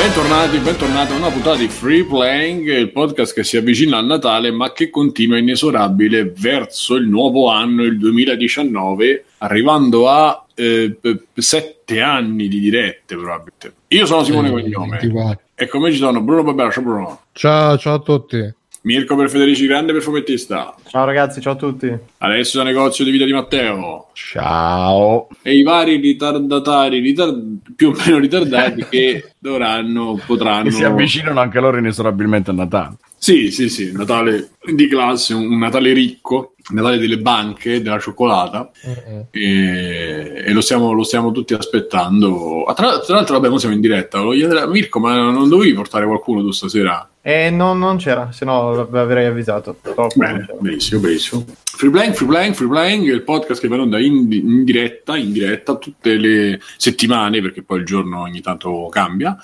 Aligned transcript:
Bentornati, 0.00 0.56
bentornati 0.56 1.12
a 1.12 1.16
una 1.16 1.28
puntata 1.28 1.58
di 1.58 1.68
Free 1.68 2.04
Playing, 2.04 2.66
il 2.70 2.90
podcast 2.90 3.34
che 3.34 3.44
si 3.44 3.58
avvicina 3.58 3.98
al 3.98 4.06
Natale 4.06 4.50
ma 4.50 4.72
che 4.72 4.88
continua 4.88 5.36
inesorabile 5.36 6.32
verso 6.34 6.94
il 6.94 7.06
nuovo 7.06 7.50
anno, 7.50 7.82
il 7.82 7.98
2019, 7.98 9.24
arrivando 9.38 10.08
a 10.08 10.46
eh, 10.54 10.98
sette 11.34 12.00
anni 12.00 12.48
di 12.48 12.60
dirette 12.60 13.14
probabilmente. 13.14 13.74
Io 13.88 14.06
sono 14.06 14.24
Simone 14.24 14.48
eh, 14.48 14.72
Cognome 14.72 15.38
e 15.54 15.68
come 15.68 15.92
ci 15.92 15.98
sono 15.98 16.22
Bruno 16.22 16.44
Barbera, 16.44 16.70
ciao 16.70 16.82
Bruno. 16.82 17.20
Ciao, 17.32 17.76
ciao 17.76 17.94
a 17.96 18.00
tutti. 18.00 18.54
Mirko 18.82 19.14
per 19.14 19.28
Federici 19.28 19.66
Grande 19.66 19.92
per 19.92 20.00
Fumettista. 20.00 20.74
Ciao 20.88 21.04
ragazzi, 21.04 21.40
ciao 21.40 21.52
a 21.52 21.56
tutti. 21.56 21.94
Adesso 22.18 22.58
da 22.58 22.64
negozio 22.64 23.04
di 23.04 23.10
vita 23.10 23.26
di 23.26 23.32
Matteo. 23.32 24.08
Ciao. 24.14 25.28
E 25.42 25.56
i 25.56 25.62
vari 25.62 25.96
ritardatari, 25.96 27.00
ritard- 27.00 27.58
più 27.76 27.90
o 27.90 27.92
meno 27.92 28.18
ritardati, 28.18 28.86
che 28.88 29.32
dovranno, 29.38 30.18
potranno... 30.26 30.68
E 30.68 30.70
si 30.70 30.84
avvicinano 30.84 31.40
anche 31.40 31.60
loro 31.60 31.76
inesorabilmente 31.76 32.50
a 32.50 32.54
Natale. 32.54 32.96
Sì, 33.18 33.50
sì, 33.50 33.68
sì, 33.68 33.92
Natale 33.92 34.52
di 34.62 34.88
classe, 34.88 35.32
un 35.32 35.58
Natale 35.58 35.92
ricco, 35.92 36.54
Natale 36.70 36.98
delle 36.98 37.18
banche, 37.18 37.80
della 37.80 37.98
cioccolata, 37.98 38.70
uh-uh. 38.82 39.26
e, 39.30 40.42
e 40.44 40.52
lo, 40.52 40.60
stiamo, 40.60 40.92
lo, 40.92 41.02
stiamo, 41.02 41.32
tutti 41.32 41.54
aspettando. 41.54 42.64
Ah, 42.64 42.74
tra, 42.74 43.00
tra 43.00 43.16
l'altro, 43.16 43.38
vabbè, 43.38 43.58
siamo 43.58 43.74
in 43.74 43.80
diretta. 43.80 44.20
Mirko, 44.66 45.00
ma 45.00 45.16
non 45.16 45.48
dovevi 45.48 45.72
portare 45.72 46.06
qualcuno 46.06 46.42
tu 46.42 46.50
stasera? 46.50 47.08
Eh, 47.22 47.50
no, 47.50 47.74
non 47.74 47.98
c'era, 47.98 48.30
se 48.32 48.44
no 48.44 48.70
avrei 48.92 49.26
avvisato. 49.26 49.76
Bene, 50.14 50.46
benissimo, 50.58 51.00
benissimo. 51.00 51.44
Free 51.64 51.90
Playing, 51.90 52.14
Free 52.14 52.28
Playing, 52.28 52.54
Free 52.54 52.68
Playing, 52.68 53.06
il 53.10 53.22
podcast 53.22 53.60
che 53.60 53.68
va 53.68 53.76
in 53.76 53.80
onda 53.82 53.98
in, 53.98 54.30
in, 54.30 54.64
diretta, 54.64 55.16
in 55.16 55.32
diretta 55.32 55.76
tutte 55.76 56.16
le 56.16 56.60
settimane, 56.76 57.40
perché 57.40 57.62
poi 57.62 57.78
il 57.78 57.84
giorno 57.84 58.20
ogni 58.20 58.40
tanto 58.40 58.88
cambia, 58.90 59.36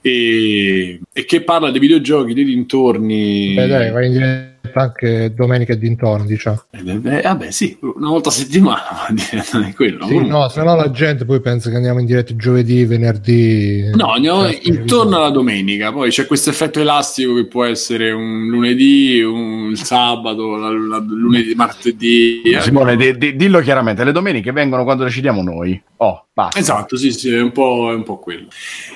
e, 0.00 1.00
e 1.12 1.24
che 1.24 1.42
parla 1.42 1.70
dei 1.70 1.80
videogiochi, 1.80 2.34
dei 2.34 2.44
dintorni. 2.44 3.54
Beh, 3.54 3.66
dai, 3.66 3.90
vai 3.90 4.06
in 4.06 4.12
diretta 4.12 4.56
anche 4.82 5.32
domenica 5.34 5.72
e 5.72 5.78
dintorni, 5.78 6.26
diciamo. 6.26 6.64
Eh, 6.70 6.82
beh, 6.82 7.20
vabbè, 7.22 7.50
sì, 7.50 7.76
una 7.80 8.08
volta 8.08 8.28
a 8.28 8.32
settimana, 8.32 9.06
non 9.52 9.64
è 9.64 9.74
quello. 9.74 10.06
Sì, 10.06 10.26
no, 10.26 10.48
se 10.48 10.62
no 10.62 10.74
la 10.74 10.90
gente 10.90 11.24
poi 11.24 11.40
pensa 11.40 11.70
che 11.70 11.76
andiamo 11.76 12.00
in 12.00 12.06
diretta 12.06 12.34
giovedì, 12.36 12.84
venerdì. 12.84 13.90
No, 13.94 14.12
andiamo 14.12 14.48
intorno 14.48 15.16
alla 15.16 15.30
domenica, 15.30 15.92
poi 15.92 16.10
c'è 16.10 16.26
questo 16.26 16.50
effetto 16.50 16.80
elastico 16.80 17.34
che 17.34 17.46
può 17.46 17.64
essere 17.64 18.10
un 18.10 18.48
lunedì, 18.48 19.20
un 19.22 19.74
sabato, 19.76 20.56
la, 20.56 20.70
la, 20.70 20.98
lunedì, 20.98 21.54
martedì. 21.54 22.42
Eh. 22.42 22.60
Simone, 22.60 22.96
di, 22.96 23.16
di, 23.16 23.36
dillo 23.36 23.60
chiaramente, 23.60 24.04
le 24.04 24.12
domeniche 24.12 24.52
vengono 24.52 24.84
quando 24.84 25.04
decidiamo 25.04 25.42
noi. 25.42 25.80
Oh, 25.98 26.26
basta. 26.32 26.58
Esatto, 26.58 26.96
sì, 26.96 27.10
sì, 27.10 27.32
è 27.32 27.40
un 27.40 27.52
po', 27.52 27.90
è 27.90 27.94
un 27.94 28.02
po 28.02 28.18
quello. 28.18 28.48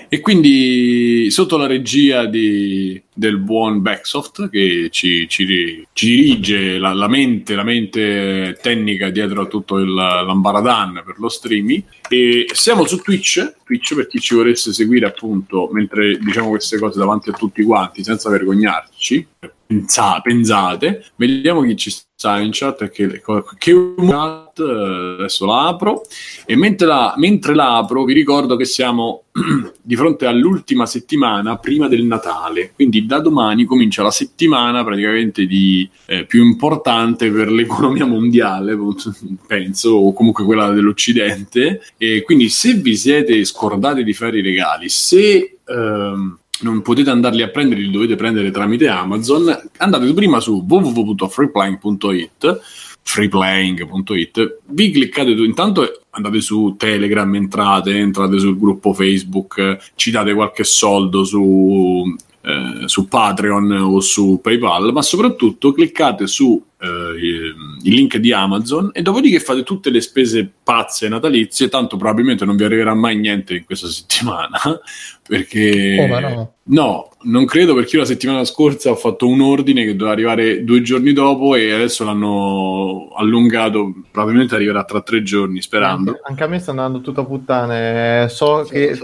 E 0.08 0.20
quindi 0.20 1.30
sotto 1.30 1.56
la 1.56 1.66
regia 1.66 2.26
di, 2.26 3.00
del 3.20 3.36
buon 3.36 3.82
Backsoft 3.82 4.48
che 4.48 4.88
ci, 4.90 5.28
ci, 5.28 5.86
ci 5.92 6.06
dirige 6.06 6.78
la, 6.78 6.94
la, 6.94 7.06
mente, 7.06 7.54
la 7.54 7.62
mente 7.62 8.58
tecnica 8.62 9.10
dietro 9.10 9.42
a 9.42 9.46
tutto 9.46 9.76
il, 9.76 9.92
l'ambaradan 9.92 11.02
per 11.04 11.16
lo 11.18 11.28
streaming. 11.28 11.84
E 12.08 12.46
siamo 12.52 12.86
su 12.86 12.96
Twitch, 13.02 13.56
Twitch 13.62 13.94
per 13.94 14.06
chi 14.06 14.20
ci 14.20 14.34
volesse 14.34 14.72
seguire 14.72 15.06
appunto 15.06 15.68
mentre 15.70 16.16
diciamo 16.18 16.48
queste 16.48 16.78
cose 16.78 16.98
davanti 16.98 17.28
a 17.28 17.34
tutti 17.34 17.62
quanti 17.62 18.02
senza 18.02 18.30
vergognarci 18.30 19.28
pensa, 19.70 20.20
pensate. 20.20 21.04
Vediamo 21.14 21.62
chi 21.62 21.76
ci 21.76 21.90
sta 21.90 22.40
in 22.40 22.50
chat. 22.52 22.88
Che, 22.90 23.22
che 23.58 23.94
chat, 23.96 24.48
eh, 24.48 24.49
adesso 24.64 25.46
la 25.46 25.68
apro. 25.68 26.02
E 26.46 26.56
mentre 26.56 26.86
la, 26.86 27.14
mentre 27.16 27.54
la 27.54 27.78
apro, 27.78 28.04
vi 28.04 28.12
ricordo 28.12 28.56
che 28.56 28.64
siamo 28.64 29.24
di 29.82 29.96
fronte 29.96 30.26
all'ultima 30.26 30.86
settimana 30.86 31.56
prima 31.58 31.88
del 31.88 32.04
Natale. 32.04 32.72
Quindi 32.74 33.06
da 33.06 33.20
domani 33.20 33.64
comincia 33.64 34.02
la 34.02 34.10
settimana 34.10 34.84
praticamente 34.84 35.46
di, 35.46 35.88
eh, 36.06 36.24
più 36.24 36.44
importante 36.44 37.30
per 37.30 37.50
l'economia 37.50 38.06
mondiale, 38.06 38.76
penso, 39.46 39.90
o 39.90 40.12
comunque 40.12 40.44
quella 40.44 40.70
dell'Occidente. 40.70 41.82
E 41.96 42.22
quindi 42.22 42.48
se 42.48 42.74
vi 42.74 42.96
siete 42.96 43.44
scordati 43.44 44.04
di 44.04 44.12
fare 44.12 44.38
i 44.38 44.42
regali, 44.42 44.88
se. 44.88 45.58
Ehm, 45.66 46.38
non 46.62 46.82
potete 46.82 47.10
andarli 47.10 47.42
a 47.42 47.48
prendere, 47.48 47.80
li 47.80 47.90
dovete 47.90 48.16
prendere 48.16 48.50
tramite 48.50 48.88
Amazon. 48.88 49.70
Andate 49.78 50.12
prima 50.12 50.40
su 50.40 50.64
www.freeplaying.it 50.66 52.60
freeplaying.it 53.02 54.58
vi 54.66 54.90
cliccate 54.90 55.34
tu 55.34 55.42
intanto 55.42 56.02
andate 56.10 56.40
su 56.40 56.74
Telegram 56.76 57.34
entrate 57.34 57.96
entrate 57.96 58.38
sul 58.38 58.58
gruppo 58.58 58.92
Facebook 58.92 59.92
ci 59.94 60.10
date 60.10 60.34
qualche 60.34 60.64
soldo 60.64 61.24
su 61.24 62.16
eh, 62.42 62.88
su 62.88 63.06
Patreon 63.06 63.70
o 63.72 64.00
su 64.00 64.40
PayPal, 64.42 64.92
ma 64.92 65.02
soprattutto 65.02 65.72
cliccate 65.72 66.26
su 66.26 66.62
eh, 66.80 67.18
il 67.18 67.54
link 67.82 68.16
di 68.16 68.32
Amazon 68.32 68.90
e 68.92 69.02
dopodiché 69.02 69.38
fate 69.38 69.62
tutte 69.62 69.90
le 69.90 70.00
spese 70.00 70.50
pazze 70.62 71.08
natalizie, 71.08 71.68
tanto 71.68 71.96
probabilmente 71.96 72.44
non 72.44 72.56
vi 72.56 72.64
arriverà 72.64 72.94
mai 72.94 73.16
niente 73.16 73.54
in 73.54 73.64
questa 73.64 73.88
settimana, 73.88 74.58
perché... 75.26 76.08
Oh, 76.10 76.20
no. 76.20 76.52
no, 76.64 77.10
non 77.22 77.44
credo 77.44 77.74
perché 77.74 77.96
io 77.96 78.02
la 78.02 78.08
settimana 78.08 78.44
scorsa 78.44 78.90
ho 78.90 78.96
fatto 78.96 79.26
un 79.26 79.40
ordine 79.40 79.84
che 79.84 79.94
doveva 79.94 80.12
arrivare 80.12 80.64
due 80.64 80.80
giorni 80.80 81.12
dopo 81.12 81.54
e 81.54 81.72
adesso 81.72 82.04
l'hanno 82.04 83.08
allungato, 83.14 83.92
probabilmente 84.10 84.54
arriverà 84.54 84.84
tra 84.84 85.02
tre 85.02 85.22
giorni, 85.22 85.60
sperando. 85.60 86.10
Anche, 86.10 86.22
anche 86.24 86.44
a 86.44 86.46
me 86.46 86.58
sta 86.60 86.70
andando 86.70 87.00
tutto 87.00 87.20
a 87.20 87.24
puttane, 87.24 88.28
so 88.30 88.66
che 88.68 88.98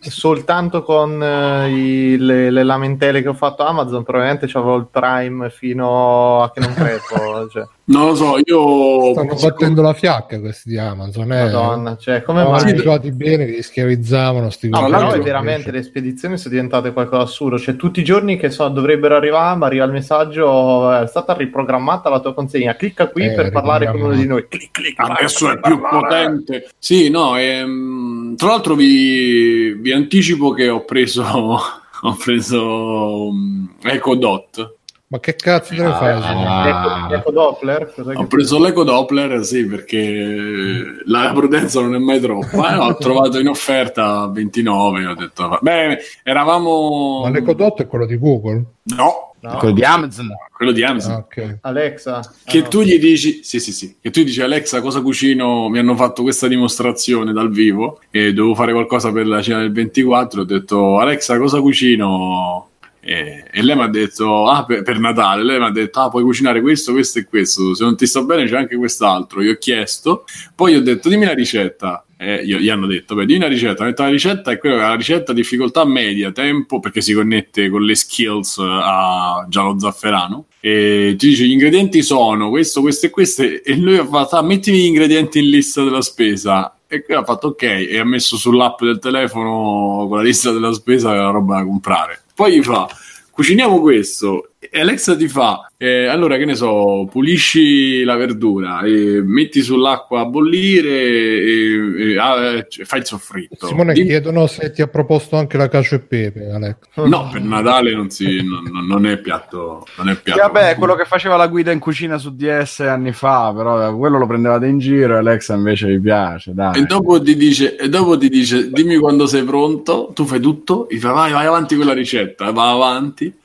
soltanto 0.00 0.82
con 0.82 1.20
uh, 1.20 1.68
i, 1.68 2.16
le, 2.18 2.50
le, 2.50 2.62
lamentele 2.62 3.22
che 3.22 3.28
ho 3.28 3.34
fatto 3.34 3.62
Amazon 3.62 4.02
probabilmente 4.02 4.46
c'avevo 4.46 4.76
il 4.76 4.88
Prime 4.90 5.50
fino 5.50 6.42
a 6.42 6.50
che 6.50 6.60
non 6.60 6.74
credo. 6.74 7.02
cioè. 7.50 7.66
Non 7.84 8.06
lo 8.06 8.14
so, 8.14 8.38
io... 8.44 9.12
Stanno 9.12 9.34
battendo 9.34 9.82
la 9.82 9.94
fiacca 9.94 10.38
questi 10.38 10.70
di 10.70 10.78
Amazon. 10.78 11.32
Eh. 11.32 11.44
Madonna, 11.44 11.96
cioè, 11.96 12.22
come 12.22 12.44
mai... 12.44 12.60
abituati 12.60 13.10
bene 13.10 13.46
che 13.46 13.52
li 13.52 13.62
schiavizzavano. 13.62 14.48
Sti 14.48 14.68
no, 14.68 14.86
no, 14.86 15.10
veramente 15.20 15.72
le 15.72 15.82
spedizioni 15.82 16.38
sono 16.38 16.54
diventate 16.54 16.92
qualcosa 16.92 17.24
di 17.24 17.28
assurdo. 17.28 17.58
Cioè, 17.58 17.76
tutti 17.76 18.00
i 18.00 18.04
giorni 18.04 18.36
che 18.36 18.50
so, 18.50 18.68
dovrebbero 18.68 19.16
arrivare, 19.16 19.56
ma 19.56 19.66
arriva 19.66 19.84
il 19.84 19.92
messaggio, 19.92 20.92
è 20.92 21.06
stata 21.08 21.34
riprogrammata 21.34 22.08
la 22.08 22.20
tua 22.20 22.32
consegna. 22.32 22.76
Clicca 22.76 23.08
qui 23.08 23.24
eh, 23.26 23.32
per 23.32 23.50
parlare 23.50 23.90
con 23.90 24.00
uno 24.00 24.14
di 24.14 24.26
noi. 24.26 24.46
Clic, 24.48 24.70
clic, 24.70 24.94
Adesso 24.96 25.50
è 25.50 25.58
più 25.60 25.80
parlare. 25.80 26.24
potente. 26.26 26.68
Sì, 26.78 27.10
no, 27.10 27.36
ehm, 27.36 28.36
tra 28.36 28.48
l'altro 28.48 28.74
vi, 28.76 29.72
vi 29.72 29.92
anticipo 29.92 30.52
che 30.52 30.68
ho 30.68 30.84
preso... 30.84 31.24
ho 32.02 32.16
preso 32.16 33.28
um, 33.28 33.74
Echo 33.82 34.14
Dot 34.14 34.78
ma 35.12 35.18
che 35.18 35.34
cazzo 35.34 35.74
te 35.74 35.82
ne 35.82 35.90
fai? 35.90 36.12
Ah, 36.12 37.08
l'eco 37.10 37.32
Doppler? 37.32 37.92
Ho 38.14 38.26
preso 38.28 38.60
l'eco 38.60 38.84
Doppler, 38.84 39.44
sì, 39.44 39.66
perché 39.66 41.02
la 41.04 41.32
prudenza 41.34 41.80
non 41.80 41.96
è 41.96 41.98
mai 41.98 42.20
troppa. 42.20 42.74
Eh, 42.74 42.78
ho 42.78 42.94
trovato 42.98 43.40
in 43.40 43.48
offerta 43.48 44.28
29, 44.28 45.06
ho 45.06 45.14
detto, 45.14 45.58
beh, 45.60 45.98
eravamo... 46.22 47.22
Ma 47.24 47.30
l'eco 47.30 47.54
Dot 47.54 47.82
è 47.82 47.88
quello 47.88 48.06
di 48.06 48.18
Google? 48.18 48.64
No. 48.82 49.34
no. 49.40 49.56
Quello 49.56 49.74
di 49.74 49.82
Amazon? 49.82 50.28
Quello 50.56 50.70
di 50.70 50.84
Amazon. 50.84 51.12
Ah, 51.14 51.18
okay. 51.18 51.58
Alexa. 51.62 52.20
Che 52.44 52.58
ah, 52.58 52.68
tu 52.68 52.82
gli 52.82 53.00
dici, 53.00 53.42
sì, 53.42 53.58
sì, 53.58 53.72
sì, 53.72 53.96
che 54.00 54.10
tu 54.10 54.22
dici 54.22 54.40
Alexa 54.42 54.80
cosa 54.80 55.00
cucino, 55.02 55.68
mi 55.68 55.80
hanno 55.80 55.96
fatto 55.96 56.22
questa 56.22 56.46
dimostrazione 56.46 57.32
dal 57.32 57.50
vivo 57.50 57.98
e 58.12 58.32
dovevo 58.32 58.54
fare 58.54 58.70
qualcosa 58.70 59.10
per 59.10 59.26
la 59.26 59.42
cena 59.42 59.58
del 59.58 59.72
24, 59.72 60.42
ho 60.42 60.44
detto 60.44 61.00
Alexa 61.00 61.36
cosa 61.36 61.60
cucino 61.60 62.69
e, 63.00 63.44
e 63.50 63.62
lei 63.62 63.74
mi 63.74 63.82
ha 63.82 63.88
detto, 63.88 64.48
ah, 64.48 64.64
per, 64.64 64.82
per 64.82 64.98
Natale, 64.98 65.42
lei 65.42 65.58
mi 65.58 65.64
ha 65.64 65.70
detto, 65.70 66.00
ah, 66.00 66.10
puoi 66.10 66.22
cucinare 66.22 66.60
questo, 66.60 66.92
questo 66.92 67.18
e 67.18 67.24
questo, 67.24 67.74
se 67.74 67.82
non 67.82 67.96
ti 67.96 68.06
sta 68.06 68.22
bene 68.22 68.46
c'è 68.46 68.56
anche 68.56 68.76
quest'altro. 68.76 69.42
Io 69.42 69.52
ho 69.52 69.58
chiesto, 69.58 70.24
poi 70.54 70.76
ho 70.76 70.82
detto, 70.82 71.08
dimmi 71.08 71.24
la 71.24 71.34
ricetta. 71.34 72.04
Eh, 72.22 72.44
gli 72.44 72.68
hanno 72.68 72.86
detto, 72.86 73.14
beh, 73.14 73.24
dimmi 73.24 73.40
la 73.40 73.48
ricetta. 73.48 73.82
Ho 73.82 73.94
la 73.96 74.08
ricetta 74.08 74.50
è 74.50 74.58
quella 74.58 74.76
che 74.76 74.82
la 74.82 74.94
ricetta 74.94 75.32
difficoltà 75.32 75.86
media, 75.86 76.30
tempo, 76.32 76.78
perché 76.78 77.00
si 77.00 77.14
connette 77.14 77.70
con 77.70 77.82
le 77.82 77.94
skills 77.94 78.58
a 78.58 79.46
giallo 79.48 79.78
zafferano. 79.78 80.44
E 80.60 81.14
ti 81.16 81.28
dice, 81.28 81.46
gli 81.46 81.52
ingredienti 81.52 82.02
sono 82.02 82.50
questo, 82.50 82.82
questo 82.82 83.06
e 83.06 83.10
questo. 83.10 83.42
E 83.42 83.74
lui 83.76 83.96
ha 83.96 84.04
fatto, 84.04 84.36
ah, 84.36 84.42
mettimi 84.42 84.80
gli 84.80 84.84
ingredienti 84.84 85.38
in 85.38 85.48
lista 85.48 85.82
della 85.82 86.02
spesa. 86.02 86.74
E 86.86 87.02
qui 87.02 87.14
ha 87.14 87.24
fatto 87.24 87.48
ok 87.48 87.62
e 87.62 87.98
ha 87.98 88.04
messo 88.04 88.36
sull'app 88.36 88.82
del 88.82 88.98
telefono 88.98 90.06
con 90.08 90.18
la 90.18 90.24
lista 90.24 90.50
della 90.50 90.72
spesa 90.72 91.14
la 91.14 91.30
roba 91.30 91.58
da 91.58 91.64
comprare. 91.64 92.19
Poi 92.40 92.56
gli 92.56 92.62
fa, 92.62 92.88
cuciniamo 93.32 93.80
questo, 93.80 94.52
e 94.62 94.78
Alexa 94.78 95.16
ti 95.16 95.26
fa, 95.26 95.70
eh, 95.78 96.04
allora 96.04 96.36
che 96.36 96.44
ne 96.44 96.54
so, 96.54 97.08
pulisci 97.10 98.04
la 98.04 98.16
verdura, 98.16 98.82
e 98.82 99.22
metti 99.24 99.62
sull'acqua 99.62 100.20
a 100.20 100.26
bollire 100.26 100.90
e, 100.90 102.12
e 102.12 102.18
ah, 102.18 102.62
cioè, 102.68 102.84
fai 102.84 102.98
il 102.98 103.06
soffritto. 103.06 103.66
Simone 103.66 103.94
Dimmi- 103.94 104.08
chiedono 104.08 104.46
se 104.46 104.70
ti 104.70 104.82
ha 104.82 104.86
proposto 104.86 105.38
anche 105.38 105.56
la 105.56 105.66
cacio 105.68 105.94
e 105.94 106.00
pepe, 106.00 106.50
Alex. 106.50 106.76
No, 106.96 107.30
per 107.32 107.40
Natale 107.40 107.94
non, 107.94 108.10
si, 108.10 108.44
non, 108.44 108.86
non 108.86 109.06
è 109.06 109.16
piatto. 109.16 109.86
Non 109.96 110.10
è 110.10 110.14
Sì, 110.14 110.20
piatto. 110.24 110.52
vabbè, 110.52 110.74
quello 110.76 110.94
che 110.94 111.06
faceva 111.06 111.36
la 111.36 111.46
guida 111.46 111.72
in 111.72 111.78
cucina 111.78 112.18
su 112.18 112.36
DS 112.36 112.80
anni 112.80 113.12
fa, 113.12 113.54
però 113.56 113.96
quello 113.96 114.18
lo 114.18 114.26
prendevate 114.26 114.66
in 114.66 114.78
giro 114.78 115.14
e 115.14 115.18
Alexa 115.20 115.54
invece 115.54 115.88
gli 115.88 116.00
piace, 116.02 116.52
dai. 116.52 116.82
E 116.82 116.84
dopo 116.84 117.18
ti 117.22 117.34
dice, 117.34 117.76
e 117.76 117.88
dopo 117.88 118.18
ti 118.18 118.28
dice, 118.28 118.70
dimmi 118.70 118.98
quando 118.98 119.26
sei 119.26 119.42
pronto, 119.42 120.10
tu 120.14 120.26
fai 120.26 120.38
tutto, 120.38 120.86
gli 120.90 120.98
fai 120.98 121.14
vai, 121.14 121.32
vai 121.32 121.46
avanti 121.46 121.76
con 121.76 121.86
la 121.86 121.94
ricetta, 121.94 122.50
va 122.52 122.68
avanti. 122.68 123.38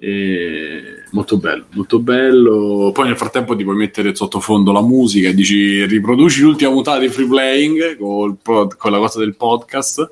E... 0.00 0.82
Molto 1.10 1.36
bello, 1.36 1.66
molto 1.72 1.98
bello. 1.98 2.90
Poi 2.94 3.06
nel 3.08 3.16
frattempo 3.16 3.54
ti 3.54 3.64
puoi 3.64 3.76
mettere 3.76 4.14
sottofondo 4.14 4.72
la 4.72 4.80
musica 4.82 5.28
e 5.28 5.34
dici 5.34 5.84
riproduci 5.84 6.40
l'ultima 6.40 6.70
puntata 6.70 6.98
di 6.98 7.08
Free 7.08 7.26
Playing 7.26 7.96
pod- 8.40 8.76
con 8.76 8.92
la 8.92 8.98
cosa 8.98 9.18
del 9.18 9.34
podcast, 9.36 10.10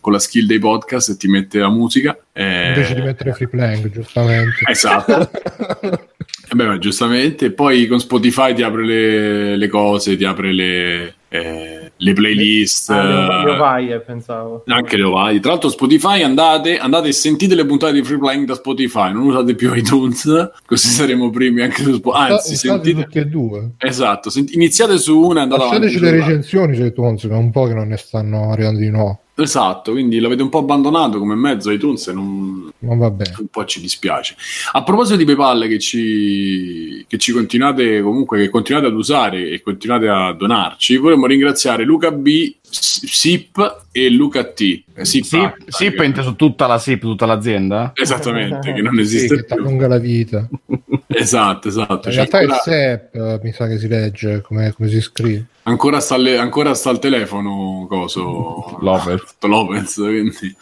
con 0.00 0.12
la 0.12 0.18
skill 0.18 0.46
dei 0.46 0.58
podcast 0.58 1.10
e 1.10 1.16
ti 1.16 1.26
mette 1.26 1.58
la 1.58 1.70
musica. 1.70 2.16
E- 2.32 2.68
Invece 2.68 2.94
di 2.94 3.00
mettere 3.00 3.32
free 3.32 3.48
playing, 3.48 3.90
giustamente. 3.90 4.56
Esatto. 4.70 5.30
Eh 6.48 6.54
beh, 6.54 6.78
giustamente, 6.78 7.50
poi 7.50 7.88
con 7.88 7.98
Spotify 7.98 8.54
ti 8.54 8.62
apre 8.62 8.84
le, 8.84 9.56
le 9.56 9.66
cose, 9.68 10.16
ti 10.16 10.24
apre 10.24 10.52
le, 10.52 11.15
eh, 11.28 11.92
le 11.96 12.12
playlist. 12.12 12.90
Ah, 12.90 13.02
le- 13.02 13.44
le 13.44 13.50
eh, 13.50 13.54
ovaie, 13.56 14.00
pensavo. 14.00 14.62
anche 14.66 14.96
le 14.96 15.02
ovaie. 15.02 15.40
Tra 15.40 15.50
l'altro, 15.52 15.68
Spotify 15.70 16.22
andate, 16.22 16.78
andate 16.78 17.08
e 17.08 17.12
sentite 17.12 17.54
le 17.54 17.64
puntate 17.66 17.92
di 17.94 18.02
Free 18.04 18.18
Playing 18.18 18.46
da 18.46 18.54
Spotify, 18.54 19.12
non 19.12 19.26
usate 19.26 19.54
più 19.54 19.72
iTunes, 19.74 20.50
così 20.64 20.88
saremo 20.88 21.30
primi 21.30 21.62
anche 21.62 21.82
su 21.82 21.94
Spotify. 21.94 22.30
Anzi, 22.32 22.52
Usate 22.52 22.68
sentite. 22.68 23.02
tutti 23.04 23.18
e 23.18 23.24
due. 23.26 23.70
Esatto, 23.78 24.30
senti- 24.30 24.54
iniziate 24.54 24.98
su 24.98 25.18
una 25.18 25.40
e 25.40 25.42
andate 25.42 25.62
avanti. 25.62 25.82
Lasciateci 25.84 26.04
le 26.04 26.10
recensioni 26.12 26.74
su 26.76 26.82
iTunes, 26.84 27.20
che 27.22 27.28
è 27.28 27.32
un 27.36 27.50
po' 27.50 27.66
che 27.66 27.74
non 27.74 27.88
ne 27.88 27.96
stanno 27.96 28.52
arrivando 28.52 28.80
di 28.80 28.90
nuovo. 28.90 29.20
Esatto, 29.38 29.92
quindi 29.92 30.18
l'avete 30.18 30.42
un 30.42 30.48
po' 30.48 30.58
abbandonato 30.60 31.18
come 31.18 31.34
mezzo 31.34 31.70
iTunes 31.70 32.06
e 32.08 32.12
non, 32.14 32.70
Ma 32.78 32.94
va 32.94 33.10
bene. 33.10 33.34
un 33.38 33.48
po' 33.48 33.66
ci 33.66 33.82
dispiace. 33.82 34.34
A 34.72 34.82
proposito 34.82 35.16
di 35.16 35.26
PayPal 35.26 35.66
che 35.68 35.78
ci, 35.78 37.04
che 37.06 37.18
ci 37.18 37.32
continuate 37.32 38.00
comunque 38.00 38.38
che 38.38 38.48
continuate 38.48 38.86
ad 38.86 38.94
usare 38.94 39.50
e 39.50 39.60
continuate 39.60 40.08
a 40.08 40.32
donarci, 40.32 40.96
vorremmo 40.96 41.26
ringraziare 41.26 41.84
Luca 41.84 42.10
B, 42.12 42.54
SIP 42.70 43.84
e 43.92 44.10
Luca 44.10 44.44
T. 44.44 44.82
Eh, 44.94 45.04
SIP, 45.04 45.24
Sip, 45.24 45.54
Sip 45.68 45.96
che- 45.96 46.04
inte 46.04 46.22
su 46.22 46.34
tutta 46.36 46.66
la 46.66 46.78
SIP, 46.78 47.00
tutta 47.00 47.26
l'azienda? 47.26 47.92
Esattamente, 47.94 48.72
che 48.72 48.82
non 48.82 48.94
Sì, 48.94 49.00
esiste 49.00 49.36
che 49.36 49.44
ti 49.44 49.54
più. 49.54 49.62
allunga 49.64 49.88
la 49.88 49.98
vita. 49.98 50.48
Esatto, 51.08 51.68
esatto. 51.68 52.08
In 52.08 52.14
Cioè, 52.14 52.26
realtà 52.28 52.38
ancora, 52.38 52.56
è 52.58 52.60
SEP, 53.10 53.42
mi 53.42 53.52
sa 53.52 53.66
che 53.68 53.78
si 53.78 53.88
legge 53.88 54.42
come, 54.42 54.72
come 54.76 54.88
si 54.90 55.00
scrive. 55.00 55.46
ancora 55.62 55.98
sta, 56.00 56.14
alle- 56.16 56.36
ancora 56.36 56.74
sta 56.74 56.90
al 56.90 56.98
telefono 56.98 57.86
coso 57.88 58.76
Lopez. 58.80 59.22
Lopez, 59.40 59.94
quindi. 59.94 60.54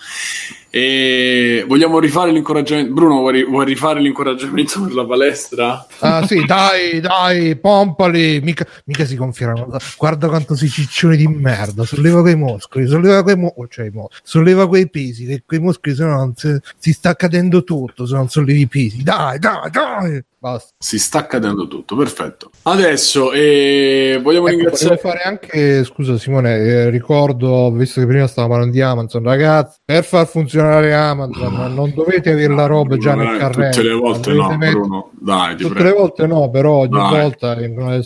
E 0.76 1.64
vogliamo 1.68 2.00
rifare 2.00 2.32
l'incoraggiamento. 2.32 2.92
Bruno, 2.92 3.20
vuoi, 3.20 3.44
vuoi 3.44 3.64
rifare 3.64 4.00
l'incoraggiamento 4.00 4.82
per 4.82 4.92
la 4.92 5.06
palestra? 5.06 5.86
Ah 6.00 6.26
sì, 6.26 6.44
dai, 6.44 6.98
dai, 6.98 7.54
pompali, 7.54 8.40
mica, 8.42 8.66
mica 8.86 9.04
si 9.04 9.14
gonfieranno. 9.14 9.68
Guarda 9.96 10.26
quanto 10.26 10.56
sei 10.56 10.68
ciccione 10.68 11.14
di 11.14 11.28
merda, 11.28 11.84
solleva 11.84 12.22
quei 12.22 12.34
muscoli, 12.34 12.88
solleva 12.88 13.22
quei, 13.22 13.36
mu- 13.36 13.54
cioè, 13.68 13.86
i 13.86 13.90
mu- 13.90 14.08
solleva 14.24 14.66
quei 14.66 14.90
pesi, 14.90 15.26
che 15.26 15.44
quei 15.46 15.60
muscoli 15.60 15.94
se 15.94 16.04
no 16.04 16.32
si, 16.34 16.58
si 16.76 16.92
sta 16.92 17.14
cadendo 17.14 17.62
tutto 17.62 18.04
se 18.04 18.14
non 18.16 18.28
sollevi 18.28 18.62
i 18.62 18.66
pesi. 18.66 19.04
Dai, 19.04 19.38
dai, 19.38 19.70
dai. 19.70 20.24
Basta. 20.44 20.72
Si 20.78 20.98
sta 20.98 21.26
cadendo 21.26 21.66
tutto, 21.66 21.96
perfetto. 21.96 22.50
Adesso 22.64 23.32
eh, 23.32 24.20
vogliamo 24.22 24.48
Ecco, 24.48 24.56
ringraziare. 24.56 24.98
fare 24.98 25.20
anche, 25.22 25.84
scusa 25.84 26.18
Simone, 26.18 26.56
eh, 26.58 26.90
ricordo, 26.90 27.70
visto 27.72 28.00
che 28.00 28.06
prima 28.06 28.26
stavamo 28.26 28.52
parlando 28.52 28.76
di 28.76 28.82
Amazon, 28.82 29.22
ragazzi, 29.22 29.78
per 29.82 30.04
far 30.04 30.26
funzionare 30.26 30.63
Amazon 30.92 31.74
non 31.74 31.92
dovete 31.94 32.32
avere 32.32 32.54
la 32.54 32.66
roba 32.66 32.96
già 32.96 33.14
nel 33.14 33.36
carrello. 33.38 33.70
Tutte 33.70 33.82
le 33.82 33.94
volte 33.94 34.32
no, 34.32 34.48
mettere- 34.56 34.70
Bruno. 34.72 35.10
Dai, 35.18 35.56
Tutte 35.56 35.74
prego. 35.74 35.88
le 35.88 35.94
volte 35.94 36.26
no, 36.26 36.50
però 36.50 36.72
ogni 36.78 36.90
Dai. 36.90 37.20
volta 37.20 37.54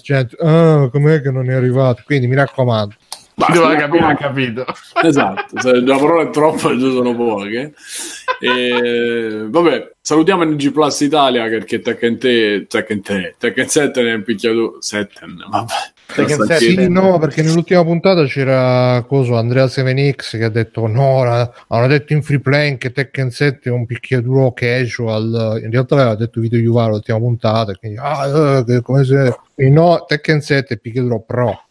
gente, 0.03 0.37
ah, 0.41 0.89
com'è 0.91 1.21
che 1.21 1.31
non 1.31 1.49
è 1.51 1.55
arrivato? 1.55 2.03
Quindi 2.05 2.27
mi 2.27 2.35
raccomando. 2.35 2.95
Basta, 3.39 3.53
Dove 3.53 3.75
mi 3.75 3.81
capire, 3.81 4.05
ha 4.05 4.17
capito. 4.17 4.65
Esatto, 5.01 5.61
se 5.61 5.81
la 5.81 5.97
parola 5.97 6.23
è 6.23 6.31
troppa, 6.31 6.71
ci 6.71 6.81
sono 6.81 7.15
poche. 7.15 7.73
E, 8.41 9.47
vabbè, 9.49 9.93
salutiamo 10.01 10.43
NG 10.43 10.73
Plus 10.73 11.01
Italia 11.03 11.45
perché 11.45 11.79
Tekken 11.79 12.19
Te, 12.19 12.67
Tekken 12.69 13.01
Te, 13.01 13.37
Tekken 13.39 13.69
7 13.69 14.03
ne 14.03 14.11
è 14.11 14.15
un 14.15 14.25
picchiato 14.25 14.79
Setten, 14.81 15.37
vabbè. 15.49 15.73
Tekken 16.13 16.57
Sì, 16.57 16.89
no, 16.89 17.21
perché 17.21 17.43
nell'ultima 17.43 17.85
puntata 17.85 18.25
c'era 18.25 19.05
coso, 19.07 19.37
Andrea 19.37 19.67
7X 19.67 20.37
che 20.37 20.45
ha 20.45 20.49
detto 20.51 20.89
no, 20.89 21.23
la- 21.23 21.53
hanno 21.69 21.87
detto 21.87 22.15
in 22.15 22.25
free 22.25 22.41
play 22.41 22.77
che 22.77 22.91
Tekken 22.91 23.31
7 23.31 23.69
è 23.69 23.73
un 23.73 23.87
picchiaduro 23.87 24.51
casual, 24.53 25.61
in 25.63 25.71
realtà 25.71 25.95
aveva 25.95 26.17
detto 26.17 26.41
Vito 26.41 26.57
Juvaro 26.57 26.95
l'ultima 26.95 27.19
puntata, 27.19 27.73
quindi 27.75 27.99
ah, 28.03 28.59
eh, 28.59 28.65
che 28.65 28.81
come 28.81 29.05
se... 29.05 29.33
no, 29.55 30.05
Tekken 30.09 30.41
7 30.41 30.75
è 30.75 30.79
picchiaduro 30.79 31.21
pro. 31.21 31.63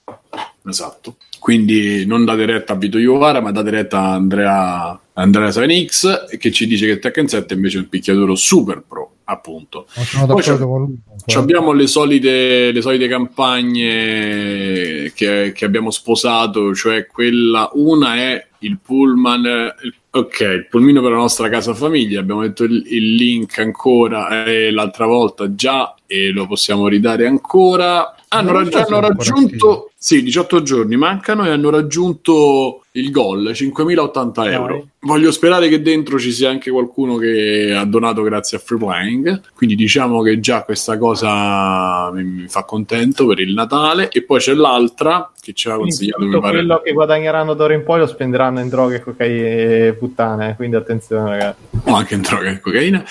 Esatto. 0.65 1.17
Quindi 1.47 2.05
non 2.05 2.25
date 2.25 2.45
retta 2.45 2.73
a 2.73 2.75
Vito 2.75 2.97
Iovara, 2.97 3.39
ma 3.39 3.51
date 3.53 3.69
retta 3.69 3.99
a 3.99 4.13
Andrea, 4.15 4.99
Andrea 5.13 5.47
7X 5.47 6.37
che 6.37 6.51
ci 6.51 6.67
dice 6.67 6.87
che 6.87 6.99
Tekken 6.99 7.29
7 7.29 7.53
invece 7.53 7.77
è 7.77 7.79
un 7.79 7.87
picchiaduro 7.87 8.35
super 8.35 8.83
pro, 8.85 9.11
appunto. 9.23 9.87
Poi 9.93 10.03
d'accordo 10.11 10.41
c'è- 10.41 10.57
con 10.57 10.79
lui. 10.81 10.97
Ci 11.25 11.37
abbiamo 11.37 11.71
le 11.71 11.87
solite, 11.87 12.73
le 12.73 12.81
solite 12.81 13.07
campagne 13.07 15.13
che, 15.15 15.53
che 15.55 15.63
abbiamo 15.65 15.89
sposato, 15.89 16.75
cioè 16.75 17.07
quella, 17.07 17.69
una 17.75 18.15
è 18.15 18.45
il 18.59 18.77
pullman, 18.83 19.45
il- 19.83 19.93
ok, 20.09 20.39
il 20.41 20.67
pulmino 20.69 21.01
per 21.01 21.11
la 21.11 21.17
nostra 21.17 21.47
casa 21.47 21.73
famiglia, 21.73 22.19
abbiamo 22.19 22.41
detto 22.41 22.65
il, 22.65 22.83
il 22.89 23.15
link 23.15 23.57
ancora 23.59 24.43
eh, 24.43 24.69
l'altra 24.71 25.05
volta 25.05 25.55
già 25.55 25.95
e 26.05 26.29
lo 26.31 26.45
possiamo 26.45 26.89
ridare 26.89 27.25
ancora. 27.25 28.13
Hanno, 28.29 28.51
raggi- 28.51 28.75
è 28.75 28.81
hanno 28.81 28.99
raggiunto, 28.99 29.91
sì, 29.97 30.21
18 30.21 30.61
giorni 30.61 30.97
mancano 30.97 31.45
e 31.45 31.49
hanno 31.49 31.69
raggiunto 31.69 32.83
il 32.97 33.11
goal, 33.11 33.51
5.080 33.53 34.51
euro. 34.51 34.87
Voglio 35.01 35.31
sperare 35.31 35.69
che 35.69 35.81
dentro 35.81 36.19
ci 36.19 36.31
sia 36.31 36.49
anche 36.49 36.71
qualcuno 36.71 37.17
che 37.17 37.73
ha 37.73 37.85
donato 37.85 38.23
grazie 38.23 38.57
a 38.57 38.59
Free 38.59 38.79
Playing, 38.79 39.41
quindi 39.55 39.75
diciamo 39.75 40.21
che 40.21 40.39
già 40.39 40.63
questa 40.63 40.97
cosa 40.97 42.11
mi, 42.11 42.45
fa 42.47 42.63
contento 42.63 43.25
per 43.27 43.39
il 43.39 43.53
Natale. 43.53 44.09
E 44.09 44.23
poi 44.23 44.39
c'è 44.39 44.53
l'altra 44.53 45.31
che 45.39 45.53
ci 45.53 45.69
ha 45.69 45.75
consigliato, 45.75 46.23
tutto 46.23 46.41
pare. 46.41 46.57
quello 46.57 46.81
che 46.83 46.91
guadagneranno 46.91 47.53
d'ora 47.53 47.73
in 47.73 47.83
poi 47.83 47.99
lo 47.99 48.07
spenderanno 48.07 48.59
in 48.59 48.67
droghe, 48.67 49.01
cocaine 49.01 49.87
e 49.87 49.93
puttane, 49.93 50.55
quindi 50.57 50.75
attenzione 50.75 51.29
ragazzi. 51.29 51.61
o 51.85 51.93
anche 51.93 52.15
in 52.15 52.21
droga 52.21 52.49
e 52.49 52.59
cocaina. 52.59 53.05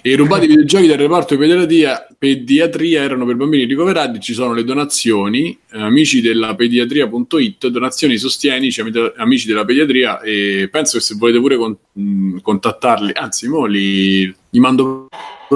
E 0.00 0.10
i 0.10 0.16
rubati 0.16 0.46
videogiochi 0.46 0.86
del 0.86 0.98
reparto 0.98 1.36
di 1.36 1.40
pediatria, 1.40 2.06
pediatria 2.18 3.02
erano 3.02 3.26
per 3.26 3.36
bambini 3.36 3.64
ricoverati. 3.64 4.20
Ci 4.20 4.32
sono 4.32 4.54
le 4.54 4.64
donazioni, 4.64 5.56
amici 5.72 6.20
della 6.20 6.54
pediatria.it, 6.54 7.68
donazioni 7.68 8.16
sostienici, 8.16 8.80
ami- 8.80 9.12
amici 9.32 9.46
della 9.46 9.64
pediatria. 9.64 10.20
E 10.20 10.68
penso 10.70 10.98
che 10.98 11.02
se 11.02 11.14
volete 11.16 11.40
pure 11.40 11.56
con- 11.56 11.76
mh, 11.92 12.38
contattarli, 12.42 13.12
anzi, 13.14 13.48
mo 13.48 13.64
li, 13.64 14.32
gli 14.50 14.58
mando 14.58 15.08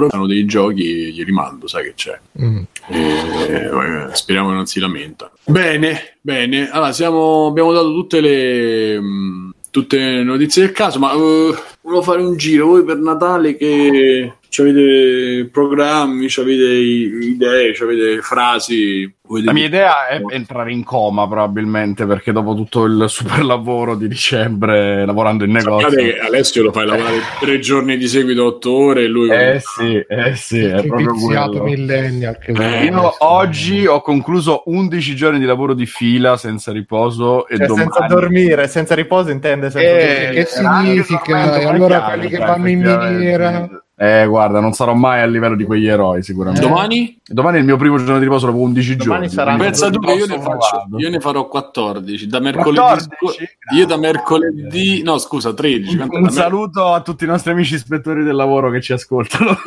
hanno 0.09 0.27
dei 0.27 0.45
giochi, 0.45 1.11
gli 1.11 1.23
rimando, 1.23 1.67
sai 1.67 1.85
che 1.85 1.93
c'è. 1.95 2.19
Mm. 2.41 2.61
E, 2.89 2.99
eh, 2.99 4.07
speriamo 4.11 4.49
che 4.49 4.55
non 4.55 4.65
si 4.65 4.79
lamenta. 4.79 5.31
Bene, 5.45 6.17
bene. 6.21 6.69
Allora, 6.69 6.91
siamo, 6.91 7.47
abbiamo 7.47 7.71
dato 7.71 7.91
tutte 7.93 8.21
le, 8.21 8.99
mh, 8.99 9.53
tutte 9.71 9.97
le 9.97 10.23
notizie 10.23 10.63
del 10.63 10.71
caso, 10.71 10.99
ma 10.99 11.13
eh, 11.13 11.55
volevo 11.87 12.01
fare 12.01 12.21
un 12.21 12.35
giro. 12.35 12.67
Voi 12.67 12.83
per 12.83 12.97
Natale 12.97 13.55
che 13.55 14.33
avete 14.59 15.49
programmi, 15.51 16.27
avete 16.37 16.63
idee, 16.65 17.75
avete 17.79 18.21
frasi. 18.21 19.11
La 19.43 19.51
mia 19.51 19.65
idea 19.65 20.07
è 20.07 20.21
entrare 20.29 20.71
in 20.71 20.85
coma 20.85 21.27
probabilmente 21.27 22.05
perché 22.05 22.31
dopo 22.31 22.55
tutto 22.55 22.85
il 22.85 23.07
super 23.09 23.43
lavoro 23.43 23.95
di 23.95 24.07
dicembre 24.07 25.05
lavorando 25.05 25.43
in 25.43 25.51
negozio. 25.51 25.89
Sappiate 25.89 26.13
che 26.13 26.19
Alessio 26.19 26.63
lo 26.63 26.71
fai 26.71 26.85
lavorare 26.85 27.17
tre 27.37 27.59
giorni 27.59 27.97
di 27.97 28.07
seguito, 28.07 28.45
otto 28.45 28.71
ore, 28.71 29.03
e 29.03 29.07
lui 29.07 29.29
Eh 29.29 29.59
sì, 29.61 29.97
eh 30.07 30.33
sì, 30.35 30.63
è 30.63 30.81
proprio 30.87 31.13
quello. 31.13 31.61
millennial 31.61 32.37
che 32.39 32.53
Eh, 32.53 32.85
Io 32.85 33.15
oggi 33.19 33.85
ho 33.85 33.99
concluso 33.99 34.63
11 34.67 35.13
giorni 35.13 35.39
di 35.39 35.45
lavoro 35.45 35.73
di 35.73 35.85
fila 35.85 36.37
senza 36.37 36.71
riposo 36.71 37.49
e 37.49 37.57
Cioè, 37.57 37.67
domani... 37.67 37.89
senza 37.91 38.07
dormire, 38.07 38.67
senza 38.69 38.95
riposo 38.95 39.29
intende 39.29 39.69
senza 39.69 39.87
Eh, 39.89 40.29
che 40.35 40.45
significa? 40.45 41.75
Allora 41.77 41.99
mangiare, 41.99 42.17
quelli 42.17 42.29
che 42.29 42.37
vanno 42.37 42.69
in 42.69 42.79
miniera 42.79 43.69
Eh, 43.99 44.27
guarda, 44.27 44.59
non 44.59 44.73
sarò 44.73 44.93
mai 44.93 45.21
a 45.21 45.25
livello 45.25 45.55
di 45.55 45.63
quegli 45.63 45.87
eroi, 45.87 46.21
sicuramente. 46.21 46.63
Eh. 46.63 46.69
Domani? 46.69 47.17
Domani 47.25 47.57
è 47.57 47.59
il 47.61 47.65
mio 47.65 47.77
primo 47.77 47.97
giorno 47.97 48.19
di 48.19 48.25
riposo 48.25 48.45
dopo 48.45 48.59
11 48.59 48.95
Domani 48.95 49.27
giorni. 49.27 49.29
sarà 49.29 49.55
Pensa 49.55 49.89
tu 49.89 49.99
che 49.99 50.13
io 50.13 50.27
ne, 50.27 50.39
faccio, 50.39 50.87
io 50.97 51.09
ne 51.09 51.19
farò 51.19 51.47
14. 51.47 52.27
Da 52.27 52.39
mercoledì, 52.39 52.77
14? 52.77 53.49
io 53.75 53.85
da 53.87 53.97
mercoledì, 53.97 55.01
no 55.01 55.17
scusa, 55.17 55.51
13. 55.51 55.97
Un, 55.97 56.09
un 56.11 56.29
saluto 56.29 56.93
a 56.93 57.01
tutti 57.01 57.23
i 57.23 57.27
nostri 57.27 57.53
amici 57.53 57.73
ispettori 57.73 58.23
del 58.23 58.35
lavoro 58.35 58.69
che 58.69 58.81
ci 58.81 58.93
ascoltano. 58.93 59.57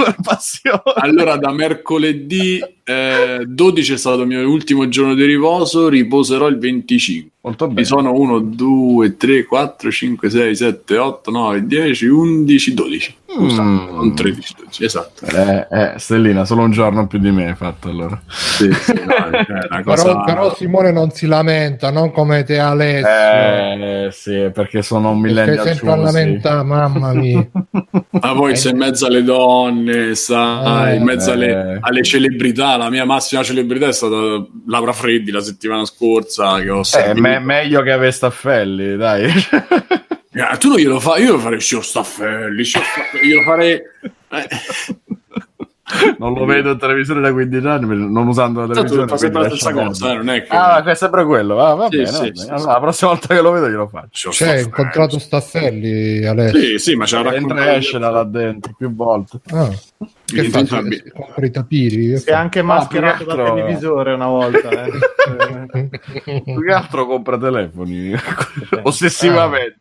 Allora, 0.95 1.37
da 1.37 1.51
mercoledì 1.53 2.61
eh, 2.85 3.45
12 3.47 3.93
è 3.93 3.97
stato 3.97 4.23
il 4.23 4.27
mio 4.27 4.49
ultimo 4.49 4.89
giorno 4.89 5.15
di 5.15 5.25
riposo, 5.25 5.89
riposerò 5.89 6.47
il 6.49 6.59
25. 6.59 7.31
Molto 7.43 7.69
Mi 7.69 7.75
bene. 7.75 7.87
sono 7.87 8.13
1, 8.13 8.39
2, 8.41 9.17
3, 9.17 9.45
4, 9.45 9.91
5, 9.91 10.31
6, 10.31 10.57
7, 10.57 10.99
8, 10.99 11.31
9, 11.31 11.67
10, 11.67 12.07
11, 12.07 12.75
12. 12.75 13.15
Scusa, 13.33 13.63
Mm. 13.63 13.95
non 13.95 14.15
13, 14.15 14.55
12, 14.59 14.85
esatto. 14.85 15.25
Eh, 15.27 15.67
eh, 15.71 15.93
Stellina, 15.99 16.45
solo 16.45 16.63
un 16.63 16.73
giorno 16.73 17.07
più 17.07 17.19
di 17.21 17.31
me 17.31 17.49
hai 17.51 17.55
fatto 17.55 17.89
allora. 17.89 18.21
Sì, 18.27 18.73
sì, 18.73 18.93
no, 18.95 19.15
è 19.31 19.47
una 19.69 19.83
cosa... 19.85 20.03
Però, 20.05 20.25
però 20.25 20.55
Simone 20.55 20.91
non 20.91 21.11
si 21.11 21.27
lamenta, 21.27 21.91
non 21.93 22.11
come 22.11 22.43
te 22.43 22.59
Alessio. 22.59 23.09
Eh, 23.09 24.09
sì, 24.11 24.51
perché 24.53 24.83
sono 24.83 25.11
un 25.11 25.21
millennial 25.21 25.65
sempre 25.67 25.93
a 25.93 25.97
lamentare, 25.97 26.63
mamma 26.65 27.13
mia. 27.13 27.47
Ma 28.11 28.35
poi 28.35 28.57
sei 28.57 28.73
in 28.73 28.79
mezzo 28.79 29.07
alle 29.07 29.23
donne, 29.23 30.15
sai, 30.17 30.93
Eh, 30.93 30.97
in 30.97 31.05
mezzo 31.05 31.31
alle, 31.31 31.75
eh. 31.75 31.79
alle 31.81 32.03
celebrità. 32.03 32.77
La 32.77 32.91
mia 32.91 33.05
massima 33.05 33.43
celebrità 33.45 33.87
è 33.87 33.93
stata 33.93 34.45
Laura 34.67 34.93
Freddi 34.93 35.31
la 35.31 35.41
settimana 35.41 35.85
scorsa. 35.85 36.61
Che 36.61 36.69
ho 36.71 36.81
Eh, 36.81 36.85
sentito. 36.85 37.21
me- 37.21 37.39
meglio 37.39 37.81
che 37.83 37.93
Ave 37.93 38.11
Staffelli, 38.11 38.97
dai. 38.97 39.29
Eh, 40.33 40.57
tu 40.59 40.69
non 40.69 40.77
glielo 40.79 41.01
fai, 41.01 41.25
io 41.25 41.33
lo 41.33 41.39
farei 41.39 41.61
Scio 41.61 41.81
Staffelli, 41.83 42.65
Scio 42.65 42.81
Staffelli, 42.83 43.27
io 43.29 43.37
lo 43.39 43.43
farei. 43.43 43.73
eh. 43.73 44.49
non 46.19 46.33
lo 46.35 46.45
vedo 46.45 46.71
in 46.73 46.79
televisione 46.79 47.21
da 47.21 47.33
15 47.33 47.67
anni, 47.67 48.11
non 48.13 48.27
usando 48.29 48.61
la 48.61 48.67
televisione. 48.75 49.07
fa 49.09 49.17
sempre 49.17 49.43
la 49.43 49.49
stessa 49.49 49.73
cosa, 49.73 50.11
eh, 50.13 50.15
non 50.17 50.31
è 50.31 50.43
che. 50.43 50.49
Ah, 50.57 50.83
è 50.83 50.95
sempre 50.95 51.25
quello. 51.25 51.61
Ah, 51.65 51.75
va 51.75 51.89
Sì, 51.91 51.97
bene. 51.97 52.07
sì, 52.09 52.13
va 52.13 52.21
bene. 52.21 52.35
sì, 52.37 52.43
Allora, 52.49 52.59
sì. 52.61 52.67
la 52.67 52.81
prossima 52.81 53.11
volta 53.11 53.35
che 53.35 53.41
lo 53.41 53.51
vedo 53.53 53.69
glielo 53.69 53.89
faccio. 53.89 54.31
Cioè, 54.31 54.49
hai 54.49 54.59
Staffelli. 54.61 54.63
incontrato 54.65 55.19
Staffelli, 55.19 56.27
Alessio? 56.27 56.61
Sì, 56.61 56.79
sì, 56.79 56.95
ma 56.97 57.05
c'ha 57.07 57.19
Entra 57.19 57.33
raccontato. 57.33 57.71
esce 57.71 57.99
da 57.99 58.11
là 58.11 58.25
dentro 58.25 58.75
più 58.77 58.95
volte. 58.95 59.41
Ah, 59.51 59.69
che 60.25 60.45
fa? 60.45 60.65
compra 60.65 61.47
i 61.47 61.51
tapiri? 61.51 62.17
Si 62.19 62.29
è 62.29 62.33
anche 62.33 62.63
mascherato 62.63 63.25
che 63.25 63.35
dal 63.35 63.55
televisore 63.55 64.13
una 64.13 64.27
volta. 64.27 64.69
eh. 64.71 64.91
Più 66.45 66.65
che 66.65 66.73
altro 66.73 67.07
compra 67.07 67.37
telefoni 67.39 68.13
ossessivamente. 68.83 69.79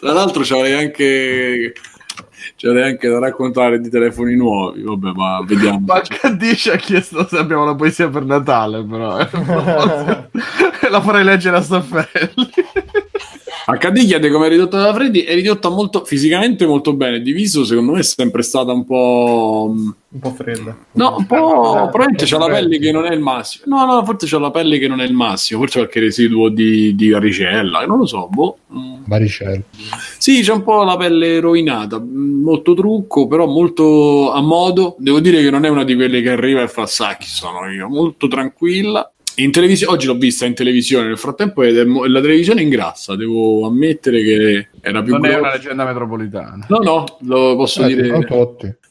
Tra 0.00 0.12
l'altro 0.12 0.42
c'avrei 0.44 0.72
anche. 0.74 1.72
C'avrei 2.62 2.90
anche 2.90 3.08
da 3.08 3.18
raccontare 3.18 3.80
di 3.80 3.90
telefoni 3.90 4.36
nuovi. 4.36 4.82
Vabbè, 4.82 5.10
ma 5.16 5.42
vediamo. 5.44 5.82
Ma 5.84 6.00
ci 6.54 6.70
ha 6.70 6.76
chiesto 6.76 7.26
se 7.26 7.36
abbiamo 7.36 7.64
la 7.64 7.74
poesia 7.74 8.08
per 8.08 8.24
Natale, 8.24 8.84
però. 8.84 9.16
la 10.88 11.00
farei 11.00 11.24
leggere 11.24 11.56
a 11.56 11.60
Staffelli. 11.60 12.50
HD 13.66 14.06
chiede 14.06 14.30
come 14.30 14.46
è 14.46 14.48
ridotta 14.48 14.80
da 14.80 14.92
Freddy. 14.94 15.20
È 15.20 15.34
ridotta 15.34 15.68
molto 15.68 16.04
fisicamente 16.04 16.66
molto 16.66 16.94
bene. 16.94 17.20
Diviso, 17.20 17.64
secondo 17.64 17.92
me, 17.92 18.00
è 18.00 18.02
sempre 18.02 18.42
stata 18.42 18.72
un 18.72 18.84
po'. 18.84 19.72
Un 19.74 20.20
po' 20.20 20.30
fredda. 20.30 20.76
No, 20.92 21.16
un 21.18 21.26
po'. 21.26 21.88
Probabilmente 21.90 22.24
c'ha 22.26 22.38
la 22.38 22.46
pelle 22.46 22.78
che 22.78 22.92
non 22.92 23.06
è 23.06 23.12
il 23.12 23.20
massimo. 23.20 23.64
No, 23.76 23.84
no, 23.86 24.04
forse 24.04 24.26
c'ha 24.26 24.38
la 24.38 24.50
pelle 24.50 24.78
che 24.78 24.88
non 24.88 25.00
è 25.00 25.04
il 25.04 25.14
massimo. 25.14 25.60
Forse 25.60 25.78
qualche 25.78 26.00
residuo 26.00 26.48
di, 26.48 26.94
di 26.94 27.08
varicella. 27.10 27.86
Non 27.86 27.98
lo 27.98 28.06
so. 28.06 28.28
Boh. 28.30 28.58
Mm. 28.74 28.92
Baricello. 29.04 29.62
Sì, 30.18 30.42
c'è 30.42 30.52
un 30.52 30.62
po' 30.62 30.82
la 30.84 30.96
pelle 30.96 31.40
rovinata, 31.40 32.00
mm, 32.00 32.42
molto 32.42 32.74
trucco, 32.74 33.26
però 33.26 33.46
molto 33.46 34.32
a 34.32 34.40
modo. 34.40 34.96
Devo 34.98 35.20
dire 35.20 35.42
che 35.42 35.50
non 35.50 35.64
è 35.64 35.68
una 35.68 35.84
di 35.84 35.94
quelle 35.94 36.22
che 36.22 36.30
arriva 36.30 36.62
e 36.62 36.68
fa 36.68 36.86
sa 36.86 37.16
chi 37.16 37.28
sono 37.28 37.70
io, 37.70 37.88
molto 37.88 38.28
tranquilla. 38.28 39.10
In 39.36 39.50
televisione, 39.50 39.94
oggi 39.94 40.06
l'ho 40.06 40.16
vista 40.16 40.44
in 40.44 40.54
televisione, 40.54 41.06
nel 41.08 41.16
frattempo 41.18 41.62
è- 41.62 41.72
è- 41.72 41.84
la 41.84 42.20
televisione 42.20 42.60
ingrassa, 42.62 43.16
devo 43.16 43.66
ammettere 43.66 44.22
che 44.22 44.68
era 44.80 45.02
più 45.02 45.12
Non 45.12 45.24
è 45.24 45.28
grossa. 45.28 45.40
una 45.42 45.52
leggenda 45.54 45.84
metropolitana. 45.86 46.66
No, 46.68 46.78
no, 46.78 47.04
lo 47.22 47.56
posso 47.56 47.82
Eh, 47.84 47.94
dire 47.94 48.08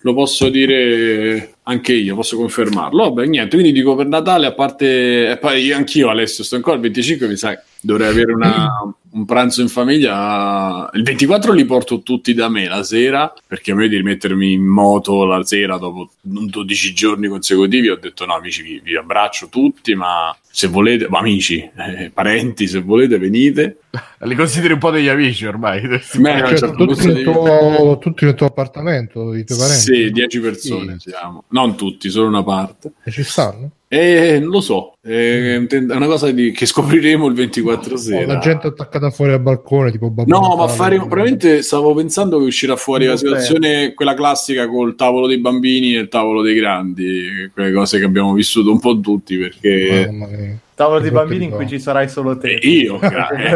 lo 0.03 0.13
posso 0.15 0.49
dire 0.49 1.53
anche 1.63 1.93
io, 1.93 2.15
posso 2.15 2.35
confermarlo. 2.37 3.03
Vabbè, 3.13 3.27
niente, 3.27 3.55
quindi 3.55 3.71
dico 3.71 3.93
per 3.95 4.07
Natale, 4.07 4.47
a 4.47 4.53
parte, 4.53 5.29
e 5.29 5.37
poi 5.37 5.61
io- 5.63 5.75
anch'io 5.75 6.09
Alessio 6.09 6.43
sto 6.43 6.55
ancora 6.55 6.75
il 6.75 6.81
25, 6.81 7.27
mi 7.27 7.35
sa 7.37 7.61
dovrei 7.79 8.07
avere 8.07 8.33
una- 8.33 8.67
un 9.13 9.25
pranzo 9.25 9.61
in 9.61 9.69
famiglia. 9.69 10.89
Il 10.93 11.03
24 11.03 11.53
li 11.53 11.65
porto 11.65 12.01
tutti 12.01 12.33
da 12.33 12.49
me 12.49 12.67
la 12.67 12.83
sera, 12.83 13.33
perché 13.45 13.71
a 13.71 13.75
me 13.75 13.87
di 13.87 13.97
rimettermi 13.97 14.53
in 14.53 14.65
moto 14.65 15.25
la 15.25 15.43
sera 15.43 15.77
dopo 15.77 16.11
12 16.21 16.93
giorni 16.93 17.27
consecutivi 17.27 17.89
ho 17.89 17.97
detto 17.97 18.25
no 18.25 18.35
amici 18.35 18.61
vi, 18.61 18.79
vi 18.83 18.95
abbraccio 18.95 19.49
tutti, 19.49 19.95
ma 19.95 20.35
se 20.51 20.67
volete, 20.67 21.07
ma 21.07 21.19
amici, 21.19 21.57
eh, 21.59 22.11
parenti, 22.13 22.67
se 22.67 22.81
volete 22.81 23.17
venite. 23.17 23.77
Li 24.23 24.35
consideri 24.35 24.73
un 24.73 24.79
po' 24.79 24.91
degli 24.91 25.07
amici 25.07 25.45
ormai. 25.45 25.83
Un 25.83 25.99
Cioè, 26.11 26.57
certo 26.57 26.85
tutti, 26.85 27.07
nel 27.07 27.23
tuo, 27.23 27.97
tutti 27.99 28.25
nel 28.25 28.35
tuo 28.35 28.47
appartamento, 28.47 29.33
i 29.33 29.43
tuoi 29.45 29.57
parenti? 29.57 29.81
Sì, 29.81 30.11
10 30.11 30.39
persone 30.39 30.95
siamo, 30.99 31.45
non 31.49 31.75
tutti, 31.75 32.09
solo 32.09 32.27
una 32.27 32.43
parte. 32.43 32.91
E 33.03 33.11
ci 33.11 33.23
stanno? 33.23 33.71
Eh, 33.93 34.39
non 34.39 34.51
lo 34.51 34.61
so, 34.61 34.93
è 35.01 35.57
una 35.57 36.05
cosa 36.05 36.31
di- 36.31 36.51
che 36.51 36.65
scopriremo 36.65 37.27
il 37.27 37.33
24 37.33 37.95
O 37.95 37.97
sera. 37.97 38.25
la 38.25 38.39
gente 38.39 38.67
attaccata 38.67 39.09
fuori 39.09 39.33
al 39.33 39.41
balcone, 39.41 39.91
tipo 39.91 40.09
Babbo 40.09 40.33
No, 40.33 40.55
ma 40.55 40.69
fare, 40.69 40.95
probabilmente 40.95 41.61
stavo 41.61 41.93
pensando 41.93 42.37
che 42.39 42.45
uscirà 42.45 42.77
fuori 42.77 43.03
la 43.03 43.17
situazione, 43.17 43.93
quella 43.93 44.13
classica 44.13 44.65
col 44.69 44.95
tavolo 44.95 45.27
dei 45.27 45.39
bambini 45.39 45.97
e 45.97 45.99
il 45.99 46.07
tavolo 46.07 46.41
dei 46.41 46.55
grandi, 46.55 47.49
quelle 47.53 47.73
cose 47.73 47.99
che 47.99 48.05
abbiamo 48.05 48.31
vissuto 48.31 48.71
un 48.71 48.79
po' 48.79 48.97
tutti 49.01 49.35
perché 49.37 50.09
Mamma 50.41 50.53
mia. 50.53 50.70
Tavolo 50.73 50.99
di 50.99 51.11
bambini 51.11 51.45
in 51.45 51.51
cui 51.51 51.67
ci 51.67 51.79
sarai 51.79 52.09
solo 52.09 52.37
te. 52.37 52.55
Eh, 52.55 52.67
io, 52.67 52.97
gra- 52.97 53.27
eh, 53.29 53.51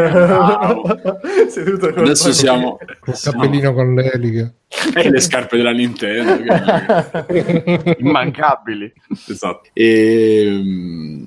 adesso 1.96 2.32
siamo, 2.32 2.78
siamo- 3.12 3.38
cappellino 3.40 3.72
con 3.74 3.94
le 3.94 4.12
eliche. 4.12 4.54
e 4.94 5.10
le 5.10 5.20
scarpe 5.20 5.56
della 5.56 5.70
Nintendo. 5.72 6.36
che- 7.26 7.96
Immancabili. 7.98 8.92
esatto. 9.28 9.68
E, 9.72 10.62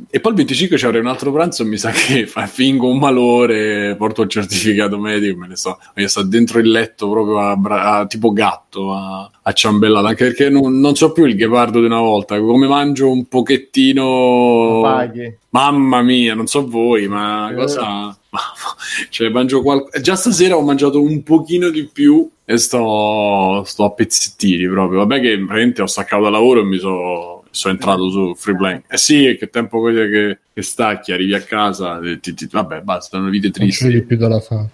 e 0.09 0.19
poi 0.19 0.31
il 0.31 0.37
25 0.37 0.77
ci 0.77 0.85
avrei 0.85 1.01
un 1.01 1.07
altro 1.07 1.31
pranzo. 1.31 1.65
Mi 1.65 1.77
sa 1.77 1.89
che 1.91 2.27
fa- 2.27 2.45
fingo 2.47 2.89
un 2.89 2.97
malore, 2.99 3.95
porto 3.97 4.21
il 4.21 4.29
certificato 4.29 4.97
medico. 4.99 5.37
Me 5.39 5.47
ne 5.47 5.55
me 5.95 6.01
ne 6.01 6.07
sto 6.07 6.23
dentro 6.23 6.59
il 6.59 6.69
letto 6.69 7.09
proprio 7.09 7.39
a, 7.39 7.55
bra- 7.55 7.83
a- 7.97 8.05
tipo 8.05 8.31
gatto 8.31 8.93
a, 8.93 9.29
a 9.41 9.51
ciambellare. 9.51 10.07
Anche 10.07 10.25
perché 10.25 10.49
non, 10.49 10.79
non 10.79 10.95
so 10.95 11.11
più 11.11 11.25
il 11.25 11.35
ghepardo 11.35 11.79
di 11.79 11.85
una 11.87 11.99
volta. 11.99 12.39
Come 12.39 12.67
mangio 12.67 13.09
un 13.11 13.25
pochettino. 13.27 14.81
Paghi. 14.83 15.37
Mamma 15.51 15.78
mia, 16.01 16.33
non 16.35 16.47
so 16.47 16.67
voi, 16.67 17.07
ma 17.07 17.49
Eh. 17.51 17.55
cosa. 17.55 18.17
Cioè, 19.09 19.29
mangio 19.29 19.61
qual- 19.61 19.87
Già 20.01 20.15
stasera 20.15 20.55
ho 20.57 20.61
mangiato 20.61 21.01
un 21.01 21.23
pochino 21.23 21.69
di 21.69 21.89
più 21.91 22.29
e 22.45 22.57
sto, 22.57 23.63
sto 23.65 23.83
a 23.85 23.91
pezzettini 23.91 24.67
proprio. 24.67 24.99
Vabbè, 24.99 25.19
che 25.21 25.37
veramente 25.37 25.81
ho 25.81 25.85
staccato 25.87 26.23
da 26.23 26.29
lavoro 26.29 26.61
e 26.61 26.63
mi 26.65 26.77
sono 26.79 27.37
sono 27.51 27.73
entrato 27.73 28.09
su 28.11 28.35
Freeplane. 28.35 28.83
Eh 28.87 28.97
sì, 28.97 29.35
che 29.39 29.49
tempo 29.49 29.81
che, 29.81 29.93
che, 30.09 30.37
che 30.53 30.61
stacchi, 30.61 31.11
arrivi 31.11 31.33
a 31.33 31.41
casa, 31.41 31.99
e 31.99 32.19
ti- 32.19 32.35
ti- 32.35 32.47
vabbè, 32.49 32.81
basta, 32.81 33.17
sono 33.17 33.29
vite 33.29 33.47
Non 33.57 33.69
ci 33.71 33.85
vedi 33.85 33.95
tristi. 33.97 34.05
più 34.05 34.17
dalla 34.17 34.39
fame. 34.39 34.69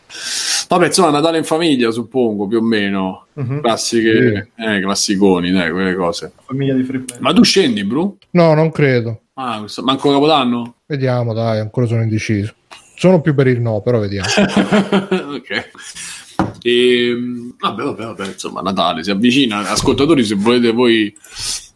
Vabbè, 0.67 0.85
insomma, 0.87 1.09
Natale 1.09 1.37
in 1.37 1.45
famiglia, 1.45 1.89
suppongo, 1.91 2.47
più 2.47 2.57
o 2.57 2.61
meno. 2.61 3.27
Mhm. 3.33 3.61
Classiche, 3.61 4.51
eh, 4.57 4.79
classiconi, 4.81 5.51
dai, 5.51 5.71
quelle 5.71 5.95
cose. 5.95 6.33
Famiglia 6.45 6.73
di 6.73 6.83
free 6.83 6.99
play. 6.99 7.17
Ma 7.21 7.31
tu 7.31 7.43
scendi, 7.43 7.83
Bru? 7.85 8.17
No, 8.31 8.53
non 8.53 8.69
credo. 8.71 9.21
Ah, 9.37 9.59
questo- 9.59 9.83
manco 9.83 10.11
Capodanno? 10.11 10.75
Vediamo, 10.85 11.33
dai, 11.33 11.59
ancora 11.59 11.85
sono 11.87 12.01
indeciso. 12.01 12.53
Sono 12.95 13.19
più 13.21 13.35
per 13.35 13.47
il 13.47 13.59
no, 13.61 13.81
però 13.81 13.99
vediamo. 13.99 14.27
ok. 15.35 15.69
E, 16.61 17.15
vabbè, 17.59 17.83
vabbè, 17.83 18.05
vabbè, 18.05 18.27
insomma, 18.27 18.61
Natale 18.61 19.03
si 19.03 19.11
avvicina. 19.11 19.69
Ascoltatori, 19.69 20.23
se 20.23 20.35
volete 20.35 20.71
voi 20.71 21.13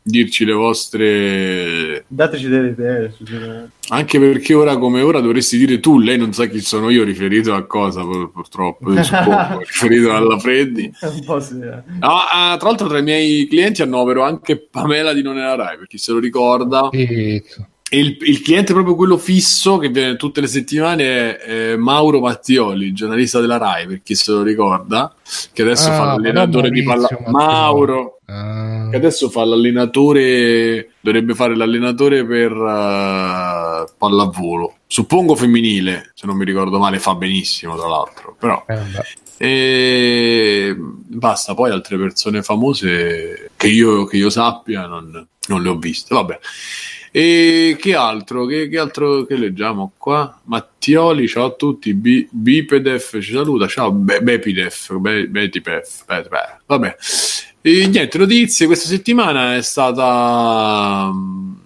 dirci 0.09 0.45
le 0.45 0.53
vostre. 0.53 2.05
Dateci 2.07 2.47
delle 2.47 2.69
idee. 2.69 3.13
Anche 3.89 4.19
perché 4.19 4.53
ora 4.53 4.77
come 4.77 5.01
ora 5.01 5.19
dovresti 5.19 5.57
dire 5.57 5.79
tu, 5.79 5.99
lei 5.99 6.17
non 6.17 6.33
sa 6.33 6.45
chi 6.45 6.59
sono 6.59 6.89
io, 6.89 7.03
riferito 7.03 7.53
a 7.53 7.65
cosa, 7.65 8.01
pur- 8.01 8.31
purtroppo, 8.31 9.03
suppongo, 9.03 9.59
riferito 9.65 10.13
alla 10.13 10.37
Freddi. 10.37 10.91
Un 11.01 11.23
po' 11.25 11.39
sì. 11.39 11.59
eh. 11.59 11.83
No, 11.99 12.15
ah, 12.31 12.55
tra 12.57 12.69
l'altro, 12.69 12.87
tra 12.87 12.99
i 12.99 13.03
miei 13.03 13.47
clienti 13.47 13.81
annovero 13.81 14.23
anche 14.23 14.57
Pamela 14.57 15.13
di 15.13 15.21
Non 15.21 15.37
è 15.37 15.41
la 15.41 15.55
Rai, 15.55 15.77
per 15.77 15.87
chi 15.87 15.97
se 15.97 16.11
lo 16.11 16.19
ricorda. 16.19 16.89
Pizza. 16.89 17.67
Il, 17.91 18.17
il 18.21 18.41
cliente 18.41 18.73
proprio 18.73 18.93
quello 18.95 19.17
fisso 19.17 19.77
che 19.77 19.89
viene 19.89 20.15
tutte 20.15 20.41
le 20.41 20.47
settimane 20.47 21.37
è 21.37 21.71
eh, 21.71 21.77
Mauro 21.77 22.19
Mattioli, 22.19 22.93
giornalista 22.93 23.39
della 23.39 23.57
Rai, 23.57 23.87
per 23.87 24.01
chi 24.03 24.13
se 24.13 24.31
lo 24.31 24.43
ricorda, 24.43 25.13
che 25.53 25.63
adesso 25.63 25.89
Ah, 25.89 25.93
fa 25.95 26.03
l'allenatore 26.05 26.69
di 26.69 26.83
palla... 26.83 27.07
Maurizio 27.09 27.31
Mattioli. 27.31 27.45
Mauro, 27.53 28.19
Ah, 28.31 28.89
che 28.91 28.95
adesso 28.97 29.29
fa 29.31 29.43
l'allenatore, 29.43 30.91
dovrebbe 30.99 31.33
fare 31.33 31.55
l'allenatore 31.55 32.23
per 32.25 32.51
eh, 32.51 33.91
pallavolo. 33.97 34.75
suppongo 34.85 35.35
femminile, 35.35 36.11
se 36.13 36.27
non 36.27 36.37
mi 36.37 36.45
ricordo 36.45 36.77
male, 36.77 36.99
fa 36.99 37.15
benissimo 37.15 37.75
tra 37.75 37.87
l'altro, 37.87 38.35
però... 38.37 38.63
Eh. 38.67 39.17
E 39.41 40.75
basta, 40.77 41.53
poi 41.53 41.71
altre 41.71 41.97
persone 41.97 42.43
famose 42.43 43.51
che 43.55 43.67
io, 43.67 44.03
che 44.05 44.17
io 44.17 44.29
sappia 44.29 44.85
non, 44.85 45.25
non 45.47 45.63
le 45.63 45.69
ho 45.69 45.77
viste. 45.77 46.13
Vabbè. 46.13 46.37
E 47.11 47.75
che 47.79 47.95
altro? 47.95 48.45
Che, 48.45 48.67
che 48.69 48.77
altro 48.77 49.25
che 49.25 49.35
leggiamo 49.35 49.93
qua? 49.97 50.39
Mattioli, 50.45 51.27
ciao 51.27 51.45
a 51.45 51.51
tutti. 51.51 51.93
Bi- 51.93 52.27
Bipedef 52.29 53.19
ci 53.21 53.31
saluta. 53.33 53.67
Ciao, 53.67 53.91
Be- 53.91 54.21
Bepidef. 54.21 54.95
Be- 54.97 55.27
Betipef. 55.27 56.05
Be- 56.05 56.27
be- 56.29 56.59
Vabbè. 56.65 56.95
E 57.61 57.87
niente, 57.87 58.17
notizie. 58.17 58.67
Questa 58.67 58.87
settimana 58.87 59.55
è 59.55 59.61
stata. 59.61 61.11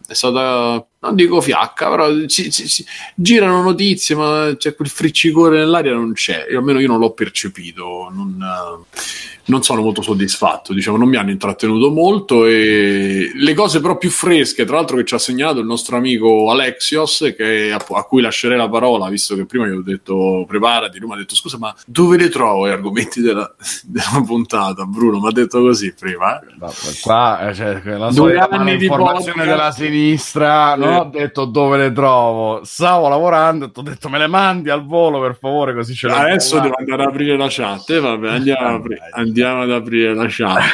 È 0.07 0.13
stata. 0.13 0.85
Non 0.99 1.15
dico 1.15 1.41
fiacca, 1.41 1.89
però 1.89 2.25
ci, 2.27 2.49
ci- 2.49 2.67
ci- 2.67 2.85
girano 3.15 3.61
notizie, 3.61 4.15
ma 4.15 4.53
c'è 4.57 4.73
quel 4.75 4.87
friccicore 4.87 5.57
nell'aria 5.57 5.91
non 5.93 6.13
c'è. 6.13 6.47
Io, 6.49 6.59
almeno 6.59 6.79
io 6.79 6.87
non 6.87 6.99
l'ho 6.99 7.11
percepito. 7.11 8.09
Non, 8.13 8.39
eh, 8.41 8.97
non 9.45 9.61
sono 9.63 9.81
molto 9.81 10.01
soddisfatto, 10.01 10.73
diciamo, 10.73 10.97
non 10.97 11.07
mi 11.09 11.17
hanno 11.17 11.31
intrattenuto 11.31 11.89
molto 11.91 12.45
e 12.45 13.31
le 13.33 13.53
cose 13.53 13.81
però 13.81 13.97
più 13.97 14.09
fresche, 14.09 14.65
tra 14.65 14.77
l'altro 14.77 14.97
che 14.97 15.05
ci 15.05 15.15
ha 15.15 15.19
segnato 15.19 15.59
il 15.59 15.65
nostro 15.65 15.97
amico 15.97 16.49
Alexios, 16.49 17.33
che, 17.35 17.71
a, 17.71 17.83
a 17.97 18.03
cui 18.03 18.21
lascerei 18.21 18.57
la 18.57 18.69
parola, 18.69 19.09
visto 19.09 19.35
che 19.35 19.45
prima 19.45 19.65
gli 19.67 19.71
ho 19.71 19.81
detto 19.81 20.45
preparati, 20.47 20.99
lui 20.99 21.09
mi 21.09 21.15
ha 21.15 21.17
detto 21.17 21.35
scusa 21.35 21.57
ma 21.57 21.73
dove 21.85 22.17
le 22.17 22.29
trovo 22.29 22.67
gli 22.67 22.71
argomenti 22.71 23.21
della, 23.21 23.53
della 23.83 24.23
puntata, 24.25 24.85
Bruno, 24.85 25.19
mi 25.19 25.27
ha 25.27 25.31
detto 25.31 25.61
così 25.61 25.93
prima. 25.93 26.39
eh? 26.39 26.45
No, 26.59 26.71
qua 27.01 27.49
eh, 27.49 27.53
cioè, 27.53 27.81
la 27.83 28.07
Due 28.09 28.13
solita 28.13 28.47
anni 28.49 28.77
di 28.77 28.85
informazione 28.85 29.45
della 29.45 29.71
sinistra 29.71 30.75
non 30.75 30.89
Sì. 30.93 30.99
ho 30.99 31.03
detto 31.05 31.45
dove 31.45 31.77
le 31.77 31.91
trovo 31.91 32.61
stavo 32.63 33.07
lavorando 33.09 33.71
ho 33.73 33.81
detto 33.81 34.09
me 34.09 34.17
le 34.17 34.27
mandi 34.27 34.69
al 34.69 34.85
volo 34.85 35.19
per 35.21 35.37
favore 35.39 35.73
così 35.73 35.93
ce 35.93 36.07
le 36.07 36.13
Adesso 36.13 36.59
devo 36.59 36.75
andare 36.77 37.03
ad 37.03 37.09
aprire 37.09 37.37
la 37.37 37.47
chat, 37.49 37.89
eh, 37.89 37.99
vabbè, 37.99 38.29
andiamo, 38.29 38.67
ad 38.67 38.73
apri- 38.75 38.97
andiamo 39.33 39.63
ad 39.63 39.71
aprire 39.71 40.13
la 40.13 40.25
chat. 40.29 40.61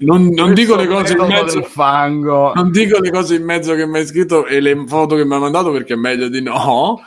Non, 0.00 0.28
non 0.28 0.54
dico 0.54 0.76
le 0.76 0.86
cose 0.86 1.12
in 1.12 1.26
mezzo 1.26 1.60
fango 1.60 2.54
Non 2.54 2.70
dico 2.70 3.00
le 3.00 3.10
cose 3.10 3.34
in 3.34 3.44
mezzo 3.44 3.74
che 3.74 3.84
mi 3.84 3.98
hai 3.98 4.06
scritto 4.06 4.46
e 4.46 4.58
le 4.58 4.84
foto 4.86 5.14
che 5.14 5.26
mi 5.26 5.34
ha 5.34 5.38
mandato 5.38 5.70
perché 5.72 5.92
è 5.92 5.96
meglio 5.96 6.28
di 6.28 6.40
no. 6.40 7.02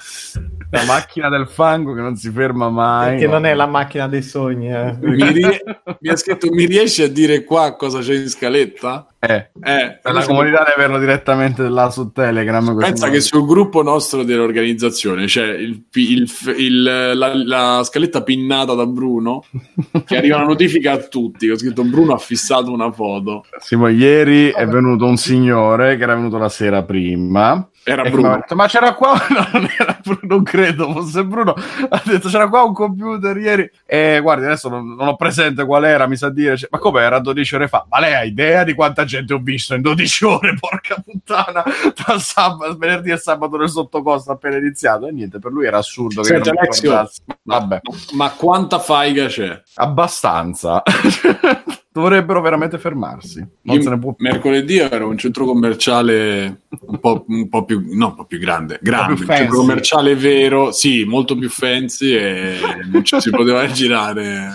La 0.74 0.86
macchina 0.86 1.30
del 1.30 1.48
fango 1.48 1.94
che 1.94 2.02
non 2.02 2.16
si 2.16 2.32
ferma 2.32 2.70
mai 2.70 3.18
Che 3.20 3.28
non 3.28 3.46
è 3.46 3.54
la 3.54 3.68
macchina 3.68 4.08
dei 4.08 4.24
sogni. 4.24 4.72
eh. 4.74 4.98
Mi, 5.02 5.32
rie- 5.32 5.64
mi 6.00 6.10
ha 6.10 6.16
scritto: 6.16 6.50
Mi 6.52 6.66
riesci 6.66 7.04
a 7.04 7.08
dire 7.08 7.44
qua 7.44 7.76
cosa 7.76 8.00
c'è 8.00 8.16
in 8.16 8.28
scaletta? 8.28 9.08
eh, 9.20 9.52
Eh, 9.64 10.00
per 10.02 10.14
la 10.14 10.26
comunità 10.26 10.64
deve 10.66 10.74
averlo 10.76 10.98
direttamente 11.00 11.70
là 11.70 11.90
su 11.90 12.12
Telegram 12.12 12.76
Pensa 12.78 13.10
che 13.10 13.22
sul 13.22 13.46
gruppo 13.46 13.82
nostro 13.84 14.24
dell'organizzazione 14.24 15.26
c'è 15.28 15.46
il, 15.54 15.84
il- 15.94 16.30
il- 16.58 16.84
la, 16.84 17.34
la 17.36 17.82
scaletta 17.84 18.24
pinnata 18.24 18.74
da 18.74 18.86
Bruno 18.88 19.44
che 20.06 20.18
arriva 20.18 20.38
una 20.38 20.46
notifica 20.48 20.94
a 20.94 20.98
tutti. 20.98 21.50
Ho 21.50 21.58
scritto 21.58 21.84
Bruno 21.84 22.14
ha 22.14 22.18
fissato 22.18 22.72
una 22.72 22.92
foto. 22.92 23.46
Simo, 23.60 23.88
ieri 23.90 24.50
è 24.50 24.66
venuto 24.68 25.06
un 25.06 25.18
signore 25.18 25.98
che 25.98 26.04
era 26.04 26.16
venuto 26.16 26.38
la 26.40 26.50
sera 26.50 26.82
prima 26.84 27.66
Era 27.86 28.02
E 28.02 28.06
che 28.06 28.10
ha 28.10 28.12
Bruno. 28.12 28.36
detto, 28.36 28.56
ma 28.56 28.68
c'era 28.68 28.94
qua, 28.94 29.14
no, 29.30 29.48
non 29.52 29.70
era 29.78 30.00
Bruno, 30.02 30.20
non 30.24 30.44
credo 30.44 30.92
fosse 30.94 31.26
Bruno. 31.26 31.54
Ha 31.90 32.02
detto 32.06 32.30
c'era 32.30 32.48
qua 32.48 32.64
un 32.64 32.74
computer 32.74 33.36
ieri. 33.38 33.70
E 33.86 34.20
guardi, 34.22 34.46
adesso 34.46 34.70
non, 34.70 34.96
non 34.96 35.08
ho 35.08 35.16
presente 35.16 35.66
qual 35.66 35.84
era, 35.84 36.08
mi 36.08 36.16
sa 36.16 36.30
dire. 36.30 36.56
cioè, 36.58 36.70
ma 36.72 36.78
come 36.80 37.02
era 37.02 37.20
12 37.20 37.56
ore 37.56 37.68
fa? 37.68 37.86
Ma 37.90 38.00
lei 38.00 38.14
ha 38.14 38.24
idea 38.24 38.64
di 38.64 38.74
quanta 38.74 39.04
gente 39.04 39.34
ho 39.34 39.40
visto 39.40 39.74
in 39.76 39.82
12 39.82 40.26
ore? 40.26 40.56
Porca 40.60 40.96
puttana, 41.04 41.64
tra 41.94 42.18
sabato, 42.20 42.78
venerdì 42.78 43.12
e 43.12 43.18
sabato 43.18 43.58
nel 43.58 43.70
sottocosto 43.70 44.32
appena 44.32 44.58
iniziato. 44.58 45.08
E 45.08 45.12
niente, 45.12 45.40
per 45.40 45.52
lui 45.52 45.66
era 45.66 45.78
assurdo 45.80 46.22
che 46.22 46.36
Alexio, 46.36 46.90
ricordassi. 46.90 47.22
Vabbè, 47.44 47.82
Ma 48.14 48.30
quanta 48.32 48.80
faiga 48.80 49.26
c'è? 49.28 49.62
abbastanza. 49.76 50.82
Dovrebbero 51.94 52.42
veramente 52.42 52.80
fermarsi. 52.80 53.38
Non 53.62 53.76
Io 53.76 53.82
se 53.84 53.90
ne 53.90 54.00
può 54.00 54.14
più. 54.14 54.26
mercoledì 54.28 54.82
in 54.82 55.02
un 55.04 55.16
centro 55.16 55.46
commerciale 55.46 56.64
un 56.88 57.00
po', 57.00 57.24
un 57.28 57.48
po' 57.48 57.66
più, 57.66 57.86
no, 57.92 58.08
un 58.08 58.16
po' 58.16 58.26
più 58.26 58.40
grande, 58.40 58.80
grande, 58.82 59.14
più 59.14 59.26
un 59.30 59.36
centro 59.36 59.58
commerciale 59.58 60.16
vero, 60.16 60.72
sì, 60.72 61.04
molto 61.04 61.38
più 61.38 61.50
fancy 61.50 62.12
e 62.16 62.58
non 62.92 63.04
ci 63.04 63.22
si 63.22 63.30
poteva 63.30 63.66
girare. 63.72 64.50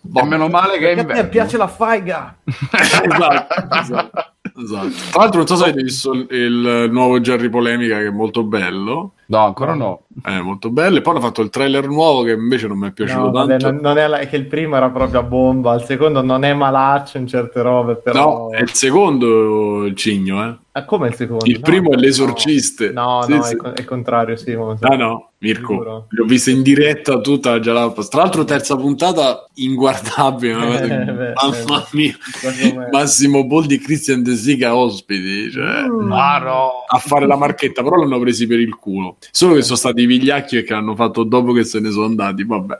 Boh. 0.00 0.20
E 0.20 0.24
meno 0.24 0.48
male 0.48 0.78
che 0.78 0.88
a 0.88 1.00
inverno. 1.00 1.28
piace 1.28 1.58
la 1.58 1.68
faiga. 1.68 2.34
esatto, 2.44 3.78
esatto, 3.78 4.33
esatto. 4.56 4.88
Tra 5.10 5.20
l'altro, 5.20 5.38
non 5.38 5.46
so 5.46 5.56
se 5.56 5.62
avete 5.64 5.82
visto 5.82 6.12
il, 6.12 6.26
il 6.30 6.88
nuovo 6.90 7.20
Jerry 7.20 7.48
Polemica, 7.48 7.98
che 7.98 8.06
è 8.06 8.10
molto 8.10 8.44
bello. 8.44 9.12
No, 9.26 9.38
ancora 9.38 9.72
no. 9.74 10.02
È 10.22 10.38
molto 10.40 10.68
bello. 10.70 10.98
E 10.98 11.00
poi 11.00 11.14
hanno 11.14 11.22
fatto 11.24 11.40
il 11.40 11.48
trailer 11.48 11.88
nuovo 11.88 12.22
che 12.24 12.32
invece 12.32 12.66
non 12.68 12.78
mi 12.78 12.88
è 12.88 12.92
piaciuto 12.92 13.20
No, 13.24 13.30
vabbè, 13.30 13.56
tanto. 13.58 13.70
non, 13.70 13.80
non 13.80 13.98
è 13.98 14.06
la- 14.06 14.18
è 14.18 14.28
che 14.28 14.36
il 14.36 14.46
primo 14.46 14.76
era 14.76 14.90
proprio 14.90 15.20
a 15.20 15.22
bomba, 15.22 15.74
il 15.74 15.82
secondo 15.82 16.20
non 16.22 16.44
è 16.44 16.52
malaccio 16.52 17.16
in 17.16 17.26
certe 17.26 17.62
robe, 17.62 17.96
però... 17.96 18.22
No, 18.22 18.50
è 18.50 18.60
il 18.60 18.70
secondo 18.74 19.84
il 19.86 19.96
cigno, 19.96 20.46
eh. 20.46 20.56
Ah, 20.76 20.84
come 20.84 21.08
il 21.08 21.14
secondo? 21.14 21.46
Il 21.46 21.54
No, 21.54 21.60
primo 21.62 21.92
è 21.92 21.96
l'esorciste. 21.96 22.90
No, 22.90 23.22
Sì, 23.24 23.34
no, 23.34 23.42
sì. 23.44 23.56
È, 23.56 23.68
è 23.68 23.78
il 23.80 23.84
contrario, 23.86 24.36
sì. 24.36 24.52
Ah 24.80 24.96
no, 24.96 25.30
Mirko, 25.38 26.06
l'ho 26.08 26.24
vista 26.26 26.50
in 26.50 26.62
diretta 26.62 27.20
tutta 27.20 27.52
la 27.52 27.60
Jalapas. 27.60 28.08
Tra 28.08 28.22
l'altro 28.22 28.44
terza 28.44 28.76
puntata 28.76 29.46
inguardabile, 29.54 30.52
Eh, 30.82 31.12
beh, 31.12 31.32
mamma 31.34 31.82
eh, 31.82 31.86
mia. 31.92 32.16
secondo 32.20 32.80
me. 32.80 32.88
Massimo 32.90 33.46
Boldi 33.46 33.76
e 33.76 33.78
Christian 33.80 34.22
De 34.22 34.33
Sica 34.34 34.74
ospiti, 34.76 35.50
cioè, 35.50 35.82
Mm. 35.88 36.12
Ah, 36.12 36.38
no. 36.38 36.70
a 36.86 36.98
fare 36.98 37.26
la 37.26 37.36
marchetta, 37.36 37.82
però 37.82 37.96
l'hanno 37.96 38.18
presi 38.20 38.46
per 38.46 38.60
il 38.60 38.74
culo. 38.76 39.16
Solo 39.30 39.54
che 39.54 39.62
sono 39.62 39.76
stati 39.76 40.02
i 40.02 40.06
vigliacchi 40.06 40.56
e 40.56 40.62
che 40.62 40.72
l'hanno 40.72 40.94
fatto 40.94 41.24
dopo 41.24 41.52
che 41.52 41.64
se 41.64 41.80
ne 41.80 41.90
sono 41.90 42.06
andati, 42.06 42.44
vabbè. 42.44 42.78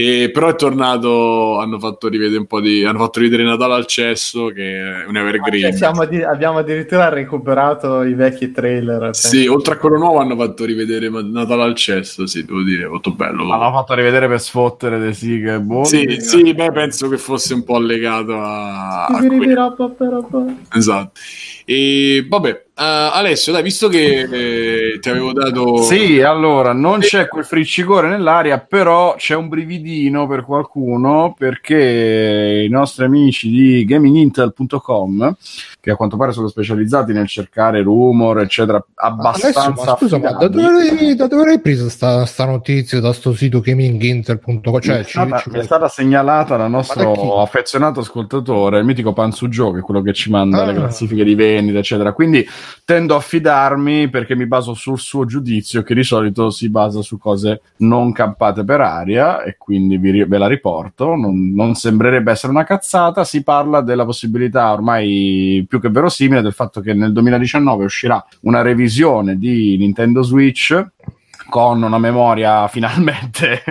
E 0.00 0.30
però 0.30 0.48
è 0.48 0.54
tornato, 0.54 1.58
hanno 1.58 1.78
fatto 1.78 2.08
rivedere 2.08 2.38
un 2.38 2.46
po' 2.46 2.58
di 2.62 2.86
hanno 2.86 3.00
fatto 3.00 3.18
rivedere 3.18 3.46
Natale 3.46 3.74
al 3.74 3.84
cesso 3.84 4.46
che 4.46 4.76
è 4.78 5.04
un 5.06 5.14
Cioè, 5.14 5.24
evergreen. 5.26 5.72
siamo 5.74 6.06
di- 6.06 6.22
abbiamo 6.22 6.56
addirittura 6.56 7.10
recuperato 7.10 8.02
i 8.04 8.14
vecchi 8.14 8.50
trailer. 8.50 9.14
Sì, 9.14 9.46
oltre 9.46 9.74
a 9.74 9.76
quello 9.76 9.98
nuovo 9.98 10.20
hanno 10.20 10.36
fatto 10.36 10.64
rivedere 10.64 11.10
Natale 11.10 11.64
al 11.64 11.74
cesso, 11.74 12.26
sì, 12.26 12.46
devo 12.46 12.62
dire, 12.62 12.88
molto 12.88 13.12
bello. 13.12 13.44
Ma 13.44 13.58
l'hanno 13.58 13.76
fatto 13.76 13.92
rivedere 13.92 14.26
per 14.26 14.40
sfottere 14.40 14.98
De 14.98 15.12
Sica 15.12 15.56
e 15.56 15.60
Boldi. 15.60 15.88
Sì, 15.88 16.20
sì, 16.20 16.54
beh, 16.54 16.72
penso 16.72 17.06
che 17.10 17.18
fosse 17.18 17.52
un 17.52 17.64
po' 17.64 17.78
legato 17.78 18.40
a, 18.40 19.04
a. 19.04 19.20
Esatto. 20.72 21.20
E 21.66 22.24
vabbè, 22.26 22.68
eh, 22.80 23.10
Alessio, 23.12 23.52
dai, 23.52 23.62
visto 23.62 23.88
che 23.88 24.20
eh, 24.94 24.98
ti 25.00 25.10
avevo 25.10 25.32
dato 25.32 25.82
Sì, 25.82 26.22
allora 26.22 26.72
non 26.72 27.00
c'è 27.00 27.28
quel 27.28 27.44
friccicore 27.44 28.08
nell'aria, 28.08 28.58
però 28.58 29.14
c'è 29.16 29.34
un 29.34 29.48
brividino 29.48 30.26
per 30.26 30.44
qualcuno 30.44 31.34
perché 31.36 32.62
i 32.66 32.68
nostri 32.70 33.04
amici 33.04 33.50
di 33.50 33.84
gamingintel.com, 33.84 35.36
che 35.80 35.90
a 35.90 35.96
quanto 35.96 36.16
pare 36.16 36.32
sono 36.32 36.48
specializzati 36.48 37.12
nel 37.12 37.26
cercare 37.28 37.82
rumor, 37.82 38.40
eccetera, 38.40 38.82
abbastanza. 38.94 39.60
Alessio, 39.64 39.84
ma 39.84 39.96
scusa, 39.96 40.18
ma 40.18 40.32
da 40.32 40.48
dove, 40.48 40.62
l'hai- 40.72 41.14
da 41.14 41.26
dove 41.26 41.44
l'hai 41.44 41.60
presa 41.60 41.88
sta, 41.88 42.24
sta 42.24 42.44
notizia 42.46 43.00
da 43.00 43.12
sto 43.12 43.32
sito 43.34 43.60
gaminginter.com? 43.60 44.60
mi, 44.74 44.80
Cioè, 44.80 44.98
è 45.00 45.04
ci- 45.04 45.10
stata, 45.10 45.38
ci- 45.38 45.50
mi 45.50 45.58
è 45.58 45.62
stata 45.62 45.88
segnalata 45.88 46.56
dal 46.56 46.70
nostro 46.70 47.40
affezionato 47.42 48.00
ascoltatore, 48.00 48.78
il 48.78 48.84
mitico 48.84 49.12
Panzu 49.12 49.48
Joe, 49.48 49.72
che 49.74 49.78
è 49.80 49.82
quello 49.82 50.02
che 50.02 50.12
ci 50.12 50.30
manda 50.30 50.62
Ah. 50.62 50.66
le 50.66 50.74
classifiche 50.74 51.24
di 51.24 51.34
vendita, 51.34 51.78
eccetera. 51.78 52.12
Quindi 52.12 52.46
tendo 52.84 53.14
a 53.14 53.20
fidarmi 53.20 54.08
perché 54.08 54.34
mi 54.34 54.46
baso 54.46 54.74
sul 54.74 54.98
suo 54.98 55.24
giudizio, 55.24 55.82
che 55.82 55.94
di 55.94 56.02
solito 56.02 56.50
si 56.50 56.68
basa 56.68 57.02
su 57.02 57.18
cose 57.18 57.62
non 57.78 58.12
campate 58.12 58.64
per 58.64 58.80
aria, 58.80 59.42
e 59.42 59.56
quindi 59.58 59.96
vi 59.98 60.24
ve 60.24 60.38
la 60.38 60.46
riporto. 60.46 61.14
Non, 61.14 61.52
non 61.54 61.74
sembrerebbe 61.74 62.32
essere 62.32 62.52
una 62.52 62.64
cazzata. 62.64 63.24
Si 63.24 63.42
parla 63.42 63.80
della 63.80 64.04
possibilità 64.04 64.72
ormai 64.72 65.64
più 65.68 65.80
che 65.80 65.88
verosimile 65.88 66.42
del 66.42 66.52
fatto 66.52 66.80
che 66.80 66.94
nel 66.94 67.12
2019 67.12 67.84
uscirà 67.84 68.24
una 68.42 68.62
revisione 68.62 69.36
di 69.36 69.76
Nintendo 69.76 70.22
Switch 70.22 70.84
con 71.48 71.82
una 71.82 71.98
memoria 71.98 72.66
finalmente 72.68 73.62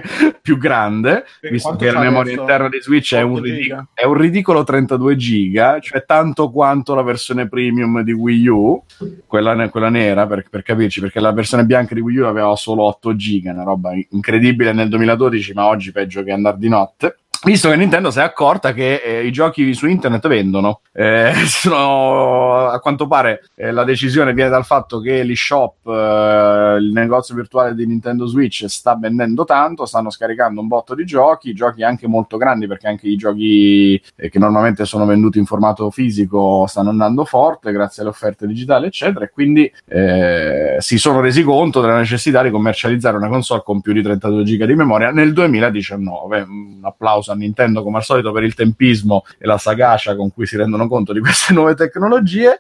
più 0.42 0.58
grande, 0.58 1.26
E 1.42 1.50
visto 1.50 1.76
che 1.76 1.92
la 1.92 2.00
memoria 2.00 2.34
interna 2.34 2.70
di 2.70 2.80
Switch 2.82 3.16
è 3.16 3.22
un, 3.22 3.34
8 3.34 3.42
ridic- 3.42 3.86
è 3.94 4.06
un 4.06 4.14
ridicolo 4.14 4.64
32 4.64 5.16
giga, 5.16 5.80
cioè 5.80 6.04
tanto 6.06 6.50
quanto 6.52 6.96
la 6.96 7.04
versione 7.04 7.48
premium 7.48 8.02
di 8.02 8.12
Wii 8.12 8.48
U, 8.48 8.84
quella, 9.28 9.54
ne- 9.54 9.70
quella 9.70 9.90
nera, 9.90 10.26
per, 10.28 10.48
per 10.50 10.64
capirci, 10.64 11.00
perché 11.00 11.20
la 11.20 11.32
versione 11.32 11.66
bianca 11.66 11.94
di 11.94 12.02
Wii 12.02 12.18
U 12.18 12.26
aveva 12.26 12.56
solo 12.56 12.84
8 12.84 13.16
giga, 13.16 13.52
una 13.52 13.64
roba 13.64 13.92
incredibile 14.10 14.74
nel 14.74 14.90
2012, 14.90 15.54
ma 15.54 15.68
oggi 15.68 15.92
peggio 15.92 16.24
che 16.24 16.32
andare 16.32 16.58
di 16.58 16.70
notte. 16.70 17.18
Visto 17.44 17.70
che 17.70 17.76
Nintendo 17.78 18.12
si 18.12 18.20
è 18.20 18.22
accorta 18.22 18.74
che 18.74 18.96
eh, 18.96 19.26
i 19.26 19.32
giochi 19.32 19.74
su 19.74 19.88
internet 19.88 20.28
vendono. 20.28 20.82
Eh, 20.92 21.32
sono, 21.48 22.68
a 22.68 22.80
quanto 22.80 23.08
pare 23.08 23.44
eh, 23.56 23.72
la 23.72 23.84
decisione 23.84 24.34
viene 24.34 24.50
dal 24.50 24.66
fatto 24.66 25.00
che 25.00 25.24
l'eShop, 25.24 25.88
eh, 25.88 26.78
il 26.80 26.92
negozio 26.92 27.36
virtuale 27.36 27.76
di 27.76 27.86
Nintendo 27.86 28.26
Switch, 28.26 28.66
sta 28.68 28.98
vendendo 28.98 29.46
tanto, 29.46 29.86
stanno 29.86 30.10
scaricando 30.10 30.60
un 30.60 30.68
botto 30.68 30.96
di 30.96 31.06
giochi, 31.06 31.54
giochi 31.54 31.84
anche 31.84 32.08
molto 32.08 32.38
grandi 32.38 32.68
perché 32.68 32.88
anche 32.88 33.08
i 33.08 33.16
giochi 33.16 34.02
eh, 34.16 34.30
che 34.30 34.40
normalmente 34.40 34.86
sono 34.86 35.06
venduti 35.06 35.40
in 35.40 35.46
formato 35.46 35.90
fisico 35.92 36.66
stanno 36.68 36.90
andando 36.90 37.24
forte 37.24 37.72
grazie 37.72 38.02
alle 38.02 38.12
offerte 38.12 38.48
digitali, 38.48 38.88
eccetera, 38.88 39.26
e 39.26 39.30
quindi 39.30 39.72
eh, 39.88 40.76
si 40.80 40.98
sono 40.98 41.22
resi 41.22 41.44
conto 41.44 41.80
della 41.80 41.98
necessità 41.98 42.44
di 42.44 42.50
commercializzare 42.50 43.16
una 43.16 43.30
console 43.30 43.62
con 43.64 43.80
più 43.80 43.94
di 43.94 44.02
32 44.02 44.44
giga 44.44 44.66
di 44.66 44.76
memoria 44.76 45.12
nel 45.12 45.32
2019. 45.32 46.42
Un 46.42 46.80
applauso 46.82 47.29
a 47.32 47.36
Nintendo 47.36 47.84
come 47.84 47.98
al 47.98 48.04
solito 48.04 48.32
per 48.32 48.44
il 48.44 48.54
tempismo 48.54 49.26
e 49.38 49.46
la 49.46 49.58
sagacia 49.58 50.16
con 50.16 50.32
cui 50.32 50.46
si 50.46 50.58
rendono 50.58 50.88
conto 50.88 51.14
di 51.14 51.20
queste 51.20 51.54
nuove 51.54 51.76
tecnologie. 51.76 52.60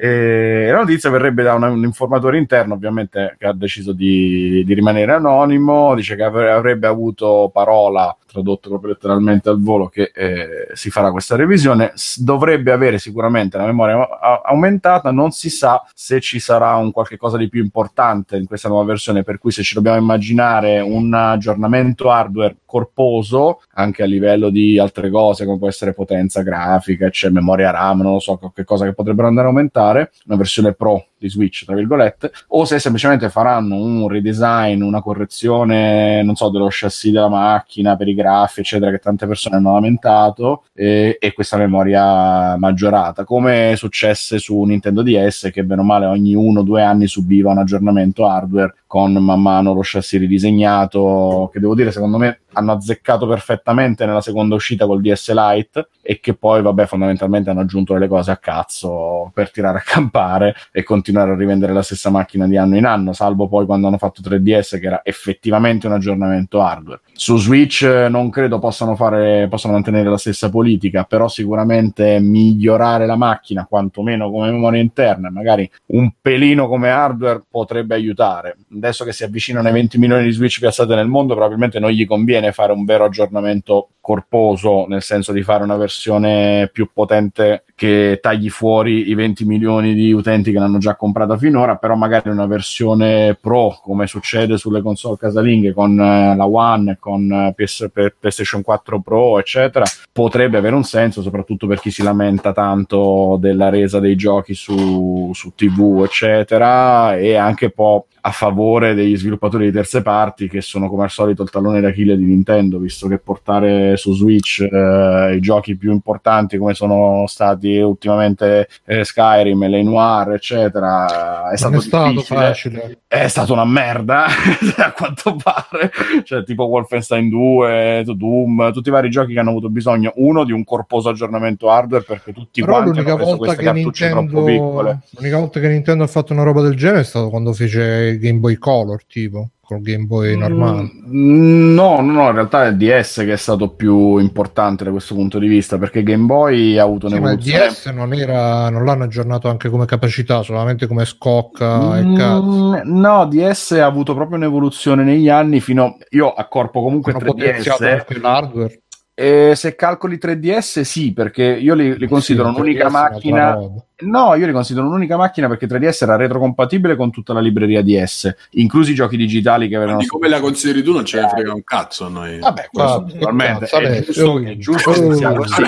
E 0.00 0.68
la 0.70 0.78
notizia 0.78 1.10
verrebbe 1.10 1.42
da 1.42 1.54
un, 1.54 1.64
un, 1.64 1.82
informatore 1.82 2.38
interno, 2.38 2.74
ovviamente, 2.74 3.34
che 3.36 3.46
ha 3.48 3.52
deciso 3.52 3.92
di, 3.92 4.62
di 4.64 4.72
rimanere 4.72 5.10
anonimo. 5.10 5.92
Dice 5.96 6.14
che 6.14 6.22
avrebbe 6.22 6.86
avuto 6.86 7.50
parola, 7.52 8.16
tradotto 8.24 8.68
proprio 8.68 8.92
letteralmente 8.92 9.48
al 9.48 9.60
volo, 9.60 9.88
che 9.88 10.12
eh, 10.14 10.68
si 10.74 10.90
farà 10.90 11.10
questa 11.10 11.34
revisione. 11.34 11.94
Dovrebbe 12.18 12.70
avere 12.70 12.98
sicuramente 12.98 13.56
la 13.56 13.66
memoria 13.66 14.08
a- 14.20 14.42
aumentata. 14.44 15.10
Non 15.10 15.32
si 15.32 15.50
sa 15.50 15.82
se 15.92 16.20
ci 16.20 16.38
sarà 16.38 16.76
un 16.76 16.92
qualche 16.92 17.16
cosa 17.16 17.36
di 17.36 17.48
più 17.48 17.60
importante 17.60 18.36
in 18.36 18.46
questa 18.46 18.68
nuova 18.68 18.84
versione. 18.84 19.24
Per 19.24 19.38
cui, 19.38 19.50
se 19.50 19.64
ci 19.64 19.74
dobbiamo 19.74 19.98
immaginare 19.98 20.78
un 20.78 21.12
aggiornamento 21.12 22.08
hardware 22.08 22.58
corposo, 22.64 23.62
anche 23.72 24.04
a 24.04 24.06
livello 24.06 24.48
di 24.48 24.78
altre 24.78 25.10
cose, 25.10 25.44
come 25.44 25.58
può 25.58 25.66
essere 25.66 25.92
potenza 25.92 26.42
grafica, 26.42 27.10
c'è 27.10 27.30
memoria 27.30 27.72
RAM, 27.72 28.02
non 28.02 28.12
lo 28.12 28.20
so, 28.20 28.36
qualche 28.36 28.62
cosa 28.62 28.84
che 28.84 28.92
potrebbero 28.92 29.26
andare 29.26 29.46
a 29.46 29.50
aumentare 29.50 29.86
una 29.90 30.36
versione 30.36 30.72
pro 30.74 31.06
di 31.18 31.28
Switch, 31.28 31.64
tra 31.64 31.74
virgolette, 31.74 32.30
o 32.48 32.64
se 32.64 32.78
semplicemente 32.78 33.28
faranno 33.28 33.76
un 33.76 34.08
redesign, 34.08 34.82
una 34.82 35.02
correzione, 35.02 36.22
non 36.22 36.36
so, 36.36 36.48
dello 36.48 36.68
chassis 36.70 37.12
della 37.12 37.28
macchina 37.28 37.96
per 37.96 38.08
i 38.08 38.14
grafi, 38.14 38.60
eccetera, 38.60 38.90
che 38.90 38.98
tante 38.98 39.26
persone 39.26 39.56
hanno 39.56 39.72
lamentato, 39.72 40.64
e, 40.72 41.16
e 41.20 41.32
questa 41.32 41.56
memoria 41.56 42.56
maggiorata, 42.56 43.24
come 43.24 43.74
successe 43.76 44.38
su 44.38 44.62
Nintendo 44.62 45.02
DS, 45.02 45.50
che 45.52 45.64
bene 45.64 45.80
o 45.80 45.84
male 45.84 46.06
ogni 46.06 46.34
uno 46.34 46.60
o 46.60 46.62
due 46.62 46.82
anni 46.82 47.06
subiva 47.06 47.50
un 47.50 47.58
aggiornamento 47.58 48.26
hardware 48.26 48.74
con 48.88 49.12
man 49.12 49.40
mano 49.40 49.74
lo 49.74 49.82
chassis 49.84 50.18
ridisegnato, 50.18 51.50
che 51.52 51.60
devo 51.60 51.74
dire, 51.74 51.92
secondo 51.92 52.16
me 52.16 52.40
hanno 52.54 52.72
azzeccato 52.72 53.26
perfettamente 53.28 54.06
nella 54.06 54.22
seconda 54.22 54.54
uscita 54.54 54.86
col 54.86 55.02
DS 55.02 55.32
Lite 55.32 55.88
e 56.02 56.18
che 56.20 56.34
poi, 56.34 56.62
vabbè, 56.62 56.86
fondamentalmente 56.86 57.50
hanno 57.50 57.60
aggiunto 57.60 57.92
delle 57.92 58.08
cose 58.08 58.30
a 58.30 58.38
cazzo 58.38 59.30
per 59.34 59.50
tirare 59.50 59.78
a 59.78 59.82
campare 59.84 60.54
e 60.72 60.82
continuare 60.82 61.32
a 61.32 61.36
rivendere 61.36 61.74
la 61.74 61.82
stessa 61.82 62.08
macchina 62.08 62.46
di 62.46 62.56
anno 62.56 62.76
in 62.76 62.86
anno, 62.86 63.12
salvo 63.12 63.46
poi 63.46 63.66
quando 63.66 63.86
hanno 63.86 63.98
fatto 63.98 64.22
3DS 64.22 64.80
che 64.80 64.86
era 64.86 65.00
effettivamente 65.04 65.86
un 65.86 65.92
aggiornamento 65.92 66.62
hardware. 66.62 67.02
Su 67.12 67.36
Switch 67.36 67.82
non 67.82 68.30
credo 68.30 68.58
possano 68.58 68.96
fare, 68.96 69.48
possano 69.48 69.74
mantenere 69.74 70.08
la 70.08 70.16
stessa 70.16 70.48
politica, 70.48 71.04
però 71.04 71.28
sicuramente 71.28 72.18
migliorare 72.20 73.04
la 73.04 73.16
macchina, 73.16 73.66
quantomeno 73.68 74.30
come 74.30 74.50
memoria 74.50 74.80
interna, 74.80 75.30
magari 75.30 75.70
un 75.86 76.10
pelino 76.20 76.68
come 76.68 76.88
hardware 76.88 77.44
potrebbe 77.50 77.94
aiutare. 77.94 78.56
Adesso 78.78 79.04
che 79.04 79.12
si 79.12 79.24
avvicinano 79.24 79.66
ai 79.66 79.74
20 79.74 79.98
milioni 79.98 80.24
di 80.24 80.32
Switch 80.32 80.58
piazzate 80.58 80.94
nel 80.94 81.08
mondo, 81.08 81.34
probabilmente 81.34 81.78
non 81.78 81.90
gli 81.90 82.06
conviene 82.06 82.52
fare 82.52 82.72
un 82.72 82.84
vero 82.84 83.04
aggiornamento 83.04 83.90
corposo, 84.08 84.86
nel 84.86 85.02
senso 85.02 85.32
di 85.32 85.42
fare 85.42 85.64
una 85.64 85.76
versione 85.76 86.70
più 86.72 86.88
potente 86.94 87.64
che 87.74 88.20
tagli 88.22 88.48
fuori 88.48 89.10
i 89.10 89.14
20 89.14 89.44
milioni 89.44 89.92
di 89.92 90.12
utenti 90.12 90.50
che 90.50 90.58
l'hanno 90.58 90.78
già 90.78 90.96
comprata 90.96 91.36
finora, 91.36 91.76
però 91.76 91.94
magari 91.94 92.30
una 92.30 92.46
versione 92.46 93.36
pro, 93.38 93.78
come 93.82 94.06
succede 94.06 94.56
sulle 94.56 94.80
console 94.80 95.18
casalinghe 95.18 95.74
con 95.74 96.00
eh, 96.00 96.34
la 96.34 96.46
One, 96.46 96.96
con 96.98 97.30
eh, 97.30 97.52
PS, 97.54 97.90
PlayStation 98.18 98.62
4 98.62 99.00
Pro, 99.00 99.38
eccetera, 99.38 99.84
potrebbe 100.10 100.56
avere 100.56 100.74
un 100.74 100.84
senso, 100.84 101.20
soprattutto 101.20 101.66
per 101.66 101.78
chi 101.78 101.90
si 101.90 102.02
lamenta 102.02 102.54
tanto 102.54 103.36
della 103.38 103.68
resa 103.68 104.00
dei 104.00 104.16
giochi 104.16 104.54
su, 104.54 105.30
su 105.34 105.52
TV, 105.54 106.00
eccetera, 106.02 107.14
e 107.18 107.34
anche 107.34 107.66
un 107.66 107.72
po' 107.74 108.06
a 108.22 108.30
favore 108.30 108.94
degli 108.94 109.16
sviluppatori 109.16 109.66
di 109.66 109.72
terze 109.72 110.02
parti 110.02 110.48
che 110.48 110.60
sono 110.60 110.88
come 110.88 111.04
al 111.04 111.10
solito 111.10 111.42
il 111.42 111.50
tallone 111.50 111.80
d'Achille 111.80 112.16
di 112.16 112.24
Nintendo, 112.24 112.78
visto 112.78 113.06
che 113.08 113.18
portare 113.18 113.96
su 113.98 114.14
Switch 114.14 114.60
eh, 114.60 115.34
i 115.34 115.40
giochi 115.40 115.76
più 115.76 115.92
importanti 115.92 116.56
come 116.56 116.72
sono 116.72 117.26
stati 117.26 117.76
ultimamente 117.76 118.68
eh, 118.86 119.04
Skyrim, 119.04 119.68
Le 119.68 119.82
Noir, 119.82 120.32
eccetera, 120.32 121.50
è 121.50 121.56
stato, 121.56 121.76
è 121.76 121.80
stato 121.80 122.20
facile. 122.22 123.00
È 123.06 123.28
stata 123.28 123.52
una 123.52 123.64
merda, 123.64 124.26
a 124.78 124.92
quanto 124.92 125.36
pare. 125.36 125.90
Cioè, 126.24 126.44
tipo 126.44 126.64
Wolfenstein 126.64 127.28
2, 127.28 128.04
Doom, 128.06 128.72
tutti 128.72 128.88
i 128.88 128.92
vari 128.92 129.10
giochi 129.10 129.34
che 129.34 129.40
hanno 129.40 129.50
avuto 129.50 129.68
bisogno, 129.68 130.12
uno, 130.16 130.44
di 130.44 130.52
un 130.52 130.64
corposo 130.64 131.10
aggiornamento 131.10 131.70
hardware, 131.70 132.04
perché 132.04 132.32
tutti 132.32 132.60
Però 132.60 132.72
quanti 132.72 132.90
l'unica 132.90 133.12
hanno 133.12 133.16
preso 133.16 133.36
volta, 133.36 133.54
queste 133.54 133.64
che 133.64 133.72
cartucce 133.72 134.10
troppo 134.10 134.44
piccole. 134.44 134.90
Nintendo, 134.90 135.06
l'unica 135.18 135.38
volta 135.38 135.60
che 135.60 135.68
Nintendo 135.68 136.04
ha 136.04 136.08
fatto 136.08 136.32
una 136.32 136.42
roba 136.42 136.62
del 136.62 136.76
genere 136.76 137.00
è 137.00 137.04
stato 137.04 137.28
quando 137.28 137.52
fece 137.52 138.18
Game 138.18 138.38
Boy 138.38 138.56
Color, 138.56 139.04
tipo, 139.04 139.50
col 139.68 139.82
Game 139.82 140.04
Boy 140.06 140.34
normale. 140.34 140.82
Mm, 141.08 141.74
No, 141.74 142.00
no, 142.00 142.12
no, 142.12 142.28
in 142.28 142.34
realtà 142.34 142.64
è 142.64 142.68
il 142.68 142.76
DS 142.78 143.16
che 143.18 143.32
è 143.32 143.36
stato 143.36 143.74
più 143.74 144.16
importante 144.16 144.82
da 144.84 144.90
questo 144.90 145.14
punto 145.14 145.38
di 145.38 145.46
vista, 145.46 145.76
perché 145.76 146.02
Game 146.02 146.24
Boy 146.24 146.78
ha 146.78 146.84
avuto 146.84 147.08
Sì, 147.08 147.18
ma 147.18 147.32
il 147.32 147.38
un'evoluzione. 147.40 147.68
DS 147.68 147.86
non, 147.88 148.12
era, 148.14 148.70
non 148.70 148.84
l'hanno 148.84 149.04
aggiornato 149.04 149.48
anche 149.48 149.68
come 149.68 149.84
capacità, 149.84 150.42
solamente 150.42 150.86
come 150.86 151.04
scocca 151.04 151.98
e 151.98 152.12
cazzo. 152.14 152.80
Mm, 152.84 152.98
no, 152.98 153.26
DS 153.26 153.72
ha 153.72 153.84
avuto 153.84 154.14
proprio 154.14 154.38
un'evoluzione 154.38 155.04
negli 155.04 155.28
anni 155.28 155.60
fino 155.60 155.98
io 156.10 156.32
a 156.32 156.48
corpo 156.48 156.82
comunque 156.82 157.12
Hanno 157.12 157.24
potenziato 157.24 157.84
3DS. 157.84 157.88
anche 157.90 158.18
l'hardware. 158.18 158.82
E 159.14 159.52
se 159.56 159.74
calcoli 159.74 160.16
3DS, 160.16 160.80
sì, 160.82 161.12
perché 161.12 161.42
io 161.44 161.74
li, 161.74 161.98
li 161.98 162.06
considero 162.08 162.48
Sì, 162.48 162.54
un'unica 162.54 162.84
3DS 162.84 162.86
è 162.86 162.88
un'altra 162.88 163.12
macchina. 163.14 163.56
No, 164.00 164.34
io 164.36 164.46
li 164.46 164.52
considero 164.52 164.86
un'unica 164.86 165.16
macchina 165.16 165.48
perché 165.48 165.66
3DS 165.66 166.04
era 166.04 166.14
retrocompatibile 166.14 166.94
con 166.94 167.10
tutta 167.10 167.32
la 167.32 167.40
libreria 167.40 167.82
DS, 167.82 168.32
inclusi 168.50 168.92
i 168.92 168.94
giochi 168.94 169.16
digitali 169.16 169.66
che 169.66 169.74
avevano. 169.74 169.98
Di 169.98 170.06
come 170.06 170.28
la 170.28 170.38
consideri 170.38 170.84
tu 170.84 170.92
non 170.92 171.04
ce 171.04 171.20
ne 171.20 171.28
frega 171.28 171.52
un 171.52 171.64
cazzo 171.64 172.06
a 172.06 172.08
noi. 172.08 172.38
Vabbè, 172.38 172.68
questo 172.70 173.06
cazzo, 173.18 173.78
è 173.78 174.02
giusto, 174.04 174.30
oh, 174.30 174.40
è 174.44 174.56
giusto 174.56 174.92
che 174.92 175.00
oh, 175.00 175.14
sia 175.14 175.32
così. 175.32 175.62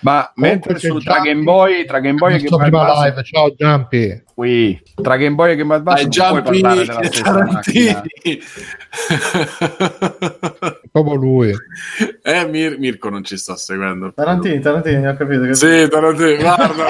Ma 0.00 0.30
mentre 0.34 0.78
su, 0.78 0.98
tra 0.98 1.14
Giampi, 1.14 1.28
Game 1.28 1.42
Boy, 1.42 1.84
tra 1.86 2.00
Game 2.00 2.18
Boy 2.18 2.34
e 2.34 2.38
Game 2.38 2.68
Boy 2.68 2.80
Advance, 2.80 3.08
live, 3.08 3.22
ciao 3.22 3.54
Giampi. 3.56 4.22
qui, 4.34 4.82
tra 5.00 5.16
Game 5.16 5.34
Boy 5.34 5.52
e 5.52 5.56
Game 5.56 5.68
Boy 5.68 5.78
Advance 5.78 6.08
Dai, 6.08 6.30
non 6.32 6.42
puoi 6.42 6.60
Giampi 6.60 6.60
parlare 6.60 6.86
della 6.86 7.02
stessa 7.04 7.44
macchina. 7.44 7.92
Tarantini. 7.92 8.40
Proprio 10.92 11.14
lui. 11.14 11.52
eh, 12.22 12.46
Mir- 12.46 12.78
Mirko 12.78 13.08
non 13.08 13.24
ci 13.24 13.36
sta 13.36 13.56
seguendo. 13.56 14.12
Tarantini, 14.12 14.60
Tarantini, 14.60 15.06
ho 15.06 15.16
capito. 15.16 15.42
Che... 15.44 15.54
Sì, 15.54 15.88
Tarantini, 15.88 16.36
guarda. 16.36 16.89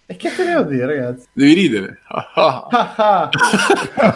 E 0.11 0.17
che 0.17 0.29
te 0.35 0.43
devo 0.43 0.63
dire, 0.63 0.85
ragazzi? 0.87 1.25
Devi 1.31 1.53
ridere. 1.53 1.99
Ah, 2.09 2.67
ah. 2.69 3.29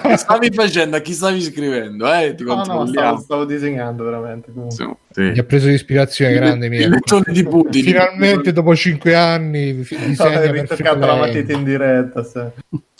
che 0.01 0.17
stavi 0.19 0.51
facendo? 0.51 0.97
A 0.97 0.99
chi 0.99 1.13
stavi 1.13 1.39
scrivendo? 1.39 2.11
Eh, 2.13 2.35
ti 2.35 2.43
No, 2.43 2.55
no, 2.55 2.63
stavo, 2.65 2.77
controlliamo. 2.79 3.19
stavo 3.21 3.45
disegnando 3.45 4.03
veramente. 4.03 4.51
Sì, 4.67 4.85
sì. 5.11 5.33
ha 5.39 5.43
preso 5.45 5.69
ispirazione 5.69 6.33
grande 6.33 6.65
Il 6.65 6.71
mia. 6.89 6.99
di 7.27 7.43
Putin. 7.43 7.81
Finalmente 7.85 8.51
dopo 8.51 8.75
cinque 8.75 9.15
anni 9.15 9.73
disegna 9.73 10.25
hai 10.39 10.49
per 10.51 10.61
ritoccato 10.61 10.99
la 11.05 11.15
matita 11.15 11.53
in 11.53 11.63
diretta. 11.63 12.23
sì. 12.23 12.41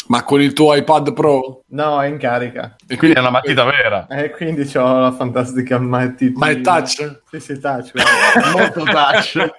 Ma 0.07 0.23
con 0.23 0.39
il 0.39 0.53
tuo 0.53 0.75
iPad 0.75 1.13
Pro? 1.13 1.63
No, 1.69 1.99
è 1.99 2.05
in 2.07 2.19
carica. 2.19 2.75
E 2.87 2.95
Quindi 2.95 3.17
è 3.17 3.19
una 3.21 3.31
matita 3.31 3.63
vera. 3.63 4.05
E 4.05 4.29
quindi 4.29 4.61
ho 4.77 4.99
la 4.99 5.11
fantastica 5.11 5.79
matita. 5.79 6.37
Ma 6.37 6.49
è 6.49 6.61
touch? 6.61 7.21
Sì, 7.31 7.39
sì, 7.39 7.59
touch. 7.59 7.91
Molto 8.53 8.83
touch. 8.83 9.49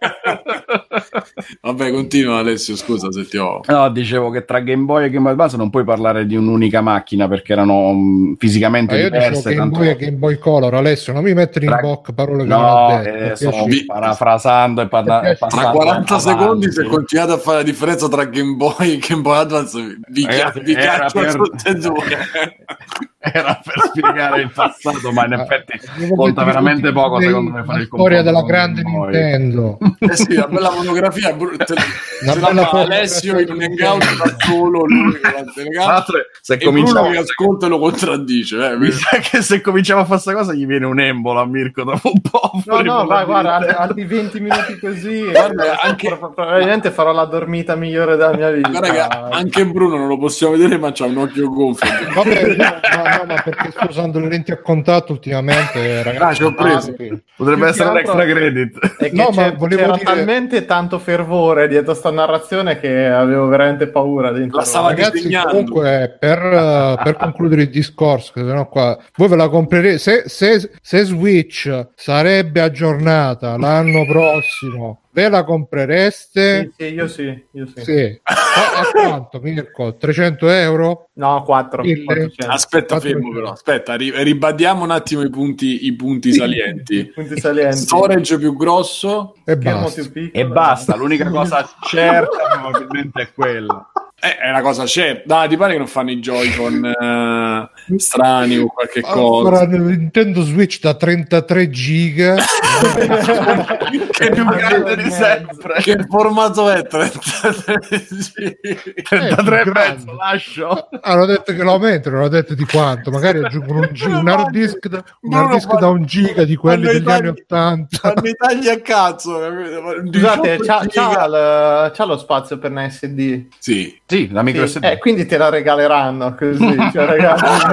Vabbè, 1.63 1.91
continua 1.91 2.39
Alessio, 2.39 2.77
scusa 2.77 3.11
se 3.11 3.26
ti 3.29 3.37
ho... 3.37 3.61
No, 3.67 3.91
dicevo 3.91 4.31
che 4.31 4.45
tra 4.45 4.61
Game 4.61 4.85
Boy 4.85 5.05
e 5.05 5.11
Game 5.11 5.23
Boy 5.23 5.33
Advance 5.33 5.57
non 5.57 5.71
puoi 5.71 5.85
parlare 5.85 6.27
di 6.27 6.37
un'unica 6.37 6.81
macchina 6.81 7.29
perché 7.29 7.53
erano 7.53 7.93
mh, 7.93 8.37
fisicamente 8.39 8.95
Ma 8.95 9.01
io 9.01 9.11
dicevo 9.11 9.27
diverse. 9.27 9.49
Game 9.51 9.61
tanto- 9.61 9.79
Boy 9.79 9.89
e 9.89 9.97
Game 9.97 10.17
Boy 10.17 10.39
Color. 10.39 10.75
Alessio, 10.75 11.13
non 11.13 11.23
mi 11.23 11.35
mettere 11.35 11.65
in 11.65 11.71
Tra- 11.73 11.81
bocca 11.81 12.13
parole 12.13 12.43
che 12.45 12.49
non 12.49 12.61
No, 12.61 12.67
ho 12.67 12.99
detto. 13.03 13.49
eh. 13.51 13.65
Vi- 13.67 13.85
parafrasando 13.85 14.81
e 14.83 14.89
parla- 14.89 15.21
Tra 15.21 15.35
Tra 15.35 15.47
passando 15.49 15.79
40 15.79 16.15
avanti. 16.15 16.29
secondi, 16.41 16.73
se 16.73 16.85
continuate 16.85 17.33
a 17.33 17.39
fare 17.39 17.57
la 17.59 17.63
differenza 17.63 18.09
tra 18.09 18.25
Game 18.25 18.55
Boy 18.55 18.75
e 18.93 18.99
Game 18.99 19.23
Boy 19.23 19.37
Advance, 19.39 19.99
vi, 20.11 20.25
Ragazzi, 20.27 20.61
vi 20.61 20.75
caccio 20.75 21.21
per- 21.21 21.35
tutte 21.35 21.69
e 21.71 21.75
due. 21.75 21.95
era 23.33 23.61
per 23.63 23.75
spiegare 23.87 24.43
il 24.43 24.51
passato, 24.53 25.13
ma 25.13 25.25
in 25.27 25.33
Ah, 25.35 25.43
effetti 25.43 25.79
Devo 25.97 26.15
conta 26.17 26.45
veramente 26.45 26.93
poco 26.93 27.21
secondo 27.21 27.51
me 27.51 27.65
fare 27.65 27.79
la 27.79 27.83
il 27.83 27.89
storia 27.93 28.23
della 28.23 28.43
grande. 28.43 28.83
Nintendo 28.83 29.79
Eh 29.99 30.17
sì, 30.17 30.33
una 30.35 30.47
bella 30.47 30.71
monografia. 30.71 31.33
bru- 31.33 31.57
te- 31.57 31.75
Una 32.23 32.33
ce 32.33 32.39
bella 32.41 32.53
la 32.61 32.67
fa 32.67 32.81
Alessio 32.81 33.39
in 33.39 33.51
un 33.51 33.61
hangout 33.63 34.17
da 34.17 34.35
solo, 34.39 34.85
lui 34.87 35.21
con 35.21 35.33
la 35.33 35.53
telecamera. 35.55 36.05
se 36.41 36.59
cominciamo 36.61 37.11
che 37.11 37.19
ascolta 37.19 37.67
e 37.67 37.69
lo 37.69 37.79
contraddice. 37.79 38.71
Eh, 38.71 38.77
mi 38.77 38.91
sa 38.91 39.19
che 39.19 39.43
se 39.43 39.61
cominciamo 39.61 40.01
a 40.01 40.05
fare 40.05 40.21
questa 40.23 40.35
cosa 40.41 40.53
gli 40.55 40.67
viene 40.67 40.87
un 40.87 41.01
embolo 41.01 41.41
a 41.41 41.47
Mirko 41.47 41.85
dopo 41.85 42.11
un 42.13 42.21
po'. 42.21 42.51
No, 42.65 42.81
no, 42.83 43.07
vai, 43.07 43.25
guarda, 43.25 43.55
altri, 43.57 43.73
probabilmente. 43.73 43.77
altri 43.77 44.05
20 44.05 44.41
minuti 44.41 44.79
così. 44.79 45.25
Guarda, 45.31 45.81
anche- 45.81 46.17
pro- 46.17 46.33
probabilmente 46.33 46.91
farò 46.91 47.13
la 47.13 47.25
dormita 47.25 47.75
migliore 47.75 48.17
della 48.17 48.35
mia 48.35 48.51
vita. 48.51 48.69
Guarda 48.71 48.91
che 48.91 49.37
anche 49.37 49.67
Bruno 49.67 49.97
non 49.97 50.09
lo 50.09 50.19
possiamo 50.19 50.53
vedere, 50.55 50.79
ma 50.79 50.93
c'ha 50.93 51.05
un 51.07 51.17
occhio 51.19 51.49
gonfio. 51.49 51.89
Vabbè, 52.15 52.57
no, 52.57 52.65
no, 52.65 53.16
no, 53.19 53.25
ma 53.27 53.41
perché 53.43 53.71
sto 53.71 53.87
usando 53.89 54.19
le 54.21 54.29
lenti 54.29 54.51
a 54.53 54.59
contatto 54.61 55.13
ultimamente, 55.13 56.03
ragazzi. 56.03 56.23
Ah, 56.23 56.33
ci 56.35 56.43
ho 56.45 56.55
preso. 56.55 56.91
Ah, 56.91 57.17
Potrebbe 57.37 57.61
Più 57.61 57.67
essere 57.67 57.89
un 57.91 57.97
extra 57.99 58.25
credit. 58.25 58.97
È 58.97 59.11
che 59.11 59.17
No, 59.17 59.29
ma 59.35 59.51
volevo 59.53 59.83
c'era 59.83 59.93
dire- 59.93 60.05
talmente 60.05 60.65
tanto 60.65 60.99
fervore 60.99 61.69
dietro 61.69 61.95
sta 61.95 62.11
narrazione 62.11 62.79
che 62.81 63.07
avevo 63.07 63.47
veramente 63.47 63.89
paura 63.89 64.33
di 64.33 64.49
La 64.51 64.63
stava. 64.63 64.89
Ragazzi, 64.89 65.29
comunque, 65.49 66.17
per, 66.19 66.39
eh, 66.39 67.01
per 67.03 67.17
concludere 67.17 67.63
il 67.63 67.71
discorso, 67.71 68.33
che 68.33 68.41
sennò 68.41 68.69
qua 68.69 68.97
voi 69.17 69.29
ve 69.29 69.37
la 69.37 69.49
comprerete. 69.49 69.99
Se, 69.99 70.23
se, 70.27 70.71
se 70.81 71.05
Switch 71.05 71.89
sarebbe 71.95 72.61
aggiornata 72.61 73.57
l'anno 73.59 74.05
prossimo, 74.07 75.01
ve 75.17 75.31
la 75.31 75.45
comprereste? 75.45 76.73
Sì, 76.77 76.85
sì, 76.85 76.93
io 76.93 77.09
sì, 77.09 77.45
io 77.53 77.67
sì. 77.75 77.83
Sì. 77.85 78.21
A, 78.23 78.35
a 78.81 78.91
quanto, 78.93 79.41
Mirko? 79.41 79.97
300 79.97 80.49
euro? 80.51 81.09
No, 81.15 81.43
4. 81.43 81.83
Mille. 81.83 82.31
Aspetta, 82.47 82.97
Quattro 82.97 83.01
fermo 83.01 83.19
minuti. 83.21 83.35
però. 83.39 83.53
Aspetta, 83.53 83.95
ri- 83.95 84.13
ribadiamo 84.23 84.85
un 84.85 84.91
attimo 84.91 85.23
i 85.23 85.31
punti, 85.31 85.87
i 85.87 85.97
punti 85.97 86.35
salienti. 86.35 87.11
Punti 87.15 87.41
salienti. 87.41 87.77
Storage 87.79 88.37
più 88.37 88.55
grosso, 88.55 89.35
E 89.47 89.57
basta. 89.57 90.03
più 90.03 90.13
piccolo. 90.13 90.45
E 90.45 90.47
basta, 90.47 90.97
l'unica 90.97 91.31
cosa 91.31 91.67
certa 91.89 92.29
probabilmente 92.61 93.23
è 93.23 93.33
quella. 93.33 93.91
Eh, 94.21 94.39
è 94.39 94.49
una 94.49 94.63
cosa 94.63 94.87
certa. 94.87 95.23
Dai, 95.27 95.49
ti 95.49 95.57
pare 95.57 95.73
che 95.73 95.79
non 95.79 95.87
fanno 95.87 96.11
i 96.11 96.19
Joy-Con 96.21 96.85
eh, 96.85 97.99
strani 97.99 98.57
o 98.59 98.67
qualche 98.67 99.01
Allora, 99.05 99.59
cosa? 99.59 99.67
nel 99.67 99.81
Nintendo 99.83 100.43
Switch 100.43 100.81
da 100.81 100.95
33 100.95 101.71
giga 101.71 102.35
Che 102.37 104.29
è 104.29 104.31
più 104.33 104.45
grande 104.45 104.97
di 104.97 105.11
sempre. 105.11 105.75
Che 105.83 106.05
formato 106.09 106.71
è? 106.71 106.83
33 106.87 108.59
33 109.03 109.59
e 109.59 109.63
più 109.63 109.73
grande. 109.73 109.73
mezzo, 109.73 110.13
lascio. 110.15 110.89
hanno 111.01 111.27
detto 111.27 111.53
che 111.55 111.63
lo 111.63 111.73
aumentano, 111.73 112.17
hanno 112.19 112.29
detto 112.29 112.55
di 112.55 112.65
quanto 112.65 113.11
magari 113.11 113.43
aggiungono 113.45 113.81
un, 113.81 113.89
gi- 113.93 114.07
un 114.07 114.27
hard 114.29 114.51
disk, 114.51 114.87
da, 114.89 115.05
un 115.21 115.35
hard 115.35 115.53
disk 115.53 115.79
da 115.79 115.89
un 115.89 116.05
giga 116.05 116.45
di 116.45 116.57
quelli 116.57 116.83
degli 116.87 116.97
anni 116.97 117.05
tagli- 117.05 117.29
80 117.29 117.99
Fanno 117.99 118.29
i 118.29 118.35
tagli 118.35 118.69
a 118.69 118.81
cazzo. 118.81 119.39
Scusate, 119.41 120.57
18 120.57 120.65
c'ha, 120.65 120.81
giga. 120.87 121.09
c'ha 121.15 121.27
l- 121.29 121.91
c'ha 121.93 122.05
lo 122.05 122.17
spazio 122.19 122.59
per 122.59 122.71
una 122.71 122.89
SD. 122.89 123.47
Sì. 123.59 123.99
Sì, 124.09 124.31
la 124.31 124.43
micro 124.43 124.67
Sì, 124.67 124.79
SD. 124.79 124.85
eh, 124.85 124.99
quindi 124.99 125.27
te 125.27 125.37
la 125.37 125.49
regaleranno 125.49 126.35
così. 126.37 126.65
Cioè, 126.93 127.07
ragazzi, 127.07 127.65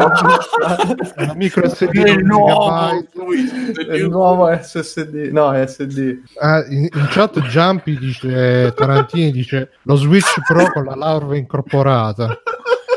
una 1.17 1.33
micro 1.35 1.69
SD 1.69 1.95
È 1.95 2.09
il 2.09 2.25
nuovo 2.25 2.91
il 3.91 4.09
nuovo 4.09 4.49
SSD. 4.59 5.29
No, 5.31 5.53
SD. 5.65 6.17
Ah, 6.39 6.65
in, 6.67 6.87
in 6.91 7.07
chat 7.09 7.39
Jumpy 7.41 7.97
dice 7.99 8.73
Tarantini 8.75 9.31
dice 9.31 9.73
lo 9.83 9.95
Switch 9.95 10.41
Pro 10.47 10.71
con 10.71 10.85
la 10.85 10.95
larva 10.95 11.37
incorporata 11.37 12.35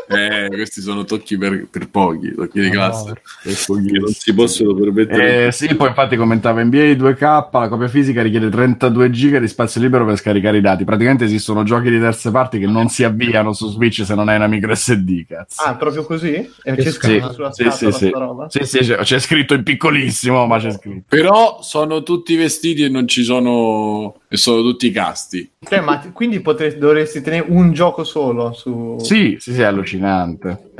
Eh, 0.08 0.48
questi 0.50 0.80
sono 0.80 1.04
tocchi 1.04 1.36
per, 1.36 1.66
per 1.70 1.88
pochi, 1.88 2.32
tocchi 2.34 2.60
di 2.60 2.66
No. 2.66 2.72
classe. 2.72 3.20
Non 3.42 4.08
si 4.12 4.34
possono 4.34 4.74
permettere. 4.74 5.46
Eh, 5.46 5.52
sì, 5.52 5.74
poi 5.74 5.88
infatti 5.88 6.16
commentava 6.16 6.62
NBA 6.62 6.92
2K, 6.92 7.48
la 7.52 7.68
copia 7.68 7.88
fisica 7.88 8.22
richiede 8.22 8.48
32 8.48 9.10
giga 9.10 9.38
di 9.38 9.48
spazio 9.48 9.80
libero 9.80 10.04
per 10.04 10.16
scaricare 10.16 10.58
i 10.58 10.60
dati. 10.60 10.84
Praticamente 10.84 11.24
esistono 11.24 11.62
giochi 11.64 11.90
di 11.90 11.98
terze 11.98 12.30
parti 12.30 12.58
che 12.58 12.66
non 12.66 12.88
si 12.88 13.04
avviano 13.04 13.52
su 13.52 13.68
Switch 13.68 14.04
se 14.04 14.14
non 14.14 14.28
hai 14.28 14.36
una 14.36 14.46
micro 14.46 14.74
SD, 14.74 15.26
cazzo. 15.26 15.62
Ah, 15.62 15.74
proprio 15.76 16.04
così? 16.04 16.34
E 16.34 16.74
c'è 16.74 16.82
sì, 16.82 16.90
scritto 16.90 17.32
sulla 17.32 17.52
sì, 17.52 17.64
scatola 17.64 17.92
sì, 17.92 17.98
sì. 17.98 18.08
sta 18.08 18.18
roba? 18.18 18.48
Sì, 18.48 18.64
sì, 18.64 18.78
c'è, 18.78 18.96
c'è 18.98 19.18
scritto 19.18 19.54
in 19.54 19.62
piccolissimo, 19.62 20.46
ma 20.46 20.58
c'è 20.58 20.70
scritto. 20.70 21.04
Però 21.08 21.60
sono 21.62 22.02
tutti 22.02 22.36
vestiti 22.36 22.84
e 22.84 22.88
non 22.88 23.08
ci 23.08 23.22
sono. 23.24 24.20
e 24.28 24.36
sono 24.36 24.62
tutti 24.62 24.90
casti. 24.90 25.50
Cioè, 25.68 25.80
ma 25.80 25.98
quindi 26.12 26.40
potresti, 26.40 26.78
dovresti 26.78 27.20
tenere 27.20 27.46
un 27.48 27.72
gioco 27.72 28.04
solo 28.04 28.52
su... 28.52 28.96
Sì, 29.00 29.36
sì, 29.40 29.52
sì, 29.52 29.60
è 29.60 29.64
allucinante. 30.04 30.70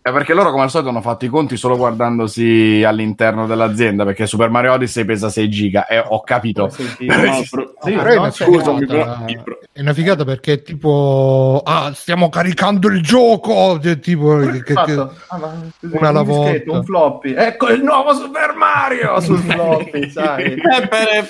È 0.00 0.10
perché 0.10 0.32
loro, 0.34 0.50
come 0.50 0.62
al 0.64 0.70
solito, 0.70 0.88
hanno 0.90 1.00
fatto 1.02 1.24
i 1.24 1.28
conti 1.28 1.56
solo 1.56 1.76
guardandosi 1.76 2.82
all'interno 2.84 3.46
dell'azienda. 3.46 4.04
Perché 4.04 4.26
Super 4.26 4.48
Mario 4.50 4.72
Odyssey 4.72 5.04
pesa 5.04 5.28
6 5.28 5.48
giga. 5.50 5.86
E 5.86 5.98
ho 6.04 6.22
capito. 6.22 6.68
Sì, 6.70 6.84
sì. 6.96 7.06
No, 7.06 7.16
No, 7.38 7.44
pro- 7.50 7.74
sì, 7.82 7.92
però 7.92 8.10
è 8.10 8.16
una 8.16 8.30
scusami, 8.30 8.78
figata. 8.80 9.22
però- 9.24 9.42
però- 9.42 9.58
è 9.72 9.80
una 9.80 9.92
figata 9.92 10.24
perché 10.24 10.52
è 10.54 10.62
tipo 10.62 11.62
ah 11.64 11.92
stiamo 11.94 12.28
caricando 12.30 12.88
il 12.88 13.00
gioco 13.00 13.78
cioè, 13.80 14.00
tipo 14.00 14.38
che- 14.38 14.62
che- 14.64 14.72
Fatto. 14.72 15.14
Ah, 15.28 15.52
Una 15.82 16.08
alla 16.08 16.22
volta. 16.22 16.72
un 16.72 16.84
floppy. 16.84 17.34
Ecco 17.34 17.68
il 17.68 17.82
nuovo 17.82 18.12
Super 18.14 18.54
Mario 18.56 19.20
sul 19.20 19.38
floppy, 19.38 20.10
sai. 20.10 20.56
Eh, 20.68 20.86
beh, 20.86 21.28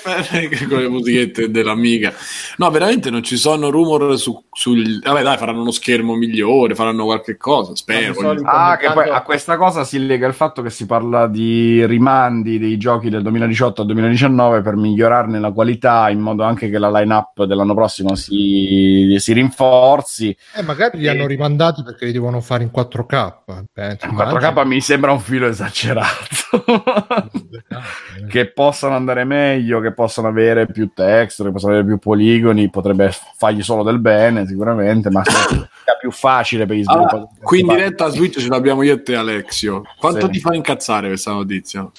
beh, 0.49 0.67
con 0.67 0.79
le 0.79 0.89
musichette 0.89 1.49
dell'amiga. 1.51 2.11
No, 2.57 2.69
veramente 2.71 3.09
non 3.09 3.23
ci 3.23 3.37
sono 3.37 3.69
rumor 3.69 4.17
su, 4.17 4.41
sul. 4.51 4.99
Vabbè, 5.01 5.21
dai, 5.23 5.37
faranno 5.37 5.61
uno 5.61 5.71
schermo 5.71 6.15
migliore, 6.15 6.75
faranno 6.75 7.05
qualche 7.09 7.37
cosa, 7.37 7.75
spero. 7.75 8.13
Ah, 8.43 8.77
che 8.77 8.91
poi 8.91 9.09
a 9.09 9.23
questa 9.23 9.57
cosa 9.57 9.83
si 9.83 10.05
lega 10.05 10.27
il 10.27 10.33
fatto 10.35 10.61
che 10.61 10.69
si 10.69 10.85
parla 10.85 11.27
di 11.27 11.83
rimandi 11.87 12.59
dei 12.59 12.77
giochi 12.77 13.09
del 13.09 13.23
2018 13.23 13.81
al 13.81 13.87
2019 13.87 14.61
per 14.61 14.75
migliorarne 14.75 15.39
la 15.39 15.51
qualità 15.51 16.09
in 16.09 16.19
modo 16.19 16.43
anche 16.43 16.69
che 16.69 16.77
la 16.77 16.91
line-up 16.91 17.45
dell'anno 17.45 17.73
prossimo 17.73 18.13
si, 18.13 19.15
si 19.17 19.33
rinforzi. 19.33 20.35
eh, 20.55 20.61
magari 20.61 20.99
li 20.99 21.07
hanno 21.07 21.25
rimandati 21.25 21.81
perché 21.81 22.05
li 22.05 22.11
devono 22.11 22.41
fare 22.41 22.61
in 22.61 22.69
4K 22.75 23.33
penso, 23.73 24.05
In 24.05 24.15
4K 24.15 24.65
mi 24.67 24.79
sembra 24.79 25.11
un 25.11 25.19
filo 25.19 25.47
esagerato. 25.47 26.37
che 28.29 28.51
possano 28.51 28.95
andare 28.95 29.23
meglio, 29.23 29.79
che 29.79 29.93
possano 29.93 30.27
avere 30.27 30.67
più 30.67 30.91
texture, 30.93 31.49
che 31.49 31.53
possano 31.55 31.73
avere 31.73 31.87
più 31.87 31.97
poligoni, 31.97 32.69
potrebbe 32.69 33.11
fargli 33.35 33.63
solo 33.63 33.83
del 33.83 33.99
bene 33.99 34.45
sicuramente, 34.45 35.09
ma 35.09 35.21
è 35.89 35.97
più 35.99 36.11
facile 36.11 36.65
per 36.65 36.75
gli 36.75 36.83
Allora, 37.07 37.27
qui 37.41 37.59
in 37.61 37.67
diretta 37.67 38.05
a 38.05 38.09
Switch 38.09 38.39
ce 38.39 38.47
l'abbiamo 38.47 38.81
io 38.83 38.93
e 38.93 39.01
te, 39.01 39.15
Alexio. 39.15 39.83
Quanto 39.97 40.25
Sì. 40.25 40.31
ti 40.33 40.39
fa 40.39 40.53
incazzare 40.55 41.07
questa 41.07 41.31
notizia? 41.31 41.89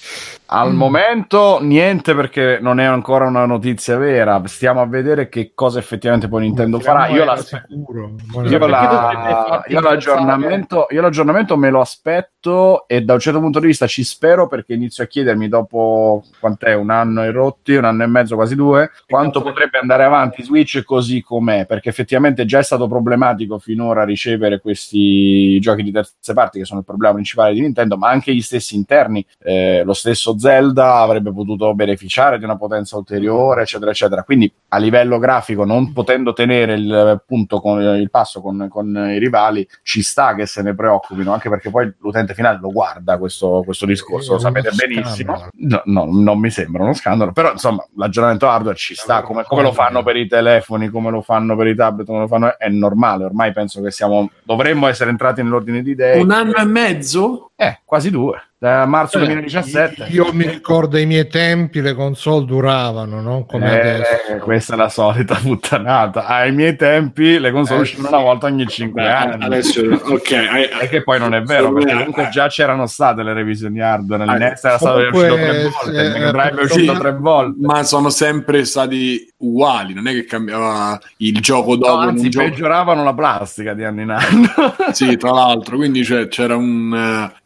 Al 0.53 0.73
Mm. 0.73 0.77
momento 0.77 1.59
niente 1.63 2.13
perché 2.13 2.59
non 2.61 2.81
è 2.81 2.85
ancora 2.85 3.25
una 3.27 3.47
notizia 3.47 3.97
vera, 3.99 4.43
stiamo 4.47 4.81
a 4.81 4.87
vedere 4.87 5.29
che 5.29 5.53
cosa 5.55 5.79
effettivamente 5.79 6.27
poi 6.27 6.43
Nintendo 6.43 6.81
farà. 6.81 7.07
Io, 7.07 7.25
l'aspe- 7.25 7.67
sicuro. 7.69 8.15
io 8.43 8.59
la- 8.67 9.63
io 9.69 9.81
l'aggiornamento, 9.81 10.87
io 10.91 11.01
l'aggiornamento 11.03 11.57
me 11.57 11.71
lo 11.71 11.81
aspetto 11.81 12.89
e 12.89 13.03
da 13.03 13.13
un 13.15 13.21
certo 13.21 13.39
punto 13.39 13.61
di 13.61 13.67
vista 13.67 13.87
ci 13.87 14.03
spero 14.03 14.49
perché 14.49 14.73
inizio 14.75 15.05
a 15.05 15.07
chiedermi 15.07 15.47
dopo 15.47 16.25
quant'è 16.41 16.75
un 16.75 16.91
anno 16.91 17.23
e 17.23 17.31
rotti, 17.31 17.75
un 17.77 17.85
anno 17.85 18.03
e 18.03 18.07
mezzo, 18.09 18.35
quasi 18.35 18.57
due, 18.57 18.91
quanto 19.07 19.39
cazzo- 19.39 19.53
potrebbe 19.53 19.79
andare 19.79 20.03
avanti 20.03 20.43
Switch 20.43 20.83
così 20.85 21.23
com'è, 21.23 21.65
perché 21.67 21.91
effettivamente 21.91 22.45
già 22.45 22.59
è 22.59 22.65
stato 22.65 22.89
problematico 22.89 23.61
finora 23.61 24.03
ricevere 24.05 24.61
questi 24.61 25.61
giochi 25.61 25.85
di 25.85 25.93
terze 25.93 26.33
parti 26.35 26.59
che 26.59 26.65
sono 26.65 26.81
il 26.81 26.87
problema 26.87 27.15
principale 27.15 27.53
di 27.55 27.61
Nintendo, 27.61 27.97
ma 27.97 28.09
anche 28.09 28.35
gli 28.35 28.43
stessi 28.43 28.75
interni, 28.75 29.25
eh, 29.45 29.83
lo 29.85 29.93
stesso 29.93 30.39
Zelda 30.41 30.97
avrebbe 30.97 31.33
potuto 31.33 31.75
beneficiare 31.75 32.39
di 32.39 32.45
una 32.45 32.57
potenza 32.57 32.97
ulteriore, 32.97 33.63
eccetera, 33.63 33.91
eccetera. 33.91 34.23
Quindi 34.23 34.51
a 34.69 34.79
livello 34.79 35.19
grafico, 35.19 35.65
non 35.65 35.93
potendo 35.93 36.33
tenere 36.33 36.75
il 36.75 37.23
punto 37.27 37.61
con 37.61 37.81
il 37.83 38.11
passo 38.11 38.41
con, 38.41 38.67
con 38.71 39.11
i 39.11 39.19
rivali, 39.19 39.69
ci 39.83 40.03
sta 40.03 40.35
che 40.35 40.47
se 40.47 40.63
ne 40.63 40.75
preoccupino, 40.75 41.33
anche 41.33 41.51
perché 41.51 41.71
poi 41.71 41.93
l'utente 41.99 42.33
finale 42.33 42.59
lo 42.61 42.71
guarda 42.71 43.19
questo, 43.19 43.63
questo 43.65 43.85
discorso, 43.85 44.33
lo 44.33 44.39
sapete 44.39 44.71
benissimo. 44.71 45.49
No, 45.53 45.83
no, 45.85 46.09
non 46.11 46.39
mi 46.39 46.51
sembra 46.51 46.83
uno 46.83 46.95
scandalo, 46.95 47.33
però 47.33 47.53
insomma 47.53 47.85
l'aggiornamento 47.97 48.49
hardware 48.49 48.77
ci 48.77 48.95
sta, 48.95 49.21
come, 49.23 49.45
come 49.45 49.63
lo 49.63 49.73
fanno 49.73 50.03
per 50.03 50.17
i 50.17 50.27
telefoni, 50.27 50.89
come 50.89 51.11
lo 51.11 51.21
fanno 51.21 51.55
per 51.55 51.67
i 51.67 51.75
tablet, 51.75 52.07
come 52.07 52.21
lo 52.21 52.27
fanno, 52.27 52.59
è 52.59 52.69
normale, 52.69 53.25
ormai 53.25 53.53
penso 53.53 53.83
che 53.83 53.91
siamo, 53.91 54.31
dovremmo 54.43 54.87
essere 54.87 55.11
entrati 55.11 55.43
nell'ordine 55.43 55.83
di 55.83 55.91
idee. 55.91 56.21
Un 56.21 56.31
anno 56.31 56.55
e 56.55 56.65
mezzo? 56.65 57.51
Eh, 57.57 57.81
quasi 57.85 58.11
due, 58.11 58.41
da 58.63 58.85
marzo 58.85 59.17
Eh, 59.17 59.25
2017. 59.25 60.09
Io 60.11 60.35
mi 60.35 60.47
ricordo 60.47 60.99
ai 60.99 61.07
miei 61.07 61.27
tempi 61.29 61.81
le 61.81 61.95
console 61.95 62.45
duravano, 62.45 63.23
non 63.23 63.47
come 63.47 63.73
Eh, 63.73 63.91
adesso. 63.95 64.37
questa 64.43 64.75
è 64.75 64.77
la 64.77 64.91
solita 64.91 65.35
puttanata. 65.41 66.27
Ai 66.27 66.53
miei 66.53 66.77
tempi 66.77 67.39
le 67.39 67.53
console 67.53 67.79
Eh, 67.79 67.83
uscivano 67.85 68.09
una 68.09 68.19
volta 68.19 68.45
ogni 68.47 68.67
5 68.67 69.03
anni. 69.03 69.43
Adesso, 69.45 69.81
ok. 69.81 70.31
E 70.83 70.89
che 70.91 71.03
poi 71.03 71.19
non 71.19 71.33
è 71.33 71.41
vero, 71.41 71.73
perché 71.73 71.93
Eh, 71.93 71.97
comunque 71.97 72.29
già 72.31 72.49
c'erano 72.49 72.87
state 72.87 73.23
le 73.23 73.33
revisioni 73.33 73.81
hardware. 73.81 74.25
Eh, 74.25 74.27
L'NES 74.27 74.65
era 74.65 74.77
stato 74.77 74.95
comunque, 75.11 75.31
uscito 75.31 75.37
tre 75.37 75.63
volte, 75.63 76.01
il 76.03 76.11
Mega 76.13 76.31
Drive 76.31 76.51
è 76.51 76.61
eh, 76.61 76.65
uscito 76.65 76.93
sì. 76.93 76.99
tre 77.01 77.13
volte. 77.17 77.67
Ma 77.67 77.83
sono 77.83 78.11
sempre 78.11 78.65
stati 78.67 79.30
uguali, 79.41 79.95
non 79.95 80.07
è 80.07 80.13
che 80.13 80.25
cambiava 80.25 80.99
il 81.19 81.41
gioco 81.41 81.77
dopo. 81.77 81.93
No, 81.93 82.09
anzi, 82.09 82.25
un 82.25 82.31
gioco... 82.31 82.49
peggioravano 82.49 83.05
la 83.05 83.15
plastica 83.15 83.75
di 83.75 83.85
anno 83.85 84.01
in 84.03 84.11
anno. 84.11 84.75
sì, 84.93 85.17
tra 85.17 85.31
l'altro, 85.31 85.77
quindi 85.77 86.05
cioè, 86.05 86.29
c'era 86.29 86.57
un, 86.57 86.93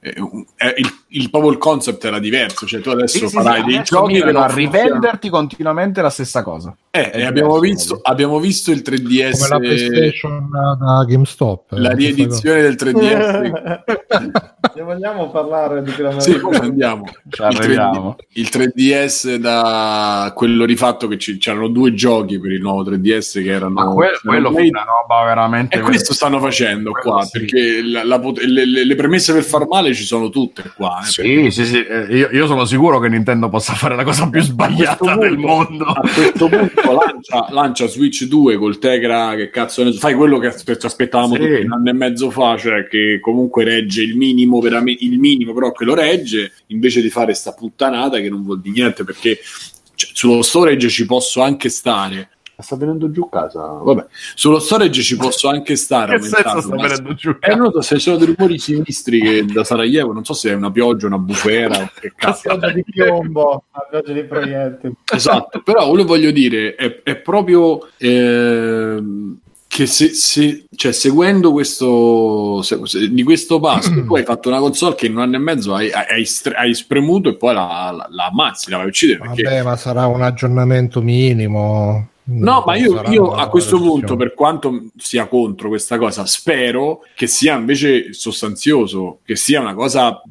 eh, 0.00 0.14
un 0.20 0.44
eh, 0.56 0.74
il, 0.78 0.92
il, 1.08 1.30
proprio 1.30 1.52
il 1.52 1.58
concept 1.58 2.04
era 2.04 2.18
diverso, 2.18 2.66
cioè 2.66 2.80
tu 2.80 2.90
adesso 2.90 3.28
sì, 3.28 3.34
farai 3.34 3.60
sì, 3.60 3.66
dei 3.66 3.74
adesso 3.76 3.96
giochi 3.96 4.20
che 4.20 4.28
a 4.30 4.46
rivenderti 4.46 5.28
continuamente 5.28 6.02
la 6.02 6.10
stessa 6.10 6.42
cosa. 6.42 6.74
Eh, 6.90 7.10
e 7.12 7.24
abbiamo 7.24 7.58
visto, 7.58 7.98
abbiamo 8.02 8.38
visto 8.38 8.70
il 8.70 8.82
3DS 8.84 9.32
come 9.32 9.48
la 9.48 9.58
PlayStation 9.58 10.48
da 10.50 11.04
GameStop. 11.04 11.72
La 11.72 11.92
riedizione 11.92 12.62
del 12.62 12.74
3DS. 12.74 13.82
ne 14.74 14.82
vogliamo 14.82 15.30
parlare 15.30 15.82
di 15.82 15.92
quella 15.92 16.20
Sì, 16.20 16.40
andiamo. 16.52 17.04
Il, 17.24 17.32
3D, 17.36 18.14
il 18.34 18.48
3DS 18.50 19.34
da 19.36 20.32
quello 20.36 20.64
rifatto 20.64 21.08
che 21.08 21.16
c- 21.16 21.38
c'erano 21.38 21.68
due 21.68 21.83
giochi 21.92 22.38
per 22.38 22.52
il 22.52 22.60
nuovo 22.60 22.88
3DS 22.90 23.42
che 23.42 23.50
erano 23.50 23.72
Ma 23.72 23.86
quello, 23.92 24.18
quello 24.22 24.50
fu 24.50 24.60
una 24.60 24.84
roba 24.84 25.24
veramente 25.24 25.76
E 25.76 25.80
questo 25.80 26.14
stanno 26.14 26.38
facendo 26.38 26.92
qua, 26.92 27.22
sì. 27.24 27.38
perché 27.38 27.82
la, 27.82 28.04
la, 28.04 28.20
le, 28.46 28.84
le, 28.84 28.94
premesse 28.94 29.32
per 29.32 29.42
far 29.42 29.66
male 29.66 29.92
ci 29.92 30.04
sono 30.04 30.30
tutte 30.30 30.72
qua. 30.76 31.00
Eh, 31.02 31.06
sì, 31.06 31.22
perché... 31.22 31.50
sì, 31.50 31.64
sì, 31.66 31.86
io, 32.10 32.28
io, 32.30 32.46
sono 32.46 32.64
sicuro 32.64 33.00
che 33.00 33.08
Nintendo 33.08 33.48
possa 33.48 33.74
fare 33.74 33.96
la 33.96 34.04
cosa 34.04 34.28
più 34.28 34.40
sbagliata 34.40 34.96
punto, 34.96 35.20
del 35.20 35.38
mondo. 35.38 35.84
A 35.84 36.00
questo 36.00 36.48
punto 36.48 36.92
lancia, 36.92 37.46
lancia, 37.50 37.86
Switch 37.86 38.24
2 38.24 38.56
col 38.56 38.78
Tegra, 38.78 39.34
che 39.34 39.50
cazzo 39.50 39.82
ne 39.82 39.92
fai 39.92 40.14
quello 40.14 40.38
che 40.38 40.54
ci 40.54 40.86
aspettavamo 40.86 41.34
sì. 41.34 41.40
tutti 41.40 41.64
un 41.64 41.72
anno 41.72 41.90
e 41.90 41.92
mezzo 41.92 42.30
fa, 42.30 42.56
cioè 42.56 42.86
che 42.86 43.18
comunque 43.20 43.64
regge 43.64 44.02
il 44.02 44.16
minimo, 44.16 44.60
veramente 44.60 45.04
il 45.04 45.18
minimo, 45.18 45.52
però 45.52 45.72
che 45.72 45.84
lo 45.84 45.94
regge, 45.94 46.52
invece 46.68 47.02
di 47.02 47.10
fare 47.10 47.34
sta 47.34 47.52
puttanata 47.52 48.18
che 48.18 48.28
non 48.28 48.42
vuol 48.44 48.60
dire 48.60 48.72
niente 48.74 49.04
perché 49.04 49.38
cioè, 49.94 50.10
sullo 50.12 50.42
storage 50.42 50.88
ci 50.88 51.06
posso 51.06 51.42
anche 51.42 51.68
stare. 51.68 52.30
Sta 52.56 52.76
venendo 52.76 53.10
giù 53.10 53.28
casa. 53.28 53.60
Vabbè, 53.82 54.06
sullo 54.34 54.60
storage 54.60 55.02
ci 55.02 55.16
posso 55.16 55.48
anche 55.48 55.74
stare. 55.74 56.18
che 56.18 56.22
senso 56.22 56.60
sta 56.60 56.76
venendo 56.76 57.14
giù 57.14 57.36
casa? 57.38 57.52
Eh, 57.52 57.56
non 57.56 57.72
so 57.72 57.80
se 57.80 57.98
sono 57.98 58.16
dei 58.16 58.32
rumori 58.34 58.58
sinistri 58.58 59.20
che 59.20 59.44
da 59.44 59.64
Sarajevo, 59.64 60.12
non 60.12 60.24
so 60.24 60.34
se 60.34 60.50
è 60.50 60.54
una 60.54 60.70
pioggia, 60.70 61.06
una 61.06 61.18
bufera, 61.18 61.90
che 61.98 62.12
cazzo. 62.14 62.56
di 62.72 62.84
piombo, 62.84 63.64
una 63.72 63.86
pioggia 63.90 64.12
di 64.12 64.24
proiettili. 64.24 64.94
Esatto, 65.12 65.62
però 65.62 65.88
quello 65.88 66.04
voglio 66.04 66.30
dire 66.30 66.74
è, 66.76 67.02
è 67.02 67.16
proprio. 67.16 67.88
Eh, 67.96 69.02
che 69.74 69.86
se, 69.86 70.10
se 70.10 70.66
cioè, 70.76 70.92
seguendo 70.92 71.50
questo 71.50 72.62
se, 72.62 72.78
se, 72.84 73.10
di 73.10 73.24
questo 73.24 73.58
passo 73.58 73.90
mm. 73.90 74.06
tu 74.06 74.14
hai 74.14 74.22
fatto 74.22 74.48
una 74.48 74.60
console 74.60 74.94
che 74.94 75.06
in 75.06 75.16
un 75.16 75.22
anno 75.22 75.34
e 75.34 75.40
mezzo 75.40 75.74
hai, 75.74 75.90
hai, 75.90 76.24
hai 76.54 76.74
spremuto 76.74 77.30
e 77.30 77.36
poi 77.36 77.54
la, 77.54 77.92
la, 77.92 78.06
la 78.08 78.26
ammazzi, 78.26 78.70
la 78.70 78.76
vai 78.76 78.86
a 78.86 78.88
uccidere. 78.88 79.18
Vabbè, 79.18 79.34
perché... 79.34 79.62
ma 79.64 79.74
sarà 79.74 80.06
un 80.06 80.22
aggiornamento 80.22 81.02
minimo. 81.02 82.10
No, 82.26 82.62
ma 82.64 82.76
io, 82.76 83.02
io 83.10 83.32
a 83.32 83.48
questo 83.50 83.78
punto, 83.78 84.16
per 84.16 84.32
quanto 84.32 84.86
sia 84.96 85.26
contro 85.26 85.68
questa 85.68 85.98
cosa, 85.98 86.24
spero 86.24 87.04
che 87.14 87.26
sia 87.26 87.54
invece 87.54 88.14
sostanzioso, 88.14 89.18
che 89.24 89.36
sia 89.36 89.60
una 89.60 89.74
cosa 89.74 90.22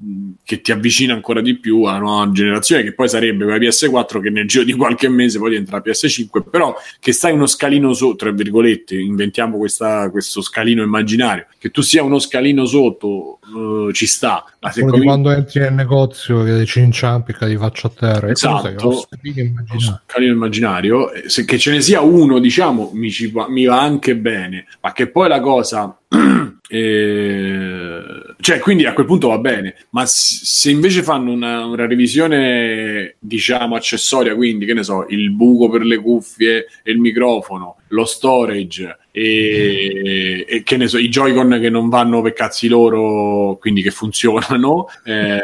che 0.43 0.61
ti 0.61 0.71
avvicina 0.71 1.13
ancora 1.13 1.39
di 1.39 1.59
più 1.59 1.83
alla 1.83 1.99
nuova 1.99 2.31
generazione, 2.31 2.81
che 2.81 2.93
poi 2.93 3.07
sarebbe 3.07 3.43
quella 3.43 3.59
PS4 3.59 4.21
che 4.21 4.31
nel 4.31 4.47
giro 4.47 4.63
di 4.63 4.73
qualche 4.73 5.07
mese 5.07 5.37
poi 5.37 5.51
diventerà 5.51 5.83
PS5, 5.85 6.43
però 6.49 6.75
che 6.99 7.11
stai 7.11 7.33
uno 7.33 7.45
scalino 7.45 7.93
sotto, 7.93 8.15
tra 8.15 8.31
virgolette, 8.31 8.95
inventiamo 8.95 9.57
questa, 9.57 10.09
questo 10.09 10.41
scalino 10.41 10.81
immaginario, 10.81 11.45
che 11.59 11.69
tu 11.69 11.81
sia 11.81 12.01
uno 12.01 12.17
scalino 12.17 12.65
sotto 12.65 13.37
uh, 13.51 13.91
ci 13.91 14.05
sta. 14.05 14.45
Ma 14.59 14.71
se 14.71 14.81
cominci... 14.81 15.05
quando 15.05 15.31
entri 15.31 15.59
nel 15.59 15.73
negozio 15.73 16.43
che 16.43 16.65
ci 16.65 16.79
inciampi 16.79 17.35
e 17.39 17.47
di 17.47 17.57
faccia 17.57 17.87
a 17.87 17.91
terra, 17.91 18.29
esatto, 18.29 18.67
è 18.67 18.75
uno 18.77 19.05
scalino 20.05 20.33
immaginario, 20.33 21.11
se, 21.25 21.45
che 21.45 21.57
ce 21.57 21.71
ne 21.71 21.81
sia 21.81 22.01
uno, 22.01 22.39
diciamo, 22.39 22.91
mi, 22.93 23.11
ci, 23.11 23.31
mi 23.49 23.65
va 23.65 23.81
anche 23.81 24.15
bene, 24.15 24.65
ma 24.81 24.91
che 24.91 25.07
poi 25.07 25.27
la 25.27 25.39
cosa... 25.39 25.97
Eh, 26.73 28.01
cioè, 28.39 28.57
quindi 28.57 28.85
a 28.85 28.93
quel 28.93 29.05
punto 29.05 29.27
va 29.27 29.37
bene, 29.37 29.75
ma 29.91 30.05
se 30.07 30.71
invece 30.71 31.03
fanno 31.03 31.31
una, 31.31 31.65
una, 31.65 31.85
revisione, 31.85 33.15
diciamo, 33.19 33.75
accessoria, 33.75 34.33
quindi 34.33 34.65
che 34.65 34.73
ne 34.73 34.81
so, 34.81 35.05
il 35.09 35.29
buco 35.31 35.69
per 35.69 35.83
le 35.83 35.97
cuffie 35.97 36.65
e 36.81 36.91
il 36.91 36.99
microfono, 36.99 37.77
lo 37.89 38.05
storage 38.05 38.97
e, 39.15 40.43
e 40.49 40.63
che 40.63 40.75
ne 40.75 40.87
so, 40.87 40.97
i 40.97 41.07
Joy-Con 41.07 41.59
che 41.61 41.69
non 41.69 41.87
vanno 41.87 42.23
per 42.23 42.33
cazzi 42.33 42.67
loro, 42.67 43.57
quindi 43.59 43.83
che 43.83 43.91
funzionano. 43.91 44.87
Eh, 45.05 45.41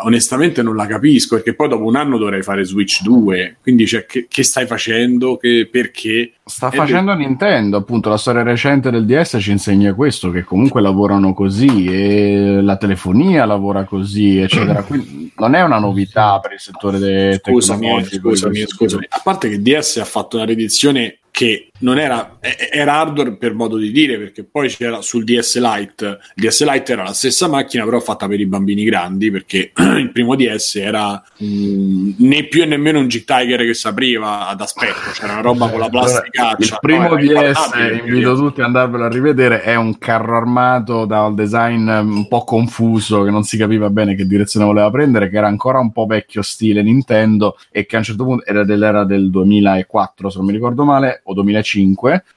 onestamente 0.00 0.62
non 0.62 0.76
la 0.76 0.86
capisco 0.86 1.36
perché 1.36 1.54
poi 1.54 1.68
dopo 1.68 1.84
un 1.84 1.96
anno 1.96 2.18
dovrei 2.18 2.42
fare 2.42 2.64
Switch 2.64 3.02
2 3.02 3.56
quindi 3.60 3.84
cioè, 3.86 4.06
che, 4.06 4.26
che, 4.28 4.44
stai 4.44 4.66
facendo? 4.66 5.36
Che, 5.36 5.68
perché? 5.70 6.34
Sta 6.44 6.70
facendo 6.70 7.16
per... 7.16 7.26
Nintendo 7.26 7.78
appunto 7.78 8.08
la 8.08 8.16
storia 8.16 8.44
recente 8.44 8.90
del 8.90 9.06
DS 9.06 9.38
ci 9.40 9.50
insegna 9.50 9.94
questo 9.94 10.30
che 10.30 10.44
comunque 10.44 10.80
lavorano 10.80 11.32
così 11.34 11.86
e 11.86 12.60
la 12.62 12.76
telefonia 12.76 13.44
lavora 13.44 13.84
così 13.84 14.38
eccetera. 14.38 14.82
Quindi 14.86 15.32
non 15.36 15.54
è 15.54 15.62
una 15.62 15.78
novità 15.78 16.38
per 16.38 16.52
il 16.52 16.60
settore 16.60 16.98
dei 16.98 17.40
scusami, 17.42 18.04
scusami, 18.04 18.66
scusami. 18.66 19.06
A 19.08 19.20
parte 19.24 19.48
che 19.48 19.60
DS 19.60 19.96
ha 19.96 20.04
fatto 20.04 20.36
una 20.36 20.44
riedizione 20.44 21.18
che 21.38 21.67
non 21.78 21.98
era, 21.98 22.38
era 22.40 22.94
hardware 22.94 23.36
per 23.36 23.54
modo 23.54 23.76
di 23.76 23.90
dire, 23.90 24.18
perché 24.18 24.44
poi 24.44 24.68
c'era 24.68 25.00
sul 25.02 25.24
DS 25.24 25.58
Lite, 25.58 26.18
il 26.34 26.42
DS 26.42 26.64
Lite 26.68 26.92
era 26.92 27.02
la 27.04 27.12
stessa 27.12 27.48
macchina, 27.48 27.84
però 27.84 28.00
fatta 28.00 28.26
per 28.26 28.40
i 28.40 28.46
bambini 28.46 28.84
grandi, 28.84 29.30
perché 29.30 29.72
il 29.98 30.10
primo 30.12 30.34
DS 30.34 30.76
era 30.76 31.22
um, 31.38 32.14
né 32.18 32.44
più 32.44 32.62
e 32.62 32.66
nemmeno 32.66 32.98
un 32.98 33.06
G-Tiger 33.06 33.60
che 33.60 33.74
si 33.74 33.86
apriva 33.86 34.48
ad 34.48 34.60
aspetto, 34.60 35.10
c'era 35.12 35.32
una 35.32 35.42
roba 35.42 35.68
con 35.68 35.80
la 35.80 35.88
plastica. 35.88 36.56
Il 36.58 36.76
primo 36.80 37.08
no, 37.08 37.16
DS, 37.16 37.70
invito 38.04 38.34
tutti 38.34 38.60
ad 38.60 38.66
andarvelo 38.66 39.04
a 39.04 39.08
rivedere, 39.08 39.62
è 39.62 39.74
un 39.74 39.98
carro 39.98 40.36
armato 40.36 41.04
da 41.04 41.22
un 41.22 41.34
design 41.34 41.88
un 41.88 42.26
po' 42.28 42.44
confuso, 42.44 43.22
che 43.22 43.30
non 43.30 43.44
si 43.44 43.56
capiva 43.56 43.90
bene 43.90 44.14
che 44.14 44.26
direzione 44.26 44.66
voleva 44.66 44.90
prendere, 44.90 45.28
che 45.28 45.36
era 45.36 45.46
ancora 45.46 45.78
un 45.78 45.92
po' 45.92 46.06
vecchio 46.06 46.42
stile 46.42 46.82
Nintendo 46.82 47.56
e 47.70 47.86
che 47.86 47.96
a 47.96 47.98
un 47.98 48.04
certo 48.04 48.24
punto 48.24 48.44
era 48.44 48.64
dell'era 48.64 49.04
del 49.04 49.30
2004, 49.30 50.30
se 50.30 50.38
non 50.38 50.46
mi 50.46 50.52
ricordo 50.52 50.84
male, 50.84 51.20
o 51.24 51.34
2005, 51.34 51.67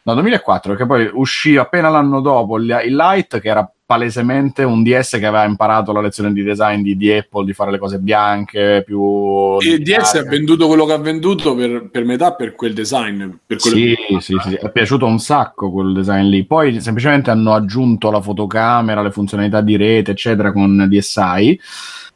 no 0.04 0.14
2004, 0.14 0.72
perché 0.72 0.86
poi 0.86 1.10
uscì 1.14 1.58
appena 1.58 1.90
l'anno 1.90 2.22
dopo 2.22 2.58
il, 2.58 2.82
il 2.86 2.96
Lite 2.96 3.40
che 3.40 3.50
era 3.50 3.72
palesemente 3.92 4.64
un 4.64 4.84
DS 4.84 5.18
che 5.20 5.26
aveva 5.26 5.44
imparato 5.44 5.92
la 5.92 6.00
lezione 6.00 6.32
di 6.32 6.44
design 6.44 6.82
di, 6.82 6.96
di 6.96 7.12
Apple 7.12 7.44
di 7.44 7.52
fare 7.52 7.72
le 7.72 7.78
cose 7.78 8.00
bianche 8.00 8.84
più 8.86 9.58
il 9.60 9.84
DS 9.84 10.14
ha 10.14 10.24
venduto 10.24 10.68
quello 10.68 10.86
che 10.86 10.94
ha 10.94 10.98
venduto 10.98 11.54
per, 11.56 11.90
per 11.92 12.06
metà 12.06 12.34
per 12.34 12.56
quel 12.56 12.74
design 12.74 13.30
per 13.46 13.60
sì, 13.60 13.94
sì, 14.20 14.38
sì, 14.42 14.54
è 14.54 14.72
piaciuto 14.72 15.06
un 15.06 15.20
sacco 15.20 15.72
quel 15.72 15.92
design 15.92 16.30
lì. 16.30 16.46
Poi 16.46 16.80
semplicemente 16.80 17.32
hanno 17.32 17.54
aggiunto 17.54 18.10
la 18.12 18.22
fotocamera 18.22 19.02
le 19.02 19.12
funzionalità 19.12 19.60
di 19.60 19.76
rete 19.76 20.12
eccetera 20.12 20.54
con 20.54 20.88
DSi 20.90 21.60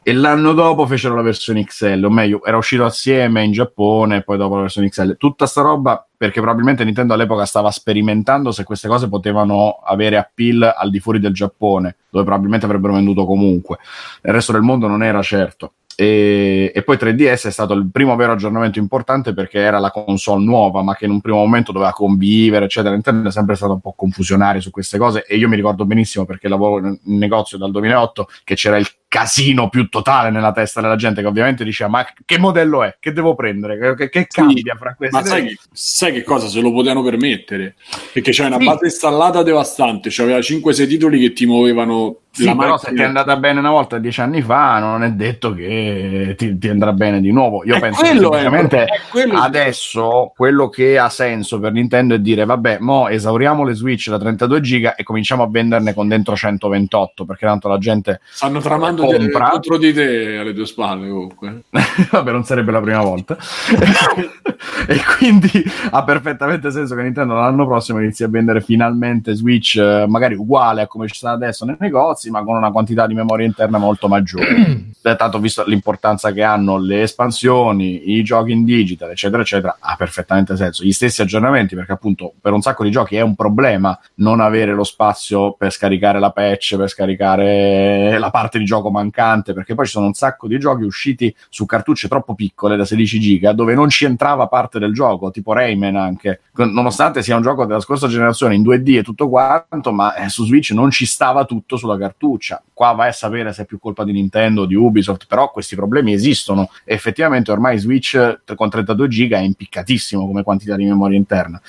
e 0.08 0.12
l'anno 0.12 0.52
dopo 0.52 0.86
fecero 0.86 1.16
la 1.16 1.22
versione 1.22 1.64
XL, 1.64 2.04
o 2.04 2.10
meglio, 2.10 2.44
era 2.44 2.56
uscito 2.56 2.84
assieme 2.84 3.42
in 3.42 3.50
Giappone 3.50 4.18
e 4.18 4.22
poi 4.22 4.36
dopo 4.36 4.54
la 4.54 4.60
versione 4.60 4.88
XL. 4.88 5.16
Tutta 5.16 5.46
sta 5.46 5.62
roba 5.62 6.06
perché 6.16 6.40
probabilmente 6.40 6.84
Nintendo 6.84 7.12
all'epoca 7.12 7.44
stava 7.44 7.72
sperimentando 7.72 8.52
se 8.52 8.62
queste 8.62 8.86
cose 8.86 9.08
potevano 9.08 9.80
avere 9.84 10.16
appeal 10.16 10.74
al 10.76 10.90
di 10.90 11.00
fuori 11.00 11.18
del 11.18 11.32
Giappone, 11.32 11.96
dove 12.08 12.24
probabilmente 12.24 12.66
avrebbero 12.66 12.92
venduto 12.92 13.26
comunque. 13.26 13.78
Nel 14.22 14.34
resto 14.34 14.52
del 14.52 14.62
mondo 14.62 14.86
non 14.86 15.02
era 15.02 15.20
certo. 15.22 15.72
E, 15.98 16.70
e, 16.72 16.82
poi 16.82 16.96
3DS 16.98 17.46
è 17.46 17.50
stato 17.50 17.72
il 17.72 17.88
primo 17.90 18.14
vero 18.16 18.32
aggiornamento 18.32 18.78
importante 18.78 19.32
perché 19.32 19.58
era 19.58 19.78
la 19.78 19.90
console 19.90 20.44
nuova, 20.44 20.82
ma 20.82 20.94
che 20.94 21.06
in 21.06 21.10
un 21.10 21.22
primo 21.22 21.38
momento 21.38 21.72
doveva 21.72 21.92
convivere, 21.92 22.66
eccetera. 22.66 22.92
Nintendo 22.92 23.30
è 23.30 23.32
sempre 23.32 23.56
stato 23.56 23.72
un 23.72 23.80
po' 23.80 23.94
confusionario 23.96 24.60
su 24.60 24.70
queste 24.70 24.98
cose 24.98 25.24
e 25.26 25.36
io 25.36 25.48
mi 25.48 25.56
ricordo 25.56 25.84
benissimo 25.84 26.26
perché 26.26 26.48
lavoro 26.48 26.86
in 26.86 27.18
negozio 27.18 27.58
dal 27.58 27.72
2008 27.72 28.28
che 28.44 28.54
c'era 28.54 28.76
il 28.76 28.86
casino 29.08 29.68
più 29.68 29.88
totale 29.88 30.30
nella 30.30 30.52
testa 30.52 30.80
della 30.80 30.96
gente 30.96 31.20
che 31.20 31.26
ovviamente 31.26 31.64
diceva 31.64 31.90
ma 31.90 32.06
che 32.24 32.38
modello 32.38 32.82
è? 32.82 32.96
Che 32.98 33.12
devo 33.12 33.34
prendere? 33.34 33.94
Che, 33.94 34.08
che 34.08 34.26
cambia 34.26 34.72
sì, 34.72 34.78
fra 34.78 34.94
questi? 34.94 35.16
Ma 35.16 35.24
sai 35.24 35.46
che, 35.46 35.56
sai 35.72 36.12
che, 36.12 36.22
cosa? 36.22 36.48
Se 36.48 36.60
lo 36.60 36.72
potevano 36.72 37.02
permettere 37.02 37.76
perché 38.12 38.30
c'è 38.30 38.46
una 38.46 38.58
sì. 38.58 38.64
base 38.64 38.84
installata 38.86 39.42
devastante 39.42 40.08
c'aveva 40.10 40.42
6 40.42 40.86
titoli 40.86 41.20
che 41.20 41.32
ti 41.32 41.46
muovevano 41.46 42.20
sì, 42.36 42.44
la 42.44 42.54
però 42.54 42.76
se 42.76 42.92
ti 42.92 43.00
è 43.00 43.04
andata 43.04 43.34
bene 43.36 43.60
una 43.60 43.70
volta 43.70 43.98
dieci 43.98 44.20
anni 44.20 44.42
fa 44.42 44.78
non 44.78 45.02
è 45.02 45.10
detto 45.12 45.54
che 45.54 46.34
ti, 46.36 46.58
ti 46.58 46.68
andrà 46.68 46.92
bene 46.92 47.20
di 47.20 47.32
nuovo 47.32 47.64
io 47.64 47.76
è 47.76 47.80
penso 47.80 48.02
che 48.02 48.08
semplicemente 48.08 48.86
adesso 49.32 50.32
quello 50.36 50.68
che 50.68 50.98
ha 50.98 51.08
senso 51.08 51.58
per 51.58 51.72
Nintendo 51.72 52.14
è 52.14 52.18
dire 52.18 52.44
vabbè 52.44 52.78
mo 52.80 53.08
esauriamo 53.08 53.64
le 53.64 53.74
Switch 53.74 54.10
da 54.10 54.18
32 54.18 54.60
giga 54.60 54.94
e 54.96 55.02
cominciamo 55.02 55.44
a 55.44 55.48
venderne 55.48 55.94
con 55.94 56.08
dentro 56.08 56.36
128 56.36 57.24
perché 57.24 57.46
tanto 57.46 57.68
la 57.68 57.78
gente 57.78 58.20
stanno 58.28 58.60
tramando 58.60 58.95
compra. 58.96 59.50
contro 59.50 59.78
di 59.78 59.92
te 59.92 60.36
alle 60.38 60.54
tue 60.54 60.66
spalle 60.66 61.08
comunque. 61.08 61.62
Vabbè, 62.10 62.32
non 62.32 62.44
sarebbe 62.44 62.72
la 62.72 62.80
prima 62.80 63.02
volta. 63.02 63.36
e 64.88 65.00
quindi 65.16 65.50
ha 65.90 66.04
perfettamente 66.04 66.70
senso 66.70 66.94
che 66.94 67.02
Nintendo 67.02 67.34
l'anno 67.34 67.66
prossimo 67.66 68.00
inizi 68.00 68.24
a 68.24 68.28
vendere 68.28 68.60
finalmente 68.60 69.34
Switch 69.34 69.76
eh, 69.76 70.06
magari 70.08 70.34
uguale 70.34 70.82
a 70.82 70.86
come 70.86 71.08
ci 71.08 71.14
sta 71.14 71.30
adesso 71.30 71.64
nei 71.64 71.76
negozi, 71.78 72.30
ma 72.30 72.42
con 72.42 72.56
una 72.56 72.70
quantità 72.70 73.06
di 73.06 73.14
memoria 73.14 73.46
interna 73.46 73.78
molto 73.78 74.08
maggiore. 74.08 74.94
Tanto 75.06 75.38
visto 75.38 75.64
l'importanza 75.64 76.32
che 76.32 76.42
hanno 76.42 76.78
le 76.78 77.02
espansioni, 77.02 78.16
i 78.16 78.24
giochi 78.24 78.50
in 78.50 78.64
digital, 78.64 79.10
eccetera, 79.10 79.42
eccetera, 79.42 79.76
ha 79.78 79.94
perfettamente 79.96 80.56
senso. 80.56 80.82
Gli 80.82 80.92
stessi 80.92 81.22
aggiornamenti, 81.22 81.76
perché 81.76 81.92
appunto 81.92 82.32
per 82.40 82.52
un 82.52 82.60
sacco 82.60 82.82
di 82.82 82.90
giochi 82.90 83.14
è 83.14 83.20
un 83.20 83.36
problema 83.36 83.96
non 84.14 84.40
avere 84.40 84.72
lo 84.72 84.82
spazio 84.82 85.52
per 85.52 85.72
scaricare 85.72 86.18
la 86.18 86.30
patch, 86.30 86.76
per 86.76 86.88
scaricare 86.88 88.18
la 88.18 88.30
parte 88.30 88.58
di 88.58 88.64
gioco 88.64 88.85
mancante, 88.90 89.52
perché 89.52 89.74
poi 89.74 89.86
ci 89.86 89.92
sono 89.92 90.06
un 90.06 90.14
sacco 90.14 90.46
di 90.46 90.58
giochi 90.58 90.82
usciti 90.84 91.34
su 91.48 91.66
cartucce 91.66 92.08
troppo 92.08 92.34
piccole 92.34 92.76
da 92.76 92.84
16 92.84 93.20
giga 93.20 93.52
dove 93.52 93.74
non 93.74 93.88
ci 93.88 94.04
entrava 94.04 94.46
parte 94.46 94.78
del 94.78 94.92
gioco, 94.92 95.30
tipo 95.30 95.52
Rayman 95.52 95.96
anche, 95.96 96.40
nonostante 96.54 97.22
sia 97.22 97.36
un 97.36 97.42
gioco 97.42 97.64
della 97.66 97.80
scorsa 97.80 98.08
generazione 98.08 98.54
in 98.54 98.62
2D 98.62 98.98
e 98.98 99.02
tutto 99.02 99.28
quanto, 99.28 99.92
ma 99.92 100.14
eh, 100.14 100.28
su 100.28 100.44
Switch 100.44 100.70
non 100.70 100.90
ci 100.90 101.06
stava 101.06 101.44
tutto 101.44 101.76
sulla 101.76 101.96
cartuccia. 101.96 102.62
Qua 102.72 102.92
vai 102.92 103.08
a 103.08 103.12
sapere 103.12 103.52
se 103.52 103.62
è 103.62 103.64
più 103.64 103.78
colpa 103.78 104.04
di 104.04 104.12
Nintendo 104.12 104.62
o 104.62 104.66
di 104.66 104.74
Ubisoft, 104.74 105.26
però 105.26 105.50
questi 105.50 105.74
problemi 105.74 106.12
esistono. 106.12 106.68
E 106.84 106.94
effettivamente 106.94 107.50
ormai 107.50 107.78
Switch 107.78 108.40
con 108.54 108.68
32 108.68 109.08
giga 109.08 109.38
è 109.38 109.42
impiccatissimo 109.42 110.26
come 110.26 110.42
quantità 110.42 110.76
di 110.76 110.84
memoria 110.84 111.16
interna. 111.16 111.60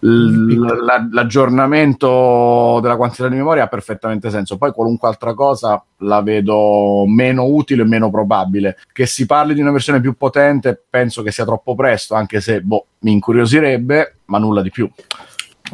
L- 0.00 0.84
la- 0.84 1.08
l'aggiornamento 1.10 2.78
della 2.80 2.96
quantità 2.96 3.28
di 3.28 3.36
memoria 3.36 3.64
ha 3.64 3.68
perfettamente 3.68 4.30
senso. 4.30 4.56
Poi 4.56 4.72
qualunque 4.72 5.08
altra 5.08 5.34
cosa 5.34 5.82
la 5.98 6.22
vedo 6.22 6.61
meno 7.06 7.44
utile 7.44 7.82
e 7.82 7.86
meno 7.86 8.10
probabile. 8.10 8.78
Che 8.92 9.06
si 9.06 9.26
parli 9.26 9.54
di 9.54 9.60
una 9.60 9.72
versione 9.72 10.00
più 10.00 10.16
potente, 10.16 10.82
penso 10.88 11.22
che 11.22 11.32
sia 11.32 11.44
troppo 11.44 11.74
presto, 11.74 12.14
anche 12.14 12.40
se 12.40 12.60
boh, 12.60 12.86
mi 13.00 13.12
incuriosirebbe, 13.12 14.16
ma 14.26 14.38
nulla 14.38 14.62
di 14.62 14.70
più. 14.70 14.88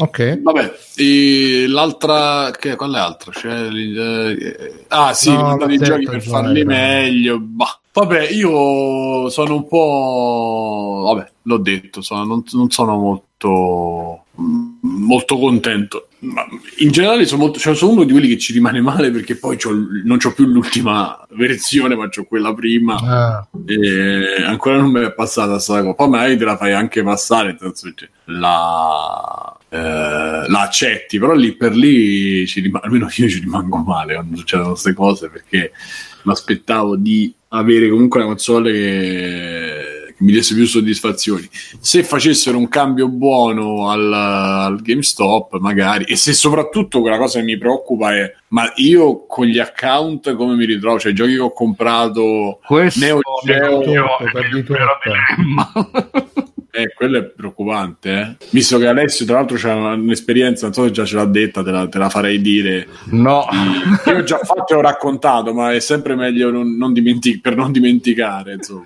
Ok. 0.00 0.40
Vabbè, 0.42 0.72
e 0.96 1.64
l'altra, 1.66 2.50
che, 2.52 2.76
qual 2.76 2.90
è 2.90 2.92
l'altra? 2.92 3.32
C'è, 3.32 3.68
eh, 3.68 4.84
ah 4.88 5.12
sì, 5.12 5.32
No, 5.32 5.56
detto 5.56 5.84
giochi 5.84 6.04
per 6.04 6.22
farli 6.22 6.60
eh. 6.60 6.64
meglio. 6.64 7.38
Bah. 7.40 7.80
Vabbè, 7.92 8.28
io 8.28 9.28
sono 9.28 9.54
un 9.56 9.66
po'... 9.66 11.12
Vabbè, 11.12 11.30
l'ho 11.42 11.58
detto, 11.58 12.00
sono- 12.00 12.24
non, 12.24 12.44
non 12.52 12.70
sono 12.70 12.96
molto 12.96 14.26
molto 14.80 15.38
contento. 15.38 16.08
Ma 16.20 16.44
in 16.78 16.90
generale 16.90 17.26
sono, 17.26 17.42
molto, 17.42 17.58
cioè 17.58 17.74
sono 17.74 17.92
uno 17.92 18.04
di 18.04 18.12
quelli 18.12 18.28
che 18.28 18.38
ci 18.38 18.52
rimane 18.52 18.80
male 18.80 19.10
perché 19.10 19.36
poi 19.36 19.56
c'ho 19.56 19.70
non 20.04 20.18
ho 20.22 20.32
più 20.32 20.46
l'ultima 20.46 21.24
versione, 21.30 21.94
ma 21.94 22.08
c'ho 22.08 22.24
quella 22.24 22.52
prima. 22.54 22.96
Ah, 22.96 23.48
E 23.66 24.42
ancora 24.44 24.78
non 24.78 24.90
mi 24.90 25.04
è 25.04 25.12
passata 25.12 25.58
sta 25.58 25.80
cosa. 25.80 25.94
Poi 25.94 26.08
magari 26.08 26.36
te 26.36 26.44
la 26.44 26.56
fai 26.56 26.72
anche 26.72 27.02
passare, 27.02 27.56
senso 27.58 27.92
la, 28.24 29.56
eh, 29.68 30.48
la 30.48 30.60
accetti, 30.60 31.18
però 31.18 31.34
lì 31.34 31.52
per 31.52 31.74
lì 31.74 32.46
ci 32.46 32.60
rim- 32.60 32.80
almeno 32.82 33.08
io 33.16 33.28
ci 33.28 33.40
rimango 33.40 33.78
male 33.78 34.14
quando 34.14 34.36
succedono 34.36 34.70
queste 34.70 34.94
cose 34.94 35.28
perché 35.30 35.72
mi 36.22 36.32
aspettavo 36.32 36.96
di 36.96 37.32
avere 37.48 37.88
comunque 37.88 38.20
una 38.20 38.28
console 38.28 38.72
che 38.72 39.97
mi 40.18 40.32
desse 40.32 40.54
più 40.54 40.66
soddisfazioni. 40.66 41.48
Se 41.80 42.02
facessero 42.02 42.58
un 42.58 42.68
cambio 42.68 43.08
buono 43.08 43.90
al, 43.90 44.12
al 44.12 44.82
GameStop, 44.82 45.58
magari, 45.58 46.04
e 46.04 46.16
se 46.16 46.32
soprattutto 46.32 47.00
quella 47.00 47.18
cosa 47.18 47.38
che 47.38 47.44
mi 47.44 47.58
preoccupa 47.58 48.14
è: 48.14 48.32
ma 48.48 48.70
io 48.76 49.26
con 49.26 49.46
gli 49.46 49.58
account 49.58 50.34
come 50.34 50.54
mi 50.54 50.64
ritrovo? 50.64 50.98
Cioè, 50.98 51.12
i 51.12 51.14
giochi 51.14 51.34
che 51.34 51.40
ho 51.40 51.52
comprato 51.52 52.60
Questo 52.64 53.00
Neo 53.00 53.20
Geo, 53.44 53.80
tutto, 53.82 54.30
perdi 54.32 54.62
tutto. 54.62 54.76
Eh, 56.78 56.92
quello 56.94 57.18
è 57.18 57.24
preoccupante, 57.24 58.10
eh? 58.10 58.46
visto 58.50 58.78
che 58.78 58.86
Alessio, 58.86 59.26
tra 59.26 59.34
l'altro, 59.34 59.56
c'ha 59.56 59.74
un'esperienza, 59.74 60.66
non 60.66 60.74
so 60.74 60.84
se 60.84 60.92
già 60.92 61.04
ce 61.04 61.16
l'ha 61.16 61.24
detta, 61.24 61.64
te 61.64 61.70
la, 61.72 61.88
te 61.88 61.98
la 61.98 62.08
farei 62.08 62.40
dire. 62.40 62.86
No, 63.06 63.46
Io 64.06 64.18
ho 64.18 64.22
già 64.22 64.38
fatto 64.38 64.74
e 64.74 64.76
ho 64.76 64.80
raccontato, 64.80 65.52
ma 65.52 65.72
è 65.72 65.80
sempre 65.80 66.14
meglio 66.14 66.52
non, 66.52 66.76
non 66.76 66.92
dimenti- 66.92 67.40
per 67.40 67.56
non 67.56 67.72
dimenticare, 67.72 68.54
insomma. 68.54 68.84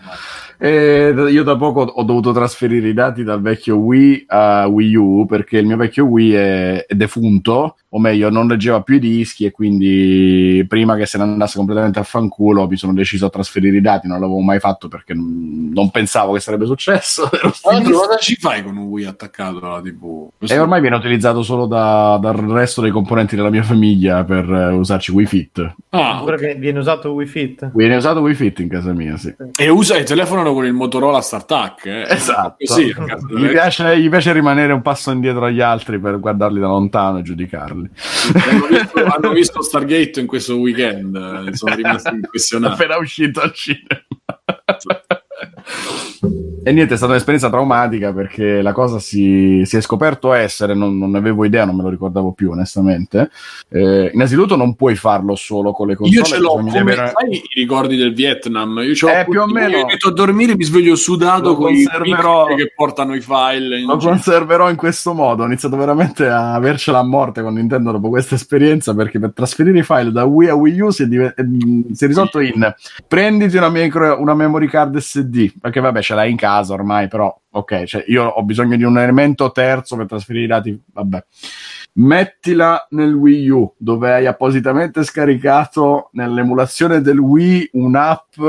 Eh, 0.64 1.12
io 1.28 1.42
da 1.42 1.56
poco 1.56 1.80
ho 1.80 2.02
dovuto 2.04 2.30
trasferire 2.30 2.88
i 2.88 2.94
dati 2.94 3.24
dal 3.24 3.40
vecchio 3.40 3.78
Wii 3.78 4.26
a 4.28 4.68
Wii 4.68 4.94
U 4.94 5.26
perché 5.26 5.58
il 5.58 5.66
mio 5.66 5.76
vecchio 5.76 6.04
Wii 6.04 6.32
è, 6.34 6.86
è 6.86 6.94
defunto, 6.94 7.78
o 7.88 7.98
meglio, 7.98 8.30
non 8.30 8.46
leggeva 8.46 8.80
più 8.80 8.94
i 8.94 9.00
dischi 9.00 9.44
e 9.44 9.50
quindi 9.50 10.64
prima 10.68 10.94
che 10.94 11.04
se 11.04 11.18
ne 11.18 11.24
andasse 11.24 11.56
completamente 11.56 11.98
a 11.98 12.04
fanculo 12.04 12.68
mi 12.68 12.76
sono 12.76 12.94
deciso 12.94 13.26
a 13.26 13.30
trasferire 13.30 13.76
i 13.76 13.80
dati. 13.80 14.06
Non 14.06 14.20
l'avevo 14.20 14.38
mai 14.38 14.60
fatto 14.60 14.88
perché 14.88 15.12
non, 15.14 15.70
non 15.74 15.90
pensavo 15.90 16.32
che 16.32 16.40
sarebbe 16.40 16.64
successo. 16.64 17.28
Ero 17.34 17.52
Tra 17.60 17.81
l'altro, 17.82 18.06
cosa 18.06 18.16
ci 18.18 18.36
fai 18.36 18.62
con 18.62 18.76
un 18.76 18.86
Wii 18.86 19.04
attaccato 19.06 19.58
alla 19.60 19.80
TV? 19.80 20.28
E 20.40 20.58
ormai 20.58 20.80
viene 20.80 20.96
utilizzato 20.96 21.42
solo 21.42 21.66
da- 21.66 22.18
dal 22.20 22.34
resto 22.34 22.80
dei 22.80 22.90
componenti 22.90 23.36
della 23.36 23.50
mia 23.50 23.62
famiglia 23.62 24.24
per 24.24 24.50
eh, 24.50 24.72
usarci 24.72 25.10
Wii 25.12 25.26
Fit. 25.26 25.74
Ah, 25.90 26.20
Oppure 26.20 26.34
ok. 26.36 26.40
che 26.40 26.54
viene 26.54 26.78
usato 26.78 27.10
Wii 27.12 27.26
Fit. 27.26 27.70
Viene 27.74 27.96
usato 27.96 28.20
Wii 28.20 28.34
Fit 28.34 28.58
in 28.60 28.68
casa 28.68 28.92
mia, 28.92 29.16
sì. 29.16 29.34
E 29.56 29.68
usa 29.68 29.96
e 29.96 30.04
telefonano 30.04 30.52
con 30.52 30.64
il 30.64 30.72
Motorola 30.72 31.20
StarTAC. 31.20 31.86
Eh? 31.86 32.02
Esatto. 32.08 32.56
Cazzo, 32.58 32.80
Gli 33.38 33.48
piace, 33.48 33.98
gli 34.00 34.08
piace 34.08 34.32
rimanere 34.32 34.72
un 34.72 34.82
passo 34.82 35.10
indietro 35.10 35.44
agli 35.44 35.60
altri 35.60 35.98
per 36.00 36.18
guardarli 36.18 36.60
da 36.60 36.66
lontano 36.68 37.18
e 37.18 37.22
giudicarli. 37.22 37.90
hanno, 38.34 38.66
visto, 38.68 39.04
hanno 39.04 39.32
visto 39.32 39.62
Stargate 39.62 40.20
in 40.20 40.26
questo 40.26 40.56
weekend, 40.56 41.14
eh, 41.48 41.54
sono 41.56 41.74
rimasti 41.74 42.10
impressionati. 42.14 42.72
appena 42.74 42.96
uscito 42.98 43.40
al 43.40 43.52
cinema. 43.52 44.00
E 46.64 46.70
niente, 46.70 46.94
è 46.94 46.96
stata 46.96 47.10
un'esperienza 47.12 47.50
traumatica 47.50 48.12
perché 48.12 48.62
la 48.62 48.72
cosa 48.72 49.00
si, 49.00 49.62
si 49.64 49.76
è 49.76 49.80
scoperto 49.80 50.32
essere, 50.32 50.74
non, 50.74 50.96
non 50.96 51.10
ne 51.10 51.18
avevo 51.18 51.44
idea, 51.44 51.64
non 51.64 51.74
me 51.74 51.82
lo 51.82 51.88
ricordavo 51.88 52.30
più 52.32 52.52
onestamente. 52.52 53.30
Eh, 53.68 54.12
innanzitutto 54.14 54.54
non 54.54 54.76
puoi 54.76 54.94
farlo 54.94 55.34
solo 55.34 55.72
con 55.72 55.88
le 55.88 55.96
console. 55.96 56.16
Io 56.18 56.24
ce 56.24 56.38
l'ho 56.38 56.50
come 56.50 56.78
avere- 56.78 57.12
sai 57.18 57.34
i 57.34 57.42
ricordi 57.54 57.96
del 57.96 58.14
Vietnam. 58.14 58.78
Io 58.78 58.94
ce 58.94 59.06
l'ho 59.06 59.12
Eh, 59.12 59.24
più 59.28 59.40
o 59.40 59.46
io 59.46 59.52
meno. 59.52 59.76
Mi 59.78 59.84
metto 59.86 60.08
a 60.08 60.12
dormire, 60.12 60.54
mi 60.54 60.62
sveglio 60.62 60.94
sudato 60.94 61.48
Lo 61.48 61.56
con 61.56 61.72
i 61.74 61.84
che 61.84 62.72
portano 62.76 63.16
i 63.16 63.20
file. 63.20 63.80
Lo 63.80 63.96
giro. 63.96 64.12
conserverò 64.12 64.70
in 64.70 64.76
questo 64.76 65.14
modo. 65.14 65.42
Ho 65.42 65.46
iniziato 65.46 65.76
veramente 65.76 66.28
a 66.28 66.54
avercela 66.54 66.98
a 67.00 67.04
morte 67.04 67.42
con 67.42 67.54
Nintendo 67.54 67.90
dopo 67.90 68.08
questa 68.08 68.36
esperienza 68.36 68.94
perché 68.94 69.18
per 69.18 69.32
trasferire 69.34 69.80
i 69.80 69.82
file 69.82 70.12
da 70.12 70.24
Wii 70.24 70.48
a 70.48 70.54
Wii 70.54 70.80
U 70.80 70.90
si 70.90 71.02
è, 71.02 71.06
div- 71.06 71.34
ehm, 71.36 71.92
si 71.92 72.04
è 72.04 72.06
risolto 72.06 72.38
in 72.38 72.72
prenditi 73.08 73.56
una, 73.56 73.68
micro- 73.68 74.20
una 74.20 74.34
memory 74.34 74.68
card 74.68 74.96
SD 74.96 75.54
perché 75.60 75.80
vabbè 75.80 76.00
ce 76.00 76.14
l'hai 76.14 76.30
in 76.30 76.36
casa 76.36 76.50
ormai 76.60 77.08
però 77.08 77.34
ok 77.50 77.84
cioè 77.84 78.04
io 78.06 78.24
ho 78.24 78.42
bisogno 78.42 78.76
di 78.76 78.84
un 78.84 78.98
elemento 78.98 79.50
terzo 79.52 79.96
per 79.96 80.06
trasferire 80.06 80.44
i 80.44 80.48
dati 80.48 80.82
vabbè 80.92 81.24
mettila 81.94 82.86
nel 82.90 83.12
Wii 83.12 83.48
U 83.50 83.74
dove 83.76 84.12
hai 84.12 84.26
appositamente 84.26 85.04
scaricato 85.04 86.08
nell'emulazione 86.12 87.00
del 87.00 87.18
Wii 87.18 87.70
un'app 87.72 88.40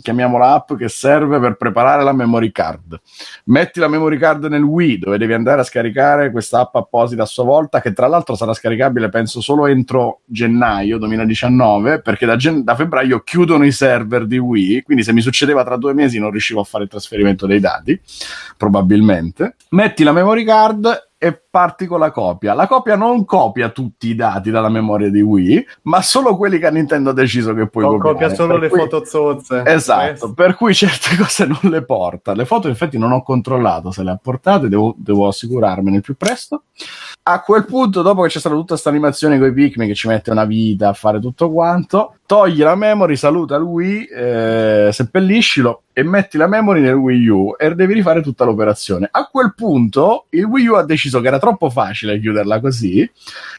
chiamiamola 0.00 0.52
app 0.52 0.74
che 0.74 0.88
serve 0.88 1.40
per 1.40 1.56
preparare 1.56 2.04
la 2.04 2.12
memory 2.12 2.52
card. 2.52 3.00
Metti 3.44 3.80
la 3.80 3.88
memory 3.88 4.18
card 4.18 4.44
nel 4.44 4.62
Wii 4.62 4.98
dove 4.98 5.18
devi 5.18 5.32
andare 5.32 5.62
a 5.62 5.64
scaricare 5.64 6.30
questa 6.30 6.60
app 6.60 6.76
apposita 6.76 7.22
a 7.22 7.26
sua 7.26 7.44
volta 7.44 7.80
che 7.80 7.92
tra 7.92 8.06
l'altro 8.06 8.36
sarà 8.36 8.54
scaricabile 8.54 9.08
penso 9.08 9.40
solo 9.40 9.66
entro 9.66 10.20
gennaio 10.24 10.98
2019 10.98 12.00
perché 12.02 12.26
da, 12.26 12.36
gen- 12.36 12.62
da 12.62 12.76
febbraio 12.76 13.20
chiudono 13.20 13.64
i 13.64 13.72
server 13.72 14.26
di 14.26 14.38
Wii 14.38 14.82
quindi 14.82 15.02
se 15.02 15.12
mi 15.12 15.20
succedeva 15.20 15.64
tra 15.64 15.76
due 15.76 15.92
mesi 15.92 16.18
non 16.18 16.30
riuscivo 16.30 16.60
a 16.60 16.64
fare 16.64 16.84
il 16.84 16.90
trasferimento 16.90 17.46
dei 17.46 17.58
dati 17.58 18.00
probabilmente. 18.56 19.56
Metti 19.70 20.04
la 20.04 20.12
memory 20.12 20.44
card 20.44 21.10
e 21.24 21.40
parti 21.48 21.86
con 21.86 22.00
la 22.00 22.10
copia. 22.10 22.52
La 22.52 22.66
copia 22.66 22.96
non 22.96 23.24
copia 23.24 23.68
tutti 23.68 24.08
i 24.08 24.16
dati 24.16 24.50
dalla 24.50 24.68
memoria 24.68 25.08
di 25.08 25.20
Wii, 25.20 25.66
ma 25.82 26.02
solo 26.02 26.36
quelli 26.36 26.58
che 26.58 26.68
Nintendo 26.72 27.10
ha 27.10 27.12
deciso 27.12 27.54
che 27.54 27.68
puoi 27.68 27.84
O 27.84 27.90
copiare. 27.96 28.12
copia 28.12 28.34
solo 28.34 28.54
Per 28.54 28.62
le 28.62 28.68
cui- 28.68 28.78
foto 28.80 29.04
zozze. 29.04 29.62
Esatto, 29.64 30.06
Questo. 30.08 30.32
per 30.34 30.56
cui 30.56 30.74
certe 30.74 31.14
cose 31.22 31.46
non 31.46 31.60
le 31.70 31.84
porta. 31.84 32.34
Le 32.34 32.44
foto, 32.44 32.66
infatti, 32.66 32.98
non 32.98 33.12
ho 33.12 33.22
controllato 33.22 33.92
se 33.92 34.02
le 34.02 34.10
ha 34.10 34.18
portate, 34.20 34.68
devo, 34.68 34.94
devo 34.98 35.28
assicurarmene 35.28 35.98
il 35.98 36.02
più 36.02 36.16
presto. 36.16 36.64
A 37.24 37.40
quel 37.42 37.64
punto, 37.66 38.02
dopo 38.02 38.22
che 38.22 38.28
c'è 38.28 38.40
stata 38.40 38.56
tutta 38.56 38.70
questa 38.70 38.88
animazione 38.88 39.38
con 39.38 39.46
i 39.46 39.52
Pikmin 39.52 39.86
che 39.86 39.94
ci 39.94 40.08
mette 40.08 40.32
una 40.32 40.44
vita 40.44 40.88
a 40.88 40.92
fare 40.92 41.20
tutto 41.20 41.52
quanto, 41.52 42.16
togli 42.26 42.62
la 42.62 42.74
memory, 42.74 43.14
saluta 43.14 43.58
Wii, 43.58 44.06
eh, 44.06 44.88
seppelliscilo 44.90 45.82
e 45.92 46.02
metti 46.02 46.36
la 46.36 46.46
memory 46.46 46.80
nel 46.80 46.94
Wii 46.94 47.28
U 47.28 47.54
e 47.58 47.74
devi 47.74 47.94
rifare 47.94 48.22
tutta 48.22 48.44
l'operazione. 48.44 49.08
A 49.10 49.28
quel 49.30 49.54
punto 49.54 50.26
il 50.30 50.44
Wii 50.44 50.66
U 50.66 50.74
ha 50.74 50.84
deciso 50.84 51.20
che 51.20 51.28
era 51.28 51.38
troppo 51.38 51.70
facile 51.70 52.18
chiuderla 52.18 52.60
così 52.60 53.08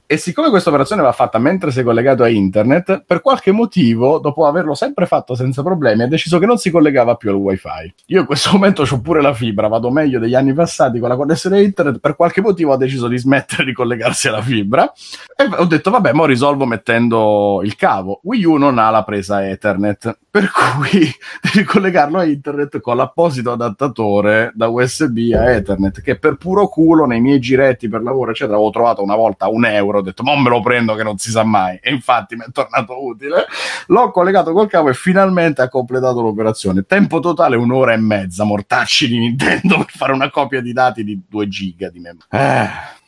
e 0.05 0.17
siccome 0.17 0.49
questa 0.49 0.69
operazione 0.69 1.01
va 1.01 1.11
fatta 1.11 1.39
mentre 1.39 1.71
sei 1.71 1.83
collegato 1.83 2.23
a 2.23 2.27
internet, 2.29 3.03
per 3.05 3.21
qualche 3.21 3.51
motivo, 3.51 4.19
dopo 4.19 4.45
averlo 4.45 4.73
sempre 4.73 5.05
fatto 5.05 5.35
senza 5.35 5.63
problemi, 5.63 6.03
ha 6.03 6.07
deciso 6.07 6.39
che 6.39 6.45
non 6.45 6.57
si 6.57 6.69
collegava 6.69 7.15
più 7.15 7.29
al 7.29 7.35
wifi. 7.35 7.93
Io 8.07 8.21
in 8.21 8.25
questo 8.25 8.51
momento 8.53 8.83
ho 8.83 9.01
pure 9.01 9.21
la 9.21 9.33
fibra, 9.33 9.67
vado 9.67 9.89
meglio 9.91 10.19
degli 10.19 10.35
anni 10.35 10.53
passati 10.53 10.99
con 10.99 11.09
la 11.09 11.15
connessione 11.15 11.61
internet, 11.61 11.99
per 11.99 12.15
qualche 12.15 12.41
motivo 12.41 12.73
ha 12.73 12.77
deciso 12.77 13.07
di 13.07 13.17
smettere 13.17 13.65
di 13.65 13.73
collegarsi 13.73 14.27
alla 14.27 14.41
fibra 14.41 14.91
e 15.35 15.47
ho 15.55 15.65
detto 15.65 15.89
vabbè, 15.89 16.13
mo 16.13 16.25
risolvo 16.25 16.65
mettendo 16.65 17.61
il 17.63 17.75
cavo. 17.75 18.19
Wii 18.23 18.45
U 18.45 18.55
non 18.55 18.77
ha 18.77 18.89
la 18.89 19.03
presa 19.03 19.47
Ethernet, 19.47 20.17
per 20.29 20.51
cui 20.51 21.09
devi 21.41 21.63
collegarlo 21.63 22.22
internet 22.23 22.79
con 22.79 22.95
l'apposito 22.95 23.51
adattatore 23.51 24.51
da 24.55 24.67
USB 24.67 25.31
a 25.33 25.51
Ethernet, 25.51 26.01
che 26.01 26.17
per 26.17 26.35
puro 26.37 26.67
culo 26.67 27.05
nei 27.05 27.21
miei 27.21 27.39
giretti 27.39 27.87
per 27.87 28.01
lavoro, 28.01 28.31
eccetera, 28.31 28.55
avevo 28.55 28.71
trovato 28.71 29.01
una 29.01 29.15
volta 29.15 29.47
un 29.47 29.65
euro, 29.65 29.99
ho 29.99 30.01
detto 30.01 30.23
ma 30.23 30.39
me 30.39 30.49
lo 30.49 30.61
prendo 30.61 30.95
che 30.95 31.03
non 31.03 31.17
si 31.17 31.31
sa 31.31 31.43
mai, 31.43 31.79
e 31.81 31.91
infatti 31.91 32.35
mi 32.35 32.43
è 32.47 32.51
tornato 32.51 33.03
utile. 33.03 33.45
L'ho 33.87 34.11
collegato 34.11 34.51
col 34.53 34.67
cavo 34.67 34.89
e 34.89 34.93
finalmente 34.93 35.61
ha 35.61 35.69
completato 35.69 36.21
l'operazione. 36.21 36.83
Tempo 36.83 37.19
totale 37.19 37.55
un'ora 37.55 37.93
e 37.93 37.97
mezza, 37.97 38.43
mortacci 38.43 39.07
di 39.07 39.19
Nintendo 39.19 39.77
per 39.85 39.91
fare 39.95 40.13
una 40.13 40.29
copia 40.29 40.61
di 40.61 40.73
dati 40.73 41.03
di 41.03 41.21
2 41.27 41.47
giga 41.47 41.89
di 41.89 41.99
memoria. 41.99 42.25
Eh. 42.29 43.01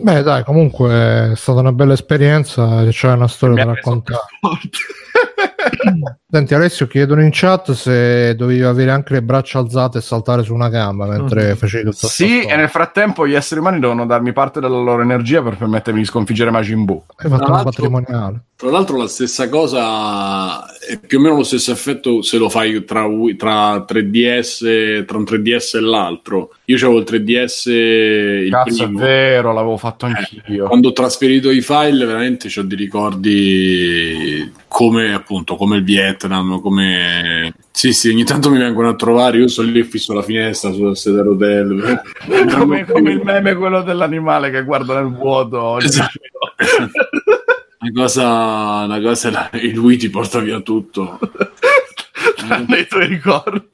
Beh, 0.00 0.22
dai, 0.22 0.44
comunque 0.44 1.30
è 1.32 1.36
stata 1.36 1.60
una 1.60 1.72
bella 1.72 1.94
esperienza. 1.94 2.84
C'è 2.88 3.12
una 3.12 3.28
storia 3.28 3.64
da 3.64 3.72
raccontare. 3.72 4.20
Senti, 6.30 6.54
Alessio, 6.54 6.86
chiedono 6.86 7.22
in 7.22 7.30
chat 7.32 7.72
se 7.72 8.34
dovevi 8.34 8.62
avere 8.62 8.90
anche 8.90 9.14
le 9.14 9.22
braccia 9.22 9.58
alzate 9.58 9.98
e 9.98 10.00
saltare 10.00 10.42
su 10.42 10.52
una 10.52 10.68
gamba 10.68 11.06
mentre 11.06 11.52
mm. 11.52 11.56
facevi 11.56 11.90
tutto 11.90 12.06
Sì, 12.06 12.42
e 12.42 12.56
nel 12.56 12.68
frattempo 12.68 13.26
gli 13.26 13.34
esseri 13.34 13.60
umani 13.60 13.80
devono 13.80 14.06
darmi 14.06 14.32
parte 14.32 14.60
della 14.60 14.78
loro 14.78 15.02
energia 15.02 15.42
per 15.42 15.56
permettermi 15.56 16.00
di 16.00 16.06
sconfiggere 16.06 16.50
Majin 16.50 16.84
Buu. 16.84 17.02
Hai 17.16 17.30
fatto 17.30 17.50
una 17.50 17.62
patrimoniale. 17.62 18.42
Tra 18.56 18.70
l'altro 18.70 18.96
la 18.96 19.06
stessa 19.06 19.48
cosa 19.48 20.64
è 20.88 20.98
più 20.98 21.18
o 21.18 21.20
meno 21.20 21.36
lo 21.36 21.42
stesso 21.42 21.70
effetto 21.70 22.22
se 22.22 22.38
lo 22.38 22.48
fai 22.48 22.82
tra, 22.84 23.06
tra 23.36 23.84
3DS, 23.86 25.04
tra 25.04 25.18
un 25.18 25.24
3DS 25.24 25.76
e 25.76 25.80
l'altro. 25.80 26.54
Io 26.64 26.76
avevo 26.76 26.98
il 26.98 27.04
3DS 27.06 27.70
il 27.70 28.50
Cazzo, 28.50 28.84
primo. 28.84 28.98
è 28.98 29.02
vero, 29.02 29.52
l'avevo 29.52 29.76
fatto 29.76 30.06
eh, 30.06 30.12
anch'io. 30.14 30.64
Eh, 30.64 30.66
quando 30.66 30.88
ho 30.88 30.92
trasferito 30.92 31.50
i 31.50 31.60
file 31.60 32.06
veramente 32.06 32.48
ho 32.58 32.62
dei 32.62 32.78
ricordi 32.78 34.52
come 34.66 35.12
appunto 35.12 35.56
come 35.56 35.76
il 35.76 35.84
Vietnam, 35.84 36.60
come 36.62 37.52
sì, 37.70 37.92
sì, 37.92 38.08
ogni 38.08 38.24
tanto 38.24 38.50
mi 38.50 38.58
vengono 38.58 38.88
a 38.88 38.96
trovare, 38.96 39.38
io 39.38 39.48
sono 39.48 39.70
lì 39.70 39.84
fisso 39.84 40.14
la 40.14 40.22
finestra 40.22 40.72
sulla 40.72 40.94
sedia 40.94 41.22
d'hotel. 41.22 42.02
come, 42.56 42.86
come 42.86 43.12
il 43.12 43.20
meme 43.22 43.54
quello 43.54 43.82
dell'animale 43.82 44.50
che 44.50 44.64
guarda 44.64 45.00
nel 45.00 45.12
vuoto. 45.12 45.78
Esatto. 45.78 46.18
Una 47.80 47.92
cosa, 47.94 48.84
una 48.84 49.00
cosa, 49.00 49.50
il 49.52 49.78
Wii 49.78 49.96
ti 49.96 50.10
porta 50.10 50.40
via 50.40 50.60
tutto. 50.60 51.18
nei 52.68 52.86
tuoi 52.86 53.06
ricordi. 53.06 53.68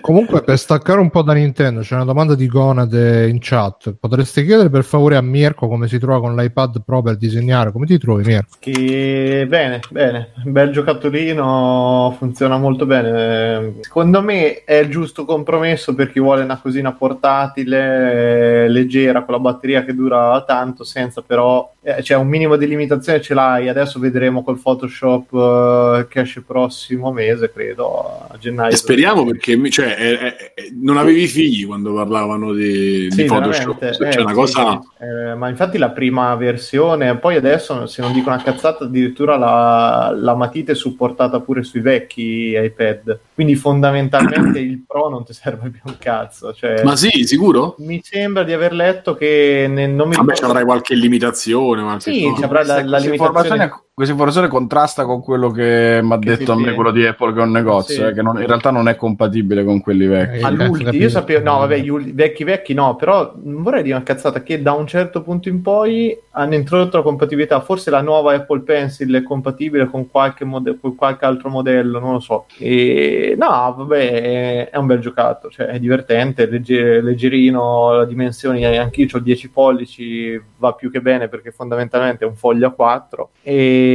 Comunque, 0.00 0.42
per 0.42 0.58
staccare 0.58 1.00
un 1.00 1.10
po' 1.10 1.22
da 1.22 1.32
Nintendo, 1.32 1.80
c'è 1.80 1.94
una 1.94 2.04
domanda 2.04 2.34
di 2.34 2.46
Gonade 2.46 3.28
in 3.28 3.38
chat. 3.40 3.94
Potreste 3.98 4.44
chiedere 4.44 4.70
per 4.70 4.84
favore 4.84 5.16
a 5.16 5.22
Mirko 5.22 5.68
come 5.68 5.88
si 5.88 5.98
trova 5.98 6.20
con 6.20 6.36
l'iPad 6.36 6.82
Pro 6.84 7.02
per 7.02 7.16
disegnare? 7.16 7.72
Come 7.72 7.86
ti 7.86 7.98
trovi, 7.98 8.24
Mirko? 8.24 8.56
Che... 8.58 9.46
Bene, 9.48 9.80
bene. 9.90 10.32
Bel 10.44 10.70
giocattolino, 10.70 12.14
funziona 12.18 12.58
molto 12.58 12.86
bene. 12.86 13.74
Secondo 13.80 14.22
me 14.22 14.64
è 14.64 14.74
il 14.74 14.90
giusto 14.90 15.24
compromesso 15.24 15.94
per 15.94 16.10
chi 16.10 16.20
vuole 16.20 16.42
una 16.42 16.60
cosina 16.60 16.92
portatile, 16.92 18.68
leggera, 18.68 19.24
con 19.24 19.34
la 19.34 19.40
batteria 19.40 19.84
che 19.84 19.94
dura 19.94 20.42
tanto, 20.46 20.84
senza 20.84 21.22
però 21.22 21.70
eh, 21.96 22.02
cioè 22.02 22.18
un 22.18 22.28
minimo 22.28 22.56
di 22.56 22.66
limitazione 22.66 23.22
ce 23.22 23.32
l'hai. 23.32 23.68
Adesso 23.68 23.98
vedremo 23.98 24.42
col 24.42 24.60
Photoshop 24.60 25.32
uh, 25.32 26.06
che 26.08 26.20
esce 26.20 26.42
prossimo 26.42 27.12
mese, 27.12 27.50
credo, 27.50 28.26
a 28.28 28.36
gennaio. 28.38 28.72
E 28.72 28.76
speriamo 28.76 29.24
perché 29.24 29.70
cioè, 29.70 29.96
è, 29.96 30.36
non 30.80 30.98
avevi 30.98 31.26
figli 31.26 31.66
quando 31.66 31.94
parlavano 31.94 32.52
di, 32.52 33.08
sì, 33.10 33.22
di 33.22 33.28
Photoshop. 33.28 33.92
Cioè, 33.92 34.16
eh, 34.16 34.20
una 34.20 34.34
cosa... 34.34 34.78
eh, 34.98 35.34
ma 35.34 35.48
infatti 35.48 35.78
la 35.78 35.90
prima 35.90 36.34
versione, 36.34 37.16
poi 37.16 37.36
adesso, 37.36 37.86
se 37.86 38.02
non 38.02 38.12
dico 38.12 38.28
una 38.28 38.42
cazzata, 38.42 38.84
addirittura 38.84 39.38
la, 39.38 40.12
la 40.14 40.34
matita 40.34 40.72
è 40.72 40.74
supportata 40.74 41.40
pure 41.40 41.62
sui 41.62 41.80
vecchi 41.80 42.52
iPad. 42.54 43.18
Quindi 43.34 43.54
fondamentalmente 43.54 44.58
il 44.60 44.82
Pro 44.86 45.08
non 45.08 45.24
ti 45.24 45.32
serve 45.32 45.70
più 45.70 45.80
un 45.84 45.96
cazzo. 45.98 46.52
Cioè, 46.52 46.82
ma 46.84 46.96
sì, 46.96 47.24
sicuro? 47.24 47.76
Mi 47.78 48.00
sembra 48.02 48.42
di 48.42 48.52
aver 48.52 48.74
letto 48.74 49.14
che 49.14 49.66
ne, 49.68 49.86
non 49.86 50.08
mi 50.08 50.16
Vabbè, 50.16 50.32
ricordo... 50.34 50.46
avrai 50.50 50.64
qualche 50.64 50.94
limitazione 50.94 51.77
limitazione. 51.82 52.18
Sì, 52.18 52.34
ci 52.36 52.42
avrà 52.44 52.64
la, 52.64 52.84
la 52.84 52.98
limitazione 52.98 53.82
questa 53.98 54.14
informazione 54.14 54.46
contrasta 54.46 55.04
con 55.04 55.20
quello 55.20 55.50
che 55.50 55.98
mi 56.04 56.12
ha 56.12 56.18
detto 56.18 56.52
a 56.52 56.56
me 56.56 56.72
quello 56.72 56.92
di 56.92 57.04
Apple 57.04 57.32
che 57.32 57.40
è 57.40 57.42
un 57.42 57.50
negozio, 57.50 57.94
sì. 57.94 58.00
eh, 58.02 58.12
che 58.12 58.22
non, 58.22 58.38
in 58.38 58.46
realtà 58.46 58.70
non 58.70 58.86
è 58.86 58.94
compatibile 58.94 59.64
con 59.64 59.80
quelli 59.80 60.06
vecchi. 60.06 60.40
All'ultimo, 60.44 60.92
io 60.92 61.08
sapevo, 61.08 61.42
no, 61.42 61.58
vabbè, 61.58 61.78
gli 61.78 62.12
vecchi 62.12 62.44
vecchi 62.44 62.74
no, 62.74 62.94
però 62.94 63.34
non 63.42 63.60
vorrei 63.64 63.82
dire 63.82 63.96
una 63.96 64.04
cazzata 64.04 64.44
che 64.44 64.62
da 64.62 64.70
un 64.70 64.86
certo 64.86 65.22
punto 65.22 65.48
in 65.48 65.62
poi 65.62 66.16
hanno 66.30 66.54
introdotto 66.54 66.98
la 66.98 67.02
compatibilità, 67.02 67.60
forse 67.60 67.90
la 67.90 68.00
nuova 68.00 68.34
Apple 68.34 68.60
Pencil 68.60 69.12
è 69.16 69.24
compatibile 69.24 69.86
con 69.86 70.08
qualche, 70.08 70.44
mode- 70.44 70.78
con 70.80 70.94
qualche 70.94 71.24
altro 71.24 71.48
modello, 71.48 71.98
non 71.98 72.12
lo 72.12 72.20
so. 72.20 72.46
E, 72.56 73.34
no, 73.36 73.74
vabbè, 73.76 74.12
è, 74.12 74.70
è 74.70 74.76
un 74.76 74.86
bel 74.86 75.00
giocato, 75.00 75.50
cioè 75.50 75.66
è 75.66 75.80
divertente, 75.80 76.46
legger- 76.46 77.02
leggerino, 77.02 77.96
la 77.96 78.04
dimensioni, 78.04 78.64
anche 78.64 79.00
io 79.00 79.08
ho 79.12 79.18
10 79.18 79.50
pollici, 79.50 80.40
va 80.58 80.72
più 80.74 80.88
che 80.88 81.00
bene 81.00 81.26
perché 81.26 81.50
fondamentalmente 81.50 82.24
è 82.24 82.28
un 82.28 82.36
foglio 82.36 82.68
a 82.68 82.70
4 82.70 83.30
e 83.42 83.87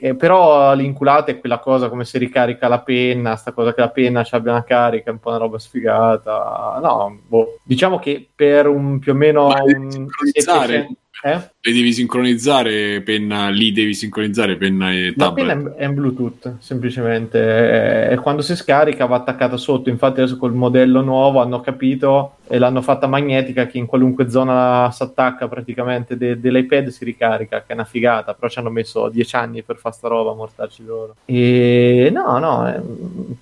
e, 0.00 0.14
però 0.14 0.74
l'inculata 0.74 1.30
è 1.30 1.38
quella 1.38 1.58
cosa 1.58 1.88
come 1.88 2.04
si 2.04 2.18
ricarica 2.18 2.68
la 2.68 2.80
penna, 2.80 3.36
sta 3.36 3.52
cosa 3.52 3.72
che 3.74 3.80
la 3.80 3.90
penna 3.90 4.24
ci 4.24 4.34
abbia 4.34 4.52
una 4.52 4.64
carica, 4.64 5.10
è 5.10 5.12
un 5.12 5.20
po' 5.20 5.30
una 5.30 5.38
roba 5.38 5.58
sfigata. 5.58 6.78
No, 6.82 7.18
boh. 7.26 7.58
diciamo 7.62 7.98
che 7.98 8.28
per 8.34 8.66
un 8.66 8.98
più 8.98 9.12
o 9.12 9.14
meno 9.14 9.46
un 9.46 10.06
700, 10.32 10.92
eh? 11.22 11.50
Le 11.60 11.72
devi 11.72 11.92
sincronizzare 11.92 13.00
penna, 13.02 13.48
lì 13.48 13.72
devi 13.72 13.92
sincronizzare 13.92 14.56
penna 14.56 14.92
e 14.92 15.14
tablet. 15.16 15.46
La 15.46 15.54
penna 15.54 15.74
è 15.76 15.84
in 15.84 15.94
Bluetooth, 15.94 16.58
semplicemente. 16.60 18.08
E 18.08 18.16
quando 18.16 18.42
si 18.42 18.54
scarica 18.54 19.06
va 19.06 19.16
attaccata 19.16 19.56
sotto. 19.56 19.88
Infatti 19.88 20.20
adesso 20.20 20.36
col 20.36 20.54
modello 20.54 21.02
nuovo 21.02 21.40
hanno 21.40 21.60
capito 21.60 22.34
e 22.46 22.58
l'hanno 22.58 22.80
fatta 22.80 23.06
magnetica 23.06 23.66
che 23.66 23.76
in 23.76 23.86
qualunque 23.86 24.30
zona 24.30 24.90
si 24.90 25.02
attacca 25.02 25.48
praticamente 25.48 26.16
de- 26.16 26.40
dell'iPad 26.40 26.88
si 26.88 27.04
ricarica, 27.04 27.58
che 27.58 27.66
è 27.66 27.72
una 27.74 27.84
figata. 27.84 28.34
Però 28.34 28.48
ci 28.48 28.60
hanno 28.60 28.70
messo 28.70 29.08
dieci 29.08 29.34
anni 29.34 29.62
per 29.62 29.76
fare 29.76 29.94
sta 29.96 30.08
roba, 30.08 30.34
mortarci 30.34 30.84
loro. 30.84 31.16
E 31.24 32.10
no, 32.12 32.38
no, 32.38 32.72
eh, 32.72 32.80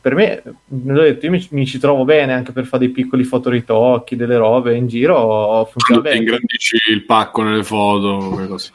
per 0.01 0.15
me, 0.15 0.43
detto, 0.65 1.27
io 1.27 1.31
mi, 1.31 1.47
mi, 1.51 1.67
ci 1.67 1.79
trovo 1.79 2.05
bene 2.05 2.33
anche 2.33 2.53
per 2.53 2.65
fare 2.65 2.87
dei 2.87 2.95
piccoli 2.95 3.25
fotoritocchi, 3.25 4.17
delle 4.17 4.39
robe 4.39 4.75
in 4.75 4.89
giro. 4.89 5.69
Funziona 5.71 6.01
bene. 6.01 6.17
ingrandisci 6.17 6.79
il 6.91 7.05
pacco 7.05 7.43
nelle 7.43 7.65
foto, 7.67 8.47
così. 8.49 8.71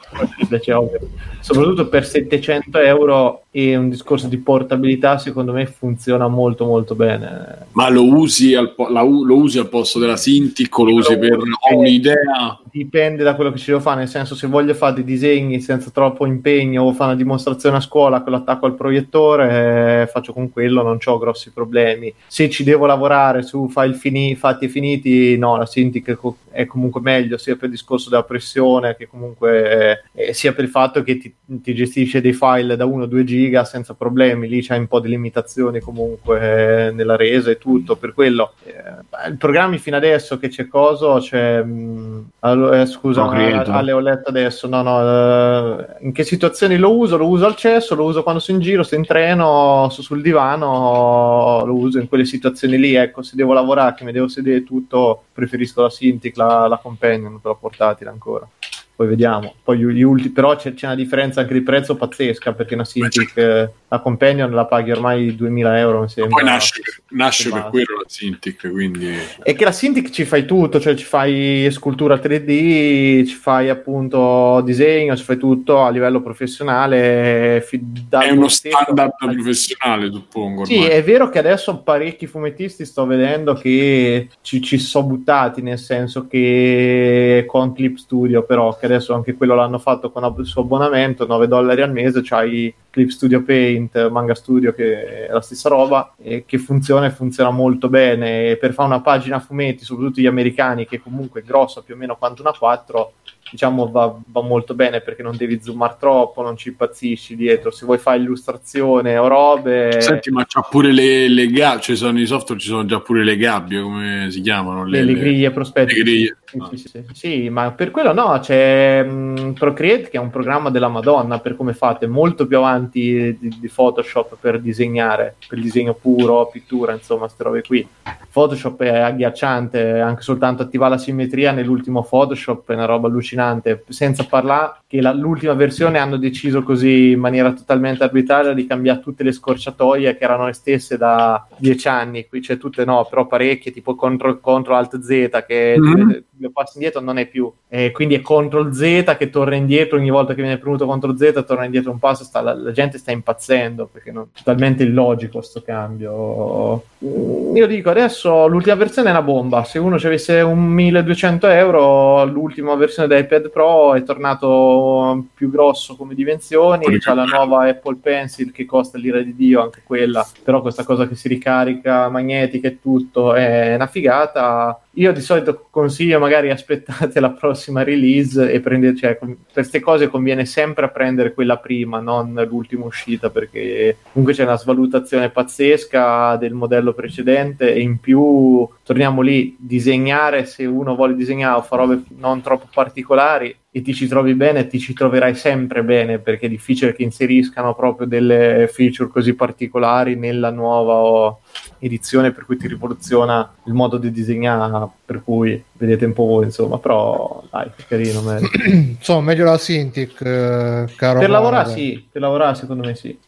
Soprattutto 1.40 1.88
per 1.88 2.06
700 2.06 2.78
euro 2.78 3.42
e 3.50 3.76
un 3.76 3.88
discorso 3.88 4.28
di 4.28 4.36
portabilità, 4.36 5.18
secondo 5.18 5.52
me 5.52 5.66
funziona 5.66 6.28
molto 6.28 6.64
molto 6.64 6.94
bene. 6.94 7.66
Ma 7.72 7.88
lo 7.88 8.04
usi 8.04 8.54
al, 8.54 8.74
po- 8.74 8.88
la, 8.88 9.02
lo 9.02 9.36
usi 9.36 9.58
al 9.58 9.68
posto 9.68 9.98
della 9.98 10.16
Cintiq 10.16 10.78
o 10.78 10.84
lo 10.84 10.94
usi 10.94 11.18
per 11.18 11.38
ho 11.38 11.76
un'idea? 11.76 12.60
Dipende 12.74 13.22
da 13.22 13.34
quello 13.34 13.52
che 13.52 13.58
ci 13.58 13.66
devo 13.66 13.80
fare, 13.80 13.98
nel 13.98 14.08
senso 14.08 14.34
se 14.34 14.46
voglio 14.46 14.72
fare 14.72 14.94
dei 14.94 15.04
disegni 15.04 15.60
senza 15.60 15.90
troppo 15.90 16.24
impegno 16.24 16.84
o 16.84 16.94
fare 16.94 17.10
una 17.10 17.20
dimostrazione 17.20 17.76
a 17.76 17.80
scuola 17.80 18.22
con 18.22 18.32
l'attacco 18.32 18.64
al 18.64 18.74
proiettore, 18.74 20.02
eh, 20.02 20.06
faccio 20.06 20.32
con 20.32 20.50
quello, 20.50 20.82
non 20.82 20.96
ho 21.04 21.18
grossi 21.18 21.50
problemi. 21.50 22.14
Se 22.26 22.48
ci 22.48 22.64
devo 22.64 22.86
lavorare 22.86 23.42
su 23.42 23.68
file 23.68 23.92
fini, 23.92 24.34
fatti 24.36 24.64
e 24.64 24.68
finiti, 24.68 25.36
no, 25.36 25.58
la 25.58 25.66
Cintiq 25.66 26.16
è 26.52 26.66
comunque 26.66 27.00
meglio 27.00 27.38
sia 27.38 27.56
per 27.56 27.64
il 27.64 27.72
discorso 27.72 28.08
della 28.10 28.24
pressione 28.24 28.94
che 28.96 29.08
comunque 29.08 30.02
eh, 30.12 30.32
sia 30.32 30.52
per 30.52 30.64
il 30.64 30.70
fatto 30.70 31.02
che 31.02 31.16
ti, 31.16 31.34
ti 31.44 31.74
gestisce 31.74 32.20
dei 32.20 32.32
file 32.34 32.76
da 32.76 32.84
1-2 32.84 33.24
giga 33.24 33.64
senza 33.64 33.94
problemi, 33.94 34.48
lì 34.48 34.62
c'è 34.62 34.76
un 34.76 34.86
po' 34.86 35.00
di 35.00 35.08
limitazioni 35.08 35.80
comunque 35.80 36.86
eh, 36.86 36.90
nella 36.92 37.16
resa 37.16 37.50
e 37.50 37.58
tutto, 37.58 37.96
per 37.96 38.14
quello 38.14 38.52
eh, 38.64 39.28
il 39.28 39.36
programmi 39.36 39.78
fino 39.78 39.96
adesso 39.96 40.38
che 40.38 40.48
c'è 40.48 40.68
coso, 40.68 41.18
c'è 41.20 41.62
mh, 41.62 42.30
eh, 42.70 42.86
scusa, 42.86 43.24
Ale 43.28 43.92
ho 43.92 43.98
letto 43.98 44.28
adesso, 44.28 44.68
no 44.68 44.82
no, 44.82 45.00
eh, 45.00 45.86
in 46.00 46.12
che 46.12 46.22
situazioni 46.22 46.76
lo 46.76 46.94
uso? 46.94 47.16
Lo 47.16 47.26
uso 47.26 47.46
al 47.46 47.56
cesso, 47.56 47.94
lo 47.94 48.04
uso 48.04 48.22
quando 48.22 48.40
sono 48.40 48.58
in 48.58 48.62
giro, 48.62 48.82
sto 48.82 48.94
in 48.94 49.06
treno, 49.06 49.88
sto 49.90 50.02
sul 50.02 50.20
divano, 50.20 51.62
lo 51.64 51.74
uso 51.74 51.98
in 51.98 52.08
quelle 52.08 52.24
situazioni 52.24 52.78
lì, 52.78 52.94
ecco, 52.94 53.22
se 53.22 53.34
devo 53.34 53.52
lavorare, 53.52 53.94
che 53.94 54.04
mi 54.04 54.12
devo 54.12 54.28
sedere 54.28 54.62
tutto, 54.62 55.24
preferisco 55.32 55.82
la 55.82 55.88
Cintiq, 55.88 56.36
la, 56.36 56.68
la 56.68 56.76
Companion 56.76 57.40
la 57.42 57.54
portatile 57.54 58.10
ancora. 58.10 58.46
Poi 58.94 59.06
vediamo. 59.06 59.54
Poi 59.62 59.78
gli, 59.78 60.02
ultimi, 60.02 60.30
però 60.30 60.54
c'è, 60.54 60.74
c'è, 60.74 60.86
una 60.86 60.94
differenza 60.94 61.40
anche 61.40 61.54
di 61.54 61.62
prezzo 61.62 61.96
pazzesca 61.96 62.52
perché 62.52 62.74
una 62.74 62.84
Cintiq, 62.84 63.70
la 63.88 63.98
Companion 64.00 64.50
la 64.52 64.66
paghi 64.66 64.92
ormai 64.92 65.34
2000 65.34 65.78
euro. 65.78 66.06
Poi 66.14 66.44
nasce, 66.44 66.82
nasce 67.08 67.50
per 67.50 67.68
quello 67.70 67.96
la 68.02 68.04
Cintiq, 68.06 68.70
quindi... 68.70 69.14
E 69.42 69.54
che 69.54 69.64
la 69.64 69.72
Cintiq 69.72 70.10
ci 70.10 70.24
fai 70.24 70.44
tutto, 70.44 70.78
cioè 70.78 70.94
ci 70.94 71.04
fai 71.04 71.68
scultura 71.70 72.16
3D, 72.16 73.26
ci 73.26 73.34
fai 73.34 73.70
appunto 73.70 74.60
disegno, 74.62 75.16
ci 75.16 75.24
fai 75.24 75.38
tutto 75.38 75.82
a 75.82 75.90
livello 75.90 76.20
professionale. 76.20 77.64
È 77.64 78.30
uno 78.30 78.48
standard 78.48 79.14
al... 79.18 79.34
professionale, 79.34 80.10
suppongo. 80.12 80.66
Sì, 80.66 80.84
è 80.84 81.02
vero 81.02 81.30
che 81.30 81.38
adesso 81.38 81.78
parecchi 81.78 82.26
fumettisti 82.26 82.84
sto 82.84 83.06
vedendo 83.06 83.54
che 83.54 84.28
ci, 84.42 84.60
ci 84.60 84.78
sono 84.78 85.06
buttati, 85.06 85.62
nel 85.62 85.78
senso 85.78 86.26
che 86.26 87.44
con 87.46 87.72
Clip 87.72 87.96
Studio, 87.96 88.42
però 88.42 88.76
che 88.82 88.86
adesso 88.86 89.14
anche 89.14 89.36
quello 89.36 89.54
l'hanno 89.54 89.78
fatto 89.78 90.10
con 90.10 90.34
il 90.38 90.44
suo 90.44 90.62
abbonamento, 90.62 91.24
9 91.24 91.46
dollari 91.46 91.82
al 91.82 91.92
mese, 91.92 92.20
c'hai 92.24 92.74
Clip 92.90 93.10
Studio 93.10 93.44
Paint, 93.44 94.08
Manga 94.08 94.34
Studio 94.34 94.74
che 94.74 95.26
è 95.28 95.32
la 95.32 95.40
stessa 95.40 95.68
roba 95.68 96.14
e 96.20 96.42
che 96.44 96.58
funziona 96.58 97.06
e 97.06 97.10
funziona 97.10 97.50
molto 97.50 97.88
bene. 97.88 98.50
E 98.50 98.56
per 98.56 98.72
fare 98.72 98.88
una 98.88 99.00
pagina 99.00 99.36
a 99.36 99.40
fumetti, 99.40 99.84
soprattutto 99.84 100.20
gli 100.20 100.26
americani, 100.26 100.84
che 100.84 101.00
comunque 101.00 101.42
è 101.42 101.44
grossa 101.44 101.82
più 101.82 101.94
o 101.94 101.96
meno 101.96 102.16
quanto 102.16 102.42
una 102.42 102.50
4, 102.50 103.12
diciamo 103.52 103.88
va, 103.88 104.12
va, 104.26 104.42
molto 104.42 104.74
bene 104.74 105.00
perché 105.00 105.22
non 105.22 105.36
devi 105.36 105.60
zoomare 105.62 105.96
troppo, 106.00 106.42
non 106.42 106.56
ci 106.56 106.70
impazzisci 106.70 107.36
dietro. 107.36 107.70
Se 107.70 107.86
vuoi 107.86 107.98
fare 107.98 108.18
illustrazione 108.18 109.16
o 109.16 109.28
robe. 109.28 110.00
Senti, 110.00 110.32
ma 110.32 110.44
c'ha 110.44 110.62
pure 110.62 110.90
le, 110.90 111.28
le 111.28 111.46
gabbie, 111.46 111.82
cioè 111.82 111.94
sono 111.94 112.18
i 112.18 112.26
software, 112.26 112.60
ci 112.60 112.66
sono 112.66 112.84
già 112.84 112.98
pure 112.98 113.22
le 113.22 113.36
gabbie, 113.36 113.80
come 113.80 114.26
si 114.30 114.40
chiamano? 114.40 114.84
Le, 114.84 115.04
le, 115.04 115.12
le 115.12 115.20
griglie 115.20 115.50
prospetti. 115.52 115.94
Le 115.94 116.02
griglie. 116.02 116.36
Sì, 116.52 116.58
ah. 116.58 116.68
sì, 116.76 116.76
sì, 116.76 117.04
sì, 117.12 117.48
ma 117.48 117.72
per 117.72 117.90
quello 117.90 118.12
no, 118.12 118.38
c'è 118.40 119.02
um, 119.06 119.54
Procreate 119.54 120.10
che 120.10 120.18
è 120.18 120.20
un 120.20 120.28
programma 120.28 120.68
della 120.68 120.88
Madonna 120.88 121.38
per 121.38 121.56
come 121.56 121.72
fate, 121.72 122.06
molto 122.06 122.46
più 122.46 122.58
avanti 122.58 123.38
di, 123.40 123.56
di 123.58 123.68
Photoshop 123.68 124.36
per 124.38 124.60
disegnare, 124.60 125.36
per 125.48 125.56
il 125.56 125.64
disegno 125.64 125.94
puro, 125.94 126.48
pittura, 126.52 126.92
insomma, 126.92 127.24
queste 127.24 127.42
robe 127.42 127.62
qui. 127.62 127.88
Photoshop 128.30 128.82
è 128.82 128.98
agghiacciante, 128.98 130.00
anche 130.00 130.22
soltanto 130.22 130.62
attivare 130.62 130.92
la 130.92 130.98
simmetria 130.98 131.52
nell'ultimo 131.52 132.02
Photoshop 132.02 132.70
è 132.70 132.74
una 132.74 132.84
roba 132.84 133.08
allucinante, 133.08 133.84
senza 133.88 134.24
parlare 134.24 134.80
che 134.86 135.00
la, 135.00 135.12
l'ultima 135.12 135.54
versione 135.54 135.98
hanno 135.98 136.16
deciso 136.18 136.62
così 136.62 137.12
in 137.12 137.20
maniera 137.20 137.52
totalmente 137.52 138.04
arbitraria 138.04 138.52
di 138.52 138.66
cambiare 138.66 139.00
tutte 139.00 139.22
le 139.22 139.32
scorciatoie 139.32 140.16
che 140.16 140.24
erano 140.24 140.46
le 140.46 140.52
stesse 140.52 140.98
da 140.98 141.46
dieci 141.56 141.88
anni, 141.88 142.26
qui 142.26 142.40
c'è 142.40 142.58
tutte 142.58 142.84
no, 142.84 143.06
però 143.08 143.26
parecchie, 143.26 143.72
tipo 143.72 143.94
CTRL, 143.94 144.40
CTRL 144.40 144.72
Alt 144.72 145.00
Z 145.00 145.44
che 145.46 145.76
mm-hmm. 145.78 146.10
Lo 146.42 146.50
passi 146.52 146.76
indietro 146.76 147.00
non 147.00 147.18
è 147.18 147.26
più, 147.26 147.50
e 147.68 147.90
quindi 147.90 148.14
è 148.14 148.20
CTRL 148.20 148.72
Z 148.72 149.16
che 149.16 149.30
torna 149.30 149.56
indietro 149.56 149.98
ogni 149.98 150.10
volta 150.10 150.34
che 150.34 150.42
viene 150.42 150.58
premuto 150.58 150.86
CTRL 150.86 151.16
Z 151.16 151.44
torna 151.46 151.64
indietro 151.64 151.90
un 151.90 151.98
passo, 151.98 152.24
sta, 152.24 152.40
la, 152.40 152.54
la, 152.54 152.72
gente 152.72 152.98
sta 152.98 153.10
impazzendo 153.10 153.88
perché 153.92 154.10
è 154.10 154.14
totalmente 154.32 154.84
illogico 154.84 155.38
questo 155.38 155.62
cambio. 155.62 156.84
Io 157.00 157.66
dico 157.66 157.90
adesso 157.90 158.10
adesso 158.12 158.46
l'ultima 158.46 158.76
versione 158.76 159.08
è 159.08 159.10
una 159.10 159.22
bomba. 159.22 159.64
Se 159.64 159.78
uno 159.78 159.98
ci 159.98 160.06
avesse 160.06 160.40
un 160.40 160.60
1200 160.60 161.46
euro, 161.48 162.24
l'ultima 162.24 162.74
versione 162.74 163.08
dell'iPad 163.08 163.50
Pro 163.50 163.94
è 163.94 164.02
tornato 164.02 165.26
più 165.34 165.50
grosso 165.50 165.96
come 165.96 166.14
dimensioni. 166.14 166.98
C'è 166.98 167.14
la 167.14 167.24
nuova 167.24 167.66
Apple 167.68 167.96
Pencil 167.96 168.52
che 168.52 168.64
costa 168.64 168.98
l'ira 168.98 169.20
di 169.20 169.34
Dio, 169.34 169.62
anche 169.62 169.82
quella. 169.84 170.26
Però 170.42 170.60
questa 170.60 170.84
cosa 170.84 171.08
che 171.08 171.14
si 171.14 171.28
ricarica 171.28 172.08
magnetica 172.08 172.68
e 172.68 172.80
tutto 172.80 173.34
è 173.34 173.74
una 173.74 173.86
figata. 173.86 174.80
Io 174.96 175.12
di 175.12 175.20
solito 175.20 175.66
consiglio 175.70 176.18
magari 176.18 176.31
aspettate 176.34 177.20
la 177.20 177.30
prossima 177.30 177.82
release 177.82 178.50
e 178.50 178.60
prendete, 178.60 178.98
cioè, 178.98 179.18
queste 179.52 179.80
cose 179.80 180.08
conviene 180.08 180.44
sempre 180.44 180.90
prendere 180.90 181.34
quella 181.34 181.58
prima, 181.58 182.00
non 182.00 182.34
l'ultima 182.48 182.84
uscita, 182.84 183.30
perché 183.30 183.96
comunque 184.12 184.34
c'è 184.34 184.44
una 184.44 184.56
svalutazione 184.56 185.30
pazzesca 185.30 186.36
del 186.36 186.54
modello 186.54 186.92
precedente 186.92 187.72
e 187.72 187.80
in 187.80 187.98
più 187.98 188.68
torniamo 188.84 189.20
lì, 189.22 189.56
disegnare 189.58 190.44
se 190.44 190.64
uno 190.64 190.94
vuole 190.94 191.14
disegnare 191.14 191.58
o 191.58 191.62
fa 191.62 191.76
robe 191.76 192.02
non 192.18 192.40
troppo 192.40 192.68
particolari 192.72 193.54
e 193.74 193.80
ti 193.80 193.94
ci 193.94 194.06
trovi 194.06 194.34
bene, 194.34 194.66
ti 194.66 194.78
ci 194.78 194.92
troverai 194.92 195.34
sempre 195.34 195.82
bene 195.82 196.18
perché 196.18 196.46
è 196.46 196.48
difficile 196.50 196.94
che 196.94 197.02
inseriscano 197.02 197.74
proprio 197.74 198.06
delle 198.06 198.68
feature 198.70 199.08
così 199.08 199.34
particolari 199.34 200.14
nella 200.14 200.50
nuova 200.50 201.36
edizione 201.84 202.30
per 202.30 202.46
cui 202.46 202.56
ti 202.56 202.68
rivoluziona 202.68 203.54
il 203.64 203.72
modo 203.72 203.98
di 203.98 204.12
disegnare 204.12 204.88
per 205.04 205.22
cui 205.24 205.62
vedete 205.72 206.04
un 206.04 206.12
po' 206.12 206.24
voi 206.24 206.44
insomma 206.44 206.78
però 206.78 207.42
dai 207.50 207.70
è 207.74 207.82
carino 207.86 208.22
insomma 208.66 209.20
meglio 209.20 209.44
la 209.44 209.58
Cintiq 209.58 210.20
eh, 210.22 210.92
caro 210.96 211.18
per 211.18 211.30
lavorare 211.30 211.70
sì 211.70 212.06
per 212.10 212.20
lavorare 212.20 212.54
secondo 212.54 212.86
me 212.86 212.94
sì 212.94 213.18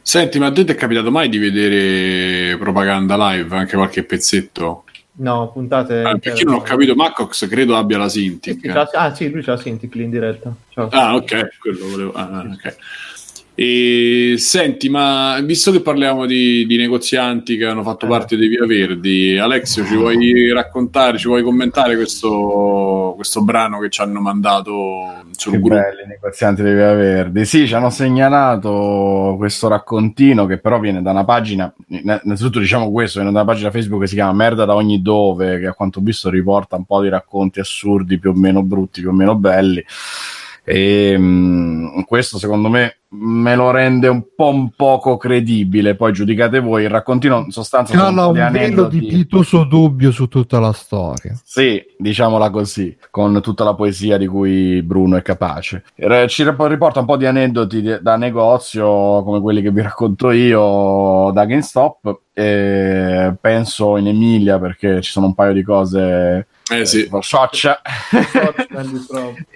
Senti, 0.00 0.38
ma 0.38 0.46
a 0.46 0.52
te 0.52 0.64
ti 0.64 0.70
è 0.70 0.76
capitato 0.76 1.10
mai 1.10 1.28
di 1.28 1.36
vedere 1.36 2.56
propaganda 2.58 3.16
live, 3.32 3.56
anche 3.56 3.74
qualche 3.74 4.04
pezzetto? 4.04 4.84
No, 5.18 5.50
puntate. 5.50 6.02
Ah, 6.02 6.16
perché 6.16 6.44
non 6.44 6.54
ho 6.54 6.60
capito, 6.60 6.94
Macox 6.94 7.48
credo 7.48 7.76
abbia 7.76 7.98
la 7.98 8.08
Cintiq. 8.08 8.60
Sì, 8.60 8.70
sì, 8.70 8.96
ah, 8.96 9.14
sì, 9.14 9.30
lui 9.30 9.42
c'ha 9.42 9.54
la 9.54 9.58
Cintiq 9.58 9.92
lì 9.94 10.04
in 10.04 10.10
diretta. 10.10 10.54
Ciao. 10.68 10.88
Ah, 10.90 11.16
ok, 11.16 11.58
quello 11.58 11.88
volevo. 11.88 12.12
Ah, 12.12 12.46
ok. 12.48 12.76
E, 13.58 14.34
senti, 14.36 14.90
ma 14.90 15.40
visto 15.42 15.72
che 15.72 15.80
parliamo 15.80 16.26
di, 16.26 16.66
di 16.66 16.76
negozianti 16.76 17.56
che 17.56 17.64
hanno 17.64 17.82
fatto 17.82 18.04
eh. 18.04 18.08
parte 18.10 18.36
dei 18.36 18.48
Via 18.48 18.66
Verdi, 18.66 19.38
Alexio, 19.38 19.82
ci 19.86 19.96
vuoi 19.96 20.52
raccontare, 20.52 21.16
ci 21.16 21.26
vuoi 21.26 21.42
commentare 21.42 21.96
questo, 21.96 23.14
questo 23.16 23.42
brano 23.42 23.78
che 23.78 23.88
ci 23.88 24.02
hanno 24.02 24.20
mandato 24.20 25.22
sul 25.30 25.52
che 25.52 25.58
gruppo? 25.58 25.74
Belli, 25.74 26.06
negozianti 26.06 26.60
dei 26.60 26.74
Via 26.74 26.92
Verdi. 26.92 27.46
Sì, 27.46 27.66
ci 27.66 27.72
hanno 27.72 27.88
segnalato 27.88 29.36
questo 29.38 29.68
raccontino 29.68 30.44
che 30.44 30.58
però 30.58 30.78
viene 30.78 31.00
da 31.00 31.12
una 31.12 31.24
pagina, 31.24 31.72
innanzitutto 31.88 32.58
diciamo 32.58 32.92
questo, 32.92 33.20
viene 33.20 33.32
da 33.32 33.40
una 33.40 33.50
pagina 33.50 33.70
Facebook 33.70 34.02
che 34.02 34.08
si 34.08 34.16
chiama 34.16 34.34
Merda 34.34 34.66
da 34.66 34.74
ogni 34.74 35.00
dove, 35.00 35.60
che 35.60 35.66
a 35.68 35.72
quanto 35.72 36.00
ho 36.00 36.02
visto 36.02 36.28
riporta 36.28 36.76
un 36.76 36.84
po' 36.84 37.00
di 37.00 37.08
racconti 37.08 37.60
assurdi, 37.60 38.18
più 38.18 38.32
o 38.32 38.34
meno 38.34 38.62
brutti, 38.62 39.00
più 39.00 39.08
o 39.08 39.14
meno 39.14 39.34
belli 39.34 39.82
e 40.68 41.16
mh, 41.16 42.02
questo 42.06 42.38
secondo 42.38 42.68
me 42.68 42.96
me 43.08 43.54
lo 43.54 43.70
rende 43.70 44.08
un 44.08 44.24
po' 44.34 44.48
un 44.48 44.70
poco 44.74 45.16
credibile. 45.16 45.94
Poi 45.94 46.12
giudicate 46.12 46.58
voi 46.58 46.82
il 46.82 46.90
raccontino 46.90 47.38
in 47.38 47.52
sostanza 47.52 47.96
cala 47.96 48.26
un 48.26 48.48
velo 48.50 48.88
di 48.88 49.06
pietoso 49.06 49.62
dubbio 49.62 50.10
su 50.10 50.26
tutta 50.26 50.58
la 50.58 50.72
storia. 50.72 51.38
Sì 51.44 51.80
diciamola 51.96 52.50
così 52.50 52.96
con 53.10 53.40
tutta 53.40 53.62
la 53.62 53.74
poesia 53.74 54.18
di 54.18 54.26
cui 54.26 54.82
Bruno 54.82 55.16
è 55.16 55.22
capace. 55.22 55.84
Ci 56.26 56.44
riporta 56.44 56.98
un 56.98 57.06
po' 57.06 57.16
di 57.16 57.26
aneddoti 57.26 57.98
da 58.00 58.16
negozio 58.16 59.22
come 59.22 59.40
quelli 59.40 59.62
che 59.62 59.70
vi 59.70 59.82
racconto 59.82 60.32
io 60.32 61.30
da 61.32 61.44
GameStop. 61.44 62.22
E 62.32 63.34
penso 63.40 63.96
in 63.96 64.08
Emilia 64.08 64.58
perché 64.58 65.00
ci 65.00 65.10
sono 65.10 65.26
un 65.26 65.34
paio 65.34 65.54
di 65.54 65.62
cose 65.62 66.46
eh 66.72 66.84
sì. 66.84 67.08
Socia. 67.20 67.80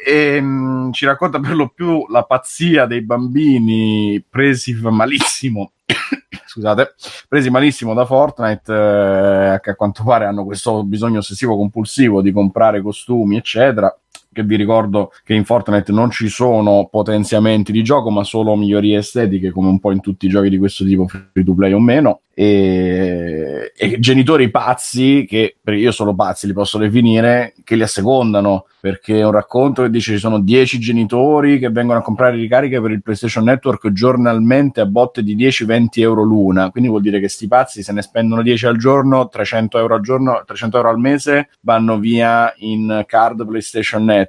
e 0.04 0.40
mh, 0.40 0.92
ci 0.92 1.06
racconta 1.06 1.40
per 1.40 1.54
lo 1.54 1.68
più 1.68 2.06
la 2.08 2.24
pazzia 2.24 2.86
dei 2.86 3.02
bambini 3.02 4.22
presi 4.28 4.74
malissimo. 4.74 5.72
Scusate, 6.46 6.94
presi 7.28 7.50
malissimo 7.50 7.94
da 7.94 8.04
Fortnite, 8.04 8.72
eh, 8.72 9.61
che 9.61 9.70
a 9.70 9.74
quanto 9.74 10.02
pare 10.04 10.24
hanno 10.24 10.44
questo 10.44 10.84
bisogno 10.84 11.18
ossessivo 11.18 11.56
compulsivo 11.56 12.22
di 12.22 12.32
comprare 12.32 12.80
costumi, 12.82 13.36
eccetera 13.36 13.94
che 14.32 14.44
vi 14.44 14.56
ricordo 14.56 15.12
che 15.24 15.34
in 15.34 15.44
Fortnite 15.44 15.92
non 15.92 16.10
ci 16.10 16.28
sono 16.28 16.88
potenziamenti 16.90 17.72
di 17.72 17.82
gioco, 17.82 18.10
ma 18.10 18.22
solo 18.22 18.54
migliorie 18.54 18.98
estetiche, 18.98 19.50
come 19.50 19.68
un 19.68 19.80
po' 19.80 19.90
in 19.90 20.00
tutti 20.00 20.26
i 20.26 20.28
giochi 20.28 20.48
di 20.48 20.58
questo 20.58 20.84
tipo, 20.84 21.08
free 21.08 21.44
to 21.44 21.54
play 21.54 21.72
o 21.72 21.80
meno. 21.80 22.20
E, 22.32 23.72
e 23.76 23.98
genitori 23.98 24.50
pazzi, 24.50 25.26
che 25.28 25.56
io 25.64 25.90
solo 25.90 26.14
pazzi 26.14 26.46
li 26.46 26.52
posso 26.52 26.78
definire, 26.78 27.54
che 27.64 27.74
li 27.74 27.82
assecondano 27.82 28.66
perché 28.80 29.18
è 29.18 29.24
un 29.24 29.32
racconto 29.32 29.82
che 29.82 29.90
dice 29.90 30.12
ci 30.12 30.18
sono 30.18 30.40
10 30.40 30.78
genitori 30.78 31.58
che 31.58 31.68
vengono 31.68 31.98
a 31.98 32.02
comprare 32.02 32.36
ricariche 32.36 32.80
per 32.80 32.90
il 32.90 33.02
PlayStation 33.02 33.44
Network 33.44 33.92
giornalmente 33.92 34.80
a 34.80 34.86
botte 34.86 35.22
di 35.22 35.36
10-20 35.36 35.86
euro 35.96 36.22
l'una, 36.22 36.70
quindi 36.70 36.88
vuol 36.88 37.02
dire 37.02 37.20
che 37.20 37.28
sti 37.28 37.46
pazzi 37.46 37.82
se 37.82 37.92
ne 37.92 38.00
spendono 38.00 38.42
10 38.42 38.66
al 38.66 38.78
giorno, 38.78 39.28
300 39.28 39.78
euro 39.78 39.94
al 39.96 40.00
giorno, 40.00 40.42
300 40.46 40.76
euro 40.78 40.88
al 40.88 40.98
mese 40.98 41.50
vanno 41.60 41.98
via 41.98 42.52
in 42.58 43.04
card 43.06 43.46
PlayStation 43.46 44.04
Network. 44.04 44.19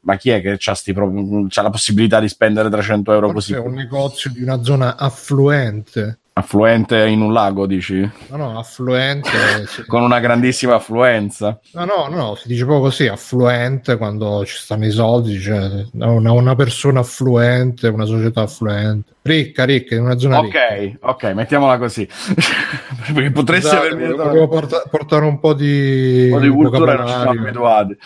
Ma 0.00 0.16
chi 0.16 0.30
è 0.30 0.40
che 0.40 0.58
ha, 0.64 0.92
pro- 0.92 1.46
la 1.62 1.70
possibilità 1.70 2.20
di 2.20 2.28
spendere 2.28 2.70
300 2.70 3.12
euro 3.12 3.30
Forse 3.30 3.54
così? 3.54 3.64
È 3.64 3.68
un 3.68 3.74
negozio 3.74 4.30
di 4.30 4.42
una 4.42 4.62
zona 4.62 4.96
affluente. 4.96 6.18
Affluente 6.38 7.04
in 7.08 7.20
un 7.20 7.32
lago, 7.32 7.66
dici? 7.66 7.98
No, 8.28 8.36
no, 8.36 8.56
affluente. 8.56 9.28
Con 9.88 10.02
una 10.02 10.20
grandissima 10.20 10.76
affluenza. 10.76 11.58
No, 11.72 11.84
no, 11.84 12.06
no, 12.08 12.34
si 12.36 12.46
dice 12.46 12.64
proprio 12.64 12.84
così, 12.84 13.08
affluente 13.08 13.96
quando 13.96 14.44
ci 14.46 14.56
stanno 14.56 14.86
i 14.86 14.92
soldi, 14.92 15.36
cioè 15.40 15.84
una, 15.94 16.30
una 16.30 16.54
persona 16.54 17.00
affluente, 17.00 17.88
una 17.88 18.04
società 18.04 18.42
affluente. 18.42 19.14
Ricca, 19.22 19.64
ricca, 19.64 19.96
in 19.96 20.02
una 20.02 20.16
zona 20.16 20.38
Ok, 20.38 20.54
ricca. 20.78 21.10
ok, 21.10 21.24
mettiamola 21.24 21.76
così. 21.76 22.06
Perché 23.12 23.32
potresti 23.32 23.66
esatto, 23.66 23.86
avermi... 23.86 24.14
Volevo 24.14 24.46
porta- 24.46 24.84
portare 24.88 25.24
un 25.24 25.40
po' 25.40 25.54
di... 25.54 26.28
Un 26.30 26.38
po' 26.38 26.44
di 26.44 26.50
cultura, 26.50 26.94
non 26.94 27.06
ci 27.08 27.12
siamo 27.14 27.30
abituati. 27.30 27.98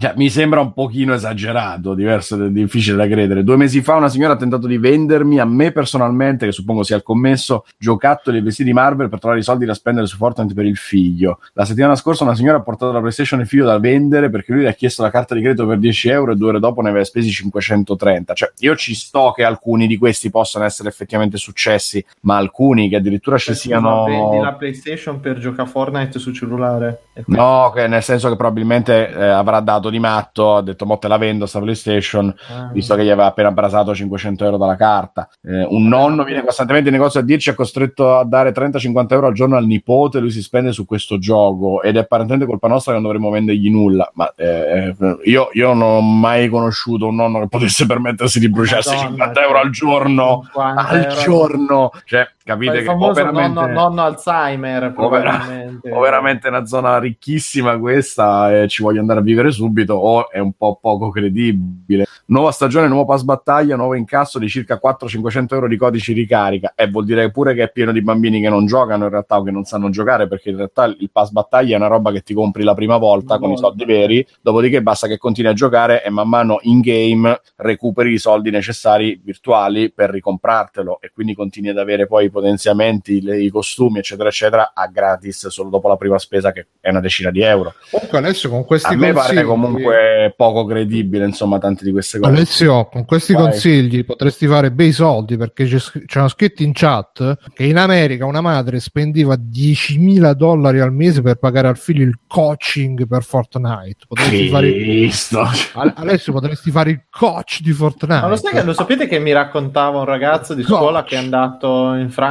Cioè, 0.00 0.12
mi 0.14 0.30
sembra 0.30 0.60
un 0.60 0.72
pochino 0.72 1.12
esagerato, 1.12 1.92
diverso, 1.92 2.36
difficile 2.46 2.96
da 2.96 3.08
credere. 3.08 3.42
Due 3.42 3.56
mesi 3.56 3.82
fa 3.82 3.96
una 3.96 4.08
signora 4.08 4.34
ha 4.34 4.36
tentato 4.36 4.68
di 4.68 4.78
vendermi 4.78 5.40
a 5.40 5.44
me 5.44 5.72
personalmente, 5.72 6.46
che 6.46 6.52
suppongo 6.52 6.84
sia 6.84 6.94
il 6.94 7.02
commesso, 7.02 7.64
giocattoli 7.76 8.38
e 8.38 8.42
vestiti 8.42 8.72
Marvel 8.72 9.08
per 9.08 9.18
trovare 9.18 9.40
i 9.40 9.42
soldi 9.42 9.64
da 9.64 9.74
spendere 9.74 10.06
su 10.06 10.16
Fortnite 10.16 10.54
per 10.54 10.66
il 10.66 10.76
figlio. 10.76 11.40
La 11.54 11.64
settimana 11.64 11.96
scorsa 11.96 12.22
una 12.22 12.36
signora 12.36 12.58
ha 12.58 12.60
portato 12.60 12.92
la 12.92 13.00
PlayStation 13.00 13.40
e 13.40 13.42
il 13.42 13.48
figlio 13.48 13.64
da 13.64 13.80
vendere 13.80 14.30
perché 14.30 14.52
lui 14.52 14.62
le 14.62 14.68
ha 14.68 14.72
chiesto 14.72 15.02
la 15.02 15.10
carta 15.10 15.34
di 15.34 15.40
credito 15.40 15.66
per 15.66 15.78
10 15.78 16.08
euro 16.10 16.30
e 16.30 16.36
due 16.36 16.50
ore 16.50 16.60
dopo 16.60 16.80
ne 16.80 16.90
aveva 16.90 17.04
spesi 17.04 17.32
530. 17.32 18.34
Cioè, 18.34 18.52
io 18.58 18.76
ci 18.76 18.94
sto 18.94 19.32
che 19.34 19.42
alcuni 19.42 19.88
di 19.88 19.96
questi 19.96 20.30
possano 20.30 20.64
essere 20.64 20.90
effettivamente 20.90 21.38
successi, 21.38 22.04
ma 22.20 22.36
alcuni 22.36 22.88
che 22.88 22.94
addirittura 22.94 23.36
ci 23.36 23.52
siano. 23.52 24.04
Vendi 24.04 24.38
la 24.38 24.52
PlayStation 24.52 25.18
per 25.18 25.40
giocare 25.40 25.62
a 25.62 25.66
Fortnite 25.72 26.20
su 26.20 26.32
cellulare? 26.32 27.00
No, 27.26 27.72
che 27.74 27.88
nel 27.88 28.04
senso 28.04 28.28
che 28.28 28.36
probabilmente 28.36 29.10
eh, 29.10 29.24
avrà 29.26 29.58
dato 29.58 29.87
di 29.90 29.98
matto, 29.98 30.56
ha 30.56 30.62
detto 30.62 30.86
mo 30.86 30.98
te 30.98 31.08
la 31.08 31.18
vendo 31.18 31.46
sta 31.46 31.60
PlayStation, 31.60 32.34
ah. 32.50 32.70
visto 32.72 32.94
che 32.94 33.04
gli 33.04 33.10
aveva 33.10 33.26
appena 33.26 33.50
brasato 33.50 33.94
500 33.94 34.44
euro 34.44 34.56
dalla 34.56 34.76
carta. 34.76 35.28
Eh, 35.42 35.66
un 35.68 35.88
nonno 35.88 36.24
viene 36.24 36.44
costantemente 36.44 36.88
in 36.88 36.94
negozio 36.94 37.20
a 37.20 37.22
dirci 37.22 37.50
è 37.50 37.54
costretto 37.54 38.16
a 38.16 38.24
dare 38.24 38.52
30-50 38.52 39.06
euro 39.12 39.26
al 39.26 39.34
giorno 39.34 39.56
al 39.56 39.66
nipote, 39.66 40.20
lui 40.20 40.30
si 40.30 40.42
spende 40.42 40.72
su 40.72 40.84
questo 40.84 41.18
gioco 41.18 41.82
ed 41.82 41.96
è 41.96 42.00
apparentemente 42.00 42.46
colpa 42.46 42.68
nostra 42.68 42.92
che 42.92 42.98
non 42.98 43.06
dovremmo 43.06 43.30
vendergli 43.30 43.70
nulla. 43.70 44.10
Ma 44.14 44.32
eh, 44.36 44.94
eh, 44.98 45.16
io, 45.24 45.50
io, 45.52 45.72
non 45.72 45.82
ho 45.82 46.00
mai 46.00 46.48
conosciuto 46.48 47.06
un 47.06 47.16
nonno 47.16 47.40
che 47.40 47.48
potesse 47.48 47.86
permettersi 47.86 48.38
di 48.38 48.48
bruciarsi 48.48 48.94
Madonna, 48.94 49.08
50 49.08 49.42
euro 49.42 49.58
al 49.58 49.70
giorno. 49.70 50.50
Al 50.54 51.02
euro. 51.02 51.20
giorno. 51.20 51.90
Cioè, 52.04 52.28
capite 52.48 52.78
il 52.78 52.84
che 52.84 52.88
o 52.88 53.12
veramente, 53.12 53.60
nonno, 53.60 53.72
nonno 53.72 54.02
Alzheimer 54.02 54.94
o, 54.96 55.08
veramente. 55.10 55.90
o 55.90 56.00
veramente 56.00 56.48
una 56.48 56.64
zona 56.64 56.98
ricchissima 56.98 57.78
questa 57.78 58.62
e 58.62 58.68
ci 58.68 58.82
voglio 58.82 59.00
andare 59.00 59.20
a 59.20 59.22
vivere 59.22 59.50
subito 59.50 59.92
o 59.94 60.30
è 60.30 60.38
un 60.38 60.52
po' 60.52 60.78
poco 60.80 61.10
credibile 61.10 62.06
nuova 62.26 62.50
stagione, 62.50 62.88
nuovo 62.88 63.04
pass 63.04 63.22
battaglia 63.22 63.76
nuovo 63.76 63.94
incasso 63.94 64.38
di 64.38 64.48
circa 64.48 64.80
400-500 64.82 65.46
euro 65.50 65.68
di 65.68 65.76
codici 65.76 66.14
ricarica 66.14 66.72
e 66.74 66.88
vuol 66.88 67.04
dire 67.04 67.30
pure 67.30 67.52
che 67.52 67.64
è 67.64 67.70
pieno 67.70 67.92
di 67.92 68.00
bambini 68.00 68.40
che 68.40 68.48
non 68.48 68.64
giocano 68.64 69.04
in 69.04 69.10
realtà 69.10 69.36
o 69.36 69.42
che 69.42 69.50
non 69.50 69.64
sanno 69.64 69.90
giocare 69.90 70.26
perché 70.26 70.48
in 70.48 70.56
realtà 70.56 70.84
il 70.86 71.10
pass 71.12 71.30
battaglia 71.30 71.74
è 71.74 71.78
una 71.78 71.88
roba 71.88 72.12
che 72.12 72.22
ti 72.22 72.32
compri 72.32 72.62
la 72.62 72.74
prima 72.74 72.96
volta 72.96 73.34
no, 73.34 73.40
con 73.40 73.48
no. 73.50 73.54
i 73.56 73.58
soldi 73.58 73.84
veri 73.84 74.26
dopodiché 74.40 74.80
basta 74.82 75.06
che 75.06 75.18
continui 75.18 75.50
a 75.50 75.54
giocare 75.54 76.02
e 76.02 76.08
man 76.08 76.28
mano 76.28 76.58
in 76.62 76.80
game 76.80 77.40
recuperi 77.56 78.12
i 78.12 78.18
soldi 78.18 78.50
necessari 78.50 79.20
virtuali 79.22 79.92
per 79.92 80.08
ricomprartelo 80.10 81.00
e 81.02 81.10
quindi 81.12 81.34
continui 81.34 81.70
ad 81.70 81.78
avere 81.78 82.06
poi 82.06 82.30
potenziamenti, 82.38 83.20
le, 83.20 83.40
i 83.40 83.50
costumi, 83.50 83.98
eccetera, 83.98 84.28
eccetera, 84.28 84.72
a 84.74 84.86
gratis 84.86 85.48
solo 85.48 85.68
dopo 85.68 85.88
la 85.88 85.96
prima 85.96 86.18
spesa, 86.18 86.52
che 86.52 86.66
è 86.80 86.90
una 86.90 87.00
decina 87.00 87.30
di 87.30 87.42
euro. 87.42 87.74
Comunque, 87.90 88.18
Alessio, 88.18 88.48
con 88.48 88.64
questi 88.64 88.86
a 88.86 88.96
consigli... 88.96 89.08
me 89.08 89.14
pare 89.14 89.42
comunque 89.42 90.34
poco 90.36 90.64
credibile, 90.64 91.24
insomma, 91.24 91.58
tante 91.58 91.84
di 91.84 91.92
queste 91.92 92.18
cose. 92.18 92.30
Alessio, 92.30 92.86
con 92.86 93.04
questi 93.04 93.32
Vai. 93.32 93.42
consigli 93.42 94.04
potresti 94.04 94.46
fare 94.46 94.70
bei 94.70 94.92
soldi 94.92 95.36
perché 95.36 95.66
c'erano 95.66 96.28
scritti 96.28 96.62
in 96.62 96.72
chat 96.72 97.36
che 97.52 97.64
in 97.64 97.76
America 97.76 98.24
una 98.24 98.40
madre 98.40 98.80
spendeva 98.80 99.34
10.000 99.34 100.32
dollari 100.32 100.80
al 100.80 100.92
mese 100.92 101.22
per 101.22 101.36
pagare 101.36 101.68
al 101.68 101.76
figlio 101.76 102.04
il 102.04 102.18
coaching 102.26 103.06
per 103.06 103.22
Fortnite. 103.22 104.06
Potresti 104.06 104.48
fare... 104.48 105.92
Alessio, 105.94 106.32
potresti 106.32 106.70
fare 106.70 106.90
il 106.90 107.02
coach 107.10 107.60
di 107.60 107.72
Fortnite. 107.72 108.20
Ma 108.20 108.28
lo, 108.28 108.36
sai 108.36 108.52
che, 108.52 108.62
lo 108.62 108.72
sapete 108.72 109.06
che 109.06 109.18
mi 109.18 109.32
raccontava 109.32 109.98
un 109.98 110.04
ragazzo 110.04 110.54
di 110.54 110.62
scuola 110.62 111.00
coach. 111.00 111.08
che 111.08 111.14
è 111.16 111.18
andato 111.18 111.94
in 111.94 112.10
Francia, 112.10 112.27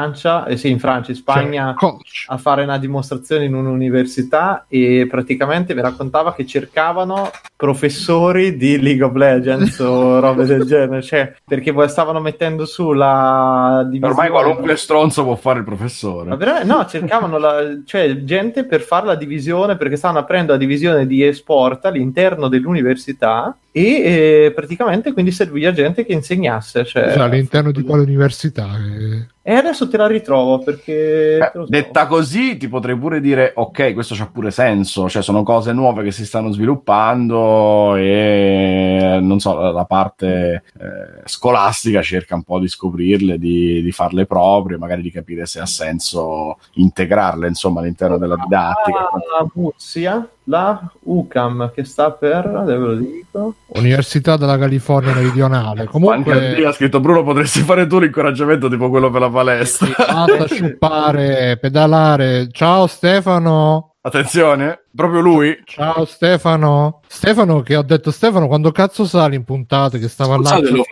eh 0.48 0.58
sì, 0.58 0.70
in 0.70 0.80
Francia, 0.80 1.12
in 1.12 1.18
Spagna, 1.18 1.76
cioè, 1.78 1.96
a 2.28 2.38
fare 2.38 2.64
una 2.64 2.78
dimostrazione 2.78 3.46
in 3.46 3.54
un'università 3.54 4.66
e 4.68 5.08
praticamente 5.10 5.74
mi 5.74 5.82
raccontava 5.82 6.34
che 6.34 6.46
cercavano 6.46 7.32
professori 7.56 8.56
di 8.56 8.80
League 8.80 9.04
of 9.04 9.16
Legends 9.16 9.80
o 9.80 10.20
robe 10.22 10.46
del 10.46 10.64
genere, 10.66 11.02
cioè, 11.02 11.34
perché 11.44 11.74
stavano 11.88 12.20
mettendo 12.20 12.66
su 12.66 12.92
la 12.92 13.82
divisione. 13.86 14.14
Ormai 14.14 14.30
qualunque 14.30 14.76
stronzo 14.78 15.24
può 15.24 15.36
fare 15.36 15.60
il 15.60 15.66
professore. 15.66 16.36
Ma 16.36 16.64
no, 16.64 16.86
cercavano 16.86 17.38
la, 17.38 17.80
cioè, 17.86 18.24
gente 18.24 18.66
per 18.66 18.82
fare 18.82 19.08
la 19.08 19.16
divisione 19.16 19.76
perché 19.76 19.96
stavano 19.96 20.20
aprendo 20.20 20.52
la 20.52 20.58
divisione 20.58 21.08
di 21.08 21.26
esport 21.26 21.86
all'interno 21.86 22.48
dell'università 22.48 23.56
e 23.72 24.46
eh, 24.46 24.52
praticamente 24.56 25.14
quindi 25.14 25.32
serviva 25.32 25.72
gente 25.72 26.06
che 26.06 26.14
insegnasse. 26.14 26.86
Cioè, 26.86 27.14
cioè 27.14 27.24
all'interno 27.24 27.72
di 27.72 27.84
quale 27.84 28.04
università? 28.04 28.70
Eh? 28.76 29.28
E 29.50 29.54
adesso 29.54 29.88
te 29.88 29.96
la 29.96 30.08
ritrovo 30.08 30.60
perché... 30.60 31.38
Eh, 31.38 31.66
detta 31.68 32.06
così 32.06 32.58
ti 32.58 32.68
potrei 32.68 32.98
pure 32.98 33.22
dire, 33.22 33.54
ok, 33.56 33.94
questo 33.94 34.14
c'ha 34.14 34.28
pure 34.28 34.52
senso, 34.52 35.08
cioè 35.08 35.22
sono 35.22 35.42
cose 35.44 35.72
nuove 35.72 36.04
che 36.04 36.12
si 36.12 36.26
stanno 36.26 36.52
sviluppando 36.52 37.96
e 37.96 39.20
non 39.22 39.40
so, 39.40 39.58
la 39.72 39.86
parte 39.86 40.64
eh, 40.78 41.22
scolastica 41.24 42.02
cerca 42.02 42.36
un 42.36 42.44
po' 42.44 42.60
di 42.60 42.68
scoprirle, 42.68 43.40
di, 43.40 43.82
di, 43.82 43.92
farle 43.94 44.26
proprie, 44.26 44.78
magari 44.78 45.02
di 45.02 45.12
capire 45.12 45.46
se 45.46 45.62
ha 45.62 45.66
senso 45.66 46.58
integrarle 46.74 47.48
insomma 47.48 47.80
all'interno 47.80 48.18
della 48.18 48.36
didattica. 48.36 49.00
Ah, 49.00 49.48
Murcia, 49.54 50.28
la 50.44 50.82
UCAM 51.04 51.72
che 51.74 51.84
sta 51.84 52.12
per, 52.12 52.64
ve 52.66 52.76
lo 52.76 52.96
dico. 52.96 53.56
Università 53.68 54.38
della 54.38 54.58
California 54.58 55.14
Meridionale. 55.14 55.86
Comunque... 55.86 56.66
ha 56.66 56.72
scritto 56.72 57.00
Bruno, 57.00 57.24
potresti 57.24 57.62
fare 57.62 57.88
tu 57.88 58.00
l'incoraggiamento 58.00 58.70
tipo 58.70 58.90
quello 58.90 59.10
per 59.10 59.22
la 59.22 59.30
palestra. 59.38 59.94
Basta 59.98 60.48
sciupare, 60.50 61.58
pedalare. 61.58 62.50
Ciao 62.52 62.88
Stefano. 62.88 63.94
Attenzione, 64.02 64.86
proprio 64.96 65.20
lui. 65.20 65.62
Ciao 65.66 66.06
Stefano. 66.06 67.02
Stefano, 67.08 67.62
che 67.62 67.76
ho 67.76 67.84
detto 67.84 68.10
Stefano, 68.10 68.48
quando 68.48 68.72
cazzo 68.72 69.06
sali 69.06 69.36
in 69.36 69.44
puntate 69.44 70.00
che 70.00 70.08
stava 70.08 70.38
là 70.38 70.52
a 70.52 70.60
lo, 70.62 70.86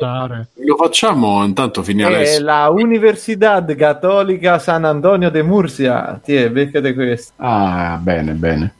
lo 0.53 0.75
facciamo 0.75 1.43
intanto 1.43 1.81
finire 1.81 2.23
È 2.23 2.39
la 2.39 2.69
Universidad 2.69 3.73
Cattolica 3.75 4.59
San 4.59 4.83
Antonio 4.83 5.31
de 5.31 5.41
Murcia. 5.41 6.19
Tiè, 6.21 6.51
beccate 6.51 6.93
questo. 6.93 7.33
Ah, 7.37 7.97
bene, 8.01 8.33
bene. 8.33 8.73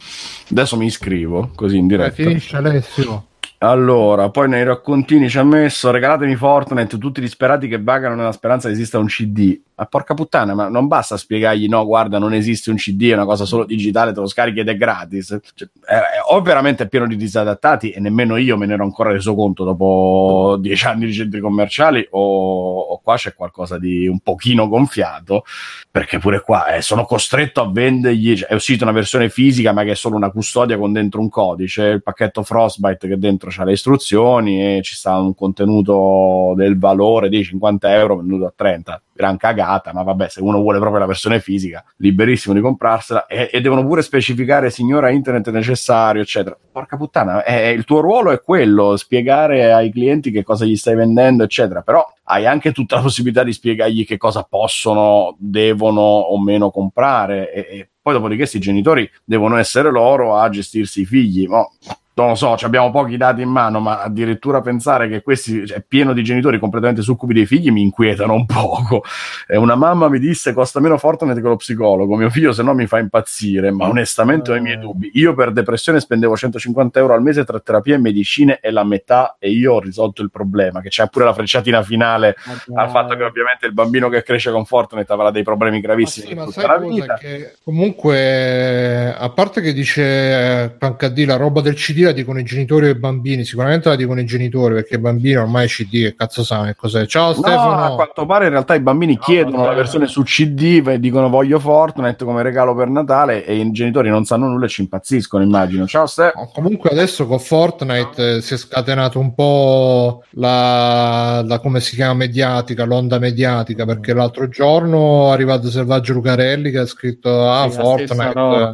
Adesso 0.52 0.76
mi 0.78 0.86
iscrivo, 0.86 1.52
così 1.56 1.78
in 1.78 1.88
diretta. 1.88 2.22
Eh, 2.22 2.26
finisce 2.26 2.58
Alessio. 2.58 3.26
Allora, 3.60 4.30
poi 4.30 4.50
nei 4.50 4.66
raccontini 4.66 5.30
ci 5.30 5.38
ha 5.38 5.44
messo 5.44 5.90
regalatemi 5.90 6.36
Fortnite, 6.36 6.98
tutti 6.98 7.22
disperati 7.22 7.68
che 7.68 7.82
vagano 7.82 8.16
nella 8.16 8.34
speranza 8.34 8.68
che 8.68 8.74
esista 8.74 9.00
un 9.00 9.08
CD. 9.08 9.60
Ma 9.78 9.86
porca 9.88 10.14
puttana, 10.14 10.54
ma 10.54 10.70
non 10.70 10.88
basta 10.88 11.18
spiegargli 11.18 11.68
no, 11.68 11.86
guarda, 11.86 12.18
non 12.18 12.34
esiste 12.34 12.70
un 12.70 12.78
CD, 12.78 13.10
è 13.10 13.14
una 13.14 13.26
cosa 13.26 13.44
solo 13.44 13.66
digitale, 13.66 14.14
te 14.14 14.22
lo 14.22 14.28
scarichi 14.28 14.60
ed 14.60 14.70
è 14.70 14.78
gratis. 14.78 15.38
Cioè, 15.54 15.68
è, 15.86 16.00
o 16.30 16.42
veramente 16.42 16.84
è 16.84 16.88
pieno 16.88 17.08
di 17.08 17.18
disadattati 17.18 17.92
e 17.92 18.00
nemmeno 18.00 18.38
io 18.38 18.56
me 18.56 18.68
ne 18.68 18.74
ero 18.74 18.84
ancora 18.84 19.12
reso 19.12 19.36
conto 19.36 19.66
dopo 19.66 20.58
dieci 20.62 20.86
anni 20.86 21.06
di 21.06 21.14
centri 21.14 21.42
commerciali 21.42 22.08
o, 22.12 22.80
o 22.80 23.00
qua 23.02 23.18
c'è 23.18 23.34
qualcosa 23.34 23.78
di 23.78 24.08
un 24.08 24.20
pochino 24.20 24.70
gonfiato, 24.70 25.44
perché 25.92 26.20
pure 26.20 26.42
qua 26.42 26.76
eh, 26.76 26.82
sono 26.82 27.04
costretto 27.04 27.62
a 27.62 27.70
vendergli, 27.70 28.38
cioè, 28.38 28.48
è 28.50 28.54
uscita 28.54 28.86
una 28.86 28.94
versione 28.94 29.30
fisica 29.30 29.74
ma 29.74 29.84
che 29.84 29.92
è 29.92 29.96
solo 29.96 30.16
una 30.16 30.32
custodia 30.32 30.78
con 30.78 30.94
dentro 30.94 31.20
un 31.20 31.28
codice, 31.28 31.84
il 31.84 32.04
pacchetto 32.04 32.44
Frostbite 32.44 33.10
che 33.10 33.18
dentro 33.18 33.45
c'ha 33.50 33.64
le 33.64 33.74
istruzioni 33.74 34.78
e 34.78 34.82
ci 34.82 34.96
sta 34.96 35.18
un 35.18 35.36
contenuto 35.36 36.54
del 36.56 36.78
valore 36.78 37.30
di 37.30 37.44
50 37.44 37.94
euro 37.96 38.18
venduto 38.18 38.46
a 38.46 38.54
30 38.56 39.02
gran 39.16 39.38
cagata, 39.38 39.94
ma 39.94 40.04
vabbè, 40.04 40.28
se 40.28 40.42
uno 40.42 40.60
vuole 40.60 40.78
proprio 40.78 41.00
la 41.00 41.06
versione 41.06 41.40
fisica, 41.40 41.84
liberissimo 41.98 42.54
di 42.54 42.60
comprarsela 42.60 43.28
e, 43.28 43.50
e 43.52 43.62
devono 43.62 43.86
pure 43.86 44.02
specificare 44.02 44.70
signora 44.70 45.10
internet 45.10 45.50
necessario, 45.52 46.22
eccetera. 46.22 46.58
Porca 46.70 46.98
puttana, 46.98 47.44
eh, 47.46 47.72
il 47.72 47.86
tuo 47.86 48.02
ruolo 48.02 48.32
è 48.32 48.42
quello, 48.42 48.98
spiegare 48.98 49.72
ai 49.72 49.90
clienti 49.90 50.32
che 50.32 50.44
cosa 50.44 50.66
gli 50.66 50.76
stai 50.76 50.96
vendendo, 50.96 51.44
eccetera, 51.44 51.82
però 51.82 52.06
hai 52.24 52.46
anche 52.46 52.74
tutta 52.74 52.98
la 52.98 53.04
possibilità 53.04 53.44
di 53.44 53.54
spiegargli 53.54 54.06
che 54.06 54.18
cosa 54.18 54.44
possono, 54.44 55.36
devono 55.40 56.02
o 56.02 56.38
meno 56.42 56.70
comprare 56.70 57.54
e, 57.54 57.60
e 57.60 57.90
poi 58.02 58.14
dopodiché 58.14 58.42
questi 58.42 58.60
genitori 58.60 59.10
devono 59.24 59.56
essere 59.56 59.90
loro 59.90 60.36
a 60.36 60.50
gestirsi 60.50 61.02
i 61.02 61.06
figli. 61.06 61.48
No? 61.48 61.72
Non 62.16 62.30
lo 62.30 62.36
so, 62.36 62.54
abbiamo 62.54 62.92
pochi 62.92 63.18
dati 63.18 63.42
in 63.42 63.50
mano, 63.50 63.82
ma 63.82 64.02
addirittura 64.02 64.62
pensare 64.62 65.10
che 65.10 65.22
questi 65.22 65.68
cioè, 65.68 65.78
è 65.78 65.84
pieno 65.86 66.14
di 66.14 66.24
genitori 66.24 66.60
completamente 66.60 67.02
succubi 67.02 67.34
dei 67.34 67.46
figli 67.46 67.72
mi 67.72 67.82
inquietano 67.82 68.34
un 68.34 68.46
poco. 68.46 69.04
E 69.46 69.58
una 69.58 69.76
mamma 69.76 70.08
mi 70.08 70.18
disse 70.18 70.54
costa 70.54 70.80
meno 70.80 70.98
Fortnite 70.98 71.42
che 71.42 71.48
lo 71.48 71.58
psicologo, 71.58 72.16
mio 72.16 72.30
figlio 72.30 72.54
se 72.54 72.64
no 72.64 72.74
mi 72.74 72.88
fa 72.88 73.00
impazzire, 73.00 73.72
ma 73.72 73.90
onestamente 73.90 74.52
ho 74.52 74.56
i 74.56 74.62
miei 74.62 74.80
dubbi. 74.80 75.12
Io 75.16 75.34
per 75.34 75.52
depressione 75.52 76.00
spendevo 76.00 76.38
150 76.38 77.00
euro 77.00 77.14
al 77.14 77.22
mese 77.22 77.44
tra 77.44 77.60
terapia 77.60 77.96
e 77.96 78.00
medicine 78.00 78.60
e 78.62 78.72
la 78.72 78.86
metà 78.86 79.36
e 79.38 79.52
io 79.52 79.74
ho 79.74 79.80
risolto 79.82 80.22
il 80.22 80.32
problema, 80.32 80.80
che 80.80 80.90
c'è 80.90 81.10
pure 81.10 81.26
la 81.26 81.34
frecciatina 81.34 81.84
finale 81.84 82.38
okay. 82.40 82.76
al 82.76 82.90
fatto 82.92 83.18
che 83.18 83.24
ovviamente 83.24 83.66
il 83.66 83.74
bambino 83.74 84.08
che 84.08 84.24
cresce 84.24 84.52
con 84.52 84.64
Fortnite 84.64 85.12
avrà 85.12 85.32
dei 85.32 85.44
problemi 85.44 85.82
gravissimi 85.82 86.34
ma 86.34 86.48
sì, 86.48 86.66
ma 86.66 86.78
vita. 86.78 87.16
Che 87.16 87.56
comunque, 87.62 89.14
a 89.14 89.30
parte 89.32 89.60
che 89.60 89.74
dice 89.74 90.04
eh, 90.04 90.78
HD 90.80 91.26
la 91.26 91.36
roba 91.36 91.60
del 91.60 91.76
CD 91.76 92.05
la 92.06 92.12
dicono 92.12 92.40
i 92.40 92.44
genitori 92.44 92.88
e 92.88 92.92
i 92.92 92.96
bambini, 92.96 93.44
sicuramente 93.44 93.90
la 93.90 93.96
dicono 93.96 94.20
i 94.20 94.26
genitori 94.26 94.76
perché 94.76 94.96
i 94.96 95.00
bambini 95.00 95.36
ormai 95.36 95.68
CD 95.68 96.04
che 96.04 96.16
cazzo 96.16 96.44
sanno 96.44 96.66
che 96.66 96.76
cos'è. 96.76 97.06
Ciao 97.06 97.34
Stefano. 97.34 97.76
No, 97.76 97.84
a 97.84 97.96
quanto 97.96 98.26
pare 98.26 98.46
in 98.46 98.52
realtà 98.52 98.76
i 98.76 98.80
bambini 98.80 99.18
chiedono 99.18 99.66
la 99.66 99.74
versione 99.74 100.08
su 100.08 100.24
CD 100.24 100.82
e 100.88 101.00
dicono 101.00 101.30
voglio 101.30 101.60
Fortnite 101.60 102.24
come 102.24 102.44
regalo 102.44 102.74
per 102.76 102.90
Natale 102.90 103.46
e 103.46 103.56
i 103.56 103.72
genitori 103.72 104.10
non 104.10 104.26
sanno 104.26 104.48
nulla 104.48 104.66
e 104.66 104.70
ci 104.70 104.82
impazziscono, 104.82 105.44
immagino. 105.44 105.86
Ciao 105.88 106.06
Stefano. 106.06 106.50
Comunque 106.54 106.90
adesso 106.90 107.28
con 107.28 107.40
Fortnite 107.40 108.36
eh, 108.36 108.42
si 108.42 108.54
è 108.54 108.58
scatenato 108.58 109.20
un 109.20 109.34
po' 109.34 110.24
la, 110.32 111.42
la 111.46 111.60
come 111.60 111.80
si 111.80 111.96
chiama 111.96 112.14
mediatica, 112.14 112.86
l'onda 112.86 113.20
mediatica 113.20 113.86
perché 113.86 114.14
l'altro 114.14 114.48
giorno 114.48 115.30
è 115.30 115.32
arrivato 115.32 115.70
Selvaggio 115.70 116.14
Lucarelli 116.14 116.72
che 116.72 116.80
ha 116.80 116.86
scritto 116.86 117.50
ah 117.50 117.70
Sì, 117.70 117.78
Fortnite. 117.78 118.74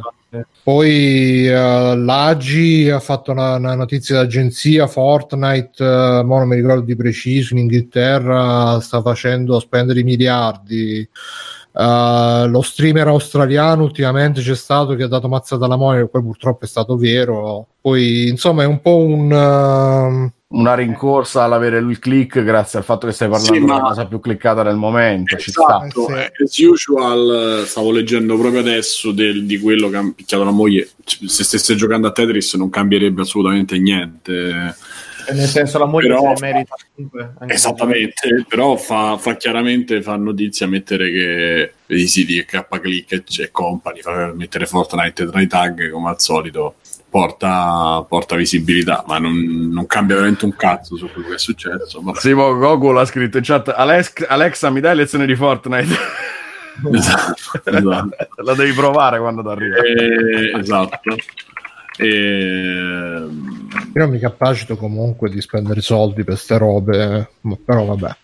Poi 0.62 1.46
eh, 1.46 1.96
l'Agi 1.96 2.88
ha 2.88 3.00
fatto 3.00 3.32
una, 3.32 3.56
una 3.56 3.74
notizia 3.74 4.16
d'agenzia, 4.16 4.86
Fortnite, 4.86 5.84
mo 6.24 6.38
non 6.38 6.48
mi 6.48 6.56
ricordo 6.56 6.82
di 6.82 6.96
preciso, 6.96 7.52
in 7.52 7.60
Inghilterra 7.60 8.80
sta 8.80 9.02
facendo 9.02 9.60
spendere 9.60 10.00
i 10.00 10.04
miliardi. 10.04 11.06
Eh, 11.74 12.44
lo 12.48 12.62
streamer 12.62 13.08
australiano 13.08 13.82
ultimamente 13.82 14.40
c'è 14.40 14.54
stato 14.54 14.94
che 14.94 15.02
ha 15.02 15.08
dato 15.08 15.28
mazzata 15.28 15.66
alla 15.66 15.76
moglie, 15.76 16.08
poi 16.08 16.22
purtroppo 16.22 16.64
è 16.64 16.68
stato 16.68 16.96
vero. 16.96 17.66
Poi 17.80 18.28
insomma 18.28 18.62
è 18.62 18.66
un 18.66 18.80
po' 18.80 19.04
un... 19.04 19.32
ehm, 19.32 20.32
Una 20.52 20.74
rincorsa 20.74 21.44
all'avere 21.44 21.78
il 21.78 21.98
click 21.98 22.42
grazie 22.42 22.78
al 22.78 22.84
fatto 22.84 23.06
che 23.06 23.12
stai 23.14 23.28
parlando 23.28 23.54
Sì, 23.54 23.60
della 23.60 23.74
ma- 23.80 23.88
cosa 23.88 24.06
più 24.06 24.20
cliccata 24.20 24.62
del 24.62 24.76
momento. 24.76 25.36
Ci 25.36 25.50
sta. 25.50 25.86
Esatto, 25.86 26.08
Eh, 26.14 26.20
eh, 26.24 26.42
as 26.44 26.56
usual, 26.58 27.60
eh, 27.62 27.66
stavo 27.66 27.90
leggendo 27.90 28.36
proprio 28.36 28.60
adesso 28.60 29.12
del- 29.12 29.44
di 29.46 29.58
quello 29.58 29.88
che 29.88 29.96
ha 29.96 30.12
picchiato 30.14 30.44
la 30.44 30.50
moglie. 30.50 30.90
Se 31.04 31.42
stesse 31.44 31.74
giocando 31.74 32.06
a 32.08 32.12
Tetris 32.12 32.54
non 32.54 32.68
cambierebbe 32.68 33.22
assolutamente 33.22 33.78
niente. 33.78 34.74
E 35.28 35.34
nel 35.34 35.46
senso 35.46 35.78
la 35.78 35.86
moglie 35.86 36.08
Però- 36.08 36.34
se 36.36 36.44
merita 36.44 36.74
comunque. 36.94 37.32
anche 37.38 37.54
Esattamente, 37.54 38.44
però 38.48 38.76
fa, 38.76 39.16
fa 39.18 39.36
chiaramente 39.36 40.02
fa 40.02 40.16
notizia 40.16 40.66
mettere 40.66 41.10
che 41.12 41.72
i 41.94 42.06
siti 42.08 42.44
K-Click 42.44 43.12
e 43.12 43.22
c- 43.22 43.48
company, 43.52 44.00
fa 44.00 44.32
mettere 44.34 44.66
Fortnite 44.66 45.26
tra 45.30 45.40
i 45.40 45.46
tag 45.46 45.90
come 45.90 46.08
al 46.10 46.20
solito 46.20 46.74
porta, 47.12 48.02
porta 48.08 48.36
visibilità, 48.36 49.04
ma 49.06 49.18
non, 49.18 49.68
non 49.70 49.84
cambia 49.86 50.14
veramente 50.16 50.46
un 50.46 50.56
cazzo 50.56 50.96
su 50.96 51.10
quello 51.12 51.28
che 51.28 51.34
è 51.34 51.38
successo. 51.38 52.00
vabbè. 52.00 52.18
Simo 52.18 52.56
Goku 52.56 52.90
l'ha 52.90 53.04
scritto 53.04 53.36
in 53.36 53.42
chat 53.44 53.68
Alex- 53.68 54.24
Alexa 54.26 54.70
mi 54.70 54.80
dai 54.80 54.96
lezioni 54.96 55.26
di 55.26 55.36
Fortnite 55.36 55.94
Esatto, 56.90 57.34
esatto. 57.70 58.16
la 58.36 58.54
devi 58.54 58.72
provare 58.72 59.18
quando 59.18 59.42
ti 59.42 59.48
arriva 59.48 59.76
Eh, 59.76 60.58
esatto. 60.58 61.00
E, 62.02 63.28
io 63.94 64.00
non 64.00 64.10
mi 64.10 64.18
capacito 64.18 64.76
comunque 64.76 65.28
di 65.30 65.40
spendere 65.40 65.80
soldi 65.80 66.24
per 66.24 66.36
ste 66.38 66.56
robe, 66.58 67.30
ma- 67.42 67.56
però 67.62 67.84
vabbè. 67.84 68.16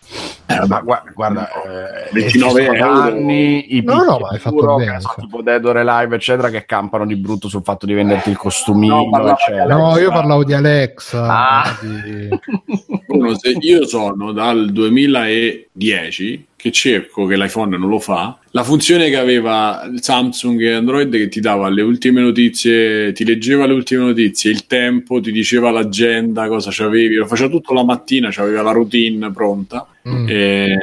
eh, 0.47 0.67
ma 0.67 0.81
guarda, 0.81 1.11
guarda 1.13 1.49
eh, 1.49 2.09
29 2.11 2.29
ci 2.29 2.39
sono 2.39 2.73
euro. 2.75 3.01
anni 3.01 3.75
i 3.77 3.81
No, 3.83 4.03
no, 4.03 4.17
ma 4.19 4.29
hai 4.29 4.39
fatto 4.39 4.55
puro, 4.55 4.75
bene, 4.77 4.99
so, 4.99 5.13
tipo 5.19 5.41
Dead 5.43 5.63
or 5.63 5.77
Alive 5.77 6.15
eccetera 6.15 6.49
che 6.49 6.65
campano 6.65 7.05
di 7.05 7.15
brutto 7.15 7.47
sul 7.47 7.61
fatto 7.63 7.85
di 7.85 7.93
venderti 7.93 8.29
il 8.31 8.37
costumino 8.37 9.05
No. 9.05 9.35
No, 9.67 9.97
io 9.97 10.11
parlavo 10.11 10.43
di 10.43 10.53
Alexa. 10.53 11.25
Ah. 11.27 11.77
di- 11.81 12.29
uno, 13.07 13.37
se 13.37 13.55
io 13.59 13.85
sono 13.85 14.31
dal 14.31 14.71
2010 14.71 16.47
che 16.59 16.71
cerco 16.71 17.25
che 17.25 17.37
l'iPhone 17.37 17.77
non 17.77 17.87
lo 17.87 17.99
fa 17.99 18.37
la 18.51 18.63
funzione 18.63 19.09
che 19.09 19.15
aveva 19.15 19.89
Samsung 19.95 20.59
e 20.61 20.73
Android 20.73 21.09
che 21.09 21.29
ti 21.29 21.39
dava 21.39 21.69
le 21.69 21.81
ultime 21.81 22.19
notizie 22.19 23.13
ti 23.13 23.23
leggeva 23.23 23.65
le 23.65 23.71
ultime 23.73 24.03
notizie 24.03 24.51
il 24.51 24.67
tempo 24.67 25.21
ti 25.21 25.31
diceva 25.31 25.71
l'agenda 25.71 26.49
cosa 26.49 26.69
c'avevi 26.69 27.15
lo 27.15 27.25
faceva 27.27 27.47
tutto 27.49 27.73
la 27.73 27.85
mattina 27.85 28.27
c'aveva 28.29 28.61
la 28.61 28.71
routine 28.71 29.31
pronta 29.31 29.87
Mm. 30.07 30.27
e, 30.29 30.77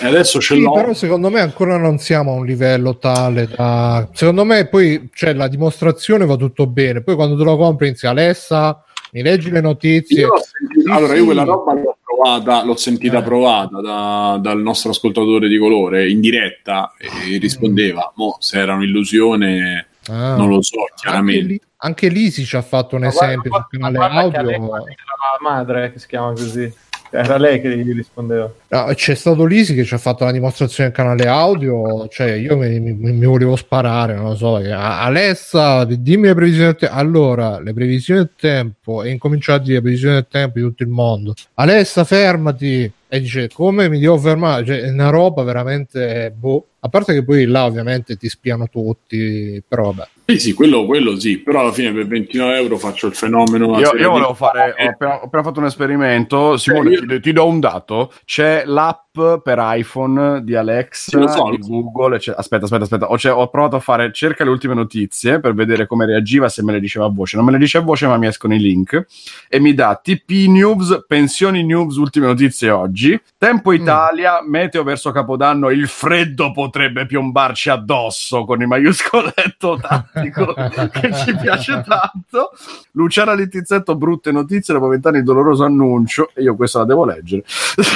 e 0.00 0.06
adesso 0.06 0.40
ce 0.40 0.54
Sì, 0.54 0.60
l'ho 0.62 0.72
però 0.72 0.92
secondo 0.94 1.28
me 1.28 1.40
ancora 1.40 1.76
non 1.76 1.98
siamo 1.98 2.32
a 2.32 2.34
un 2.36 2.46
livello 2.46 2.96
tale 2.98 3.48
da... 3.48 4.08
Secondo 4.12 4.44
me 4.44 4.68
poi 4.68 5.10
cioè, 5.12 5.34
la 5.34 5.48
dimostrazione 5.48 6.24
va 6.24 6.36
tutto 6.36 6.66
bene, 6.68 7.02
poi 7.02 7.14
quando 7.16 7.36
te 7.36 7.42
lo 7.44 7.56
compri 7.56 7.88
inizia 7.88 8.10
Alessa, 8.10 8.82
mi 9.12 9.22
leggi 9.22 9.50
le 9.50 9.60
notizie. 9.60 10.20
Io 10.20 10.28
l'ho 10.28 10.36
sentita- 10.40 10.80
Sì, 10.82 10.96
allora, 10.96 11.14
io 11.16 11.24
quella 11.24 11.42
roba 11.44 11.72
l'ho 11.74 11.93
provata, 12.14 12.64
l'ho 12.64 12.76
sentita 12.76 13.18
Eh. 13.18 13.22
provata 13.22 13.80
da- 13.80 14.38
dal 14.40 14.60
nostro 14.60 14.90
ascoltatore 14.90 15.48
di 15.48 15.58
colore 15.58 16.08
in 16.08 16.20
diretta 16.20 16.92
e 16.98 17.38
rispondeva: 17.38 18.12
Mo, 18.16 18.36
se 18.40 18.58
era 18.58 18.74
un'illusione, 18.74 19.86
Ah. 20.08 20.36
non 20.36 20.48
lo 20.48 20.62
so, 20.62 20.80
Anche, 20.80 20.92
chiaramente. 20.96 21.44
lì, 21.46 21.60
anche 21.78 22.08
Lisi 22.08 22.44
ci 22.44 22.56
ha 22.56 22.62
fatto 22.62 22.96
un 22.96 23.02
Ma 23.02 23.08
guarda- 23.10 23.26
esempio 23.26 23.50
sul 23.52 23.66
canale 23.80 23.96
guarda 23.96 24.38
audio. 24.40 24.68
La 24.76 25.38
madre 25.40 25.92
che 25.92 25.98
si 25.98 26.06
chiama 26.06 26.30
così. 26.30 26.72
Era 27.16 27.36
lei 27.38 27.60
che 27.60 27.76
gli 27.76 27.94
rispondeva. 27.94 28.52
No, 28.68 28.84
c'è 28.92 29.14
stato 29.14 29.44
Lisi 29.44 29.72
che 29.74 29.84
ci 29.84 29.94
ha 29.94 29.98
fatto 29.98 30.24
la 30.24 30.32
dimostrazione 30.32 30.90
del 30.90 30.98
canale 30.98 31.26
audio, 31.28 32.08
cioè 32.08 32.32
io 32.32 32.56
mi, 32.56 32.80
mi- 32.80 33.12
mi 33.12 33.24
volevo 33.24 33.54
sparare, 33.54 34.14
non 34.14 34.30
lo 34.30 34.34
so, 34.34 34.54
perché, 34.54 34.72
"A- 34.72 35.02
Alessa, 35.04 35.84
dimmi 35.84 36.26
le 36.26 36.34
previsioni 36.34 36.66
del 36.66 36.76
tempo. 36.76 36.94
Allora, 36.96 37.60
le 37.60 37.72
previsioni 37.72 38.20
del 38.20 38.30
tempo, 38.36 39.02
e 39.04 39.10
incominciò 39.10 39.54
a 39.54 39.58
dire 39.58 39.74
le 39.74 39.80
previsioni 39.82 40.14
del 40.14 40.26
tempo 40.28 40.58
di 40.58 40.64
tutto 40.64 40.82
il 40.82 40.88
mondo. 40.88 41.34
Alessa, 41.54 42.02
fermati! 42.02 42.92
E 43.14 43.20
dice, 43.20 43.48
come 43.48 43.88
mi 43.88 44.00
devo 44.00 44.18
fermare? 44.18 44.64
Cioè, 44.64 44.80
è 44.80 44.90
una 44.90 45.10
roba 45.10 45.44
veramente, 45.44 46.34
boh. 46.36 46.66
A 46.80 46.88
parte 46.88 47.14
che 47.14 47.24
poi 47.24 47.46
là 47.46 47.64
ovviamente 47.64 48.16
ti 48.16 48.28
spiano 48.28 48.68
tutti, 48.68 49.62
però 49.66 49.92
vabbè. 49.92 50.08
Sì, 50.26 50.38
sì, 50.38 50.52
quello, 50.52 50.84
quello 50.84 51.18
sì, 51.18 51.38
però 51.38 51.60
alla 51.60 51.72
fine 51.72 51.92
per 51.92 52.06
29 52.06 52.56
euro 52.58 52.76
faccio 52.76 53.06
il 53.06 53.14
fenomeno. 53.14 53.78
Io, 53.78 53.90
io 53.92 53.96
di- 53.96 54.02
volevo 54.04 54.34
fare, 54.34 54.74
ho 54.78 54.88
appena, 54.90 55.14
ho 55.20 55.24
appena 55.24 55.42
fatto 55.42 55.60
un 55.60 55.66
esperimento. 55.66 56.56
Simone, 56.58 56.90
io- 56.90 57.06
ti, 57.06 57.20
ti 57.20 57.32
do 57.32 57.46
un 57.46 57.58
dato: 57.60 58.12
c'è 58.26 58.64
l'app 58.66 59.02
per 59.42 59.58
iPhone 59.60 60.42
di 60.44 60.54
Alexa, 60.54 61.26
Sì, 61.26 61.32
so, 61.32 61.50
di. 61.50 61.58
Google. 61.58 62.16
ecce- 62.16 62.34
Aspetta, 62.36 62.64
aspetta, 62.64 62.82
aspetta. 62.84 63.10
Ho, 63.10 63.16
cioè, 63.18 63.32
ho 63.32 63.48
provato 63.48 63.76
a 63.76 63.80
fare 63.80 64.12
cerca 64.12 64.44
le 64.44 64.50
ultime 64.50 64.74
notizie 64.74 65.40
per 65.40 65.54
vedere 65.54 65.86
come 65.86 66.04
reagiva 66.04 66.48
se 66.50 66.62
me 66.62 66.72
le 66.72 66.80
diceva 66.80 67.06
a 67.06 67.10
voce. 67.10 67.36
Non 67.36 67.46
me 67.46 67.52
le 67.52 67.58
dice 67.58 67.78
a 67.78 67.80
voce, 67.82 68.06
ma 68.06 68.16
mi 68.18 68.26
escono 68.26 68.54
i 68.54 68.58
link 68.58 69.06
e 69.48 69.58
mi 69.60 69.72
dà 69.72 69.98
TP 70.02 70.48
News, 70.48 71.04
pensioni 71.06 71.64
news, 71.64 71.96
ultime 71.96 72.26
notizie 72.26 72.68
oggi. 72.70 73.03
Tempo 73.36 73.72
Italia, 73.72 74.40
meteo 74.46 74.82
verso 74.82 75.10
Capodanno. 75.10 75.70
Il 75.70 75.88
freddo 75.88 76.52
potrebbe 76.52 77.06
piombarci 77.06 77.70
addosso 77.70 78.44
con 78.44 78.60
il 78.60 78.66
maiuscoletto 78.66 79.78
tattico 79.82 80.54
che 80.90 81.12
ci 81.14 81.36
piace 81.36 81.82
tanto. 81.86 82.50
Luciana 82.92 83.34
Littizzetto, 83.34 83.96
brutte 83.96 84.32
notizie 84.32 84.74
dopo 84.74 84.88
vent'anni 84.88 85.18
di 85.18 85.24
doloroso 85.24 85.64
annuncio. 85.64 86.30
E 86.34 86.42
io 86.42 86.56
questa 86.56 86.80
la 86.80 86.84
devo 86.84 87.04
leggere. 87.04 87.42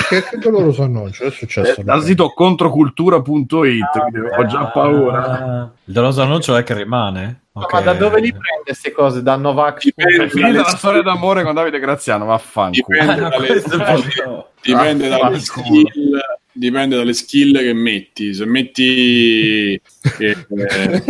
Che, 0.08 0.24
che 0.24 0.38
doloroso 0.38 0.82
annuncio 0.82 1.24
è 1.24 1.30
successo? 1.30 1.80
Eh, 1.80 1.84
dal 1.84 2.02
sito 2.02 2.28
controcultura.it, 2.30 4.10
quindi 4.10 4.28
ho 4.28 4.46
già 4.46 4.66
paura. 4.66 5.22
Ah, 5.24 5.70
il 5.84 5.92
doloso 5.92 6.22
annuncio 6.22 6.56
è 6.56 6.62
che 6.62 6.74
rimane? 6.74 7.42
Ma- 7.58 7.64
Ok. 7.64 7.72
Ma 7.72 7.80
da 7.80 7.92
dove 7.94 8.20
li 8.20 8.30
prende 8.30 8.62
queste 8.64 8.92
cose? 8.92 9.22
Da 9.22 9.36
Novax? 9.36 9.84
Dipende. 9.84 10.24
È 10.24 10.28
finita 10.28 10.62
la 10.62 10.76
storia 10.76 11.02
d'amore 11.02 11.42
con 11.42 11.54
Davide 11.54 11.78
Graziano, 11.78 12.24
vaffanculo. 12.26 12.98
Dipende 12.98 13.24
Ah, 13.24 13.28
dalle, 13.28 14.46
dipende 14.62 15.06
Ah, 15.06 15.08
dalle 15.18 15.38
fanculo. 15.40 15.40
skill, 15.40 16.18
dipende 16.52 16.96
dalle 16.96 17.12
skill 17.12 17.58
che 17.58 17.72
metti. 17.72 18.34
Se 18.34 18.44
metti 18.46 19.80
che, 20.18 20.30
eh, 20.30 21.02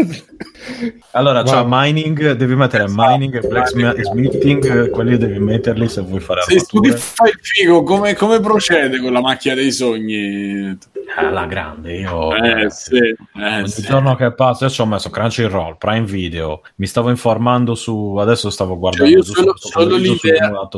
Allora, 1.12 1.42
c'è 1.42 1.62
Guarda. 1.62 1.80
mining, 1.82 2.32
devi 2.32 2.54
mettere 2.54 2.84
mining 2.88 3.42
e 3.42 3.46
blacksmithing, 3.46 4.90
quelli 4.90 5.16
devi 5.16 5.38
metterli 5.38 5.88
se 5.88 6.02
vuoi 6.02 6.20
fare 6.20 6.42
se 6.42 6.56
tu 6.60 6.80
ti 6.80 6.88
armature. 6.88 6.96
fai 6.98 7.30
il 7.30 7.38
figo, 7.40 7.82
come, 7.82 8.14
come 8.14 8.40
procede 8.40 9.00
con 9.00 9.12
la 9.12 9.20
macchina 9.20 9.54
dei 9.54 9.72
sogni? 9.72 10.76
Alla 11.16 11.46
grande, 11.46 11.96
io... 11.96 12.34
Eh 12.36 12.70
sì, 12.70 12.96
eh, 12.98 13.16
Ogni 13.56 13.68
sì. 13.68 13.82
giorno 13.82 14.14
che 14.14 14.32
passa, 14.34 14.66
io 14.66 14.70
ci 14.70 14.80
ho 14.82 14.86
messo 14.86 15.08
Crunchyroll, 15.08 15.76
Prime 15.78 16.04
Video, 16.04 16.60
mi 16.76 16.86
stavo 16.86 17.08
informando 17.08 17.74
su, 17.74 18.16
adesso 18.16 18.50
stavo 18.50 18.78
guardando 18.78 19.10
io 19.10 19.20
giusto 19.20 19.34
solo- 19.40 19.50
questo 19.52 19.68
solo 19.68 19.96
l'idea- 19.96 20.68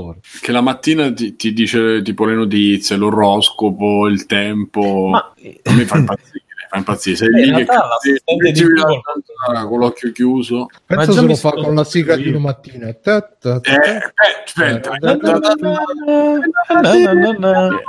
che 0.40 0.52
la 0.52 0.60
mattina 0.60 1.12
ti, 1.12 1.34
ti 1.34 1.52
dice 1.52 2.00
tipo 2.02 2.24
le 2.26 2.34
notizie, 2.34 2.94
l'oroscopo, 2.96 4.06
il 4.06 4.26
tempo. 4.26 5.08
Ma 5.10 5.32
me 5.74 5.84
fa 5.84 5.98
impazzire, 5.98 6.42
fa 6.70 6.76
impazzire. 6.78 7.16
Sei 7.16 7.28
Eh, 7.28 7.46
lì 7.46 7.52
che 7.52 7.66
con 9.66 9.78
l'occhio 9.78 10.12
chiuso. 10.12 10.68
Già 10.86 11.10
se 11.10 11.20
lo 11.20 11.34
fa 11.34 11.50
con 11.50 11.74
la 11.74 11.84
sigla 11.84 12.14
di 12.16 12.28
una 12.28 12.38
mattina. 12.38 12.86
Eh, 12.88 13.00
eh, 13.02 13.28
aspetta, 14.44 14.92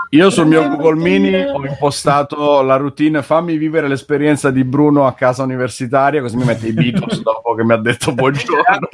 Io 0.09 0.29
sul 0.29 0.47
mio 0.47 0.67
Google 0.67 0.95
Mini 0.95 1.36
ho 1.36 1.63
impostato 1.65 2.61
la 2.61 2.77
routine 2.77 3.21
fammi 3.21 3.57
vivere 3.57 3.88
l'esperienza 3.88 4.49
di 4.49 4.63
Bruno 4.63 5.05
a 5.05 5.13
casa 5.13 5.43
universitaria, 5.43 6.21
così 6.21 6.36
mi 6.38 6.45
mette 6.45 6.67
i 6.67 6.73
Beatles 6.73 7.21
dopo 7.21 7.53
che 7.53 7.63
mi 7.63 7.73
ha 7.73 7.77
detto 7.77 8.13
buongiorno. 8.13 8.88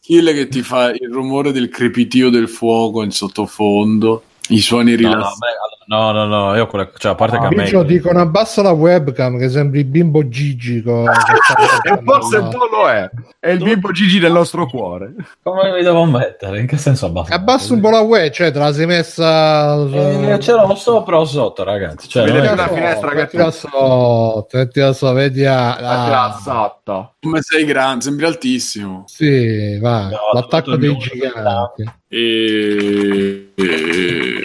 Kill 0.00 0.32
che 0.32 0.48
ti 0.48 0.62
fa 0.62 0.90
il 0.90 1.10
rumore 1.10 1.52
del 1.52 1.68
crepitio 1.68 2.30
del 2.30 2.48
fuoco 2.48 3.02
in 3.02 3.12
sottofondo, 3.12 4.24
i 4.48 4.60
suoni 4.60 4.96
No, 4.96 5.08
no, 5.08 5.08
a 5.08 5.12
rilassanti. 5.12 5.69
No, 5.90 6.12
no, 6.12 6.24
no, 6.24 6.54
io 6.54 6.68
quella, 6.68 6.88
cioè, 6.96 7.10
a 7.10 7.14
parte 7.16 7.36
che 7.36 7.46
a 7.46 7.48
me... 7.48 7.64
Biggio 7.64 7.82
dicono 7.82 8.20
abbassa 8.20 8.62
la 8.62 8.70
webcam 8.70 9.36
che 9.38 9.48
sembri 9.48 9.82
bimbo 9.82 10.28
Gigi 10.28 10.82
con 10.82 11.04
E 11.82 12.00
forse 12.04 12.36
un 12.36 12.48
po' 12.48 12.68
lo 12.70 12.88
è. 12.88 13.10
È 13.40 13.48
il 13.50 13.58
bimbo 13.60 13.90
Gigi 13.90 14.20
del 14.20 14.30
nostro 14.30 14.66
cuore. 14.68 15.14
Come 15.42 15.72
mi 15.72 15.82
devo 15.82 16.04
mettere? 16.04 16.60
In 16.60 16.68
che 16.68 16.76
senso 16.76 17.06
abbassa? 17.06 17.34
abbassa 17.34 17.74
un 17.74 17.80
po' 17.80 17.90
la 17.90 18.02
web 18.02 18.30
cioè 18.30 18.52
te 18.52 18.60
la 18.60 18.72
sei 18.72 18.86
messa 18.86 19.74
Eh, 19.74 20.38
ce 20.40 20.52
l'ho 20.52 20.72
sopra 20.76 21.18
o 21.18 21.24
sotto, 21.24 21.64
ragazzi. 21.64 22.06
Cioè, 22.08 22.24
Vedete 22.24 22.46
è 22.46 22.52
una 22.52 22.68
che- 22.68 22.74
finestra 22.74 23.08
che 23.10 23.14
mettila 23.16 23.50
sotto 23.50 24.46
mettila 24.52 24.92
sotto 24.92 25.12
vedi 25.14 25.44
a, 25.44 25.74
Ah, 25.76 26.24
ah, 26.26 26.38
sotto. 26.40 27.14
Come 27.20 27.40
sei 27.42 27.64
grande, 27.64 28.04
sembri 28.04 28.26
altissimo. 28.26 29.02
sì 29.08 29.76
va 29.80 30.02
No, 30.08 30.18
l'attacco 30.34 30.76
dei 30.76 30.96
giganti 30.98 31.82
E, 32.06 33.50
e, 33.56 34.42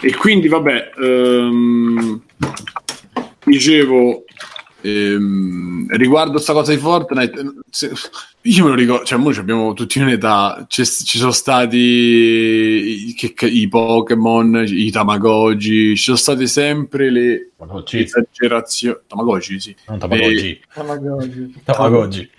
e 0.00 0.14
quindi, 0.14 0.48
vabbè, 0.48 0.90
ehm, 0.98 2.20
dicevo, 3.44 4.24
ehm, 5.12 5.86
riguardo 5.96 6.38
sta 6.38 6.52
cosa 6.52 6.72
di 6.72 6.78
Fortnite, 6.78 7.44
se- 7.70 7.90
io 8.42 8.64
me 8.64 8.70
lo 8.70 8.76
ricordo, 8.76 9.04
cioè, 9.04 9.18
noi 9.18 9.36
abbiamo 9.36 9.72
tutti 9.74 9.98
un'età, 10.00 10.64
c'è- 10.68 10.84
ci 10.84 11.18
sono 11.18 11.32
stati 11.32 11.76
i, 11.76 13.14
che- 13.14 13.46
i 13.46 13.68
Pokémon, 13.68 14.64
i 14.66 14.90
Tamagotchi, 14.90 15.96
ci 15.96 16.02
sono 16.02 16.16
state 16.16 16.46
sempre 16.46 17.10
le 17.10 17.50
Tamagotchi. 17.56 17.98
esagerazioni. 18.02 18.96
Tamagotchi, 19.06 19.60
sì. 19.60 19.74
Non 19.88 19.98
Tamagotchi. 19.98 20.60
Tamagotchi. 20.72 21.54
Tamagotchi. 21.64 22.30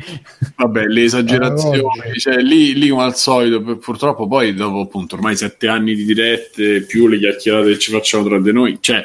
Vabbè, 0.55 0.85
le 0.85 1.03
esagerazioni, 1.03 1.77
Tamagotchi. 1.81 2.19
cioè, 2.19 2.37
lì, 2.37 2.73
lì 2.73 2.89
come 2.89 3.03
al 3.03 3.15
solito, 3.15 3.61
pu- 3.61 3.77
purtroppo 3.77 4.27
poi 4.27 4.53
dopo 4.53 4.79
appunto 4.81 5.15
ormai 5.15 5.35
sette 5.35 5.67
anni 5.67 5.93
di 5.95 6.05
dirette, 6.05 6.81
più 6.81 7.07
le 7.07 7.17
chiacchierate 7.19 7.71
che 7.71 7.79
ci 7.79 7.91
facciamo 7.91 8.23
tra 8.23 8.39
di 8.39 8.51
noi, 8.51 8.77
cioè, 8.81 9.03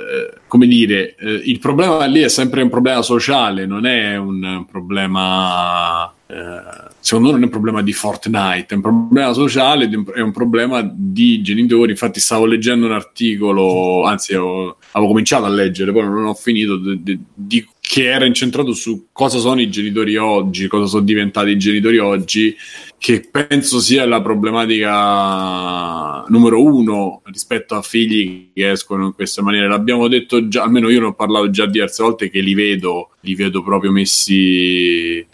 eh, 0.00 0.38
come 0.46 0.66
dire, 0.66 1.14
eh, 1.16 1.30
il 1.44 1.58
problema 1.58 2.04
lì 2.06 2.20
è 2.20 2.28
sempre 2.28 2.62
un 2.62 2.70
problema 2.70 3.02
sociale, 3.02 3.66
non 3.66 3.86
è 3.86 4.16
un 4.16 4.64
problema... 4.70 6.12
eh, 6.26 6.88
secondo 7.00 7.28
me 7.28 7.34
non 7.34 7.42
è 7.42 7.44
un 7.46 7.50
problema 7.50 7.82
di 7.82 7.92
Fortnite, 7.92 8.66
è 8.68 8.74
un 8.74 8.80
problema 8.80 9.32
sociale, 9.32 9.88
di 9.88 10.02
è 10.14 10.20
un 10.20 10.32
problema 10.32 10.88
di 10.92 11.42
genitori. 11.42 11.90
Infatti, 11.90 12.20
stavo 12.20 12.46
leggendo 12.46 12.86
un 12.86 12.92
articolo, 12.92 14.04
anzi, 14.04 14.34
ho- 14.34 14.76
avevo 14.92 15.10
cominciato 15.10 15.44
a 15.44 15.48
leggere, 15.48 15.92
poi 15.92 16.04
non 16.04 16.24
ho 16.26 16.34
finito, 16.34 16.76
de- 16.76 17.18
di- 17.34 17.68
che 17.80 18.04
era 18.04 18.24
incentrato 18.24 18.72
su 18.72 19.06
cosa 19.12 19.38
sono 19.38 19.60
i 19.60 19.68
genitori 19.68 20.16
oggi, 20.16 20.68
cosa 20.68 20.86
sono 20.86 21.02
diventati 21.02 21.50
i 21.50 21.58
genitori 21.58 21.98
oggi, 21.98 22.54
che 23.00 23.26
penso 23.30 23.80
sia 23.80 24.04
la 24.04 24.20
problematica 24.20 26.22
numero 26.28 26.62
uno 26.62 27.22
rispetto 27.24 27.74
a 27.74 27.80
figli 27.80 28.50
che 28.52 28.72
escono 28.72 29.06
in 29.06 29.14
questa 29.14 29.40
maniera. 29.40 29.68
L'abbiamo 29.68 30.06
detto 30.06 30.48
già, 30.48 30.64
almeno 30.64 30.90
io 30.90 31.00
ne 31.00 31.06
ho 31.06 31.14
parlato 31.14 31.48
già 31.48 31.64
diverse 31.64 32.02
volte, 32.02 32.28
che 32.28 32.40
li 32.40 32.52
vedo, 32.52 33.12
li 33.20 33.34
vedo 33.34 33.62
proprio 33.62 33.90
messi, 33.90 35.26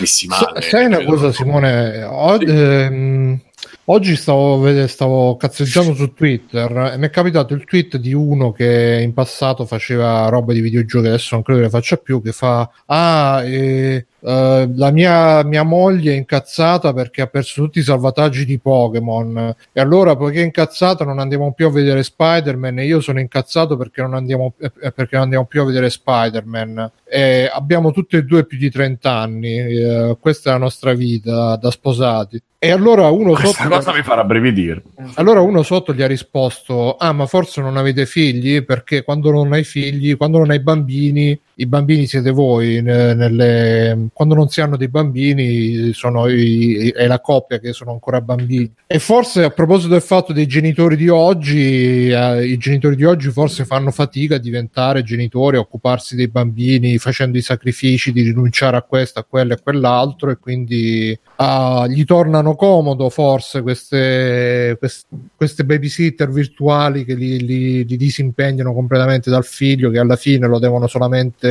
messi 0.00 0.26
male. 0.26 0.60
sai 0.60 0.84
una 0.84 1.02
cosa 1.02 1.32
Simone 1.32 2.02
O- 2.04 2.38
Sì. 2.38 2.44
ehm, 2.44 3.40
oggi 3.86 4.16
stavo, 4.16 4.86
stavo 4.86 5.36
cazzeggiando 5.38 5.94
su 5.94 6.12
Twitter 6.12 6.90
e 6.92 6.98
mi 6.98 7.06
è 7.06 7.10
capitato 7.10 7.54
il 7.54 7.64
tweet 7.64 7.96
di 7.96 8.12
uno 8.12 8.52
che 8.52 9.00
in 9.02 9.14
passato 9.14 9.64
faceva 9.64 10.28
roba 10.28 10.52
di 10.52 10.60
videogiochi 10.60 11.06
adesso 11.06 11.34
non 11.36 11.42
credo 11.42 11.60
che 11.60 11.66
le 11.66 11.72
faccia 11.72 11.96
più 11.96 12.20
che 12.22 12.32
fa 12.32 12.68
ah 12.86 13.42
eh, 13.44 14.06
eh, 14.26 14.70
la 14.74 14.90
mia, 14.90 15.44
mia 15.44 15.62
moglie 15.64 16.14
è 16.14 16.16
incazzata 16.16 16.94
perché 16.94 17.20
ha 17.20 17.26
perso 17.26 17.62
tutti 17.62 17.80
i 17.80 17.82
salvataggi 17.82 18.46
di 18.46 18.58
Pokémon. 18.58 19.54
E 19.70 19.80
allora 19.80 20.16
poiché 20.16 20.40
è 20.40 20.44
incazzata 20.44 21.04
non 21.04 21.18
andiamo 21.18 21.52
più 21.52 21.66
a 21.66 21.70
vedere 21.70 22.02
Spider-Man. 22.02 22.78
E 22.78 22.86
io 22.86 23.00
sono 23.00 23.20
incazzato 23.20 23.76
perché 23.76 24.00
non 24.00 24.14
andiamo, 24.14 24.54
eh, 24.58 24.70
perché 24.92 25.16
non 25.16 25.24
andiamo 25.24 25.44
più 25.44 25.60
a 25.60 25.66
vedere 25.66 25.90
Spider-Man. 25.90 26.90
E 27.06 27.50
abbiamo 27.52 27.90
tutti 27.92 28.16
e 28.16 28.22
due 28.22 28.46
più 28.46 28.56
di 28.56 28.70
30 28.70 29.12
anni. 29.12 29.56
Eh, 29.58 30.16
questa 30.18 30.50
è 30.50 30.52
la 30.54 30.58
nostra 30.58 30.94
vita 30.94 31.56
da 31.56 31.70
sposati. 31.70 32.40
E 32.64 32.70
allora 32.70 33.10
uno 33.10 33.32
Questa 33.32 33.64
sotto 33.64 33.74
cosa 33.74 33.92
mi 33.92 34.02
farà 34.02 34.24
brividire. 34.24 34.82
allora 35.16 35.42
uno 35.42 35.62
sotto 35.62 35.92
gli 35.92 36.00
ha 36.00 36.06
risposto: 36.06 36.96
Ah, 36.96 37.12
ma 37.12 37.26
forse 37.26 37.60
non 37.60 37.76
avete 37.76 38.06
figli? 38.06 38.64
Perché 38.64 39.02
quando 39.02 39.30
non 39.30 39.52
hai 39.52 39.64
figli, 39.64 40.16
quando 40.16 40.38
non 40.38 40.48
hai 40.50 40.60
bambini, 40.60 41.38
i 41.56 41.66
bambini 41.66 42.06
siete 42.06 42.30
voi. 42.30 42.82
ne- 42.82 43.14
nelle- 43.14 44.08
Quando 44.12 44.34
non 44.34 44.48
si 44.48 44.60
hanno 44.60 44.76
dei 44.76 44.88
bambini, 44.88 45.92
i- 46.28 46.90
è 46.90 47.06
la 47.06 47.20
coppia 47.20 47.58
che 47.58 47.72
sono 47.72 47.92
ancora 47.92 48.20
bambini. 48.20 48.72
E 48.86 48.98
forse 48.98 49.44
a 49.44 49.50
proposito 49.50 49.88
del 49.92 50.02
fatto 50.02 50.32
dei 50.32 50.46
genitori 50.46 50.96
di 50.96 51.08
oggi, 51.08 52.08
eh, 52.10 52.46
i 52.46 52.56
genitori 52.58 52.96
di 52.96 53.04
oggi 53.04 53.30
forse 53.30 53.64
fanno 53.64 53.90
fatica 53.90 54.36
a 54.36 54.38
diventare 54.38 55.02
genitori, 55.02 55.56
a 55.56 55.60
occuparsi 55.60 56.16
dei 56.16 56.28
bambini, 56.28 56.98
facendo 56.98 57.38
i 57.38 57.42
sacrifici 57.42 58.12
di 58.12 58.22
rinunciare 58.22 58.76
a 58.76 58.82
questo, 58.82 59.20
a 59.20 59.24
quello 59.28 59.52
e 59.52 59.56
a 59.56 59.60
quell'altro, 59.62 60.30
e 60.30 60.38
quindi 60.38 61.16
ah, 61.36 61.86
gli 61.88 62.04
tornano 62.04 62.54
comodo 62.54 63.08
forse 63.10 63.62
queste, 63.62 64.76
quest- 64.78 65.06
queste 65.36 65.64
babysitter 65.64 66.30
virtuali 66.30 67.04
che 67.04 67.14
li, 67.14 67.44
li- 67.44 67.84
li 67.84 67.96
disimpegnano 67.96 68.72
completamente 68.72 69.30
dal 69.30 69.44
figlio, 69.44 69.90
che 69.90 69.98
alla 69.98 70.16
fine 70.16 70.46
lo 70.46 70.58
devono 70.58 70.86
solamente 70.86 71.42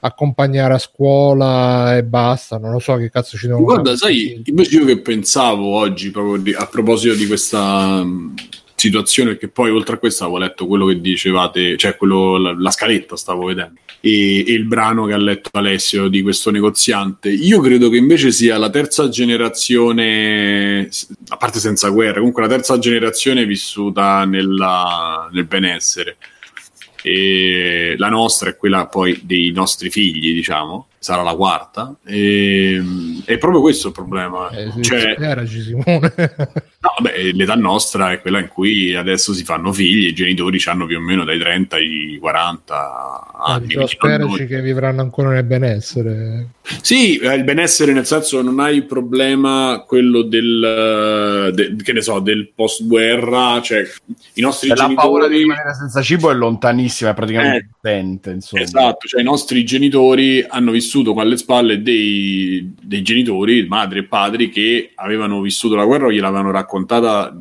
accompagnare 0.00 0.74
a 0.74 0.78
scuola 0.78 1.96
e 1.96 2.04
basta. 2.04 2.58
Non 2.58 2.72
lo 2.72 2.78
so 2.78 2.96
che 2.96 3.10
cazzo 3.10 3.36
ci 3.36 3.46
devono 3.46 3.64
Guarda, 3.64 3.96
fare 3.96 4.12
sai, 4.12 4.42
invece 4.44 4.76
io 4.76 4.84
che 4.84 5.00
pensavo 5.00 5.74
oggi 5.74 6.10
proprio 6.10 6.36
di- 6.36 6.54
a 6.54 6.66
proposito 6.66 7.14
di 7.14 7.26
questa 7.26 8.04
mh, 8.04 8.34
situazione, 8.74 9.30
perché 9.30 9.48
poi 9.48 9.70
oltre 9.70 9.96
a 9.96 9.98
questo 9.98 10.24
avevo 10.24 10.38
letto 10.38 10.66
quello 10.66 10.86
che 10.86 11.00
dicevate, 11.00 11.76
cioè 11.76 11.96
quello, 11.96 12.36
la, 12.38 12.54
la 12.56 12.70
scaletta 12.70 13.16
stavo 13.16 13.46
vedendo, 13.46 13.80
e, 14.00 14.44
e 14.46 14.52
il 14.52 14.66
brano 14.66 15.06
che 15.06 15.14
ha 15.14 15.18
letto 15.18 15.50
Alessio 15.52 16.08
di 16.08 16.22
questo 16.22 16.50
negoziante. 16.50 17.30
Io 17.30 17.60
credo 17.60 17.88
che 17.88 17.96
invece 17.96 18.30
sia 18.30 18.58
la 18.58 18.70
terza 18.70 19.08
generazione, 19.08 20.88
a 21.28 21.36
parte 21.36 21.58
senza 21.58 21.88
guerra, 21.88 22.18
comunque 22.18 22.42
la 22.42 22.48
terza 22.48 22.78
generazione 22.78 23.44
vissuta 23.46 24.24
nella- 24.24 25.28
nel 25.32 25.46
benessere. 25.46 26.16
E 27.06 27.94
la 27.98 28.08
nostra 28.08 28.50
è 28.50 28.56
quella 28.56 28.86
poi 28.86 29.20
dei 29.22 29.52
nostri 29.52 29.90
figli, 29.90 30.34
diciamo, 30.34 30.88
sarà 30.98 31.22
la 31.22 31.36
quarta. 31.36 31.94
E, 32.04 32.82
è 33.24 33.38
proprio 33.38 33.60
questo 33.60 33.86
il 33.88 33.92
problema. 33.94 34.50
Eh, 34.50 34.72
Cioè, 34.82 35.14
Simone. 35.62 36.12
No, 36.86 36.94
vabbè, 37.04 37.32
l'età 37.32 37.54
nostra 37.54 38.12
è 38.12 38.20
quella 38.20 38.38
in 38.38 38.48
cui 38.48 38.94
adesso 38.94 39.32
si 39.34 39.44
fanno 39.44 39.72
figli, 39.72 40.06
i 40.06 40.12
genitori 40.14 40.60
hanno 40.66 40.86
più 40.86 40.98
o 40.98 41.00
meno 41.00 41.24
dai 41.24 41.38
30 41.38 41.76
ai 41.76 42.16
40 42.20 42.74
Ah, 43.38 43.54
anni. 43.54 43.74
non 43.74 43.86
speraci 43.86 44.46
che 44.46 44.60
vivranno 44.62 45.02
ancora 45.02 45.28
nel 45.30 45.44
benessere. 45.44 46.48
sì, 46.80 47.16
eh, 47.18 47.34
il 47.34 47.44
benessere 47.44 47.92
nel 47.92 48.06
senso 48.06 48.40
non 48.42 48.58
hai 48.60 48.76
il 48.76 48.84
problema 48.84 49.84
quello 49.86 50.22
del, 50.22 51.50
de- 51.54 51.76
che 51.82 51.92
ne 51.92 52.00
so, 52.00 52.18
del 52.20 52.50
post 52.54 52.86
guerra, 52.86 53.60
cioè 53.62 53.82
i 54.34 54.40
nostri 54.40 54.68
La 54.68 54.74
genitori 54.74 54.94
paura 54.96 55.28
di 55.28 55.38
rimanere 55.38 55.74
senza 55.74 56.00
cibo 56.02 56.30
è 56.30 56.34
lontanissima, 56.34 57.10
è 57.10 57.14
praticamente 57.14 57.68
assente, 57.82 58.30
insomma. 58.30 58.62
Esatto, 58.62 59.06
cioè 59.06 59.20
i 59.20 59.24
nostri 59.24 59.64
genitori 59.64 60.44
hanno 60.48 60.70
vissuto 60.72 61.12
con 61.12 61.22
alle 61.22 61.36
spalle 61.36 61.82
dei, 61.82 62.74
dei 62.80 63.02
genitori, 63.02 63.66
madri 63.68 63.98
e 64.00 64.04
padri, 64.04 64.48
che 64.50 64.92
avevano 64.94 65.40
vissuto 65.40 65.74
la 65.74 65.84
guerra 65.84 66.06
o 66.06 66.10
gliel'avevano 66.12 66.50
raccontata 66.50 66.74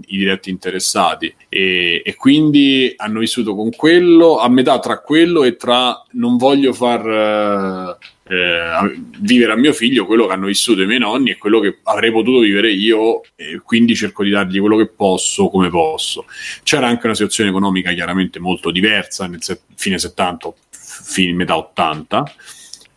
i 0.08 0.18
diretti 0.18 0.50
interessati. 0.50 1.34
E, 1.50 2.02
e 2.06 2.16
quindi 2.16 2.94
hanno 2.96 3.20
vissuto 3.20 3.56
con 3.56 3.72
quello, 3.72 4.38
a 4.38 4.50
metà 4.50 4.80
tra 4.80 5.00
quello 5.00 5.44
e 5.44 5.56
tra 5.56 6.04
non 6.12 6.38
voglio 6.38 6.72
far 6.74 7.08
eh, 7.08 7.98
eh, 8.28 9.02
vivere 9.20 9.52
a 9.52 9.56
mio 9.56 9.74
figlio 9.74 10.06
quello 10.06 10.28
che 10.28 10.34
hanno 10.34 10.48
vissuto 10.48 10.82
i 10.82 10.88
miei 10.88 11.00
nonni 11.00 11.32
e 11.32 11.38
quello 11.38 11.60
che 11.60 11.80
avrei 11.84 12.12
potuto 12.12 12.40
vivere 12.40 12.72
io 12.72 13.22
e 13.36 13.62
quindi 13.64 13.96
cerco 13.96 14.24
di 14.24 14.30
dargli 14.30 14.60
quello 14.60 14.78
che 14.78 14.88
posso 14.88 15.50
come 15.50 15.70
posso. 15.70 16.26
C'era 16.64 16.88
anche 16.88 17.06
una 17.06 17.16
situazione 17.16 17.50
economica 17.50 17.92
chiaramente 17.92 18.40
molto 18.40 18.72
diversa 18.72 19.28
nel 19.28 19.44
se- 19.44 19.62
fine 19.76 20.00
70, 20.00 20.54
fine 20.70 21.34
metà 21.34 21.58
80 21.58 22.34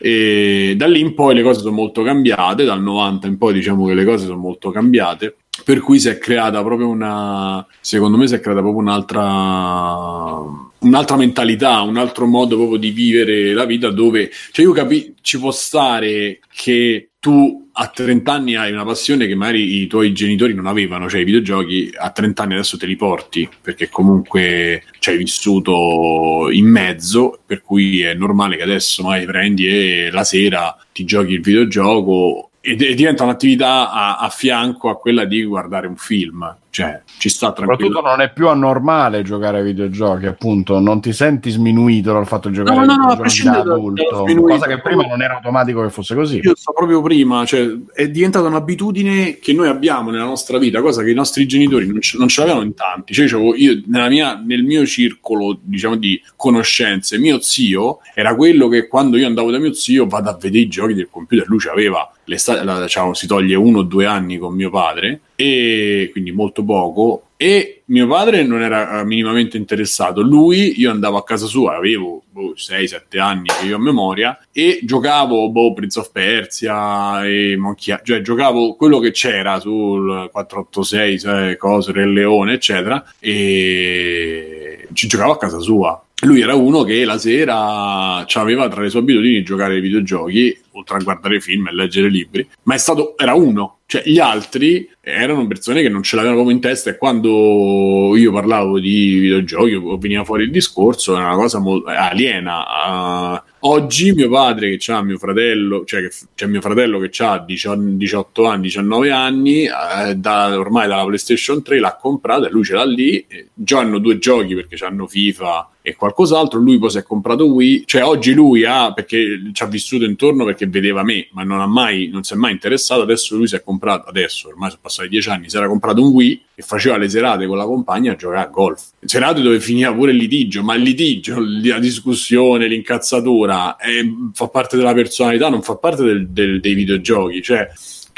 e 0.00 0.74
da 0.76 0.86
lì 0.86 1.00
in 1.00 1.12
poi 1.14 1.34
le 1.34 1.42
cose 1.42 1.60
sono 1.60 1.74
molto 1.74 2.02
cambiate, 2.02 2.64
dal 2.64 2.80
90 2.80 3.26
in 3.26 3.36
poi 3.36 3.52
diciamo 3.52 3.84
che 3.86 3.94
le 3.94 4.04
cose 4.04 4.26
sono 4.26 4.38
molto 4.38 4.70
cambiate, 4.70 5.36
per 5.64 5.80
cui 5.80 5.98
si 5.98 6.08
è 6.08 6.18
creata 6.18 6.62
proprio 6.62 6.88
una, 6.88 7.66
secondo 7.80 8.16
me 8.16 8.26
si 8.26 8.34
è 8.34 8.40
creata 8.40 8.60
proprio 8.60 8.80
un'altra 8.82 10.66
un'altra 10.80 11.16
mentalità, 11.16 11.80
un 11.80 11.96
altro 11.96 12.26
modo 12.26 12.56
proprio 12.56 12.78
di 12.78 12.90
vivere 12.90 13.52
la 13.52 13.64
vita 13.64 13.90
dove, 13.90 14.30
cioè 14.52 14.64
io 14.64 14.72
capi, 14.72 15.14
ci 15.22 15.38
può 15.38 15.50
stare 15.50 16.40
che 16.54 17.10
tu 17.18 17.68
a 17.72 17.86
30 17.88 18.32
anni 18.32 18.54
hai 18.54 18.72
una 18.72 18.84
passione 18.84 19.26
che 19.26 19.34
magari 19.34 19.82
i 19.82 19.86
tuoi 19.86 20.12
genitori 20.12 20.54
non 20.54 20.66
avevano, 20.66 21.08
cioè 21.08 21.20
i 21.20 21.24
videogiochi 21.24 21.92
a 21.96 22.10
30 22.10 22.42
anni 22.42 22.52
adesso 22.54 22.76
te 22.76 22.86
li 22.86 22.96
porti 22.96 23.48
perché 23.60 23.88
comunque 23.88 24.84
ci 24.98 25.10
hai 25.10 25.16
vissuto 25.16 26.48
in 26.50 26.66
mezzo, 26.66 27.40
per 27.44 27.62
cui 27.62 28.00
è 28.00 28.14
normale 28.14 28.56
che 28.56 28.62
adesso 28.62 29.02
mai 29.02 29.26
prendi 29.26 29.66
e 29.66 30.10
la 30.10 30.24
sera 30.24 30.76
ti 30.92 31.04
giochi 31.04 31.34
il 31.34 31.40
videogioco 31.40 32.47
e, 32.60 32.72
e 32.72 32.94
diventa 32.94 33.24
un'attività 33.24 33.90
a, 33.90 34.18
a 34.18 34.28
fianco 34.28 34.88
a 34.88 34.98
quella 34.98 35.24
di 35.24 35.44
guardare 35.44 35.86
un 35.86 35.96
film 35.96 36.56
cioè 36.70 37.00
ci 37.18 37.28
sta 37.28 37.52
tranquillo. 37.52 37.86
Soprattutto 37.88 38.16
non 38.16 38.20
è 38.26 38.32
più 38.32 38.48
anormale 38.48 39.22
giocare 39.22 39.58
ai 39.58 39.64
videogiochi, 39.64 40.26
appunto, 40.26 40.78
non 40.78 41.00
ti 41.00 41.12
senti 41.12 41.50
sminuito 41.50 42.12
dal 42.12 42.26
fatto 42.26 42.48
di 42.48 42.54
giocare 42.54 42.76
No, 42.76 42.82
ai 42.82 42.86
no, 42.88 42.94
no, 42.94 43.00
a 43.00 43.16
videogiochi 43.16 43.16
da 43.16 43.22
prescindere 43.22 43.62
da- 43.64 43.72
adulto, 43.74 44.46
cosa 44.46 44.66
che 44.66 44.80
prima 44.80 45.02
non 45.06 45.22
era 45.22 45.34
automatico 45.36 45.82
che 45.82 45.90
fosse 45.90 46.14
così. 46.14 46.40
Io 46.42 46.54
sto 46.56 46.72
proprio 46.72 47.00
prima, 47.02 47.44
cioè 47.44 47.68
è 47.94 48.08
diventata 48.08 48.46
un'abitudine 48.46 49.38
che 49.38 49.52
noi 49.52 49.68
abbiamo 49.68 50.10
nella 50.10 50.24
nostra 50.24 50.58
vita, 50.58 50.80
cosa 50.80 51.02
che 51.02 51.10
i 51.10 51.14
nostri 51.14 51.46
genitori 51.46 51.86
non 51.86 52.00
ce, 52.00 52.18
non 52.18 52.28
ce 52.28 52.40
l'avevano 52.40 52.64
in 52.64 52.74
tanti. 52.74 53.14
Cioè, 53.14 53.24
dicevo, 53.24 53.54
io 53.56 53.80
nella 53.86 54.08
mia- 54.08 54.40
nel 54.44 54.62
mio 54.62 54.84
circolo, 54.86 55.58
diciamo, 55.60 55.96
di 55.96 56.20
conoscenze, 56.36 57.18
mio 57.18 57.40
zio 57.40 57.98
era 58.14 58.34
quello 58.34 58.68
che 58.68 58.88
quando 58.88 59.16
io 59.16 59.26
andavo 59.26 59.50
da 59.50 59.58
mio 59.58 59.72
zio 59.72 60.06
vado 60.06 60.30
a 60.30 60.38
vedere 60.40 60.64
i 60.64 60.68
giochi 60.68 60.94
del 60.94 61.08
computer, 61.10 61.46
lui 61.48 61.58
aveva 61.70 62.10
l'estate, 62.24 62.62
la- 62.64 62.80
diciamo, 62.82 63.14
si 63.14 63.26
toglie 63.26 63.54
uno 63.54 63.78
o 63.78 63.82
due 63.82 64.06
anni 64.06 64.38
con 64.38 64.54
mio 64.54 64.70
padre, 64.70 65.20
e 65.40 66.08
quindi 66.10 66.32
molto 66.32 66.64
poco. 66.64 67.28
E 67.36 67.82
mio 67.84 68.08
padre 68.08 68.42
non 68.42 68.60
era 68.60 68.98
eh, 68.98 69.04
minimamente 69.04 69.56
interessato. 69.56 70.20
Lui, 70.20 70.80
io 70.80 70.90
andavo 70.90 71.16
a 71.16 71.22
casa 71.22 71.46
sua, 71.46 71.76
avevo 71.76 72.24
boh, 72.28 72.54
6-7 72.56 73.20
anni 73.20 73.46
che 73.46 73.66
io 73.66 73.76
ho 73.76 73.78
memoria, 73.78 74.36
e 74.50 74.80
giocavo 74.82 75.48
boh, 75.48 75.74
Prince 75.74 76.00
of 76.00 76.10
Persia 76.10 77.24
e 77.24 77.56
Monkey 77.56 77.96
cioè 78.02 78.20
giocavo 78.20 78.74
quello 78.74 78.98
che 78.98 79.12
c'era 79.12 79.60
sul 79.60 80.28
486, 80.32 81.18
sai, 81.20 81.56
cose, 81.56 81.92
Re 81.92 82.06
Leone, 82.06 82.54
eccetera, 82.54 83.04
e 83.20 84.88
ci 84.92 85.06
giocavo 85.06 85.30
a 85.30 85.38
casa 85.38 85.60
sua. 85.60 86.02
Lui 86.22 86.40
era 86.40 86.56
uno 86.56 86.82
che 86.82 87.04
la 87.04 87.16
sera 87.16 88.26
aveva 88.26 88.68
tra 88.68 88.82
le 88.82 88.90
sue 88.90 88.98
abitudini 88.98 89.44
giocare 89.44 89.74
ai 89.74 89.80
videogiochi, 89.80 90.58
oltre 90.72 90.96
a 90.96 91.02
guardare 91.02 91.40
film 91.40 91.68
e 91.68 91.74
leggere 91.74 92.08
libri, 92.08 92.44
ma 92.64 92.76
stato, 92.76 93.16
era 93.16 93.34
uno. 93.34 93.78
Cioè, 93.86 94.02
gli 94.04 94.18
altri 94.18 94.86
erano 95.00 95.46
persone 95.46 95.80
che 95.80 95.88
non 95.88 96.02
ce 96.02 96.16
l'avevano 96.16 96.40
proprio 96.42 96.56
in 96.56 96.62
testa 96.62 96.90
e 96.90 96.98
quando 96.98 98.14
io 98.16 98.32
parlavo 98.32 98.78
di 98.80 99.18
videogiochi 99.18 99.74
o 99.74 99.96
veniva 99.96 100.24
fuori 100.24 100.42
il 100.42 100.50
discorso 100.50 101.16
era 101.16 101.26
una 101.28 101.36
cosa 101.36 101.60
molto 101.60 101.88
aliena. 101.88 102.66
Ah, 102.66 103.44
oggi 103.60 104.12
mio 104.12 104.28
padre 104.28 104.76
che 104.76 104.92
ha 104.92 105.02
mio 105.02 105.18
fratello, 105.18 105.84
cioè 105.84 106.02
che 106.02 106.10
c'è 106.34 106.46
mio 106.46 106.60
fratello 106.60 106.98
che 106.98 107.10
ha 107.22 107.42
18 107.46 108.44
anni, 108.44 108.62
19 108.62 109.10
anni, 109.10 109.64
eh, 109.66 110.14
da- 110.16 110.58
ormai 110.58 110.88
dalla 110.88 111.06
PlayStation 111.06 111.62
3 111.62 111.78
l'ha 111.78 111.96
comprata 111.96 112.48
e 112.48 112.50
lui 112.50 112.64
ce 112.64 112.74
l'ha 112.74 112.84
lì. 112.84 113.24
Già 113.54 113.78
hanno 113.78 113.98
due 113.98 114.18
giochi 114.18 114.54
perché 114.54 114.84
hanno 114.84 115.06
FIFA 115.06 115.70
e 115.88 115.96
qualcos'altro. 115.96 116.60
Lui 116.60 116.78
poi 116.78 116.90
si 116.90 116.98
è 116.98 117.02
comprato 117.02 117.46
Wii, 117.46 117.84
cioè 117.86 118.04
oggi 118.04 118.34
lui 118.34 118.64
ha 118.64 118.92
perché 118.92 119.50
ci 119.52 119.62
ha 119.62 119.66
vissuto 119.66 120.04
intorno 120.04 120.44
perché 120.44 120.66
vedeva 120.66 121.02
me, 121.02 121.28
ma 121.32 121.42
non 121.42 121.60
ha 121.60 121.66
mai, 121.66 122.08
non 122.08 122.22
si 122.22 122.34
è 122.34 122.36
mai 122.36 122.52
interessato. 122.52 123.02
Adesso 123.02 123.36
lui 123.36 123.46
si 123.46 123.56
è 123.56 123.62
comprato, 123.62 124.08
adesso 124.08 124.48
ormai 124.48 124.68
sono 124.70 124.82
passati 124.82 125.08
dieci 125.08 125.28
anni, 125.30 125.48
si 125.48 125.56
era 125.56 125.66
comprato 125.66 126.02
un 126.02 126.12
Wii 126.12 126.42
e 126.54 126.62
faceva 126.62 126.96
le 126.96 127.08
serate 127.08 127.46
con 127.46 127.56
la 127.56 127.64
compagna 127.64 128.12
a 128.12 128.16
giocare 128.16 128.40
a 128.42 128.46
golf. 128.46 128.82
Serate 129.00 129.40
dove 129.40 129.60
finiva 129.60 129.92
pure 129.94 130.10
il 130.10 130.16
litigio, 130.18 130.62
ma 130.62 130.74
il 130.74 130.82
litigio, 130.82 131.36
la 131.40 131.78
discussione, 131.78 132.66
l'incazzatura 132.66 133.76
eh, 133.76 134.12
fa 134.34 134.48
parte 134.48 134.76
della 134.76 134.92
personalità, 134.92 135.48
non 135.48 135.62
fa 135.62 135.76
parte 135.76 136.02
del- 136.02 136.28
del- 136.28 136.60
dei 136.60 136.74
videogiochi. 136.74 137.42
Cioè, 137.42 137.68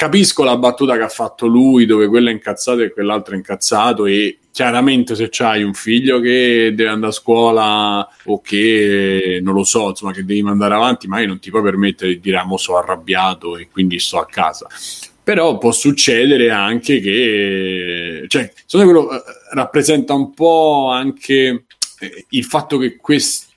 capisco 0.00 0.44
la 0.44 0.56
battuta 0.56 0.96
che 0.96 1.02
ha 1.02 1.08
fatto 1.10 1.44
lui, 1.46 1.84
dove 1.84 2.06
quello 2.06 2.30
è 2.30 2.32
incazzato 2.32 2.80
e 2.80 2.90
quell'altro 2.90 3.34
è 3.34 3.36
incazzato, 3.36 4.06
e 4.06 4.38
chiaramente 4.50 5.14
se 5.14 5.28
c'hai 5.30 5.62
un 5.62 5.74
figlio 5.74 6.20
che 6.20 6.72
deve 6.74 6.88
andare 6.88 7.12
a 7.12 7.14
scuola 7.14 8.08
o 8.24 8.40
che 8.40 9.40
non 9.42 9.52
lo 9.52 9.62
so, 9.62 9.90
insomma, 9.90 10.12
che 10.12 10.24
devi 10.24 10.40
mandare 10.40 10.72
avanti, 10.72 11.06
magari 11.06 11.28
non 11.28 11.38
ti 11.38 11.50
puoi 11.50 11.60
permettere 11.60 12.12
di 12.12 12.20
dire 12.20 12.38
ah, 12.38 12.46
sono 12.56 12.78
arrabbiato 12.78 13.58
e 13.58 13.68
quindi 13.70 13.98
sto 13.98 14.18
a 14.18 14.24
casa. 14.24 14.68
Però 15.22 15.58
può 15.58 15.70
succedere 15.70 16.50
anche 16.50 16.98
che, 17.00 18.24
cioè, 18.26 18.50
secondo 18.64 18.86
me 18.86 18.98
quello 19.00 19.12
eh, 19.18 19.22
rappresenta 19.52 20.14
un 20.14 20.32
po' 20.32 20.88
anche 20.90 21.66
eh, 21.98 22.24
il 22.30 22.44
fatto 22.44 22.78
che 22.78 22.96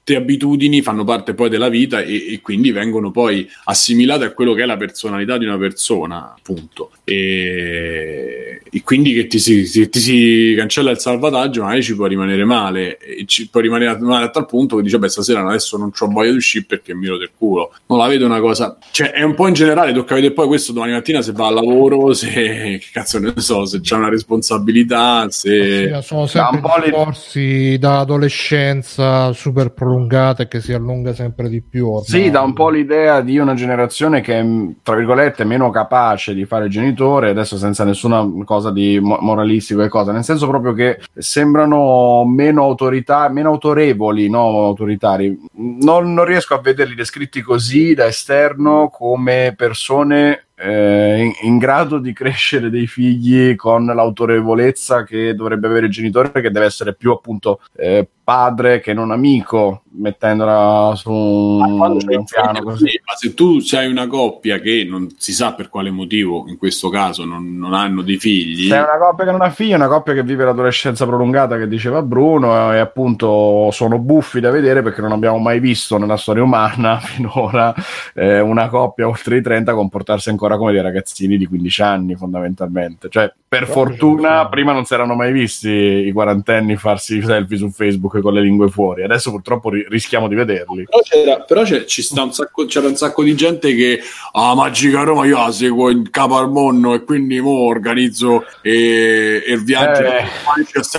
queste 0.04 0.16
abitudini 0.18 0.82
fanno 0.82 1.06
parte 1.06 1.34
poi 1.34 1.50
della 1.50 1.70
vita 1.70 2.02
e, 2.02 2.34
e 2.34 2.42
quindi 2.42 2.72
vengono 2.72 3.10
poi 3.10 3.50
assimilate 3.66 4.26
a 4.26 4.32
quello 4.34 4.54
che 4.54 4.64
è 4.64 4.66
la 4.66 4.76
personalità 4.76 5.38
di 5.38 5.46
una 5.46 5.58
persona, 5.58 6.34
appunto. 6.38 6.92
E, 7.06 8.62
e 8.70 8.82
quindi 8.84 9.14
che 9.14 9.28
ti 9.28 9.40
si, 9.40 9.66
si- 9.66 9.88
ti 9.88 10.00
si 10.00 10.54
cancella 10.58 10.92
il 10.92 11.00
salvataggio, 11.00 11.62
magari 11.62 11.84
ci 11.84 11.96
può 11.96 12.06
rimanere 12.06 12.44
male, 12.44 12.98
e 12.98 13.24
ci 13.26 13.48
può 13.48 13.62
rimanere 13.62 13.98
male 14.00 14.26
a 14.26 14.30
tal 14.30 14.46
punto 14.46 14.76
che 14.76 14.84
dice, 14.84 15.00
beh, 15.00 15.08
stasera 15.08 15.48
adesso 15.48 15.78
non 15.78 15.92
ho 15.98 16.08
voglia 16.08 16.32
di 16.32 16.38
uscire 16.38 16.66
perché 16.66 16.94
mi 16.94 17.08
del 17.08 17.32
culo. 17.38 17.74
Non 17.88 18.00
la 18.00 18.08
vedo 18.08 18.26
una 18.26 18.40
cosa, 18.42 18.78
cioè 18.92 19.12
è 19.12 19.24
un 19.24 19.36
po' 19.36 19.48
in 19.48 19.54
generale, 19.54 19.94
tocca 19.94 20.16
vedere 20.16 20.34
poi 20.34 20.48
questo 20.48 20.74
domani 20.74 20.92
mattina 20.92 21.22
se 21.22 21.32
va 21.32 21.48
al 21.48 21.54
lavoro, 21.54 22.14
se, 22.14 22.30
che 22.30 22.88
cazzo 22.92 23.20
ne 23.20 23.34
so, 23.38 23.66
se 23.66 23.80
c'è 23.80 23.96
una 23.96 24.10
responsabilità, 24.10 25.28
se... 25.30 25.94
Sì, 25.94 26.06
sono 26.06 26.26
sempre 26.26 26.58
un 26.58 26.62
po' 26.62 26.78
le- 26.78 26.86
discorsi 26.86 27.78
da 27.78 28.00
adolescenza 28.00 29.32
super 29.34 29.72
prolungata 29.94 30.44
e 30.44 30.48
che 30.48 30.60
si 30.60 30.74
allunga 30.74 31.14
sempre 31.14 31.48
di 31.48 31.62
più. 31.62 31.88
ormai. 31.88 32.04
Sì, 32.06 32.30
dà 32.30 32.42
un 32.42 32.54
po' 32.54 32.70
l'idea 32.70 33.22
di 33.22 33.38
una 33.38 33.54
generazione 33.54 34.22
che 34.22 34.40
è, 34.40 34.46
tra 34.82 34.96
virgolette, 34.96 35.44
meno 35.44 35.70
capace 35.70 36.34
di 36.34 36.46
fare 36.46 36.68
genitore, 36.68 37.30
adesso 37.30 37.58
senza 37.58 37.84
nessuna 37.84 38.28
cosa 38.44 38.72
di 38.72 39.00
mo- 39.00 39.20
moralistico 39.22 39.84
e 39.84 39.90
cosa, 39.90 40.12
nel 40.12 40.24
senso 40.24 40.48
proprio 40.48 40.74
che 40.74 41.00
sembrano 41.14 42.26
meno 42.26 42.64
autorità, 42.64 43.30
meno 43.30 43.50
autorevoli, 43.50 44.30
no 44.30 44.66
autoritari. 44.66 45.38
Non, 45.54 46.14
non 46.14 46.26
riesco 46.26 46.56
a 46.56 46.62
vederli 46.62 46.96
descritti 46.96 47.42
così 47.42 47.94
da 47.94 48.08
esterno 48.08 48.90
come 48.90 49.54
persone 49.56 50.46
eh, 50.64 51.24
in, 51.24 51.32
in 51.42 51.58
grado 51.58 51.98
di 51.98 52.14
crescere 52.14 52.70
dei 52.70 52.88
figli 52.88 53.56
con 53.56 53.86
l'autorevolezza 53.86 55.04
che 55.04 55.36
dovrebbe 55.36 55.68
avere 55.68 55.88
il 55.88 55.92
genitore, 55.92 56.32
che 56.32 56.52
deve 56.52 56.66
essere 56.66 56.94
più 56.94 57.12
appunto 57.12 57.60
eh, 57.76 58.08
padre 58.24 58.80
che 58.80 58.94
non 58.94 59.12
amico, 59.12 59.82
mettendola 59.96 60.94
su 60.96 61.12
un, 61.12 61.80
un 61.82 62.24
piano 62.24 62.64
così. 62.64 63.00
ma 63.04 63.14
se 63.16 63.34
tu 63.34 63.60
hai 63.74 63.88
una 63.92 64.08
coppia 64.08 64.60
che 64.60 64.88
non 64.90 65.14
si 65.18 65.34
sa 65.34 65.54
per 65.54 65.68
quale 65.68 65.92
motivo 65.92 66.46
in 66.48 66.58
questo 66.58 66.90
caso 66.90 67.26
non, 67.26 67.58
non 67.58 67.74
hanno 67.74 68.02
dei 68.02 68.18
figli 68.18 68.70
Se 68.70 68.76
è 68.76 68.82
una 68.82 68.98
coppia 68.98 69.26
che 69.26 69.32
non 69.32 69.42
ha 69.42 69.50
figli, 69.50 69.74
una 69.74 69.90
coppia 69.90 70.14
che 70.14 70.24
vive 70.24 70.46
l'adolescenza 70.46 71.06
prolungata, 71.06 71.58
che 71.58 71.68
diceva 71.68 72.02
Bruno, 72.02 72.74
e 72.74 72.80
appunto 72.80 73.70
sono 73.72 74.00
buffi 74.00 74.40
da 74.40 74.52
vedere 74.52 74.82
perché 74.82 75.02
non 75.02 75.12
abbiamo 75.12 75.40
mai 75.40 75.60
visto 75.60 75.98
nella 75.98 76.18
storia 76.18 76.44
umana 76.44 77.00
finora 77.04 77.74
eh, 78.14 78.40
una 78.40 78.70
coppia 78.70 79.08
oltre 79.08 79.38
i 79.38 79.42
30 79.42 79.74
comportarsi 79.74 80.30
ancora 80.30 80.53
come 80.58 80.72
dei 80.72 80.82
ragazzini 80.82 81.38
di 81.38 81.46
15 81.46 81.82
anni, 81.82 82.16
fondamentalmente. 82.16 83.10
Cioè, 83.10 83.32
per 83.48 83.68
fortuna, 83.68 84.48
prima 84.50 84.72
non 84.74 84.84
si 84.86 84.94
erano 84.96 85.14
mai 85.14 85.32
visti 85.32 85.70
i 85.70 86.12
quarantenni 86.12 86.76
farsi 86.76 87.22
selfie 87.22 87.58
su 87.58 87.70
Facebook 87.70 88.20
con 88.20 88.34
le 88.34 88.42
lingue 88.42 88.68
fuori. 88.70 89.04
Adesso 89.04 89.30
purtroppo 89.30 89.70
ri- 89.70 89.86
rischiamo 89.90 90.28
di 90.28 90.34
vederli. 90.36 90.86
però, 90.86 91.02
c'era, 91.04 91.40
però 91.42 91.62
c'è, 91.64 91.86
ci 91.86 92.02
sta 92.02 92.24
un 92.24 92.34
sacco, 92.34 92.66
c'era 92.66 92.88
un 92.88 92.96
sacco 92.96 93.22
di 93.22 93.36
gente 93.36 93.76
che 93.76 94.00
ah 94.32 94.56
Magica 94.56 95.04
Roma 95.04 95.26
io 95.26 95.38
la 95.38 95.52
seguo 95.52 95.92
in 95.92 96.10
capo 96.10 96.38
al 96.38 96.50
mondo 96.50 96.94
e 96.96 97.04
quindi 97.04 97.40
mo 97.42 97.52
organizzo 97.68 98.44
e, 98.62 99.44
e 99.46 99.54
il 99.54 99.64
viaggio 99.64 100.02
Eh. 100.02 100.26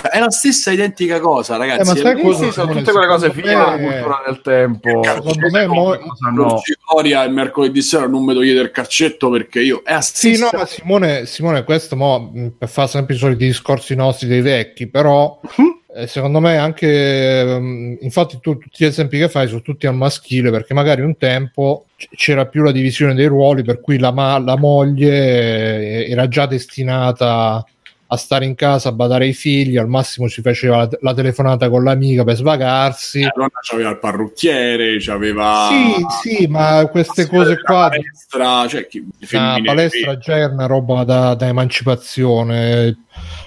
è 0.09 0.19
la 0.19 0.31
stessa 0.31 0.71
identica 0.71 1.19
cosa 1.19 1.57
ragazzi 1.57 1.81
Eh, 1.81 1.93
ma 1.93 1.95
sai 1.99 2.19
È 2.19 2.21
cosa- 2.21 2.51
sono 2.51 2.71
tutte 2.71 2.91
quelle 2.91 3.07
cose 3.07 3.31
figlie 3.31 3.49
della 3.49 3.77
cultura 3.77 4.23
del 4.25 4.41
tempo. 4.41 5.03
Secondo 5.03 5.49
me 5.51 5.67
mo- 5.67 5.97
no. 6.33 6.61
il 7.25 7.31
mercoledì 7.31 7.81
sera 7.81 8.07
non 8.07 8.23
mi 8.23 8.33
togliete 8.33 8.59
il 8.61 8.71
calcetto 8.71 9.29
perché 9.37 9.61
io 9.61 9.81
è 9.83 9.93
la 9.93 10.01
Sì, 10.01 10.35
stessa 10.35 10.49
no, 10.51 10.59
ma 10.59 10.65
Simone, 10.65 11.25
Simone, 11.25 11.63
questo 11.63 11.95
mo, 11.95 12.31
mh, 12.33 12.53
per 12.57 12.69
fare 12.69 12.87
sempre 12.87 13.15
i 13.15 13.17
soliti 13.17 13.45
discorsi 13.45 13.93
nostri 13.95 14.27
dei 14.27 14.41
vecchi, 14.41 14.87
però 14.87 15.39
eh, 15.93 16.07
secondo 16.07 16.39
me 16.39 16.57
anche, 16.57 17.43
mh, 17.43 17.97
infatti 18.01 18.39
tu, 18.41 18.57
tutti 18.57 18.83
gli 18.83 18.85
esempi 18.85 19.17
che 19.17 19.27
fai 19.29 19.47
sono 19.47 19.61
tutti 19.61 19.87
al 19.87 19.95
maschile, 19.95 20.51
perché 20.51 20.73
magari 20.73 21.01
un 21.01 21.17
tempo 21.17 21.85
c'era 22.15 22.45
più 22.45 22.63
la 22.63 22.71
divisione 22.71 23.13
dei 23.13 23.25
ruoli, 23.27 23.63
per 23.63 23.81
cui 23.81 23.97
la, 23.97 24.11
ma- 24.11 24.37
la 24.39 24.57
moglie 24.57 26.05
eh, 26.05 26.11
era 26.11 26.27
già 26.27 26.45
destinata 26.45 27.65
a 28.07 28.17
stare 28.17 28.45
in 28.45 28.53
casa, 28.55 28.89
a 28.89 28.91
badare 28.91 29.25
ai 29.25 29.33
figli, 29.33 29.77
al 29.77 29.87
massimo 29.87 30.29
ci 30.29 30.41
faceva 30.41 30.77
la, 30.77 30.89
la 31.01 31.13
telefonata 31.15 31.69
con 31.69 31.83
l'amica 31.83 32.23
per 32.23 32.35
svagarsi. 32.35 33.21
la 33.21 33.31
donna 33.33 33.49
c'aveva 33.61 33.89
il 33.89 33.97
parrucchiere 33.99 34.97
c'aveva 34.99 35.69
Sì, 36.21 36.29
sì, 36.37 36.47
ma 36.47 36.87
queste 36.91 37.27
cose 37.27 37.59
qua... 37.61 37.89
palestra 37.89 38.67
cioè 38.67 38.85
chi, 38.87 39.03
La 39.19 39.25
femmine- 39.27 39.63
palestra 39.63 40.17
già 40.19 40.37
era 40.37 40.53
una 40.53 40.67
roba 40.67 41.03
da, 41.03 41.33
da 41.33 41.47
emancipazione. 41.47 42.97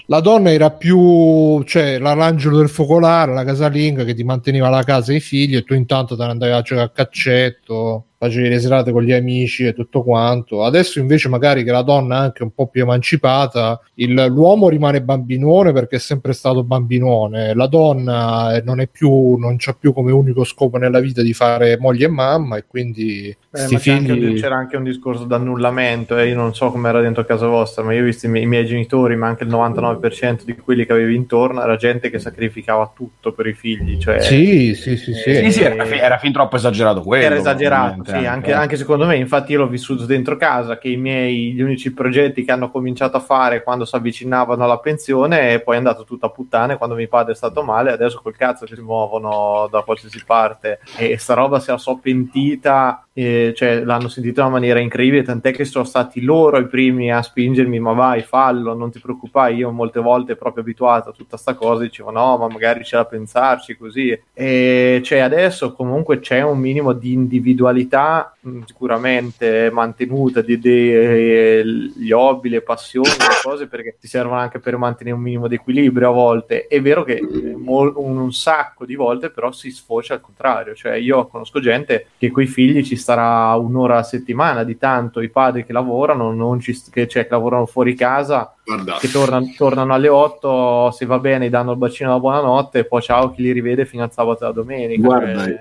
La 0.06 0.20
donna 0.20 0.50
era 0.50 0.70
più, 0.70 1.62
cioè, 1.64 1.98
la- 1.98 2.14
l'angelo 2.14 2.56
del 2.56 2.68
focolare, 2.70 3.34
la 3.34 3.44
casalinga 3.44 4.04
che 4.04 4.14
ti 4.14 4.24
manteneva 4.24 4.68
la 4.70 4.82
casa 4.82 5.12
e 5.12 5.16
i 5.16 5.20
figli, 5.20 5.54
e 5.56 5.62
tu 5.64 5.74
intanto 5.74 6.16
te 6.16 6.24
ne 6.24 6.30
andavi 6.30 6.52
a 6.52 6.62
giocare 6.62 6.86
a 6.86 6.90
caccetto. 6.90 8.04
Facevi 8.18 8.48
le 8.48 8.58
serate 8.58 8.90
con 8.90 9.02
gli 9.02 9.12
amici 9.12 9.64
e 9.64 9.72
tutto 9.74 10.02
quanto. 10.02 10.64
Adesso 10.64 10.98
invece 10.98 11.28
magari 11.28 11.62
che 11.62 11.70
la 11.70 11.82
donna 11.82 12.16
è 12.16 12.18
anche 12.24 12.42
un 12.42 12.50
po' 12.52 12.66
più 12.66 12.82
emancipata, 12.82 13.80
il, 13.94 14.12
l'uomo 14.28 14.68
rimane 14.68 15.00
bambinone 15.02 15.72
perché 15.72 15.96
è 15.96 16.00
sempre 16.00 16.32
stato 16.32 16.64
bambinone, 16.64 17.54
la 17.54 17.66
donna 17.68 18.60
non 18.64 18.80
è 18.80 18.88
più, 18.88 19.36
non 19.36 19.54
c'ha 19.58 19.74
più 19.78 19.92
come 19.92 20.10
unico 20.12 20.42
scopo 20.44 20.76
nella 20.78 21.00
vita 21.00 21.22
di 21.22 21.32
fare 21.32 21.78
moglie 21.78 22.06
e 22.06 22.08
mamma 22.08 22.56
e 22.56 22.64
quindi 22.66 23.28
Eh, 23.50 23.58
sti 23.58 23.72
ma 23.74 23.80
c'è 23.80 23.90
anche 23.92 24.12
un- 24.12 24.18
figli... 24.18 24.40
c'era 24.40 24.56
anche 24.56 24.76
un 24.76 24.84
discorso 24.84 25.24
d'annullamento 25.24 26.16
e 26.18 26.28
io 26.28 26.34
non 26.36 26.54
so 26.54 26.70
com'era 26.70 27.00
dentro 27.00 27.24
casa 27.24 27.46
vostra, 27.46 27.82
ma 27.82 27.92
io 27.94 28.02
ho 28.02 28.04
visto 28.04 28.26
i 28.26 28.28
miei, 28.28 28.44
i 28.44 28.46
miei 28.46 28.66
genitori, 28.66 29.14
ma 29.16 29.28
anche 29.28 29.44
il 29.44 29.50
99% 29.50 30.44
di 30.44 30.56
quelli 30.56 30.84
che 30.84 30.92
avevi 30.92 31.14
intorno 31.14 31.62
era 31.62 31.76
gente 31.76 32.10
che 32.10 32.18
sacrificava 32.18 32.90
tutto 32.94 33.32
per 33.32 33.46
i 33.46 33.54
figli. 33.54 33.98
Cioè, 33.98 34.20
Sì, 34.20 34.74
sì, 34.74 34.96
sì, 34.96 35.14
sì. 35.14 35.30
Eh, 35.30 35.34
Sì, 35.44 35.52
sì, 35.52 35.62
era, 35.62 35.84
fi- 35.84 35.98
era 35.98 36.18
fin 36.18 36.32
troppo 36.32 36.56
esagerato 36.56 37.02
quello. 37.02 37.24
Era 37.24 37.36
esagerato, 37.36 38.02
sì, 38.08 38.26
anche, 38.26 38.52
anche 38.52 38.76
secondo 38.76 39.06
me. 39.06 39.16
Infatti, 39.16 39.52
io 39.52 39.58
l'ho 39.58 39.68
vissuto 39.68 40.06
dentro 40.06 40.36
casa. 40.36 40.78
Che 40.78 40.88
i 40.88 40.96
miei 40.96 41.52
gli 41.52 41.60
unici 41.60 41.92
progetti 41.92 42.44
che 42.44 42.52
hanno 42.52 42.70
cominciato 42.70 43.16
a 43.16 43.20
fare 43.20 43.62
quando 43.62 43.84
si 43.84 43.94
avvicinavano 43.96 44.64
alla 44.64 44.78
pensione, 44.78 45.52
e 45.52 45.60
poi 45.60 45.74
è 45.74 45.78
andato 45.78 46.04
tutto 46.04 46.26
a 46.26 46.30
puttane 46.30 46.76
quando 46.76 46.94
mio 46.94 47.08
padre 47.08 47.32
è 47.32 47.36
stato 47.36 47.62
male. 47.62 47.92
Adesso 47.92 48.20
col 48.22 48.36
cazzo 48.36 48.66
si 48.66 48.80
muovono 48.80 49.68
da 49.70 49.82
qualsiasi 49.82 50.22
parte, 50.24 50.80
e 50.96 51.16
sta 51.18 51.34
roba 51.34 51.60
se 51.60 51.70
la 51.70 51.78
so 51.78 51.98
pentita. 51.98 53.07
Eh, 53.18 53.52
cioè, 53.52 53.82
l'hanno 53.82 54.06
sentito 54.06 54.38
in 54.38 54.46
una 54.46 54.54
maniera 54.54 54.78
incredibile. 54.78 55.24
Tant'è 55.24 55.50
che 55.52 55.64
sono 55.64 55.82
stati 55.84 56.20
loro 56.20 56.56
i 56.58 56.68
primi 56.68 57.12
a 57.12 57.20
spingermi: 57.20 57.80
Ma 57.80 57.92
vai, 57.92 58.22
fallo, 58.22 58.74
non 58.74 58.92
ti 58.92 59.00
preoccupare. 59.00 59.54
Io 59.54 59.72
molte 59.72 59.98
volte, 59.98 60.36
proprio 60.36 60.62
abituato 60.62 61.08
a 61.08 61.12
tutta 61.12 61.36
sta 61.36 61.54
cosa, 61.54 61.82
dicevo: 61.82 62.12
No, 62.12 62.36
ma 62.36 62.46
magari 62.46 62.84
c'è 62.84 62.96
da 62.96 63.06
pensarci 63.06 63.76
così. 63.76 64.16
E 64.32 65.00
cioè, 65.02 65.18
adesso 65.18 65.72
comunque 65.72 66.20
c'è 66.20 66.42
un 66.42 66.58
minimo 66.60 66.92
di 66.92 67.12
individualità 67.12 68.36
mh, 68.38 68.60
sicuramente 68.66 69.68
mantenuta 69.72 70.40
di, 70.40 70.58
di- 70.58 70.94
eh, 70.94 71.62
gli 71.96 72.12
hobby, 72.12 72.48
le 72.50 72.60
passioni, 72.60 73.08
le 73.08 73.40
cose 73.42 73.66
perché 73.66 73.96
ti 74.00 74.06
servono 74.06 74.38
anche 74.38 74.60
per 74.60 74.76
mantenere 74.76 75.16
un 75.16 75.22
minimo 75.22 75.48
di 75.48 75.56
equilibrio 75.56 76.10
a 76.10 76.12
volte. 76.12 76.68
È 76.68 76.80
vero 76.80 77.02
che 77.02 77.20
mol- 77.56 77.94
un, 77.96 78.16
un 78.16 78.32
sacco 78.32 78.84
di 78.84 78.94
volte 78.94 79.30
però 79.30 79.50
si 79.50 79.72
sfocia 79.72 80.14
al 80.14 80.20
contrario, 80.20 80.74
cioè 80.74 80.94
io 80.94 81.26
conosco 81.26 81.58
gente 81.60 82.06
che 82.16 82.30
coi 82.30 82.46
figli 82.46 82.84
ci 82.84 82.96
starà 83.08 83.54
un'ora 83.54 83.96
a 83.96 84.02
settimana 84.02 84.64
di 84.64 84.76
tanto, 84.76 85.20
i 85.22 85.30
padri 85.30 85.64
che 85.64 85.72
lavorano, 85.72 86.30
ci, 86.60 86.78
che, 86.90 87.08
cioè, 87.08 87.22
che 87.22 87.30
lavorano 87.30 87.64
fuori 87.64 87.94
casa 87.94 88.52
Guardate, 88.68 89.06
che 89.06 89.10
tornano, 89.10 89.54
tornano 89.56 89.94
alle 89.94 90.08
8, 90.08 90.90
se 90.90 91.06
va 91.06 91.18
bene, 91.18 91.48
danno 91.48 91.72
il 91.72 91.78
bacino 91.78 92.10
della 92.10 92.20
buonanotte 92.20 92.80
e 92.80 92.84
poi 92.84 93.00
ciao 93.00 93.32
chi 93.32 93.40
li 93.40 93.52
rivede 93.52 93.86
fino 93.86 94.02
al 94.02 94.12
sabato 94.12 94.44
e 94.44 94.46
la 94.48 94.52
domenica. 94.52 95.00
Guarda, 95.00 95.48
i- 95.48 95.56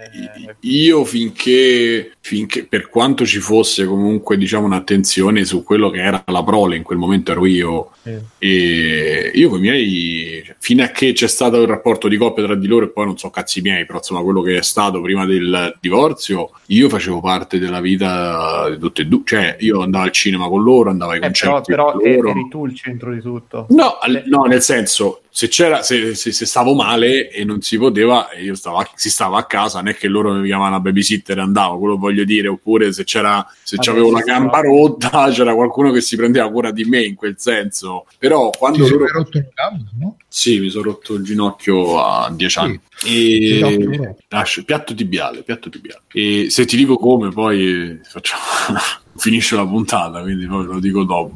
io 0.59 1.05
finché, 1.05 2.11
finché, 2.19 2.65
per 2.65 2.89
quanto 2.89 3.25
ci 3.25 3.39
fosse 3.39 3.85
comunque 3.85 4.35
diciamo 4.35 4.65
un'attenzione 4.65 5.45
su 5.45 5.63
quello 5.63 5.89
che 5.89 6.01
era 6.01 6.21
la 6.25 6.43
prole, 6.43 6.75
in 6.75 6.83
quel 6.83 6.97
momento 6.97 7.31
ero 7.31 7.45
io, 7.45 7.91
sì. 8.03 8.17
e 8.39 9.31
io 9.33 9.47
con 9.47 9.59
i 9.59 9.61
miei, 9.61 10.43
cioè, 10.45 10.55
fino 10.59 10.83
a 10.83 10.87
che 10.87 11.13
c'è 11.13 11.27
stato 11.27 11.61
il 11.61 11.67
rapporto 11.67 12.09
di 12.09 12.17
coppia 12.17 12.43
tra 12.43 12.55
di 12.55 12.67
loro, 12.67 12.83
e 12.83 12.89
poi 12.89 13.05
non 13.05 13.17
so 13.17 13.29
cazzi 13.29 13.61
miei, 13.61 13.85
però 13.85 13.99
insomma 13.99 14.21
quello 14.21 14.41
che 14.41 14.57
è 14.57 14.63
stato 14.63 14.99
prima 14.99 15.25
del 15.25 15.77
divorzio, 15.79 16.51
io 16.65 16.89
facevo 16.89 17.21
parte 17.21 17.57
della 17.57 17.79
vita 17.79 18.69
di 18.69 18.77
tutte 18.77 19.03
e 19.03 19.05
due, 19.05 19.21
cioè 19.23 19.55
io 19.59 19.81
andavo 19.81 20.03
al 20.03 20.11
cinema 20.11 20.49
con 20.49 20.61
loro, 20.61 20.89
andavo 20.89 21.11
ai 21.11 21.19
Eh, 21.19 21.31
però, 21.31 21.31
concerti 21.31 21.71
però 21.71 21.91
con 21.93 22.05
eri 22.05 22.29
eri 22.29 22.47
tu 22.49 22.65
il 22.65 22.75
centro 22.75 22.95
di 23.13 23.21
tutto. 23.21 23.65
No, 23.69 23.97
no, 24.25 24.43
nel 24.43 24.61
senso, 24.61 25.21
se, 25.29 25.47
c'era, 25.47 25.83
se, 25.83 26.15
se- 26.15 26.31
se 26.31 26.45
stavo 26.45 26.73
male 26.73 27.29
e 27.29 27.43
non 27.43 27.61
si 27.61 27.77
poteva, 27.77 28.29
io 28.41 28.55
stavo 28.55 28.77
a- 28.77 28.89
si 28.95 29.09
stava 29.09 29.37
a 29.37 29.45
casa, 29.45 29.79
non 29.79 29.89
è 29.89 29.95
che 29.95 30.07
loro 30.07 30.33
mi 30.33 30.45
chiamavano 30.47 30.75
a 30.75 30.79
babysitter 30.79 31.37
e 31.37 31.41
andavo, 31.41 31.77
quello 31.79 31.97
voglio 31.97 32.23
dire, 32.23 32.47
oppure 32.47 32.91
se 32.93 33.03
c'era, 33.03 33.45
se 33.63 33.77
avevo 33.89 34.11
la 34.11 34.21
gamba 34.21 34.61
no. 34.61 34.69
rotta, 34.69 35.29
c'era 35.31 35.53
qualcuno 35.53 35.91
che 35.91 36.01
si 36.01 36.15
prendeva 36.15 36.49
cura 36.49 36.71
di 36.71 36.83
me 36.85 37.03
in 37.03 37.15
quel 37.15 37.35
senso. 37.37 38.05
Però 38.17 38.49
Ti 38.49 38.57
quando 38.57 38.85
sei 38.85 38.97
loro... 38.97 39.11
rotto 39.13 39.37
il 39.37 39.47
gamba, 39.53 39.89
no? 39.99 40.17
Sì, 40.27 40.59
mi 40.59 40.69
sono 40.69 40.83
rotto 40.85 41.13
il 41.13 41.23
ginocchio 41.23 42.03
a 42.03 42.29
10 42.31 42.51
Sì. 42.51 42.59
anni. 42.59 42.79
E... 43.05 44.15
Lascio- 44.29 44.63
piatto 44.63 44.93
tibiale, 44.93 45.43
piatto 45.43 45.69
tibiale. 45.69 46.01
E 46.13 46.47
se 46.49 46.65
ti 46.65 46.75
dico 46.77 46.97
come, 46.97 47.29
poi 47.29 47.99
facciamo... 48.03 48.41
finisce 49.17 49.55
la 49.55 49.65
puntata, 49.65 50.21
quindi 50.21 50.45
poi 50.45 50.65
lo 50.65 50.79
dico 50.79 51.03
dopo. 51.03 51.35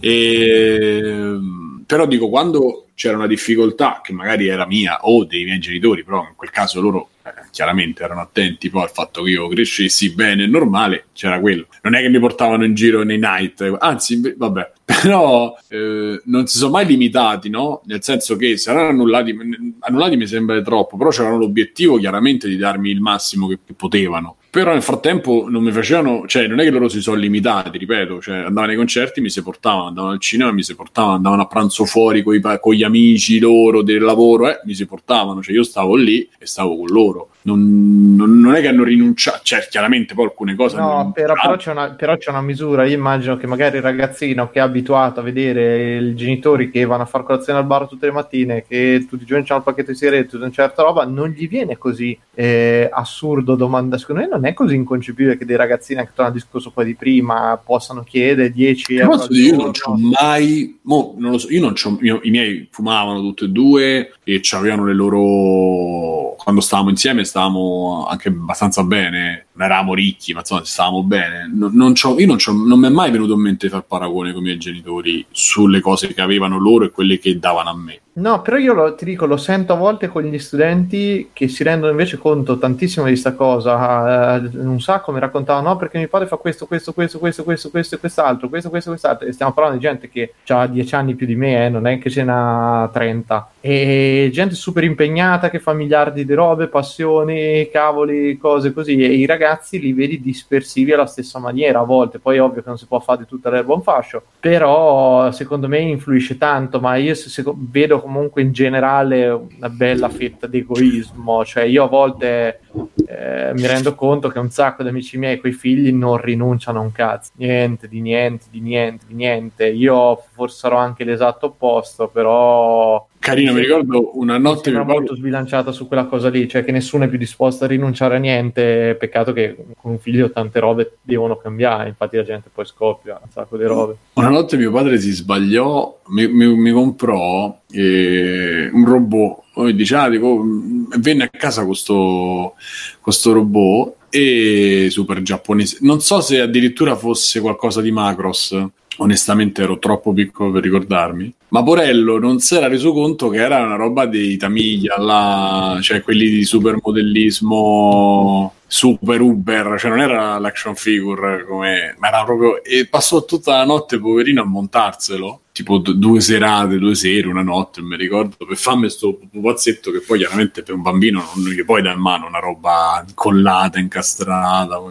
E... 0.00 1.38
Però 1.86 2.06
dico, 2.06 2.28
quando 2.28 2.86
c'era 2.94 3.16
una 3.16 3.26
difficoltà 3.26 4.00
che 4.02 4.12
magari 4.12 4.46
era 4.46 4.66
mia 4.66 4.98
o 5.02 5.24
dei 5.24 5.44
miei 5.44 5.58
genitori, 5.58 6.04
però 6.04 6.20
in 6.20 6.34
quel 6.36 6.50
caso 6.50 6.80
loro 6.80 7.10
eh, 7.24 7.30
chiaramente 7.50 8.02
erano 8.02 8.20
attenti 8.20 8.70
poi 8.70 8.82
al 8.82 8.90
fatto 8.90 9.22
che 9.22 9.30
io 9.30 9.48
crescessi 9.48 10.14
bene 10.14 10.44
e 10.44 10.46
normale, 10.46 11.06
c'era 11.12 11.40
quello. 11.40 11.66
Non 11.82 11.94
è 11.94 12.00
che 12.00 12.08
mi 12.08 12.18
portavano 12.18 12.64
in 12.64 12.74
giro 12.74 13.02
nei 13.02 13.18
night, 13.18 13.76
anzi, 13.78 14.34
vabbè, 14.36 14.72
però 14.84 15.54
eh, 15.68 16.20
non 16.24 16.46
si 16.46 16.58
sono 16.58 16.72
mai 16.72 16.86
limitati, 16.86 17.50
no? 17.50 17.82
Nel 17.86 18.02
senso 18.02 18.36
che 18.36 18.56
se 18.56 18.70
erano 18.70 18.88
annullati, 18.88 19.36
annullati 19.80 20.16
mi 20.16 20.26
sembra 20.26 20.60
troppo, 20.62 20.96
però 20.96 21.10
c'erano 21.10 21.38
l'obiettivo 21.38 21.98
chiaramente 21.98 22.48
di 22.48 22.56
darmi 22.56 22.90
il 22.90 23.00
massimo 23.00 23.48
che, 23.48 23.58
che 23.66 23.74
potevano. 23.74 24.36
Però 24.54 24.70
nel 24.70 24.82
frattempo 24.82 25.46
non 25.48 25.64
mi 25.64 25.72
facevano, 25.72 26.28
cioè 26.28 26.46
non 26.46 26.60
è 26.60 26.62
che 26.62 26.70
loro 26.70 26.88
si 26.88 27.00
sono 27.00 27.16
limitati, 27.16 27.76
ripeto, 27.76 28.20
cioè 28.20 28.36
andavano 28.36 28.70
ai 28.70 28.76
concerti, 28.76 29.20
mi 29.20 29.28
si 29.28 29.42
portavano, 29.42 29.88
andavano 29.88 30.12
al 30.12 30.20
cinema, 30.20 30.52
mi 30.52 30.62
si 30.62 30.76
portavano, 30.76 31.14
andavano 31.16 31.42
a 31.42 31.46
pranzo 31.46 31.84
fuori 31.86 32.22
con 32.22 32.36
gli 32.72 32.84
amici 32.84 33.40
loro 33.40 33.82
del 33.82 34.00
lavoro, 34.00 34.48
eh, 34.48 34.60
mi 34.64 34.74
si 34.74 34.86
portavano, 34.86 35.42
cioè 35.42 35.56
io 35.56 35.64
stavo 35.64 35.96
lì 35.96 36.28
e 36.38 36.46
stavo 36.46 36.76
con 36.76 36.86
loro. 36.86 37.30
Non, 37.46 38.14
non- 38.16 38.40
non 38.40 38.54
è 38.54 38.62
che 38.62 38.68
hanno 38.68 38.84
rinunciato, 38.84 39.40
cioè 39.42 39.66
chiaramente 39.68 40.14
poi 40.14 40.24
alcune 40.24 40.54
cose 40.54 40.76
No, 40.78 41.10
però, 41.12 41.34
però 41.34 41.56
c'è 41.56 41.72
una, 41.72 41.90
però 41.90 42.16
c'è 42.16 42.30
una 42.30 42.40
misura. 42.40 42.86
Io 42.86 42.96
immagino 42.96 43.36
che 43.36 43.46
magari 43.46 43.76
il 43.76 43.82
ragazzino 43.82 44.48
che 44.48 44.60
è 44.60 44.62
abituato 44.62 45.20
a 45.20 45.22
vedere 45.22 45.96
i 45.98 46.14
genitori 46.14 46.70
che 46.70 46.86
vanno 46.86 47.02
a 47.02 47.06
fare 47.06 47.24
colazione 47.24 47.58
al 47.58 47.66
bar 47.66 47.86
tutte 47.86 48.06
le 48.06 48.12
mattine, 48.12 48.64
che 48.66 49.04
tutti 49.06 49.24
i 49.24 49.26
giorni 49.26 49.44
c'hanno 49.44 49.58
il 49.58 49.66
pacchetto 49.66 49.90
di 49.90 49.96
sigarette, 49.96 50.36
una 50.36 50.50
certa 50.50 50.82
roba, 50.82 51.04
non 51.04 51.28
gli 51.28 51.46
viene 51.46 51.76
così 51.76 52.18
eh, 52.32 52.88
assurdo 52.90 53.56
domanda. 53.56 53.98
Secondo 53.98 54.22
me 54.22 54.28
non 54.28 54.43
è 54.44 54.54
così 54.54 54.74
inconcepibile 54.74 55.36
che 55.36 55.44
dei 55.44 55.56
ragazzini, 55.56 56.00
anche 56.00 56.12
tornando 56.14 56.38
al 56.38 56.42
discorso 56.42 56.70
poi 56.70 56.84
di 56.84 56.94
prima, 56.94 57.60
possano 57.62 58.02
chiedere 58.02 58.50
10 58.50 58.96
euro. 58.96 59.16
Posso 59.16 59.32
io 59.32 59.56
non 59.56 59.72
giorno. 59.72 60.10
c'ho 60.10 60.16
mai, 60.20 60.78
mo, 60.82 61.14
non 61.18 61.32
lo 61.32 61.38
so, 61.38 61.50
io 61.50 61.60
non 61.60 61.72
c'ho, 61.72 61.98
io- 62.00 62.20
i 62.22 62.30
miei 62.30 62.68
fumavano 62.70 63.20
tutti 63.20 63.44
e 63.44 63.48
due 63.48 64.14
e 64.24 64.40
avevano 64.52 64.84
le 64.86 64.94
loro, 64.94 66.34
quando 66.36 66.60
stavamo 66.60 66.90
insieme 66.90 67.24
stavamo 67.24 68.06
anche 68.08 68.28
abbastanza 68.28 68.82
bene, 68.84 69.43
non 69.54 69.66
eravamo 69.66 69.94
ricchi, 69.94 70.32
ma 70.32 70.40
insomma 70.40 70.64
stavamo 70.64 71.02
bene. 71.02 71.50
Non, 71.52 71.72
non 71.74 71.94
io 72.16 72.26
non, 72.26 72.38
non 72.66 72.78
mi 72.78 72.86
è 72.86 72.90
mai 72.90 73.10
venuto 73.10 73.34
in 73.34 73.40
mente 73.40 73.68
far 73.68 73.84
paragone 73.84 74.32
con 74.32 74.40
i 74.42 74.44
miei 74.44 74.58
genitori 74.58 75.24
sulle 75.30 75.80
cose 75.80 76.12
che 76.12 76.20
avevano 76.20 76.58
loro 76.58 76.84
e 76.84 76.90
quelle 76.90 77.18
che 77.18 77.38
davano 77.38 77.70
a 77.70 77.76
me. 77.76 78.00
No, 78.16 78.42
però 78.42 78.56
io 78.58 78.74
lo- 78.74 78.94
ti 78.94 79.04
dico, 79.04 79.26
lo 79.26 79.36
sento 79.36 79.72
a 79.72 79.76
volte 79.76 80.06
con 80.06 80.22
gli 80.22 80.38
studenti 80.38 81.30
che 81.32 81.48
si 81.48 81.64
rendono 81.64 81.90
invece 81.90 82.16
conto 82.16 82.58
tantissimo 82.58 83.06
di 83.06 83.10
questa 83.10 83.34
cosa. 83.34 84.36
Eh, 84.36 84.50
un 84.58 84.80
sacco 84.80 85.10
mi 85.10 85.18
raccontavano, 85.18 85.70
no, 85.70 85.76
perché 85.76 85.98
mio 85.98 86.06
padre 86.06 86.28
fa 86.28 86.36
questo, 86.36 86.66
questo, 86.66 86.92
questo, 86.92 87.18
questo, 87.18 87.42
questo, 87.42 87.70
questo 87.70 87.94
e 87.96 87.98
quest'altro, 87.98 88.48
questo, 88.48 88.70
questo, 88.70 88.90
quest'altro. 88.90 89.26
E 89.26 89.32
stiamo 89.32 89.52
parlando 89.52 89.78
di 89.80 89.84
gente 89.84 90.08
che 90.08 90.34
ha 90.46 90.66
10 90.68 90.94
anni 90.94 91.14
più 91.16 91.26
di 91.26 91.34
me, 91.34 91.66
eh, 91.66 91.68
non 91.68 91.88
è 91.88 91.98
che 91.98 92.08
ce 92.08 92.22
n'ha 92.22 92.88
30. 92.92 93.48
E 93.60 94.30
gente 94.32 94.54
super 94.54 94.84
impegnata 94.84 95.50
che 95.50 95.58
fa 95.58 95.72
miliardi 95.72 96.24
di 96.24 96.34
robe, 96.34 96.68
passioni, 96.68 97.68
cavoli, 97.72 98.38
cose 98.38 98.72
così. 98.72 98.96
E 99.02 99.08
i 99.08 99.26
ragazzi 99.26 99.43
li 99.78 99.92
vedi 99.92 100.20
dispersivi 100.20 100.92
alla 100.92 101.06
stessa 101.06 101.38
maniera 101.38 101.80
a 101.80 101.84
volte. 101.84 102.18
Poi, 102.18 102.38
ovvio 102.38 102.62
che 102.62 102.68
non 102.68 102.78
si 102.78 102.86
può 102.86 103.00
fare 103.00 103.20
di 103.20 103.26
tutta 103.26 103.50
l'erba 103.50 103.74
un 103.74 103.82
fascio, 103.82 104.22
però 104.40 105.30
secondo 105.30 105.68
me 105.68 105.78
influisce 105.78 106.38
tanto. 106.38 106.80
Ma 106.80 106.96
io 106.96 107.14
se- 107.14 107.28
se- 107.28 107.44
vedo 107.56 108.00
comunque 108.00 108.42
in 108.42 108.52
generale 108.52 109.28
una 109.28 109.68
bella 109.68 110.08
fetta 110.08 110.46
di 110.46 110.58
egoismo. 110.58 111.44
Cioè, 111.44 111.64
io 111.64 111.84
a 111.84 111.88
volte 111.88 112.60
eh, 113.06 113.52
mi 113.54 113.66
rendo 113.66 113.94
conto 113.94 114.28
che 114.28 114.38
un 114.38 114.50
sacco 114.50 114.82
di 114.82 114.88
amici 114.88 115.16
miei 115.18 115.38
con 115.38 115.50
i 115.50 115.52
figli 115.52 115.92
non 115.92 116.16
rinunciano 116.16 116.78
a 116.78 116.82
un 116.82 116.92
cazzo. 116.92 117.30
Niente, 117.36 117.88
di 117.88 118.00
niente, 118.00 118.46
di 118.50 118.60
niente, 118.60 119.04
di 119.06 119.14
niente. 119.14 119.68
Io 119.68 120.22
forse 120.32 120.58
sarò 120.58 120.76
anche 120.78 121.04
l'esatto 121.04 121.46
opposto, 121.46 122.08
però. 122.08 123.06
Carino, 123.18 123.54
mi 123.54 123.60
ricordo 123.60 124.18
una 124.18 124.36
Mi 124.36 124.42
notte 124.42 124.70
mio 124.70 124.80
padre- 124.80 124.94
molto 124.96 125.16
sbilanciata 125.16 125.72
su 125.72 125.86
quella 125.88 126.04
cosa 126.04 126.28
lì, 126.28 126.46
cioè 126.46 126.62
che 126.62 126.72
nessuno 126.72 127.04
è 127.04 127.08
più 127.08 127.16
disposto 127.16 127.64
a 127.64 127.68
rinunciare 127.68 128.16
a 128.16 128.18
niente. 128.18 128.96
Peccato 128.98 129.32
che 129.32 129.56
con 129.80 129.92
un 129.92 129.98
figlio 129.98 130.30
tante 130.30 130.60
robe 130.60 130.98
devono 131.00 131.36
cambiare, 131.36 131.88
infatti 131.88 132.16
la 132.16 132.22
gente 132.22 132.50
poi 132.52 132.66
scoppia 132.66 133.18
un 133.22 133.30
sacco 133.30 133.56
di 133.56 133.64
robe. 133.64 133.96
Una 134.14 134.28
notte 134.28 134.56
mio 134.58 134.70
padre 134.70 134.98
si 134.98 135.10
sbagliò, 135.12 136.00
mi, 136.08 136.28
mi- 136.28 136.54
mi 136.54 136.70
comprò 136.70 137.56
eh, 137.74 138.70
un 138.72 138.84
robot. 138.84 139.42
Poi 139.52 139.74
dice, 139.74 139.96
ah, 139.96 140.08
dico, 140.08 140.42
mm, 140.42 140.84
venne 140.98 141.24
a 141.24 141.28
casa 141.28 141.64
questo, 141.64 142.54
questo 143.00 143.32
robot 143.32 143.94
e 144.10 144.88
super 144.90 145.22
giapponese. 145.22 145.78
Non 145.80 146.00
so 146.00 146.20
se 146.20 146.40
addirittura 146.40 146.96
fosse 146.96 147.40
qualcosa 147.40 147.80
di 147.80 147.90
Macross. 147.90 148.64
Onestamente 148.98 149.62
ero 149.62 149.80
troppo 149.80 150.12
piccolo 150.12 150.52
per 150.52 150.62
ricordarmi. 150.62 151.34
Ma 151.48 151.64
Porello 151.64 152.20
non 152.20 152.38
si 152.38 152.54
era 152.54 152.68
reso 152.68 152.92
conto 152.92 153.28
che 153.28 153.38
era 153.38 153.60
una 153.60 153.74
roba 153.74 154.06
dei 154.06 154.36
Tamiglia, 154.36 154.96
là, 154.98 155.78
cioè 155.80 156.02
quelli 156.02 156.28
di 156.28 156.44
supermodellismo 156.44 158.52
super 158.74 159.20
uber, 159.20 159.78
cioè 159.78 159.88
non 159.88 160.00
era 160.00 160.36
l'action 160.38 160.74
figure 160.74 161.44
come, 161.46 161.94
ma 161.98 162.08
era 162.08 162.24
proprio, 162.24 162.64
e 162.64 162.88
passò 162.88 163.24
tutta 163.24 163.58
la 163.58 163.64
notte 163.64 164.00
poverino 164.00 164.42
a 164.42 164.44
montarselo 164.44 165.42
tipo 165.52 165.78
d- 165.78 165.94
due 165.94 166.20
serate, 166.20 166.78
due 166.78 166.96
sere, 166.96 167.28
una 167.28 167.44
notte, 167.44 167.80
mi 167.80 167.96
ricordo, 167.96 168.44
per 168.44 168.56
farmi 168.56 168.80
questo 168.80 169.16
pupazzetto 169.30 169.92
che 169.92 170.00
poi 170.00 170.18
chiaramente 170.18 170.64
per 170.64 170.74
un 170.74 170.82
bambino 170.82 171.22
non 171.36 171.52
gli 171.52 171.64
puoi 171.64 171.82
dare 171.82 171.94
in 171.94 172.00
mano 172.02 172.26
una 172.26 172.40
roba 172.40 173.04
collata, 173.14 173.78
incastrata, 173.78 174.82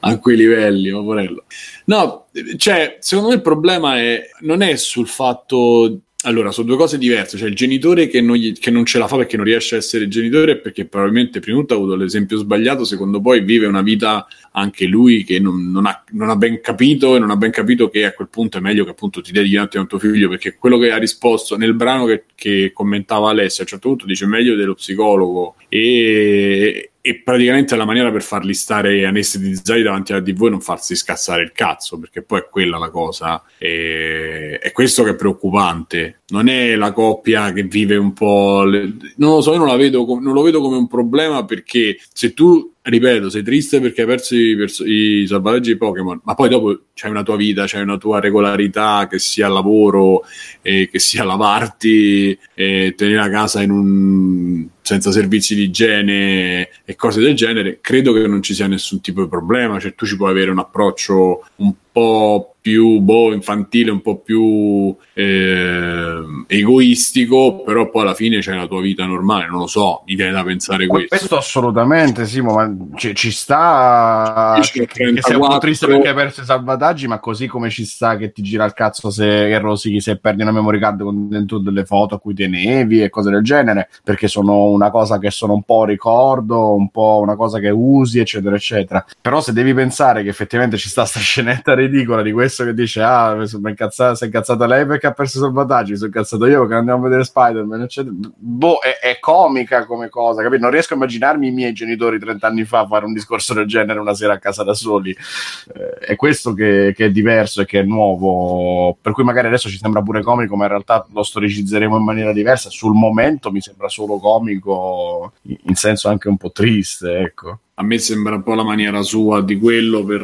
a 0.00 0.18
quei, 0.18 0.36
livelli, 0.36 0.90
ma 0.90 1.00
porello. 1.00 1.44
No, 1.84 2.26
cioè, 2.56 2.96
secondo 2.98 3.30
me 3.30 3.36
il 3.36 3.42
problema 3.42 3.96
è, 3.96 4.28
non 4.40 4.62
è 4.62 4.74
sul 4.74 5.06
fatto 5.06 6.00
allora, 6.24 6.50
sono 6.50 6.66
due 6.66 6.76
cose 6.76 6.98
diverse. 6.98 7.36
Cioè, 7.36 7.48
il 7.48 7.54
genitore 7.54 8.08
che 8.08 8.20
non, 8.20 8.36
gli, 8.36 8.52
che 8.58 8.70
non, 8.70 8.84
ce 8.84 8.98
la 8.98 9.06
fa 9.06 9.16
perché 9.16 9.36
non 9.36 9.44
riesce 9.44 9.74
a 9.74 9.78
essere 9.78 10.08
genitore 10.08 10.58
perché 10.58 10.86
probabilmente 10.86 11.40
prima 11.40 11.56
di 11.56 11.62
tutto 11.62 11.74
ha 11.74 11.78
avuto 11.78 11.96
l'esempio 11.96 12.36
sbagliato, 12.38 12.84
secondo 12.84 13.20
poi 13.20 13.42
vive 13.42 13.66
una 13.66 13.82
vita 13.82 14.26
anche 14.52 14.86
lui 14.86 15.24
che 15.24 15.38
non, 15.38 15.70
non, 15.70 15.86
ha, 15.86 16.04
non, 16.12 16.30
ha, 16.30 16.36
ben 16.36 16.60
capito 16.60 17.16
e 17.16 17.18
non 17.18 17.30
ha 17.30 17.36
ben 17.36 17.50
capito 17.50 17.88
che 17.88 18.04
a 18.04 18.12
quel 18.12 18.28
punto 18.28 18.58
è 18.58 18.60
meglio 18.60 18.84
che 18.84 18.90
appunto 18.90 19.20
ti 19.20 19.32
dedichi 19.32 19.56
un 19.56 19.62
attimo 19.62 19.82
a 19.82 19.86
tuo 19.86 19.98
figlio 19.98 20.28
perché 20.28 20.54
quello 20.54 20.78
che 20.78 20.92
ha 20.92 20.96
risposto 20.96 21.56
nel 21.56 21.74
brano 21.74 22.06
che, 22.06 22.24
che 22.34 22.70
commentava 22.72 23.30
Alessia 23.30 23.60
a 23.60 23.62
un 23.62 23.68
certo 23.68 23.88
punto 23.88 24.06
dice 24.06 24.26
meglio 24.26 24.54
dello 24.54 24.74
psicologo 24.74 25.56
e, 25.68 26.90
e 27.06 27.16
praticamente 27.16 27.74
è 27.74 27.76
la 27.76 27.84
maniera 27.84 28.10
per 28.10 28.22
farli 28.22 28.54
stare 28.54 29.04
anestetizzati 29.04 29.82
davanti 29.82 30.12
alla 30.12 30.22
TV 30.22 30.46
e 30.46 30.48
non 30.48 30.62
farsi 30.62 30.96
scassare 30.96 31.42
il 31.42 31.52
cazzo, 31.52 31.98
perché 31.98 32.22
poi 32.22 32.38
è 32.38 32.48
quella 32.48 32.78
la 32.78 32.88
cosa. 32.88 33.42
E... 33.58 34.58
È 34.58 34.72
questo 34.72 35.02
che 35.02 35.10
è 35.10 35.14
preoccupante. 35.14 36.22
Non 36.28 36.48
è 36.48 36.74
la 36.76 36.92
coppia 36.92 37.52
che 37.52 37.64
vive 37.64 37.96
un 37.96 38.14
po'. 38.14 38.64
Le... 38.64 38.96
Non 39.16 39.32
lo 39.32 39.40
so, 39.42 39.52
io 39.52 39.62
non, 39.62 39.76
vedo, 39.76 40.06
non 40.18 40.32
lo 40.32 40.40
vedo 40.40 40.62
come 40.62 40.78
un 40.78 40.88
problema 40.88 41.44
perché 41.44 41.98
se 42.10 42.32
tu 42.32 42.72
ripeto, 42.80 43.28
sei 43.28 43.42
triste 43.42 43.80
perché 43.80 44.00
hai 44.00 44.06
perso 44.06 44.34
i, 44.34 44.56
perso- 44.56 44.84
i 44.86 45.26
salvataggi 45.26 45.76
Pokémon, 45.76 46.20
ma 46.24 46.34
poi 46.34 46.48
dopo 46.48 46.84
c'hai 46.94 47.10
una 47.10 47.22
tua 47.22 47.36
vita, 47.36 47.64
c'hai 47.66 47.82
una 47.82 47.98
tua 47.98 48.18
regolarità, 48.18 49.06
che 49.10 49.18
sia 49.18 49.48
lavoro, 49.48 50.22
eh, 50.62 50.88
che 50.90 50.98
sia 50.98 51.24
lavarti, 51.24 52.38
eh, 52.54 52.94
tenere 52.96 53.20
a 53.20 53.30
casa 53.30 53.60
in 53.60 53.70
un... 53.70 54.68
senza 54.84 55.10
servizi 55.10 55.54
di 55.54 55.62
igiene 55.62 56.68
e 56.84 56.94
cose 56.94 57.18
del 57.22 57.34
genere. 57.34 57.78
Credo 57.80 58.12
che 58.12 58.26
non 58.26 58.42
ci 58.42 58.52
sia 58.52 58.66
nessun 58.66 59.00
tipo 59.00 59.22
di 59.22 59.28
problema, 59.28 59.80
cioè 59.80 59.94
tu 59.94 60.04
ci 60.04 60.14
puoi 60.14 60.30
avere 60.30 60.50
un 60.50 60.58
approccio 60.58 61.42
un 61.56 61.72
po' 61.94 62.56
più 62.60 62.98
boh, 63.00 63.32
infantile, 63.32 63.90
un 63.90 64.00
po' 64.00 64.16
più 64.16 64.96
eh, 65.12 66.22
egoistico, 66.46 67.62
però 67.62 67.88
poi 67.90 68.02
alla 68.02 68.14
fine 68.14 68.38
c'è 68.38 68.54
la 68.54 68.66
tua 68.66 68.80
vita 68.80 69.04
normale, 69.04 69.46
non 69.46 69.58
lo 69.60 69.66
so, 69.66 70.02
mi 70.06 70.14
viene 70.14 70.32
da 70.32 70.42
pensare 70.42 70.86
questo. 70.86 71.14
Questo 71.14 71.36
assolutamente, 71.36 72.24
Simo, 72.26 72.54
ma 72.54 72.74
ci, 72.96 73.14
ci 73.14 73.30
sta 73.30 74.58
che, 74.72 74.86
che 74.86 75.14
sei 75.20 75.36
un 75.36 75.46
po' 75.46 75.58
triste 75.58 75.86
perché 75.86 76.08
hai 76.08 76.14
perso 76.14 76.40
i 76.40 76.46
salvataggi, 76.46 77.06
ma 77.06 77.20
così 77.20 77.46
come 77.46 77.68
ci 77.68 77.84
sta 77.84 78.16
che 78.16 78.32
ti 78.32 78.42
gira 78.42 78.64
il 78.64 78.72
cazzo 78.72 79.10
se 79.10 79.56
rosichi 79.58 80.00
se 80.00 80.16
perdi 80.16 80.42
una 80.42 80.50
memory 80.50 80.80
card 80.80 81.02
con 81.02 81.28
dentro 81.28 81.58
delle 81.58 81.84
foto 81.84 82.14
a 82.14 82.18
cui 82.18 82.34
tenevi 82.34 83.02
e 83.02 83.10
cose 83.10 83.30
del 83.30 83.42
genere, 83.42 83.90
perché 84.02 84.26
sono 84.26 84.70
una 84.70 84.90
cosa 84.90 85.18
che 85.18 85.30
sono 85.30 85.52
un 85.52 85.62
po' 85.62 85.84
ricordo, 85.84 86.74
un 86.74 86.90
po' 86.90 87.20
una 87.22 87.36
cosa 87.36 87.60
che 87.60 87.68
usi, 87.70 88.18
eccetera, 88.18 88.56
eccetera. 88.56 89.04
Però 89.20 89.40
se 89.42 89.52
devi 89.52 89.74
pensare 89.74 90.22
che 90.22 90.30
effettivamente 90.30 90.78
ci 90.78 90.88
sta 90.88 91.04
sta 91.04 91.20
scenetta 91.20 91.74
ridicola 91.86 92.22
di 92.22 92.32
questo 92.32 92.64
che 92.64 92.74
dice 92.74 93.02
ah 93.02 93.34
mi 93.34 93.46
sono 93.46 93.68
incazzato, 93.68 94.14
si 94.14 94.24
è 94.24 94.26
incazzata 94.26 94.66
lei 94.66 94.86
perché 94.86 95.06
ha 95.06 95.12
perso 95.12 95.38
i 95.38 95.40
salvataggi 95.40 95.92
mi 95.92 95.96
sono 95.96 96.08
incazzato 96.08 96.46
io 96.46 96.60
perché 96.60 96.74
andiamo 96.74 97.00
a 97.00 97.02
vedere 97.02 97.24
Spider-Man 97.24 97.82
eccetera. 97.82 98.14
boh 98.36 98.78
è, 98.80 98.98
è, 98.98 99.18
comica 99.18 99.86
come 99.86 100.08
cosa 100.08 100.42
capito? 100.42 100.62
non 100.62 100.70
riesco 100.70 100.94
a 100.94 100.96
immaginarmi 100.96 101.48
i 101.48 101.52
miei 101.52 101.72
genitori 101.72 102.18
30 102.18 102.46
anni 102.46 102.64
fa 102.64 102.86
fare 102.86 103.04
un 103.04 103.12
discorso 103.12 103.54
del 103.54 103.66
genere 103.66 103.98
una 103.98 104.14
sera 104.14 104.34
a 104.34 104.38
casa 104.38 104.62
da 104.62 104.74
soli 104.74 105.10
eh, 105.10 105.98
è 105.98 106.16
questo 106.16 106.52
che, 106.52 106.92
che, 106.96 107.06
è 107.06 107.10
diverso 107.10 107.60
e 107.62 107.66
che 107.66 107.80
è 107.80 107.82
nuovo 107.82 108.96
per 109.00 109.12
cui 109.12 109.24
magari 109.24 109.46
adesso 109.46 109.68
ci 109.68 109.78
sembra 109.78 110.02
pure 110.02 110.22
comico 110.22 110.56
ma 110.56 110.64
in 110.64 110.70
realtà 110.70 111.06
lo 111.12 111.22
storicizzeremo 111.22 111.96
in 111.96 112.04
maniera 112.04 112.32
diversa 112.32 112.70
sul 112.70 112.94
momento 112.94 113.50
mi 113.50 113.60
sembra 113.60 113.88
solo 113.88 114.18
comico 114.18 115.32
in 115.42 115.74
senso 115.74 116.08
anche 116.08 116.28
un 116.28 116.36
po' 116.36 116.50
triste 116.50 117.18
ecco 117.18 117.58
a 117.76 117.82
me 117.82 117.98
sembra 117.98 118.36
un 118.36 118.44
po' 118.44 118.54
la 118.54 118.62
maniera 118.62 119.02
sua 119.02 119.42
di 119.42 119.58
quello 119.58 120.04
per, 120.04 120.22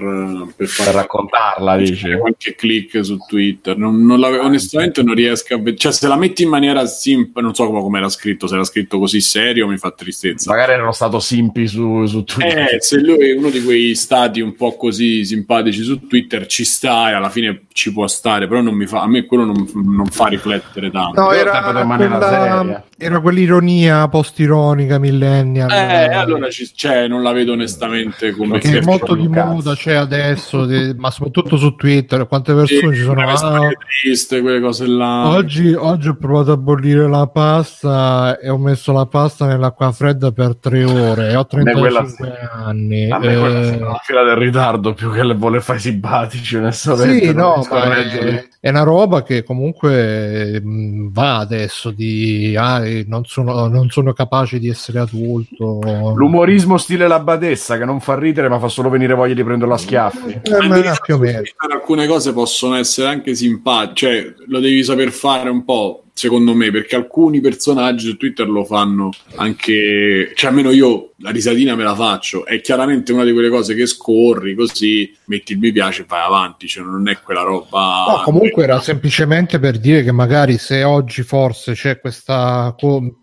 per, 0.54 0.68
per 0.76 0.94
raccontarla 0.94 1.76
dice 1.78 2.16
qualche 2.16 2.54
click 2.54 3.04
su 3.04 3.16
Twitter. 3.26 3.76
Non, 3.76 4.06
non 4.06 4.22
onestamente 4.22 5.02
non 5.02 5.14
riesco 5.14 5.54
a 5.54 5.56
vedere 5.56 5.76
cioè 5.76 5.92
se 5.92 6.06
la 6.06 6.14
metti 6.14 6.44
in 6.44 6.48
maniera 6.48 6.86
simp 6.86 7.36
non 7.40 7.52
so 7.52 7.68
come 7.68 7.98
era 7.98 8.08
scritto 8.08 8.46
se 8.46 8.54
era 8.54 8.62
scritto 8.62 9.00
così 9.00 9.20
serio 9.20 9.66
mi 9.66 9.78
fa 9.78 9.90
tristezza. 9.90 10.52
Magari 10.52 10.72
era 10.74 10.92
stato 10.92 11.18
simpi 11.18 11.66
su, 11.66 12.06
su 12.06 12.22
Twitter. 12.22 12.74
Eh, 12.74 12.80
se 12.80 13.00
lui 13.00 13.30
è 13.30 13.36
uno 13.36 13.50
di 13.50 13.64
quei 13.64 13.96
stati 13.96 14.40
un 14.40 14.54
po' 14.54 14.76
così 14.76 15.24
simpatici 15.24 15.82
su 15.82 16.06
Twitter 16.06 16.46
ci 16.46 16.64
sta 16.64 17.10
e 17.10 17.14
alla 17.14 17.30
fine 17.30 17.62
ci 17.72 17.92
può 17.92 18.06
stare 18.06 18.46
però 18.46 18.60
non 18.60 18.74
mi 18.74 18.86
fa 18.86 19.02
a 19.02 19.08
me 19.08 19.24
quello 19.26 19.44
non, 19.44 19.68
non 19.74 20.06
fa 20.06 20.26
riflettere 20.26 20.92
tanto. 20.92 21.20
No, 21.20 21.32
era, 21.32 21.62
quella, 21.62 22.84
era 22.96 23.20
quell'ironia 23.20 24.06
post-ironica 24.06 24.98
millennial. 24.98 25.68
Eh 25.68 26.14
allora 26.14 26.48
ci, 26.48 26.70
cioè, 26.72 27.08
non 27.08 27.22
l'avevo 27.24 27.38
vedo 27.40 27.52
onestamente 27.52 28.32
come 28.32 28.58
che 28.58 28.78
è 28.78 28.82
molto 28.82 29.14
di 29.14 29.28
moda 29.28 29.74
c'è 29.74 29.94
adesso 29.94 30.64
di, 30.66 30.94
ma 30.96 31.10
soprattutto 31.10 31.56
su 31.56 31.74
Twitter 31.74 32.26
quante 32.26 32.54
persone 32.54 32.94
sì, 32.94 33.00
ci 33.00 33.04
sono 33.04 33.22
ah, 33.22 33.68
triste 34.00 34.40
quelle 34.40 34.60
cose 34.60 34.86
là 34.86 35.28
oggi, 35.28 35.72
oggi, 35.72 36.08
ho 36.08 36.16
provato 36.16 36.52
a 36.52 36.56
bollire 36.56 37.08
la 37.08 37.26
pasta 37.26 38.38
e 38.38 38.48
ho 38.48 38.58
messo 38.58 38.92
la 38.92 39.06
pasta 39.06 39.46
nell'acqua 39.46 39.90
fredda 39.92 40.32
per 40.32 40.56
tre 40.56 40.84
ore. 40.84 41.30
E 41.30 41.36
ho 41.36 41.46
35 41.46 42.48
anni 42.52 43.10
a 43.10 43.18
me 43.18 43.32
eh... 43.32 43.78
la 43.78 44.00
fila 44.02 44.22
del 44.22 44.36
ritardo 44.36 44.94
più 44.94 45.10
che 45.10 45.24
le 45.24 45.34
vuole 45.34 45.60
fare 45.60 45.78
simpatici 45.78 46.56
onestamente 46.56 47.26
sì 47.26 47.34
no 47.34 47.64
ma 47.70 47.96
è, 47.96 48.48
è, 48.60 48.68
una 48.68 48.82
roba 48.82 49.22
che 49.22 49.42
comunque 49.42 50.60
mh, 50.60 51.12
va 51.12 51.38
adesso 51.38 51.90
di 51.90 52.54
ah, 52.56 52.82
non, 53.06 53.24
sono, 53.24 53.66
non 53.66 53.88
sono 53.90 54.12
capace 54.12 54.58
di 54.58 54.68
essere 54.68 54.98
adulto. 55.00 55.80
L'umorismo 56.14 56.76
stile 56.76 57.08
la 57.08 57.20
badessa 57.30 57.78
che 57.78 57.84
non 57.84 58.00
fa 58.00 58.18
ridere 58.18 58.48
ma 58.48 58.58
fa 58.58 58.68
solo 58.68 58.88
venire 58.88 59.14
voglia 59.14 59.34
di 59.34 59.44
prenderlo 59.44 59.74
a 59.74 59.78
schiaffi. 59.78 60.40
Eh, 60.42 60.66
ma 60.66 60.96
più 61.02 61.14
o 61.14 61.18
meno. 61.18 61.42
Alcune 61.70 62.06
cose 62.06 62.32
possono 62.32 62.76
essere 62.76 63.08
anche 63.08 63.34
simpatiche, 63.34 63.94
cioè 63.94 64.34
lo 64.46 64.60
devi 64.60 64.82
saper 64.82 65.10
fare 65.10 65.48
un 65.48 65.64
po' 65.64 66.04
secondo 66.12 66.54
me, 66.54 66.70
perché 66.70 66.96
alcuni 66.96 67.40
personaggi 67.40 68.06
su 68.06 68.16
Twitter 68.16 68.46
lo 68.46 68.64
fanno 68.64 69.10
anche, 69.36 70.32
cioè 70.34 70.50
almeno 70.50 70.70
io 70.70 71.09
la 71.22 71.30
risatina 71.30 71.74
me 71.74 71.84
la 71.84 71.94
faccio, 71.94 72.46
è 72.46 72.60
chiaramente 72.62 73.12
una 73.12 73.24
di 73.24 73.32
quelle 73.32 73.50
cose 73.50 73.74
che 73.74 73.84
scorri 73.84 74.54
così, 74.54 75.14
metti 75.26 75.52
il 75.52 75.58
mi 75.58 75.70
piace 75.70 76.02
e 76.02 76.04
vai 76.08 76.24
avanti, 76.24 76.66
cioè 76.66 76.82
non 76.82 77.08
è 77.08 77.20
quella 77.20 77.42
roba... 77.42 78.04
No, 78.08 78.22
comunque 78.24 78.62
era 78.62 78.80
semplicemente 78.80 79.58
per 79.58 79.78
dire 79.78 80.02
che 80.02 80.12
magari 80.12 80.56
se 80.56 80.82
oggi 80.82 81.22
forse 81.22 81.74
c'è 81.74 82.00
questa, 82.00 82.74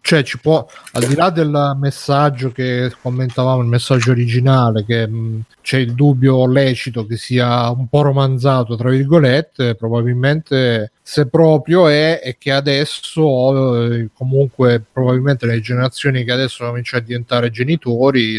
cioè 0.02 0.24
ci 0.24 0.40
può, 0.40 0.68
al 0.92 1.06
di 1.06 1.16
là 1.16 1.32
del 1.32 1.76
messaggio 1.80 2.52
che 2.52 2.94
commentavamo, 3.02 3.62
il 3.62 3.68
messaggio 3.68 4.12
originale, 4.12 4.86
che 4.86 5.08
mh, 5.08 5.42
c'è 5.62 5.78
il 5.80 5.94
dubbio 5.94 6.46
lecito 6.46 7.06
che 7.08 7.18
sia 7.18 7.72
un 7.72 7.88
po' 7.88 8.04
romanzato, 8.04 8.76
tra 8.76 8.90
virgolette, 8.90 9.74
probabilmente 9.74 10.92
se 11.02 11.28
proprio 11.28 11.88
è, 11.88 12.20
è 12.20 12.38
che 12.38 12.52
adesso 12.52 13.92
eh, 13.92 14.10
comunque 14.14 14.84
probabilmente 14.92 15.46
le 15.46 15.62
generazioni 15.62 16.24
che 16.24 16.32
adesso 16.34 16.66
cominciano 16.66 17.02
a 17.02 17.06
diventare 17.06 17.50
genitori 17.50 17.86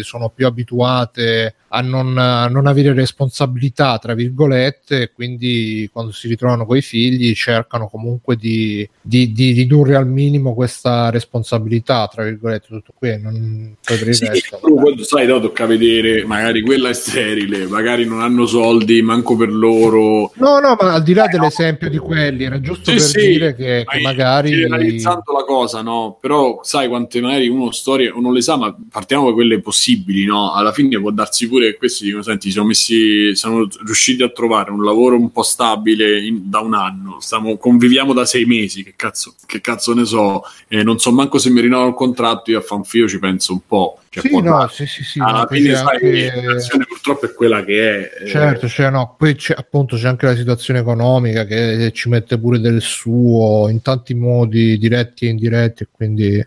sono 0.03 0.31
più 0.31 0.47
abituate 0.47 1.55
a 1.69 1.81
non, 1.81 2.17
a 2.17 2.49
non, 2.49 2.67
avere 2.67 2.93
responsabilità, 2.95 3.99
tra 3.99 4.15
virgolette, 4.15 5.03
e 5.03 5.13
quindi 5.13 5.89
quando 5.93 6.13
si 6.13 6.29
ritrovano 6.29 6.65
con 6.65 6.77
i 6.77 6.83
figli 6.83 7.35
cercano 7.35 7.89
comunque 7.89 8.37
di, 8.37 8.89
di, 9.01 9.33
di, 9.33 9.53
ridurre 9.53 9.97
al 9.97 10.07
minimo 10.07 10.55
questa 10.55 11.11
responsabilità, 11.11 12.09
tra 12.11 12.25
virgolette, 12.25 12.69
tutto 12.69 12.93
qui. 12.95 13.21
Non, 13.21 13.77
per 13.85 14.15
sì, 14.15 14.27
resto, 14.27 14.59
quando 14.59 15.05
sai, 15.05 15.27
no, 15.27 15.41
tocca 15.41 15.67
vedere, 15.67 16.25
magari 16.25 16.63
quella 16.63 16.89
è 16.89 16.95
sterile, 16.95 17.67
magari 17.67 18.07
non 18.07 18.21
hanno 18.23 18.47
soldi, 18.47 19.03
manco 19.03 19.37
per 19.37 19.53
loro. 19.53 20.33
No, 20.37 20.61
no, 20.61 20.77
ma 20.81 20.95
al 20.95 21.03
di 21.03 21.13
là 21.13 21.27
dell'esempio 21.27 21.91
di 21.91 21.99
quelli, 21.99 22.45
era 22.45 22.61
giusto 22.61 22.91
sì, 22.91 22.97
per 22.97 23.01
sì, 23.01 23.27
dire 23.27 23.55
che, 23.55 23.85
che 23.87 24.01
magari... 24.01 24.65
Analizzando 24.65 25.33
la 25.33 25.45
cosa, 25.45 25.83
no? 25.83 26.17
Però 26.21 26.61
sai 26.63 26.89
quante 26.89 27.21
magari 27.21 27.49
uno 27.49 27.73
storia, 27.73 28.15
uno 28.15 28.33
le 28.33 28.41
sa, 28.41 28.57
ma 28.57 28.75
partiamo 28.91 29.29
da 29.29 29.35
quelle 29.39 29.61
possibili, 29.61 30.25
no? 30.25 30.53
Alla 30.53 30.73
fine 30.73 30.99
può 30.99 31.11
darsi 31.11 31.47
pure 31.47 31.59
pure 31.59 31.77
questi 31.77 32.05
dicono: 32.05 32.23
Senti, 32.23 32.51
siamo, 32.51 32.69
messi, 32.69 33.35
siamo 33.35 33.67
riusciti 33.85 34.23
a 34.23 34.29
trovare 34.31 34.71
un 34.71 34.85
lavoro 34.85 35.17
un 35.17 35.31
po' 35.31 35.43
stabile 35.43 36.21
in, 36.25 36.49
da 36.49 36.61
un 36.61 36.75
anno. 36.75 37.19
Stiamo, 37.21 37.57
conviviamo 37.57 38.13
da 38.13 38.25
sei 38.25 38.45
mesi. 38.45 38.85
Che 38.85 38.95
cazzo, 38.97 39.35
che 39.45 39.61
cazzo 39.61 39.95
ne 39.95 40.05
so? 40.05 40.43
Eh, 40.69 40.83
non 40.83 40.99
so 40.99 41.13
manco 41.13 41.39
se 41.39 41.51
mi 41.51 41.61
rinnovo 41.61 41.89
il 41.89 41.95
contratto. 41.95 42.51
Io 42.51 42.59
a 42.59 42.63
fanfio 42.63 43.09
ci 43.09 43.19
penso 43.19 43.53
un 43.53 43.61
po'. 43.67 44.01
Cioè, 44.11 44.27
sì, 44.27 44.41
no, 44.41 44.69
sì, 44.69 44.87
sì, 44.87 45.05
sì, 45.05 45.21
alla 45.21 45.47
fine, 45.51 45.75
sai, 45.75 46.25
la 46.25 46.31
situazione 46.31 46.87
purtroppo 46.87 47.27
è 47.27 47.35
quella 47.35 47.63
che 47.63 48.11
è. 48.11 48.25
Eh. 48.25 48.29
Certo, 48.29 48.67
cioè, 48.67 48.91
no, 48.91 49.15
poi 49.19 49.35
c'è, 49.35 49.55
appunto 49.57 49.97
c'è 49.97 50.09
anche 50.09 50.27
la 50.27 50.37
situazione 50.37 50.81
economica 50.81 51.45
che 51.45 51.91
ci 51.93 52.09
mette 52.09 52.39
pure 52.39 52.59
del 52.59 52.81
suo 52.81 53.69
in 53.69 53.83
tanti 53.83 54.15
modi, 54.15 54.79
diretti 54.79 55.27
e 55.27 55.31
indiretti. 55.31 55.87
Quindi 55.91 56.47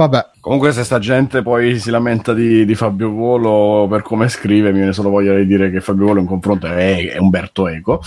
Vabbè, 0.00 0.29
Comunque, 0.40 0.72
se 0.72 0.84
sta 0.84 0.98
gente 0.98 1.42
poi 1.42 1.78
si 1.78 1.90
lamenta 1.90 2.32
di, 2.32 2.64
di 2.64 2.74
Fabio 2.74 3.10
Volo 3.10 3.86
per 3.88 4.00
come 4.00 4.26
scrive, 4.28 4.70
mi 4.70 4.78
viene 4.78 4.94
solo 4.94 5.10
voglia 5.10 5.34
di 5.34 5.44
dire 5.44 5.70
che 5.70 5.82
Fabio 5.82 6.06
Volo 6.06 6.20
in 6.20 6.26
confronto 6.26 6.66
è, 6.66 7.10
è 7.12 7.18
Umberto 7.18 7.68
Eco. 7.68 8.00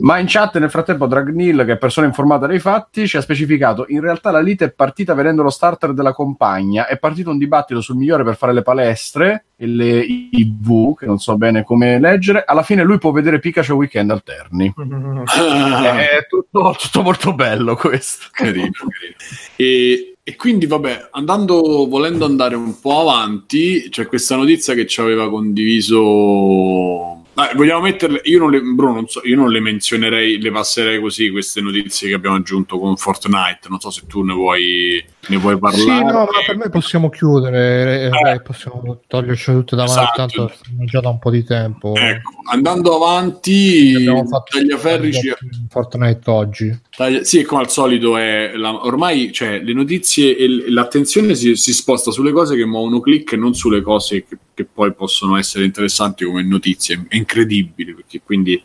Ma 0.00 0.18
in 0.18 0.26
chat, 0.28 0.58
nel 0.58 0.68
frattempo, 0.68 1.06
Dragnil, 1.06 1.64
che 1.64 1.72
è 1.72 1.78
persona 1.78 2.06
informata 2.06 2.46
dei 2.46 2.58
fatti, 2.58 3.08
ci 3.08 3.16
ha 3.16 3.22
specificato: 3.22 3.86
in 3.88 4.00
realtà 4.00 4.30
la 4.30 4.40
lite 4.40 4.66
è 4.66 4.70
partita 4.72 5.14
vedendo 5.14 5.42
lo 5.42 5.48
starter 5.48 5.94
della 5.94 6.12
compagna. 6.12 6.86
È 6.86 6.98
partito 6.98 7.30
un 7.30 7.38
dibattito 7.38 7.80
sul 7.80 7.96
migliore 7.96 8.24
per 8.24 8.36
fare 8.36 8.52
le 8.52 8.62
palestre 8.62 9.46
e 9.56 9.66
le 9.66 10.00
IV, 10.00 10.96
che 10.98 11.06
non 11.06 11.18
so 11.18 11.38
bene 11.38 11.64
come 11.64 11.98
leggere. 11.98 12.44
Alla 12.46 12.62
fine 12.62 12.82
lui 12.82 12.98
può 12.98 13.10
vedere 13.10 13.38
Pikachu 13.38 13.72
weekend 13.72 14.10
alterni. 14.10 14.72
È 14.76 16.26
tutto, 16.28 16.76
tutto 16.78 17.02
molto 17.02 17.34
bello 17.34 17.74
questo. 17.74 18.26
carino, 18.32 18.70
carino. 18.70 19.16
E, 19.56 20.14
e 20.30 20.36
quindi, 20.36 20.66
vabbè, 20.66 21.08
andando, 21.10 21.88
volendo 21.88 22.24
andare 22.24 22.54
un 22.54 22.78
po' 22.78 23.00
avanti, 23.00 23.88
c'è 23.90 24.06
questa 24.06 24.36
notizia 24.36 24.74
che 24.74 24.86
ci 24.86 25.00
aveva 25.00 25.28
condiviso. 25.28 27.24
Ah, 27.34 27.50
vogliamo 27.56 27.80
metterle? 27.80 28.20
Io 28.26 28.38
non 28.38 28.52
le, 28.52 28.60
Bruno, 28.60 28.92
non 28.92 29.08
so, 29.08 29.22
io 29.24 29.34
non 29.34 29.50
le 29.50 29.58
menzionerei, 29.58 30.40
le 30.40 30.52
passerei 30.52 31.00
così 31.00 31.30
queste 31.30 31.60
notizie 31.60 32.06
che 32.06 32.14
abbiamo 32.14 32.36
aggiunto 32.36 32.78
con 32.78 32.96
Fortnite. 32.96 33.66
Non 33.68 33.80
so 33.80 33.90
se 33.90 34.02
tu 34.06 34.22
ne 34.22 34.32
vuoi, 34.32 35.04
ne 35.28 35.36
vuoi 35.36 35.58
parlare. 35.58 35.82
sì, 35.82 35.88
no, 36.04 36.12
ma 36.24 36.26
per 36.46 36.56
me 36.56 36.68
possiamo 36.70 37.08
chiudere, 37.10 38.10
eh, 38.10 38.30
Eh. 38.32 38.40
possiamo 38.42 39.00
toglierci 39.06 39.52
tutte 39.52 39.76
davanti, 39.76 40.00
Esatto. 40.00 40.16
tanto 40.16 40.52
siamo 40.64 40.84
già 40.86 41.00
da 41.00 41.08
un 41.10 41.18
po' 41.18 41.30
di 41.30 41.44
tempo. 41.44 41.94
Ecco, 41.94 42.32
andando 42.50 42.94
avanti, 42.96 43.92
Abbiamo 43.96 44.24
fatto 44.26 44.56
Tagliaferri 44.58 45.12
ci, 45.12 45.32
Fortnite 45.68 46.30
oggi. 46.30 46.80
Taglia- 46.96 47.22
Sì, 47.22 47.42
come 47.44 47.62
al 47.62 47.70
solito 47.70 48.16
è 48.16 48.52
la- 48.56 48.84
ormai 48.84 49.30
cioè, 49.32 49.60
le 49.60 49.72
notizie 49.72 50.36
e 50.36 50.70
l'attenzione 50.70 51.34
si, 51.34 51.54
si 51.54 51.72
sposta 51.72 52.10
sulle 52.10 52.32
cose 52.32 52.56
che 52.56 52.64
muovono 52.64 53.00
click 53.00 53.32
e 53.32 53.36
non 53.36 53.54
sulle 53.54 53.82
cose 53.82 54.24
che, 54.24 54.36
che 54.54 54.64
poi 54.64 54.92
possono 54.94 55.36
essere 55.36 55.64
interessanti 55.64 56.24
come 56.24 56.42
notizie. 56.42 57.06
È 57.08 57.16
incredibile 57.16 57.94
perché 57.94 58.20
quindi 58.24 58.60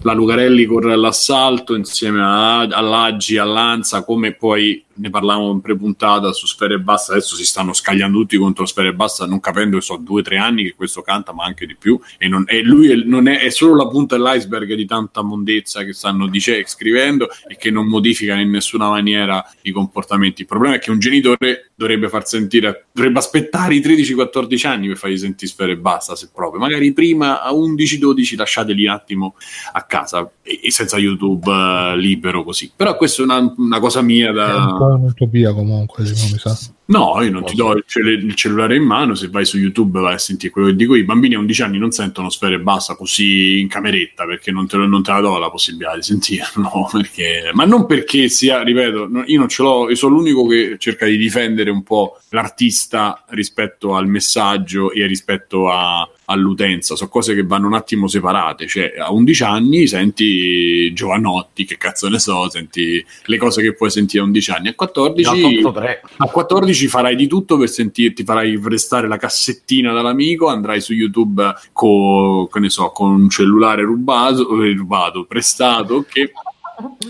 la 0.00 0.12
Lucarelli 0.12 0.64
corre 0.64 0.92
all'assalto 0.94 1.74
insieme 1.74 2.20
a, 2.22 2.60
all'Aggi, 2.60 3.36
all'Anza, 3.38 4.02
come 4.04 4.32
poi 4.32 4.82
ne 5.00 5.10
parlavamo 5.10 5.50
in 5.50 5.60
prepuntata 5.60 6.32
su 6.32 6.46
Sfere 6.46 6.74
e 6.74 6.78
Basta. 6.78 7.12
Adesso 7.12 7.34
si 7.34 7.44
stanno 7.44 7.72
scagliando 7.72 8.18
tutti 8.18 8.36
contro 8.36 8.66
Sfere 8.66 8.88
e 8.88 8.94
Basta, 8.94 9.26
non 9.26 9.40
capendo 9.40 9.78
che 9.78 9.82
sono 9.82 10.02
due 10.02 10.20
o 10.20 10.22
tre 10.22 10.36
anni 10.36 10.64
che 10.64 10.74
questo 10.74 11.00
canta, 11.00 11.32
ma 11.32 11.44
anche 11.44 11.66
di 11.66 11.74
più. 11.76 11.98
E, 12.18 12.28
non, 12.28 12.44
e 12.46 12.62
lui 12.62 12.90
è, 12.90 12.96
non 12.96 13.26
è, 13.26 13.40
è 13.40 13.48
solo 13.50 13.74
la 13.74 13.88
punta 13.88 14.16
dell'iceberg 14.16 14.74
di 14.74 14.84
tanta 14.84 15.22
mondezza 15.22 15.82
che 15.84 15.92
stanno 15.92 16.28
dice, 16.28 16.62
scrivendo 16.66 17.28
e 17.48 17.56
che 17.56 17.70
non 17.70 17.86
modificano 17.86 18.40
in 18.40 18.50
nessuna 18.50 18.88
maniera 18.88 19.44
i 19.62 19.70
comportamenti. 19.70 20.42
Il 20.42 20.46
problema 20.46 20.74
è 20.74 20.78
che 20.78 20.90
un 20.90 20.98
genitore 20.98 21.70
dovrebbe 21.74 22.08
far 22.08 22.26
sentire, 22.26 22.86
dovrebbe 22.92 23.18
aspettare 23.18 23.74
i 23.74 23.80
13-14 23.80 24.66
anni 24.66 24.88
per 24.88 24.98
fargli 24.98 25.16
sentire 25.16 25.50
Sfere 25.50 25.72
e 25.72 25.76
Basta, 25.78 26.14
se 26.14 26.28
proprio. 26.32 26.60
Magari 26.60 26.92
prima 26.92 27.42
a 27.42 27.52
11-12 27.52 28.36
lasciateli 28.36 28.84
un 28.84 28.90
attimo 28.92 29.34
a 29.72 29.82
casa 29.84 30.30
e, 30.42 30.60
e 30.64 30.70
senza 30.70 30.98
YouTube 30.98 31.50
eh, 31.50 31.96
libero 31.96 32.44
così. 32.44 32.70
Però 32.74 32.96
questa 32.96 33.22
è 33.22 33.24
una, 33.24 33.54
una 33.56 33.80
cosa 33.80 34.02
mia 34.02 34.32
da... 34.32 34.89
po' 34.90 35.02
un'utopia 35.04 35.52
comunque, 35.52 36.06
se 36.06 36.14
non 36.14 36.30
mi 36.32 36.38
sa. 36.38 36.56
No, 36.90 37.22
io 37.22 37.30
non 37.30 37.44
ti 37.44 37.54
do 37.54 37.72
il, 37.76 37.84
cele- 37.86 38.14
il 38.14 38.34
cellulare 38.34 38.74
in 38.74 38.82
mano, 38.82 39.14
se 39.14 39.28
vai 39.28 39.44
su 39.44 39.58
YouTube 39.58 40.00
vai 40.00 40.14
a 40.14 40.18
sentire 40.18 40.50
quello 40.52 40.68
che 40.68 40.74
dico 40.74 40.96
io. 40.96 41.02
I 41.02 41.04
bambini 41.04 41.34
a 41.34 41.38
11 41.38 41.62
anni 41.62 41.78
non 41.78 41.92
sentono 41.92 42.30
sfere 42.30 42.58
basta 42.58 42.96
così 42.96 43.60
in 43.60 43.68
cameretta 43.68 44.24
perché 44.26 44.50
non 44.50 44.66
te, 44.66 44.76
lo- 44.76 44.86
non 44.86 45.02
te 45.02 45.12
la 45.12 45.20
do 45.20 45.38
la 45.38 45.50
possibilità 45.50 45.94
di 45.94 46.02
sentirlo. 46.02 46.88
Perché... 46.90 47.50
Ma 47.52 47.64
non 47.64 47.86
perché 47.86 48.28
sia, 48.28 48.62
ripeto, 48.62 49.06
no- 49.08 49.22
io 49.26 49.38
non 49.38 49.48
ce 49.48 49.62
l'ho, 49.62 49.88
io 49.88 49.94
sono 49.94 50.16
l'unico 50.16 50.46
che 50.48 50.76
cerca 50.78 51.06
di 51.06 51.16
difendere 51.16 51.70
un 51.70 51.82
po' 51.84 52.18
l'artista 52.30 53.24
rispetto 53.28 53.94
al 53.94 54.08
messaggio 54.08 54.90
e 54.90 55.06
rispetto 55.06 55.68
a- 55.70 56.08
all'utenza. 56.26 56.94
Sono 56.96 57.10
cose 57.10 57.34
che 57.34 57.42
vanno 57.44 57.66
un 57.66 57.74
attimo 57.74 58.06
separate. 58.08 58.66
Cioè, 58.66 58.94
a 58.98 59.12
11 59.12 59.42
anni 59.42 59.86
senti 59.86 60.92
Giovanotti, 60.92 61.64
che 61.64 61.76
cazzo 61.76 62.08
ne 62.08 62.18
so, 62.18 62.48
senti 62.50 63.04
le 63.24 63.36
cose 63.36 63.62
che 63.62 63.74
puoi 63.74 63.90
sentire 63.90 64.22
a 64.22 64.26
11 64.26 64.50
anni. 64.52 64.68
A 64.68 64.74
14 64.74 65.28
883. 65.28 66.02
a 66.18 66.26
14 66.26 66.79
farai 66.88 67.16
di 67.16 67.26
tutto 67.26 67.56
per 67.56 67.68
sentirti, 67.68 68.24
farai 68.24 68.58
prestare 68.58 69.08
la 69.08 69.16
cassettina 69.16 69.92
dall'amico, 69.92 70.48
andrai 70.48 70.80
su 70.80 70.92
YouTube 70.92 71.54
con, 71.72 72.48
che 72.48 72.58
ne 72.58 72.70
so, 72.70 72.90
con 72.90 73.12
un 73.12 73.28
cellulare 73.30 73.82
rubato, 73.82 74.62
eh, 74.62 74.72
rubato 74.74 75.24
prestato, 75.24 76.04
che 76.08 76.32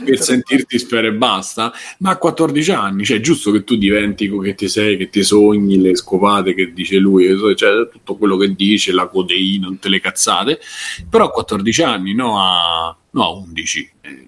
per 0.04 0.18
sentirti 0.20 0.78
spera 0.78 1.06
e 1.06 1.12
basta, 1.12 1.72
ma 1.98 2.10
a 2.10 2.16
14 2.16 2.72
anni, 2.72 3.04
cioè 3.04 3.18
è 3.18 3.20
giusto 3.20 3.50
che 3.50 3.64
tu 3.64 3.76
diventi 3.76 4.30
che 4.42 4.54
ti 4.54 4.68
sei, 4.68 4.96
che 4.96 5.08
ti 5.08 5.22
sogni, 5.22 5.80
le 5.80 5.94
scopate 5.96 6.54
che 6.54 6.72
dice 6.72 6.96
lui, 6.96 7.26
cioè 7.56 7.88
tutto 7.88 8.16
quello 8.16 8.36
che 8.36 8.54
dice, 8.54 8.92
la 8.92 9.06
codeina, 9.06 9.68
tutte 9.68 9.88
le 9.88 10.00
cazzate, 10.00 10.60
però 11.08 11.26
a 11.26 11.30
14 11.30 11.82
anni, 11.82 12.14
no 12.14 12.40
a, 12.40 12.96
no 13.10 13.24
a 13.24 13.30
11. 13.30 13.90
Eh, 14.00 14.26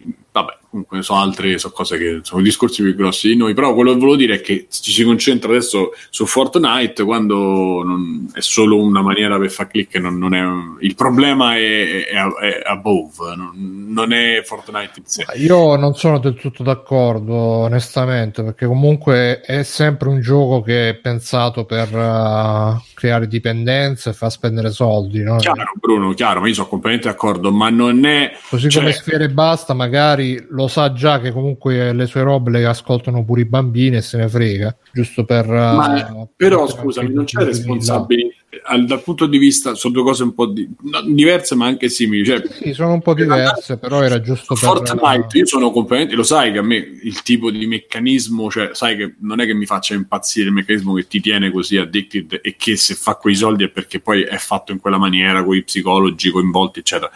comunque 0.72 1.02
sono 1.02 1.20
altre 1.20 1.58
sono 1.58 1.74
cose 1.74 1.98
che 1.98 2.20
sono 2.22 2.40
discorsi 2.40 2.82
più 2.82 2.94
grossi 2.94 3.28
di 3.28 3.36
noi, 3.36 3.52
però 3.52 3.74
quello 3.74 3.92
che 3.92 3.98
volevo 3.98 4.16
dire 4.16 4.36
è 4.36 4.40
che 4.40 4.68
ci 4.70 4.90
si 4.90 5.04
concentra 5.04 5.50
adesso 5.50 5.90
su 6.08 6.24
Fortnite 6.24 7.04
quando 7.04 7.82
non- 7.84 8.30
è 8.32 8.40
solo 8.40 8.82
una 8.82 9.02
maniera 9.02 9.38
per 9.38 9.50
far 9.50 9.66
click, 9.68 9.96
non, 9.96 10.16
non 10.16 10.32
è, 10.34 10.42
il 10.80 10.94
problema 10.94 11.56
è, 11.56 12.06
è, 12.06 12.14
è 12.14 12.62
above, 12.64 13.34
non, 13.36 13.52
non 13.88 14.12
è 14.14 14.40
Fortnite 14.44 14.92
in 14.96 15.04
sé. 15.04 15.26
Io 15.36 15.76
non 15.76 15.92
sono 15.94 16.18
del 16.18 16.36
tutto 16.36 16.62
d'accordo, 16.62 17.34
onestamente, 17.34 18.42
perché 18.42 18.64
comunque 18.64 19.40
è 19.42 19.62
sempre 19.64 20.08
un 20.08 20.22
gioco 20.22 20.62
che 20.62 20.88
è 20.88 20.94
pensato 20.94 21.66
per 21.66 21.88
eh, 21.94 22.82
creare 22.94 23.28
dipendenza 23.28 24.08
e 24.08 24.14
far 24.14 24.30
spendere 24.30 24.70
soldi, 24.70 25.22
no? 25.22 25.36
Chiaro, 25.36 25.72
Bruno, 25.78 26.14
chiaro, 26.14 26.40
ma 26.40 26.48
io 26.48 26.54
sono 26.54 26.68
completamente 26.68 27.08
d'accordo, 27.08 27.52
ma 27.52 27.68
non 27.68 28.06
è. 28.06 28.32
Così 28.48 28.70
cioè- 28.70 28.80
come 28.82 28.94
Sfere 28.94 29.24
e 29.24 29.28
Basta, 29.28 29.74
magari 29.74 30.42
lo 30.48 30.61
sa 30.68 30.92
già 30.92 31.20
che 31.20 31.32
comunque 31.32 31.92
le 31.92 32.06
sue 32.06 32.22
robe 32.22 32.50
le 32.50 32.66
ascoltano 32.66 33.24
pure 33.24 33.42
i 33.42 33.44
bambini 33.44 33.96
e 33.96 34.00
se 34.00 34.16
ne 34.16 34.28
frega, 34.28 34.76
giusto 34.92 35.24
per... 35.24 35.46
Ma- 35.46 36.22
eh, 36.22 36.28
però 36.36 36.66
per- 36.66 36.74
scusami, 36.76 37.12
non 37.12 37.24
c'è 37.24 37.42
responsabilità. 37.44 38.36
Al- 38.64 38.84
dal 38.84 39.02
punto 39.02 39.26
di 39.26 39.38
vista, 39.38 39.74
sono 39.74 39.94
due 39.94 40.02
cose 40.02 40.22
un 40.24 40.34
po' 40.34 40.46
di- 40.46 40.68
diverse, 41.06 41.54
ma 41.54 41.66
anche 41.66 41.88
simili. 41.88 42.24
Cioè, 42.24 42.42
Sì, 42.50 42.72
sono 42.74 42.92
un 42.92 43.00
po' 43.00 43.14
diverse, 43.14 43.78
però 43.78 44.02
era 44.02 44.20
giusto 44.20 44.54
per... 44.54 44.58
Fortnite, 44.68 45.38
io 45.38 45.46
sono 45.46 45.70
completamente, 45.70 46.14
lo 46.14 46.22
sai 46.22 46.52
che 46.52 46.58
a 46.58 46.62
me 46.62 46.76
il 46.76 47.22
tipo 47.22 47.50
di 47.50 47.66
meccanismo, 47.66 48.50
cioè, 48.50 48.70
sai 48.72 48.96
che 48.96 49.14
non 49.20 49.40
è 49.40 49.46
che 49.46 49.54
mi 49.54 49.64
faccia 49.64 49.94
impazzire 49.94 50.48
il 50.48 50.52
meccanismo 50.52 50.92
che 50.92 51.06
ti 51.06 51.20
tiene 51.20 51.50
così 51.50 51.78
addicted 51.78 52.40
e 52.42 52.54
che 52.58 52.76
se 52.76 52.94
fa 52.94 53.14
quei 53.14 53.34
soldi 53.34 53.64
è 53.64 53.68
perché 53.68 54.00
poi 54.00 54.22
è 54.22 54.36
fatto 54.36 54.70
in 54.72 54.80
quella 54.80 54.98
maniera, 54.98 55.42
con 55.42 55.56
i 55.56 55.62
psicologi 55.62 56.30
coinvolti, 56.30 56.80
eccetera. 56.80 57.10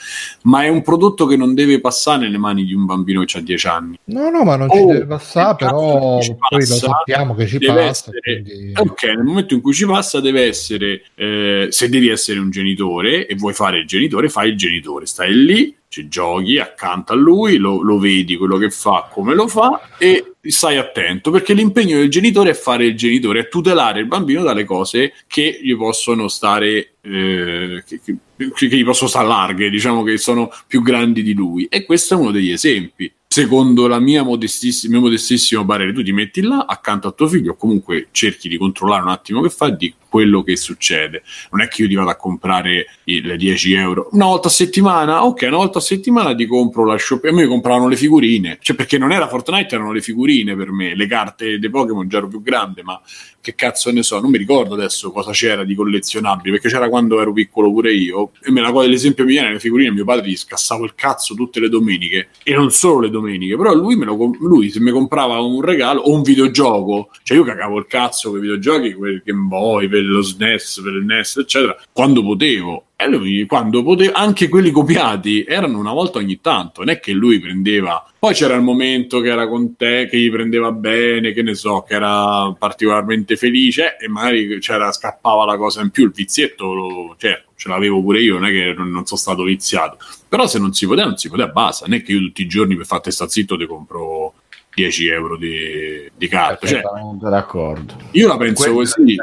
Ma 0.45 0.65
è 0.65 0.69
un 0.69 0.81
prodotto 0.83 1.27
che 1.27 1.37
non 1.37 1.53
deve 1.55 1.81
passare 1.81 2.21
nelle 2.21 2.39
mani 2.39 2.65
di 2.65 2.73
un 2.73 2.87
bambino 2.87 3.23
che 3.25 3.37
ha 3.39 3.41
10 3.43 3.67
anni. 3.69 3.99
No, 4.05 4.31
no, 4.31 4.43
ma 4.43 4.57
non 4.57 4.71
ci 4.71 4.79
Oh, 4.79 4.87
deve 4.93 5.05
passare, 5.07 5.57
però 5.57 6.19
ci 6.23 6.35
poi 6.35 6.61
lo 6.61 6.67
passa? 6.67 6.75
sappiamo 6.77 7.35
che 7.35 7.47
ci 7.47 7.59
Deve 7.67 7.87
passa. 7.87 8.11
essere- 8.11 8.43
quindi- 8.43 8.73
Ok, 8.77 9.03
nel 9.05 9.25
momento 9.25 9.55
in 9.55 9.61
cui 9.61 9.73
ci 9.75 9.87
passa 9.87 10.21
deve 10.21 10.43
essere, 10.45 11.03
eh, 11.15 11.67
se 11.71 11.89
devi 11.89 12.09
essere 12.09 12.39
un 12.39 12.51
genitore 12.51 13.27
e 13.27 13.35
vuoi 13.35 13.53
fare 13.55 13.79
il 13.79 13.87
genitore, 13.87 14.29
fai 14.29 14.51
il 14.51 14.57
genitore, 14.57 15.07
stai 15.07 15.35
lì, 15.35 15.75
ci 15.89 16.09
giochi 16.09 16.59
accanto 16.59 17.13
a 17.13 17.17
lui, 17.17 17.57
lo, 17.57 17.81
lo 17.83 17.99
vedi 17.99 18.37
quello 18.37 18.59
che 18.59 18.71
fa, 18.71 19.09
come 19.11 19.35
lo 19.35 19.47
fa 19.49 19.81
e 19.99 20.33
stai 20.43 20.77
attento 20.77 21.31
perché 21.31 21.55
l'impegno 21.55 21.97
del 21.99 22.11
genitore 22.11 22.51
è 22.51 22.55
fare 22.55 22.85
il 22.87 22.97
genitore, 22.97 23.41
è 23.41 23.49
tutelare 23.49 24.01
il 24.01 24.07
bambino 24.07 24.43
dalle 24.43 24.65
cose 24.65 25.15
che 25.27 25.59
gli 25.63 25.75
possono 25.77 26.29
stare, 26.29 26.95
eh, 27.01 27.83
che, 27.87 28.01
che- 28.05 28.17
che 28.53 28.67
gli 28.77 28.85
possono 28.85 29.09
stare 29.09 29.27
larghe, 29.27 29.71
diciamo 29.71 30.03
che 30.03 30.19
sono 30.19 30.53
più 30.67 30.83
grandi 30.83 31.23
di 31.23 31.33
lui 31.33 31.67
e 31.71 31.85
questo 31.85 32.15
è 32.15 32.17
uno 32.19 32.31
degli 32.31 32.51
esempi. 32.51 33.11
Secondo 33.37 33.87
la 33.87 33.99
mia 33.99 34.23
modestissima, 34.23 34.95
mio 34.95 35.03
modestissimo 35.03 35.63
parere, 35.67 35.93
tu 35.93 36.03
ti 36.03 36.11
metti 36.11 36.41
là 36.41 36.65
accanto 36.67 37.09
a 37.09 37.13
tuo 37.13 37.29
figlio, 37.29 37.53
o 37.53 37.55
comunque 37.55 38.09
cerchi 38.11 38.49
di 38.49 38.57
controllare 38.57 39.03
un 39.03 39.11
attimo 39.11 39.43
che 39.43 39.51
fa 39.51 39.67
e 39.67 39.77
di 39.77 39.93
quello 40.09 40.43
che 40.43 40.57
succede. 40.57 41.23
Non 41.51 41.61
è 41.61 41.69
che 41.69 41.83
io 41.83 41.89
ti 41.89 41.95
vado 41.95 42.11
a 42.11 42.17
comprare 42.17 42.87
le 43.05 43.37
10 43.37 43.73
euro 43.75 44.09
una 44.13 44.27
volta 44.27 44.49
a 44.49 44.51
settimana. 44.51 45.25
Ok, 45.25 45.43
una 45.43 45.57
volta 45.57 45.79
a 45.79 45.83
settimana 45.83 46.35
ti 46.35 46.47
compro 46.47 46.85
la 46.85 46.99
shop. 46.99 47.25
A 47.25 47.33
me 47.33 47.47
compravano 47.47 47.89
le 47.89 47.97
figurine, 47.97 48.59
cioè 48.61 48.77
perché 48.77 48.99
non 48.99 49.13
era 49.13 49.29
Fortnite, 49.29 49.75
erano 49.75 49.93
le 49.93 50.01
figurine 50.01 50.57
per 50.57 50.71
me. 50.71 50.95
Le 50.95 51.07
carte 51.07 51.59
dei 51.59 51.71
Pokémon 51.71 52.09
già 52.09 52.19
ero 52.19 52.29
più 52.29 52.43
grande, 52.43 52.83
ma 52.83 53.01
che 53.47 53.55
cazzo 53.55 53.93
ne 53.93 54.03
so, 54.03 54.19
non 54.19 54.33
mi 54.33 54.39
ricordo 54.39 54.75
adesso 54.75 55.13
cosa 55.13 55.31
c'era 55.31 55.63
di 55.63 55.77
collezionabili, 55.77 56.51
perché 56.51 56.69
c'era 56.69 56.89
quando 56.89 57.21
ero 57.21 57.33
piccolo 57.33 57.71
pure 57.71 57.93
io. 57.93 58.33
E 58.43 58.51
me 58.51 58.61
la 58.61 58.73
cosa 58.73 58.89
l'esempio 58.89 59.25
mi 59.25 59.31
viene 59.31 59.53
le 59.53 59.61
figurine, 59.61 59.93
mio 59.93 60.05
padre 60.05 60.29
gli 60.29 60.37
scassavo 60.37 60.85
il 60.85 60.95
cazzo 60.97 61.35
tutte 61.35 61.61
le 61.61 61.69
domeniche, 61.69 62.31
e 62.43 62.55
non 62.55 62.71
solo 62.71 63.01
le 63.01 63.11
domeniche, 63.11 63.57
però 63.57 63.73
lui, 63.73 63.97
lo, 64.03 64.17
lui 64.41 64.71
se 64.71 64.81
mi 64.81 64.91
comprava 64.91 65.39
un 65.39 65.61
regalo 65.61 66.01
o 66.01 66.13
un 66.13 66.23
videogioco, 66.23 67.11
cioè 67.23 67.37
io 67.37 67.45
cagavo 67.45 67.79
il 67.79 67.87
cazzo 67.87 68.31
con 68.31 68.39
i 68.39 68.41
videogiochi, 68.41 68.95
quel 68.95 69.23
Game 69.25 69.47
Boy, 69.47 69.87
per 69.97 70.05
lo 70.05 70.21
SNES, 70.21 70.81
per 70.83 70.93
il 70.93 71.05
NES, 71.05 71.37
eccetera, 71.39 71.77
quando 71.93 72.23
potevo. 72.23 72.85
E 72.97 73.07
lui, 73.09 73.45
quando 73.47 73.83
potevo, 73.83 74.13
anche 74.15 74.49
quelli 74.49 74.71
copiati 74.71 75.45
erano 75.47 75.79
una 75.79 75.93
volta 75.93 76.19
ogni 76.19 76.41
tanto, 76.41 76.81
non 76.81 76.95
è 76.95 76.99
che 76.99 77.13
lui 77.13 77.39
prendeva. 77.39 78.03
Poi 78.19 78.33
c'era 78.33 78.55
il 78.55 78.63
momento 78.63 79.21
che 79.21 79.29
era 79.29 79.47
con 79.49 79.77
te, 79.77 80.09
che 80.11 80.19
gli 80.19 80.31
prendeva 80.31 80.73
bene, 80.73 81.33
che 81.33 81.43
ne 81.43 81.55
so, 81.55 81.85
che 81.87 81.95
era 81.95 82.55
particolarmente 82.59 83.37
felice 83.37 83.97
e 83.99 84.09
magari 84.09 84.59
c'era, 84.61 84.91
scappava 84.93 85.45
la 85.45 85.59
cosa 85.59 85.83
in 85.83 85.91
più. 85.91 86.05
Il 86.05 86.13
vizietto, 86.13 86.73
lo, 86.73 87.17
certo, 87.19 87.51
ce 87.57 87.69
l'avevo 87.69 88.01
pure 88.01 88.21
io, 88.21 88.35
non 88.35 88.47
è 88.47 88.51
che 88.51 88.75
non, 88.75 88.91
non 88.91 89.05
sono 89.05 89.21
stato 89.21 89.43
viziato. 89.43 89.99
Però 90.29 90.47
se 90.47 90.59
non 90.59 90.73
si 90.73 90.87
poteva, 90.87 91.09
non 91.09 91.19
si 91.19 91.29
poteva, 91.29 91.49
basta. 91.49 91.87
Non 91.87 91.99
è 91.99 92.03
che 92.03 92.13
io 92.13 92.21
tutti 92.21 92.43
i 92.43 92.47
giorni 92.47 92.77
per 92.77 92.87
fare 92.87 93.11
sta 93.11 93.29
zitto 93.29 93.59
ti 93.59 93.67
compro 93.67 94.33
10 94.77 95.09
euro 95.09 95.39
di, 95.39 96.11
di 96.15 96.29
carta. 96.29 96.67
Cioè, 96.67 96.83
d'accordo. 97.19 97.95
io 98.11 98.29
la 98.29 98.37
penso 98.37 98.75
Questa 98.75 99.01
è 99.01 99.05
la 99.05 99.07
così. 99.07 99.17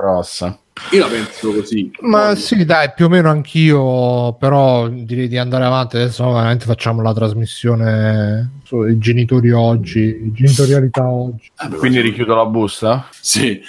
grossa. 0.00 0.58
Io 0.92 1.00
la 1.00 1.06
penso 1.08 1.52
così. 1.52 1.90
Ma 2.02 2.36
sì, 2.36 2.64
dai, 2.64 2.92
più 2.94 3.06
o 3.06 3.08
meno 3.08 3.28
anch'io, 3.28 4.34
però 4.34 4.86
direi 4.88 5.26
di 5.26 5.36
andare 5.38 5.64
avanti. 5.64 5.96
Adesso 5.96 6.30
veramente 6.30 6.64
facciamo 6.66 7.02
la 7.02 7.12
trasmissione 7.12 8.60
sui 8.62 8.96
genitori 8.98 9.50
oggi, 9.50 10.30
genitorialità 10.32 11.06
oggi. 11.08 11.50
Quindi 11.78 12.00
richiudo 12.00 12.36
la 12.36 12.46
busta? 12.46 13.08
Sì, 13.10 13.60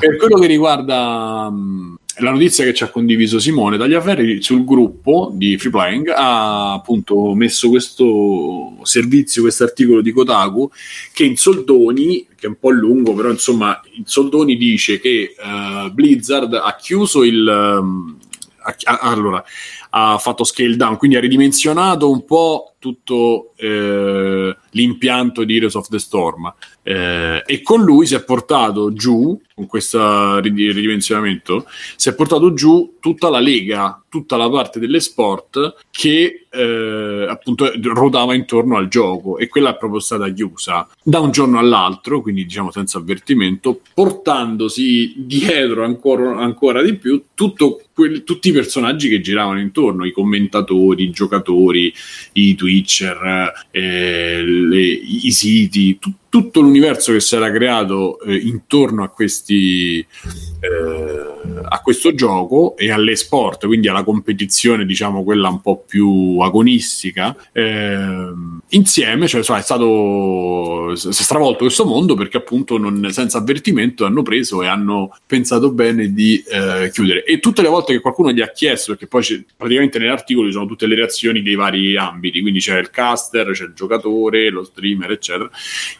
per 0.00 0.16
quello 0.16 0.38
che 0.38 0.46
riguarda 0.46 1.50
mh, 1.50 1.98
la 2.18 2.32
notizia 2.32 2.64
che 2.64 2.74
ci 2.74 2.82
ha 2.82 2.90
condiviso 2.90 3.38
Simone. 3.38 3.78
Tagliaferri 3.78 4.42
sul 4.42 4.64
gruppo 4.64 5.30
di 5.32 5.56
Free 5.58 6.02
ha 6.14 6.74
appunto 6.74 7.34
messo 7.34 7.68
questo 7.68 8.76
servizio, 8.82 9.42
questo 9.42 9.64
articolo 9.64 10.00
di 10.00 10.12
Kotaku 10.12 10.70
che 11.12 11.24
in 11.24 11.36
soldoni, 11.36 12.26
che 12.34 12.46
è 12.46 12.48
un 12.48 12.58
po' 12.58 12.70
lungo, 12.70 13.14
però 13.14 13.30
insomma 13.30 13.80
in 13.92 14.04
soldoni 14.06 14.56
dice 14.56 15.00
che 15.00 15.34
eh, 15.36 15.90
Blizzard 15.92 16.54
ha 16.54 16.76
chiuso 16.76 17.22
il... 17.22 17.46
ehm, 17.46 18.18
ha- 18.62 18.76
ha- 18.84 18.98
allora, 19.10 19.42
ha 19.90 20.18
fatto 20.18 20.44
scale 20.44 20.76
down, 20.76 20.96
quindi 20.96 21.16
ha 21.16 21.20
ridimensionato 21.20 22.10
un 22.10 22.24
po' 22.24 22.74
tutto 22.78 23.52
eh, 23.56 24.56
l'impianto 24.70 25.44
di 25.44 25.56
Heroes 25.56 25.74
of 25.74 25.88
the 25.88 25.98
Storm 25.98 26.52
eh, 26.82 27.42
e 27.44 27.62
con 27.62 27.82
lui 27.82 28.06
si 28.06 28.14
è 28.14 28.24
portato 28.24 28.92
giù, 28.92 29.38
con 29.54 29.66
questo 29.66 30.38
rid- 30.40 30.72
ridimensionamento, 30.72 31.66
si 31.96 32.08
è 32.08 32.14
portato 32.14 32.54
giù 32.54 32.96
tutta 33.00 33.28
la 33.28 33.40
lega, 33.40 34.02
tutta 34.08 34.36
la 34.36 34.48
parte 34.48 34.80
delle 34.80 35.00
sport 35.00 35.84
che 35.90 36.46
eh, 36.50 37.26
appunto 37.28 37.70
ruotava 37.80 38.34
intorno 38.34 38.76
al 38.76 38.88
gioco. 38.88 39.38
E 39.38 39.48
quella 39.48 39.74
è 39.74 39.76
proprio 39.76 40.00
stata 40.00 40.30
chiusa 40.32 40.88
da 41.02 41.20
un 41.20 41.30
giorno 41.30 41.58
all'altro, 41.58 42.22
quindi 42.22 42.44
diciamo 42.44 42.70
senza 42.70 42.98
avvertimento, 42.98 43.80
portandosi 43.94 45.12
dietro 45.16 45.84
ancora, 45.84 46.38
ancora 46.38 46.82
di 46.82 46.96
più 46.96 47.22
tutto 47.34 47.82
quel- 47.92 48.24
tutti 48.24 48.48
i 48.48 48.52
personaggi 48.52 49.08
che 49.08 49.20
giravano 49.20 49.60
intorno, 49.60 50.06
i 50.06 50.12
commentatori, 50.12 51.04
i 51.04 51.10
giocatori, 51.10 51.92
i 52.32 52.54
Twitcher, 52.54 53.52
eh, 53.70 54.42
le- 54.42 54.78
i 54.80 55.30
siti, 55.30 55.98
tu- 55.98 56.14
tutto 56.30 56.60
l'universo 56.60 57.12
che 57.12 57.20
si 57.20 57.34
era 57.34 57.50
creato 57.50 58.20
eh, 58.20 58.36
intorno 58.36 59.02
a 59.02 59.08
questi 59.08 59.98
eh, 59.98 61.30
a 61.72 61.80
questo 61.80 62.14
gioco 62.14 62.76
e 62.76 62.90
alle 62.90 63.16
sport, 63.16 63.66
quindi 63.66 63.88
alla 63.88 64.04
competizione, 64.04 64.84
diciamo 64.86 65.24
quella 65.24 65.48
un 65.48 65.60
po' 65.60 65.82
più 65.86 66.38
agonistica, 66.40 67.36
ehm, 67.52 68.60
insieme, 68.68 69.26
cioè 69.26 69.40
insomma, 69.40 69.58
è 69.58 69.62
stato 69.62 70.94
si 70.96 71.08
è 71.08 71.12
stravolto 71.12 71.64
questo 71.64 71.84
mondo 71.84 72.14
perché 72.14 72.36
appunto 72.36 72.78
non- 72.78 73.08
senza 73.10 73.38
avvertimento 73.38 74.04
hanno 74.04 74.22
preso 74.22 74.62
e 74.62 74.66
hanno 74.66 75.16
pensato 75.26 75.72
bene 75.72 76.12
di 76.12 76.42
eh, 76.46 76.90
chiudere. 76.92 77.24
E 77.24 77.40
tutte 77.40 77.62
le 77.62 77.68
volte 77.68 77.92
che 77.92 78.00
qualcuno 78.00 78.32
gli 78.32 78.40
ha 78.40 78.50
chiesto, 78.50 78.92
perché 78.92 79.06
poi 79.06 79.44
praticamente 79.56 79.98
nell'articolo 79.98 80.46
ci 80.46 80.52
sono 80.52 80.66
tutte 80.66 80.86
le 80.86 80.94
reazioni 80.94 81.42
dei 81.42 81.54
vari 81.54 81.96
ambiti, 81.96 82.40
quindi 82.40 82.60
c'è 82.60 82.78
il 82.78 82.90
caster, 82.90 83.50
c'è 83.52 83.64
il 83.64 83.72
giocatore, 83.74 84.50
lo 84.50 84.64
streamer, 84.64 85.10
eccetera, 85.10 85.50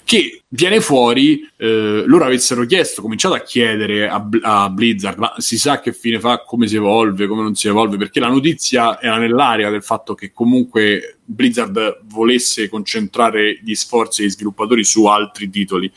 che 0.04 0.19
viene 0.48 0.80
fuori, 0.80 1.48
eh, 1.56 2.02
loro 2.06 2.24
avessero 2.24 2.64
chiesto, 2.64 3.02
cominciato 3.02 3.34
a 3.34 3.40
chiedere 3.40 4.08
a, 4.08 4.26
a 4.42 4.70
Blizzard, 4.70 5.18
ma 5.18 5.34
si 5.38 5.58
sa 5.58 5.80
che 5.80 5.92
fine 5.92 6.18
fa, 6.18 6.42
come 6.42 6.66
si 6.66 6.76
evolve, 6.76 7.26
come 7.26 7.42
non 7.42 7.54
si 7.54 7.68
evolve, 7.68 7.96
perché 7.96 8.20
la 8.20 8.28
notizia 8.28 9.00
era 9.00 9.18
nell'area 9.18 9.70
del 9.70 9.82
fatto 9.82 10.14
che 10.14 10.32
comunque 10.32 11.18
Blizzard 11.24 12.00
volesse 12.08 12.68
concentrare 12.68 13.60
gli 13.62 13.74
sforzi 13.74 14.22
degli 14.22 14.30
sviluppatori 14.30 14.84
su 14.84 15.06
altri 15.06 15.48
titoli. 15.48 15.90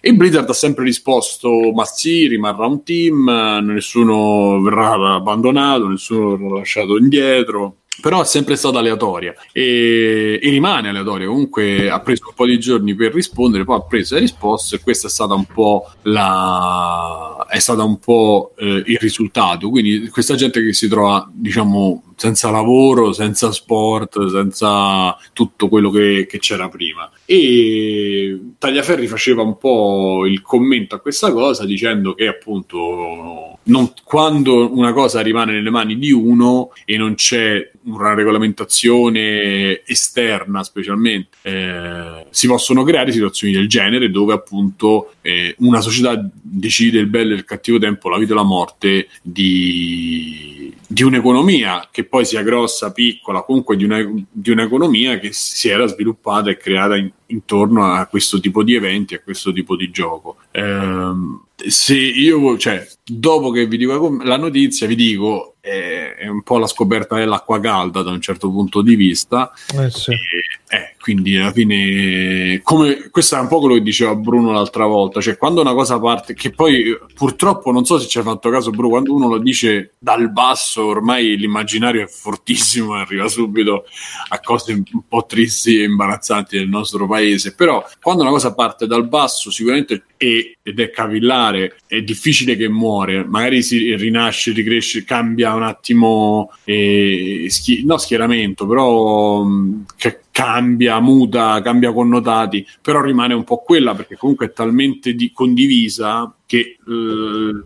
E 0.00 0.14
Blizzard 0.14 0.48
ha 0.48 0.54
sempre 0.54 0.84
risposto: 0.84 1.72
Ma 1.74 1.84
sì, 1.84 2.26
rimarrà 2.26 2.66
un 2.66 2.82
team, 2.82 3.24
nessuno 3.62 4.60
verrà 4.62 5.14
abbandonato, 5.16 5.88
nessuno 5.88 6.36
verrà 6.36 6.56
lasciato 6.56 6.96
indietro. 6.96 7.79
Però 8.00 8.22
è 8.22 8.24
sempre 8.24 8.56
stata 8.56 8.78
aleatoria 8.78 9.34
e, 9.52 10.38
e 10.42 10.50
rimane 10.50 10.88
aleatoria. 10.88 11.26
Comunque 11.26 11.90
ha 11.90 12.00
preso 12.00 12.28
un 12.28 12.34
po' 12.34 12.46
di 12.46 12.58
giorni 12.58 12.94
per 12.94 13.12
rispondere, 13.12 13.64
poi 13.64 13.76
ha 13.76 13.82
preso 13.82 14.16
e 14.16 14.20
risposto, 14.20 14.74
e 14.74 14.80
questo 14.80 15.06
è 15.06 15.10
stata 15.10 15.34
un 15.34 15.46
po' 15.46 15.90
la 16.02 17.46
è 17.50 17.58
stato 17.58 17.84
un 17.84 17.98
po' 17.98 18.52
eh, 18.56 18.82
il 18.86 18.98
risultato. 19.00 19.68
Quindi 19.70 20.08
questa 20.08 20.36
gente 20.36 20.62
che 20.64 20.72
si 20.72 20.88
trova, 20.88 21.28
diciamo, 21.32 22.09
senza 22.20 22.50
lavoro, 22.50 23.14
senza 23.14 23.50
sport, 23.50 24.26
senza 24.28 25.16
tutto 25.32 25.68
quello 25.68 25.88
che, 25.88 26.26
che 26.28 26.38
c'era 26.38 26.68
prima. 26.68 27.10
E 27.24 28.38
Tagliaferri 28.58 29.06
faceva 29.06 29.40
un 29.40 29.56
po' 29.56 30.26
il 30.26 30.42
commento 30.42 30.94
a 30.94 31.00
questa 31.00 31.32
cosa 31.32 31.64
dicendo 31.64 32.12
che 32.12 32.26
appunto 32.26 33.58
non- 33.62 33.92
quando 34.04 34.70
una 34.70 34.92
cosa 34.92 35.22
rimane 35.22 35.52
nelle 35.52 35.70
mani 35.70 35.98
di 35.98 36.12
uno 36.12 36.72
e 36.84 36.98
non 36.98 37.14
c'è 37.14 37.70
una 37.84 38.12
regolamentazione 38.12 39.82
esterna 39.86 40.62
specialmente, 40.62 41.38
eh, 41.40 42.26
si 42.28 42.46
possono 42.46 42.82
creare 42.82 43.12
situazioni 43.12 43.54
del 43.54 43.66
genere 43.66 44.10
dove 44.10 44.34
appunto 44.34 45.12
eh, 45.22 45.54
una 45.58 45.80
società 45.80 46.20
decide 46.32 46.98
il 46.98 47.06
bello 47.06 47.32
e 47.32 47.36
il 47.36 47.44
cattivo 47.44 47.78
tempo, 47.78 48.08
la 48.08 48.18
vita 48.18 48.32
e 48.32 48.36
la 48.36 48.42
morte 48.42 49.08
di, 49.22 50.72
di 50.86 51.02
un'economia 51.02 51.88
che 51.90 52.04
poi 52.04 52.24
sia 52.24 52.42
grossa, 52.42 52.92
piccola, 52.92 53.42
comunque 53.42 53.76
di, 53.76 53.84
una- 53.84 54.10
di 54.30 54.50
un'economia 54.50 55.18
che 55.18 55.30
si 55.32 55.68
era 55.68 55.86
sviluppata 55.86 56.50
e 56.50 56.56
creata 56.56 56.96
in- 56.96 57.10
intorno 57.30 57.92
a 57.92 58.06
questo 58.06 58.38
tipo 58.40 58.62
di 58.62 58.74
eventi, 58.74 59.14
a 59.14 59.20
questo 59.20 59.52
tipo 59.52 59.76
di 59.76 59.90
gioco. 59.90 60.36
Ehm, 60.52 61.42
se 61.56 61.96
io, 61.96 62.56
cioè, 62.56 62.86
dopo 63.04 63.50
che 63.50 63.66
vi 63.66 63.76
dico 63.76 64.18
la 64.22 64.36
notizia, 64.36 64.86
vi 64.86 64.94
dico 64.94 65.56
eh, 65.60 66.14
è 66.14 66.26
un 66.26 66.42
po' 66.42 66.58
la 66.58 66.66
scoperta 66.66 67.16
dell'acqua 67.16 67.60
calda 67.60 68.02
da 68.02 68.10
un 68.10 68.20
certo 68.20 68.50
punto 68.50 68.82
di 68.82 68.94
vista. 68.94 69.52
Eh 69.74 69.90
sì. 69.90 70.12
E, 70.12 70.76
eh, 70.76 70.94
quindi 71.00 71.36
alla 71.36 71.52
fine, 71.52 72.60
come 72.62 73.08
questo 73.10 73.36
è 73.36 73.40
un 73.40 73.48
po' 73.48 73.58
quello 73.58 73.74
che 73.74 73.82
diceva 73.82 74.14
Bruno 74.14 74.52
l'altra 74.52 74.86
volta, 74.86 75.20
cioè 75.20 75.36
quando 75.36 75.60
una 75.60 75.74
cosa 75.74 75.98
parte, 75.98 76.34
che 76.34 76.50
poi 76.50 76.96
purtroppo 77.14 77.72
non 77.72 77.84
so 77.84 77.98
se 77.98 78.06
ci 78.06 78.18
hai 78.18 78.24
fatto 78.24 78.50
caso, 78.50 78.70
Bruno, 78.70 78.88
quando 78.88 79.14
uno 79.14 79.28
lo 79.28 79.38
dice 79.38 79.94
dal 79.98 80.30
basso, 80.30 80.86
ormai 80.86 81.36
l'immaginario 81.36 82.02
è 82.02 82.06
fortissimo 82.06 82.94
arriva 83.00 83.28
subito 83.28 83.84
a 84.28 84.40
cose 84.40 84.72
un 84.72 85.02
po' 85.08 85.26
tristi 85.26 85.80
e 85.80 85.84
imbarazzanti 85.84 86.56
del 86.56 86.68
nostro 86.68 87.06
paese. 87.06 87.19
Però 87.54 87.84
quando 88.00 88.22
una 88.22 88.30
cosa 88.30 88.54
parte 88.54 88.86
dal 88.86 89.08
basso, 89.08 89.50
sicuramente 89.50 90.04
è, 90.16 90.52
ed 90.62 90.80
è 90.80 90.90
capillare, 90.90 91.76
è 91.86 92.02
difficile 92.02 92.56
che 92.56 92.68
muore, 92.68 93.24
magari 93.24 93.62
si 93.62 93.94
rinasce, 93.96 94.52
ricresce, 94.52 95.04
cambia 95.04 95.54
un 95.54 95.62
attimo, 95.62 96.52
eh, 96.64 97.46
schi- 97.48 97.84
no 97.84 97.98
schieramento, 97.98 98.66
però 98.66 99.42
mh, 99.42 99.84
che 99.96 100.20
cambia, 100.30 101.00
muta, 101.00 101.60
cambia 101.62 101.92
connotati, 101.92 102.66
però 102.80 103.02
rimane 103.02 103.34
un 103.34 103.44
po' 103.44 103.58
quella 103.58 103.94
perché 103.94 104.16
comunque 104.16 104.46
è 104.46 104.52
talmente 104.52 105.14
di- 105.14 105.32
condivisa 105.32 106.34
che 106.46 106.78
eh, 106.84 107.62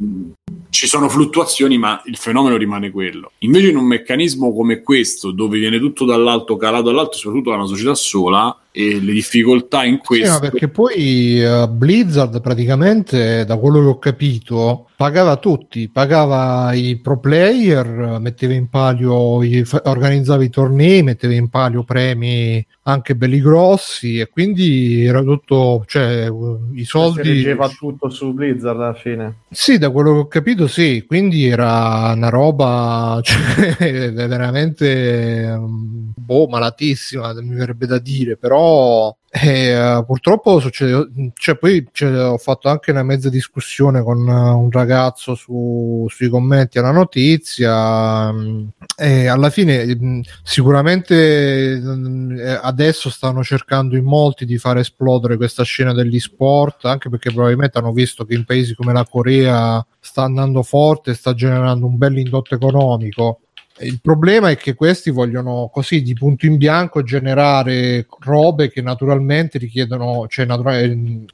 ci 0.70 0.86
sono 0.86 1.08
fluttuazioni, 1.08 1.78
ma 1.78 2.02
il 2.06 2.16
fenomeno 2.16 2.56
rimane 2.56 2.90
quello. 2.90 3.32
Invece 3.38 3.68
in 3.70 3.76
un 3.76 3.86
meccanismo 3.86 4.52
come 4.52 4.82
questo, 4.82 5.30
dove 5.30 5.58
viene 5.58 5.78
tutto 5.78 6.04
dall'alto 6.04 6.56
calato 6.56 6.84
dall'alto, 6.84 7.16
soprattutto 7.16 7.50
da 7.50 7.56
una 7.56 7.66
società 7.66 7.94
sola, 7.94 8.58
e 8.76 9.00
le 9.00 9.12
difficoltà 9.12 9.84
in 9.84 9.98
Sì, 10.00 10.00
questo... 10.04 10.32
ma 10.32 10.38
perché 10.40 10.66
poi 10.66 11.40
eh, 11.40 11.68
Blizzard 11.68 12.40
praticamente, 12.40 13.44
da 13.44 13.56
quello 13.56 13.80
che 13.80 13.86
ho 13.86 13.98
capito, 14.00 14.88
pagava 14.96 15.36
tutti, 15.36 15.88
pagava 15.88 16.72
i 16.72 16.98
pro 16.98 17.20
player, 17.20 18.18
metteva 18.18 18.52
in 18.54 18.68
palio, 18.68 19.44
i- 19.44 19.64
organizzava 19.84 20.42
i 20.42 20.50
tornei, 20.50 21.04
metteva 21.04 21.34
in 21.34 21.48
palio 21.50 21.84
premi 21.84 22.66
anche 22.86 23.14
belli 23.14 23.40
grossi 23.40 24.18
e 24.18 24.28
quindi 24.28 25.04
era 25.04 25.22
tutto, 25.22 25.84
cioè 25.86 26.28
i 26.72 26.78
Si 26.80 26.84
soldi... 26.84 27.22
reggeva 27.28 27.68
tutto 27.68 28.10
su 28.10 28.32
Blizzard 28.32 28.80
alla 28.80 28.94
fine. 28.94 29.36
Sì, 29.50 29.78
da 29.78 29.90
quello 29.90 30.14
che 30.14 30.18
ho 30.18 30.26
capito, 30.26 30.66
sì, 30.66 31.04
quindi 31.06 31.46
era 31.46 32.12
una 32.12 32.28
roba 32.28 33.20
cioè, 33.22 34.12
veramente 34.12 35.44
um, 35.56 36.12
boh, 36.16 36.46
malatissima, 36.48 37.32
mi 37.40 37.54
verrebbe 37.54 37.86
da 37.86 37.98
dire, 37.98 38.36
però 38.36 38.63
però 38.64 39.16
eh, 39.30 40.04
purtroppo 40.06 40.60
succede, 40.60 41.32
cioè 41.34 41.56
poi 41.56 41.86
cioè, 41.90 42.16
ho 42.16 42.38
fatto 42.38 42.68
anche 42.68 42.92
una 42.92 43.02
mezza 43.02 43.28
discussione 43.28 44.00
con 44.02 44.26
un 44.28 44.70
ragazzo 44.70 45.34
su, 45.34 46.06
sui 46.08 46.28
commenti 46.28 46.78
alla 46.78 46.92
notizia 46.92 48.30
mh, 48.30 48.70
e 48.96 49.26
alla 49.26 49.50
fine 49.50 49.84
mh, 49.86 50.20
sicuramente 50.44 51.80
mh, 51.80 52.58
adesso 52.62 53.10
stanno 53.10 53.42
cercando 53.42 53.96
in 53.96 54.04
molti 54.04 54.46
di 54.46 54.56
far 54.56 54.78
esplodere 54.78 55.36
questa 55.36 55.64
scena 55.64 55.92
degli 55.92 56.20
sport 56.20 56.84
anche 56.84 57.10
perché 57.10 57.32
probabilmente 57.32 57.78
hanno 57.78 57.92
visto 57.92 58.24
che 58.24 58.34
in 58.34 58.44
paesi 58.44 58.76
come 58.76 58.92
la 58.92 59.04
Corea 59.04 59.84
sta 59.98 60.22
andando 60.22 60.62
forte 60.62 61.12
sta 61.12 61.34
generando 61.34 61.86
un 61.86 61.96
bel 61.96 62.16
indotto 62.18 62.54
economico 62.54 63.40
il 63.80 63.98
problema 64.00 64.50
è 64.50 64.56
che 64.56 64.74
questi 64.74 65.10
vogliono 65.10 65.68
così 65.72 66.00
di 66.00 66.14
punto 66.14 66.46
in 66.46 66.56
bianco 66.56 67.02
generare 67.02 68.06
robe 68.20 68.70
che 68.70 68.80
naturalmente 68.82 69.58
richiedono, 69.58 70.26
cioè 70.28 70.44
natura- 70.44 70.78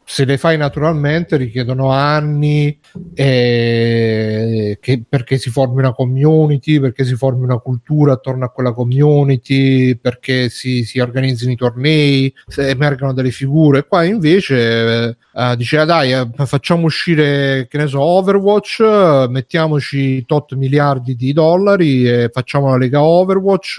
se 0.04 0.24
le 0.24 0.38
fai 0.38 0.56
naturalmente 0.56 1.36
richiedono 1.36 1.90
anni 1.90 2.78
eh, 3.14 4.78
che, 4.80 5.02
perché 5.06 5.36
si 5.36 5.50
formi 5.50 5.80
una 5.80 5.92
community, 5.92 6.80
perché 6.80 7.04
si 7.04 7.14
formi 7.14 7.44
una 7.44 7.58
cultura 7.58 8.14
attorno 8.14 8.46
a 8.46 8.50
quella 8.50 8.72
community, 8.72 9.96
perché 9.96 10.48
si, 10.48 10.84
si 10.84 10.98
organizzino 10.98 11.52
i 11.52 11.56
tornei, 11.56 12.32
emergano 12.56 13.12
delle 13.12 13.32
figure. 13.32 13.86
Qua 13.86 14.04
invece 14.04 15.18
eh, 15.34 15.56
diceva 15.56 15.84
dai 15.84 16.12
eh, 16.12 16.26
facciamo 16.46 16.86
uscire 16.86 17.66
che 17.68 17.76
ne 17.76 17.86
so 17.86 18.00
Overwatch, 18.00 19.28
mettiamoci 19.28 20.24
tot 20.24 20.54
miliardi 20.54 21.14
di 21.14 21.34
dollari 21.34 22.08
e 22.08 22.29
facciamo 22.30 22.68
la 22.70 22.76
lega 22.76 23.02
Overwatch, 23.02 23.78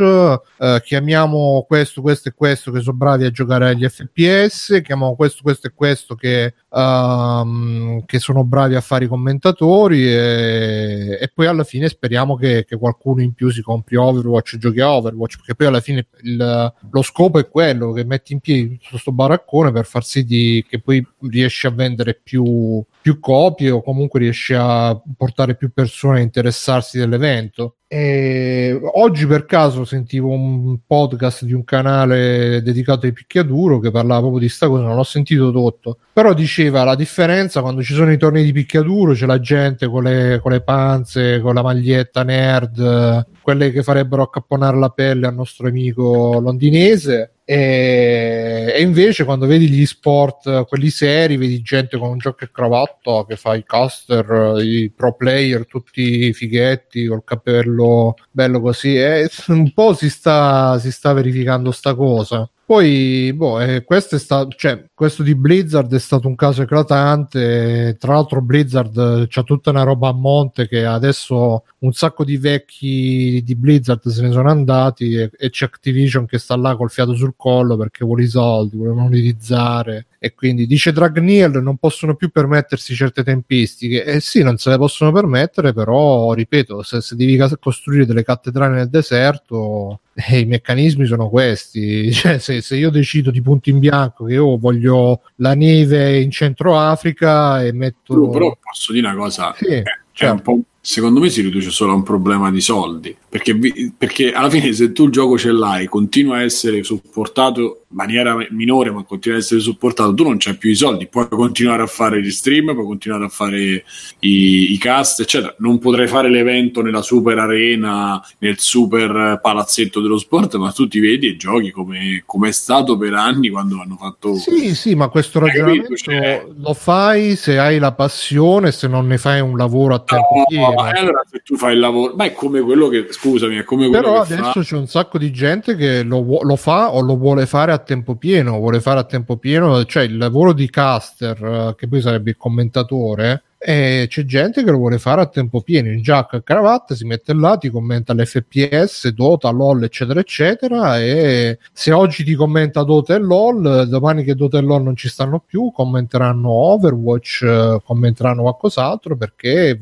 eh, 0.59 0.81
chiamiamo 0.83 1.65
questo, 1.67 2.01
questo 2.01 2.29
e 2.29 2.33
questo 2.33 2.71
che 2.71 2.81
sono 2.81 2.95
bravi 2.95 3.25
a 3.25 3.31
giocare 3.31 3.69
agli 3.69 3.87
FPS, 3.87 4.81
chiamiamo 4.83 5.15
questo, 5.15 5.41
questo 5.43 5.67
e 5.67 5.71
questo 5.73 6.15
che, 6.15 6.53
um, 6.69 8.03
che 8.05 8.19
sono 8.19 8.43
bravi 8.43 8.75
a 8.75 8.81
fare 8.81 9.05
i 9.05 9.07
commentatori 9.07 10.07
e, 10.07 11.17
e 11.19 11.31
poi 11.33 11.47
alla 11.47 11.63
fine 11.63 11.87
speriamo 11.87 12.35
che, 12.35 12.65
che, 12.65 12.77
qualcuno 12.77 13.21
in 13.21 13.33
più 13.33 13.49
si 13.49 13.61
compri 13.61 13.95
Overwatch 13.95 14.53
e 14.53 14.57
giochi 14.57 14.79
a 14.79 14.91
Overwatch, 14.91 15.37
perché 15.37 15.55
poi 15.55 15.67
alla 15.67 15.81
fine 15.81 16.07
il, 16.23 16.73
lo 16.89 17.01
scopo 17.01 17.39
è 17.39 17.49
quello 17.49 17.91
che 17.91 18.03
metti 18.03 18.33
in 18.33 18.39
piedi 18.39 18.77
tutto 18.77 18.89
questo 18.91 19.11
baraccone 19.11 19.71
per 19.71 19.85
far 19.85 20.03
sì 20.03 20.23
di, 20.23 20.65
che 20.67 20.79
poi 20.79 21.05
riesci 21.29 21.67
a 21.67 21.71
vendere 21.71 22.19
più, 22.21 22.83
più 23.01 23.19
copie 23.19 23.69
o 23.71 23.81
comunque 23.81 24.19
riesci 24.19 24.53
a 24.55 24.99
portare 25.15 25.55
più 25.55 25.71
persone 25.71 26.19
a 26.19 26.21
interessarsi 26.21 26.97
dell'evento. 26.97 27.77
E 27.93 28.79
oggi 28.93 29.27
per 29.27 29.45
caso 29.45 29.83
sentivo 29.83 30.29
un 30.29 30.79
podcast 30.87 31.43
di 31.43 31.51
un 31.51 31.65
canale 31.65 32.61
dedicato 32.63 33.05
ai 33.05 33.11
picchiaduro 33.11 33.79
che 33.79 33.91
parlava 33.91 34.21
proprio 34.21 34.39
di 34.39 34.47
sta 34.47 34.69
cosa, 34.69 34.83
non 34.83 34.95
l'ho 34.95 35.03
sentito 35.03 35.51
tutto, 35.51 35.97
però 36.13 36.33
diceva 36.33 36.85
la 36.85 36.95
differenza 36.95 37.59
quando 37.59 37.83
ci 37.83 37.93
sono 37.93 38.09
i 38.13 38.17
tornei 38.17 38.45
di 38.45 38.53
picchiaduro 38.53 39.11
c'è 39.11 39.25
la 39.25 39.41
gente 39.41 39.87
con 39.89 40.03
le, 40.03 40.39
con 40.41 40.53
le 40.53 40.61
panze, 40.61 41.41
con 41.41 41.53
la 41.53 41.63
maglietta 41.63 42.23
nerd, 42.23 43.25
quelle 43.41 43.71
che 43.71 43.83
farebbero 43.83 44.21
accapponare 44.21 44.77
la 44.77 44.89
pelle 44.89 45.27
al 45.27 45.35
nostro 45.35 45.67
amico 45.67 46.39
londinese 46.39 47.39
e, 47.43 48.71
e, 48.75 48.81
invece 48.81 49.23
quando 49.23 49.45
vedi 49.45 49.67
gli 49.67 49.85
sport, 49.85 50.65
quelli 50.65 50.89
seri, 50.89 51.37
vedi 51.37 51.61
gente 51.61 51.97
con 51.97 52.09
un 52.09 52.17
gioco 52.17 52.43
e 52.43 52.51
cravatta 52.51 53.25
che 53.27 53.35
fa 53.35 53.55
i 53.55 53.63
caster, 53.63 54.55
i 54.63 54.91
pro 54.95 55.15
player, 55.15 55.65
tutti 55.65 56.31
fighetti, 56.33 57.07
col 57.07 57.23
capello 57.23 58.15
bello 58.31 58.61
così. 58.61 58.95
E 58.95 59.29
un 59.47 59.71
po' 59.73 59.93
si 59.93 60.09
sta, 60.09 60.79
si 60.79 60.91
sta 60.91 61.13
verificando 61.13 61.71
sta 61.71 61.95
cosa. 61.95 62.49
Poi, 62.71 63.33
boh, 63.35 63.59
eh, 63.59 63.83
questo, 63.83 64.15
è 64.15 64.17
sta- 64.17 64.47
cioè, 64.47 64.85
questo 64.93 65.23
di 65.23 65.35
Blizzard 65.35 65.93
è 65.93 65.99
stato 65.99 66.29
un 66.29 66.35
caso 66.35 66.61
eclatante. 66.61 67.97
Tra 67.99 68.13
l'altro, 68.13 68.41
Blizzard 68.41 69.27
c'ha 69.27 69.43
tutta 69.43 69.71
una 69.71 69.83
roba 69.83 70.07
a 70.07 70.13
monte 70.13 70.69
che 70.69 70.85
adesso 70.85 71.65
un 71.79 71.91
sacco 71.91 72.23
di 72.23 72.37
vecchi 72.37 73.41
di 73.43 73.55
Blizzard 73.57 74.07
se 74.07 74.21
ne 74.21 74.31
sono 74.31 74.49
andati 74.49 75.15
e, 75.15 75.29
e 75.37 75.49
c'è 75.49 75.65
Activision 75.65 76.25
che 76.25 76.37
sta 76.37 76.55
là 76.55 76.77
col 76.77 76.89
fiato 76.89 77.13
sul 77.13 77.33
collo 77.35 77.75
perché 77.75 78.05
vuole 78.05 78.23
i 78.23 78.27
soldi, 78.27 78.77
vuole 78.77 78.93
monetizzare 78.93 80.05
e 80.23 80.35
quindi 80.35 80.67
dice 80.67 80.91
Dragniel 80.91 81.63
non 81.63 81.77
possono 81.77 82.13
più 82.13 82.29
permettersi 82.29 82.93
certe 82.93 83.23
tempistiche. 83.23 84.03
E 84.03 84.15
eh 84.17 84.19
sì 84.19 84.43
non 84.43 84.57
se 84.57 84.69
le 84.69 84.77
possono 84.77 85.11
permettere 85.11 85.73
però 85.73 86.33
ripeto 86.33 86.83
se, 86.83 87.01
se 87.01 87.15
devi 87.15 87.39
costruire 87.59 88.05
delle 88.05 88.23
cattedrali 88.23 88.75
nel 88.75 88.89
deserto 88.89 90.01
eh, 90.13 90.41
i 90.41 90.45
meccanismi 90.45 91.07
sono 91.07 91.27
questi. 91.27 92.11
Cioè 92.13 92.37
se, 92.37 92.61
se, 92.61 92.75
io 92.75 92.91
decido 92.91 93.31
di 93.31 93.41
punto 93.41 93.71
in 93.71 93.79
bianco 93.79 94.25
che 94.25 94.33
io 94.33 94.59
voglio 94.59 95.23
la 95.37 95.55
neve 95.55 96.19
in 96.19 96.29
Centro 96.29 96.77
Africa 96.77 97.63
e 97.63 97.73
metto 97.73 98.29
però 98.29 98.55
posso 98.61 98.93
dire 98.93 99.07
una 99.07 99.15
cosa? 99.15 99.55
Sì, 99.57 99.65
eh, 99.65 99.83
certo. 100.11 100.33
un 100.35 100.41
po' 100.41 100.70
secondo 100.83 101.19
me 101.19 101.29
si 101.29 101.41
riduce 101.41 101.69
solo 101.69 101.91
a 101.91 101.95
un 101.95 102.01
problema 102.01 102.49
di 102.49 102.59
soldi 102.59 103.15
perché, 103.29 103.55
perché 103.95 104.31
alla 104.31 104.49
fine 104.49 104.73
se 104.73 104.91
tu 104.91 105.05
il 105.05 105.11
gioco 105.11 105.37
ce 105.37 105.51
l'hai 105.51 105.85
continua 105.85 106.37
a 106.37 106.41
essere 106.41 106.81
supportato 106.81 107.83
in 107.91 107.97
maniera 107.97 108.35
minore 108.49 108.89
ma 108.89 109.03
continua 109.03 109.37
a 109.37 109.41
essere 109.41 109.59
supportato 109.59 110.15
tu 110.15 110.23
non 110.23 110.37
c'hai 110.39 110.57
più 110.57 110.71
i 110.71 110.75
soldi 110.75 111.05
puoi 111.05 111.27
continuare 111.29 111.83
a 111.83 111.87
fare 111.87 112.19
gli 112.19 112.31
stream 112.31 112.73
puoi 112.73 112.85
continuare 112.85 113.25
a 113.25 113.29
fare 113.29 113.83
i, 114.19 114.71
i 114.73 114.77
cast 114.79 115.19
eccetera. 115.19 115.53
Non 115.59 115.77
potrai 115.77 116.07
fare 116.07 116.31
l'evento 116.31 116.81
nella 116.81 117.03
super 117.03 117.37
arena 117.37 118.19
nel 118.39 118.57
super 118.57 119.39
palazzetto 119.39 120.01
dello 120.01 120.17
sport 120.17 120.55
ma 120.55 120.71
tu 120.71 120.87
ti 120.87 120.99
vedi 120.99 121.27
e 121.27 121.35
giochi 121.35 121.69
come, 121.69 122.23
come 122.25 122.49
è 122.49 122.51
stato 122.51 122.97
per 122.97 123.13
anni 123.13 123.49
quando 123.49 123.79
hanno 123.79 123.97
fatto 123.97 124.35
sì 124.35 124.73
sì 124.73 124.95
ma 124.95 125.09
questo 125.09 125.37
ragionamento 125.37 125.95
cioè... 125.95 126.43
lo 126.59 126.73
fai 126.73 127.35
se 127.35 127.59
hai 127.59 127.77
la 127.77 127.91
passione 127.91 128.71
se 128.71 128.87
non 128.87 129.05
ne 129.05 129.19
fai 129.19 129.41
un 129.41 129.55
lavoro 129.55 129.93
a 129.93 129.99
tempo 129.99 130.70
no, 130.73 130.81
ma 130.81 130.89
allora 130.89 131.23
se 131.29 131.41
tu 131.43 131.55
fai 131.55 131.73
il 131.73 131.79
lavoro 131.79 132.13
ma 132.15 132.25
è 132.25 132.33
come 132.33 132.61
quello 132.61 132.87
che 132.87 133.07
scusami 133.09 133.57
è 133.57 133.63
come 133.63 133.87
quello 133.87 134.01
però 134.01 134.23
che 134.23 134.33
adesso 134.33 134.51
fa... 134.51 134.61
c'è 134.61 134.75
un 134.75 134.87
sacco 134.87 135.17
di 135.17 135.31
gente 135.31 135.75
che 135.75 136.03
lo, 136.03 136.41
lo 136.41 136.55
fa 136.55 136.93
o 136.93 137.01
lo 137.01 137.17
vuole 137.17 137.45
fare 137.45 137.71
a 137.71 137.77
tempo 137.77 138.15
pieno, 138.15 138.57
vuole 138.57 138.81
fare 138.81 138.99
a 138.99 139.03
tempo 139.03 139.37
pieno, 139.37 139.83
cioè 139.85 140.03
il 140.03 140.17
lavoro 140.17 140.53
di 140.53 140.69
caster, 140.69 141.43
eh, 141.43 141.75
che 141.75 141.87
poi 141.87 142.01
sarebbe 142.01 142.31
il 142.31 142.37
commentatore, 142.37 143.43
e 143.63 144.07
c'è 144.09 144.25
gente 144.25 144.63
che 144.63 144.71
lo 144.71 144.77
vuole 144.77 144.97
fare 144.97 145.21
a 145.21 145.27
tempo 145.27 145.61
pieno 145.61 145.91
in 145.91 146.01
giacca 146.01 146.37
e 146.37 146.43
cravatta, 146.43 146.95
si 146.95 147.05
mette 147.05 147.33
là, 147.33 147.57
ti 147.57 147.69
commenta 147.69 148.11
l'FPS, 148.13 149.09
Dota, 149.09 149.51
LOL, 149.51 149.83
eccetera, 149.83 150.19
eccetera. 150.19 150.99
E 150.99 151.59
se 151.71 151.91
oggi 151.91 152.23
ti 152.23 152.33
commenta 152.33 152.83
Dota 152.83 153.13
e 153.13 153.19
LOL, 153.19 153.87
domani 153.87 154.23
che 154.23 154.33
Dota 154.33 154.57
e 154.57 154.61
LOL 154.61 154.81
non 154.81 154.95
ci 154.95 155.09
stanno 155.09 155.43
più, 155.45 155.71
commenteranno 155.71 156.49
Overwatch, 156.49 157.43
eh, 157.43 157.81
commenteranno 157.85 158.41
qualcos'altro 158.41 159.15
perché 159.15 159.77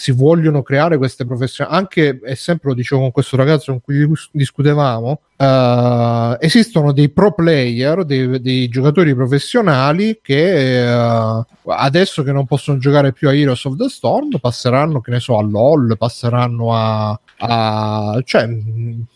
si 0.00 0.12
vogliono 0.12 0.62
creare 0.62 0.96
queste 0.96 1.26
professioni. 1.26 1.72
Anche, 1.72 2.20
e 2.22 2.36
sempre 2.36 2.68
lo 2.68 2.76
dicevo 2.76 3.00
con 3.00 3.10
questo 3.10 3.36
ragazzo 3.36 3.72
con 3.72 3.80
cui 3.80 4.08
discutevamo, 4.30 5.20
uh, 5.36 6.36
esistono 6.38 6.92
dei 6.92 7.08
pro 7.08 7.32
player, 7.32 8.04
dei, 8.04 8.40
dei 8.40 8.68
giocatori 8.68 9.12
professionali 9.12 10.20
che 10.22 10.86
uh, 10.86 11.44
adesso 11.66 12.22
che 12.22 12.30
non 12.30 12.46
possono 12.46 12.78
giocare 12.78 13.12
più 13.12 13.28
a 13.28 13.34
Heroes 13.34 13.64
of 13.64 13.74
the 13.74 13.88
Storm 13.88 14.38
passeranno, 14.38 15.00
che 15.00 15.10
ne 15.10 15.18
so, 15.18 15.36
a 15.36 15.42
LOL, 15.42 15.96
passeranno 15.98 16.76
a... 16.76 17.20
a 17.38 18.22
cioè, 18.24 18.48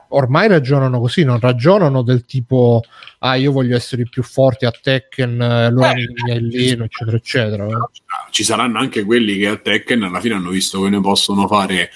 ormai 0.09 0.49
ragionano 0.49 0.99
così, 0.99 1.23
non 1.23 1.39
ragionano 1.39 2.03
del 2.03 2.25
tipo 2.25 2.83
ah 3.25 3.37
io 3.37 3.53
voglio 3.53 3.77
essere 3.77 4.05
più 4.05 4.23
forte 4.23 4.67
a 4.67 4.73
Tekken, 4.73 5.41
allora 5.41 5.95
mi, 5.95 6.07
mi 6.25 6.31
alleno, 6.33 6.85
eccetera, 6.85 7.17
eccetera. 7.17 7.67
Ci 8.31 8.43
saranno 8.43 8.79
anche 8.79 9.05
quelli 9.05 9.37
che 9.39 9.47
a 9.47 9.57
Tekken 9.57 10.03
alla 10.03 10.21
fine 10.21 10.35
hanno 10.35 10.51
visto 10.51 10.83
che 10.83 10.89
ne 10.89 11.01
possono 11.01 11.47
fare 11.47 11.91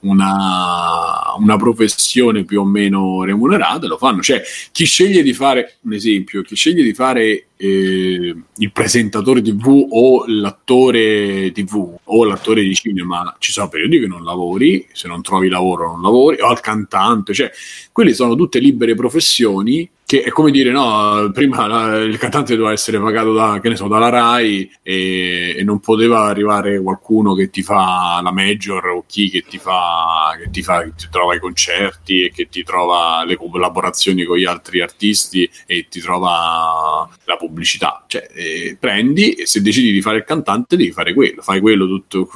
una, 0.00 1.34
una, 1.38 1.56
professione 1.56 2.44
più 2.44 2.60
o 2.60 2.64
meno 2.64 3.22
remunerata 3.22 3.86
lo 3.86 3.96
fanno. 3.96 4.22
Cioè, 4.22 4.42
chi 4.72 4.84
sceglie 4.84 5.22
di 5.22 5.32
fare, 5.32 5.76
un 5.82 5.92
esempio, 5.92 6.42
chi 6.42 6.56
sceglie 6.56 6.82
di 6.82 6.94
fare 6.94 7.46
eh, 7.62 8.34
il 8.56 8.72
presentatore 8.72 9.40
TV 9.40 9.86
o 9.88 10.24
l'attore 10.26 11.52
TV 11.52 11.94
o 12.02 12.24
l'attore 12.24 12.62
di 12.62 12.74
cinema, 12.74 13.36
ci 13.38 13.52
sono 13.52 13.68
periodi 13.68 14.00
che 14.00 14.08
non 14.08 14.24
lavori, 14.24 14.84
se 14.92 15.06
non 15.06 15.22
trovi 15.22 15.48
lavoro 15.48 15.92
non 15.92 16.02
lavori, 16.02 16.40
o 16.40 16.48
al 16.48 16.60
cantante, 16.60 17.32
cioè, 17.32 17.52
quelle 17.92 18.14
sono 18.14 18.34
tutte 18.34 18.58
libere 18.58 18.96
professioni 18.96 19.88
che 20.12 20.24
è 20.24 20.28
come 20.28 20.50
dire, 20.50 20.70
no, 20.70 21.30
prima 21.32 21.66
la, 21.66 21.96
il 21.96 22.18
cantante 22.18 22.54
doveva 22.54 22.74
essere 22.74 23.00
pagato 23.00 23.32
da, 23.32 23.58
so, 23.72 23.88
dalla 23.88 24.10
RAI 24.10 24.70
e, 24.82 25.54
e, 25.56 25.64
non 25.64 25.80
poteva 25.80 26.24
arrivare 26.24 26.82
qualcuno 26.82 27.32
che 27.32 27.48
ti 27.48 27.62
fa 27.62 28.20
la 28.22 28.30
major 28.30 28.88
o 28.88 29.04
chi 29.06 29.30
che 29.30 29.42
ti 29.48 29.56
fa, 29.56 30.36
che 30.36 30.50
ti 30.50 30.62
fa, 30.62 30.82
che 30.82 30.92
ti 30.94 31.06
trova 31.10 31.34
i 31.34 31.40
concerti 31.40 32.26
e 32.26 32.30
che 32.30 32.50
ti 32.50 32.62
trova 32.62 33.24
le 33.24 33.36
collaborazioni 33.36 34.24
con 34.24 34.36
gli 34.36 34.44
altri 34.44 34.82
artisti 34.82 35.48
e 35.64 35.86
ti 35.88 36.00
trova 36.00 37.08
la 37.24 37.36
pubblicità 37.36 37.51
pubblicità. 37.52 38.02
Cioè, 38.06 38.28
eh, 38.34 38.76
prendi 38.80 39.34
e 39.34 39.46
se 39.46 39.60
decidi 39.60 39.92
di 39.92 40.00
fare 40.00 40.18
il 40.18 40.24
cantante 40.24 40.76
devi 40.76 40.90
fare 40.90 41.12
quello, 41.12 41.42
fai 41.42 41.60
quello 41.60 41.86
tutto, 41.86 42.30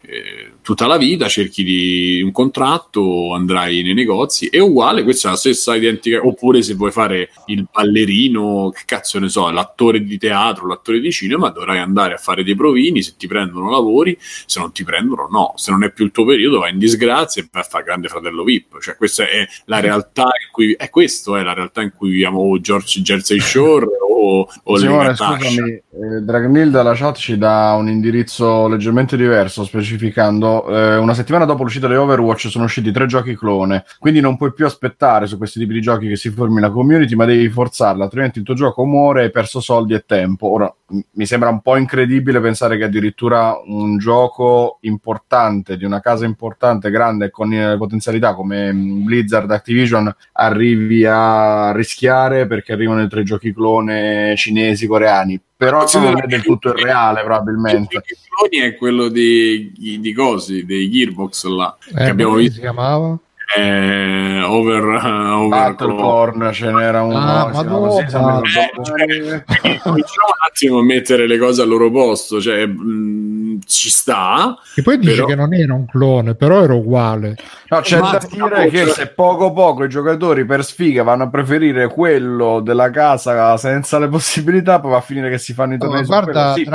eh, 0.00 0.52
tutta 0.62 0.86
la 0.86 0.96
vita, 0.96 1.28
cerchi 1.28 1.62
di 1.62 2.22
un 2.22 2.32
contratto, 2.32 3.34
andrai 3.34 3.82
nei 3.82 3.94
negozi, 3.94 4.46
è 4.46 4.58
uguale, 4.58 5.02
questa 5.02 5.28
è 5.28 5.30
la 5.32 5.36
stessa 5.36 5.76
identica, 5.76 6.24
oppure 6.24 6.62
se 6.62 6.74
vuoi 6.74 6.90
fare 6.90 7.30
il 7.46 7.66
ballerino, 7.70 8.72
che 8.74 8.82
cazzo 8.86 9.18
ne 9.18 9.28
so, 9.28 9.50
l'attore 9.50 10.02
di 10.02 10.16
teatro, 10.18 10.66
l'attore 10.66 11.00
di 11.00 11.12
cinema, 11.12 11.50
dovrai 11.50 11.78
andare 11.78 12.14
a 12.14 12.18
fare 12.18 12.42
dei 12.42 12.54
provini, 12.54 13.02
se 13.02 13.14
ti 13.16 13.26
prendono 13.26 13.70
lavori, 13.70 14.16
se 14.18 14.60
non 14.60 14.72
ti 14.72 14.84
prendono 14.84 15.28
no, 15.30 15.52
se 15.56 15.70
non 15.70 15.84
è 15.84 15.92
più 15.92 16.06
il 16.06 16.10
tuo 16.10 16.24
periodo 16.24 16.60
vai 16.60 16.72
in 16.72 16.78
disgrazia 16.78 17.42
e 17.42 17.48
vai 17.52 17.62
a 17.62 17.66
fare 17.66 17.84
grande 17.84 18.08
fratello 18.08 18.42
VIP, 18.42 18.80
cioè 18.80 18.96
questa 18.96 19.28
è 19.28 19.46
la 19.66 19.80
realtà 19.80 20.22
in 20.22 20.50
cui, 20.50 20.72
è 20.72 20.88
questo 20.88 21.36
è 21.36 21.42
la 21.42 21.52
realtà 21.52 21.82
in 21.82 21.92
cui 21.94 22.10
viviamo 22.10 22.58
George 22.60 23.00
Jersey 23.00 23.40
Shore 23.40 23.86
o, 24.24 24.48
o 24.64 24.76
Simone, 24.76 25.08
Natasha. 25.08 25.36
scusami, 25.36 25.70
eh, 25.70 25.82
Dragnil 26.22 26.70
dalla 26.70 26.94
chat 26.94 27.16
ci 27.16 27.36
dà 27.36 27.74
un 27.78 27.88
indirizzo 27.88 28.68
leggermente 28.68 29.16
diverso, 29.16 29.64
specificando 29.64 30.66
eh, 30.68 30.96
una 30.96 31.14
settimana 31.14 31.44
dopo 31.44 31.62
l'uscita 31.62 31.88
di 31.88 31.94
Overwatch 31.94 32.48
sono 32.48 32.64
usciti 32.64 32.92
tre 32.92 33.06
giochi 33.06 33.36
clone, 33.36 33.84
quindi 33.98 34.20
non 34.20 34.36
puoi 34.36 34.52
più 34.52 34.66
aspettare 34.66 35.26
su 35.26 35.36
questi 35.36 35.58
tipi 35.58 35.74
di 35.74 35.80
giochi 35.80 36.08
che 36.08 36.16
si 36.16 36.30
formi 36.30 36.60
la 36.60 36.70
community, 36.70 37.14
ma 37.14 37.24
devi 37.24 37.48
forzarla, 37.48 38.04
altrimenti 38.04 38.38
il 38.38 38.44
tuo 38.44 38.54
gioco 38.54 38.84
muore 38.84 39.20
e 39.20 39.24
hai 39.24 39.30
perso 39.30 39.60
soldi 39.60 39.94
e 39.94 40.04
tempo. 40.06 40.48
Ora, 40.50 40.72
m- 40.88 41.00
mi 41.12 41.26
sembra 41.26 41.48
un 41.48 41.60
po' 41.60 41.76
incredibile 41.76 42.40
pensare 42.40 42.76
che 42.76 42.84
addirittura 42.84 43.60
un 43.64 43.98
gioco 43.98 44.78
importante, 44.80 45.76
di 45.76 45.84
una 45.84 46.00
casa 46.00 46.24
importante, 46.24 46.90
grande, 46.90 47.30
con 47.30 47.52
eh, 47.52 47.76
potenzialità 47.76 48.34
come 48.34 48.72
mm, 48.72 49.04
Blizzard 49.04 49.50
Activision, 49.50 50.14
arrivi 50.32 51.04
a 51.06 51.72
rischiare 51.72 52.46
perché 52.46 52.72
arrivano 52.72 53.02
i 53.02 53.08
tre 53.08 53.22
giochi 53.22 53.52
clone 53.52 54.33
cinesi, 54.36 54.86
coreani. 54.86 55.40
Però 55.56 55.78
Considera 55.78 56.10
non 56.12 56.22
è 56.22 56.26
del 56.26 56.40
che- 56.40 56.46
tutto 56.46 56.68
irreale, 56.70 57.22
probabilmente. 57.22 57.96
Il 57.96 58.02
cloni 58.28 58.66
è 58.66 58.74
quello 58.76 59.08
di, 59.08 59.72
di 60.00 60.12
cosi, 60.12 60.64
dei 60.64 60.90
Gearbox 60.90 61.44
là, 61.46 61.76
che 61.80 61.90
Eh, 62.02 62.08
abbiamo 62.10 62.30
come 62.32 62.42
visto 62.42 62.56
si 62.56 62.60
chiamava? 62.60 63.18
Eh, 63.56 64.40
over, 64.42 64.82
over 64.84 65.48
Battleborn 65.48 66.50
ce 66.52 66.70
n'era 66.70 67.02
uno 67.02 67.16
Ah, 67.18 67.50
ma 67.52 67.62
no, 67.62 67.78
con 67.78 67.98
Eh, 67.98 68.06
cioè, 68.08 69.44
cominciamo 69.82 69.92
un 69.92 70.46
attimo 70.48 70.78
a 70.78 70.82
mettere 70.82 71.26
le 71.26 71.38
cose 71.38 71.62
al 71.62 71.68
loro 71.68 71.90
posto, 71.90 72.40
cioè 72.40 72.66
mh, 72.66 73.60
ci 73.66 73.90
sta, 73.90 74.56
Che 74.74 74.82
poi 74.82 74.98
dice 74.98 75.14
Però- 75.14 75.26
che 75.26 75.34
non 75.34 75.54
era 75.54 75.74
un 75.74 75.86
clone, 75.86 76.34
però 76.34 76.62
era 76.62 76.74
uguale. 76.74 77.36
No, 77.68 77.80
c'è 77.80 77.98
Ma- 78.00 78.12
da 78.12 78.20
dire 78.30 78.68
che 78.68 78.86
se 78.86 79.08
poco 79.08 79.52
poco 79.52 79.84
i 79.84 79.88
giocatori 79.88 80.44
per 80.44 80.64
sfiga 80.64 81.02
vanno 81.02 81.24
a 81.24 81.28
preferire 81.30 81.88
quello 81.88 82.60
della 82.60 82.90
casa 82.90 83.56
senza 83.56 83.98
le 83.98 84.08
possibilità, 84.08 84.80
poi 84.80 84.92
va 84.92 84.96
a 84.98 85.00
finire 85.00 85.28
che 85.30 85.38
si 85.38 85.52
fanno 85.54 85.72
i 85.74 85.76
Oh, 85.76 85.78
tornei 85.86 86.04
su 86.04 86.10
guarda, 86.10 86.54
sì. 86.54 86.66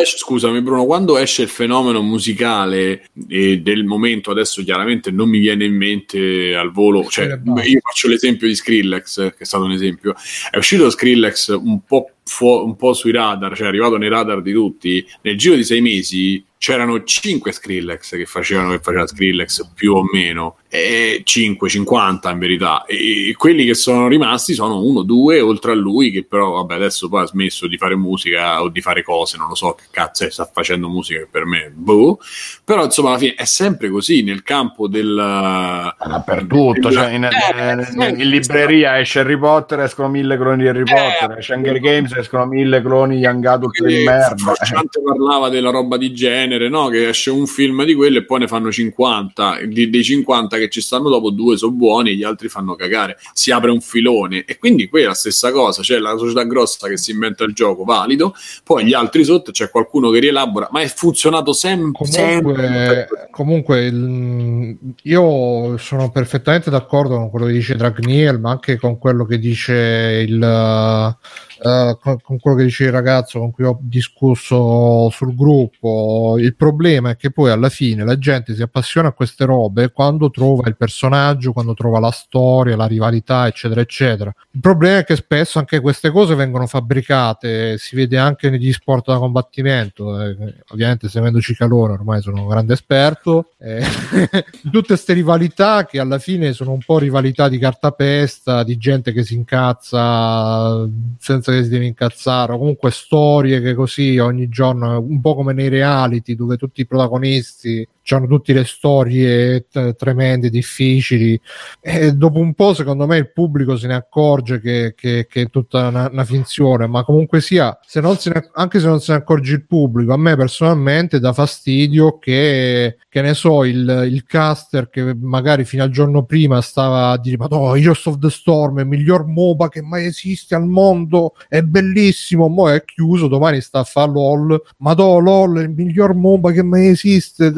Esce, 0.00 0.16
scusami 0.18 0.60
Bruno, 0.62 0.84
quando 0.84 1.16
esce 1.18 1.42
il 1.42 1.48
fenomeno 1.48 2.02
musicale 2.02 3.02
eh, 3.28 3.60
del 3.62 3.84
momento, 3.84 4.30
adesso 4.30 4.62
chiaramente 4.62 5.10
non 5.10 5.28
mi 5.28 5.35
viene 5.38 5.64
in 5.64 5.74
mente 5.74 6.54
al 6.54 6.72
volo, 6.72 7.04
cioè, 7.04 7.38
io 7.64 7.80
faccio 7.80 8.08
l'esempio 8.08 8.46
di 8.46 8.54
Skrillex, 8.54 9.30
che 9.30 9.38
è 9.38 9.44
stato 9.44 9.64
un 9.64 9.72
esempio, 9.72 10.14
è 10.50 10.56
uscito 10.56 10.90
Skrillex 10.90 11.48
un 11.48 11.80
po', 11.84 12.10
fu- 12.24 12.64
un 12.64 12.76
po' 12.76 12.92
sui 12.92 13.12
radar, 13.12 13.54
cioè 13.54 13.66
è 13.66 13.68
arrivato 13.68 13.96
nei 13.96 14.08
radar 14.08 14.42
di 14.42 14.52
tutti, 14.52 15.06
nel 15.22 15.36
giro 15.36 15.54
di 15.54 15.64
sei 15.64 15.80
mesi 15.80 16.44
c'erano 16.58 17.02
5 17.02 17.52
Skrillex 17.52 18.16
che 18.16 18.26
facevano 18.26 18.70
che 18.70 18.80
faceva 18.80 19.06
Skrillex 19.06 19.70
più 19.74 19.94
o 19.94 20.02
meno 20.10 20.56
e 20.68 21.22
5, 21.24 21.68
50 21.68 22.30
in 22.30 22.38
verità 22.38 22.84
e, 22.84 23.34
quelli 23.36 23.64
che 23.64 23.74
sono 23.74 24.08
rimasti 24.08 24.52
sono 24.54 24.82
uno, 24.82 25.02
due 25.02 25.40
oltre 25.40 25.72
a 25.72 25.74
lui 25.74 26.10
che 26.10 26.24
però 26.24 26.52
vabbè 26.52 26.74
adesso 26.74 27.08
poi 27.08 27.22
ha 27.22 27.26
smesso 27.26 27.66
di 27.66 27.76
fare 27.76 27.94
musica 27.96 28.62
o 28.62 28.68
di 28.68 28.80
fare 28.80 29.02
cose 29.02 29.36
non 29.38 29.48
lo 29.48 29.54
so 29.54 29.74
che 29.74 29.84
cazzo 29.90 30.24
è, 30.24 30.30
sta 30.30 30.48
facendo 30.52 30.88
musica 30.88 31.20
che 31.20 31.28
per 31.30 31.44
me 31.46 31.70
boh 31.74 32.18
però 32.64 32.84
insomma 32.84 33.10
alla 33.10 33.18
fine 33.18 33.34
è 33.34 33.44
sempre 33.44 33.88
così 33.90 34.22
nel 34.22 34.42
campo 34.42 34.88
del 34.88 35.14
Dappertutto, 35.14 36.88
del- 36.88 36.92
cioè 36.92 37.12
in, 37.12 37.24
Eh, 37.24 37.72
in- 37.72 37.84
sì, 37.84 38.22
in 38.22 38.28
libreria 38.28 38.98
esce 38.98 39.20
Harry 39.20 39.38
Potter, 39.38 39.80
escono 39.80 40.08
mille 40.08 40.36
cloni 40.36 40.62
di 40.62 40.68
Harry 40.68 40.82
Potter, 40.84 41.36
esce 41.38 41.54
Hunger 41.54 41.78
Games, 41.80 42.12
escono 42.14 42.46
mille 42.46 42.80
cloni 42.82 43.18
Young 43.18 43.44
Adult 43.44 43.84
di 43.84 44.04
merda. 44.04 44.34
Frusciante 44.36 45.00
parlava 45.02 45.48
della 45.48 45.70
roba 45.70 45.96
di 45.96 46.12
genere, 46.12 46.68
no? 46.68 46.88
Che 46.88 47.08
esce 47.08 47.30
un 47.30 47.46
film 47.46 47.84
di 47.84 47.94
quello 47.94 48.18
e 48.18 48.24
poi 48.24 48.40
ne 48.40 48.48
fanno 48.48 48.70
50. 48.70 49.58
Di- 49.66 49.90
dei 49.90 50.04
50 50.04 50.55
che 50.58 50.68
ci 50.68 50.80
stanno 50.80 51.08
dopo, 51.08 51.30
due 51.30 51.56
sono 51.56 51.72
buoni, 51.72 52.16
gli 52.16 52.22
altri 52.22 52.48
fanno 52.48 52.74
cagare. 52.74 53.18
Si 53.32 53.50
apre 53.50 53.70
un 53.70 53.80
filone. 53.80 54.44
E 54.44 54.58
quindi 54.58 54.88
qui 54.88 55.02
è 55.02 55.06
la 55.06 55.14
stessa 55.14 55.52
cosa: 55.52 55.82
c'è 55.82 55.98
la 55.98 56.16
società 56.16 56.44
grossa 56.44 56.88
che 56.88 56.96
si 56.96 57.10
inventa 57.10 57.44
il 57.44 57.52
gioco 57.52 57.84
valido, 57.84 58.34
poi 58.64 58.84
gli 58.84 58.94
altri 58.94 59.24
sotto 59.24 59.50
c'è 59.50 59.70
qualcuno 59.70 60.10
che 60.10 60.20
rielabora, 60.20 60.68
ma 60.70 60.80
è 60.80 60.86
funzionato 60.86 61.52
sem- 61.52 61.92
sempre. 62.02 62.54
Comunque, 62.54 63.08
comunque 63.30 63.84
il- 63.84 64.76
io 65.02 65.76
sono 65.78 66.10
perfettamente 66.10 66.70
d'accordo 66.70 67.16
con 67.16 67.30
quello 67.30 67.46
che 67.46 67.52
dice 67.52 67.74
Dragniel, 67.76 68.40
ma 68.40 68.50
anche 68.50 68.76
con 68.78 68.98
quello 68.98 69.24
che 69.24 69.38
dice 69.38 70.24
il 70.26 71.16
eh, 71.62 71.96
con, 72.00 72.20
con 72.20 72.38
quello 72.38 72.56
che 72.56 72.64
dice 72.64 72.84
il 72.84 72.92
ragazzo 72.92 73.38
con 73.38 73.50
cui 73.50 73.64
ho 73.64 73.78
discusso 73.80 75.08
sul 75.10 75.34
gruppo. 75.34 76.36
Il 76.38 76.54
problema 76.54 77.10
è 77.10 77.16
che 77.16 77.30
poi 77.30 77.50
alla 77.50 77.68
fine 77.68 78.04
la 78.04 78.18
gente 78.18 78.54
si 78.54 78.62
appassiona 78.62 79.08
a 79.08 79.12
queste 79.12 79.44
robe 79.44 79.90
quando 79.90 80.30
trova 80.30 80.68
il 80.68 80.76
personaggio, 80.76 81.52
quando 81.52 81.74
trova 81.74 81.98
la 81.98 82.10
storia, 82.10 82.76
la 82.76 82.86
rivalità, 82.86 83.46
eccetera, 83.46 83.80
eccetera. 83.80 84.34
Il 84.50 84.60
problema 84.60 84.98
è 84.98 85.04
che 85.04 85.16
spesso 85.16 85.58
anche 85.58 85.80
queste 85.80 86.10
cose 86.10 86.34
vengono 86.34 86.66
fabbricate, 86.66 87.78
si 87.78 87.96
vede 87.96 88.18
anche 88.18 88.50
negli 88.50 88.72
sport 88.72 89.06
da 89.06 89.18
combattimento. 89.18 90.20
eh, 90.20 90.54
ovviamente, 90.68 91.08
seguendo 91.08 91.40
Cicalone, 91.40 91.94
ormai 91.94 92.20
sono 92.22 92.42
un 92.42 92.48
grande 92.48 92.74
esperto. 92.74 93.50
eh, 93.58 93.82
tutte 94.70 94.86
queste 94.88 95.12
rivalità 95.12 95.84
che 95.86 95.98
alla 95.98 96.18
fine 96.18 96.52
sono 96.52 96.72
un 96.72 96.80
po' 96.84 96.98
rivalità 96.98 97.48
di 97.48 97.58
cartapesta, 97.58 98.62
di 98.62 98.76
gente 98.76 99.12
che 99.12 99.24
si 99.24 99.34
incazza 99.34 100.88
senza 101.18 101.45
che 101.52 101.64
si 101.64 101.68
deve 101.70 101.86
incazzare, 101.86 102.52
o 102.52 102.58
comunque 102.58 102.90
storie 102.90 103.60
che 103.60 103.74
così 103.74 104.18
ogni 104.18 104.48
giorno, 104.48 104.98
un 105.00 105.20
po' 105.20 105.34
come 105.34 105.52
nei 105.52 105.68
reality, 105.68 106.34
dove 106.34 106.56
tutti 106.56 106.80
i 106.80 106.86
protagonisti 106.86 107.86
hanno 108.14 108.26
tutte 108.26 108.52
le 108.52 108.64
storie 108.64 109.66
t- 109.70 109.94
tremende, 109.96 110.50
difficili. 110.50 111.38
E 111.80 112.12
dopo 112.12 112.38
un 112.38 112.54
po', 112.54 112.74
secondo 112.74 113.06
me, 113.06 113.16
il 113.18 113.32
pubblico 113.32 113.76
se 113.76 113.86
ne 113.86 113.94
accorge 113.94 114.60
che, 114.60 114.94
che- 114.96 115.26
che 115.28 115.42
è 115.42 115.50
tutta 115.50 115.88
una, 115.88 116.08
una 116.10 116.24
finzione, 116.24 116.86
ma 116.86 117.04
comunque 117.04 117.40
sia, 117.40 117.78
se 117.84 118.00
se 118.18 118.30
ne- 118.30 118.50
anche 118.54 118.78
se 118.80 118.86
non 118.86 119.00
se 119.00 119.12
ne 119.12 119.18
accorge 119.18 119.54
il 119.54 119.66
pubblico, 119.66 120.12
a 120.12 120.16
me 120.16 120.36
personalmente 120.36 121.18
dà 121.20 121.32
fastidio 121.32 122.18
che, 122.18 122.96
che 123.08 123.22
ne 123.22 123.34
so, 123.34 123.64
il, 123.64 124.08
il 124.10 124.24
caster 124.24 124.88
che 124.88 125.14
magari 125.14 125.64
fino 125.64 125.82
al 125.82 125.90
giorno 125.90 126.24
prima 126.24 126.60
stava 126.60 127.10
a 127.10 127.18
dire: 127.18 127.36
Ma 127.36 127.46
no, 127.50 127.74
Heroes 127.74 128.04
of 128.06 128.18
the 128.18 128.30
Storm 128.30 128.78
è 128.78 128.82
il 128.82 128.88
miglior 128.88 129.26
MOBA 129.26 129.68
che 129.68 129.82
mai 129.82 130.06
esiste 130.06 130.54
al 130.54 130.66
mondo, 130.66 131.34
è 131.48 131.62
bellissimo. 131.62 132.48
Mo' 132.48 132.70
è 132.70 132.84
chiuso, 132.84 133.28
domani 133.28 133.60
sta 133.60 133.80
a 133.80 133.84
fare 133.84 134.10
LOL. 134.10 134.62
Ma 134.78 134.92
no, 134.94 135.18
LOL 135.18 135.58
è 135.58 135.62
il 135.62 135.70
miglior 135.70 136.14
MOBA 136.14 136.52
che 136.52 136.62
mai 136.62 136.88
esiste. 136.88 137.52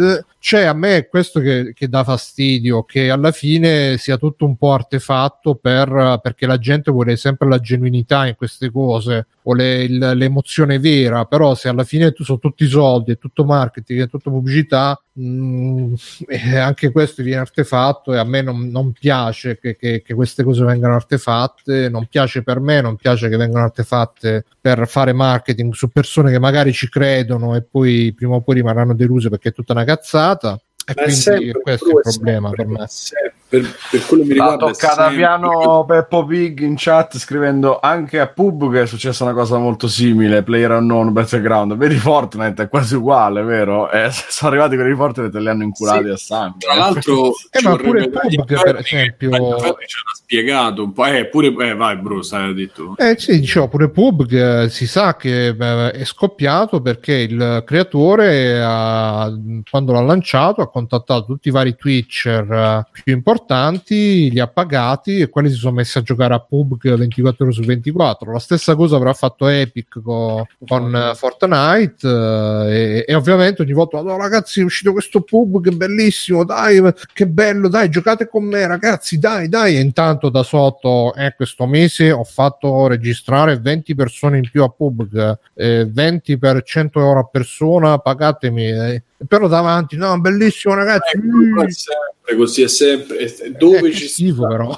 Cioè, 0.48 0.62
a 0.62 0.72
me 0.72 0.96
è 0.96 1.08
questo 1.08 1.40
che, 1.40 1.74
che 1.74 1.90
dà 1.90 2.02
fastidio, 2.04 2.82
che 2.82 3.10
alla 3.10 3.32
fine 3.32 3.98
sia 3.98 4.16
tutto 4.16 4.46
un 4.46 4.56
po' 4.56 4.72
artefatto 4.72 5.56
per, 5.56 6.20
perché 6.22 6.46
la 6.46 6.56
gente 6.56 6.90
vuole 6.90 7.16
sempre 7.16 7.46
la 7.50 7.58
genuinità 7.58 8.26
in 8.26 8.34
queste 8.34 8.70
cose, 8.70 9.26
vuole 9.52 9.82
il- 9.82 10.12
l'emozione 10.14 10.78
vera, 10.78 11.24
però 11.24 11.54
se 11.54 11.68
alla 11.68 11.84
fine 11.84 12.12
tu 12.12 12.22
sono 12.22 12.38
tutti 12.38 12.66
soldi, 12.66 13.12
è 13.12 13.18
tutto 13.18 13.44
marketing, 13.44 14.02
è 14.02 14.08
tutto 14.08 14.30
pubblicità, 14.30 15.00
mh, 15.12 15.94
eh, 16.28 16.56
anche 16.58 16.90
questo 16.90 17.22
viene 17.22 17.40
artefatto 17.40 18.12
e 18.12 18.18
a 18.18 18.24
me 18.24 18.42
non, 18.42 18.68
non 18.68 18.92
piace 18.92 19.58
che, 19.58 19.76
che- 19.76 20.02
che 20.04 20.14
queste 20.14 20.42
cose 20.44 20.64
vengano 20.64 20.94
artefatte, 20.94 21.88
non 21.88 22.06
piace 22.06 22.42
per 22.42 22.60
me, 22.60 22.80
non 22.82 22.96
piace 22.96 23.28
che 23.28 23.36
vengano 23.36 23.64
artefatte 23.64 24.44
per 24.60 24.86
fare 24.86 25.12
marketing 25.14 25.72
su 25.72 25.88
persone 25.88 26.30
che 26.30 26.38
magari 26.38 26.72
ci 26.72 26.88
credono 26.88 27.56
e 27.56 27.62
poi 27.62 28.12
prima 28.14 28.34
o 28.34 28.40
poi 28.42 28.56
rimarranno 28.56 28.94
deluse 28.94 29.30
perché 29.30 29.48
è 29.48 29.52
tutta 29.52 29.72
una 29.72 29.84
cazzata. 29.84 30.60
E 30.84 30.92
Ma 30.96 31.02
quindi 31.02 31.20
sempre- 31.20 31.60
questo 31.60 31.86
è 31.86 31.92
il 31.94 32.00
problema 32.02 32.48
sempre- 32.48 32.64
per 32.64 32.78
me. 32.80 32.86
se- 32.88 33.32
per, 33.48 33.62
per 33.90 34.04
quello 34.06 34.22
che 34.24 34.28
mi 34.28 34.34
L'ha 34.36 34.50
riguarda 34.50 34.66
toccata 34.72 34.94
sempre- 34.94 35.16
piano 35.16 35.84
Peppo 35.86 36.24
Pig 36.26 36.60
in 36.60 36.74
chat 36.76 37.16
scrivendo 37.16 37.80
anche 37.80 38.20
a 38.20 38.26
Pub 38.26 38.70
che 38.72 38.82
è 38.82 38.86
successa 38.86 39.24
una 39.24 39.32
cosa 39.32 39.56
molto 39.58 39.88
simile, 39.88 40.42
Player 40.42 40.70
Unknown 40.72 41.12
Battleground. 41.12 41.74
Vedi 41.76 41.96
Fortnite 41.96 42.64
è 42.64 42.68
quasi 42.68 42.96
uguale, 42.96 43.42
vero? 43.42 43.90
Eh, 43.90 44.08
sono 44.28 44.50
arrivati 44.50 44.74
quelli 44.76 44.90
di 44.90 44.96
Fortnite 44.96 45.36
e 45.36 45.40
li 45.40 45.48
hanno 45.48 45.62
inculati 45.62 46.04
Sì. 46.04 46.10
a 46.10 46.16
sangue. 46.16 46.58
Tra 46.58 46.74
l'altro, 46.74 47.28
Eh, 47.50 47.58
ci 47.58 47.64
ma 47.66 47.76
pure 47.76 48.08
Pub, 48.10 48.44
per 48.44 48.44
che- 48.44 48.78
esempio- 48.78 49.58
ci 49.58 49.96
ha 49.96 50.14
spiegato 50.14 50.82
un 50.84 50.92
po'. 50.92 51.06
Eh, 51.06 51.26
pure, 51.26 51.46
eh, 51.66 51.74
vai, 51.74 51.96
Bru, 51.96 52.20
stai 52.22 52.52
detto. 52.54 52.94
Eh 52.98 53.14
sì, 53.18 53.40
dicevo 53.40 53.68
pure 53.68 53.88
PUBG 53.88 54.66
si 54.66 54.86
sa 54.86 55.16
che 55.16 55.48
eh, 55.48 55.90
è 55.92 56.04
scoppiato 56.04 56.80
perché 56.82 57.14
il 57.14 57.62
creatore 57.64 58.62
ha- 58.62 59.32
quando 59.70 59.92
l'ha 59.92 60.02
lanciato 60.02 60.60
ha 60.60 60.70
contattato 60.70 61.24
tutti 61.24 61.48
i 61.48 61.52
vari 61.52 61.74
Twitcher 61.76 62.50
eh, 62.52 62.86
più 63.02 63.12
importanti, 63.14 63.36
li 63.46 64.38
ha 64.40 64.46
pagati 64.46 65.18
e 65.18 65.28
quelli 65.28 65.50
si 65.50 65.56
sono 65.56 65.74
messi 65.74 65.98
a 65.98 66.02
giocare 66.02 66.34
a 66.34 66.40
PUBG 66.40 66.94
24 66.96 67.44
ore 67.44 67.54
su 67.54 67.62
24. 67.62 68.32
La 68.32 68.38
stessa 68.38 68.74
cosa 68.74 68.96
avrà 68.96 69.12
fatto 69.12 69.46
Epic 69.46 70.00
co- 70.02 70.46
con 70.66 70.94
eh, 70.94 71.14
Fortnite 71.14 72.06
eh, 72.08 72.68
e, 72.68 73.04
e 73.06 73.14
ovviamente 73.14 73.62
ogni 73.62 73.72
volta, 73.72 73.98
"Oh, 73.98 74.16
ragazzi, 74.16 74.60
è 74.60 74.64
uscito 74.64 74.92
questo 74.92 75.20
PUBG, 75.22 75.74
bellissimo, 75.74 76.44
dai, 76.44 76.80
che 77.12 77.26
bello, 77.26 77.68
dai, 77.68 77.88
giocate 77.88 78.28
con 78.28 78.44
me, 78.44 78.66
ragazzi, 78.66 79.18
dai, 79.18 79.48
dai. 79.48 79.76
E 79.76 79.80
intanto 79.80 80.28
da 80.28 80.42
sotto, 80.42 81.14
eh, 81.14 81.34
questo 81.34 81.66
mese 81.66 82.10
ho 82.10 82.24
fatto 82.24 82.86
registrare 82.86 83.58
20 83.58 83.94
persone 83.94 84.38
in 84.38 84.48
più 84.50 84.62
a 84.62 84.68
PUBG, 84.68 85.38
eh, 85.54 85.86
20 85.90 86.38
per 86.38 86.62
100 86.62 87.00
euro 87.00 87.20
a 87.20 87.24
persona, 87.24 87.98
pagatemi. 87.98 88.66
eh. 88.68 89.02
Però 89.26 89.48
davanti, 89.48 89.96
no, 89.96 90.20
bellissimo, 90.20 90.74
ragazzi. 90.74 91.16
Eh, 91.16 91.20
è 91.66 91.70
sempre 91.70 92.36
così, 92.36 92.62
è 92.62 92.68
sempre 92.68 93.16
è- 93.18 93.50
dove 93.50 93.80
che 93.90 93.92
ci 93.92 94.06
schifo, 94.06 94.42
sta- 94.42 94.46
però. 94.48 94.76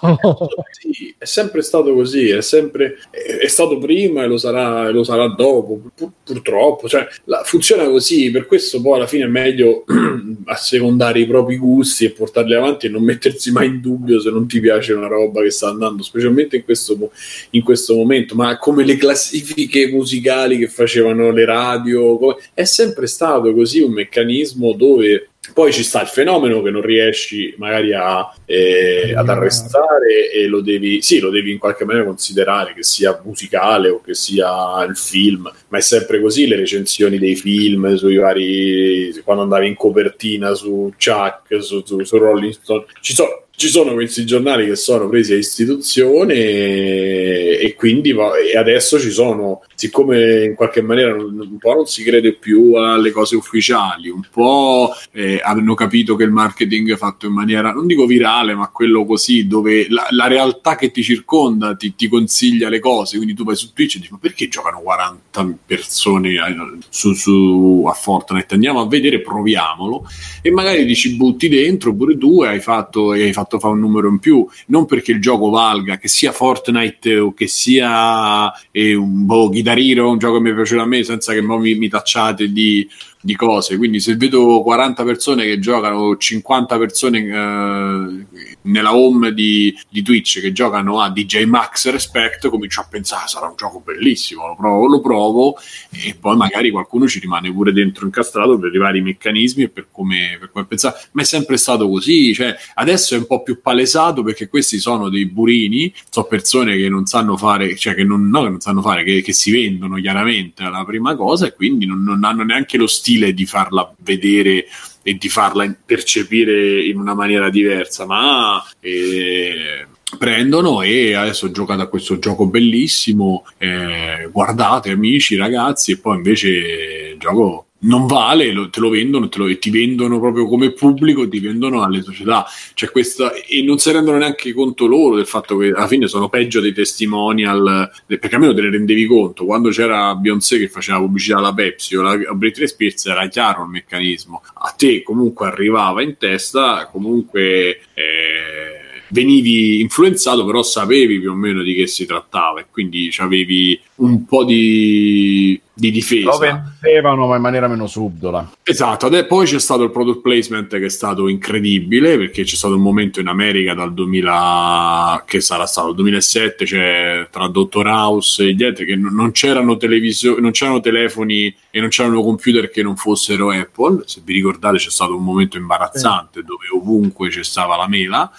Sì, 0.70 1.14
è 1.18 1.24
sempre 1.26 1.60
stato 1.60 1.92
così, 1.92 2.30
è 2.30 2.40
sempre 2.40 2.96
è, 3.10 3.18
è 3.42 3.46
stato 3.48 3.76
prima 3.76 4.22
e 4.22 4.26
lo 4.28 4.38
sarà, 4.38 4.88
e 4.88 4.92
lo 4.92 5.04
sarà 5.04 5.28
dopo, 5.28 5.90
pur- 5.94 6.12
purtroppo. 6.24 6.88
Cioè, 6.88 7.06
la- 7.24 7.42
funziona 7.44 7.84
così, 7.84 8.30
per 8.30 8.46
questo 8.46 8.80
poi 8.80 8.96
alla 8.96 9.06
fine 9.06 9.24
è 9.24 9.28
meglio 9.28 9.84
assecondare 10.46 11.20
i 11.20 11.26
propri 11.26 11.58
gusti 11.58 12.06
e 12.06 12.10
portarli 12.10 12.54
avanti 12.54 12.86
e 12.86 12.88
non 12.88 13.02
mettersi 13.02 13.52
mai 13.52 13.66
in 13.66 13.80
dubbio 13.82 14.20
se 14.20 14.30
non 14.30 14.46
ti 14.48 14.58
piace 14.58 14.94
una 14.94 15.06
roba 15.06 15.42
che 15.42 15.50
sta 15.50 15.68
andando, 15.68 16.02
specialmente 16.02 16.56
in 16.56 16.64
questo, 16.64 17.10
in 17.50 17.62
questo 17.62 17.94
momento. 17.94 18.34
Ma 18.34 18.56
come 18.56 18.84
le 18.86 18.96
classifiche 18.96 19.88
musicali 19.88 20.56
che 20.56 20.68
facevano 20.68 21.30
le 21.30 21.44
radio, 21.44 22.16
come- 22.16 22.36
è 22.54 22.64
sempre 22.64 23.06
stato 23.06 23.52
così 23.52 23.80
un 23.80 23.92
meccanismo 23.92 24.28
dove 24.76 25.30
poi 25.54 25.72
ci 25.72 25.82
sta 25.82 26.02
il 26.02 26.08
fenomeno 26.08 26.62
che 26.62 26.70
non 26.70 26.82
riesci 26.82 27.54
magari 27.56 27.94
a, 27.94 28.32
eh, 28.44 29.14
ad 29.16 29.28
arrestare 29.28 30.30
e 30.30 30.46
lo 30.46 30.60
devi, 30.60 31.00
sì, 31.02 31.18
lo 31.18 31.30
devi 31.30 31.50
in 31.50 31.58
qualche 31.58 31.84
maniera 31.84 32.06
considerare 32.06 32.74
che 32.74 32.82
sia 32.82 33.20
musicale 33.24 33.88
o 33.88 34.00
che 34.00 34.14
sia 34.14 34.84
il 34.84 34.96
film, 34.96 35.50
ma 35.68 35.78
è 35.78 35.80
sempre 35.80 36.20
così 36.20 36.46
le 36.46 36.56
recensioni 36.56 37.18
dei 37.18 37.36
film 37.36 37.94
sui 37.94 38.16
vari 38.16 39.18
quando 39.24 39.42
andavi 39.42 39.66
in 39.66 39.76
copertina 39.76 40.54
su 40.54 40.92
Chuck, 40.96 41.62
su, 41.62 41.82
su, 41.84 42.02
su 42.04 42.18
Rolling 42.18 42.52
Stone, 42.52 42.84
ci 43.00 43.14
sono 43.14 43.46
ci 43.60 43.68
sono 43.68 43.92
questi 43.92 44.24
giornali 44.24 44.64
che 44.64 44.74
sono 44.74 45.06
presi 45.10 45.34
a 45.34 45.36
istituzione 45.36 46.32
e, 46.34 47.74
quindi 47.76 48.12
va- 48.12 48.38
e 48.38 48.56
adesso 48.56 48.98
ci 48.98 49.10
sono, 49.10 49.60
siccome 49.74 50.44
in 50.44 50.54
qualche 50.54 50.80
maniera 50.80 51.12
un 51.14 51.58
po' 51.58 51.74
non 51.74 51.84
si 51.84 52.02
crede 52.02 52.32
più 52.32 52.72
alle 52.72 53.10
cose 53.10 53.36
ufficiali, 53.36 54.08
un 54.08 54.22
po' 54.32 54.94
eh, 55.12 55.40
hanno 55.42 55.74
capito 55.74 56.16
che 56.16 56.24
il 56.24 56.30
marketing 56.30 56.92
è 56.92 56.96
fatto 56.96 57.26
in 57.26 57.34
maniera, 57.34 57.70
non 57.70 57.86
dico 57.86 58.06
virale, 58.06 58.54
ma 58.54 58.68
quello 58.68 59.04
così, 59.04 59.46
dove 59.46 59.86
la, 59.90 60.06
la 60.08 60.26
realtà 60.26 60.76
che 60.76 60.90
ti 60.90 61.02
circonda 61.02 61.74
ti, 61.74 61.94
ti 61.94 62.08
consiglia 62.08 62.70
le 62.70 62.78
cose, 62.78 63.16
quindi 63.18 63.34
tu 63.34 63.44
vai 63.44 63.56
su 63.56 63.74
Twitch 63.74 63.96
e 63.96 63.98
dici 63.98 64.12
ma 64.12 64.18
perché 64.18 64.48
giocano 64.48 64.80
40 64.80 65.58
persone 65.66 66.30
eh, 66.30 66.78
su, 66.88 67.12
su- 67.12 67.84
a 67.86 67.92
Fortnite? 67.92 68.54
Andiamo 68.54 68.80
a 68.80 68.88
vedere, 68.88 69.20
proviamolo 69.20 70.06
e 70.40 70.50
magari 70.50 70.86
ti 70.86 70.94
ci 70.94 71.16
butti 71.16 71.50
dentro 71.50 71.94
pure 71.94 72.16
tu 72.16 72.42
e 72.42 72.48
hai 72.48 72.60
fatto, 72.60 73.12
e 73.12 73.24
hai 73.24 73.32
fatto 73.34 73.48
fare 73.58 73.74
un 73.74 73.80
numero 73.80 74.08
in 74.08 74.18
più 74.18 74.46
non 74.66 74.86
perché 74.86 75.12
il 75.12 75.20
gioco 75.20 75.50
valga 75.50 75.96
che 75.96 76.08
sia 76.08 76.32
Fortnite 76.32 77.18
o 77.18 77.34
che 77.34 77.46
sia 77.46 78.52
eh, 78.70 78.94
un 78.94 79.26
boh, 79.26 79.48
Guitar 79.48 79.78
Hero 79.78 80.10
un 80.10 80.18
gioco 80.18 80.36
che 80.36 80.42
mi 80.50 80.54
piace 80.54 80.78
a 80.78 80.84
me 80.84 81.02
senza 81.02 81.32
che 81.32 81.42
mi, 81.42 81.74
mi 81.74 81.88
tacciate 81.88 82.52
di, 82.52 82.88
di 83.20 83.36
cose. 83.36 83.76
Quindi 83.76 84.00
se 84.00 84.16
vedo 84.16 84.62
40 84.62 85.04
persone 85.04 85.44
che 85.44 85.58
giocano 85.58 86.16
50 86.16 86.78
persone 86.78 87.18
eh, 87.18 88.26
nella 88.62 88.94
home 88.94 89.32
di, 89.32 89.76
di 89.88 90.02
Twitch 90.02 90.40
che 90.40 90.52
giocano 90.52 91.00
a 91.00 91.10
DJ 91.10 91.44
Max 91.44 91.90
Respect 91.90 92.48
comincio 92.48 92.80
a 92.80 92.86
pensare 92.88 93.28
sarà 93.28 93.46
un 93.46 93.56
gioco 93.56 93.80
bellissimo 93.80 94.46
lo 94.46 94.56
provo, 94.56 94.86
lo 94.86 95.00
provo. 95.00 95.56
E 95.90 96.16
poi 96.18 96.36
magari 96.36 96.70
qualcuno 96.70 97.06
ci 97.06 97.18
rimane 97.18 97.52
pure 97.52 97.72
dentro 97.72 98.06
incastrato 98.06 98.58
per 98.58 98.74
i 98.74 98.78
vari 98.78 99.02
meccanismi 99.02 99.64
e 99.64 99.68
per 99.68 99.88
come, 99.90 100.36
per 100.38 100.50
come 100.50 100.66
pensare. 100.66 100.96
Ma 101.12 101.22
è 101.22 101.24
sempre 101.24 101.56
stato 101.56 101.88
così 101.88 102.32
cioè 102.34 102.56
adesso 102.74 103.14
è 103.14 103.18
un 103.18 103.26
po' 103.26 103.42
più 103.42 103.60
palesato 103.60 104.22
perché 104.22 104.48
questi 104.48 104.78
sono 104.78 105.08
dei 105.08 105.26
burini 105.26 105.92
sono 106.08 106.26
persone 106.26 106.76
che 106.76 106.88
non 106.88 107.06
sanno 107.06 107.36
fare 107.36 107.76
cioè 107.76 107.94
che 107.94 108.04
non, 108.04 108.28
no, 108.28 108.42
che 108.44 108.48
non 108.48 108.60
sanno 108.60 108.80
fare 108.80 109.04
che, 109.04 109.20
che 109.20 109.32
si 109.32 109.50
vendono 109.50 109.96
chiaramente 109.96 110.62
alla 110.62 110.84
prima 110.84 111.14
cosa 111.14 111.46
e 111.46 111.54
quindi 111.54 111.86
non, 111.86 112.02
non 112.02 112.24
hanno 112.24 112.44
neanche 112.44 112.76
lo 112.76 112.86
stile 112.86 113.09
di 113.18 113.46
farla 113.46 113.92
vedere 113.98 114.66
e 115.02 115.14
di 115.14 115.28
farla 115.28 115.72
percepire 115.84 116.84
in 116.84 116.98
una 116.98 117.14
maniera 117.14 117.48
diversa 117.50 118.06
ma 118.06 118.62
eh, 118.80 119.86
prendono 120.18 120.82
e 120.82 121.14
adesso 121.14 121.46
ho 121.46 121.50
giocato 121.50 121.82
a 121.82 121.88
questo 121.88 122.18
gioco 122.18 122.46
bellissimo 122.46 123.44
eh, 123.58 124.28
guardate 124.30 124.90
amici 124.90 125.36
ragazzi 125.36 125.92
e 125.92 125.98
poi 125.98 126.16
invece 126.16 126.48
il 126.48 127.18
gioco 127.18 127.66
non 127.82 128.06
vale, 128.06 128.52
lo- 128.52 128.68
te 128.68 128.80
lo 128.80 128.90
vendono 128.90 129.28
te 129.28 129.38
lo- 129.38 129.46
e 129.46 129.58
ti 129.58 129.70
vendono 129.70 130.20
proprio 130.20 130.46
come 130.46 130.72
pubblico, 130.72 131.28
ti 131.28 131.40
vendono 131.40 131.82
alle 131.82 132.02
società. 132.02 132.44
C'è 132.74 132.90
questa, 132.90 133.32
e 133.32 133.62
non 133.62 133.78
si 133.78 133.90
rendono 133.92 134.18
neanche 134.18 134.52
conto 134.52 134.86
loro 134.86 135.16
del 135.16 135.26
fatto 135.26 135.56
che 135.56 135.68
alla 135.68 135.86
fine 135.86 136.06
sono 136.06 136.28
peggio 136.28 136.60
dei 136.60 136.72
testimonial, 136.72 137.90
perché 138.06 138.34
almeno 138.34 138.54
te 138.54 138.62
ne 138.62 138.70
rendevi 138.70 139.06
conto. 139.06 139.44
Quando 139.44 139.70
c'era 139.70 140.14
Beyoncé 140.14 140.58
che 140.58 140.68
faceva 140.68 140.98
pubblicità 140.98 141.38
alla 141.38 141.54
Pepsi 141.54 141.96
o 141.96 142.02
la, 142.02 142.12
a 142.12 142.34
Britney 142.34 142.68
Spears 142.68 143.06
era 143.06 143.26
chiaro 143.28 143.62
il 143.62 143.70
meccanismo. 143.70 144.42
A 144.54 144.74
te 144.76 145.02
comunque 145.02 145.46
arrivava 145.46 146.02
in 146.02 146.16
testa, 146.18 146.88
comunque... 146.90 147.80
Eh, 147.94 148.79
venivi 149.10 149.80
influenzato, 149.80 150.44
però 150.44 150.62
sapevi 150.62 151.20
più 151.20 151.30
o 151.30 151.34
meno 151.34 151.62
di 151.62 151.74
che 151.74 151.86
si 151.86 152.06
trattava 152.06 152.60
e 152.60 152.66
quindi 152.70 153.12
avevi 153.18 153.78
un 153.96 154.24
po' 154.24 154.44
di, 154.44 155.60
di 155.72 155.90
difesa. 155.90 156.30
Lo 156.30 156.38
vendevano, 156.38 157.26
ma 157.26 157.36
in 157.36 157.42
maniera 157.42 157.68
meno 157.68 157.86
subdola. 157.86 158.50
Esatto, 158.62 159.06
ade- 159.06 159.26
poi 159.26 159.46
c'è 159.46 159.58
stato 159.58 159.82
il 159.82 159.90
product 159.90 160.20
placement 160.20 160.68
che 160.78 160.86
è 160.86 160.90
stato 160.90 161.28
incredibile 161.28 162.16
perché 162.16 162.44
c'è 162.44 162.54
stato 162.54 162.74
un 162.74 162.82
momento 162.82 163.20
in 163.20 163.26
America 163.26 163.74
dal 163.74 163.92
2000 163.92 165.24
che 165.26 165.40
sarà 165.40 165.66
stato 165.66 165.88
il 165.88 165.94
2007 165.96 166.66
cioè, 166.66 167.28
tra 167.30 167.48
Dottor 167.48 167.86
House 167.86 168.42
e 168.44 168.54
gli 168.54 168.64
altri 168.64 168.86
che 168.86 168.96
non 168.96 169.32
c'erano 169.32 169.76
televisioni, 169.76 170.40
non 170.40 170.52
c'erano 170.52 170.80
telefoni 170.80 171.54
e 171.70 171.80
non 171.80 171.88
c'erano 171.88 172.22
computer 172.22 172.70
che 172.70 172.82
non 172.82 172.96
fossero 172.96 173.50
Apple. 173.50 174.02
Se 174.06 174.22
vi 174.24 174.34
ricordate 174.34 174.78
c'è 174.78 174.90
stato 174.90 175.14
un 175.14 175.24
momento 175.24 175.56
imbarazzante 175.56 176.42
dove 176.42 176.66
ovunque 176.72 177.28
c'è 177.28 177.44
stava 177.44 177.76
la 177.76 177.88
mela 177.88 178.30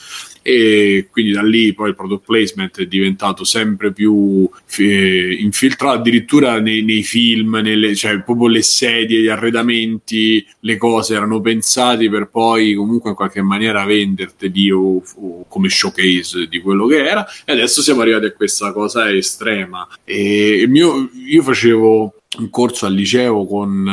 e 0.42 1.08
quindi 1.12 1.32
da 1.32 1.44
lì 1.44 1.74
poi 1.74 1.90
il 1.90 1.96
product 1.96 2.26
placement 2.26 2.80
è 2.80 2.86
diventato 2.86 3.44
sempre 3.44 3.92
più 3.92 4.50
eh, 4.78 5.38
infiltrato 5.40 6.00
addirittura 6.00 6.60
nei, 6.60 6.84
nei 6.84 7.04
film, 7.04 7.60
nelle, 7.62 7.96
cioè 7.96 8.22
proprio 8.22 8.48
le 8.48 8.64
sedie, 8.64 9.22
gli 9.22 9.28
arredamenti, 9.28 10.46
le 10.62 10.78
cose 10.78 11.16
erano 11.16 11.42
pensati 11.42 12.10
per 12.10 12.30
poi 12.30 12.74
comunque 12.74 13.12
in 13.12 13.16
qualche 13.16 13.42
maniera 13.42 13.86
venderteli 13.86 14.72
o, 14.72 15.04
o 15.16 15.46
come 15.48 15.70
showcase 15.70 16.48
di 16.48 16.60
quello 16.60 16.88
che 16.88 17.06
era. 17.06 17.26
E 17.46 17.54
adesso 17.54 17.82
siamo 17.82 18.02
arrivati 18.02 18.26
a 18.26 18.34
questa 18.34 18.72
cosa 18.72 19.12
estrema. 19.12 19.88
E 20.04 20.66
mio, 20.68 21.10
io 21.26 21.44
facevo 21.44 22.14
un 22.40 22.50
corso 22.50 22.86
al 22.86 22.94
liceo 22.94 23.46
con 23.46 23.86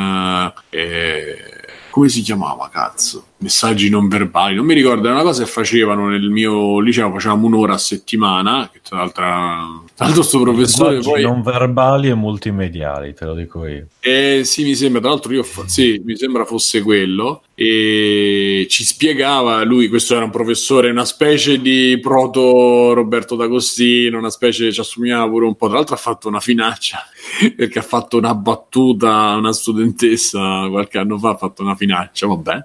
eh, 0.70 1.57
come 1.90 2.08
si 2.08 2.22
chiamava 2.22 2.68
cazzo? 2.70 3.24
Messaggi 3.38 3.88
non 3.88 4.08
verbali, 4.08 4.54
non 4.54 4.66
mi 4.66 4.74
ricordo, 4.74 5.06
era 5.06 5.14
una 5.14 5.24
cosa 5.24 5.44
che 5.44 5.50
facevano 5.50 6.08
nel 6.08 6.28
mio 6.28 6.80
liceo, 6.80 7.10
facevamo 7.12 7.46
un'ora 7.46 7.74
a 7.74 7.78
settimana, 7.78 8.68
che 8.72 8.80
tra 8.82 8.98
l'altro, 8.98 9.84
l'altro 9.98 10.22
sto 10.22 10.40
professore 10.40 11.00
poi... 11.00 11.22
non 11.22 11.42
verbali 11.42 12.08
e 12.08 12.14
multimediali, 12.14 13.14
te 13.14 13.24
lo 13.24 13.34
dico 13.34 13.66
io. 13.66 13.86
Eh, 14.00 14.42
sì, 14.44 14.62
mi 14.62 14.74
sembra, 14.74 15.00
tra 15.00 15.10
l'altro 15.10 15.32
io 15.32 15.44
sì, 15.66 16.00
mi 16.04 16.16
sembra 16.16 16.44
fosse 16.44 16.82
quello 16.82 17.42
e 17.54 18.66
ci 18.70 18.84
spiegava 18.84 19.64
lui, 19.64 19.88
questo 19.88 20.14
era 20.14 20.24
un 20.24 20.30
professore, 20.30 20.90
una 20.90 21.04
specie 21.04 21.60
di 21.60 21.98
proto 22.00 22.92
Roberto 22.92 23.34
D'Agostino, 23.34 24.18
una 24.18 24.30
specie, 24.30 24.72
ci 24.72 24.80
assomigliava 24.80 25.28
pure 25.28 25.46
un 25.46 25.56
po', 25.56 25.66
tra 25.66 25.76
l'altro 25.76 25.96
ha 25.96 25.98
fatto 25.98 26.28
una 26.28 26.40
finaccia 26.40 26.98
perché 27.56 27.80
ha 27.80 27.82
fatto 27.82 28.16
una 28.16 28.34
battuta 28.34 29.30
a 29.30 29.36
una 29.36 29.52
studentessa 29.52 30.68
qualche 30.70 30.98
anno 30.98 31.18
fa, 31.18 31.30
ha 31.30 31.36
fatto 31.36 31.62
una 31.62 31.74
finaccia, 31.74 32.26
vabbè. 32.28 32.64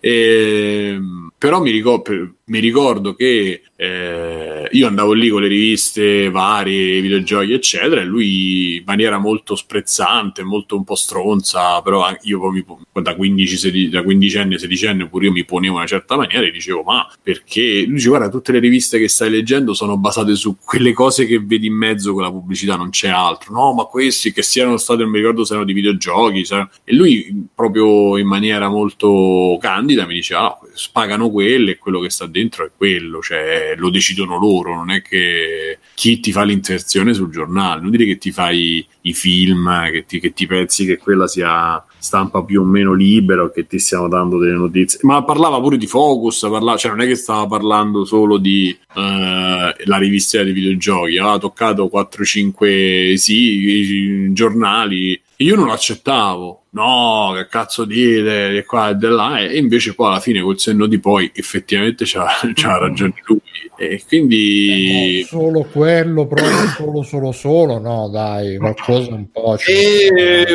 E, 0.00 0.98
però 1.44 1.60
mi 1.60 1.70
ricordo, 1.70 2.36
mi 2.46 2.58
ricordo 2.58 3.14
che 3.14 3.64
eh, 3.76 4.66
io 4.72 4.86
andavo 4.86 5.12
lì 5.12 5.28
con 5.28 5.42
le 5.42 5.48
riviste 5.48 6.30
varie, 6.30 7.02
videogiochi, 7.02 7.52
eccetera, 7.52 8.00
e 8.00 8.04
lui 8.04 8.76
in 8.76 8.82
maniera 8.86 9.18
molto 9.18 9.54
sprezzante, 9.54 10.42
molto 10.42 10.74
un 10.74 10.84
po' 10.84 10.94
stronza, 10.94 11.82
però 11.82 12.02
io 12.22 12.40
poi 12.40 12.64
da 13.02 13.14
15, 13.14 13.56
16, 13.58 13.88
da 13.90 14.02
15 14.02 14.56
16 14.56 15.06
pure 15.10 15.26
io 15.26 15.32
mi 15.32 15.44
ponevo 15.44 15.72
in 15.74 15.78
una 15.80 15.86
certa 15.86 16.16
maniera 16.16 16.46
e 16.46 16.50
dicevo, 16.50 16.82
ma 16.82 17.06
perché? 17.22 17.84
Lui 17.84 17.96
dice, 17.96 18.08
guarda, 18.08 18.30
tutte 18.30 18.52
le 18.52 18.58
riviste 18.58 18.98
che 18.98 19.08
stai 19.08 19.28
leggendo 19.28 19.74
sono 19.74 19.98
basate 19.98 20.34
su 20.36 20.56
quelle 20.64 20.94
cose 20.94 21.26
che 21.26 21.40
vedi 21.40 21.66
in 21.66 21.74
mezzo 21.74 22.14
con 22.14 22.22
la 22.22 22.30
pubblicità, 22.30 22.76
non 22.76 22.88
c'è 22.88 23.08
altro. 23.08 23.52
No, 23.52 23.74
ma 23.74 23.84
questi 23.84 24.32
che 24.32 24.40
siano 24.42 24.78
stati, 24.78 25.02
non 25.02 25.10
mi 25.10 25.18
ricordo 25.18 25.44
se 25.44 25.52
erano 25.52 25.66
di 25.66 25.74
videogiochi, 25.74 26.46
se- 26.46 26.68
e 26.84 26.94
lui 26.94 27.48
proprio 27.54 28.16
in 28.16 28.26
maniera 28.26 28.70
molto 28.70 29.58
candida 29.60 30.06
mi 30.06 30.14
diceva, 30.14 30.40
no, 30.40 30.68
pagano 30.90 31.32
quello 31.34 31.70
e 31.70 31.78
quello 31.78 31.98
che 31.98 32.10
sta 32.10 32.26
dentro 32.26 32.64
è 32.64 32.70
quello, 32.76 33.20
cioè 33.20 33.74
lo 33.76 33.90
decidono 33.90 34.38
loro, 34.38 34.72
non 34.76 34.92
è 34.92 35.02
che 35.02 35.80
chi 35.94 36.20
ti 36.20 36.30
fa 36.30 36.44
l'inserzione 36.44 37.12
sul 37.12 37.32
giornale, 37.32 37.80
non 37.80 37.90
dire 37.90 38.04
che 38.04 38.18
ti 38.18 38.30
fai 38.30 38.86
i 39.00 39.12
film, 39.12 39.90
che 39.90 40.04
ti, 40.06 40.20
che 40.20 40.32
ti 40.32 40.46
pensi 40.46 40.86
che 40.86 40.96
quella 40.96 41.26
sia 41.26 41.84
stampa 41.98 42.44
più 42.44 42.60
o 42.60 42.64
meno 42.64 42.92
libera 42.92 43.42
o 43.42 43.50
che 43.50 43.66
ti 43.66 43.80
stiamo 43.80 44.06
dando 44.06 44.38
delle 44.38 44.54
notizie, 44.54 45.00
ma 45.02 45.24
parlava 45.24 45.60
pure 45.60 45.76
di 45.76 45.88
Focus, 45.88 46.46
parlava, 46.48 46.76
cioè 46.76 46.92
non 46.92 47.00
è 47.00 47.06
che 47.06 47.16
stava 47.16 47.48
parlando 47.48 48.04
solo 48.04 48.38
di 48.38 48.68
eh, 48.94 49.74
la 49.84 49.96
rivista 49.98 50.40
dei 50.44 50.52
videogiochi, 50.52 51.18
aveva 51.18 51.38
toccato 51.38 51.90
4-5 51.92 53.14
sì, 53.14 54.32
giornali 54.32 55.20
io 55.36 55.56
non 55.56 55.70
accettavo. 55.70 56.64
No, 56.70 57.32
che 57.36 57.46
cazzo 57.46 57.84
dite, 57.84 58.50
di 58.50 58.64
qua 58.64 58.90
e 58.90 58.96
di 58.96 59.06
là. 59.06 59.38
E 59.38 59.58
invece 59.58 59.94
poi 59.94 60.08
alla 60.08 60.20
fine 60.20 60.40
col 60.40 60.58
senno 60.58 60.86
di 60.86 60.98
poi 60.98 61.30
effettivamente 61.34 62.04
c'ha, 62.04 62.26
c'ha 62.52 62.78
ragione 62.78 63.14
lui. 63.26 63.40
E 63.76 64.02
quindi... 64.06 65.20
Eh, 65.20 65.24
solo 65.24 65.66
quello, 65.70 66.26
proprio 66.26 66.68
solo, 66.76 67.02
solo, 67.02 67.32
solo, 67.32 67.78
no 67.78 68.08
dai, 68.08 68.56
qualcosa 68.56 69.14
un 69.14 69.30
po'... 69.30 69.56
E... 69.66 70.46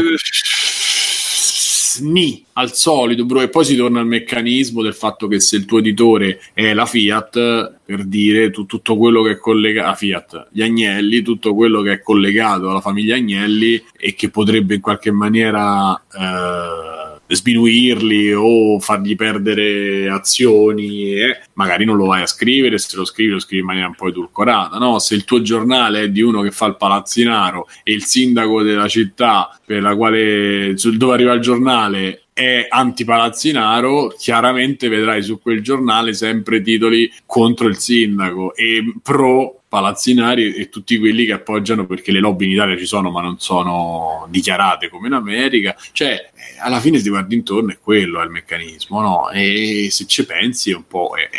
Ni 2.01 2.43
al 2.53 2.73
solito, 2.73 3.25
bro, 3.25 3.41
e 3.41 3.49
poi 3.49 3.65
si 3.65 3.75
torna 3.75 3.99
al 3.99 4.07
meccanismo 4.07 4.81
del 4.81 4.93
fatto 4.93 5.27
che 5.27 5.39
se 5.39 5.55
il 5.55 5.65
tuo 5.65 5.79
editore 5.79 6.41
è 6.53 6.73
la 6.73 6.85
Fiat, 6.85 7.77
per 7.85 8.03
dire 8.05 8.51
tu, 8.51 8.65
tutto 8.65 8.97
quello 8.97 9.21
che 9.21 9.31
è 9.31 9.37
collegato 9.37 9.89
a 9.89 9.95
Fiat, 9.95 10.47
gli 10.51 10.61
Agnelli, 10.61 11.21
tutto 11.21 11.55
quello 11.55 11.81
che 11.81 11.93
è 11.93 12.01
collegato 12.01 12.69
alla 12.69 12.81
famiglia 12.81 13.15
Agnelli 13.15 13.83
e 13.97 14.13
che 14.13 14.29
potrebbe 14.29 14.75
in 14.75 14.81
qualche 14.81 15.11
maniera 15.11 15.95
eh, 15.95 16.98
sminuirli 17.35 18.33
o 18.33 18.79
fargli 18.79 19.15
perdere 19.15 20.09
azioni, 20.09 21.13
eh, 21.13 21.41
magari 21.53 21.85
non 21.85 21.95
lo 21.95 22.07
vai 22.07 22.23
a 22.23 22.27
scrivere, 22.27 22.77
se 22.77 22.95
lo 22.95 23.05
scrivi 23.05 23.31
lo 23.31 23.39
scrivi 23.39 23.61
in 23.61 23.67
maniera 23.67 23.87
un 23.87 23.95
po' 23.95 24.07
edulcorata, 24.07 24.77
no? 24.77 24.99
Se 24.99 25.15
il 25.15 25.25
tuo 25.25 25.41
giornale 25.41 26.03
è 26.03 26.09
di 26.09 26.21
uno 26.21 26.41
che 26.41 26.51
fa 26.51 26.65
il 26.65 26.77
palazzinaro 26.77 27.67
e 27.83 27.93
il 27.93 28.03
sindaco 28.03 28.63
della 28.63 28.87
città 28.87 29.57
per 29.65 29.81
la 29.81 29.95
quale 29.95 30.73
dove 30.73 31.13
arriva 31.13 31.33
il 31.33 31.41
giornale 31.41 32.23
è 32.39 32.67
antipalazzinaro, 32.69 34.15
chiaramente 34.17 34.87
vedrai 34.87 35.21
su 35.21 35.41
quel 35.41 35.61
giornale 35.61 36.13
sempre 36.13 36.61
titoli 36.61 37.11
contro 37.25 37.67
il 37.67 37.77
sindaco 37.77 38.55
e 38.55 38.93
pro 39.03 39.63
palazzinari 39.67 40.53
e 40.53 40.69
tutti 40.69 40.97
quelli 40.97 41.25
che 41.25 41.33
appoggiano 41.33 41.85
perché 41.85 42.13
le 42.13 42.21
lobby 42.21 42.45
in 42.45 42.51
Italia 42.51 42.77
ci 42.77 42.85
sono 42.85 43.11
ma 43.11 43.21
non 43.21 43.39
sono 43.39 44.25
dichiarate 44.29 44.89
come 44.89 45.07
in 45.07 45.13
America 45.13 45.75
cioè 45.91 46.31
alla 46.61 46.79
fine 46.79 46.97
si 46.97 47.09
guarda 47.09 47.35
intorno 47.35 47.71
è 47.71 47.77
quello 47.79 48.19
è 48.19 48.23
il 48.23 48.31
meccanismo 48.31 48.99
no? 48.99 49.29
e 49.29 49.89
se 49.91 50.07
ci 50.07 50.25
pensi 50.25 50.71
un 50.71 50.87
po' 50.87 51.11
è, 51.15 51.29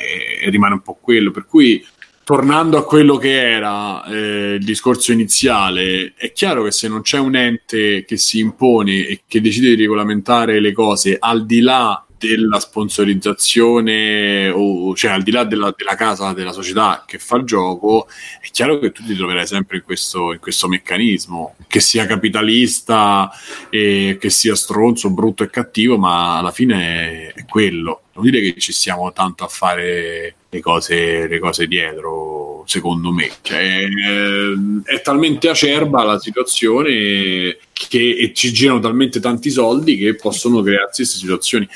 è, 0.45 0.49
rimane 0.49 0.75
un 0.75 0.83
po' 0.83 0.97
quello 1.01 1.33
per 1.33 1.47
cui 1.47 1.85
tornando 2.31 2.79
a 2.79 2.85
quello 2.85 3.17
che 3.17 3.51
era 3.51 4.05
eh, 4.05 4.55
il 4.55 4.65
discorso 4.65 5.11
iniziale, 5.11 6.13
è 6.15 6.31
chiaro 6.31 6.63
che 6.63 6.71
se 6.71 6.87
non 6.87 7.03
c'è 7.03 7.19
un 7.19 7.35
ente 7.35 8.05
che 8.05 8.17
si 8.19 8.39
impone 8.39 9.05
e 9.05 9.23
che 9.27 9.41
decide 9.41 9.71
di 9.71 9.83
regolamentare 9.83 10.61
le 10.61 10.71
cose 10.71 11.17
al 11.19 11.45
di 11.45 11.59
là 11.59 12.05
della 12.17 12.61
sponsorizzazione 12.61 14.49
o 14.49 14.95
cioè 14.95 15.11
al 15.11 15.23
di 15.23 15.33
là 15.33 15.43
della, 15.43 15.75
della, 15.77 15.97
casa 15.97 16.33
della 16.33 16.53
società 16.53 17.03
che 17.05 17.19
fa 17.19 17.37
il 17.39 17.45
gioco 17.45 18.07
è 18.41 18.47
chiaro 18.53 18.79
che 18.79 18.93
tu 18.93 19.03
ti 19.05 19.17
troverai 19.17 19.47
sempre 19.47 19.79
in 19.79 19.83
questo, 19.83 20.33
in 20.33 20.39
questo 20.39 20.69
meccanismo 20.69 21.57
che 21.67 21.81
sia 21.81 22.07
capitalista 22.07 23.29
e 23.71 24.19
che 24.21 24.31
sia 24.31 24.55
stronzo, 24.55 25.11
brutto 25.11 25.43
e 25.43 25.51
cattivo 25.51 25.99
ma 25.99 26.39
alla 26.39 26.53
fine 26.53 27.33
è, 27.33 27.41
è 27.41 27.45
quello 27.47 28.03
non 28.13 28.25
dire 28.25 28.41
che 28.41 28.61
ci 28.61 28.73
stiamo 28.73 29.13
tanto 29.13 29.45
a 29.45 29.49
fare 29.49 30.35
le 30.49 30.61
cose, 30.61 31.29
le 31.29 31.39
cose 31.39 31.67
dietro, 31.67 32.65
secondo 32.67 33.13
me. 33.13 33.31
Cioè, 33.41 33.87
è, 33.87 34.97
è 34.97 35.01
talmente 35.03 35.49
acerba 35.49 36.03
la 36.03 36.19
situazione 36.19 37.57
che 37.73 38.33
ci 38.35 38.53
girano 38.53 38.81
talmente 38.81 39.21
tanti 39.21 39.51
soldi 39.51 39.97
che 39.97 40.15
possono 40.17 40.61
crearsi 40.63 41.03
queste 41.03 41.19
situazioni. 41.19 41.69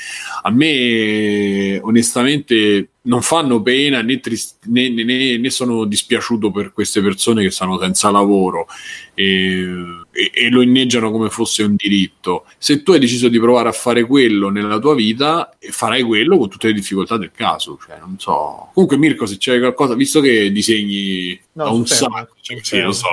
A 0.43 0.51
me, 0.51 1.79
onestamente, 1.81 2.89
non 3.05 3.21
fanno 3.21 3.61
pena 3.61 4.01
né, 4.01 4.19
trist- 4.19 4.65
né, 4.65 4.89
né, 4.89 5.37
né, 5.37 5.49
sono 5.49 5.85
dispiaciuto 5.85 6.51
per 6.51 6.71
queste 6.73 7.01
persone 7.01 7.43
che 7.43 7.51
stanno 7.51 7.79
senza 7.79 8.09
lavoro 8.11 8.67
e, 9.13 9.63
e, 10.11 10.31
e, 10.33 10.49
lo 10.49 10.61
inneggiano 10.61 11.11
come 11.11 11.29
fosse 11.29 11.63
un 11.63 11.75
diritto. 11.75 12.45
Se 12.57 12.83
tu 12.83 12.91
hai 12.91 12.99
deciso 12.99 13.27
di 13.27 13.39
provare 13.39 13.69
a 13.69 13.73
fare 13.73 14.05
quello 14.05 14.49
nella 14.49 14.79
tua 14.79 14.95
vita, 14.95 15.55
farai 15.59 16.03
quello 16.03 16.37
con 16.37 16.49
tutte 16.49 16.67
le 16.67 16.73
difficoltà 16.73 17.17
del 17.17 17.31
caso. 17.31 17.77
Cioè, 17.85 17.97
non 17.99 18.15
so. 18.19 18.69
Comunque, 18.73 18.97
Mirko, 18.97 19.25
se 19.25 19.37
c'è 19.37 19.59
qualcosa, 19.59 19.95
visto 19.95 20.19
che 20.19 20.51
disegni 20.51 21.39
no, 21.53 21.73
un 21.73 21.85
sacco, 21.85 22.35
cioè, 22.41 22.59
sì, 22.61 22.81
lo 22.81 22.91
so. 22.91 23.07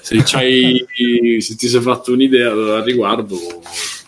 Se, 0.00 0.22
se 0.24 1.56
ti 1.56 1.68
sei 1.68 1.80
fatto 1.80 2.12
un'idea 2.12 2.50
al 2.50 2.82
riguardo 2.84 3.36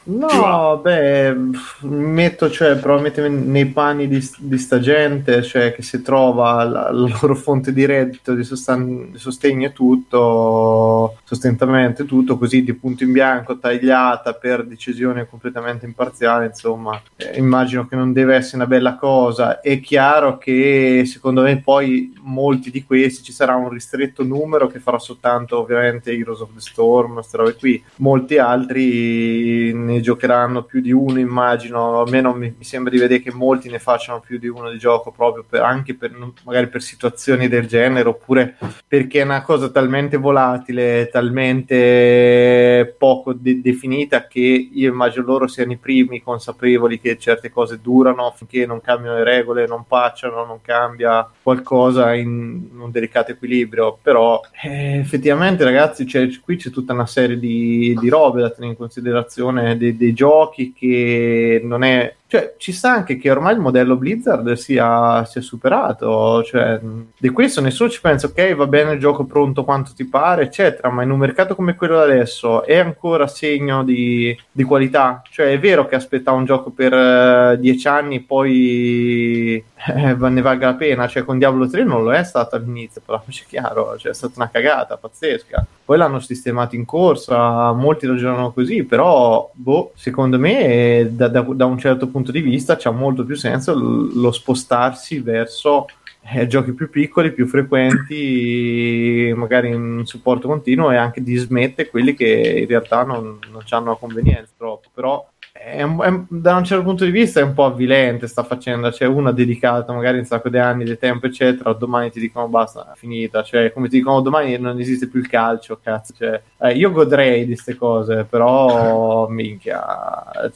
No, 0.02 0.80
beh, 0.82 1.36
metto, 1.80 2.50
cioè, 2.50 2.76
probabilmente 2.76 3.28
nei 3.28 3.66
panni 3.66 4.08
di, 4.08 4.26
di 4.38 4.56
sta 4.56 4.80
gente, 4.80 5.42
cioè, 5.42 5.74
che 5.74 5.82
si 5.82 6.00
trova 6.00 6.64
la, 6.64 6.90
la 6.90 7.08
loro 7.20 7.34
fonte 7.34 7.72
di 7.72 7.84
reddito, 7.84 8.34
di, 8.34 8.42
sostan- 8.42 9.10
di 9.10 9.18
sostegno 9.18 9.66
e 9.66 9.72
tutto, 9.72 11.18
sostentamento 11.22 12.02
e 12.02 12.06
tutto, 12.06 12.38
così 12.38 12.62
di 12.62 12.72
punto 12.72 13.04
in 13.04 13.12
bianco, 13.12 13.58
tagliata 13.58 14.32
per 14.32 14.64
decisione 14.64 15.28
completamente 15.28 15.84
imparziale, 15.84 16.46
insomma, 16.46 17.00
eh, 17.16 17.36
immagino 17.36 17.86
che 17.86 17.94
non 17.94 18.14
deve 18.14 18.36
essere 18.36 18.56
una 18.56 18.66
bella 18.66 18.96
cosa. 18.96 19.60
È 19.60 19.80
chiaro 19.80 20.38
che, 20.38 21.02
secondo 21.04 21.42
me, 21.42 21.60
poi 21.60 22.14
molti 22.22 22.70
di 22.70 22.84
questi 22.84 23.22
ci 23.22 23.32
sarà 23.32 23.54
un 23.54 23.68
ristretto 23.68 24.24
numero 24.24 24.66
che 24.66 24.80
farà 24.80 24.98
soltanto, 24.98 25.58
ovviamente, 25.58 26.10
Heroes 26.10 26.40
of 26.40 26.54
the 26.54 26.60
Storm, 26.60 27.14
queste 27.14 27.36
robe 27.36 27.56
qui. 27.56 27.84
Molti 27.96 28.38
altri 28.38 29.88
ne 29.90 30.00
giocheranno 30.00 30.62
più 30.64 30.80
di 30.80 30.92
uno, 30.92 31.18
immagino, 31.18 32.00
almeno 32.00 32.32
mi, 32.32 32.54
mi, 32.56 32.64
sembra 32.64 32.90
di 32.90 32.98
vedere 32.98 33.20
che 33.20 33.32
molti 33.32 33.68
ne 33.68 33.78
facciano 33.78 34.20
più 34.20 34.38
di 34.38 34.48
uno 34.48 34.70
di 34.70 34.78
gioco 34.78 35.10
proprio 35.10 35.44
per, 35.48 35.62
anche 35.62 35.94
per, 35.94 36.16
magari 36.44 36.68
per 36.68 36.82
situazioni 36.82 37.48
del 37.48 37.66
genere, 37.66 38.08
oppure 38.08 38.56
perché 38.86 39.20
è 39.20 39.24
una 39.24 39.42
cosa 39.42 39.68
talmente 39.70 40.16
volatile, 40.16 41.08
talmente 41.10 42.94
poco 42.98 43.32
de- 43.32 43.60
definita 43.60 44.26
che 44.26 44.40
io 44.40 44.90
immagino 44.90 45.24
loro 45.24 45.46
siano 45.46 45.72
i 45.72 45.76
primi 45.76 46.22
consapevoli 46.22 47.00
che 47.00 47.18
certe 47.18 47.50
cose 47.50 47.80
durano 47.80 48.32
finché 48.36 48.66
non 48.66 48.80
cambiano 48.80 49.16
le 49.16 49.24
regole, 49.24 49.66
non 49.66 49.84
pacciano, 49.86 50.44
non 50.44 50.60
cambia 50.60 51.28
qualcosa 51.42 52.14
in 52.14 52.68
un 52.78 52.90
delicato 52.90 53.32
equilibrio, 53.32 53.98
però 54.00 54.40
eh, 54.62 54.98
effettivamente 54.98 55.64
ragazzi 55.64 56.04
c'è, 56.04 56.28
qui 56.40 56.56
c'è 56.56 56.70
tutta 56.70 56.92
una 56.92 57.06
serie 57.06 57.38
di, 57.38 57.96
di 57.98 58.08
robe 58.08 58.40
da 58.40 58.50
tenere 58.50 58.72
in 58.72 58.78
considerazione 58.78 59.76
dei, 59.80 59.96
dei 59.96 60.12
giochi 60.12 60.72
che 60.72 61.60
non 61.64 61.82
è 61.82 62.14
cioè, 62.30 62.54
ci 62.58 62.70
sta 62.70 62.92
anche 62.92 63.16
che 63.16 63.28
ormai 63.28 63.54
il 63.54 63.58
modello 63.58 63.96
Blizzard 63.96 64.52
sia, 64.52 65.24
sia, 65.24 65.40
superato. 65.40 66.44
Cioè, 66.44 66.78
di 67.18 67.28
questo 67.30 67.60
nessuno 67.60 67.90
ci 67.90 68.00
pensa, 68.00 68.28
ok, 68.28 68.54
va 68.54 68.68
bene 68.68 68.92
il 68.92 69.00
gioco 69.00 69.24
pronto 69.24 69.64
quanto 69.64 69.90
ti 69.96 70.04
pare, 70.04 70.44
eccetera, 70.44 70.90
ma 70.90 71.02
in 71.02 71.10
un 71.10 71.18
mercato 71.18 71.56
come 71.56 71.74
quello 71.74 71.98
adesso 71.98 72.64
è 72.64 72.76
ancora 72.76 73.26
segno 73.26 73.82
di, 73.82 74.38
di 74.52 74.62
qualità. 74.62 75.22
Cioè, 75.28 75.50
è 75.50 75.58
vero 75.58 75.86
che 75.86 75.96
aspettare 75.96 76.36
un 76.36 76.44
gioco 76.44 76.70
per 76.70 76.92
uh, 76.92 77.56
dieci 77.58 77.88
anni 77.88 78.16
e 78.18 78.20
poi 78.20 79.64
eh, 79.86 80.14
ne 80.14 80.40
valga 80.40 80.66
la 80.66 80.74
pena. 80.74 81.08
Cioè, 81.08 81.24
con 81.24 81.36
Diablo 81.36 81.68
3 81.68 81.82
non 81.82 82.04
lo 82.04 82.12
è 82.12 82.22
stato 82.22 82.54
all'inizio, 82.54 83.00
però 83.04 83.20
c'è 83.28 83.42
chiaro, 83.48 83.96
cioè, 83.98 84.12
è 84.12 84.14
stata 84.14 84.34
una 84.36 84.50
cagata 84.50 84.96
pazzesca. 84.96 85.66
Poi 85.84 85.98
l'hanno 85.98 86.20
sistemato 86.20 86.76
in 86.76 86.84
corsa, 86.84 87.72
molti 87.72 88.06
ragionano 88.06 88.52
così, 88.52 88.84
però, 88.84 89.50
boh, 89.52 89.90
secondo 89.96 90.38
me, 90.38 91.08
da, 91.10 91.26
da, 91.26 91.40
da 91.40 91.64
un 91.64 91.78
certo 91.78 92.06
punto 92.06 92.18
punto 92.22 92.32
di 92.32 92.40
vista 92.40 92.76
c'ha 92.76 92.90
molto 92.90 93.24
più 93.24 93.34
senso 93.34 93.74
lo 93.74 94.32
spostarsi 94.32 95.20
verso 95.20 95.86
eh, 96.22 96.46
giochi 96.46 96.72
più 96.72 96.90
piccoli, 96.90 97.32
più 97.32 97.46
frequenti, 97.46 99.32
magari 99.34 99.70
in 99.70 100.02
supporto 100.04 100.48
continuo 100.48 100.90
e 100.90 100.96
anche 100.96 101.22
dismette 101.22 101.88
quelli 101.88 102.14
che 102.14 102.60
in 102.60 102.66
realtà 102.66 103.04
non, 103.04 103.38
non 103.50 103.62
hanno 103.70 103.96
convenienza 103.96 104.52
troppo. 104.56 104.88
Però 104.92 105.29
è 105.62 105.82
un, 105.82 106.02
è, 106.02 106.34
da 106.34 106.56
un 106.56 106.64
certo 106.64 106.82
punto 106.82 107.04
di 107.04 107.10
vista 107.10 107.38
è 107.38 107.42
un 107.42 107.52
po' 107.52 107.66
avvilente 107.66 108.26
sta 108.26 108.42
facendo, 108.42 108.88
c'è 108.88 109.04
cioè 109.04 109.08
una 109.08 109.30
dedicata 109.30 109.92
magari 109.92 110.18
un 110.18 110.24
sacco 110.24 110.48
di 110.48 110.56
anni 110.56 110.84
di 110.84 110.96
tempo 110.96 111.26
eccetera, 111.26 111.72
domani 111.74 112.10
ti 112.10 112.18
dicono 112.18 112.48
basta, 112.48 112.92
è 112.92 112.96
finita, 112.96 113.42
cioè 113.42 113.70
come 113.70 113.88
ti 113.88 113.98
dicono 113.98 114.22
domani 114.22 114.58
non 114.58 114.80
esiste 114.80 115.08
più 115.08 115.20
il 115.20 115.28
calcio, 115.28 115.78
cazzo, 115.82 116.14
cioè, 116.16 116.40
eh, 116.62 116.72
io 116.72 116.90
godrei 116.90 117.40
di 117.40 117.52
queste 117.52 117.76
cose, 117.76 118.24
però 118.24 119.28
minchia, 119.30 119.84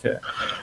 cioè. 0.01 0.19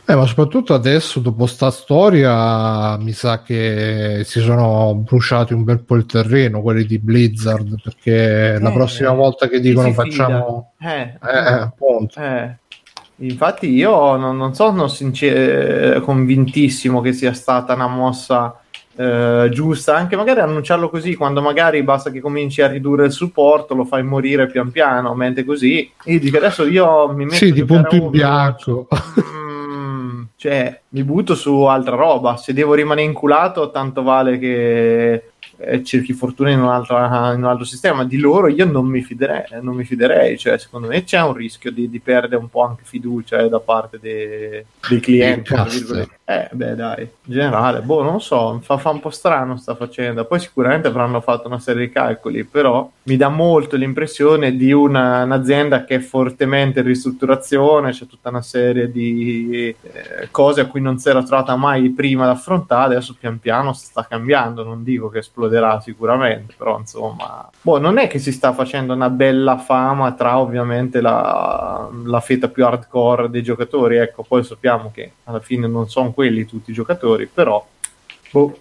eh, 0.05 0.15
ma 0.15 0.25
soprattutto 0.25 0.73
adesso 0.73 1.19
dopo 1.19 1.45
sta 1.45 1.69
storia 1.69 2.97
mi 2.97 3.11
sa 3.11 3.43
che 3.43 4.23
si 4.25 4.39
sono 4.39 4.95
bruciati 4.95 5.53
un 5.53 5.63
bel 5.63 5.83
po' 5.83 5.95
il 5.95 6.07
terreno 6.07 6.61
quelli 6.61 6.85
di 6.85 6.97
Blizzard 6.97 7.79
perché 7.81 8.55
eh, 8.55 8.59
la 8.59 8.71
prossima 8.71 9.11
volta 9.11 9.47
che 9.47 9.59
dicono 9.59 9.91
facciamo 9.93 10.73
eh, 10.79 11.17
eh, 11.21 11.37
appunto. 11.37 12.19
Eh 12.19 12.59
Infatti 13.21 13.69
io 13.69 14.15
non, 14.15 14.35
non 14.37 14.53
sono 14.55 14.87
sincer- 14.87 16.01
convintissimo 16.01 17.01
che 17.01 17.13
sia 17.13 17.33
stata 17.33 17.73
una 17.75 17.87
mossa 17.87 18.59
eh, 18.95 19.47
giusta, 19.51 19.95
anche 19.95 20.15
magari 20.15 20.39
annunciarlo 20.41 20.89
così, 20.89 21.15
quando 21.15 21.41
magari 21.41 21.83
basta 21.83 22.11
che 22.11 22.19
cominci 22.19 22.61
a 22.61 22.67
ridurre 22.67 23.05
il 23.05 23.11
supporto, 23.11 23.73
lo 23.75 23.85
fai 23.85 24.03
morire 24.03 24.47
pian 24.47 24.71
piano, 24.71 25.13
mentre 25.13 25.45
così, 25.45 25.89
io 26.05 26.19
dico 26.19 26.37
adesso 26.37 26.65
io 26.65 27.07
mi 27.13 27.25
metto 27.25 27.35
Sì, 27.35 27.51
di 27.51 27.63
punto 27.63 27.95
in 27.95 28.09
bianco. 28.09 28.87
mm, 29.19 30.21
cioè 30.35 30.81
mi 30.89 31.03
butto 31.03 31.35
su 31.35 31.61
altra 31.61 31.95
roba, 31.95 32.37
se 32.37 32.53
devo 32.53 32.73
rimanere 32.73 33.07
inculato 33.07 33.71
tanto 33.71 34.03
vale 34.03 34.39
che 34.39 35.23
eh, 35.63 35.83
cerchi 35.83 36.13
fortuna 36.13 36.49
in, 36.49 36.59
un'altra, 36.59 37.33
in 37.33 37.39
un 37.39 37.45
altro 37.45 37.65
sistema, 37.65 38.03
di 38.03 38.17
loro 38.17 38.47
io 38.47 38.65
non 38.65 38.85
mi 38.85 39.01
fiderei, 39.01 39.61
non 39.61 39.75
mi 39.75 39.83
fiderei. 39.83 40.37
cioè 40.37 40.57
secondo 40.57 40.87
me 40.87 41.03
c'è 41.03 41.21
un 41.21 41.33
rischio 41.33 41.71
di, 41.71 41.89
di 41.89 41.99
perdere 41.99 42.37
un 42.37 42.49
po' 42.49 42.63
anche 42.63 42.83
fiducia 42.83 43.39
eh, 43.39 43.49
da 43.49 43.59
parte 43.59 43.99
dei, 43.99 44.63
dei 44.89 44.99
clienti. 44.99 45.53
Eh, 46.31 46.47
beh, 46.49 46.75
dai, 46.75 47.01
in 47.01 47.33
generale, 47.33 47.81
boh, 47.81 48.03
non 48.03 48.21
so, 48.21 48.57
fa, 48.63 48.77
fa 48.77 48.89
un 48.91 49.01
po' 49.01 49.09
strano 49.09 49.57
sta 49.57 49.75
facendo. 49.75 50.23
Poi 50.23 50.39
sicuramente 50.39 50.87
avranno 50.87 51.19
fatto 51.19 51.47
una 51.47 51.59
serie 51.59 51.87
di 51.87 51.91
calcoli, 51.91 52.45
però 52.45 52.89
mi 53.03 53.17
dà 53.17 53.27
molto 53.27 53.75
l'impressione 53.75 54.55
di 54.55 54.71
una- 54.71 55.23
un'azienda 55.23 55.83
che 55.83 55.95
è 55.95 55.99
fortemente 55.99 56.79
in 56.79 56.85
ristrutturazione, 56.85 57.91
c'è 57.91 58.07
tutta 58.07 58.29
una 58.29 58.41
serie 58.41 58.89
di 58.89 59.75
eh, 59.81 60.29
cose 60.31 60.61
a 60.61 60.67
cui 60.67 60.79
non 60.79 60.99
si 60.99 61.09
era 61.09 61.21
trovata 61.21 61.55
mai 61.57 61.89
prima 61.89 62.25
da 62.25 62.31
affrontare, 62.31 62.95
adesso 62.95 63.15
pian 63.19 63.39
piano 63.39 63.73
sta 63.73 64.05
cambiando, 64.07 64.63
non 64.63 64.83
dico 64.83 65.09
che 65.09 65.21
esploderà 65.51 65.81
sicuramente, 65.81 66.53
però 66.57 66.79
insomma, 66.79 67.49
boh, 67.61 67.77
non 67.77 67.97
è 67.97 68.07
che 68.07 68.19
si 68.19 68.31
sta 68.31 68.53
facendo 68.53 68.93
una 68.93 69.09
bella 69.09 69.57
fama 69.57 70.13
tra 70.13 70.39
ovviamente 70.39 71.01
la, 71.01 71.89
la 72.05 72.19
fetta 72.21 72.47
più 72.47 72.65
hardcore 72.65 73.29
dei 73.29 73.43
giocatori, 73.43 73.97
ecco, 73.97 74.23
poi 74.23 74.43
sappiamo 74.43 74.91
che 74.93 75.11
alla 75.25 75.41
fine 75.41 75.67
non 75.67 75.89
sono 75.89 76.11
quelli 76.11 76.45
tutti 76.45 76.71
i 76.71 76.73
giocatori, 76.73 77.27
però 77.31 77.65
boh, 78.31 78.57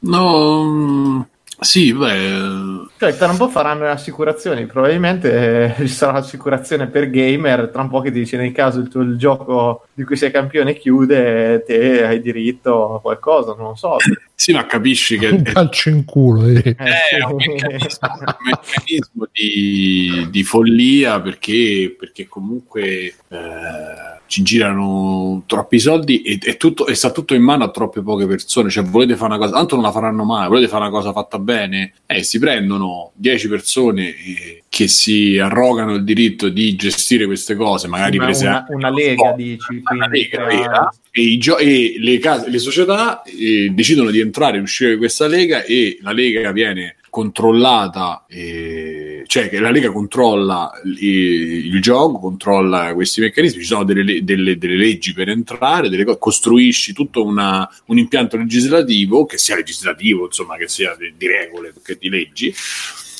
No, 0.00 0.62
mm, 0.64 1.20
sì, 1.60 1.94
beh, 1.94 2.88
Cioè, 2.98 3.16
tra 3.16 3.30
un 3.30 3.36
po' 3.36 3.48
faranno 3.48 3.84
le 3.84 3.90
assicurazioni. 3.90 4.66
Probabilmente 4.66 5.76
eh, 5.76 5.86
ci 5.86 5.88
sarà 5.88 6.12
l'assicurazione 6.12 6.88
per 6.88 7.08
gamer. 7.10 7.68
Tra 7.68 7.82
un 7.82 7.88
po' 7.88 8.00
che 8.00 8.10
ti 8.10 8.18
dice 8.18 8.36
nel 8.36 8.52
caso 8.52 8.80
il 8.80 8.88
tuo 8.88 9.02
il 9.02 9.16
gioco 9.16 9.86
di 9.94 10.04
cui 10.04 10.16
sei 10.16 10.30
campione 10.30 10.74
chiude, 10.74 11.62
te 11.64 12.04
hai 12.04 12.20
diritto 12.20 12.96
a 12.96 13.00
qualcosa, 13.00 13.54
non 13.54 13.68
lo 13.68 13.74
so. 13.76 13.96
Sì, 14.34 14.52
ma 14.52 14.66
capisci 14.66 15.16
che 15.18 15.28
Un 15.34 15.42
è, 15.44 15.52
calcio 15.52 15.88
in 15.90 16.04
culo. 16.04 16.46
eh. 16.46 16.56
Eh, 16.56 16.74
è 16.76 17.22
un 17.24 17.40
sì. 17.40 17.48
meccanismo, 17.50 18.08
un 18.12 18.34
meccanismo 18.44 19.28
di, 19.32 20.26
di 20.30 20.42
follia 20.44 21.20
perché, 21.20 21.94
perché 21.98 22.26
comunque 22.26 23.14
eh, 23.28 24.12
ci 24.26 24.42
girano 24.42 25.42
troppi 25.46 25.78
soldi 25.78 26.22
e, 26.22 26.38
e 26.42 26.56
tutto, 26.56 26.86
e 26.86 26.94
sta 26.94 27.10
tutto 27.10 27.34
in 27.34 27.42
mano 27.42 27.64
a 27.64 27.70
troppe 27.70 28.02
poche 28.02 28.26
persone. 28.26 28.70
Cioè, 28.70 28.84
volete 28.84 29.16
fare 29.16 29.34
una 29.34 29.38
cosa, 29.44 29.56
tanto 29.56 29.74
non 29.76 29.84
la 29.84 29.92
faranno 29.92 30.24
mai, 30.24 30.48
volete 30.48 30.68
fare 30.68 30.82
una 30.82 30.90
cosa 30.92 31.12
fatta 31.12 31.38
bene, 31.38 31.92
eh, 32.06 32.22
si 32.22 32.38
prendono 32.38 33.12
10 33.14 33.48
persone 33.48 34.08
eh, 34.08 34.62
che 34.68 34.88
si 34.88 35.38
arrogano 35.38 35.94
il 35.94 36.04
diritto 36.04 36.48
di 36.48 36.74
gestire 36.74 37.26
queste 37.26 37.54
cose, 37.54 37.86
magari 37.86 38.16
Una- 38.16 38.24
prese 38.26 38.46
una- 38.46 38.66
una 38.70 38.90
lega, 38.90 39.32
dici, 39.32 39.80
una 39.90 40.08
quindi 40.08 40.28
lega 40.30 40.44
vera, 40.46 40.94
e, 41.16 41.22
i 41.22 41.38
gio- 41.38 41.58
e 41.58 41.94
le, 41.98 42.18
case- 42.18 42.50
le 42.50 42.58
società 42.58 43.22
eh, 43.22 43.70
decidono 43.72 44.10
di 44.10 44.18
entrare 44.18 44.58
e 44.58 44.60
uscire 44.60 44.90
di 44.92 44.96
questa 44.96 45.28
lega 45.28 45.62
e 45.62 45.98
la 46.02 46.10
lega 46.10 46.50
viene 46.50 46.96
controllata, 47.08 48.24
eh, 48.28 49.22
cioè 49.28 49.48
che 49.48 49.60
la 49.60 49.70
Lega 49.70 49.92
controlla 49.92 50.72
il, 50.84 51.72
il 51.72 51.80
gioco, 51.80 52.18
controlla 52.18 52.92
questi 52.92 53.20
meccanismi, 53.20 53.60
ci 53.60 53.66
sono 53.68 53.84
delle, 53.84 54.02
le- 54.02 54.24
delle- 54.24 54.58
delle 54.58 54.76
leggi 54.76 55.12
per 55.12 55.28
entrare, 55.28 55.88
delle 55.88 56.02
co- 56.04 56.18
costruisci 56.18 56.92
tutto 56.92 57.24
una- 57.24 57.68
un 57.86 57.98
impianto 57.98 58.36
legislativo, 58.36 59.26
che 59.26 59.38
sia 59.38 59.54
legislativo, 59.54 60.24
insomma, 60.26 60.56
che 60.56 60.66
sia 60.66 60.96
di, 60.98 61.12
di 61.16 61.26
regole 61.28 61.72
che 61.84 61.96
di 62.00 62.08
leggi, 62.08 62.52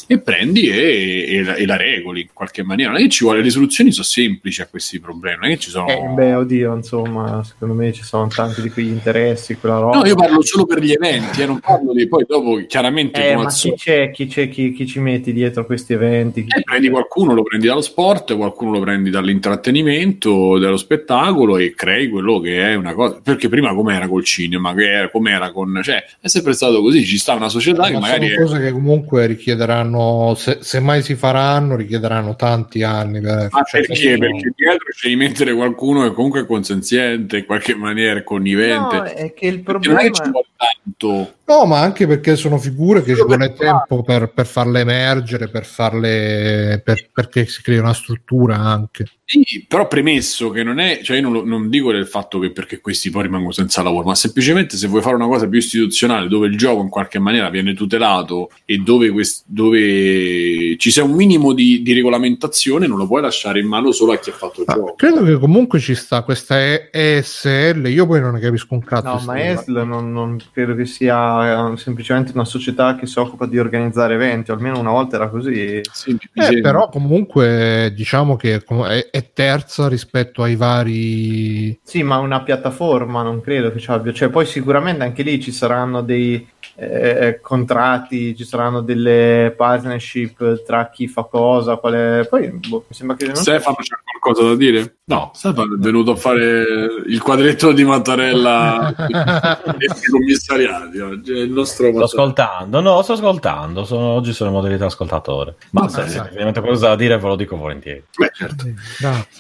e 0.07 0.19
prendi 0.19 0.69
e, 0.69 1.25
e 1.29 1.43
la, 1.43 1.55
e 1.55 1.67
la 1.67 1.77
regoli 1.77 2.23
in 2.23 2.29
qualche 2.33 2.63
maniera. 2.63 2.93
Non 2.93 3.01
è 3.01 3.05
che 3.05 3.11
ci 3.11 3.25
vuole, 3.25 3.43
le 3.43 3.51
soluzioni 3.51 3.93
sono 3.93 4.05
semplici 4.05 4.61
a 4.61 4.67
questi 4.67 5.01
problemi, 5.01 5.39
non 5.41 5.51
è 5.51 5.55
che 5.55 5.61
ci 5.61 5.71
sono... 5.71 5.89
Eh, 5.89 6.09
beh, 6.15 6.35
oddio, 6.35 6.75
insomma, 6.75 7.43
secondo 7.45 7.75
me 7.75 7.93
ci 7.93 8.03
sono 8.03 8.29
tanti 8.29 8.63
di 8.63 8.71
quegli 8.71 8.89
interessi, 8.89 9.57
quella 9.57 9.79
roba. 9.79 9.99
No, 9.99 10.07
io 10.07 10.15
parlo 10.15 10.43
solo 10.43 10.67
per 10.67 10.81
gli 10.81 10.93
eventi, 10.93 11.43
eh, 11.43 11.47
non 11.47 11.61
parlo 11.61 11.93
di 11.93 12.07
poi 12.09 12.25
dopo 12.27 12.63
chiaramente 12.67 13.31
Eh, 13.31 13.37
ma 13.37 13.47
chi 13.49 13.73
c'è, 13.75 14.11
chi, 14.11 14.27
c'è 14.27 14.49
chi, 14.49 14.73
chi 14.73 14.87
ci 14.87 15.01
metti 15.01 15.33
dietro 15.33 15.63
a 15.63 15.65
questi 15.65 15.93
eventi? 15.93 16.45
Chi- 16.45 16.59
eh, 16.59 16.63
prendi 16.63 16.91
qualcuno, 16.91 17.35
lo 17.35 17.43
prendi 17.43 17.67
dallo 17.67 17.81
sport, 17.81 18.37
qualcuno 18.37 18.73
lo 18.73 18.81
prendi 18.81 19.11
dall'intrattenimento, 19.11 20.59
dallo 20.59 20.77
spettacolo 20.77 21.57
e 21.59 21.75
crei 21.75 22.09
quello 22.09 22.41
che 22.41 22.61
è 22.71 22.75
una 22.75 22.93
cosa. 22.95 23.21
Perché 23.23 23.49
prima 23.49 23.75
com'era 23.75 24.09
col 24.09 24.25
cinema, 24.25 24.75
che 24.75 24.91
era, 24.91 25.11
com'era 25.11 25.51
con. 25.51 25.81
cioè, 25.83 26.05
è 26.21 26.29
sempre 26.29 26.53
stato 26.53 26.81
così. 26.81 27.05
Ci 27.05 27.19
sta 27.19 27.35
una 27.35 27.49
società 27.49 27.87
che 27.87 27.95
Ma 27.95 28.01
magari. 28.01 28.29
sono 28.29 28.41
è- 28.41 28.45
cose 28.45 28.61
che 28.61 28.73
comunque 28.73 29.27
richiederanno, 29.27 29.94
se, 30.37 30.59
se 30.61 30.81
mai 30.81 31.03
si 31.03 31.15
faranno, 31.15 31.77
richiederanno 31.77 32.37
tanti 32.37 32.83
anni. 32.83 33.21
Per, 33.21 33.49
Ma 33.51 33.63
cioè, 33.63 33.87
perché? 33.87 34.19
Perché 34.19 34.53
dietro 34.55 34.87
c'è 34.93 35.09
di 35.09 35.17
mettere 35.17 35.55
qualcuno 35.55 36.03
che 36.03 36.13
comunque 36.13 36.41
è 36.41 36.47
consenziente, 36.47 37.39
in 37.39 37.47
qualche 37.47 37.75
maniera 37.75 38.19
è 38.19 38.25
connivente. 38.25 38.97
No, 38.97 39.03
è 39.05 39.35
che 39.35 39.47
il 39.47 39.61
è 39.61 39.63
problema 39.63 40.01
che 40.01 40.13
ci 40.13 40.31
vuole 40.31 40.47
tanto. 40.57 41.35
No, 41.47 41.67
ma 41.67 41.81
anche 41.81 42.07
perché 42.07 42.37
sono 42.37 42.57
figure 42.59 43.03
che 43.03 43.15
ci 43.15 43.23
vuole 43.23 43.53
tempo 43.53 44.03
per, 44.03 44.33
per 44.33 44.47
farle 44.47 44.81
emergere, 44.81 45.49
per 45.49 45.67
farle 45.67 46.81
per- 46.85 47.09
perché 47.13 47.45
si 47.47 47.61
crea 47.61 47.81
una 47.81 47.93
struttura 47.93 48.57
anche. 48.57 49.05
Sì, 49.27 49.65
però 49.67 49.89
premesso 49.89 50.51
che 50.51 50.63
non 50.63 50.79
è, 50.79 51.01
cioè 51.03 51.17
io 51.17 51.23
non, 51.23 51.33
lo- 51.33 51.45
non 51.45 51.69
dico 51.71 51.91
del 51.93 52.07
fatto 52.07 52.39
che 52.39 52.51
perché 52.51 52.81
questi 52.81 53.11
poi 53.11 53.23
rimangono 53.23 53.53
senza 53.53 53.83
lavoro, 53.83 54.05
ma 54.05 54.15
semplicemente 54.15 54.77
se 54.77 54.87
vuoi 54.87 55.01
fare 55.03 55.15
una 55.17 55.27
cosa 55.27 55.49
più 55.49 55.59
istituzionale 55.59 56.29
dove 56.29 56.47
il 56.47 56.57
gioco 56.59 56.83
in 56.83 56.89
qualche 56.91 57.19
maniera 57.19 57.49
viene 57.49 57.73
tutelato 57.75 58.51
e 58.67 58.79
dove, 58.79 59.11
quest- 59.11 59.45
dove 59.47 60.77
ci 60.77 60.91
sia 60.91 61.05
un 61.05 61.13
minimo 61.13 61.53
di, 61.53 61.83
di 61.83 61.93
regolamentazione, 61.93 62.87
non 62.87 62.99
lo 62.99 63.07
puoi 63.07 63.23
lasciare 63.23 63.61
in 63.61 63.67
mano 63.67 63.93
solo 63.93 64.13
a 64.13 64.19
chi 64.19 64.31
ha 64.31 64.35
fatto 64.35 64.61
il 64.61 64.67
Ma 64.69 64.75
gioco. 64.75 64.95
credo 64.95 65.23
che 65.25 65.39
comunque 65.39 65.79
ci 65.79 65.95
sta 65.95 66.23
questa 66.23 66.61
E- 66.61 66.89
ESL, 66.93 67.87
io 67.89 68.07
poi 68.07 68.21
non 68.21 68.35
ne 68.35 68.41
capisco 68.41 68.75
un 68.75 68.85
cazzo. 68.85 69.07
No, 69.09 69.23
ma. 69.25 69.41
ESL 69.43 69.85
non, 69.87 70.13
non 70.13 70.39
credo 70.53 70.75
che 70.75 70.85
sia 70.85 71.34
eh, 71.43 71.77
semplicemente 71.77 72.33
una 72.35 72.45
società 72.45 72.97
che 72.97 73.07
si 73.07 73.19
occupa 73.19 73.47
di 73.47 73.59
organizzare 73.59 74.15
eventi, 74.15 74.51
almeno 74.51 74.79
una 74.79 74.91
volta 74.91 75.17
era 75.17 75.29
così. 75.29 75.81
Sì, 75.93 76.17
Eh, 76.35 76.61
però 76.61 76.89
comunque 76.89 77.93
diciamo 77.95 78.37
che 78.37 78.57
è, 78.57 79.09
è 79.11 79.33
terza 79.33 79.89
rispetto 79.89 80.43
ai 80.43 80.57
vari 80.57 81.79
Sì, 81.83 82.03
ma 82.03 82.19
una 82.19 82.43
piattaforma 82.43 83.23
non 83.23 83.41
credo 83.41 83.73
che 83.73 83.81
ci 83.81 83.91
abbia. 83.91 84.13
Cioè, 84.13 84.29
poi 84.29 84.47
sicuramente 84.47 85.03
anche 85.05 85.23
lì 85.23 85.41
ci 85.41 85.53
saranno 85.53 86.03
dei 86.03 86.47
eh, 86.77 87.39
contratti, 87.41 88.35
ci 88.37 88.45
saranno 88.45 88.81
delle 88.81 89.53
partnership 89.57 90.65
tra 90.65 90.91
chi 90.91 91.07
fa 91.09 91.25
cosa, 91.25 91.77
quale... 91.77 92.27
Poi 92.29 92.49
boh, 92.51 92.85
mi 92.89 92.95
sembra 92.95 93.17
che... 93.17 93.27
non- 93.27 93.37
Stefano 93.37 93.77
c'è 93.77 93.95
qualcosa 94.19 94.49
da 94.49 94.57
dire? 94.57 94.97
No, 95.05 95.31
Stefano 95.35 95.75
è 95.75 95.79
venuto 95.79 96.13
a 96.13 96.17
fare 96.17 96.65
il 97.07 97.21
quadretto 97.21 97.73
di 97.73 97.85
Mattarella 97.85 98.95
dei 99.77 99.89
commissariati 100.11 100.99
oggi, 100.99 101.33
è 101.33 101.43
il 101.43 101.51
nostro 101.51 101.91
Sto 101.93 102.05
ascoltando, 102.05 102.81
no, 102.81 103.03
sto 103.03 103.13
ascoltando. 103.13 103.85
Sono- 103.85 104.09
oggi 104.09 104.33
sono 104.33 104.51
in 104.51 104.57
modalità 104.57 104.87
ascoltatore. 104.87 105.57
Ma 105.71 105.89
se, 105.89 106.05
dai. 106.07 106.29
ovviamente 106.29 106.61
qualcosa 106.61 106.89
da 106.89 106.97
dire 106.97 107.19
ve 107.19 107.27
lo 107.29 107.37
dico 107.37 107.57
volentieri. 107.57 108.03
Beh, 108.17 108.31
certo. 108.35 108.65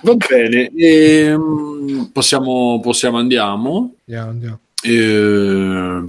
Va 0.02 0.14
bene, 0.14 0.70
ehm, 0.76 2.10
possiamo, 2.12 2.80
possiamo 2.82 3.18
andiamo. 3.18 3.94
Andiamo, 4.06 4.30
andiamo. 4.30 4.58
Eh. 4.86 6.02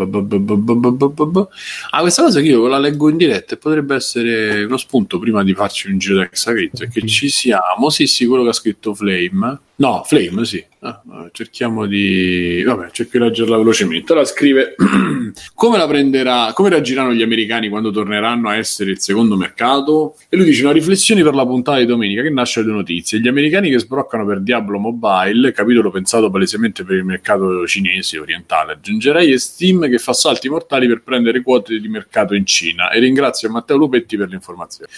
Ah, 1.91 2.01
questa 2.01 2.23
cosa 2.23 2.41
che 2.41 2.47
io 2.47 2.67
la 2.67 2.77
leggo 2.77 3.09
in 3.09 3.17
diretta 3.17 3.53
e 3.53 3.57
potrebbe 3.57 3.95
essere 3.95 4.63
uno 4.65 4.77
spunto 4.77 5.17
prima 5.17 5.43
di 5.43 5.53
farci 5.53 5.89
un 5.89 5.97
giro 5.97 6.17
d'exagrizzo 6.17 6.83
è 6.83 6.89
che 6.89 7.05
ci 7.07 7.29
siamo, 7.29 7.89
sì 7.89 8.05
sì, 8.05 8.25
quello 8.25 8.43
che 8.43 8.49
ha 8.49 8.53
scritto 8.53 8.93
Flame 8.93 9.59
no, 9.77 10.03
Flame 10.05 10.45
sì. 10.45 10.63
Ah, 10.85 11.01
ah, 11.09 11.29
cerchiamo 11.31 11.87
di 11.87 12.61
vabbè, 12.63 12.91
cerco 12.91 13.17
di 13.17 13.23
leggerla 13.23 13.57
velocemente. 13.57 14.13
La 14.13 14.23
scrive 14.23 14.75
come 15.55 15.77
la 15.79 15.87
prenderà 15.87 16.51
come 16.53 16.69
reagiranno 16.69 17.11
gli 17.11 17.23
americani 17.23 17.69
quando 17.69 17.89
torneranno 17.89 18.49
a 18.49 18.55
essere 18.55 18.91
il 18.91 18.99
secondo 18.99 19.35
mercato? 19.35 20.15
E 20.29 20.37
lui 20.37 20.45
dice 20.45 20.61
una 20.61 20.73
riflessione 20.73 21.23
per 21.23 21.33
la 21.33 21.43
puntata 21.43 21.79
di 21.79 21.87
domenica 21.87 22.21
che 22.21 22.29
nasce 22.29 22.63
due 22.63 22.73
notizie. 22.73 23.19
Gli 23.19 23.27
americani 23.27 23.71
che 23.71 23.79
sbroccano 23.79 24.27
per 24.27 24.41
Diablo 24.41 24.77
Mobile 24.77 25.51
capitolo 25.53 25.89
pensato 25.89 26.29
palesemente 26.29 26.83
per 26.83 26.97
il 26.97 27.03
mercato 27.03 27.65
cinese 27.65 28.19
orientale. 28.19 28.73
Aggiungerei 28.73 29.31
e 29.31 29.39
Steam 29.39 29.89
che 29.89 29.97
fa 29.97 30.13
salti 30.13 30.49
mortali 30.49 30.87
per 30.87 31.01
prendere 31.01 31.41
quote 31.41 31.79
di 31.79 31.87
mercato 31.87 32.35
in 32.35 32.45
Cina. 32.45 32.91
E 32.91 32.99
ringrazio 32.99 33.49
Matteo 33.49 33.77
Lupetti 33.77 34.17
per 34.17 34.29
l'informazione. 34.29 34.91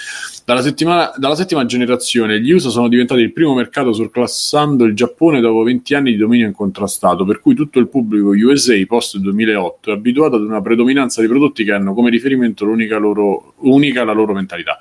Dalla, 0.44 0.62
settimana- 0.62 1.14
dalla 1.16 1.36
settima 1.36 1.66
generazione 1.66 2.42
gli 2.42 2.52
USA 2.52 2.70
sono 2.70 2.90
diventati 2.90 3.22
il 3.22 3.32
primo 3.32 3.54
mercato 3.54 3.94
surclassando 4.68 4.84
il 4.84 4.94
Giappone 4.94 5.40
dopo 5.40 5.64
20 5.64 5.96
anni 5.96 6.12
di 6.12 6.18
dominio 6.18 6.48
incontrastato 6.48 7.24
per 7.24 7.40
cui 7.40 7.56
tutto 7.56 7.80
il 7.80 7.88
pubblico 7.88 8.30
USA 8.30 8.74
post 8.86 9.18
2008 9.18 9.92
è 9.92 9.94
abituato 9.94 10.36
ad 10.36 10.44
una 10.44 10.62
predominanza 10.62 11.22
di 11.22 11.28
prodotti 11.28 11.64
che 11.64 11.72
hanno 11.72 11.94
come 11.94 12.10
riferimento 12.10 12.66
l'unica 12.66 12.98
loro, 12.98 13.54
unica 13.60 14.04
la 14.04 14.14
loro 14.14 14.34
mentalità 14.34 14.78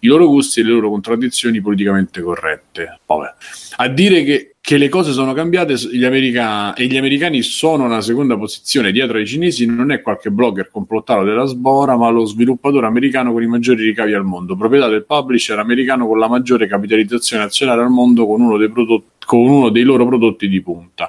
i 0.00 0.06
loro 0.06 0.26
gusti 0.26 0.60
e 0.60 0.64
le 0.64 0.70
loro 0.70 0.90
contraddizioni 0.90 1.60
politicamente 1.60 2.20
corrette. 2.20 3.00
Vabbè. 3.04 3.34
A 3.76 3.88
dire 3.88 4.22
che, 4.22 4.56
che 4.68 4.76
le 4.76 4.90
cose 4.90 5.12
sono 5.12 5.32
cambiate 5.32 5.76
gli 5.76 6.04
americani, 6.04 6.74
e 6.76 6.88
gli 6.88 6.98
americani 6.98 7.40
sono 7.40 7.84
una 7.86 8.02
seconda 8.02 8.36
posizione 8.36 8.92
dietro 8.92 9.16
ai 9.16 9.26
cinesi 9.26 9.64
non 9.64 9.90
è 9.90 10.02
qualche 10.02 10.30
blogger 10.30 10.68
complottato 10.70 11.24
della 11.24 11.46
sbora, 11.46 11.96
ma 11.96 12.10
lo 12.10 12.26
sviluppatore 12.26 12.84
americano 12.84 13.32
con 13.32 13.42
i 13.42 13.46
maggiori 13.46 13.82
ricavi 13.82 14.12
al 14.12 14.26
mondo, 14.26 14.56
proprietà 14.56 14.88
del 14.88 15.06
publisher 15.06 15.58
americano 15.58 16.06
con 16.06 16.18
la 16.18 16.28
maggiore 16.28 16.66
capitalizzazione 16.66 17.44
azionaria 17.44 17.82
al 17.82 17.88
mondo 17.88 18.26
con 18.26 18.42
uno 18.42 18.58
dei, 18.58 18.68
prodotti, 18.68 19.24
con 19.24 19.38
uno 19.38 19.70
dei 19.70 19.84
loro 19.84 20.06
prodotti 20.06 20.46
di 20.48 20.60
punta 20.60 21.08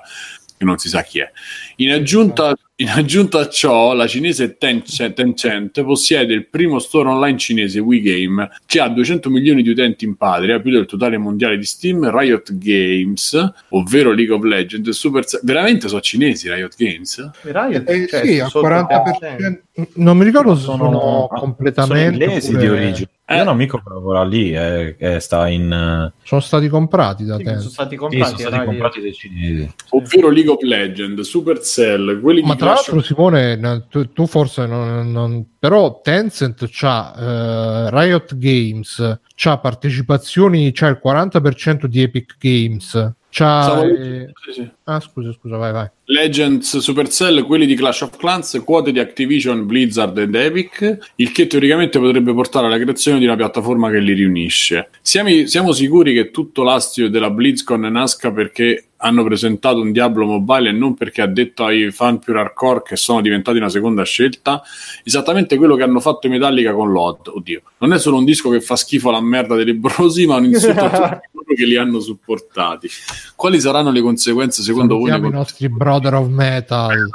che 0.58 0.64
non 0.64 0.78
si 0.78 0.88
sa 0.88 1.02
chi 1.02 1.20
è. 1.20 1.30
In 1.78 1.92
aggiunta, 1.92 2.56
in 2.82 2.88
aggiunta 2.90 3.40
a 3.40 3.50
ciò, 3.50 3.94
la 3.94 4.08
cinese 4.08 4.58
Tencent, 4.58 5.14
Tencent, 5.14 5.84
possiede 5.84 6.34
il 6.34 6.48
primo 6.48 6.80
store 6.80 7.10
online 7.10 7.38
cinese 7.38 7.80
WeGame, 7.80 8.50
che 8.66 8.80
ha 8.80 8.88
200 8.88 9.30
milioni 9.30 9.62
di 9.62 9.70
utenti 9.70 10.06
in 10.06 10.16
patria, 10.16 10.62
più 10.62 10.72
del 10.72 10.86
totale 10.86 11.18
mondiale 11.18 11.58
di 11.58 11.66
Steam, 11.66 12.10
Riot 12.10 12.58
Games, 12.58 13.54
ovvero 13.70 14.14
League 14.14 14.34
of 14.34 14.44
Legends, 14.44 14.90
Super... 14.92 15.26
veramente 15.42 15.90
sono 15.90 16.00
cinesi 16.00 16.50
Riot 16.50 16.76
Games? 16.78 17.30
Riot, 17.42 17.90
Eh, 17.90 18.08
cioè, 18.08 18.26
sì, 18.26 18.40
al 18.40 18.50
sotto 18.50 18.68
40%. 18.68 19.60
Non 19.96 20.18
mi 20.18 20.24
ricordo 20.24 20.56
se 20.56 20.64
sono, 20.64 20.90
sono 20.90 21.28
completamente. 21.28 22.14
sono 22.14 22.24
inglesi 22.24 22.48
oppure- 22.54 22.62
di 22.62 22.70
origine. 22.70 23.10
Eh. 23.32 23.36
Io 23.36 23.42
un 23.44 23.48
amico 23.50 23.78
che 23.78 23.84
lavora 23.94 24.24
lì 24.24 24.52
e, 24.56 24.96
e 24.98 25.20
sta 25.20 25.48
in 25.48 25.72
eh, 25.72 26.14
Sono 26.24 26.42
stati 26.42 26.68
comprati 26.68 27.26
da 27.26 27.38
sì, 27.38 27.44
te. 27.44 27.58
sono 27.58 27.70
stati 27.70 27.90
sì, 27.92 27.96
comprati, 27.98 28.38
sono 28.38 28.50
stati 28.50 28.66
comprati 28.66 29.02
dai 29.02 29.14
cinesi 29.14 29.72
Ovvero 29.90 30.30
League 30.30 30.52
of 30.52 30.62
Legends, 30.64 31.22
Supercell, 31.22 32.20
quelli 32.22 32.42
Ma 32.42 32.54
di 32.54 32.58
tra 32.58 32.72
Clash 32.74 32.88
l'altro, 32.88 33.02
Simone, 33.04 33.86
tu, 33.88 34.12
tu 34.14 34.26
forse 34.26 34.66
non, 34.66 35.12
non- 35.12 35.46
Però 35.60 36.02
Tencent 36.02 36.68
c'ha 36.72 37.14
eh, 37.16 37.90
Riot 37.92 38.36
Games, 38.36 39.20
c'ha 39.36 39.58
partecipazioni, 39.60 40.72
c'ha 40.74 40.88
il 40.88 41.00
40% 41.04 41.86
di 41.86 42.02
Epic 42.02 42.36
Games. 42.40 43.14
C'ha, 43.32 43.84
eh, 43.84 44.32
sì, 44.44 44.54
sì. 44.54 44.70
Ah, 44.86 45.00
scusa, 45.00 45.32
scusa, 45.32 45.58
vai, 45.58 45.72
vai. 45.72 45.88
Legends, 46.06 46.80
Supercell, 46.80 47.44
quelli 47.44 47.68
di 47.68 47.76
Clash 47.76 48.02
of 48.02 48.18
Clans, 48.18 48.62
quote 48.66 48.92
di 48.92 49.00
Activision, 49.00 49.68
Blizzard 49.68 50.18
ed 50.18 50.34
Epic, 50.34 51.12
il 51.16 51.32
che 51.32 51.46
teoricamente 51.46 52.00
potrebbe 52.00 52.34
portare 52.34 52.66
alla 52.66 52.80
creazione 52.80 53.20
di 53.20 53.26
una 53.26 53.36
piattaforma 53.36 53.92
che 53.92 54.00
li 54.00 54.14
riunisce. 54.14 54.90
Siamo, 55.02 55.46
siamo 55.46 55.72
sicuri 55.72 56.14
che 56.14 56.32
tutto 56.32 56.64
l'astio 56.64 57.10
della 57.10 57.30
BlizzCon 57.30 57.82
nasca 57.82 58.32
perché 58.32 58.89
hanno 59.02 59.24
presentato 59.24 59.80
un 59.80 59.92
Diablo 59.92 60.26
Mobile 60.26 60.70
e 60.70 60.72
non 60.72 60.94
perché 60.94 61.22
ha 61.22 61.28
detto 61.28 61.66
ai 61.66 61.92
fan 61.92 62.20
più 62.20 62.38
hardcore 62.38 62.82
che 62.84 62.96
sono 62.96 63.22
diventati 63.22 63.58
una 63.58 63.70
seconda 63.70 64.04
scelta? 64.04 64.62
Esattamente 65.04 65.58
quello 65.58 65.76
che 65.76 65.84
hanno 65.84 66.00
fatto 66.00 66.28
i 66.28 66.30
Metallica 66.30 66.74
con 66.74 66.92
l'Od. 66.92 67.28
Oddio, 67.28 67.62
non 67.78 67.94
è 67.94 68.00
solo 68.00 68.18
un 68.18 68.26
disco 68.26 68.50
che 68.50 68.62
fa 68.62 68.76
schifo 68.76 69.10
alla 69.10 69.22
merda 69.22 69.56
dei 69.56 69.66
lebrosi, 69.66 70.26
ma 70.26 70.36
un 70.36 70.46
insulto 70.46 70.86
a 70.86 70.90
tutti 70.90 71.28
coloro 71.32 71.54
che 71.56 71.66
li 71.66 71.76
hanno 71.76 72.00
supportati. 72.00 72.90
Quali 73.36 73.60
saranno 73.60 73.92
le 73.92 74.02
conseguenze 74.02 74.62
secondo 74.62 74.98
voi? 74.98 75.10
Salutiamo 75.10 75.28
i 75.28 75.32
nei 75.32 75.40
nostri 75.40 75.70
brother 75.70 76.14
of 76.16 76.28
metal. 76.28 77.10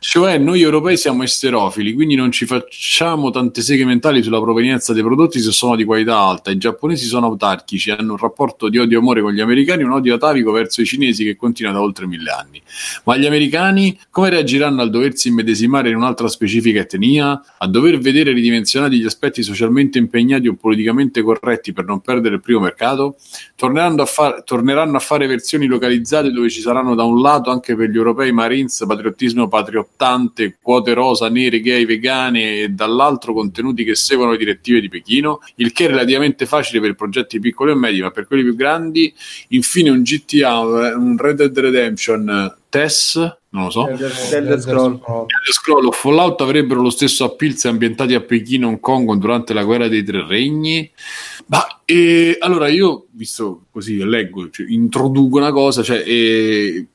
Cioè, 0.00 0.38
noi 0.38 0.62
europei 0.62 0.96
siamo 0.96 1.24
esterofili, 1.24 1.92
quindi 1.92 2.14
non 2.14 2.30
ci 2.30 2.46
facciamo 2.46 3.30
tante 3.30 3.62
seghe 3.62 3.84
mentali 3.84 4.22
sulla 4.22 4.40
provenienza 4.40 4.92
dei 4.92 5.02
prodotti 5.02 5.40
se 5.40 5.50
sono 5.50 5.74
di 5.74 5.84
qualità 5.84 6.16
alta. 6.16 6.52
I 6.52 6.56
giapponesi 6.56 7.06
sono 7.06 7.26
autarchici, 7.26 7.90
hanno 7.90 8.12
un 8.12 8.16
rapporto 8.16 8.68
di 8.68 8.78
odio 8.78 8.98
e 8.98 9.00
amore 9.00 9.22
con 9.22 9.32
gli 9.32 9.40
americani, 9.40 9.82
un 9.82 9.90
odio 9.90 10.14
atavico 10.14 10.52
verso 10.52 10.82
i 10.82 10.86
cinesi 10.86 11.24
che 11.24 11.34
continua 11.34 11.72
da 11.72 11.80
oltre 11.80 12.06
mille 12.06 12.30
anni. 12.30 12.62
Ma 13.04 13.16
gli 13.16 13.26
americani 13.26 13.98
come 14.08 14.30
reagiranno 14.30 14.82
al 14.82 14.90
doversi 14.90 15.28
immedesimare 15.28 15.88
in 15.88 15.96
un'altra 15.96 16.28
specifica 16.28 16.78
etnia? 16.78 17.42
A 17.58 17.66
dover 17.66 17.98
vedere 17.98 18.30
ridimensionati 18.32 19.00
gli 19.00 19.04
aspetti 19.04 19.42
socialmente 19.42 19.98
impegnati 19.98 20.46
o 20.46 20.54
politicamente 20.54 21.22
corretti 21.22 21.72
per 21.72 21.86
non 21.86 22.00
perdere 22.00 22.36
il 22.36 22.40
primo 22.40 22.60
mercato? 22.60 23.16
Torneranno 23.56 24.02
a, 24.02 24.06
far- 24.06 24.44
torneranno 24.44 24.96
a 24.96 25.00
fare 25.00 25.26
versioni 25.26 25.66
localizzate 25.66 26.30
dove 26.30 26.48
ci 26.50 26.60
saranno 26.60 26.94
da 26.94 27.02
un 27.02 27.20
lato 27.20 27.50
anche 27.50 27.74
per 27.74 27.90
gli 27.90 27.96
europei 27.96 28.30
Marines 28.30 28.84
patriottismo 28.86 29.48
patriottante, 29.98 30.58
quote 30.62 30.94
rosa, 30.94 31.28
nere, 31.28 31.60
gay, 31.60 31.84
vegane 31.84 32.60
e 32.60 32.68
dall'altro 32.68 33.32
contenuti 33.32 33.84
che 33.84 33.94
seguono 33.94 34.32
le 34.32 34.38
direttive 34.38 34.80
di 34.80 34.88
Pechino, 34.88 35.40
il 35.56 35.72
che 35.72 35.86
è 35.86 35.88
relativamente 35.88 36.46
facile 36.46 36.80
per 36.80 36.94
progetti 36.94 37.40
piccoli 37.40 37.72
e 37.72 37.74
medi, 37.74 38.00
ma 38.00 38.10
per 38.10 38.26
quelli 38.26 38.44
più 38.44 38.54
grandi, 38.54 39.12
infine 39.48 39.90
un 39.90 40.02
GTA, 40.02 40.60
un 40.60 41.16
Red 41.18 41.36
Dead 41.36 41.58
Redemption, 41.58 42.56
TES, 42.68 43.36
non 43.50 43.64
lo 43.64 43.70
so, 43.70 43.88
Elder- 43.88 44.12
Elder 44.32 44.60
Scroll. 44.60 44.92
Elder 44.92 45.52
Scroll 45.52 45.86
o 45.86 45.92
Fallout 45.92 46.40
avrebbero 46.42 46.80
lo 46.82 46.90
stesso 46.90 47.24
appeal 47.24 47.54
se 47.54 47.68
ambientati 47.68 48.14
a 48.14 48.20
Pechino, 48.20 48.68
Hong 48.68 48.80
Kong 48.80 49.14
durante 49.14 49.54
la 49.54 49.64
guerra 49.64 49.88
dei 49.88 50.04
tre 50.04 50.26
regni. 50.26 50.90
Ma 51.46 51.80
eh, 51.86 52.36
allora 52.40 52.68
io, 52.68 53.06
visto 53.18 53.64
così, 53.72 53.96
leggo, 54.04 54.48
cioè, 54.48 54.66
introduco 54.68 55.38
una 55.38 55.50
cosa, 55.50 55.82
cioè, 55.82 56.04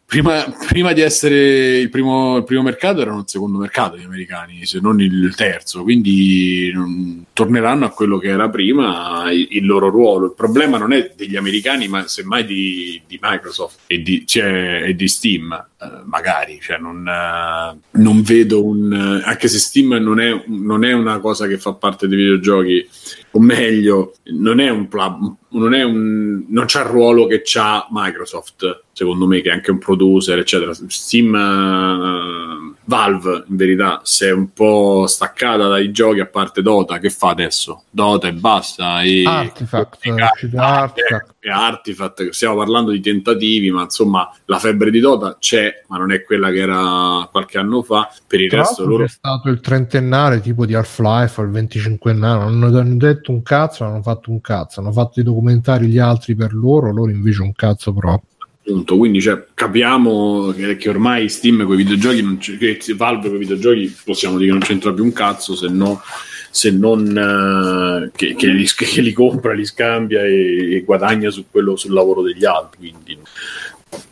prima, 0.05 0.45
prima 0.67 0.93
di 0.93 1.01
essere 1.01 1.79
il 1.79 1.89
primo, 1.89 2.37
il 2.37 2.45
primo 2.45 2.61
mercato 2.61 3.01
erano 3.01 3.19
il 3.19 3.27
secondo 3.27 3.57
mercato 3.57 3.97
gli 3.97 4.05
americani, 4.05 4.65
se 4.65 4.79
non 4.79 5.01
il 5.01 5.33
terzo, 5.35 5.83
quindi 5.83 6.71
non- 6.73 7.25
torneranno 7.33 7.83
a 7.83 7.89
quello 7.89 8.19
che 8.19 8.29
era 8.29 8.47
prima 8.49 9.29
il, 9.31 9.47
il 9.51 9.65
loro 9.65 9.89
ruolo. 9.89 10.27
Il 10.27 10.33
problema 10.33 10.77
non 10.77 10.93
è 10.93 11.11
degli 11.13 11.35
americani, 11.35 11.89
ma 11.89 12.07
semmai 12.07 12.45
di, 12.45 13.01
di 13.05 13.19
Microsoft 13.21 13.79
e 13.87 14.01
di, 14.01 14.25
cioè, 14.25 14.83
e 14.85 14.95
di 14.95 15.07
Steam, 15.09 15.51
eh, 15.51 15.87
magari, 16.05 16.59
cioè, 16.61 16.77
non, 16.77 17.05
eh, 17.05 17.77
non 17.99 18.21
vedo 18.21 18.63
un... 18.63 19.21
anche 19.25 19.49
se 19.49 19.59
Steam 19.59 19.93
non 19.95 20.21
è, 20.21 20.43
non 20.47 20.85
è 20.85 20.93
una 20.93 21.19
cosa 21.19 21.47
che 21.47 21.57
fa 21.57 21.73
parte 21.73 22.07
dei 22.07 22.17
videogiochi, 22.17 22.87
o 23.31 23.39
meglio, 23.41 24.13
non 24.25 24.59
è 24.59 24.69
un, 24.69 24.87
pla- 24.87 25.17
non, 25.53 25.73
è 25.73 25.83
un 25.83 26.45
non 26.49 26.65
c'ha 26.67 26.81
il 26.81 26.87
ruolo 26.87 27.25
che 27.27 27.41
c'ha 27.43 27.87
Microsoft, 27.91 28.83
secondo 28.93 29.25
me, 29.25 29.41
che 29.41 29.49
è 29.49 29.53
anche 29.53 29.71
un 29.71 29.79
producer, 29.79 30.37
eccetera. 30.37 30.71
Steam, 30.87 31.33
eh, 31.35 32.75
Valve, 32.85 33.45
in 33.47 33.55
verità, 33.55 34.01
si 34.03 34.25
è 34.25 34.31
un 34.31 34.53
po' 34.53 35.05
staccata 35.07 35.67
dai 35.67 35.91
giochi 35.91 36.19
a 36.19 36.27
parte 36.27 36.61
Dota. 36.61 36.99
Che 36.99 37.09
fa 37.09 37.29
adesso? 37.29 37.83
Dota 37.89 38.27
e 38.27 38.33
basta. 38.33 39.01
E 39.01 39.23
Artifact, 39.25 39.97
e- 40.01 40.13
è 40.13 40.21
Artifact. 40.21 41.35
e 41.39 41.49
Artifact, 41.49 42.29
stiamo 42.29 42.57
parlando 42.57 42.91
di 42.91 42.99
tentativi, 42.99 43.71
ma 43.71 43.83
insomma, 43.83 44.29
la 44.45 44.59
febbre 44.59 44.91
di 44.91 44.99
Dota 44.99 45.37
c'è, 45.39 45.83
ma 45.87 45.97
non 45.97 46.11
è 46.11 46.23
quella 46.23 46.51
che 46.51 46.59
era 46.59 47.27
qualche 47.31 47.57
anno 47.57 47.81
fa. 47.81 48.09
Per 48.27 48.39
il 48.39 48.49
Tra 48.49 48.59
resto, 48.59 48.85
loro 48.85 49.05
c'è 49.05 49.09
stato 49.09 49.49
il 49.49 49.59
trentennale 49.59 50.39
tipo 50.39 50.65
di 50.65 50.75
Half-Life 50.75 51.41
al 51.41 51.49
25ennale, 51.49 52.49
non 52.49 52.75
hanno 52.75 52.97
detto 52.97 53.31
un 53.31 53.41
cazzo, 53.41 53.85
non 53.85 53.93
hanno 53.93 54.03
fatto 54.03 54.29
un 54.29 54.39
cazzo, 54.39 54.81
hanno 54.81 54.91
fatto 54.91 55.19
i 55.19 55.23
documentari 55.23 55.87
gli 55.87 55.99
altri 55.99 56.35
per 56.35 56.53
loro, 56.53 56.91
loro 56.91 57.09
invece 57.09 57.41
un 57.41 57.53
cazzo 57.53 57.91
proprio. 57.91 58.27
Punto. 58.63 58.97
Quindi 58.97 59.19
cioè, 59.19 59.45
capiamo 59.53 60.51
che, 60.51 60.77
che 60.77 60.89
ormai 60.89 61.27
Steam 61.27 61.65
con 61.65 61.73
i 61.73 61.83
videogiochi, 61.83 62.37
c- 62.37 62.95
Valve 62.95 63.27
con 63.27 63.35
i 63.35 63.39
videogiochi 63.39 63.93
possiamo 64.05 64.37
dire 64.37 64.51
che 64.51 64.57
non 64.57 64.65
c'entra 64.65 64.93
più 64.93 65.03
un 65.03 65.11
cazzo 65.11 65.53
se, 65.53 65.67
no, 65.67 66.01
se 66.49 66.71
non 66.71 67.05
eh, 68.05 68.11
che, 68.15 68.35
che 68.35 68.47
li, 68.47 68.65
che 68.73 69.01
li 69.01 69.11
compra, 69.11 69.53
li 69.53 69.65
scambia 69.65 70.23
e, 70.23 70.75
e 70.75 70.81
guadagna 70.81 71.29
su 71.29 71.45
quello, 71.51 71.75
sul 71.75 71.91
lavoro 71.91 72.21
degli 72.21 72.45
altri. 72.45 72.89
Quindi, 72.89 73.19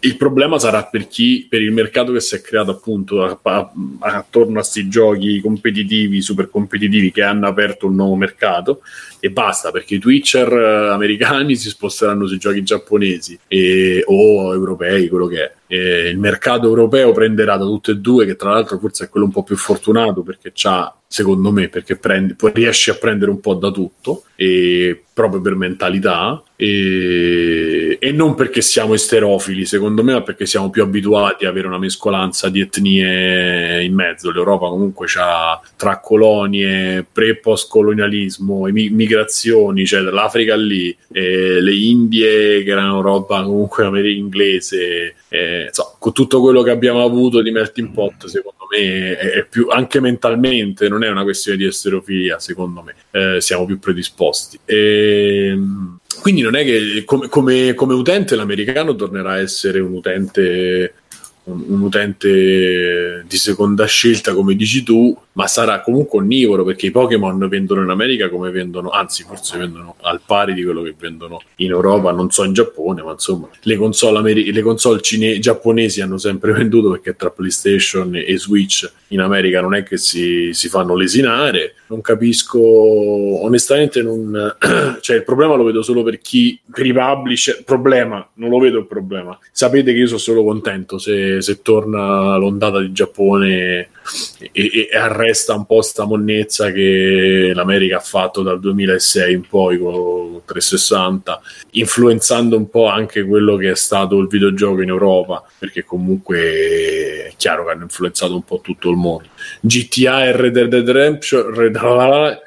il 0.02 0.18
problema 0.18 0.58
sarà 0.60 0.84
per 0.86 1.08
chi, 1.08 1.46
per 1.50 1.62
il 1.62 1.72
mercato 1.72 2.12
che 2.12 2.20
si 2.20 2.36
è 2.36 2.42
creato 2.42 2.72
appunto 2.72 3.24
a- 3.24 3.40
a- 3.42 3.72
attorno 4.00 4.52
a 4.54 4.62
questi 4.62 4.88
giochi 4.88 5.40
competitivi, 5.42 6.22
super 6.22 6.50
competitivi 6.50 7.12
che 7.12 7.22
hanno 7.24 7.48
aperto 7.48 7.88
un 7.88 7.96
nuovo 7.96 8.16
mercato 8.16 8.82
e 9.20 9.30
basta 9.30 9.72
perché 9.72 9.96
i 9.96 10.00
Twitcher 10.00 10.52
eh, 10.52 10.90
americani 10.90 11.56
si 11.58 11.70
sposteranno 11.70 12.28
sui 12.28 12.38
giochi 12.38 12.64
giapponesi 12.64 13.38
e- 13.48 14.04
o 14.06 14.54
europei, 14.54 15.08
quello 15.08 15.28
che 15.28 15.44
è. 15.44 15.52
E 15.74 16.10
il 16.10 16.18
mercato 16.18 16.68
europeo 16.68 17.14
prenderà 17.14 17.56
da 17.56 17.64
tutte 17.64 17.92
e 17.92 17.96
due, 17.96 18.26
che 18.26 18.36
tra 18.36 18.52
l'altro 18.52 18.78
forse 18.78 19.06
è 19.06 19.10
quello 19.10 19.28
un 19.28 19.32
po' 19.32 19.44
più 19.44 19.56
fortunato 19.56 20.22
perché 20.22 20.52
c'ha, 20.54 20.94
secondo 21.08 21.50
me, 21.54 21.70
perché 21.70 21.96
prende, 21.96 22.36
poi 22.36 22.52
riesce 22.54 22.92
a 22.92 22.96
prendere 22.96 23.32
un 23.32 23.40
po' 23.40 23.54
da 23.54 23.72
tutto, 23.72 24.24
e 24.36 25.04
proprio 25.14 25.40
per 25.40 25.56
mentalità, 25.56 26.44
e, 26.58 27.98
e 28.00 28.12
non 28.12 28.36
perché 28.36 28.62
siamo 28.62 28.96
esterofili, 28.96 29.66
secondo 29.66 30.04
me, 30.04 30.14
ma 30.14 30.24
perché 30.24 30.46
siamo 30.46 30.70
più 30.70 30.82
abituati 30.82 31.46
ad 31.46 31.52
avere 31.52 31.68
una 31.68 31.78
mescolanza 31.78 32.50
di 32.50 32.60
etnie 32.60 33.84
in 33.84 33.94
mezzo. 33.94 34.32
L'Europa 34.32 34.68
comunque 34.68 35.08
ha 35.18 35.62
tra 35.78 36.00
colonie, 36.00 37.06
pre 37.10 37.30
e 37.30 37.36
post 37.38 37.70
colonialismo, 37.70 38.68
migrazioni, 38.72 39.86
cioè 39.86 40.02
dall'Africa 40.02 40.56
lì, 40.56 40.96
eh, 41.14 41.62
le 41.62 41.74
Indie 41.74 42.64
che 42.64 42.72
erano 42.72 43.02
roba 43.02 43.44
comunque 43.44 43.86
inglese, 44.12 45.16
eh, 45.30 45.61
insomma, 45.68 45.96
con 46.00 46.14
tutto 46.14 46.42
quello 46.42 46.62
che 46.62 46.72
abbiamo 46.72 47.04
avuto 47.04 47.42
di 47.42 47.52
melting 47.52 47.92
pot, 47.92 48.26
secondo 48.26 48.68
me 48.70 49.18
è, 49.18 49.32
è 49.32 49.46
più 49.46 49.68
anche 49.70 50.00
mentalmente, 50.00 50.88
non 50.88 51.04
è 51.04 51.10
una 51.10 51.24
questione 51.24 51.58
di 51.58 51.66
esterofilia, 51.66 52.40
secondo 52.40 52.82
me, 52.82 52.96
eh, 53.12 53.42
siamo 53.42 53.66
più 53.66 53.80
predisposti. 53.80 54.60
E, 54.66 55.58
quindi 56.22 56.42
non 56.42 56.56
è 56.56 56.64
che 56.64 57.04
come, 57.06 57.28
come, 57.30 57.74
come 57.74 57.94
utente 57.94 58.36
l'americano 58.36 58.96
tornerà 58.96 59.32
a 59.32 59.40
essere 59.40 59.80
un 59.80 59.94
utente 59.94 60.94
un, 61.44 61.64
un 61.68 61.82
utente 61.82 63.24
di 63.28 63.38
seconda 63.38 63.86
scelta, 63.86 64.34
come 64.34 64.56
dici 64.56 64.84
tu, 64.84 65.18
ma 65.34 65.48
sarà 65.48 65.82
comunque 65.82 66.20
onnivoro 66.20 66.64
perché 66.64 66.88
i 66.88 66.92
Pokémon 66.92 67.48
vendono 67.48 67.84
in 67.84 67.90
America 67.90 68.30
come 68.30 68.52
vendono, 68.52 68.90
anzi 68.90 69.24
forse 69.24 69.58
vendono 69.58 69.96
al 70.02 70.22
pari 70.26 70.54
di 70.54 70.64
quello 70.64 70.82
che 70.82 70.94
vendono 70.98 71.42
in 71.58 71.72
Europa, 71.72 72.12
non 72.12 72.32
so 72.32 72.44
in 72.44 72.54
Giappone, 72.54 73.02
ma 73.02 73.12
insomma 73.12 73.48
le 73.62 73.76
console, 73.76 74.18
ameri- 74.18 74.52
le 74.52 74.62
console 74.62 75.02
cine- 75.02 75.40
giapponesi 75.40 76.02
hanno 76.02 76.18
sempre 76.18 76.52
venduto 76.52 76.92
perché 76.92 77.16
tra 77.16 77.30
PlayStation 77.30 78.16
e 78.16 78.38
Switch. 78.38 78.90
In 79.10 79.20
America 79.20 79.62
non 79.62 79.76
è 79.76 79.84
che 79.84 79.98
si, 79.98 80.52
si 80.54 80.70
fanno 80.70 80.96
lesinare, 80.96 81.76
non 81.88 82.02
capisco, 82.02 82.60
onestamente 82.60 84.02
non, 84.02 84.58
cioè 85.02 85.16
il 85.18 85.24
problema 85.24 85.56
lo 85.56 85.64
vedo 85.64 85.82
solo 85.82 86.04
per 86.04 86.20
chi, 86.20 86.60
per 86.72 86.86
i 86.86 86.94
publisher, 86.94 87.64
problema, 87.64 88.26
non 88.36 88.50
lo 88.50 88.60
vedo 88.60 88.80
il 88.80 88.88
problema, 88.88 89.38
sapete 89.52 89.92
che 89.92 90.00
io 90.00 90.08
sono 90.08 90.20
solo 90.20 90.44
contento 90.44 90.98
se, 90.98 91.42
se 91.42 91.62
torna 91.62 92.36
l'ondata 92.38 92.80
di 92.80 92.92
Giappone 92.92 93.90
e, 94.52 94.90
e 94.92 94.98
arresta 94.98 95.54
un 95.54 95.66
po' 95.66 95.82
sta 95.82 96.06
monnezza 96.06 96.72
che 96.72 97.52
l'America 97.54 97.98
ha 97.98 98.02
fatto 98.02 98.42
dal 98.42 98.60
2006 98.60 99.34
in 99.34 99.48
poi 99.48 99.78
con 99.78 100.42
360, 100.46 101.42
influenzando 101.72 102.58
un 102.58 102.70
po' 102.70 102.88
anche 102.88 103.24
quello 103.24 103.56
che 103.56 103.72
è 103.72 103.76
stato 103.76 104.18
il 104.20 104.28
videogioco 104.28 104.82
in 104.82 104.90
Europa, 104.90 105.44
perché 105.58 105.84
comunque 105.84 107.28
è 107.28 107.34
chiaro 107.38 107.66
che 107.66 107.72
hanno 107.72 107.84
influenzato 107.84 108.34
un 108.34 108.44
po' 108.44 108.60
tutto 108.62 108.90
il 108.90 108.98
mondo. 108.98 109.31
GTA 109.60 110.26
e 110.26 110.32
Red 110.32 110.66
Dead 110.66 110.90
Redemption 110.90 111.54
Red 111.54 111.78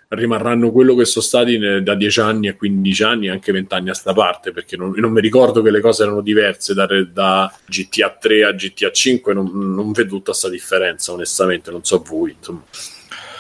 rimarranno 0.09 0.71
quello 0.71 0.95
che 0.95 1.05
sono 1.05 1.25
stati 1.25 1.59
da 1.83 1.95
10 1.95 2.21
anni 2.21 2.49
a 2.49 2.55
15 2.55 3.03
anni, 3.03 3.29
anche 3.29 3.53
20 3.53 3.75
anni 3.75 3.91
a 3.91 3.95
sta 3.95 4.13
parte, 4.13 4.53
perché 4.53 4.77
non, 4.77 4.93
non 4.97 5.13
mi 5.13 5.21
ricordo 5.21 5.63
che 5.63 5.71
le 5.71 5.81
cose 5.81 6.05
erano 6.05 6.21
diverse 6.21 6.75
da, 6.75 6.87
da 7.13 7.53
GTA 7.67 8.17
3 8.21 8.45
a 8.45 8.53
GTA 8.53 8.91
5, 8.91 9.35
non, 9.35 9.51
non 9.75 9.93
vedo 9.93 10.11
tutta 10.11 10.31
questa 10.31 10.49
differenza, 10.49 11.13
onestamente, 11.13 11.71
non 11.71 11.85
so 11.85 12.03
voi. 12.07 12.35
Insomma. 12.39 12.63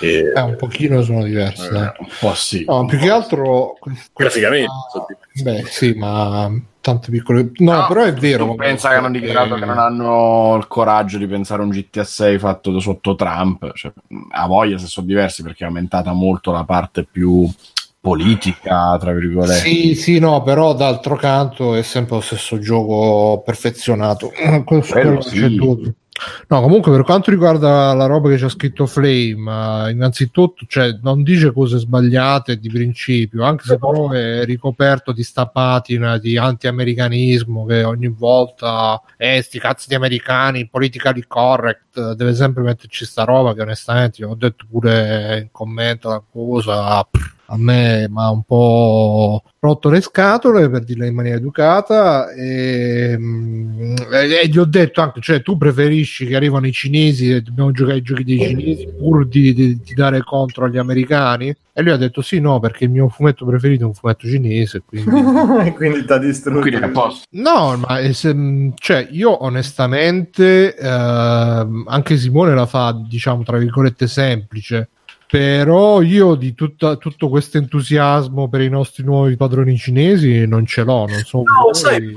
E... 0.04 0.32
Eh, 0.34 0.40
un 0.40 0.56
pochino 0.56 1.02
sono 1.02 1.22
diverse. 1.24 1.68
Eh, 1.68 1.92
un 1.98 2.08
po' 2.20 2.34
sì. 2.34 2.64
No, 2.66 2.84
più 2.86 2.98
che 2.98 3.10
altro... 3.10 3.78
Graficamente. 4.14 4.70
Questa... 4.90 5.50
Beh, 5.50 5.64
sì, 5.66 5.92
ma 5.94 6.52
tante 6.84 7.10
piccole. 7.10 7.50
No, 7.56 7.72
no 7.72 7.86
però 7.86 8.02
è 8.02 8.12
vero. 8.12 8.44
Tu 8.44 8.54
pensa 8.56 8.90
che 8.90 8.96
hanno 8.96 9.10
dichiarato 9.10 9.54
che 9.54 9.64
non 9.64 9.78
hanno 9.78 10.56
il 10.58 10.66
coraggio 10.68 11.16
di 11.16 11.26
pensare 11.26 11.62
a 11.62 11.64
un 11.64 11.70
GTA 11.70 12.04
6 12.04 12.38
fatto 12.38 12.78
sotto 12.78 13.14
Trump. 13.14 13.72
Cioè, 13.72 13.92
a 14.32 14.46
voglia 14.46 14.76
se 14.76 14.86
sono 14.86 15.06
diversi 15.06 15.42
perché 15.42 15.64
è 15.64 15.66
aumentata 15.66 16.12
molto 16.12 16.52
la 16.52 16.64
parte 16.64 17.04
più 17.10 17.48
politica, 18.04 18.98
tra 19.00 19.14
virgolette. 19.14 19.54
Sì, 19.54 19.94
sì, 19.94 20.18
no, 20.18 20.42
però 20.42 20.74
d'altro 20.74 21.16
canto 21.16 21.74
è 21.74 21.80
sempre 21.80 22.16
lo 22.16 22.20
stesso 22.20 22.58
gioco 22.58 23.42
perfezionato. 23.42 24.30
Quello, 24.66 24.84
quello 24.86 25.20
sì. 25.22 25.94
No, 26.46 26.60
comunque 26.60 26.92
per 26.92 27.02
quanto 27.02 27.30
riguarda 27.30 27.92
la 27.92 28.06
roba 28.06 28.28
che 28.28 28.36
c'è 28.36 28.48
scritto 28.48 28.86
Flame, 28.86 29.86
uh, 29.86 29.90
innanzitutto 29.90 30.64
cioè, 30.68 30.98
non 31.02 31.24
dice 31.24 31.52
cose 31.52 31.78
sbagliate 31.78 32.58
di 32.58 32.68
principio, 32.68 33.42
anche 33.42 33.64
se 33.64 33.78
però 33.78 34.10
è 34.10 34.44
ricoperto 34.44 35.10
di 35.10 35.24
sta 35.24 35.48
patina 35.48 36.16
di 36.18 36.36
anti-americanismo 36.38 37.64
che 37.66 37.82
ogni 37.82 38.08
volta, 38.08 39.00
eh, 39.16 39.42
sti 39.42 39.58
cazzi 39.58 39.88
di 39.88 39.96
americani, 39.96 40.68
politically 40.68 41.24
correct, 41.26 42.12
deve 42.12 42.34
sempre 42.34 42.62
metterci 42.62 43.04
sta 43.04 43.24
roba 43.24 43.52
che 43.52 43.62
onestamente, 43.62 44.24
ho 44.24 44.36
detto 44.36 44.66
pure 44.70 45.40
in 45.42 45.48
commento 45.50 46.08
la 46.10 46.22
cosa, 46.30 47.02
pff, 47.02 47.33
a 47.46 47.56
me 47.58 48.08
mi 48.08 48.20
ha 48.20 48.30
un 48.30 48.42
po' 48.42 49.42
rotto 49.60 49.88
le 49.88 50.00
scatole 50.00 50.68
per 50.68 50.84
dirla 50.84 51.06
in 51.06 51.14
maniera 51.14 51.36
educata 51.36 52.30
e, 52.32 53.16
mm, 53.18 53.94
e, 54.12 54.40
e, 54.42 54.48
gli 54.48 54.58
ho 54.58 54.64
detto 54.64 55.00
anche 55.00 55.20
cioè 55.20 55.42
tu 55.42 55.56
preferisci 55.56 56.26
che 56.26 56.36
arrivano 56.36 56.66
i 56.66 56.72
cinesi 56.72 57.30
e 57.30 57.42
dobbiamo 57.42 57.70
giocare 57.72 57.96
ai 57.96 58.02
giochi 58.02 58.24
dei 58.24 58.38
cinesi 58.38 58.88
pur 58.96 59.26
di, 59.26 59.54
di, 59.54 59.80
di, 59.82 59.94
dare 59.94 60.22
contro 60.22 60.66
agli 60.66 60.78
americani? 60.78 61.54
E 61.76 61.82
lui 61.82 61.92
ha 61.92 61.96
detto 61.96 62.22
sì 62.22 62.40
no 62.40 62.60
perché 62.60 62.84
il 62.84 62.90
mio 62.90 63.08
fumetto 63.08 63.44
preferito 63.44 63.84
è 63.84 63.86
un 63.86 63.94
fumetto 63.94 64.28
cinese 64.28 64.82
quindi, 64.86 65.10
quindi 65.74 66.04
ti 66.04 66.12
ha 66.12 66.18
distrutto. 66.18 66.60
Quindi 66.60 66.80
no 67.30 67.76
ma 67.76 68.12
se, 68.12 68.34
mm, 68.34 68.70
cioè 68.76 69.08
io 69.10 69.44
onestamente 69.44 70.76
eh, 70.76 70.88
anche 70.88 72.16
Simone 72.16 72.54
la 72.54 72.66
fa 72.66 72.96
diciamo 73.06 73.42
tra 73.42 73.58
virgolette 73.58 74.06
semplice 74.06 74.88
però 75.34 76.00
io 76.00 76.36
di 76.36 76.54
tutta, 76.54 76.94
tutto 76.94 77.28
questo 77.28 77.58
entusiasmo 77.58 78.48
per 78.48 78.60
i 78.60 78.68
nostri 78.68 79.02
nuovi 79.02 79.34
padroni 79.34 79.76
cinesi 79.76 80.46
non 80.46 80.64
ce 80.64 80.84
l'ho, 80.84 81.06
non 81.06 81.22
so 81.24 81.38
no, 81.38 81.44
voi... 81.64 81.74
sai, 81.74 82.12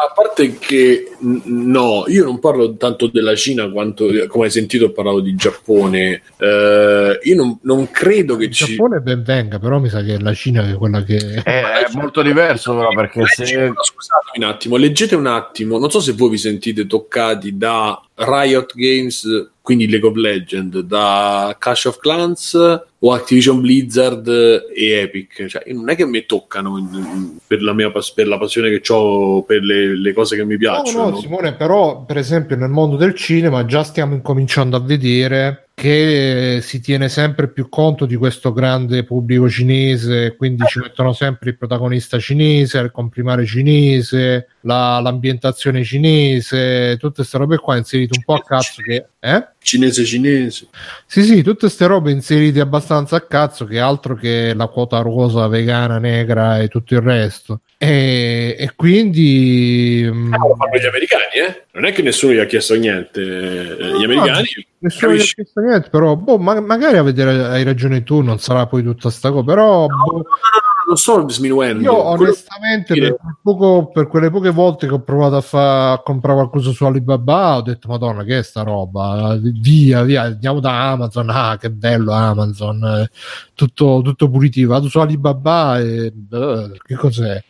a 0.00 0.12
parte 0.14 0.58
che 0.58 1.16
no, 1.18 2.04
io 2.06 2.24
non 2.24 2.38
parlo 2.38 2.76
tanto 2.76 3.08
della 3.08 3.34
Cina 3.34 3.68
quanto, 3.68 4.06
come 4.28 4.44
hai 4.44 4.50
sentito, 4.50 4.84
ho 4.84 4.92
parlato 4.92 5.18
di 5.18 5.34
Giappone. 5.34 6.22
Uh, 6.38 7.18
io 7.20 7.34
non, 7.34 7.58
non, 7.62 7.90
credo 7.90 8.36
che 8.36 8.44
il 8.44 8.52
ci... 8.52 8.66
Giappone 8.66 9.00
ben 9.00 9.24
venga, 9.24 9.58
però 9.58 9.80
mi 9.80 9.88
sa 9.88 10.02
che 10.02 10.20
la 10.20 10.32
Cina 10.34 10.70
è 10.70 10.74
quella 10.74 11.02
che... 11.02 11.16
È, 11.42 11.62
è 11.62 11.86
molto 11.94 12.22
diverso 12.22 12.76
però 12.76 12.90
perché 12.90 13.24
se... 13.26 13.72
Scusate 13.74 14.30
un 14.36 14.44
attimo, 14.44 14.76
leggete 14.76 15.16
un 15.16 15.26
attimo, 15.26 15.78
non 15.78 15.90
so 15.90 15.98
se 15.98 16.12
voi 16.12 16.30
vi 16.30 16.38
sentite 16.38 16.86
toccati 16.86 17.56
da 17.56 18.00
Riot 18.14 18.74
Games 18.74 19.50
quindi 19.68 19.86
League 19.86 20.08
of 20.08 20.16
Legends, 20.16 20.78
da 20.78 21.54
Clash 21.58 21.84
of 21.84 21.98
Clans 21.98 22.56
o 23.00 23.12
Activision 23.12 23.60
Blizzard 23.60 24.26
e 24.28 25.00
Epic. 25.00 25.46
Cioè, 25.46 25.72
non 25.72 25.88
è 25.88 25.96
che 25.96 26.04
mi 26.04 26.24
toccano 26.26 26.78
in, 26.78 26.88
in, 26.92 27.36
per, 27.46 27.62
la 27.62 27.72
mia, 27.72 27.90
per 27.90 28.26
la 28.26 28.38
passione 28.38 28.70
che 28.70 28.92
ho 28.92 29.42
per 29.42 29.62
le, 29.62 29.96
le, 29.96 30.12
cose 30.12 30.36
che 30.36 30.44
mi 30.44 30.56
piacciono. 30.56 31.04
No, 31.04 31.10
no, 31.10 31.16
Simone, 31.16 31.54
però, 31.54 32.04
per 32.04 32.16
esempio, 32.16 32.56
nel 32.56 32.70
mondo 32.70 32.96
del 32.96 33.14
cinema 33.14 33.64
già 33.64 33.84
stiamo 33.84 34.14
incominciando 34.14 34.76
a 34.76 34.80
vedere 34.80 35.68
che 35.78 36.58
si 36.60 36.80
tiene 36.80 37.08
sempre 37.08 37.46
più 37.46 37.68
conto 37.68 38.04
di 38.04 38.16
questo 38.16 38.52
grande 38.52 39.04
pubblico 39.04 39.48
cinese, 39.48 40.34
quindi 40.36 40.64
ci 40.66 40.80
mettono 40.80 41.12
sempre 41.12 41.50
il 41.50 41.56
protagonista 41.56 42.18
cinese, 42.18 42.78
il 42.78 42.90
comprimare 42.90 43.46
cinese, 43.46 44.48
la, 44.68 45.00
l'ambientazione 45.00 45.82
cinese, 45.82 46.96
tutte 46.98 47.16
queste 47.16 47.38
robe 47.38 47.56
qua 47.56 47.78
inserite 47.78 48.18
un 48.18 48.24
po' 48.24 48.34
a 48.34 48.42
cazzo 48.42 48.82
che... 48.82 49.06
Eh? 49.18 49.48
Cinese 49.60 50.04
cinese. 50.04 50.68
Sì, 51.06 51.22
sì, 51.22 51.42
tutte 51.42 51.60
queste 51.60 51.86
robe 51.86 52.12
inserite 52.12 52.60
abbastanza 52.60 53.16
a 53.16 53.22
cazzo 53.22 53.64
che 53.64 53.80
altro 53.80 54.14
che 54.14 54.52
la 54.54 54.66
quota 54.68 55.00
rosa, 55.00 55.48
vegana, 55.48 55.98
negra 55.98 56.58
e 56.58 56.68
tutto 56.68 56.94
il 56.94 57.00
resto. 57.00 57.60
E, 57.78 58.54
e 58.58 58.72
quindi 58.76 60.06
mm, 60.08 60.32
ah, 60.32 60.36
lo 60.36 60.54
fanno 60.56 60.76
gli 60.78 60.86
americani, 60.86 61.46
eh? 61.46 61.64
Non 61.72 61.86
è 61.86 61.92
che 61.92 62.02
nessuno 62.02 62.34
gli 62.34 62.38
ha 62.38 62.44
chiesto 62.44 62.74
niente. 62.74 63.20
Gli 63.20 64.04
americani 64.04 64.46
nessuno 64.80 65.14
gli 65.14 65.20
ha 65.20 65.24
chiesto 65.24 65.60
niente, 65.60 65.88
però 65.88 66.14
boh, 66.14 66.38
ma, 66.38 66.60
magari 66.60 66.98
a 66.98 67.02
vedere 67.02 67.46
hai 67.46 67.64
ragione 67.64 68.02
tu, 68.02 68.20
non 68.20 68.38
sarà 68.38 68.66
poi 68.66 68.82
tutta 68.82 69.10
sta 69.10 69.30
cosa, 69.30 69.44
però 69.44 69.86
no, 69.86 69.96
boh, 70.04 70.12
no, 70.12 70.18
no, 70.18 70.67
non 70.88 70.96
sto 70.96 71.28
sminuendo. 71.28 71.82
Io 71.82 71.94
onestamente 71.94 72.94
per, 72.94 73.16
poco, 73.42 73.88
per, 73.88 74.08
quelle 74.08 74.30
poche 74.30 74.48
volte 74.48 74.86
che 74.86 74.94
ho 74.94 75.02
provato 75.02 75.36
a, 75.36 75.40
fa, 75.42 75.92
a 75.92 76.02
comprare 76.02 76.38
qualcosa 76.38 76.70
su 76.70 76.86
Alibaba 76.86 77.56
ho 77.56 77.62
detto 77.62 77.88
madonna 77.88 78.24
che 78.24 78.38
è 78.38 78.42
sta 78.42 78.62
roba, 78.62 79.38
via 79.38 80.02
via, 80.02 80.22
andiamo 80.22 80.60
da 80.60 80.90
Amazon, 80.90 81.28
ah 81.28 81.58
che 81.58 81.70
bello 81.70 82.12
Amazon, 82.12 83.06
tutto, 83.54 84.00
tutto 84.02 84.30
pulitivo, 84.30 84.72
vado 84.72 84.88
su 84.88 84.98
Alibaba 84.98 85.78
e 85.78 86.10
uh, 86.30 86.72
che 86.82 86.94
cos'è? 86.94 87.44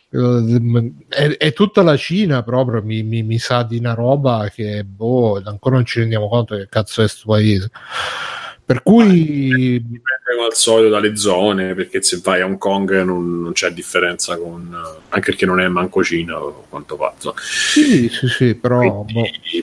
È, 1.07 1.37
è, 1.37 1.53
tutta 1.53 1.81
la 1.81 1.95
Cina 1.95 2.43
proprio, 2.43 2.83
mi, 2.83 3.03
mi, 3.03 3.23
mi, 3.23 3.37
sa 3.37 3.63
di 3.63 3.77
una 3.77 3.93
roba 3.93 4.49
che 4.53 4.83
boh, 4.83 5.41
ancora 5.45 5.75
non 5.75 5.85
ci 5.85 5.99
rendiamo 5.99 6.27
conto 6.27 6.55
che 6.55 6.67
cazzo 6.67 7.01
è 7.01 7.05
questo 7.05 7.27
paese. 7.27 7.71
Per 8.69 8.83
cui 8.83 9.81
dipende 9.81 10.45
al 10.45 10.53
solito 10.53 10.89
dalle 10.89 11.15
zone, 11.15 11.73
perché 11.73 12.03
se 12.03 12.21
vai 12.23 12.41
a 12.41 12.45
Hong 12.45 12.59
Kong 12.59 13.01
non, 13.01 13.41
non 13.41 13.51
c'è 13.51 13.71
differenza 13.71 14.37
con 14.37 14.71
anche 15.09 15.31
perché 15.31 15.47
non 15.47 15.59
è 15.59 15.67
manco 15.67 16.03
Cina 16.03 16.37
quanto 16.69 16.95
pazzo. 16.95 17.33
Sì, 17.39 18.07
sì, 18.09 18.27
sì, 18.27 18.53
però 18.53 18.79
boh. 18.79 19.05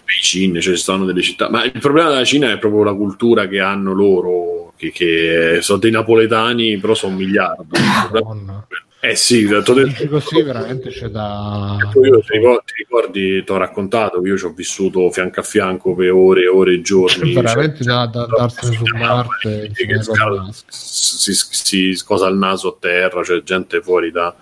Beijing, 0.05 0.59
cioè, 0.59 0.75
ci 0.75 0.81
stanno 0.81 1.05
delle 1.05 1.23
città, 1.23 1.49
ma 1.49 1.63
il 1.63 1.79
problema 1.79 2.09
della 2.09 2.25
Cina 2.25 2.51
è 2.51 2.59
proprio 2.59 2.83
la 2.83 2.95
cultura 2.95 3.47
che 3.47 3.61
hanno 3.61 3.93
loro, 3.93 4.73
che, 4.77 4.91
che 4.91 5.59
sono 5.61 5.79
dei 5.79 5.93
napoletani, 5.93 6.77
però 6.79 6.95
sono 6.95 7.13
un 7.13 7.19
miliardo. 7.19 7.79
Madonna. 8.11 8.67
Eh 8.99 9.15
sì, 9.15 9.47
detto 9.47 9.75
detto, 9.75 10.09
così 10.09 10.43
veramente 10.43 10.89
c'è 10.89 11.09
da... 11.09 11.77
Io 12.03 12.21
ti 12.21 12.39
ricordi, 12.83 13.39
ti 13.39 13.45
ti 13.45 13.53
ho 13.53 13.57
raccontato 13.59 14.23
che 14.23 14.29
io 14.29 14.39
ci 14.39 14.47
ho 14.47 14.53
vissuto 14.53 15.11
fianco 15.11 15.41
a 15.41 15.43
fianco 15.43 15.95
per 15.95 16.13
ore 16.13 16.45
e 16.45 16.49
ore 16.49 16.75
e 16.75 16.81
giorni. 16.81 17.33
Cioè, 17.33 17.43
veramente 17.43 17.85
cioè, 17.85 17.93
da, 17.93 18.07
da 18.07 18.23
andarsene 18.23 18.75
su 18.75 18.97
Marte. 18.97 19.71
Si, 20.67 21.35
si, 21.35 21.47
si, 21.51 21.95
scosa 21.95 22.27
il 22.29 22.37
naso 22.37 22.69
a 22.69 22.77
terra, 22.81 23.21
c'è 23.21 23.27
cioè 23.27 23.43
gente 23.43 23.83
fuori 23.83 24.11
da, 24.11 24.35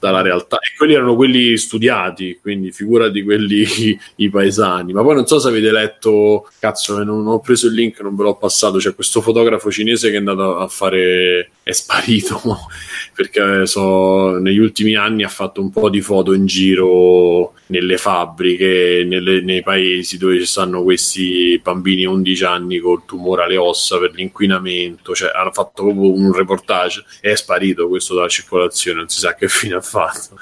dalla 0.00 0.22
realtà. 0.22 0.56
E 0.56 0.74
quelli 0.76 0.94
erano 0.94 1.14
quelli 1.14 1.56
studiati, 1.58 2.38
quindi 2.40 2.72
figurati 2.72 3.22
quelli 3.22 3.66
i 4.16 4.30
paesani. 4.30 4.94
Ma 4.94 5.02
poi 5.02 5.16
non 5.16 5.26
so 5.26 5.38
se 5.38 5.48
avete 5.48 5.70
letto, 5.70 6.48
cazzo, 6.58 7.04
non 7.04 7.26
ho 7.26 7.40
preso 7.40 7.66
il 7.66 7.74
link, 7.74 8.00
non 8.00 8.16
ve 8.16 8.22
l'ho 8.22 8.36
passato. 8.36 8.78
C'è 8.78 8.94
questo 8.94 9.20
fotografo 9.20 9.70
cinese 9.70 10.08
che 10.08 10.16
è 10.16 10.18
andato 10.18 10.56
a 10.56 10.66
fare, 10.66 11.50
è 11.62 11.72
sparito 11.72 12.40
perché 13.14 13.66
so 13.66 13.97
negli 14.40 14.58
ultimi 14.58 14.94
anni 14.94 15.22
ha 15.24 15.28
fatto 15.28 15.60
un 15.60 15.70
po' 15.70 15.88
di 15.90 16.00
foto 16.00 16.32
in 16.32 16.46
giro 16.46 17.52
nelle 17.66 17.98
fabbriche, 17.98 19.04
nelle- 19.06 19.40
nei 19.42 19.62
paesi 19.62 20.16
dove 20.18 20.38
ci 20.38 20.46
stanno 20.46 20.82
questi 20.82 21.60
bambini 21.62 22.04
11 22.04 22.44
anni 22.44 22.78
col 22.78 23.04
tumore 23.04 23.42
alle 23.44 23.56
ossa 23.56 23.98
per 23.98 24.12
l'inquinamento, 24.14 25.14
cioè 25.14 25.30
hanno 25.34 25.52
fatto 25.52 25.84
proprio 25.84 26.12
un 26.12 26.32
reportage 26.32 27.04
e 27.20 27.32
è 27.32 27.36
sparito 27.36 27.88
questo 27.88 28.14
dalla 28.14 28.28
circolazione, 28.28 28.98
non 29.00 29.08
si 29.08 29.18
sa 29.20 29.34
che 29.34 29.48
fine 29.48 29.74
ha 29.74 29.80
fatto. 29.80 30.36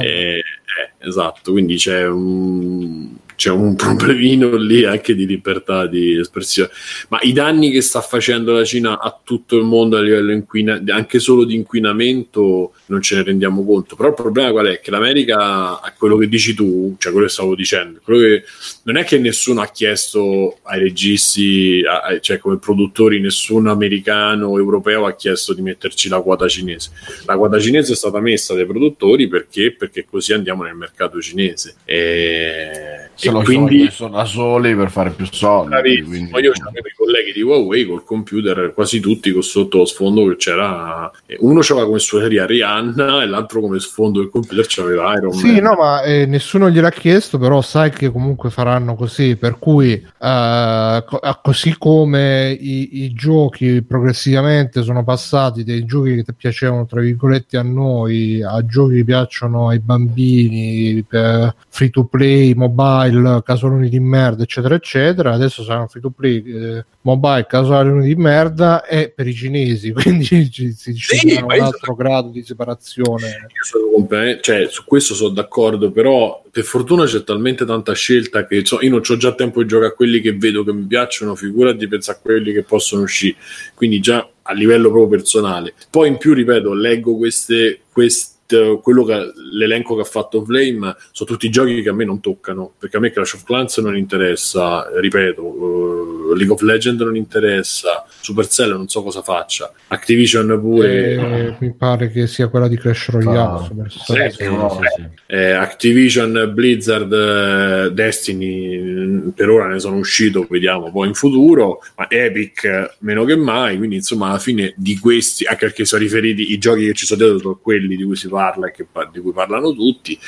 Eh, 0.00 0.06
Eh, 0.06 0.38
eh, 0.38 1.06
esatto, 1.08 1.52
quindi 1.52 1.76
c'è 1.76 2.06
un, 2.06 3.08
c'è 3.36 3.50
un 3.50 3.74
problemino 3.76 4.56
lì 4.56 4.84
anche 4.84 5.14
di 5.14 5.26
libertà 5.26 5.86
di 5.86 6.18
espressione. 6.18 6.70
Ma 7.08 7.18
i 7.22 7.32
danni 7.32 7.70
che 7.70 7.80
sta 7.80 8.00
facendo 8.00 8.52
la 8.52 8.64
Cina 8.64 9.00
a 9.00 9.18
tutto 9.22 9.56
il 9.56 9.64
mondo 9.64 9.96
a 9.96 10.00
livello 10.00 10.32
inquina- 10.32 10.80
anche 10.88 11.18
solo 11.18 11.44
di 11.44 11.54
inquinamento, 11.54 12.72
non 12.86 13.02
ce 13.02 13.16
ne 13.16 13.22
rendiamo 13.22 13.64
conto. 13.64 13.96
Però 13.96 14.08
il 14.08 14.14
problema 14.14 14.50
qual 14.50 14.66
è? 14.66 14.80
Che 14.80 14.90
l'America, 14.90 15.80
a 15.80 15.92
quello 15.96 16.16
che 16.16 16.28
dici 16.28 16.54
tu, 16.54 16.94
cioè 16.98 17.12
quello 17.12 17.26
che 17.26 17.32
stavo 17.32 17.54
dicendo, 17.54 18.00
che, 18.04 18.44
non 18.84 18.96
è 18.96 19.04
che 19.04 19.18
nessuno 19.18 19.60
ha 19.60 19.66
chiesto 19.66 20.58
ai 20.62 20.78
registi, 20.78 21.82
a- 21.86 22.18
cioè 22.20 22.38
come 22.38 22.58
produttori, 22.58 23.20
nessun 23.20 23.66
americano 23.66 24.48
o 24.48 24.58
europeo 24.58 25.06
ha 25.06 25.14
chiesto 25.14 25.52
di 25.54 25.62
metterci 25.62 26.08
la 26.08 26.20
quota 26.20 26.48
cinese. 26.48 26.90
La 27.26 27.36
quota 27.36 27.58
cinese 27.58 27.92
è 27.92 27.96
stata 27.96 28.20
messa 28.20 28.54
dai 28.54 28.66
produttori 28.66 29.28
perché? 29.28 29.72
Perché 29.72 30.06
così 30.08 30.32
andiamo 30.32 30.62
nel 30.62 30.74
mercato 30.74 31.20
cinese. 31.20 31.76
E, 31.84 33.03
Se 33.14 33.30
lo 33.30 33.42
quindi 33.42 33.88
sono 33.90 34.16
da 34.16 34.24
soli 34.24 34.74
per 34.74 34.90
fare 34.90 35.10
più 35.10 35.26
soldi. 35.30 36.02
Quindi- 36.02 36.30
Io 36.40 36.52
avevo 36.52 36.86
i 36.88 36.94
colleghi 36.96 37.32
di 37.32 37.42
Huawei 37.42 37.86
col 37.86 38.04
computer, 38.04 38.72
quasi 38.74 39.00
tutti 39.00 39.30
con 39.32 39.42
sotto 39.42 39.78
lo 39.78 39.84
sfondo 39.84 40.26
che 40.28 40.36
c'era. 40.36 41.10
Uno 41.38 41.60
c'aveva 41.62 41.86
come 41.86 41.98
suoneria 41.98 42.44
Rihanna 42.46 43.22
e 43.22 43.26
l'altro 43.26 43.60
come 43.60 43.78
sfondo 43.78 44.20
del 44.20 44.30
computer 44.30 44.64
c'aveva 44.66 45.14
Iron 45.14 45.32
Sì, 45.32 45.52
Man. 45.52 45.62
no, 45.62 45.74
ma 45.74 46.02
eh, 46.02 46.26
nessuno 46.26 46.70
gliel'ha 46.70 46.90
chiesto, 46.90 47.38
però 47.38 47.60
sai 47.62 47.90
che 47.90 48.10
comunque 48.10 48.50
faranno 48.50 48.94
così, 48.94 49.36
per 49.36 49.58
cui 49.58 49.92
eh, 49.92 50.02
ah, 50.20 51.40
così 51.42 51.74
come 51.78 52.56
i, 52.58 53.04
i 53.04 53.12
giochi 53.12 53.82
progressivamente 53.82 54.82
sono 54.82 55.04
passati 55.04 55.64
dai 55.64 55.84
giochi 55.84 56.22
che 56.22 56.32
piacevano 56.36 56.86
tra 56.86 57.00
virgolette 57.00 57.56
a 57.56 57.62
noi 57.62 58.42
a 58.42 58.64
giochi 58.64 58.96
che 58.96 59.04
piacciono 59.04 59.68
ai 59.68 59.78
bambini 59.80 61.02
per 61.06 61.54
free 61.68 61.90
to 61.90 62.04
play, 62.04 62.54
mobile, 62.54 63.03
casoloni 63.42 63.88
di 63.88 64.00
merda, 64.00 64.42
eccetera, 64.42 64.74
eccetera, 64.74 65.32
adesso 65.32 65.62
saranno 65.62 65.86
free 65.88 66.02
to 66.02 66.10
play, 66.10 66.42
eh, 66.44 66.84
mobile, 67.02 67.46
casoloni 67.46 68.06
di 68.06 68.14
merda 68.14 68.84
e 68.84 69.10
per 69.10 69.26
i 69.26 69.34
cinesi, 69.34 69.92
quindi 69.94 70.50
ci, 70.50 70.72
si 70.72 70.94
sceglierà 70.94 71.46
ma 71.46 71.54
un 71.54 71.60
altro 71.60 71.94
grado 71.94 72.28
di 72.28 72.42
separazione. 72.42 73.26
Io 73.26 73.64
sono 73.64 73.90
completamente- 73.92 74.42
cioè, 74.42 74.68
su 74.68 74.84
questo 74.84 75.14
sono 75.14 75.30
d'accordo, 75.30 75.90
però 75.90 76.42
per 76.50 76.64
fortuna 76.64 77.04
c'è 77.04 77.24
talmente 77.24 77.64
tanta 77.64 77.92
scelta 77.94 78.46
che 78.46 78.64
so, 78.64 78.78
io 78.80 78.90
non 78.90 79.02
ho 79.06 79.16
già 79.16 79.34
tempo 79.34 79.62
di 79.62 79.68
giocare 79.68 79.90
a 79.90 79.94
quelli 79.94 80.20
che 80.20 80.36
vedo 80.36 80.64
che 80.64 80.72
mi 80.72 80.86
piacciono, 80.86 81.34
figurati 81.34 81.88
pensare 81.88 82.18
a 82.18 82.20
quelli 82.20 82.52
che 82.52 82.62
possono 82.62 83.02
uscire. 83.02 83.36
Quindi 83.74 84.00
già 84.00 84.28
a 84.46 84.52
livello 84.52 84.90
proprio 84.90 85.18
personale. 85.18 85.74
Poi 85.90 86.08
in 86.08 86.18
più, 86.18 86.34
ripeto, 86.34 86.72
leggo 86.74 87.16
queste, 87.16 87.80
queste 87.90 88.33
quello 88.82 89.04
che 89.04 89.32
l'elenco 89.52 89.94
che 89.94 90.02
ha 90.02 90.04
fatto 90.04 90.44
Flame 90.44 90.94
sono 91.12 91.30
tutti 91.30 91.48
giochi 91.50 91.82
che 91.82 91.88
a 91.88 91.94
me 91.94 92.04
non 92.04 92.20
toccano 92.20 92.72
perché 92.78 92.96
a 92.96 93.00
me 93.00 93.10
Clash 93.10 93.34
of 93.34 93.44
Clans 93.44 93.78
non 93.78 93.96
interessa 93.96 94.90
ripeto 94.94 95.42
uh, 95.42 96.34
League 96.34 96.52
of 96.52 96.60
Legends 96.60 97.02
non 97.02 97.16
interessa 97.16 98.04
Supercell 98.20 98.70
non 98.70 98.88
so 98.88 99.02
cosa 99.02 99.22
faccia 99.22 99.72
Activision 99.88 100.58
pure. 100.60 101.12
Eh, 101.12 101.56
mi 101.60 101.72
pare 101.72 102.10
che 102.10 102.26
sia 102.26 102.48
quella 102.48 102.68
di 102.68 102.76
Clash 102.76 103.10
Royale. 103.10 103.68
Ah, 103.84 103.88
sì, 103.88 104.14
Sì, 104.30 104.44
no, 104.44 104.80
sì, 104.80 105.08
eh, 105.26 105.50
Activision, 105.52 106.50
Blizzard, 106.52 107.12
eh, 107.12 107.92
Destiny 107.92 108.78
mh, 108.78 109.32
per 109.34 109.48
ora 109.48 109.68
ne 109.68 109.78
sono 109.78 109.96
uscito, 109.96 110.46
vediamo 110.48 110.90
poi 110.90 111.08
in 111.08 111.14
futuro, 111.14 111.80
ma 111.96 112.10
Epic 112.10 112.64
eh, 112.64 112.90
meno 113.00 113.24
che 113.24 113.36
mai, 113.36 113.76
quindi 113.76 113.96
insomma 113.96 114.28
alla 114.28 114.38
fine 114.38 114.74
di 114.76 114.98
questi, 114.98 115.44
anche 115.44 115.66
perché 115.66 115.84
sono 115.84 116.02
riferiti 116.02 116.52
i 116.52 116.58
giochi 116.58 116.86
che 116.86 116.94
ci 116.94 117.06
sono 117.06 117.20
dietro 117.20 117.38
sono 117.38 117.58
quelli 117.60 117.96
di 117.96 118.04
cui 118.04 118.16
si 118.16 118.28
parla 118.34 118.68
e 118.68 118.72
che 118.72 118.86
di 119.12 119.20
cui 119.20 119.32
parlano 119.32 119.72
tutti, 119.72 120.18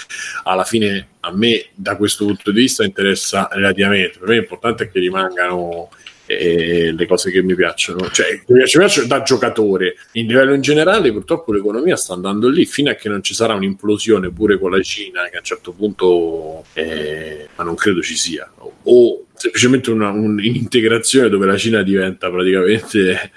alla 0.44 0.64
fine 0.64 1.08
a 1.20 1.32
me 1.34 1.66
da 1.74 1.96
questo 1.96 2.24
punto 2.24 2.50
di 2.52 2.60
vista 2.60 2.84
interessa 2.84 3.48
relativamente, 3.52 4.18
per 4.18 4.28
me 4.28 4.46
è 4.76 4.90
che 4.90 4.98
rimangano 5.00 5.90
eh, 6.26 6.92
le 6.92 7.06
cose 7.06 7.30
che 7.30 7.42
mi 7.42 7.54
piacciono, 7.54 8.10
cioè 8.10 8.40
mi 8.46 8.64
piacciono, 8.64 9.06
da 9.06 9.22
giocatore. 9.22 9.96
In 10.12 10.26
livello 10.26 10.54
in 10.54 10.60
generale, 10.60 11.12
purtroppo 11.12 11.52
l'economia 11.52 11.96
sta 11.96 12.14
andando 12.14 12.48
lì 12.48 12.66
fino 12.66 12.90
a 12.90 12.94
che 12.94 13.08
non 13.08 13.22
ci 13.22 13.34
sarà 13.34 13.54
un'implosione 13.54 14.30
pure 14.30 14.58
con 14.58 14.72
la 14.72 14.82
Cina, 14.82 15.24
che 15.28 15.36
a 15.36 15.38
un 15.38 15.44
certo 15.44 15.72
punto, 15.72 16.64
eh, 16.74 17.48
ma 17.54 17.64
non 17.64 17.76
credo 17.76 18.02
ci 18.02 18.16
sia, 18.16 18.50
o 18.82 19.24
semplicemente 19.34 19.90
una, 19.90 20.10
un'integrazione 20.10 21.28
dove 21.28 21.46
la 21.46 21.56
Cina 21.56 21.82
diventa 21.82 22.30
praticamente 22.30 23.30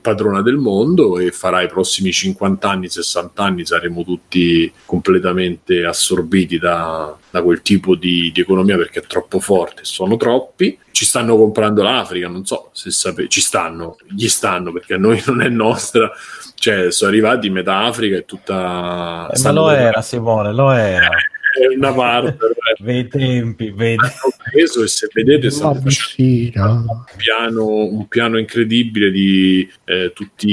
padrona 0.00 0.42
del 0.42 0.56
mondo 0.56 1.18
e 1.18 1.30
farà 1.30 1.62
i 1.62 1.68
prossimi 1.68 2.12
50 2.12 2.68
anni, 2.68 2.88
60 2.88 3.42
anni 3.42 3.64
saremo 3.64 4.04
tutti 4.04 4.70
completamente 4.84 5.84
assorbiti 5.84 6.58
da, 6.58 7.16
da 7.30 7.42
quel 7.42 7.62
tipo 7.62 7.94
di, 7.94 8.30
di 8.32 8.40
economia 8.40 8.76
perché 8.76 9.00
è 9.00 9.06
troppo 9.06 9.40
forte, 9.40 9.84
sono 9.84 10.16
troppi. 10.16 10.78
Ci 10.90 11.04
stanno 11.04 11.36
comprando 11.36 11.82
l'Africa, 11.82 12.28
non 12.28 12.44
so 12.44 12.70
se 12.72 12.90
sapete, 12.90 13.28
ci 13.28 13.40
stanno, 13.40 13.96
gli 14.08 14.28
stanno 14.28 14.72
perché 14.72 14.94
a 14.94 14.98
noi 14.98 15.22
non 15.26 15.40
è 15.40 15.48
nostra, 15.48 16.10
cioè 16.54 16.90
sono 16.90 17.10
arrivati 17.10 17.48
metà 17.50 17.84
Africa 17.84 18.16
e 18.16 18.24
tutta... 18.24 19.30
Eh, 19.32 19.40
ma 19.42 19.52
lo 19.52 19.70
era, 19.70 20.02
Simone, 20.02 20.52
lo 20.52 20.70
era. 20.70 21.08
È 21.50 21.74
una 21.76 21.92
parte, 21.92 22.32
però 22.32 22.52
è 22.52 22.82
Bei 22.82 23.08
tempi, 23.08 23.70
vedi. 23.70 23.96
hanno 24.00 24.34
preso 24.50 24.82
e 24.82 24.88
se 24.88 25.08
vedete 25.12 25.50
stanno 25.50 25.80
un 25.82 27.04
piano, 27.16 27.66
un 27.66 28.06
piano 28.08 28.38
incredibile 28.38 29.10
di 29.10 29.68
eh, 29.84 30.12
tutti 30.14 30.46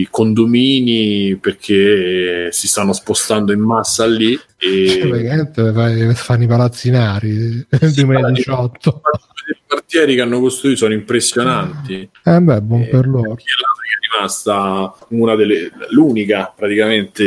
i 0.00 0.08
condomini 0.10 1.36
perché 1.36 2.48
si 2.52 2.66
stanno 2.68 2.92
spostando 2.92 3.52
in 3.52 3.60
massa 3.60 4.06
lì 4.06 4.38
e 4.58 6.12
fanno 6.14 6.42
i 6.42 6.46
palazzinari 6.46 7.30
nel 7.30 7.66
2018. 7.94 9.00
i 9.48 9.56
quartieri 9.66 10.14
che 10.16 10.20
hanno 10.22 10.40
costruito 10.40 10.78
sono 10.78 10.92
impressionanti 10.94 12.08
Eh 12.24 12.40
beh, 12.40 12.60
buon 12.62 12.82
Eh, 12.82 12.86
per 12.88 13.06
loro. 13.06 13.30
l'Africa 13.30 13.54
è 13.96 14.18
rimasta 14.18 14.94
una 15.08 15.34
delle 15.36 15.70
l'unica 15.90 16.52
praticamente 16.54 17.24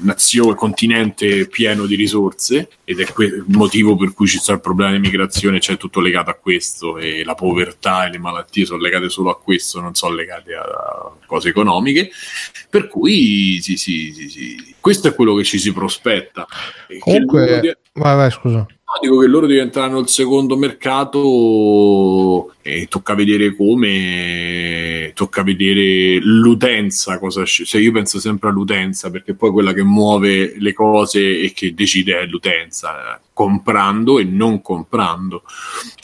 nazione, 0.00 0.54
continente 0.54 1.46
pieno 1.48 1.86
di 1.86 1.94
risorse 1.94 2.68
ed 2.84 3.00
è 3.00 3.12
que- 3.12 3.26
il 3.26 3.44
motivo 3.48 3.96
per 3.96 4.12
cui 4.12 4.26
ci 4.26 4.38
sta 4.38 4.52
il 4.52 4.60
problema 4.60 4.92
di 4.92 4.98
migrazione, 4.98 5.60
cioè 5.60 5.76
tutto 5.76 6.00
legato 6.00 6.30
a 6.30 6.34
questo 6.34 6.98
e 6.98 7.24
la 7.24 7.34
povertà 7.34 8.06
e 8.06 8.10
le 8.10 8.18
malattie 8.18 8.64
sono 8.64 8.80
legate 8.80 9.08
solo 9.08 9.30
a 9.30 9.38
questo, 9.38 9.80
non 9.80 9.94
sono 9.94 10.14
legate 10.14 10.54
a 10.54 11.12
cose 11.26 11.48
economiche, 11.48 12.10
per 12.68 12.88
cui 12.88 13.60
sì, 13.60 13.76
sì, 13.76 14.12
sì, 14.14 14.28
sì. 14.28 14.74
questo 14.80 15.08
è 15.08 15.14
quello 15.14 15.34
che 15.34 15.44
ci 15.44 15.58
si 15.58 15.72
prospetta. 15.72 16.46
Comunque, 16.98 17.60
di- 17.60 17.76
vai, 17.94 18.16
vai, 18.16 18.30
scusa. 18.30 18.58
No, 18.58 19.00
dico 19.00 19.18
che 19.18 19.26
loro 19.26 19.46
diventeranno 19.46 19.98
il 19.98 20.08
secondo 20.08 20.56
mercato 20.56 22.54
e 22.66 22.86
tocca 22.88 23.14
vedere 23.14 23.54
come, 23.54 25.12
tocca 25.14 25.44
vedere 25.44 26.18
l'utenza 26.20 27.18
cosa 27.20 27.46
sc- 27.46 27.64
se 27.64 27.78
io 27.78 27.92
penso 27.92 28.18
sempre 28.18 28.48
all'utenza 28.48 29.08
perché 29.10 29.34
poi 29.34 29.52
quella 29.52 29.72
che 29.72 29.84
muove 29.84 30.54
le 30.58 30.72
cose 30.72 31.40
e 31.40 31.52
che 31.52 31.74
decide 31.74 32.18
è 32.18 32.26
l'utenza, 32.26 33.20
comprando 33.32 34.18
e 34.18 34.24
non 34.24 34.60
comprando. 34.62 35.44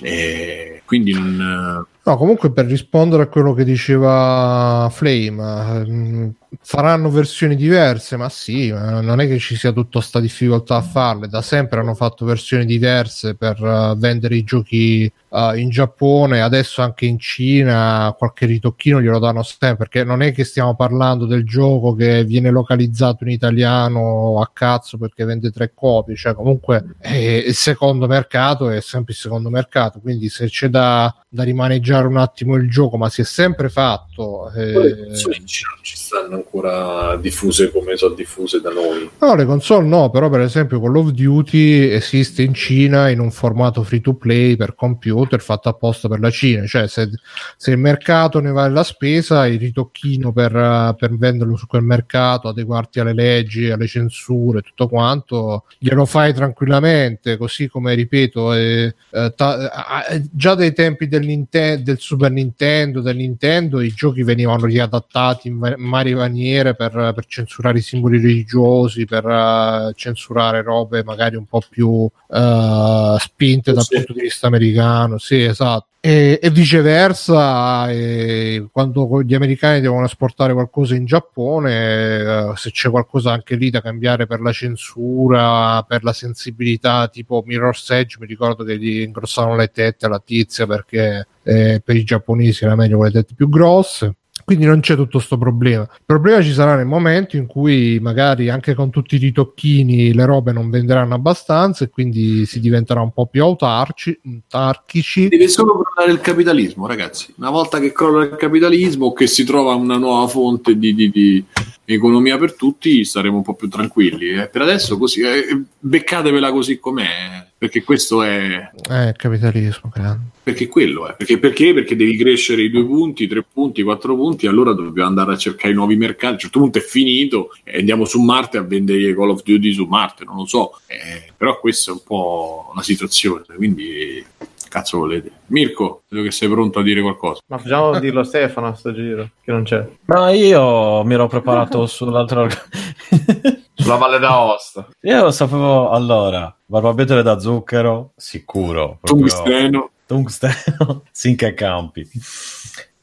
E 0.00 0.82
quindi 0.84 1.12
non, 1.12 1.84
No, 2.04 2.16
comunque 2.16 2.50
per 2.50 2.66
rispondere 2.66 3.22
a 3.22 3.26
quello 3.28 3.54
che 3.54 3.62
diceva 3.62 4.88
Flame, 4.90 5.28
ehm, 5.28 6.32
faranno 6.60 7.10
versioni 7.10 7.54
diverse, 7.54 8.16
ma 8.16 8.28
sì, 8.28 8.70
non 8.70 9.20
è 9.20 9.28
che 9.28 9.38
ci 9.38 9.54
sia 9.54 9.70
tutta 9.70 10.00
sta 10.00 10.18
difficoltà 10.18 10.76
a 10.76 10.82
farle. 10.82 11.28
Da 11.28 11.42
sempre 11.42 11.78
hanno 11.78 11.94
fatto 11.94 12.24
versioni 12.24 12.64
diverse 12.64 13.36
per 13.36 13.56
eh, 13.62 13.94
vendere 13.96 14.34
i 14.34 14.42
giochi 14.42 15.10
eh, 15.32 15.58
in 15.58 15.70
Giappone, 15.70 16.40
adesso 16.40 16.82
anche 16.82 17.06
in 17.06 17.18
Cina, 17.18 18.14
qualche 18.18 18.46
ritocchino 18.46 19.00
glielo 19.00 19.18
danno 19.18 19.42
sempre, 19.42 19.76
perché 19.76 20.04
non 20.04 20.22
è 20.22 20.32
che 20.32 20.44
stiamo 20.44 20.74
parlando 20.74 21.26
del 21.26 21.44
gioco 21.44 21.94
che 21.94 22.24
viene 22.24 22.50
localizzato 22.50 23.24
in 23.24 23.30
italiano 23.30 24.40
a 24.40 24.50
cazzo 24.52 24.98
perché 24.98 25.24
vende 25.24 25.50
tre 25.50 25.72
copie, 25.74 26.16
cioè 26.16 26.34
comunque 26.34 26.96
e 27.00 27.36
il 27.46 27.54
secondo 27.54 28.06
mercato 28.06 28.68
è 28.70 28.80
sempre 28.80 29.12
il 29.12 29.18
secondo 29.18 29.48
mercato, 29.48 30.00
quindi 30.00 30.28
se 30.28 30.46
c'è 30.46 30.68
da, 30.68 31.14
da 31.28 31.42
rimaneggiare 31.42 32.06
un 32.06 32.16
attimo 32.18 32.56
il 32.56 32.68
gioco, 32.68 32.96
ma 32.96 33.08
si 33.08 33.22
è 33.22 33.24
sempre 33.24 33.68
fatto. 33.68 34.50
Poi 34.52 35.10
Eh, 35.10 35.16
ci 35.44 35.96
stanno 36.12 36.34
ancora 36.36 37.16
diffuse 37.16 37.70
come 37.70 37.96
sono 37.96 38.14
diffuse 38.14 38.60
da 38.60 38.70
noi. 38.70 39.08
No, 39.18 39.34
le 39.34 39.46
console 39.46 39.86
no, 39.86 40.10
però 40.10 40.28
per 40.28 40.40
esempio 40.40 40.78
Call 40.80 40.96
of 40.96 41.10
Duty 41.10 41.88
esiste 41.88 42.42
in 42.42 42.52
Cina 42.52 43.08
in 43.08 43.18
un 43.18 43.30
formato 43.30 43.82
free 43.82 44.02
to 44.02 44.14
play 44.14 44.56
per 44.56 44.74
computer 44.74 45.40
fatto 45.40 45.70
apposta 45.70 46.08
per 46.08 46.20
la 46.20 46.30
Cina, 46.30 46.66
cioè 46.66 46.86
se, 46.86 47.08
se 47.56 47.70
il 47.70 47.78
mercato 47.78 48.40
ne 48.40 48.50
vale 48.50 48.74
la 48.74 48.82
spesa, 48.82 49.46
il 49.46 49.58
ritocchino 49.58 50.32
per, 50.32 50.94
per 50.98 51.16
venderlo 51.16 51.56
su 51.56 51.66
quel 51.66 51.82
mercato, 51.82 52.48
adeguarti 52.48 53.00
alle 53.00 53.14
leggi, 53.14 53.70
alle 53.70 53.86
censure, 53.86 54.60
tutto 54.60 54.88
quanto, 54.88 55.64
glielo 55.78 56.04
fai 56.04 56.34
tranquillamente, 56.34 57.38
così 57.38 57.68
come 57.68 57.94
ripeto, 57.94 58.52
eh, 58.52 58.94
eh, 59.10 59.32
ta- 59.34 60.06
eh, 60.08 60.22
già 60.30 60.54
dai 60.54 60.74
tempi 60.74 61.08
del, 61.08 61.24
Ninten- 61.24 61.82
del 61.82 61.98
Super 61.98 62.30
Nintendo, 62.30 63.00
del 63.00 63.16
Nintendo, 63.16 63.80
i 63.80 63.92
giochi 63.94 64.22
venivano 64.22 64.66
riadattati 64.66 65.48
in 65.48 65.58
va- 65.58 65.74
varie 66.02 66.14
maniere 66.14 66.74
per, 66.74 67.12
per 67.14 67.26
censurare 67.26 67.78
i 67.78 67.82
simboli 67.82 68.20
religiosi, 68.20 69.04
per 69.04 69.24
eh, 69.26 69.92
censurare 69.94 70.62
robe 70.62 71.04
magari 71.04 71.36
un 71.36 71.46
po' 71.46 71.62
più 71.68 72.08
eh, 72.28 73.16
spinte 73.18 73.72
dal 73.72 73.84
Sì. 73.84 73.96
punto 73.96 74.12
di 74.12 74.20
vista 74.20 74.46
americano, 74.48 75.18
sì, 75.18 75.42
esatto. 75.42 75.86
E, 76.04 76.40
e 76.42 76.50
viceversa, 76.50 77.88
e 77.88 78.66
quando 78.72 79.22
gli 79.22 79.34
americani 79.34 79.80
devono 79.80 80.04
esportare 80.04 80.52
qualcosa 80.52 80.96
in 80.96 81.04
Giappone, 81.04 82.50
eh, 82.50 82.52
se 82.56 82.72
c'è 82.72 82.90
qualcosa 82.90 83.30
anche 83.30 83.54
lì 83.54 83.70
da 83.70 83.80
cambiare 83.80 84.26
per 84.26 84.40
la 84.40 84.50
censura, 84.50 85.84
per 85.86 86.02
la 86.02 86.12
sensibilità, 86.12 87.06
tipo 87.06 87.44
Mirror's 87.46 87.88
Edge, 87.90 88.16
mi 88.18 88.26
ricordo 88.26 88.64
che 88.64 88.78
gli 88.78 89.00
ingrossavano 89.02 89.54
le 89.54 89.70
tette 89.70 90.06
alla 90.06 90.18
tizia 90.24 90.66
perché 90.66 91.28
eh, 91.44 91.80
per 91.84 91.94
i 91.94 92.02
giapponesi 92.02 92.64
era 92.64 92.74
meglio 92.74 92.96
con 92.96 93.06
le 93.06 93.12
tette 93.12 93.34
più 93.36 93.48
grosse. 93.48 94.16
Quindi 94.44 94.64
non 94.64 94.80
c'è 94.80 94.94
tutto 94.94 95.18
questo 95.18 95.38
problema. 95.38 95.82
Il 95.82 96.02
problema 96.04 96.42
ci 96.42 96.52
sarà 96.52 96.76
nel 96.76 96.86
momento 96.86 97.36
in 97.36 97.46
cui 97.46 97.98
magari 98.00 98.48
anche 98.48 98.74
con 98.74 98.90
tutti 98.90 99.14
i 99.14 99.18
ritocchini 99.18 100.12
le 100.12 100.24
robe 100.24 100.52
non 100.52 100.70
venderanno 100.70 101.14
abbastanza 101.14 101.84
e 101.84 101.88
quindi 101.88 102.46
si 102.46 102.60
diventerà 102.60 103.00
un 103.00 103.12
po' 103.12 103.26
più 103.26 103.42
autarci, 103.42 104.18
autarchici. 104.50 105.28
Deve 105.28 105.48
solo 105.48 105.80
crollare 105.80 106.12
il 106.12 106.20
capitalismo, 106.20 106.86
ragazzi. 106.86 107.32
Una 107.36 107.50
volta 107.50 107.78
che 107.80 107.92
crolla 107.92 108.24
il 108.24 108.36
capitalismo 108.36 109.06
o 109.06 109.12
che 109.12 109.26
si 109.26 109.44
trova 109.44 109.74
una 109.74 109.96
nuova 109.96 110.26
fonte 110.26 110.76
di, 110.76 110.94
di- 110.94 111.10
di 111.10 111.44
economia 111.84 112.38
per 112.38 112.54
tutti, 112.54 113.04
staremo 113.04 113.36
un 113.36 113.42
po' 113.42 113.54
più 113.54 113.68
tranquilli. 113.68 114.30
eh. 114.30 114.48
Per 114.48 114.62
adesso 114.62 114.96
così, 114.98 115.20
eh, 115.20 115.62
beccatevela 115.78 116.50
così 116.52 116.78
com'è, 116.78 117.46
perché 117.56 117.82
questo 117.82 118.22
è... 118.22 118.70
Eh, 118.88 119.08
il 119.08 119.16
capitalismo, 119.16 119.90
grande. 119.92 120.30
Perché 120.42 120.66
quello 120.66 121.08
è. 121.08 121.14
Perché, 121.16 121.38
perché? 121.38 121.72
Perché 121.72 121.94
devi 121.94 122.16
crescere 122.16 122.62
i 122.62 122.70
due 122.70 122.84
punti, 122.84 123.28
tre 123.28 123.44
punti, 123.52 123.80
i 123.80 123.84
quattro 123.84 124.16
punti, 124.16 124.31
allora 124.46 124.72
dobbiamo 124.72 125.08
andare 125.08 125.32
a 125.32 125.36
cercare 125.36 125.72
i 125.72 125.76
nuovi 125.76 125.96
mercati. 125.96 126.26
A 126.26 126.30
un 126.32 126.38
certo 126.38 126.58
punto 126.60 126.78
è 126.78 126.82
finito 126.82 127.50
e 127.64 127.78
andiamo 127.78 128.04
su 128.04 128.20
Marte 128.20 128.58
a 128.58 128.62
vendere 128.62 129.14
Call 129.14 129.30
of 129.30 129.42
Duty 129.42 129.72
su 129.72 129.84
Marte, 129.84 130.24
non 130.24 130.36
lo 130.36 130.46
so. 130.46 130.78
Eh, 130.86 131.32
però 131.36 131.58
questa 131.60 131.90
è 131.90 131.94
un 131.94 132.02
po' 132.04 132.72
la 132.74 132.82
situazione, 132.82 133.44
quindi 133.56 134.24
cazzo 134.68 134.98
volete. 134.98 135.30
Mirko, 135.48 136.02
vedo 136.08 136.24
che 136.24 136.30
sei 136.30 136.48
pronto 136.48 136.78
a 136.78 136.82
dire 136.82 137.02
qualcosa. 137.02 137.40
Ma 137.48 137.58
facciamo 137.58 137.98
dirlo 137.98 138.20
a 138.20 138.24
Stefano 138.24 138.68
a 138.68 138.74
sto 138.74 138.94
giro, 138.94 139.28
che 139.42 139.52
non 139.52 139.64
c'è. 139.64 139.86
Ma 140.06 140.30
io 140.30 141.04
mi 141.04 141.12
ero 141.14 141.28
preparato 141.28 141.84
sull'altra. 141.86 142.46
Sulla 143.74 143.96
Valle 143.96 144.18
d'Aosta. 144.20 144.88
io 145.00 145.30
sapevo 145.32 145.88
allora, 145.90 146.54
barbabietole 146.66 147.22
da 147.22 147.38
zucchero, 147.40 148.12
sicuro. 148.16 148.98
proprio- 149.00 149.26
Tungsteno. 149.26 149.90
Tungsteno, 150.06 151.02
zinc 151.10 151.42
e 151.42 151.54
campi. 151.54 152.06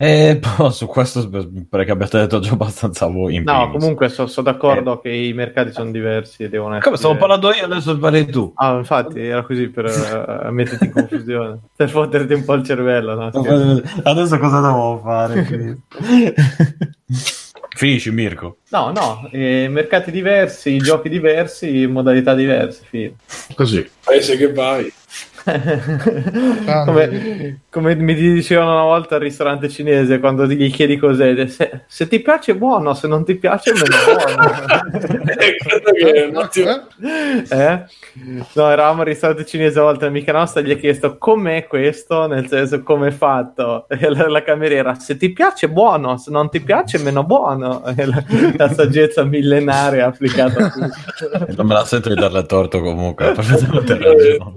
E 0.02 0.40
poi 0.56 0.72
su 0.72 0.86
questo 0.86 1.30
pare 1.70 1.84
che 1.84 1.92
abbiate 1.92 2.20
detto 2.20 2.40
già 2.40 2.54
abbastanza 2.54 3.08
voi. 3.08 3.36
In 3.36 3.44
No, 3.44 3.64
primis. 3.64 3.80
comunque 3.82 4.08
sono 4.08 4.30
d'accordo 4.44 5.02
che 5.02 5.10
i 5.10 5.34
mercati 5.34 5.74
sono 5.74 5.92
diversi 5.92 6.44
e 6.44 6.48
devono 6.50 6.76
essere... 6.76 6.86
Come 6.86 6.96
stavo 6.96 7.18
parlando 7.18 7.52
io, 7.52 7.66
adesso 7.66 7.98
parli 7.98 8.26
tu. 8.28 8.50
Ah, 8.56 8.78
infatti, 8.78 9.20
era 9.20 9.44
così 9.44 9.68
per 9.68 9.88
eh, 10.46 10.52
metterti 10.52 10.86
in 10.86 10.92
confusione. 10.94 11.60
per 11.76 11.90
fotterti 11.90 12.32
un 12.32 12.46
po' 12.46 12.54
il 12.54 12.64
cervello, 12.64 13.14
no? 13.14 13.26
Adesso 14.04 14.38
cosa 14.40 14.62
devo 14.62 15.02
fare? 15.04 15.78
Finisci, 17.76 18.12
Mirko. 18.12 18.58
No, 18.70 18.92
no, 18.92 19.28
eh, 19.32 19.68
mercati 19.70 20.12
diversi, 20.12 20.78
giochi 20.78 21.10
diversi, 21.10 21.88
modalità 21.88 22.34
diverse, 22.36 22.84
fine. 22.88 23.14
Così. 23.54 23.86
Paese 24.04 24.38
che 24.38 24.52
vai. 24.54 24.92
Come, 26.86 27.62
come 27.70 27.96
mi 27.96 28.14
dicevano 28.14 28.74
una 28.74 28.84
volta 28.84 29.16
al 29.16 29.22
ristorante 29.22 29.70
cinese 29.70 30.20
quando 30.20 30.46
gli 30.48 30.72
chiedi 30.72 30.98
cos'è, 30.98 31.48
se, 31.48 31.82
se 31.88 32.08
ti 32.08 32.20
piace 32.20 32.56
buono, 32.56 32.94
se 32.94 33.08
non 33.08 33.26
ti 33.26 33.36
piace 33.36 33.72
meno 33.74 33.96
buono. 34.06 34.88
Eh, 35.94 36.32
eh? 37.50 37.86
No, 38.54 38.70
eravamo 38.72 39.02
al 39.02 39.08
ristorante 39.08 39.46
cinese 39.46 39.80
una 39.80 39.90
volta, 39.90 40.06
amica 40.06 40.32
nostra 40.32 40.62
gli 40.62 40.72
ha 40.72 40.76
chiesto 40.76 41.18
com'è 41.18 41.68
questo, 41.68 42.28
nel 42.28 42.48
senso 42.48 42.84
come 42.84 43.08
è 43.08 43.12
fatto. 43.12 43.88
E 43.90 44.10
la, 44.10 44.28
la 44.28 44.44
cameriera, 44.44 44.96
se 44.96 45.18
ti 45.18 45.32
piace 45.32 45.70
buono, 45.70 46.18
se 46.18 46.32
non 46.32 46.50
ti 46.50 46.62
piace 46.62 46.98
meno 47.00 47.24
buono. 47.24 47.86
E 47.86 48.06
la, 48.06 48.24
la 48.56 48.74
saggezza 48.74 49.24
millenaria 49.24 50.08
applicata 50.08 50.66
a 50.66 50.70
tutto. 50.70 51.56
Non 51.56 51.68
me 51.68 51.74
la 51.74 51.86
sento 51.86 52.10
di 52.10 52.16
darle 52.16 52.46
torto 52.46 52.82
comunque, 52.82 53.32
perfettamente 53.32 53.98
ragione. 53.98 54.56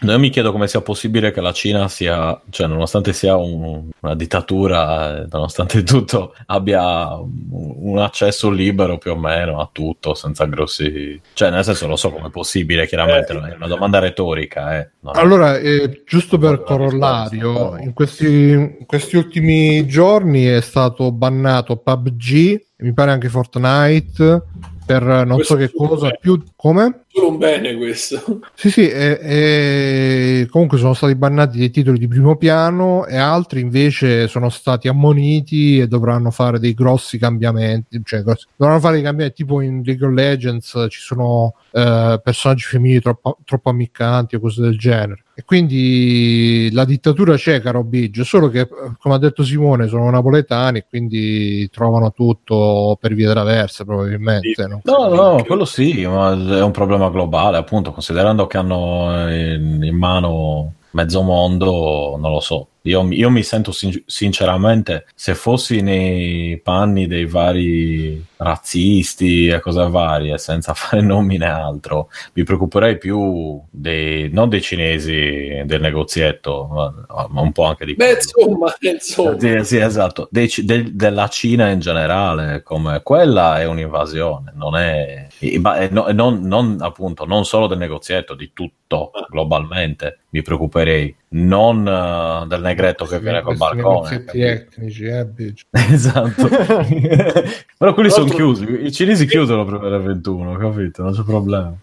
No, 0.00 0.12
Io 0.12 0.18
mi 0.30 0.36
chiedo 0.36 0.52
come 0.52 0.68
sia 0.68 0.80
possibile 0.80 1.32
che 1.32 1.40
la 1.40 1.52
Cina 1.52 1.88
sia, 1.88 2.40
cioè 2.50 2.68
nonostante 2.68 3.12
sia 3.12 3.34
un- 3.36 3.88
una 3.98 4.14
dittatura, 4.14 5.22
eh, 5.22 5.26
nonostante 5.28 5.82
tutto 5.84 6.34
abbia 6.46 7.16
un, 7.16 7.98
accesso 7.98 8.48
libero 8.48 8.96
più 8.96 9.10
o 9.10 9.16
meno 9.16 9.60
a 9.60 9.68
tutto, 9.70 10.14
senza 10.14 10.44
grossi... 10.46 11.20
Cioè 11.34 11.50
nel 11.50 11.64
senso 11.64 11.88
lo 11.88 11.96
so 11.96 12.10
come 12.12 12.28
è 12.28 12.30
possibile, 12.30 12.86
chiaramente, 12.86 13.32
Eh. 13.32 13.36
è 13.50 13.54
una 13.56 13.66
domanda 13.66 13.98
retorica. 13.98 14.78
Eh. 14.78 14.90
Non 15.00 15.16
è- 15.16 15.18
Allora, 15.18 15.58
eh, 15.58 16.02
giusto 16.06 16.38
per 16.38 16.62
corollario, 16.62 17.76
in 17.78 17.92
questi, 17.92 18.26
in 18.52 18.84
questi 18.86 19.16
ultimi 19.16 19.84
giorni 19.88 20.44
è 20.44 20.60
stato 20.60 21.10
bannato 21.10 21.76
PUBG, 21.76 22.66
mi 22.78 22.92
pare 22.92 23.10
anche 23.10 23.28
Fortnite, 23.28 24.42
per 24.90 25.02
non 25.04 25.36
Questo 25.36 25.54
so 25.54 25.60
che 25.60 25.70
cosa 25.72 26.06
bene. 26.06 26.18
più... 26.20 26.42
Come? 26.56 27.04
Solo 27.06 27.28
un 27.28 27.38
bene 27.38 27.76
questo. 27.76 28.40
Sì, 28.54 28.70
sì, 28.70 28.88
e, 28.88 29.18
e 29.22 30.48
comunque 30.50 30.78
sono 30.78 30.94
stati 30.94 31.14
bannati 31.14 31.58
dei 31.58 31.70
titoli 31.70 31.98
di 31.98 32.08
primo 32.08 32.36
piano 32.36 33.06
e 33.06 33.16
altri 33.16 33.60
invece 33.60 34.26
sono 34.26 34.48
stati 34.48 34.88
ammoniti 34.88 35.78
e 35.78 35.86
dovranno 35.86 36.30
fare 36.30 36.58
dei 36.58 36.74
grossi 36.74 37.18
cambiamenti, 37.18 38.00
cioè 38.04 38.22
dovranno 38.56 38.80
fare 38.80 38.94
dei 38.94 39.02
cambiamenti 39.04 39.42
tipo 39.42 39.60
in 39.60 39.82
League 39.84 40.06
of 40.06 40.12
Legends 40.12 40.86
ci 40.88 41.00
sono 41.00 41.54
eh, 41.72 42.20
personaggi 42.22 42.64
femminili 42.64 43.00
troppo, 43.00 43.38
troppo 43.44 43.70
ammiccanti 43.70 44.34
o 44.34 44.40
cose 44.40 44.60
del 44.60 44.76
genere. 44.76 45.24
E 45.40 45.44
quindi 45.46 46.68
la 46.72 46.84
dittatura 46.84 47.34
c'è, 47.34 47.62
caro 47.62 47.82
Biggio, 47.82 48.24
solo 48.24 48.50
che, 48.50 48.60
eh, 48.60 48.68
come 48.98 49.14
ha 49.14 49.18
detto 49.18 49.42
Simone, 49.42 49.88
sono 49.88 50.10
napoletani 50.10 50.78
e 50.78 50.86
quindi 50.86 51.66
trovano 51.70 52.12
tutto 52.12 52.98
per 53.00 53.14
via 53.14 53.30
traverse, 53.30 53.86
probabilmente. 53.86 54.52
Sì. 54.52 54.68
no? 54.68 54.82
No, 54.84 55.08
no, 55.08 55.42
quello 55.44 55.64
sì, 55.64 56.04
ma 56.04 56.32
è 56.32 56.62
un 56.62 56.72
problema 56.72 57.08
globale, 57.08 57.56
appunto, 57.56 57.90
considerando 57.90 58.46
che 58.46 58.58
hanno 58.58 59.30
in, 59.30 59.80
in 59.82 59.96
mano 59.96 60.74
mezzo 60.90 61.22
mondo, 61.22 62.18
non 62.20 62.32
lo 62.32 62.40
so. 62.40 62.68
Io, 62.82 63.06
io 63.10 63.30
mi 63.30 63.42
sento 63.42 63.72
sin- 63.72 64.02
sinceramente, 64.06 65.06
se 65.14 65.34
fossi 65.34 65.80
nei 65.82 66.58
panni 66.62 67.06
dei 67.06 67.26
vari 67.26 68.24
razzisti 68.36 69.48
e 69.48 69.60
cose 69.60 69.86
varie, 69.88 70.38
senza 70.38 70.72
fare 70.74 71.02
nomi 71.02 71.36
né 71.36 71.46
altro, 71.46 72.08
mi 72.34 72.42
preoccuperei 72.42 72.96
più 72.98 73.60
dei, 73.70 74.30
non 74.32 74.48
dei 74.48 74.62
cinesi 74.62 75.62
del 75.64 75.80
negozietto, 75.80 76.68
ma, 76.72 77.26
ma 77.28 77.40
un 77.42 77.52
po' 77.52 77.64
anche 77.64 77.84
di 77.84 77.94
Beh, 77.94 78.16
quello. 78.16 78.50
insomma, 78.50 78.74
insomma. 78.92 79.38
Sì, 79.38 79.64
sì, 79.64 79.76
esatto, 79.78 80.28
Dei 80.30 80.50
del- 80.64 80.94
della 80.94 81.28
Cina 81.28 81.68
in 81.68 81.80
generale, 81.80 82.62
come 82.62 83.02
quella 83.02 83.60
è 83.60 83.66
un'invasione, 83.66 84.52
non 84.54 84.76
è, 84.76 85.26
e- 85.38 85.60
è 85.62 85.88
no- 85.90 86.08
non, 86.12 86.40
non, 86.42 86.76
appunto, 86.80 87.24
non 87.26 87.44
solo 87.44 87.66
del 87.66 87.78
negozietto, 87.78 88.34
di 88.34 88.52
tutto 88.52 89.10
globalmente, 89.28 90.20
mi 90.30 90.42
preoccuperei, 90.42 91.14
non 91.30 91.86
eh, 91.86 92.46
del 92.46 92.60
negretto 92.70 93.04
che 93.04 93.18
viene 93.20 93.42
col 93.42 93.56
balcone. 93.56 94.24
etnici, 94.32 95.04
eh. 95.04 95.28
Esatto, 95.70 96.48
però 97.78 97.94
quelli 97.94 98.10
sono 98.10 98.28
chiusi, 98.32 98.64
i 98.84 98.92
cinesi 98.92 99.26
chiudono 99.26 99.64
prima 99.64 99.80
delle 99.80 99.98
21, 99.98 100.56
capito? 100.56 101.02
Non 101.02 101.12
c'è 101.14 101.22
problema. 101.22 101.74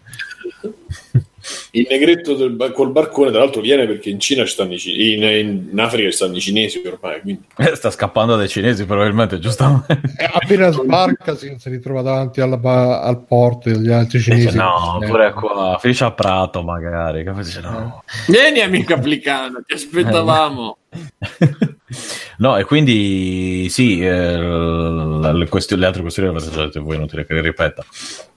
il 1.72 1.86
negretto 1.88 2.34
del 2.34 2.72
col 2.74 2.90
barcone, 2.90 3.30
tra 3.30 3.40
l'altro, 3.40 3.60
viene 3.60 3.86
perché 3.86 4.10
in 4.10 4.18
Cina 4.20 4.44
ci 4.44 4.52
stanno 4.52 4.72
i 4.74 4.78
ci- 4.78 5.14
in, 5.14 5.68
in 5.70 5.78
Africa 5.80 6.10
ci 6.10 6.16
stanno 6.16 6.36
i 6.36 6.40
cinesi 6.40 6.82
ormai. 6.84 7.20
Quindi. 7.20 7.44
Eh, 7.56 7.74
Sta 7.74 7.90
scappando 7.90 8.36
dai 8.36 8.48
cinesi, 8.48 8.84
probabilmente, 8.86 9.38
giustamente. 9.38 10.00
E 10.16 10.28
appena 10.30 10.70
sbarca 10.70 11.36
si, 11.36 11.54
si 11.58 11.68
ritrova 11.68 12.02
davanti 12.02 12.40
alla 12.40 12.58
al 13.02 13.24
porto 13.24 13.68
degli 13.70 13.90
altri 13.90 14.20
cinesi. 14.20 14.46
Dice, 14.46 14.58
no, 14.58 15.00
Eh, 15.02 15.06
pure 15.06 15.32
qua, 15.32 15.76
finisce 15.80 16.04
a 16.04 16.12
Prato 16.12 16.62
magari. 16.62 17.24
Dice, 17.34 17.60
no. 17.60 18.02
Vieni, 18.26 18.60
amico 18.60 18.94
applicano, 18.94 19.62
ti 19.64 19.74
aspettavamo. 19.74 20.77
No, 22.38 22.56
e 22.56 22.64
quindi 22.64 23.68
sì, 23.70 24.00
eh, 24.00 24.36
le, 24.38 25.48
questi- 25.48 25.76
le 25.76 25.86
altre 25.86 26.02
questioni 26.02 26.30
le 26.30 26.36
avete 26.36 26.52
già 26.54 26.64
dette 26.64 26.78
voi, 26.80 26.96
inutile 26.96 27.26
che 27.26 27.34
le 27.34 27.40
ripeta. 27.40 27.84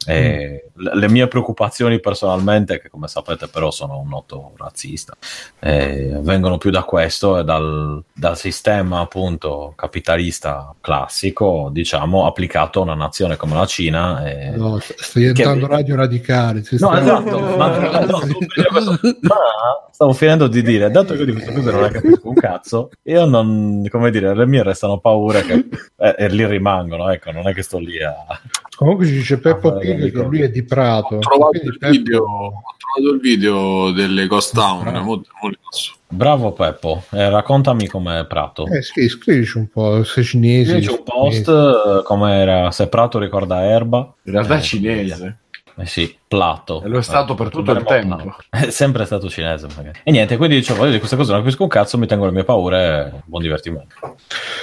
Eh, 0.07 0.69
le, 0.75 0.95
le 0.95 1.09
mie 1.09 1.27
preoccupazioni 1.27 1.99
personalmente, 1.99 2.79
che 2.81 2.89
come 2.89 3.07
sapete 3.07 3.47
però 3.47 3.69
sono 3.69 3.99
un 3.99 4.07
noto 4.07 4.53
razzista, 4.57 5.13
eh, 5.59 6.17
vengono 6.21 6.57
più 6.57 6.71
da 6.71 6.83
questo 6.83 7.37
e 7.37 7.43
dal, 7.43 8.01
dal 8.11 8.37
sistema 8.37 8.99
appunto 9.01 9.73
capitalista 9.75 10.73
classico, 10.81 11.69
diciamo, 11.71 12.25
applicato 12.25 12.79
a 12.79 12.83
una 12.83 12.95
nazione 12.95 13.35
come 13.37 13.53
la 13.55 13.65
Cina. 13.65 14.25
eh, 14.27 14.49
no, 14.55 14.79
sta 14.79 15.19
diventando 15.19 15.67
Che- 15.67 15.73
radio 15.75 15.95
radicale. 15.95 16.63
No, 16.71 16.97
esatto, 16.97 17.39
ma, 17.57 17.77
no, 18.05 18.17
stavo 18.17 18.17
finendo 18.19 18.69
questo- 18.71 18.99
ma 19.21 19.35
stavo 19.91 20.13
finendo 20.13 20.47
di 20.47 20.61
dire, 20.63 20.89
dato 20.89 21.13
che 21.13 21.19
io 21.19 21.25
di 21.25 21.31
queste 21.33 21.53
cose 21.53 21.71
non 21.71 21.81
ne 21.81 21.89
capisco 21.91 22.27
un 22.27 22.33
cazzo, 22.33 22.89
io 23.03 23.25
non, 23.25 23.85
come 23.89 24.09
dire, 24.09 24.33
le 24.35 24.47
mie 24.47 24.63
restano 24.63 24.97
paure 24.99 25.43
che 25.43 25.65
eh, 25.97 26.15
e 26.17 26.27
lì 26.29 26.43
rimangono, 26.47 27.09
ecco, 27.11 27.31
non 27.31 27.47
è 27.47 27.53
che 27.53 27.61
sto 27.61 27.77
lì 27.77 28.01
a... 28.01 28.15
Comunque 28.75 29.05
ci 29.05 29.11
dice 29.13 29.37
Peppo 29.37 29.75
Ah, 29.75 29.79
Pig 29.95 30.11
che 30.11 30.23
lui 30.23 30.41
è 30.41 30.49
di 30.49 30.63
Prato. 30.63 31.15
Ho 31.15 31.19
trovato, 31.19 31.57
il 31.61 31.77
Peppo- 31.77 31.91
video, 31.91 32.23
ho 32.23 32.75
trovato 32.77 33.13
il 33.15 33.19
video 33.21 33.91
delle 33.91 34.27
Ghost 34.27 34.53
Town. 34.53 34.85
Mo- 35.03 35.21
mo 35.41 35.47
li 35.49 35.57
passo. 35.61 35.93
Bravo 36.07 36.51
Peppo, 36.51 37.03
eh, 37.11 37.29
raccontami 37.29 37.87
com'è 37.87 38.25
Prato. 38.25 38.65
Eh, 38.67 38.81
scri- 38.81 39.07
scrivici 39.07 39.57
un 39.57 39.67
po', 39.69 40.03
sei 40.03 40.23
cinesi. 40.25 40.71
Io 40.75 40.79
c'è 40.79 40.91
un 40.91 41.03
post, 41.03 41.47
eh, 41.47 42.03
com'era, 42.03 42.69
se 42.71 42.87
Prato 42.87 43.17
ricorda 43.19 43.63
Erba. 43.63 44.13
In 44.23 44.31
realtà 44.33 44.55
Eh, 44.55 44.57
è 44.57 44.61
cinese. 44.61 45.37
Eh 45.81 45.85
sì, 45.87 46.15
Plato. 46.27 46.81
E 46.83 46.87
lo 46.87 46.99
è 46.99 47.01
stato 47.01 47.33
per 47.33 47.49
tutto 47.49 47.71
il 47.71 47.83
tempo. 47.83 48.35
È 48.49 48.69
sempre 48.69 49.05
stato 49.05 49.27
cinese. 49.29 49.67
magari. 49.75 49.99
E 50.03 50.11
niente, 50.11 50.37
quindi 50.37 50.55
dicevo, 50.55 50.85
io 50.85 50.91
di 50.91 50.99
queste 50.99 51.15
cose 51.15 51.31
non 51.31 51.41
capisco 51.41 51.63
un 51.63 51.69
cazzo, 51.69 51.97
mi 51.97 52.07
tengo 52.07 52.25
le 52.25 52.31
mie 52.31 52.43
paure, 52.43 53.23
buon 53.25 53.41
divertimento. 53.41 53.95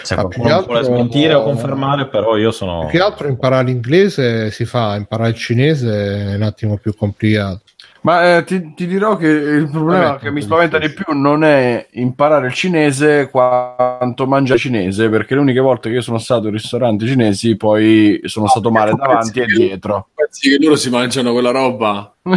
Se 0.03 0.15
Ma 0.15 0.23
qualcuno 0.23 0.47
più 0.47 0.57
che 0.57 0.65
vuole 0.65 0.79
altro- 0.79 0.95
smentire 0.95 1.35
o 1.35 1.43
confermare, 1.43 2.07
però 2.07 2.37
io 2.37 2.53
sono... 2.53 2.87
Più 2.89 2.99
che 2.99 3.05
altro 3.05 3.29
imparare 3.29 3.67
l'inglese 3.67 4.51
si 4.51 4.65
fa, 4.65 4.97
imparare 4.97 5.31
il 5.31 5.37
cinese 5.37 6.33
è 6.33 6.35
un 6.37 6.43
attimo 6.43 6.79
più 6.79 6.95
complicato. 6.95 7.63
Ma 8.01 8.37
eh, 8.37 8.45
ti, 8.45 8.75
ti 8.75 8.87
dirò 8.87 9.17
che 9.17 9.27
il 9.27 9.69
problema 9.69 10.11
Vabbè, 10.11 10.19
che 10.21 10.31
mi 10.31 10.41
spaventa 10.41 10.79
di 10.79 10.91
più 10.91 11.13
non 11.15 11.43
è 11.43 11.89
imparare 11.93 12.47
il 12.47 12.53
cinese 12.53 13.29
quanto 13.29 14.27
mangiare 14.27 14.59
cinese, 14.59 15.09
perché 15.09 15.35
le 15.35 15.41
uniche 15.41 15.59
volte 15.59 15.89
che 15.89 15.97
io 15.97 16.01
sono 16.01 16.19
stato 16.19 16.47
in 16.47 16.53
ristoranti 16.53 17.07
cinesi 17.07 17.57
poi 17.57 18.21
sono 18.25 18.47
stato 18.47 18.71
male 18.71 18.95
davanti 18.95 19.41
e 19.41 19.47
dietro. 19.47 20.09
Pensi 20.29 20.51
che 20.51 20.59
loro 20.63 20.77
si 20.77 20.91
mangiano 20.91 21.33
quella 21.33 21.51
roba? 21.51 22.15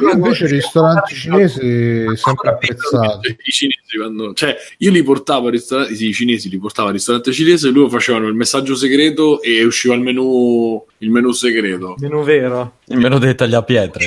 Io 0.00 0.10
invece 0.10 0.44
i 0.44 0.48
ristoranti 0.48 1.14
cinesi 1.14 2.06
sempre 2.16 2.48
apprezzati. 2.48 3.36
I 3.42 3.50
cinesi 3.50 3.98
quando... 3.98 4.32
Cioè, 4.32 4.56
io 4.78 4.90
li 4.90 5.02
portavo 5.02 5.46
al 5.46 5.52
ristorante... 5.52 5.94
Sì, 5.94 6.08
i 6.08 6.12
cinesi 6.14 6.48
li 6.48 6.58
portavo 6.58 6.88
al 6.88 6.94
ristorante 6.94 7.32
cinese 7.32 7.68
e 7.68 7.72
loro 7.72 7.90
facevano 7.90 8.26
il 8.26 8.34
messaggio 8.34 8.74
segreto 8.74 9.42
e 9.42 9.62
usciva 9.64 9.94
il 9.94 10.00
menù, 10.00 10.82
il 10.98 11.10
menù 11.10 11.32
segreto. 11.32 11.96
Meno 11.98 12.22
vero. 12.22 12.78
Il 12.86 12.98
meno 12.98 13.18
dei 13.18 13.34
tagliapietre. 13.34 14.04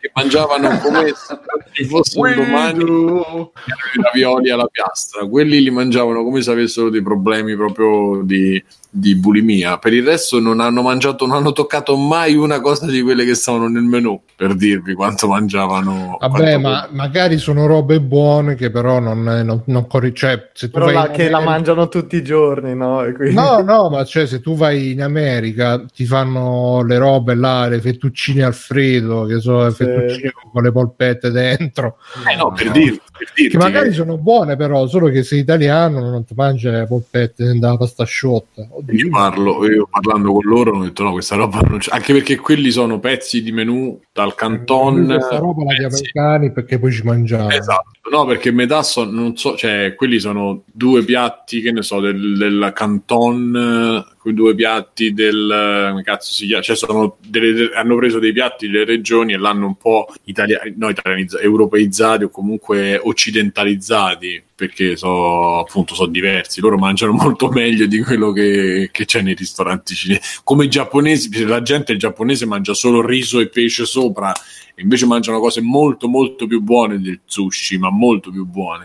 E 0.00 0.10
mangiavano 0.14 0.78
come 0.78 1.06
se 1.16 1.38
ci 1.72 1.84
fosse 1.86 2.18
un 2.18 2.34
domani 2.34 2.84
i 2.84 4.02
ravioli 4.02 4.50
alla 4.50 4.66
piastra. 4.66 5.26
Quelli 5.26 5.60
li 5.60 5.70
mangiavano 5.70 6.22
come 6.22 6.40
se 6.40 6.52
avessero 6.52 6.88
dei 6.88 7.02
problemi 7.02 7.56
proprio 7.56 8.22
di, 8.22 8.62
di 8.92 9.14
bulimia. 9.14 9.78
Per 9.78 9.92
il 9.92 10.04
resto 10.04 10.40
non 10.40 10.58
hanno 10.60 10.82
mangiato, 10.82 11.24
non 11.26 11.36
hanno 11.36 11.52
toccato 11.52 11.96
mai 11.96 12.34
una 12.34 12.60
cosa 12.60 12.86
di 12.86 13.00
quelle 13.02 13.24
che 13.24 13.34
stavano 13.34 13.68
nel 13.68 13.82
menù, 13.84 14.20
per 14.34 14.54
dirvi 14.54 14.94
quanto 14.94 15.28
mangiavano. 15.28 16.16
Vabbè, 16.20 16.36
quanto- 16.58 16.58
ma 16.68 16.88
magari 16.90 17.38
sono 17.38 17.66
robe 17.66 18.00
buone 18.00 18.56
che 18.56 18.70
però 18.70 18.98
non, 18.98 19.22
non, 19.22 19.62
non 19.66 19.86
corri- 19.86 20.14
cioè, 20.14 20.50
se 20.52 20.66
tu 20.66 20.72
Però 20.72 20.86
vai 20.86 20.94
la, 20.94 21.10
che 21.10 21.28
la 21.28 21.36
America- 21.36 21.50
mangiano 21.50 21.88
tutti 21.88 22.16
i 22.16 22.22
giorni, 22.24 22.74
no? 22.74 23.04
E 23.04 23.12
quindi- 23.12 23.34
No, 23.34 23.60
no, 23.60 23.88
ma 23.90 24.04
cioè 24.04 24.26
se 24.26 24.40
tu 24.40 24.56
vai 24.56 24.90
in 24.90 25.02
America 25.02 25.84
ti 25.94 26.04
fanno 26.04 26.82
le 26.82 26.98
robe 26.98 27.34
là, 27.34 27.68
le 27.68 27.80
fettuccine 27.80 28.42
Alfredo, 28.42 29.24
che 29.24 29.38
sono 29.40 29.64
le 29.64 29.70
Sì. 29.70 29.84
fettuccine 29.84 30.32
con 30.52 30.62
le 30.62 30.72
polpette 30.72 31.30
dentro, 31.30 31.96
Eh 32.28 32.34
no, 32.36 32.52
per 32.52 32.64
per 32.64 32.72
dirti 32.72 33.00
che 33.34 33.56
magari 33.56 33.92
sono 33.92 34.16
buone 34.18 34.56
però, 34.56 34.86
solo 34.86 35.08
che 35.08 35.22
sei 35.22 35.40
italiano 35.40 36.00
non 36.10 36.24
ti 36.24 36.34
mangi 36.34 36.68
le 36.68 36.86
polpette 36.86 37.44
della 37.44 37.76
pasta. 37.76 38.04
Oddio, 38.04 38.94
Io 38.94 39.08
parlo, 39.10 39.66
io 39.68 39.88
parlando 39.90 40.32
con 40.32 40.42
loro 40.44 40.76
ho 40.76 40.82
detto 40.82 41.02
no, 41.02 41.12
questa 41.12 41.36
roba 41.36 41.60
non 41.60 41.78
c'è, 41.78 41.90
anche 41.92 42.12
perché 42.12 42.36
quelli 42.36 42.70
sono 42.70 42.98
pezzi 42.98 43.42
di 43.42 43.52
menù 43.52 44.00
dal 44.12 44.34
canton. 44.34 45.06
questa 45.06 45.38
roba 45.38 45.64
la 45.64 45.74
di 45.74 45.82
pezzi- 45.84 46.10
americani 46.14 46.52
perché 46.52 46.78
poi 46.78 46.92
ci 46.92 47.02
mangiamo. 47.02 47.50
Esatto, 47.50 48.10
no, 48.10 48.24
perché 48.26 48.50
metà 48.50 48.82
sono, 48.82 49.10
non 49.10 49.36
so, 49.36 49.56
cioè, 49.56 49.94
quelli 49.96 50.18
sono 50.18 50.62
due 50.72 51.02
piatti, 51.04 51.60
che 51.60 51.72
ne 51.72 51.82
so, 51.82 52.00
del, 52.00 52.36
del 52.36 52.72
canton, 52.74 54.04
quei 54.20 54.34
due 54.34 54.54
piatti 54.54 55.14
del, 55.14 55.50
eh, 55.50 55.90
come 55.90 56.02
cazzo 56.02 56.30
si 56.30 56.46
chiama, 56.46 56.62
cioè 56.62 56.76
sono 56.76 57.16
delle- 57.26 57.52
de- 57.54 57.70
hanno 57.72 57.96
preso 57.96 58.18
dei 58.18 58.32
piatti 58.32 58.68
delle 58.68 58.84
regioni 58.84 59.32
e 59.32 59.38
l'hanno 59.38 59.64
un 59.64 59.76
po' 59.76 60.12
italiani, 60.24 60.74
no, 60.76 60.92
europeizzati 61.40 62.24
o 62.24 62.28
comunque 62.28 63.00
occidentalizzati, 63.02 64.42
perché 64.54 64.94
so, 64.96 65.60
appunto 65.60 65.94
sono 65.94 66.10
diversi, 66.10 66.60
loro 66.60 66.76
mangiano 66.76 67.12
molto 67.16 67.48
meglio 67.48 67.86
di 67.86 68.02
quello 68.02 68.30
che, 68.32 68.90
che 68.92 69.06
c'è 69.06 69.22
nei 69.22 69.34
ristoranti 69.34 69.94
cinesi. 69.94 70.20
Come 70.44 70.66
i 70.66 70.68
giapponesi, 70.68 71.46
la 71.46 71.62
gente 71.62 71.96
giapponese 71.96 72.44
mangia 72.44 72.74
solo 72.74 73.04
riso 73.04 73.40
e 73.40 73.48
pesce 73.48 73.86
sopra, 73.86 74.34
e 74.74 74.82
invece 74.82 75.06
mangiano 75.06 75.40
cose 75.40 75.62
molto 75.62 76.08
molto 76.08 76.46
più 76.46 76.60
buone 76.60 77.00
del 77.00 77.20
sushi, 77.24 77.78
ma 77.78 77.90
molto 77.90 78.30
più 78.30 78.44
buone. 78.44 78.84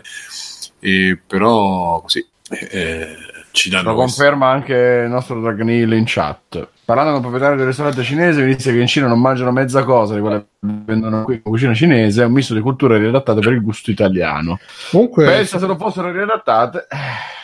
E 0.80 1.18
però 1.26 2.00
così 2.00 2.24
eh, 2.48 3.16
ci 3.56 3.70
danno 3.70 3.90
Lo 3.90 3.94
questo. 3.96 4.20
conferma 4.22 4.48
anche 4.50 4.74
il 5.04 5.10
nostro 5.10 5.40
Dragnil 5.40 5.92
in 5.92 6.04
chat. 6.06 6.68
Parlando 6.84 7.10
con 7.10 7.20
il 7.20 7.26
proprietario 7.26 7.56
del 7.56 7.66
ristorante 7.66 8.02
cinese, 8.04 8.42
mi 8.44 8.54
disse 8.54 8.70
che 8.70 8.78
in 8.78 8.86
Cina 8.86 9.08
non 9.08 9.18
mangiano 9.20 9.50
mezza 9.50 9.82
cosa 9.82 10.14
di 10.14 10.20
quelle 10.20 10.38
che 10.38 10.46
vendono 10.60 11.24
qui 11.24 11.34
in 11.36 11.42
cucina 11.42 11.74
cinese, 11.74 12.22
è 12.22 12.26
un 12.26 12.32
misto 12.32 12.54
di 12.54 12.60
culture 12.60 12.98
riadattate 12.98 13.40
per 13.40 13.52
il 13.54 13.62
gusto 13.62 13.90
italiano. 13.90 14.58
Comunque, 14.90 15.24
Pensa 15.24 15.58
se 15.58 15.66
non 15.66 15.78
fossero 15.78 16.12
riadattate. 16.12 16.86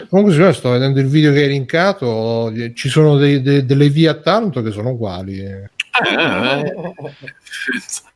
comunque 0.08 0.34
signore, 0.34 0.52
sto 0.52 0.70
vedendo 0.70 1.00
il 1.00 1.06
video 1.08 1.32
che 1.32 1.42
hai 1.42 1.48
linkato, 1.48 2.52
ci 2.74 2.88
sono 2.88 3.16
dei- 3.16 3.42
dei- 3.42 3.64
delle 3.64 3.88
vie 3.88 4.10
a 4.10 4.14
tanto 4.14 4.62
che 4.62 4.70
sono 4.70 4.90
uguali. 4.90 5.38
eh. 5.40 5.70
Eh, 6.08 6.60
eh. 6.60 6.72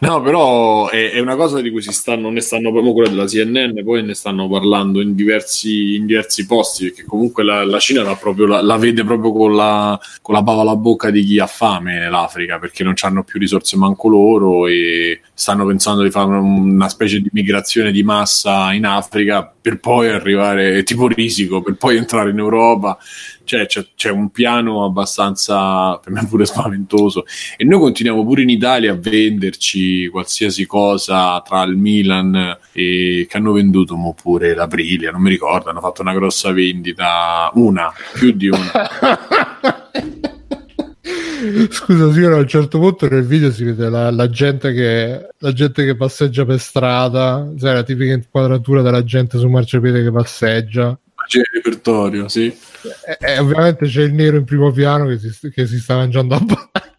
No, 0.00 0.20
però 0.20 0.88
è, 0.88 1.12
è 1.12 1.18
una 1.18 1.36
cosa 1.36 1.60
di 1.60 1.70
cui 1.70 1.82
si 1.82 1.92
stanno, 1.92 2.30
ne 2.30 2.40
stanno 2.40 2.70
proprio 2.70 2.92
quella 2.92 3.08
della 3.08 3.26
CNN, 3.26 3.82
poi 3.82 4.02
ne 4.04 4.14
stanno 4.14 4.48
parlando 4.48 5.00
in 5.00 5.14
diversi, 5.14 5.96
in 5.96 6.06
diversi 6.06 6.46
posti, 6.46 6.84
perché 6.84 7.04
comunque 7.04 7.42
la, 7.42 7.64
la 7.64 7.78
Cina 7.78 8.02
la, 8.02 8.14
proprio, 8.14 8.46
la, 8.46 8.62
la 8.62 8.76
vede 8.76 9.04
proprio 9.04 9.32
con 9.32 9.56
la, 9.56 9.98
con 10.22 10.34
la 10.34 10.42
bava 10.42 10.62
alla 10.62 10.76
bocca 10.76 11.10
di 11.10 11.24
chi 11.24 11.38
ha 11.38 11.46
fame 11.46 12.08
l'Africa, 12.08 12.58
perché 12.58 12.84
non 12.84 12.94
hanno 13.00 13.24
più 13.24 13.38
risorse 13.38 13.76
manco 13.76 14.08
loro 14.08 14.66
e 14.66 15.20
stanno 15.34 15.66
pensando 15.66 16.02
di 16.02 16.10
fare 16.10 16.36
una 16.36 16.88
specie 16.88 17.20
di 17.20 17.28
migrazione 17.32 17.92
di 17.92 18.02
massa 18.02 18.72
in 18.72 18.84
Africa 18.84 19.52
per 19.60 19.80
poi 19.80 20.08
arrivare, 20.08 20.82
tipo 20.82 21.08
risico, 21.08 21.60
per 21.60 21.74
poi 21.74 21.96
entrare 21.96 22.30
in 22.30 22.38
Europa. 22.38 22.98
Cioè, 23.44 23.66
c'è, 23.66 23.86
c'è 23.94 24.10
un 24.10 24.30
piano 24.30 24.84
abbastanza, 24.84 25.96
per 25.98 26.12
me 26.12 26.26
pure 26.26 26.44
spaventoso, 26.44 27.24
e 27.56 27.64
noi 27.64 27.78
continuiamo 27.78 28.24
pure 28.24 28.42
in 28.42 28.50
Italia 28.50 28.92
a 28.92 28.96
venderci 29.38 30.08
qualsiasi 30.08 30.66
cosa 30.66 31.40
tra 31.40 31.62
il 31.62 31.76
Milan 31.76 32.58
e 32.72 33.26
che 33.28 33.36
hanno 33.36 33.52
venduto 33.52 33.94
mo 33.94 34.12
pure 34.12 34.54
l'Aprilia, 34.54 35.12
non 35.12 35.22
mi 35.22 35.30
ricordo, 35.30 35.70
hanno 35.70 35.80
fatto 35.80 36.02
una 36.02 36.12
grossa 36.12 36.52
vendita, 36.52 37.50
una, 37.54 37.92
più 38.12 38.32
di 38.32 38.48
una. 38.48 38.70
Scusa, 41.70 42.12
signore, 42.12 42.34
a 42.34 42.38
un 42.38 42.48
certo 42.48 42.80
punto 42.80 43.08
nel 43.08 43.24
video 43.24 43.52
si 43.52 43.62
vede 43.64 43.88
la, 43.88 44.10
la 44.10 44.28
gente, 44.28 44.72
che, 44.72 45.28
la 45.38 45.52
gente 45.52 45.84
che 45.84 45.94
passeggia 45.94 46.44
per 46.44 46.58
strada, 46.58 47.48
sai, 47.56 47.74
la 47.74 47.84
tipica 47.84 48.12
inquadratura 48.12 48.82
della 48.82 49.04
gente 49.04 49.38
su 49.38 49.48
marciapiede 49.48 50.02
che 50.02 50.10
passeggia. 50.10 50.98
C'è 51.28 51.38
il 51.38 51.48
repertorio, 51.52 52.28
sì. 52.28 52.46
E, 52.46 53.18
e 53.20 53.38
ovviamente 53.38 53.86
c'è 53.86 54.02
il 54.02 54.14
nero 54.14 54.36
in 54.36 54.44
primo 54.44 54.72
piano 54.72 55.06
che 55.06 55.18
si, 55.18 55.50
che 55.50 55.66
si 55.66 55.78
sta 55.78 55.96
mangiando 55.96 56.34
a 56.34 56.40
banana. 56.44 56.97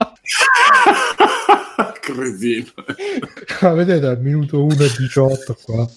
Cretino. 2.13 2.67
Ah, 3.61 3.73
vedete 3.73 4.05
al 4.05 4.21
minuto 4.21 4.63
1 4.63 4.73
e 4.83 4.91
18 4.97 5.57
qua. 5.63 5.89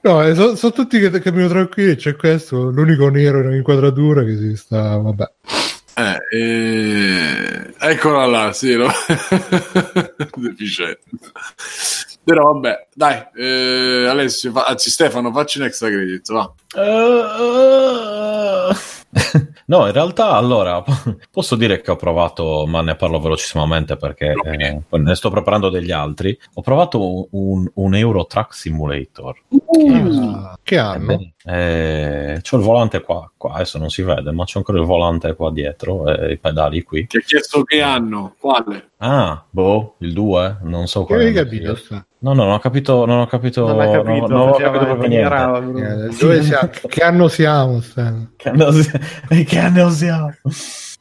No, 0.00 0.34
sono, 0.34 0.54
sono 0.56 0.72
tutti 0.72 0.98
che 0.98 1.10
camminano 1.20 1.50
tranquilli. 1.50 1.96
C'è 1.96 2.16
questo, 2.16 2.70
l'unico 2.70 3.08
nero 3.08 3.42
in 3.42 3.52
inquadratura 3.52 4.24
che 4.24 4.36
si 4.36 4.56
sta. 4.56 4.96
Vabbè. 4.96 5.30
Eh, 5.98 6.18
eh, 6.30 7.74
eccola 7.78 8.26
là, 8.26 8.52
sì, 8.52 8.76
no? 8.76 8.86
deficiente. 10.36 11.02
Però 12.22 12.52
vabbè, 12.52 12.88
dai, 12.94 13.26
eh, 13.34 14.06
Alessio, 14.06 14.52
fa- 14.52 14.66
anzi 14.66 14.90
Stefano, 14.90 15.32
facci 15.32 15.58
un 15.58 15.64
extra 15.64 15.88
credit, 15.88 16.30
va. 16.30 16.52
Eh, 16.76 18.74
no, 19.66 19.86
in 19.86 19.92
realtà 19.92 20.32
allora 20.32 20.82
posso 21.30 21.56
dire 21.56 21.80
che 21.80 21.90
ho 21.90 21.96
provato, 21.96 22.66
ma 22.66 22.82
ne 22.82 22.94
parlo 22.94 23.18
velocissimamente 23.20 23.96
perché 23.96 24.32
eh, 24.32 24.82
ne 24.90 25.14
sto 25.14 25.30
preparando 25.30 25.70
degli 25.70 25.90
altri. 25.90 26.38
Ho 26.54 26.62
provato 26.62 27.28
un, 27.30 27.68
un 27.74 27.94
Euro 27.94 28.26
Truck 28.26 28.54
Simulator. 28.54 29.36
Che 30.62 30.78
hanno? 30.78 31.12
Ebbene, 31.12 31.34
eh, 31.44 32.40
c'ho 32.42 32.56
il 32.56 32.62
volante 32.62 33.00
qua, 33.00 33.30
qua, 33.36 33.54
adesso 33.54 33.78
non 33.78 33.88
si 33.88 34.02
vede, 34.02 34.30
ma 34.32 34.44
c'ho 34.44 34.58
ancora 34.58 34.78
il 34.78 34.84
volante 34.84 35.34
qua 35.34 35.50
dietro 35.50 36.06
e 36.06 36.32
i 36.32 36.38
pedali 36.38 36.82
qui. 36.82 37.06
Ti 37.06 37.16
ha 37.16 37.20
chiesto 37.20 37.62
che 37.62 37.80
anno, 37.80 38.34
quale? 38.38 38.90
Ah, 39.00 39.44
boh, 39.48 39.94
il 40.00 40.12
2, 40.12 40.58
non 40.62 40.88
so 40.88 41.00
Che 41.04 41.14
quale. 41.14 41.26
hai 41.28 41.32
capito? 41.32 41.76
sta? 41.76 42.04
No, 42.20 42.32
no, 42.32 42.42
non 42.44 42.54
ho 42.54 42.58
capito, 42.58 43.06
non 43.06 43.20
ho 43.20 43.26
capito, 43.26 43.64
Non 43.66 43.78
capito, 43.78 44.26
non, 44.26 44.28
non 44.28 44.48
ho 44.48 44.56
capito 44.56 44.84
proprio 44.84 45.08
niente. 45.08 45.34
Bruno. 45.60 45.78
Eh, 45.78 46.16
dove 46.18 46.42
siamo? 46.42 46.70
che 46.88 47.00
anno 47.04 47.28
siamo? 47.28 47.80
sta? 47.80 48.12
Che 48.36 48.48
anno, 48.48 48.72
si- 48.72 48.90
che 49.46 49.58
anno 49.58 49.88
siamo? 49.90 50.32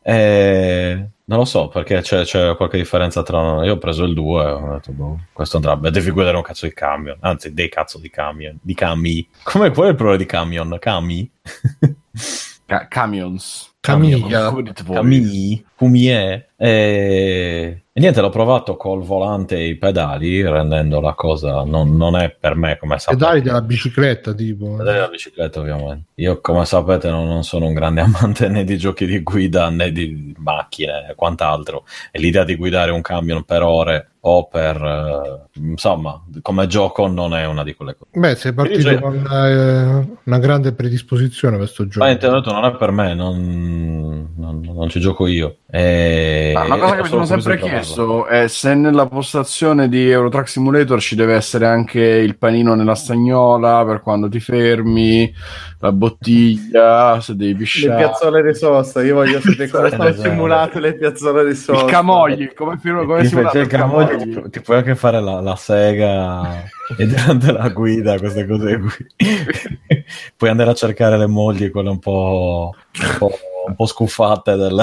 Eh, 0.03 1.09
non 1.25 1.39
lo 1.39 1.45
so 1.45 1.69
perché 1.69 2.01
c'è, 2.01 2.21
c'è 2.23 2.55
qualche 2.55 2.77
differenza 2.77 3.23
tra. 3.23 3.65
Io 3.65 3.73
ho 3.73 3.77
preso 3.79 4.03
il 4.03 4.13
2 4.13 4.43
e 4.43 4.51
ho 4.51 4.73
detto, 4.73 4.91
boh, 4.91 5.19
questo 5.33 5.55
andrà. 5.57 5.75
Beh, 5.75 5.89
devi 5.89 6.11
guidare 6.11 6.37
un 6.37 6.43
cazzo 6.43 6.67
di 6.67 6.73
camion, 6.73 7.17
anzi, 7.21 7.51
dei 7.51 7.67
cazzo 7.67 7.97
di 7.97 8.11
camion, 8.11 8.59
di 8.61 8.75
cami. 8.75 9.27
Come 9.41 9.71
qual 9.71 9.87
è 9.87 9.89
il 9.89 9.95
problema 9.95 10.19
di 10.19 10.25
camion? 10.27 10.77
Cami? 10.79 11.29
Ca- 12.67 12.87
camions. 12.89 13.75
Camiglia. 13.79 14.49
Come 14.49 14.63
dite 14.63 14.83
voi? 14.83 14.95
Cami? 14.97 15.65
Cumie? 15.73 16.49
E... 16.57 17.83
e 17.93 17.99
niente, 17.99 18.19
l'ho 18.19 18.29
provato 18.29 18.75
col 18.75 19.03
volante 19.03 19.55
e 19.55 19.67
i 19.69 19.77
pedali, 19.77 20.41
rendendo 20.41 20.99
la 20.99 21.13
cosa. 21.13 21.63
Non, 21.63 21.95
non 21.95 22.17
è 22.17 22.29
per 22.29 22.55
me 22.55 22.77
come 22.77 22.99
sapete. 22.99 23.23
Pedali 23.23 23.41
della 23.41 23.61
bicicletta, 23.61 24.33
tipo. 24.33 24.71
Pedali 24.71 24.95
della 24.95 25.07
bicicletta, 25.07 25.61
ovviamente. 25.61 26.09
Io, 26.15 26.41
come 26.41 26.65
sapete, 26.65 27.09
non, 27.09 27.25
non 27.27 27.45
sono 27.45 27.67
un 27.67 27.73
grande 27.73 28.01
amante 28.05 28.49
né 28.49 28.65
di 28.65 28.77
giochi 28.77 29.05
di 29.05 29.23
guida 29.23 29.69
né 29.69 29.93
di 29.93 30.35
macchine 30.37 31.07
e 31.09 31.15
quant'altro. 31.15 31.85
E 32.11 32.19
l'idea 32.19 32.43
di 32.43 32.57
guidare 32.57 32.91
un 32.91 33.01
camion 33.01 33.45
per 33.45 33.63
ore 33.63 34.09
o 34.29 34.47
per 34.47 34.75
eh, 34.75 35.59
insomma, 35.59 36.21
come 36.41 36.67
gioco 36.67 37.07
non 37.07 37.33
è 37.33 37.45
una 37.45 37.63
di 37.63 37.73
quelle 37.75 37.95
cose. 37.97 38.11
Beh, 38.19 38.35
sei 38.35 38.53
partito 38.53 38.81
Cioè- 38.81 38.99
con 38.99 39.15
eh, 39.15 40.17
una 40.23 40.39
grande 40.39 40.73
predisposizione 40.73 41.55
per 41.57 41.65
questo 41.65 41.87
gioco. 41.87 42.05
Ma 42.05 42.11
internet 42.11 42.45
non 42.47 42.65
è 42.65 42.75
per 42.75 42.91
me, 42.91 43.13
non, 43.13 44.27
non- 44.35 44.59
non 44.73 44.89
ci 44.89 44.99
gioco 44.99 45.27
io. 45.27 45.57
E... 45.69 46.53
Ah, 46.55 46.65
una 46.65 46.77
cosa 46.77 46.95
che 46.95 47.01
mi 47.03 47.07
sono 47.07 47.25
sempre 47.25 47.57
chiesto 47.57 48.25
è 48.25 48.47
se 48.47 48.73
nella 48.73 49.05
postazione 49.07 49.87
di 49.89 50.09
Eurotrack 50.09 50.47
Simulator 50.49 50.99
ci 50.99 51.15
deve 51.15 51.33
essere 51.35 51.65
anche 51.65 51.99
il 52.01 52.37
panino 52.37 52.73
nella 52.75 52.95
stagnola 52.95 53.83
per 53.85 54.01
quando 54.01 54.29
ti 54.29 54.39
fermi, 54.39 55.33
la 55.79 55.91
bottiglia, 55.91 57.19
se 57.21 57.35
devi 57.35 57.51
Le 57.53 57.57
pisciare. 57.57 57.97
piazzole 57.97 58.43
di 58.43 58.53
sosta, 58.55 59.01
io 59.03 59.15
voglio 59.15 59.39
sapere 59.39 59.67
come 59.69 59.89
sono 59.89 60.03
Esatto. 60.07 60.29
simulate 60.29 60.79
le 60.79 60.93
piazzole 60.95 61.45
di 61.45 61.55
sosta. 61.55 61.85
Il 61.85 61.91
camogli, 61.91 62.53
come, 62.53 62.77
film, 62.77 63.05
come 63.05 63.25
simulato 63.25 63.53
fai- 63.53 63.61
il 63.61 63.67
camogli. 63.67 64.16
Ti, 64.17 64.49
ti 64.49 64.61
puoi 64.61 64.77
anche 64.77 64.95
fare 64.95 65.21
la, 65.21 65.39
la 65.41 65.55
sega 65.55 66.63
e 66.97 67.05
durante 67.07 67.51
la 67.51 67.69
guida, 67.69 68.17
queste 68.17 68.45
cose 68.45 68.79
qui. 68.79 69.07
puoi 70.35 70.49
andare 70.49 70.71
a 70.71 70.75
cercare 70.75 71.17
le 71.17 71.27
mogli, 71.27 71.69
quelle 71.71 71.89
un 71.89 71.99
po', 71.99 72.73
un 72.73 73.15
po', 73.17 73.31
un 73.67 73.75
po' 73.75 73.85
scuffate 73.85 74.55
del, 74.55 74.81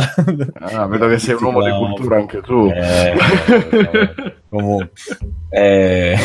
Ah, 0.60 0.86
vedo 0.86 1.08
che 1.08 1.18
sei 1.18 1.34
un 1.34 1.44
uomo 1.44 1.62
di 1.62 1.70
cultura 1.70 2.16
anche 2.16 2.40
tu. 2.40 2.70
Eh, 2.74 3.14
comunque, 4.48 4.90
eh, 5.50 6.16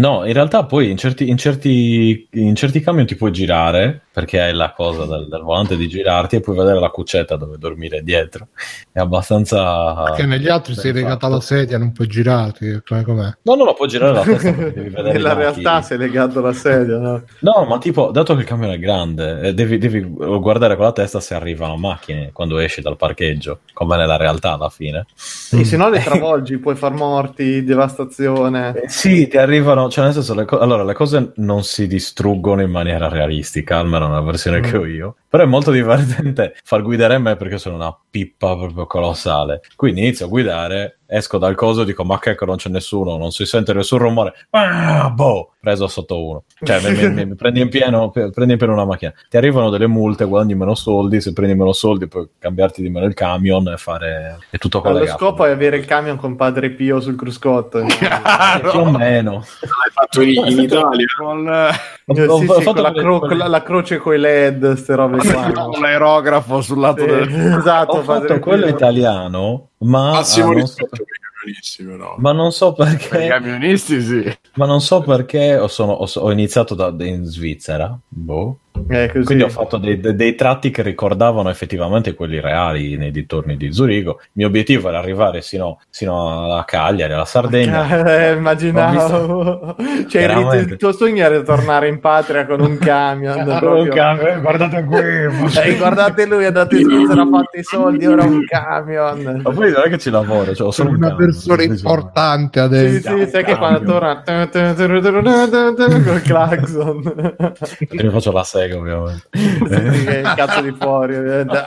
no, 0.00 0.26
in 0.26 0.32
realtà 0.32 0.64
poi 0.64 0.90
in 0.90 0.96
certi, 0.96 1.28
in, 1.28 1.36
certi, 1.36 2.28
in 2.32 2.54
certi 2.54 2.80
camion 2.80 3.06
ti 3.06 3.16
puoi 3.16 3.30
girare 3.30 4.02
perché 4.12 4.40
hai 4.40 4.52
la 4.52 4.72
cosa 4.72 5.06
del, 5.06 5.28
del 5.28 5.42
volante 5.42 5.76
di 5.76 5.86
girarti 5.86 6.36
e 6.36 6.40
puoi 6.40 6.56
vedere 6.56 6.80
la 6.80 6.88
cuccetta 6.88 7.36
dove 7.36 7.58
dormire 7.58 8.02
dietro. 8.02 8.48
È 8.90 8.98
abbastanza. 8.98 10.02
Perché 10.04 10.26
negli 10.26 10.48
altri 10.48 10.74
sei 10.74 10.92
legato 10.92 11.12
fatto. 11.12 11.26
alla 11.26 11.40
sedia, 11.40 11.78
non 11.78 11.92
puoi 11.92 12.08
girarti. 12.08 12.82
Come, 12.84 13.04
com'è? 13.04 13.36
No, 13.42 13.54
no, 13.54 13.64
no, 13.64 13.74
puoi 13.74 13.88
girare 13.88 14.12
la 14.12 14.22
testa 14.22 14.52
perché 14.52 14.72
devi 14.80 14.88
vedere 14.88 15.12
Nella 15.12 15.34
realtà 15.34 15.82
sei 15.82 15.98
legato 15.98 16.40
alla 16.40 16.52
sedia, 16.52 16.98
no? 16.98 17.22
No, 17.40 17.64
ma 17.68 17.78
tipo, 17.78 18.10
dato 18.10 18.34
che 18.34 18.40
il 18.40 18.46
camion 18.46 18.72
è 18.72 18.78
grande, 18.78 19.40
eh, 19.42 19.54
devi, 19.54 19.78
devi 19.78 20.00
guardare 20.00 20.74
con 20.74 20.86
la 20.86 20.92
testa 20.92 21.20
se 21.20 21.34
arrivano 21.34 21.76
macchine 21.76 22.30
quando 22.32 22.58
esci 22.58 22.80
dal 22.80 22.96
parcheggio, 22.96 23.60
come 23.72 23.96
nella 23.96 24.16
realtà 24.16 24.54
alla 24.54 24.70
fine. 24.70 25.06
E 25.52 25.64
se 25.64 25.76
no 25.76 25.88
le 25.88 26.00
travolgi, 26.04 26.58
puoi 26.58 26.74
far 26.74 26.94
morti, 26.94 27.62
devastazione. 27.62 28.74
Eh, 28.74 28.88
Sì, 28.88 29.28
ti 29.28 29.38
arrivano, 29.38 29.88
cioè 29.90 30.04
nel 30.04 30.14
senso, 30.14 30.34
le 30.34 30.44
co- 30.44 30.58
allora 30.58 30.84
le 30.84 30.94
cose 30.94 31.32
non 31.36 31.62
si 31.64 31.86
distruggono 31.86 32.62
in 32.62 32.70
maniera 32.70 33.08
realistica, 33.08 33.78
almeno 33.78 34.06
nella 34.08 34.22
versione 34.22 34.60
che 34.60 34.76
ho 34.76 34.86
io, 34.86 35.16
però 35.30 35.44
è 35.44 35.46
molto 35.46 35.70
divertente 35.70 36.54
far 36.64 36.82
guidare 36.82 37.16
me 37.18 37.36
perché 37.36 37.56
sono 37.56 37.76
una 37.76 37.96
pippa 38.10 38.56
proprio 38.56 38.86
colossale. 38.86 39.60
Quindi 39.76 40.00
inizio 40.00 40.26
a 40.26 40.28
guidare, 40.28 40.98
esco 41.06 41.38
dal 41.38 41.54
coso 41.54 41.82
e 41.82 41.84
dico 41.84 42.04
ma 42.04 42.18
che 42.18 42.30
ecco, 42.30 42.44
non 42.44 42.56
c'è 42.56 42.68
nessuno, 42.68 43.16
non 43.16 43.30
si 43.30 43.46
sente 43.46 43.72
nessun 43.72 43.98
rumore, 43.98 44.34
ah, 44.50 45.08
boh, 45.10 45.52
preso 45.60 45.86
sotto 45.86 46.26
uno. 46.26 46.42
Cioè 46.62 46.80
mi, 46.82 46.96
mi- 46.96 47.10
mi- 47.14 47.26
mi 47.26 47.34
prendi, 47.36 47.60
in 47.60 47.68
pieno, 47.68 48.10
prendi 48.10 48.52
in 48.52 48.58
pieno 48.58 48.72
una 48.72 48.84
macchina, 48.84 49.12
ti 49.28 49.36
arrivano 49.36 49.70
delle 49.70 49.86
multe, 49.86 50.24
guadagni 50.24 50.54
meno 50.56 50.74
soldi, 50.74 51.20
se 51.20 51.32
prendi 51.32 51.54
meno 51.54 51.72
soldi 51.72 52.08
puoi 52.08 52.28
cambiarti 52.38 52.82
di 52.82 52.90
meno 52.90 53.06
il 53.06 53.14
camion 53.14 53.68
e 53.68 53.76
fare... 53.76 54.38
è 54.50 54.58
tutto 54.58 54.78
Lo 54.78 54.82
collegato. 54.90 55.18
scopo 55.18 55.44
è 55.44 55.50
avere 55.50 55.76
il 55.76 55.84
camion 55.84 56.16
con 56.16 56.34
Padre 56.34 56.70
Pio 56.70 57.00
sul 57.00 57.14
cruscotto. 57.16 57.78
Eh, 57.78 57.86
Più 58.70 58.80
o 58.80 58.90
meno. 58.90 59.32
L'hai 59.60 59.90
fatto 59.92 60.20
in, 60.22 60.44
in 60.46 60.58
Italia? 60.60 61.06
Con, 61.16 61.48
eh, 61.48 61.70
Sì, 62.12 62.20
Ho- 62.22 62.34
ho 62.34 62.38
sì, 62.40 62.46
fatto 62.46 62.72
con 62.72 62.82
la, 62.82 62.92
cro- 62.92 63.18
con 63.20 63.36
la- 63.36 63.46
la 63.46 63.62
croce 63.62 63.98
con 63.98 64.14
i 64.14 64.18
led, 64.18 64.72
ste 64.74 64.94
robe 64.96 65.19
qua. 65.22 65.64
con 65.68 65.80
l'aerografo 65.80 66.60
sul 66.60 66.78
lato 66.80 67.00
Sì, 67.02 67.06
del... 67.06 67.28
esatto, 67.58 67.92
Ho 67.98 68.02
fatto 68.02 68.38
quello 68.38 68.66
italiano, 68.66 69.68
ma, 69.78 70.10
Massimo 70.12 70.50
ah, 70.50 70.52
non 70.54 70.66
so, 70.66 70.76
rispetto 70.78 71.04
per 71.04 71.16
i 71.16 71.20
camionisti, 71.40 71.84
però. 71.84 72.14
ma 72.18 72.32
non 72.32 72.52
so 72.52 72.72
Per 72.72 72.86
i 72.86 72.96
perché, 72.96 73.26
camionisti 73.28 74.00
sì. 74.02 74.38
ma 74.54 74.66
non 74.66 74.80
so 74.80 75.00
perché 75.02 75.56
ho, 75.56 75.68
sono- 75.68 75.92
ho- 75.92 76.10
ho 76.14 76.30
iniziato 76.32 76.74
da, 76.74 76.92
in 77.04 77.24
Svizzera, 77.24 77.98
boh. 78.08 78.56
Così. 78.86 79.24
quindi 79.24 79.44
ho 79.44 79.48
fatto 79.48 79.76
dei, 79.76 79.98
dei- 80.00 80.14
dei 80.14 80.34
tratti 80.34 80.70
che 80.70 80.82
ricordavano 80.82 81.48
effettivamente 81.50 82.14
quelli 82.14 82.40
reali 82.40 82.96
nei 82.96 83.10
dintorni 83.10 83.56
di 83.56 83.72
Zurigo. 83.72 84.18
Il 84.22 84.28
mio 84.32 84.46
obiettivo 84.48 84.88
era 84.88 84.98
arrivare 84.98 85.40
sino, 85.42 85.80
sino 85.90 86.44
alla 86.44 86.64
Cagliari, 86.64 87.12
alla 87.12 87.24
Sardegna. 87.24 87.88
Eh, 88.30 88.32
immaginavo. 88.32 89.76
Cioè, 90.10 90.22
il, 90.22 90.28
Veramente. 90.28 90.72
il 90.72 90.76
tuo 90.78 90.92
sogno 90.92 91.22
era 91.24 91.40
tornare 91.42 91.88
in 91.88 92.00
patria 92.00 92.46
con 92.46 92.60
un 92.60 92.78
camion. 92.78 93.34
Con 93.44 93.48
un 93.52 93.58
proprio. 93.58 93.92
camion, 93.92 94.26
eh, 94.36 94.40
guardate 94.40 94.84
qui. 94.84 94.98
Eh, 94.98 95.76
guardate 95.76 96.26
lui, 96.26 96.42
è 96.44 96.46
andato 96.46 96.74
in 96.76 96.84
Svizzera, 96.84 97.22
ha 97.22 97.28
fatto 97.28 97.58
i 97.58 97.62
soldi, 97.62 98.06
ora 98.06 98.24
un 98.24 98.44
camion. 98.44 99.40
Ma 99.42 99.50
poi 99.50 99.70
non 99.70 99.82
è 99.84 99.88
che 99.88 99.98
ci 99.98 100.10
lavoro, 100.10 100.54
cioè, 100.54 100.72
Sono 100.72 100.90
un 100.90 100.96
una 100.96 101.08
camion, 101.10 101.26
persona 101.26 101.62
importante 101.62 102.58
Sì, 102.60 102.64
adesso. 102.64 103.18
sì, 103.18 103.26
sai 103.28 103.44
che 103.44 103.56
quando 103.56 103.84
torna 103.84 104.22
col 106.04 106.22
clacson. 106.22 107.02
Perché 107.36 108.02
mi 108.04 108.10
faccio 108.10 108.32
la 108.32 108.44
sega, 108.44 108.69
ovviamente. 108.72 109.28
Che 109.60 110.20
è 110.22 110.28
il 110.28 110.34
cazzo 110.36 110.60
di 110.60 110.74
fuori. 110.78 111.16
ovviamente. 111.16 111.62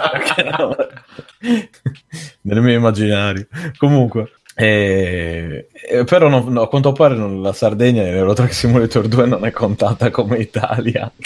nel 2.41 2.61
mio 2.61 2.73
immaginario 2.73 3.47
comunque 3.77 4.31
eh, 4.55 5.67
eh, 5.89 6.03
però 6.03 6.29
non- 6.29 6.45
no, 6.53 6.61
a 6.61 6.67
quanto 6.67 6.91
pare 6.91 7.15
non- 7.15 7.41
la 7.41 7.53
Sardegna 7.53 8.01
in 8.03 8.13
Eurotrack 8.15 8.53
Simulator 8.53 9.07
2 9.07 9.25
non 9.25 9.45
è 9.45 9.51
contata 9.51 10.11
come 10.11 10.37
Italia 10.37 11.11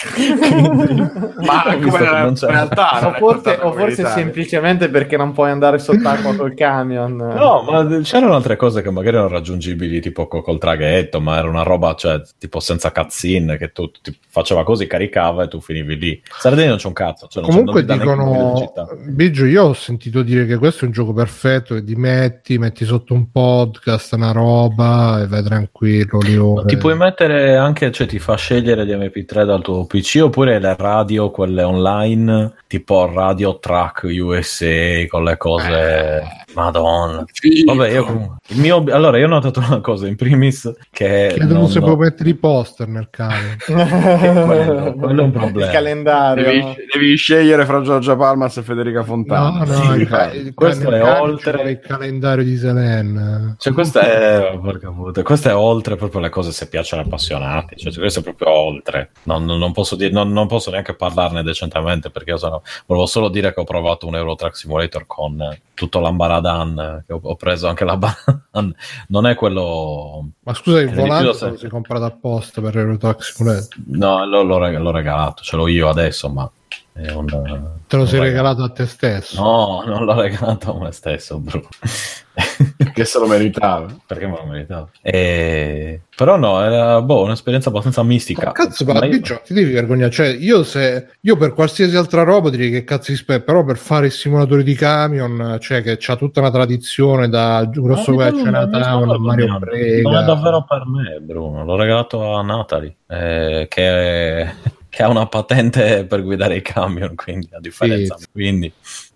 Ma 1.44 1.76
come 1.80 2.20
non 2.20 2.34
c'è- 2.34 2.46
realtà 2.48 3.06
O 3.08 3.12
forse, 3.14 3.58
o 3.60 3.72
forse 3.72 4.06
semplicemente 4.06 4.88
perché 4.88 5.16
non 5.16 5.32
puoi 5.32 5.50
andare 5.50 5.78
sott'acqua 5.78 6.34
col 6.34 6.54
camion. 6.54 7.16
No, 7.16 7.62
ma 7.68 8.00
c'erano 8.02 8.34
altre 8.34 8.56
cose 8.56 8.82
che 8.82 8.90
magari 8.90 9.16
erano 9.16 9.30
raggiungibili, 9.32 10.00
tipo 10.00 10.26
co- 10.26 10.42
col 10.42 10.58
traghetto, 10.58 11.20
ma 11.20 11.38
era 11.38 11.48
una 11.48 11.62
roba, 11.62 11.94
cioè, 11.94 12.20
tipo 12.38 12.60
senza 12.60 12.90
cutscene, 12.92 13.56
che 13.56 13.72
tu 13.72 13.90
ti 13.90 14.16
faceva 14.28 14.64
così, 14.64 14.86
caricava 14.86 15.44
e 15.44 15.48
tu 15.48 15.60
finivi 15.60 15.96
lì. 15.98 16.22
Sardegna 16.38 16.68
non 16.70 16.78
c'è 16.78 16.86
un 16.86 16.92
cazzo, 16.92 17.26
cioè 17.28 17.42
non 17.42 17.50
c'è- 17.50 17.56
Comunque 17.58 17.84
dicono. 17.84 18.72
Biggio, 19.06 19.44
io 19.44 19.64
ho 19.64 19.72
sentito 19.74 20.22
dire 20.22 20.46
che 20.46 20.56
questo 20.56 20.84
è 20.84 20.86
un 20.86 20.92
gioco 20.92 21.12
perfetto 21.12 21.74
che 21.74 21.84
ti 21.84 21.94
metti, 21.94 22.58
metti 22.58 22.84
sotto 22.84 23.14
un 23.14 23.17
podcast, 23.26 24.12
una 24.12 24.32
roba 24.32 25.20
e 25.20 25.26
vai 25.26 25.42
tranquillo. 25.42 26.20
le 26.22 26.36
ore. 26.36 26.66
Ti 26.66 26.76
puoi 26.76 26.96
mettere 26.96 27.56
anche, 27.56 27.90
cioè 27.90 28.06
ti 28.06 28.18
fa 28.18 28.36
scegliere 28.36 28.86
gli 28.86 28.92
MP3 28.92 29.44
dal 29.44 29.62
tuo 29.62 29.84
PC 29.86 30.20
oppure 30.22 30.58
le 30.58 30.76
radio, 30.76 31.30
quelle 31.30 31.62
online, 31.62 32.54
tipo 32.66 33.10
Radio 33.12 33.58
Track 33.58 34.02
USA 34.04 35.06
con 35.08 35.24
le 35.24 35.36
cose 35.36 36.22
Madonna. 36.54 37.24
Vabbè, 37.66 37.90
io 37.90 38.04
comunque. 38.04 38.36
Il 38.48 38.60
mio... 38.60 38.82
Allora, 38.90 39.18
io 39.18 39.26
ho 39.26 39.28
notato 39.28 39.60
una 39.60 39.80
cosa 39.80 40.06
in 40.06 40.16
primis 40.16 40.70
che. 40.90 41.32
Chiedo 41.34 41.52
non- 41.52 41.62
non 41.62 41.68
si 41.70 41.78
può 41.80 41.94
mettere 41.96 42.30
i 42.30 42.34
poster 42.34 42.88
nel 42.88 43.08
cane. 43.10 43.56
quello- 43.66 44.94
quello 44.94 45.20
è 45.20 45.24
un 45.24 45.30
problema. 45.32 45.66
Il 45.66 45.72
calendario. 45.72 46.44
Devi, 46.44 46.60
no? 46.60 46.74
devi 46.92 47.16
scegliere 47.16 47.64
fra 47.64 47.82
Giorgia 47.82 48.16
Palmas 48.16 48.56
e 48.56 48.62
Federica 48.62 49.02
Fontana. 49.02 49.64
No, 49.64 49.64
no, 49.64 49.72
Sì, 49.74 49.90
il, 50.00 50.30
il, 50.46 50.54
questo 50.54 50.90
è 50.90 51.20
oltre- 51.20 51.70
il 51.70 51.80
calendario 51.80 52.44
di 52.44 52.56
Selen. 52.56 53.54
Cioè, 53.58 53.72
questa 53.72 54.00
è, 54.00 54.58
porca 54.60 54.90
puttana, 54.90 55.26
questa 55.26 55.50
è 55.50 55.54
oltre 55.54 55.96
proprio 55.96 56.20
le 56.20 56.30
cose 56.30 56.52
se 56.52 56.68
piacciono 56.68 57.02
appassionati. 57.02 57.76
Cioè, 57.76 57.92
questo 57.92 58.20
è 58.20 58.22
proprio 58.22 58.50
oltre. 58.50 59.10
Non, 59.24 59.44
non- 59.44 59.72
posso 59.72 59.96
dire, 59.96 60.10
non, 60.12 60.32
non 60.32 60.46
posso 60.46 60.70
neanche 60.70 60.94
parlarne 60.94 61.42
decentemente 61.42 62.10
perché 62.10 62.30
io 62.30 62.36
sono, 62.38 62.62
volevo 62.86 63.06
solo 63.06 63.28
dire 63.28 63.52
che 63.52 63.60
ho 63.60 63.64
provato 63.64 64.06
un 64.06 64.16
Euro 64.16 64.34
Truck 64.34 64.56
Simulator 64.56 65.04
con 65.06 65.40
eh, 65.40 65.60
tutto 65.74 66.00
l'ambaradan. 66.00 66.36
Eh, 66.48 67.04
Che 67.06 67.12
ho, 67.12 67.20
ho 67.22 67.36
preso 67.36 67.68
anche 67.68 67.84
l'ambaradan. 67.84 68.44
Non 69.08 69.26
è 69.26 69.34
quello. 69.34 70.28
Ma 70.42 70.54
scusa, 70.54 70.80
il 70.80 70.92
volante 70.92 71.34
so- 71.34 71.48
lo 71.50 71.56
sei 71.56 71.68
comprato 71.68 72.04
apposta 72.04 72.60
per 72.60 72.74
Simulator? 73.20 73.66
No, 73.86 74.24
l'ho, 74.26 74.42
l'ho 74.42 74.90
regalato, 74.90 75.42
ce 75.42 75.56
l'ho 75.56 75.68
io 75.68 75.88
adesso, 75.88 76.28
ma 76.28 76.50
è 77.00 77.12
un. 77.12 77.26
Te 77.86 77.96
lo 77.96 78.06
sei 78.06 78.20
regalato 78.20 78.62
a 78.62 78.70
te 78.70 78.86
stesso? 78.86 79.40
No, 79.42 79.82
non 79.86 80.04
l'ho 80.04 80.20
regalato 80.20 80.76
a 80.76 80.78
me 80.84 80.92
stesso, 80.92 81.38
bro. 81.38 81.62
Che 82.94 83.04
se 83.04 83.18
lo 83.18 83.26
meritava. 83.26 83.86
Perché 84.06 84.26
me 84.26 84.36
lo 84.36 84.46
meritavo. 84.46 84.90
E... 85.02 86.02
Però 86.16 86.36
no, 86.36 86.62
era 86.62 87.00
boh, 87.02 87.22
un'esperienza 87.22 87.68
abbastanza 87.68 88.02
mistica. 88.02 88.46
Ma 88.46 88.52
cazzo, 88.52 88.84
Ma 88.84 89.04
io- 89.06 89.20
ti 89.20 89.52
devi 89.54 89.72
vergognare. 89.72 90.10
Cioè, 90.10 90.28
io, 90.28 90.62
se, 90.62 91.08
io 91.20 91.36
per 91.36 91.52
qualsiasi 91.52 91.96
altra 91.96 92.22
roba 92.22 92.50
direi 92.50 92.70
che 92.70 92.84
cazzo 92.84 93.10
di 93.10 93.16
spero, 93.16 93.42
però 93.42 93.64
per 93.64 93.76
fare 93.76 94.06
il 94.06 94.12
simulatore 94.12 94.62
di 94.62 94.74
camion, 94.74 95.58
cioè 95.60 95.82
che 95.82 95.96
c'ha 95.98 96.16
tutta 96.16 96.40
una 96.40 96.50
tradizione 96.50 97.28
da 97.28 97.64
Grosso 97.70 98.12
non- 98.12 98.24
non 98.24 98.42
Chinatown, 98.42 99.08
sto 99.08 99.18
Mario. 99.18 99.58
Brega. 99.58 100.08
Non 100.10 100.20
è 100.20 100.24
davvero 100.24 100.64
per 100.64 100.82
me, 100.86 101.18
Bruno. 101.20 101.64
L'ho 101.64 101.76
regalato 101.76 102.34
a 102.34 102.42
Natalie, 102.42 102.96
eh, 103.08 103.66
che, 103.68 104.52
che 104.88 105.02
ha 105.02 105.08
una 105.08 105.26
patente 105.26 106.04
per 106.04 106.22
guidare 106.22 106.56
i 106.56 106.62
camion, 106.62 107.14
quindi 107.14 107.48
a 107.52 107.60
differenza. 107.60 108.16
Sì. 108.18 108.26
Quindi, 108.32 108.72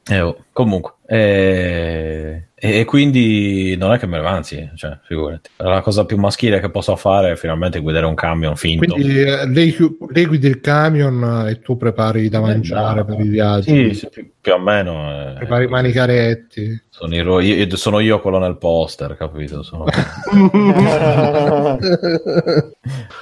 eh, 0.08 0.20
oh, 0.20 0.44
comunque, 0.52 0.94
eh, 1.06 2.48
e, 2.54 2.84
quindi 2.84 3.76
non 3.76 3.92
è 3.92 3.98
che 3.98 4.06
me 4.06 4.20
ne 4.20 4.26
anzi, 4.26 4.70
cioè, 4.76 4.98
figurati. 5.02 5.50
La 5.56 5.80
cosa 5.80 6.04
più 6.04 6.16
maschile 6.16 6.60
che 6.60 6.70
posso 6.70 6.94
fare 6.96 7.32
è 7.32 7.36
finalmente 7.36 7.80
guidare 7.80 8.06
un 8.06 8.14
camion 8.14 8.56
finto. 8.56 8.94
Quindi 8.94 9.20
eh, 9.20 9.48
lei, 9.48 9.76
lei 10.10 10.26
guida 10.26 10.48
il 10.48 10.60
camion 10.60 11.46
eh, 11.46 11.50
e 11.50 11.60
tu 11.60 11.76
prepari 11.76 12.28
da 12.28 12.40
mangiare 12.40 13.00
Eh, 13.00 13.04
per 13.04 13.20
i 13.20 13.28
viaggi. 13.28 13.94
Sì, 13.94 14.08
sì, 14.12 14.32
più, 14.42 14.52
o 14.52 14.58
meno. 14.58 15.30
eh, 15.30 15.32
Prepari 15.34 15.64
i 15.64 15.68
manicaretti. 15.68 16.82
sono, 16.90 17.22
ro- 17.22 17.40
io, 17.40 17.76
sono 17.76 18.00
io 18.00 18.20
quello 18.20 18.38
nel 18.38 18.58
poster, 18.58 19.16
capito? 19.16 19.62
Sono, 19.62 19.84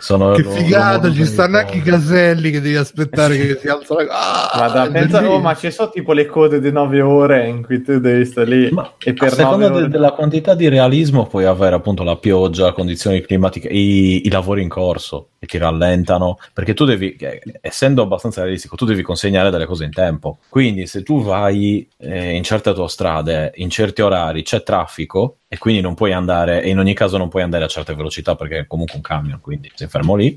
sono 0.00 0.32
che 0.32 0.44
figata, 0.44 1.12
ci 1.12 1.24
stanno 1.26 1.58
anche 1.58 1.78
i 1.78 1.82
caselli 1.82 2.50
che 2.50 2.60
devi 2.60 2.76
aspettare 2.76 3.36
che 3.36 3.58
si 3.60 3.68
alza 3.68 3.94
la... 4.02 4.50
Ah, 4.50 4.58
Ma, 4.60 4.68
da, 4.68 4.90
pensa, 4.90 5.28
oh, 5.28 5.40
ma 5.40 5.54
ci 5.54 5.70
sono 5.70 5.90
tipo 5.90 6.12
le 6.12 6.26
code 6.26 6.60
di 6.60 6.72
9 6.72 7.00
ore 7.02 7.46
in 7.48 7.62
cui 7.62 7.82
tu 7.82 7.98
devi 7.98 8.24
stare 8.24 8.46
lì 8.48 8.70
Ma 8.70 8.94
e 9.02 9.10
a 9.10 9.12
per 9.12 9.30
9 9.30 9.34
seconda 9.34 9.68
de- 9.68 9.74
ore 9.74 9.88
della 9.88 10.12
quantità 10.12 10.54
di 10.54 10.68
realismo 10.68 11.26
puoi 11.26 11.44
avere 11.44 11.76
appunto 11.76 12.02
la 12.02 12.16
pioggia, 12.16 12.72
condizioni 12.72 13.20
climatiche, 13.20 13.68
i, 13.68 14.26
i 14.26 14.30
lavori 14.30 14.62
in 14.62 14.68
corso 14.68 15.28
che 15.38 15.46
ti 15.46 15.58
rallentano, 15.58 16.38
perché 16.52 16.74
tu 16.74 16.84
devi, 16.84 17.16
eh, 17.16 17.40
essendo 17.62 18.02
abbastanza 18.02 18.42
realistico, 18.42 18.76
tu 18.76 18.84
devi 18.84 19.00
consegnare 19.02 19.48
delle 19.50 19.64
cose 19.66 19.84
in 19.84 19.90
tempo. 19.90 20.38
Quindi 20.50 20.86
se 20.86 21.02
tu 21.02 21.09
vai 21.18 21.88
eh, 21.98 22.34
in 22.34 22.42
certe 22.42 22.68
autostrade, 22.68 23.52
in 23.56 23.70
certi 23.70 24.02
orari, 24.02 24.42
c'è 24.42 24.62
traffico 24.62 25.38
e 25.48 25.58
quindi 25.58 25.80
non 25.80 25.94
puoi 25.94 26.12
andare, 26.12 26.62
e 26.62 26.68
in 26.68 26.78
ogni 26.78 26.94
caso 26.94 27.16
non 27.16 27.28
puoi 27.28 27.42
andare 27.42 27.64
a 27.64 27.68
certe 27.68 27.94
velocità 27.94 28.36
perché 28.36 28.58
è 28.58 28.66
comunque 28.66 28.96
un 28.96 29.02
camion, 29.02 29.40
quindi 29.40 29.70
sei 29.74 29.88
fermo 29.88 30.14
lì. 30.14 30.36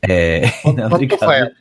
E 0.00 0.50
in 0.64 0.80
altri 0.80 1.06
Quanto 1.06 1.26
casi- 1.26 1.52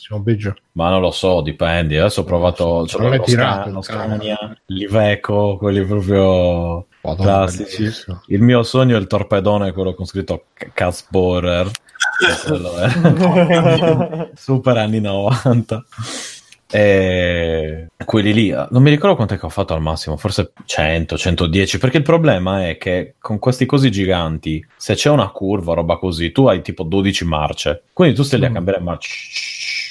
ma 0.71 0.89
non 0.89 1.01
lo 1.01 1.11
so, 1.11 1.41
dipende. 1.41 1.99
Adesso 1.99 2.21
ho 2.21 2.23
provato 2.23 2.85
c'ho 2.87 2.99
Non 2.99 3.13
è 3.13 3.17
lo, 3.17 3.23
tirato 3.23 3.69
lo. 3.69 3.81
Scania, 3.81 4.57
l'Iveco, 4.65 5.57
quelli 5.57 5.85
proprio 5.85 6.87
Madonna, 7.01 7.45
classici. 7.45 7.89
Il 8.27 8.41
mio 8.41 8.63
sogno 8.63 8.97
è 8.97 8.99
il 8.99 9.07
torpedone, 9.07 9.71
quello 9.71 9.93
con 9.93 10.05
scritto 10.05 10.45
Casborer. 10.73 11.69
È. 12.17 14.31
Super 14.35 14.77
anni 14.77 14.99
90. 14.99 15.85
E 16.69 17.87
quelli 18.05 18.33
lì, 18.33 18.49
non 18.49 18.81
mi 18.83 18.89
ricordo 18.89 19.15
quanto 19.15 19.33
è 19.33 19.37
che 19.39 19.45
ho 19.45 19.49
fatto 19.49 19.73
al 19.73 19.81
massimo, 19.81 20.17
forse 20.17 20.51
100, 20.65 21.17
110, 21.17 21.77
perché 21.77 21.97
il 21.97 22.03
problema 22.03 22.67
è 22.67 22.77
che 22.77 23.15
con 23.19 23.39
questi 23.39 23.65
cosi 23.65 23.89
giganti, 23.91 24.65
se 24.75 24.93
c'è 24.95 25.09
una 25.09 25.29
curva, 25.29 25.73
roba 25.73 25.97
così, 25.97 26.31
tu 26.31 26.47
hai 26.47 26.61
tipo 26.61 26.83
12 26.83 27.25
marce, 27.25 27.83
quindi 27.93 28.15
tu 28.15 28.23
stai 28.23 28.39
lì 28.39 28.45
a 28.45 28.49
Mm. 28.49 28.53
cambiare 28.53 28.79
marcia, 28.81 29.09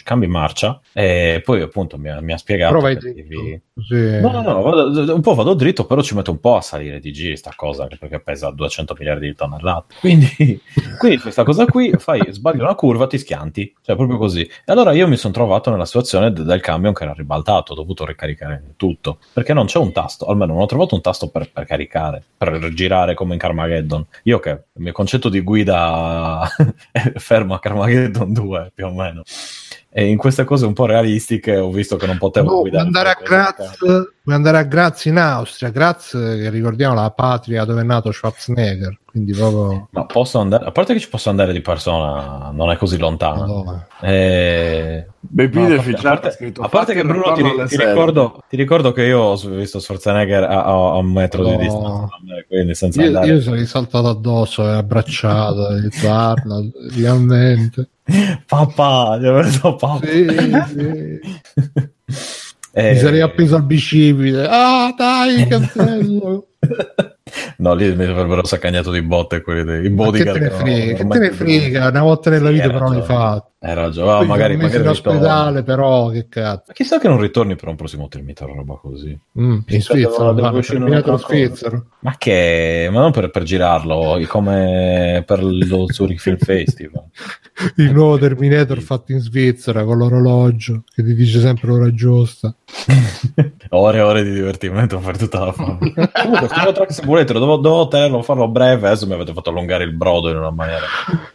cambi 0.07 0.28
marcia 0.28 0.81
e 0.93 1.43
poi 1.44 1.60
appunto 1.60 1.99
mi 1.99 2.09
ha, 2.09 2.20
mi 2.20 2.33
ha 2.33 2.36
spiegato 2.39 2.73
Però 2.75 2.85
vai 2.85 2.97
dritto. 2.97 3.17
devi- 3.17 3.60
Così- 3.76 4.20
No, 4.20 4.31
no, 4.31 4.41
no, 4.41 4.62
vado- 4.62 5.15
un 5.15 5.20
po' 5.20 5.35
vado 5.35 5.52
dritto, 5.52 5.85
però 5.85 6.01
ci 6.01 6.15
metto 6.15 6.31
un 6.31 6.41
po' 6.41 6.57
a 6.57 6.62
salire 6.62 6.99
di 6.99 7.12
giri 7.12 7.36
sta 7.36 7.52
cosa, 7.55 7.86
perché 7.86 8.20
pesa 8.20 8.51
200 8.51 8.94
miliardi 8.99 9.26
di 9.26 9.35
tonnellate. 9.35 9.97
Quindi, 10.01 10.60
quindi 10.99 11.18
questa 11.18 11.43
cosa 11.43 11.67
qui, 11.67 11.93
fai, 11.99 12.23
sbagli 12.31 12.60
una 12.60 12.75
curva, 12.75 13.07
ti 13.07 13.18
schianti, 13.18 13.75
cioè 13.83 13.94
proprio 13.97 14.17
così. 14.17 14.41
E 14.41 14.73
allora 14.73 14.93
io 14.93 15.07
mi 15.09 15.17
sono 15.17 15.35
trovato 15.35 15.70
nella 15.70 15.85
situazione 15.85 16.33
de- 16.33 16.44
del 16.44 16.60
camion 16.62 16.94
che 16.94 17.02
era 17.02 17.12
ribaltato, 17.12 17.73
ho 17.73 17.75
dovuto 17.75 18.07
ricaricare 18.07 18.62
tutto, 18.76 19.18
perché 19.35 19.52
non 19.52 19.67
c'è 19.67 19.78
un 19.78 19.93
tasto, 19.93 20.25
almeno 20.25 20.55
non 20.55 20.62
ho 20.62 20.67
trovato 20.67 20.94
un 20.94 21.02
tasto 21.02 21.28
per, 21.28 21.51
per 21.52 21.67
caricare, 21.67 22.23
per 22.39 22.70
girare 22.73 23.12
come 23.15 23.35
in 23.35 23.39
Carmageddon. 23.39 24.07
Io 24.23 24.39
che 24.39 24.51
il 24.51 24.60
mio 24.83 24.93
concetto 24.93 25.28
di 25.28 25.41
guida 25.41 26.49
è 26.93 27.12
fermo 27.17 27.52
a 27.52 27.59
Carmageddon 27.59 28.33
2, 28.33 28.73
più 28.75 28.86
o 28.86 28.91
meno. 28.93 29.23
E 29.99 30.05
in 30.10 30.18
queste 30.18 30.44
cose 30.44 30.66
un 30.66 30.75
po' 30.75 30.84
realistiche 30.84 31.57
ho 31.57 31.70
visto 31.70 31.97
che 31.97 32.05
non 32.05 32.18
potevo 32.18 32.47
No, 32.49 32.50
puoi 32.58 32.62
guidare. 32.68 32.84
andare 32.84 33.08
a. 33.08 33.18
Graz, 33.25 33.76
puoi 33.78 34.34
andare 34.34 34.58
a 34.58 34.62
Graz 34.65 35.07
in 35.07 35.16
Austria. 35.16 35.70
Graz, 35.70 36.10
che 36.10 36.50
ricordiamo 36.50 36.94
la 36.94 37.10
patria 37.12 37.65
dove 37.65 37.81
è 37.81 37.84
nato 37.84 38.12
Schwarzenegger. 38.12 38.99
Quindi 39.07 39.33
proprio. 39.33 39.89
Ma 39.92 40.05
posso 40.05 40.39
andare, 40.39 40.66
a 40.66 40.70
parte 40.70 40.92
che 40.92 41.00
ci 41.00 41.08
posso 41.08 41.31
andare 41.31 41.55
di 41.55 41.62
persona, 41.62 42.50
non 42.52 42.70
è 42.70 42.76
così 42.76 42.99
lontano. 42.99 43.41
Madonna. 43.47 43.86
Eh, 44.02 45.07
Baby 45.18 45.60
no, 45.60 45.65
a 45.65 45.76
parte, 45.83 45.91
a 45.91 46.00
parte- 46.02 46.28
a 46.28 46.68
parte 46.68 46.68
"Fatti 46.68 46.92
che 46.92 47.02
Bruno 47.02 47.33
ti, 47.33 47.42
ti 47.42 47.68
sere". 47.68 47.89
ricordo, 47.89 48.42
ti 48.50 48.57
ricordo 48.57 48.92
che 48.92 49.02
io 49.02 49.18
ho 49.20 49.36
visto 49.49 49.78
Schwarzenegger 49.78 50.42
a, 50.42 50.62
a- 50.62 50.91
a 50.92 50.97
un 50.99 51.10
metro 51.10 51.42
di 51.42 51.52
No. 51.52 51.57
distanza 51.57 51.89
da 51.89 52.18
me, 52.23 52.44
quindi 52.47 52.75
senza 52.75 53.00
Io, 53.00 53.07
andare. 53.07 53.26
io 53.28 53.41
sono 53.41 53.57
risaltato 53.57 54.08
addosso 54.08 54.62
e 54.62 54.73
abbracciato. 54.75 55.60
Ho 55.62 55.81
detto 55.81 56.10
Arnold, 56.12 56.91
finalmente. 56.91 57.89
Papà, 58.47 59.18
gli 59.18 59.26
ho 59.26 59.43
detto 59.43 59.75
papà. 59.75 60.07
Sì, 60.07 60.26
sì. 60.68 61.20
Eh, 62.78 62.93
Mi 62.93 62.99
sarei 62.99 63.23
appeso 63.23 63.57
al 63.57 63.65
bicipite. 63.65 64.47
Ah, 64.47 64.93
dai, 64.94 65.47
che 65.47 65.59
bello. 65.75 66.49
No, 67.59 67.75
lì 67.75 67.94
mi 67.97 68.05
avrebbero 68.05 68.44
saccagnato 68.44 68.91
di 68.91 69.01
botte 69.02 69.41
quelli 69.41 69.65
dei 69.65 69.89
Ma 69.91 70.05
che 70.10 70.10
bodyguard. 70.10 70.39
te 70.39 70.44
ne 70.44 70.51
frega? 70.51 70.94
Che 70.94 71.07
te 71.07 71.18
ne 71.18 71.31
frega? 71.33 71.89
Una 71.89 72.02
volta 72.02 72.31
nella 72.31 72.51
vita 72.51 72.68
però 72.70 72.91
l'hai 72.91 73.02
fatto. 73.02 73.52
Hai 73.67 73.75
ragione, 73.75 74.19
Poi 74.19 74.27
magari, 74.28 74.57
magari 74.57 74.85
in 74.85 74.93
ritorno. 74.93 75.19
ospedale, 75.19 75.62
però 75.65 76.09
che 76.11 76.28
cazzo. 76.28 76.65
Ma 76.69 76.73
chissà 76.73 76.99
che 77.01 77.09
non 77.09 77.20
ritorni 77.20 77.57
per 77.57 77.69
un 77.69 77.75
prossimo 77.75 78.07
Terminator 78.07 78.51
o 78.51 78.55
roba 78.55 78.75
così. 78.81 79.19
Mm, 79.41 79.59
in 79.67 79.83
Svizzera, 79.83 80.31
un'altra 80.31 81.12
cosa. 81.12 81.27
svizzero. 81.27 81.86
Ma 82.01 82.15
che? 82.17 82.89
Ma 82.93 83.01
non 83.01 83.11
per, 83.11 83.31
per 83.31 83.43
girarlo, 83.43 84.20
come 84.28 85.25
per 85.27 85.43
lo 85.43 85.93
Zurich 85.93 86.20
Film 86.20 86.36
Festival. 86.39 87.05
Il 87.77 87.93
nuovo 87.93 88.19
Terminator 88.19 88.81
fatto 88.81 89.12
in 89.12 89.19
Svizzera 89.19 89.83
con 89.83 89.97
l'orologio 89.99 90.85
che 90.95 91.03
ti 91.03 91.15
dice 91.15 91.41
sempre 91.41 91.69
l'ora 91.69 91.91
giusta. 91.93 92.55
ore 93.70 93.99
e 93.99 94.01
ore 94.03 94.23
di 94.23 94.33
divertimento 94.33 94.99
per 94.99 95.17
tutta 95.17 95.45
la 95.47 95.53
famiglia. 95.53 96.09
Comunque, 96.12 96.47
questo 96.49 96.73
Track 96.73 96.93
Simulator 96.93 97.39
dovevo, 97.39 97.57
dovevo 97.57 97.89
tenerlo, 97.89 98.23
farlo 98.23 98.49
breve, 98.49 98.86
adesso 98.89 99.07
mi 99.07 99.15
avete 99.15 99.33
fatto 99.33 99.51
allungare 99.51 99.85
il 99.85 99.93
brodo 99.95 100.31
in 100.31 100.36
una 100.36 100.51
maniera 100.51 100.85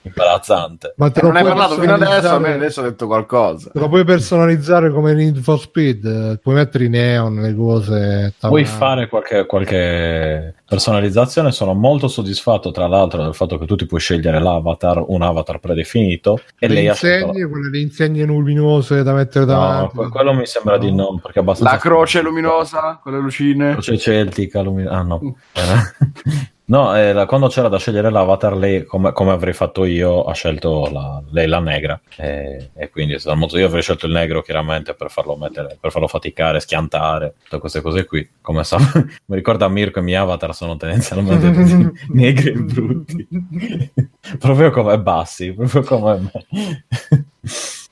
imbarazzante. 0.03 0.93
Ma 0.97 1.09
te 1.09 1.19
Eh, 1.19 1.23
lo 1.23 1.27
non 1.29 1.37
hai 1.37 1.43
parlato 1.43 1.79
fino 1.79 1.93
adesso, 1.93 2.20
a 2.29 2.39
me 2.39 2.53
adesso 2.53 2.81
ho 2.81 2.83
detto 2.83 3.07
qualcosa. 3.07 3.71
Lo 3.73 3.87
puoi 3.89 4.03
personalizzare 4.03 4.91
come 4.91 5.13
Need 5.13 5.39
for 5.39 5.59
Speed, 5.59 6.05
eh, 6.05 6.39
puoi 6.41 6.55
mettere 6.55 6.85
i 6.85 6.89
neon, 6.89 7.35
le 7.41 7.55
cose. 7.55 8.33
Puoi 8.39 8.63
tavanti. 8.63 8.65
fare 8.65 9.07
qualche, 9.09 9.45
qualche 9.45 10.55
personalizzazione, 10.65 11.51
sono 11.51 11.73
molto 11.73 12.07
soddisfatto 12.07 12.71
tra 12.71 12.87
l'altro 12.87 13.21
del 13.23 13.33
fatto 13.35 13.57
che 13.57 13.65
tu 13.65 13.75
ti 13.75 13.85
puoi 13.85 13.99
scegliere 13.99 14.39
l'avatar, 14.39 15.03
un 15.07 15.21
avatar 15.21 15.59
predefinito 15.59 16.39
e 16.57 16.67
le 16.67 16.73
lei 16.75 16.85
insegne, 16.87 17.47
quelle 17.47 17.69
le 17.69 17.79
insegne 17.79 18.23
luminose 18.25 19.03
da 19.03 19.13
mettere 19.13 19.45
No, 19.45 19.51
davanti. 19.51 19.95
que- 19.95 20.09
quello 20.09 20.33
mi 20.33 20.45
sembra 20.45 20.77
di 20.77 20.91
no, 20.93 21.19
perché 21.21 21.39
è 21.39 21.41
abbastanza 21.41 21.73
La 21.73 21.79
croce 21.79 22.21
luminosa 22.21 22.99
con 23.01 23.11
le 23.13 23.19
lucine. 23.19 23.71
Croce 23.73 23.97
celtica, 23.97 24.61
luminosa. 24.61 24.95
Ah, 24.97 25.01
no. 25.03 25.35
No, 26.71 26.95
eh, 26.95 27.25
quando 27.27 27.49
c'era 27.49 27.67
da 27.67 27.77
scegliere 27.77 28.09
l'avatar, 28.09 28.55
lei, 28.55 28.85
come, 28.85 29.11
come 29.11 29.31
avrei 29.31 29.51
fatto 29.51 29.83
io, 29.83 30.23
ha 30.23 30.33
scelto 30.33 30.89
la- 30.89 31.21
lei 31.31 31.45
la 31.45 31.59
negra. 31.59 31.99
E, 32.15 32.69
e 32.73 32.89
quindi, 32.89 33.17
io 33.21 33.65
avrei 33.65 33.81
scelto 33.81 34.05
il 34.05 34.13
negro, 34.13 34.41
chiaramente, 34.41 34.93
per 34.93 35.11
farlo 35.11 35.35
mettere, 35.35 35.77
per 35.77 35.91
farlo 35.91 36.07
faticare, 36.07 36.61
schiantare, 36.61 37.33
tutte 37.43 37.59
queste 37.59 37.81
cose 37.81 38.05
qui. 38.05 38.25
Come 38.39 38.63
sa, 38.63 38.77
mi 39.27 39.35
ricorda 39.35 39.67
Mirko 39.67 39.99
e 39.99 40.01
i 40.01 40.05
miei 40.05 40.21
avatar 40.21 40.55
sono 40.55 40.77
tendenzialmente 40.77 41.91
negri 42.07 42.51
e 42.51 42.53
brutti. 42.53 43.27
proprio 44.39 44.71
come 44.71 44.97
bassi, 44.97 45.51
proprio 45.51 45.83
come 45.83 46.19
me. 46.19 47.25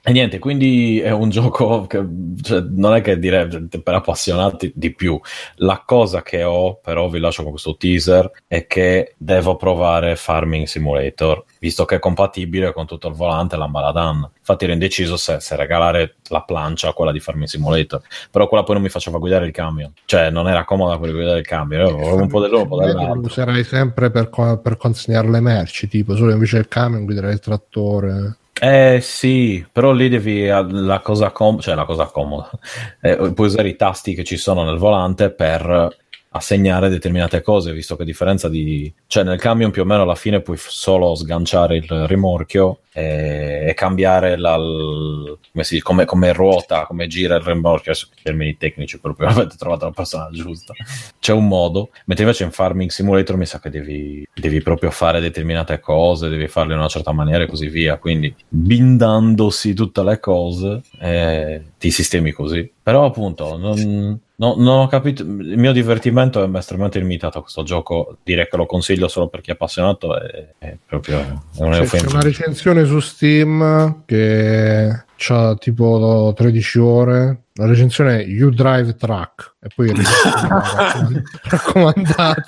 E 0.01 0.11
niente, 0.13 0.39
quindi 0.39 0.99
è 0.99 1.11
un 1.11 1.29
gioco 1.29 1.85
che 1.85 2.03
cioè, 2.41 2.61
non 2.69 2.95
è 2.95 3.01
che 3.01 3.19
dire 3.19 3.47
per 3.47 3.93
appassionati 3.93 4.71
di 4.73 4.93
più. 4.93 5.19
La 5.55 5.83
cosa 5.85 6.21
che 6.21 6.43
ho, 6.43 6.75
però 6.75 7.09
vi 7.09 7.19
lascio 7.19 7.41
con 7.41 7.51
questo 7.51 7.75
teaser, 7.75 8.31
è 8.47 8.65
che 8.65 9.15
devo 9.17 9.57
provare 9.57 10.15
Farming 10.15 10.65
Simulator, 10.65 11.43
visto 11.59 11.85
che 11.85 11.95
è 11.95 11.99
compatibile 11.99 12.71
con 12.71 12.85
tutto 12.85 13.09
il 13.09 13.13
volante 13.13 13.55
e 13.55 13.57
l'ambaradan. 13.57 14.29
Infatti 14.37 14.63
ero 14.63 14.73
indeciso 14.73 15.17
se, 15.17 15.39
se 15.41 15.55
regalare 15.55 16.15
la 16.29 16.41
plancia 16.41 16.89
a 16.89 16.93
quella 16.93 17.11
di 17.11 17.19
Farming 17.19 17.47
Simulator, 17.47 18.01
però 18.31 18.47
quella 18.47 18.63
poi 18.63 18.75
non 18.75 18.83
mi 18.83 18.89
faceva 18.89 19.17
guidare 19.17 19.45
il 19.45 19.51
camion. 19.51 19.91
Cioè, 20.05 20.29
non 20.29 20.47
era 20.47 20.63
comoda 20.63 20.97
per 20.97 21.11
guidare 21.11 21.39
il 21.39 21.45
camion, 21.45 21.81
io 21.81 21.95
avevo 21.95 22.15
un 22.15 22.27
po' 22.27 22.39
dell'uno, 22.39 22.63
un 22.63 22.67
po' 22.69 22.79
Lo 22.79 22.85
dell'altro. 22.85 23.19
userai 23.19 23.63
sempre 23.65 24.09
per, 24.09 24.29
per 24.29 24.77
consegnare 24.77 25.29
le 25.29 25.41
merci, 25.41 25.87
tipo 25.89 26.15
solo 26.15 26.31
invece 26.31 26.55
del 26.55 26.67
camion 26.69 27.03
guiderai 27.03 27.33
il 27.33 27.39
trattore. 27.39 28.37
Eh 28.61 28.99
sì, 29.01 29.65
però 29.71 29.91
lì 29.93 30.09
devi 30.09 30.45
la 30.47 30.99
cosa, 31.01 31.31
com- 31.31 31.59
cioè 31.59 31.75
la 31.75 31.85
cosa 31.85 32.05
comoda. 32.07 32.49
Eh, 33.01 33.15
puoi 33.33 33.47
usare 33.47 33.69
i 33.69 33.75
tasti 33.77 34.13
che 34.13 34.23
ci 34.25 34.35
sono 34.35 34.63
nel 34.65 34.77
volante 34.77 35.31
per 35.31 35.87
assegnare 36.31 36.89
determinate 36.89 37.41
cose, 37.41 37.73
visto 37.73 37.95
che 37.95 38.03
a 38.03 38.05
differenza 38.05 38.49
di... 38.49 38.91
cioè 39.07 39.23
nel 39.23 39.39
camion 39.39 39.71
più 39.71 39.81
o 39.81 39.85
meno 39.85 40.03
alla 40.03 40.15
fine 40.15 40.41
puoi 40.41 40.57
solo 40.59 41.15
sganciare 41.15 41.77
il 41.77 42.07
rimorchio 42.07 42.81
e, 42.93 43.65
e 43.67 43.73
cambiare 43.73 44.37
la, 44.37 44.55
come, 44.55 45.63
si, 45.63 45.79
come, 45.81 46.05
come 46.05 46.31
ruota, 46.33 46.85
come 46.85 47.07
gira 47.07 47.35
il 47.35 47.41
rimorchio, 47.41 47.91
adesso 47.91 48.09
in 48.15 48.23
termini 48.23 48.57
tecnici 48.57 48.99
proprio 48.99 49.27
avete 49.29 49.55
trovato 49.57 49.85
la 49.85 49.91
persona 49.91 50.29
giusta. 50.31 50.73
C'è 51.19 51.33
un 51.33 51.47
modo, 51.47 51.89
mentre 52.05 52.25
invece 52.25 52.43
in 52.43 52.51
Farming 52.51 52.91
Simulator 52.91 53.35
mi 53.35 53.45
sa 53.45 53.59
che 53.59 53.71
devi, 53.71 54.27
devi 54.33 54.61
proprio 54.61 54.91
fare 54.91 55.19
determinate 55.19 55.79
cose, 55.79 56.29
devi 56.29 56.47
farle 56.47 56.73
in 56.73 56.79
una 56.79 56.89
certa 56.89 57.11
maniera 57.11 57.43
e 57.43 57.47
così 57.47 57.69
via, 57.69 57.97
quindi 57.97 58.33
bindandosi 58.47 59.73
tutte 59.73 60.03
le 60.03 60.19
cose 60.19 60.81
eh, 60.99 61.63
ti 61.79 61.89
sistemi 61.89 62.31
così. 62.31 62.71
Però 62.81 63.05
appunto 63.05 63.57
non, 63.57 64.19
no- 64.39 64.55
non 64.57 64.79
ho 64.79 64.87
capito, 64.87 65.21
il 65.23 65.57
mio 65.57 65.71
divertimento 65.71 66.43
è 66.43 66.57
estremamente 66.57 66.99
limitato 66.99 67.37
a 67.37 67.41
questo 67.41 67.63
gioco, 67.63 68.17
direi 68.23 68.47
che 68.49 68.57
lo 68.57 68.65
consiglio 68.65 69.07
solo 69.07 69.27
per 69.27 69.41
chi 69.41 69.51
è 69.51 69.53
appassionato, 69.53 70.19
è, 70.19 70.53
è 70.57 70.77
proprio 70.85 71.19
è 71.19 71.63
un 71.63 71.71
C'è, 71.71 72.05
una 72.07 72.21
recensione 72.21 72.85
su 72.85 72.99
Steam 72.99 74.03
che 74.05 75.03
ha 75.29 75.55
tipo 75.55 76.33
13 76.35 76.79
ore. 76.79 77.41
La 77.59 77.65
recensione 77.65 78.21
è 78.21 78.25
You 78.25 78.51
Drive 78.51 78.95
Truck 78.95 79.55
e 79.59 79.67
poi 79.75 79.91
raccomandato. 81.43 82.41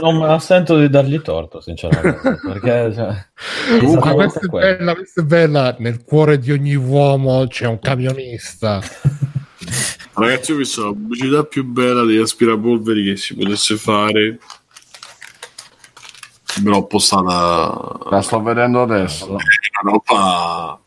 Non 0.00 0.18
me 0.18 0.26
la 0.26 0.40
sento 0.40 0.76
di 0.76 0.88
dargli 0.88 1.22
torto, 1.22 1.60
sinceramente, 1.60 2.40
perché 2.44 2.92
cioè, 2.92 3.24
esattamente 3.80 4.48
questa 4.48 4.58
è, 4.58 4.76
bella, 4.76 4.94
questa 4.94 5.20
è 5.20 5.24
bella. 5.24 5.76
Nel 5.78 6.02
cuore 6.02 6.38
di 6.38 6.50
ogni 6.50 6.74
uomo 6.74 7.46
c'è 7.46 7.66
un 7.66 7.78
camionista. 7.78 8.80
Ragazzi, 10.14 10.52
ho 10.52 10.56
visto 10.56 10.84
la 10.84 10.88
pubblicità 10.92 11.44
più 11.44 11.64
bella 11.64 12.04
degli 12.04 12.18
aspirapolveri 12.18 13.04
che 13.04 13.16
si 13.16 13.34
potesse 13.34 13.76
fare. 13.76 14.38
Me 16.62 16.70
l'ho 16.70 16.84
postata 16.84 18.08
La 18.10 18.20
sto 18.20 18.42
vedendo 18.42 18.82
adesso. 18.82 19.30
una 19.30 19.40
roba. 19.82 20.78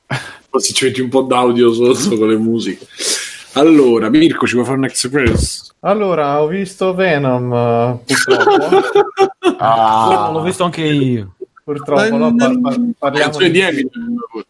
Forse 0.50 0.74
ci 0.74 0.86
metti 0.86 1.02
un 1.02 1.10
po' 1.10 1.22
d'audio 1.24 1.74
sotto 1.74 2.18
con 2.18 2.28
le 2.30 2.38
musiche. 2.38 2.86
Allora, 3.54 4.10
Mirko, 4.10 4.46
ci 4.46 4.54
vuoi 4.54 4.66
fare 4.66 4.78
un 4.78 4.86
express? 4.86 5.74
Allora, 5.82 6.42
ho 6.42 6.48
visto 6.48 6.94
Venom, 6.94 7.52
eh, 7.54 8.00
purtroppo. 8.06 8.82
Ah, 9.58 10.30
l'ho 10.34 10.42
visto 10.42 10.66
anche 10.66 10.82
io. 10.84 11.36
Purtroppo, 11.66 12.16
no? 12.18 12.36
Par- 12.36 12.60
par- 12.62 12.80
parliamo 12.98 13.38
di- 13.38 13.46
Eminem. 13.60 13.90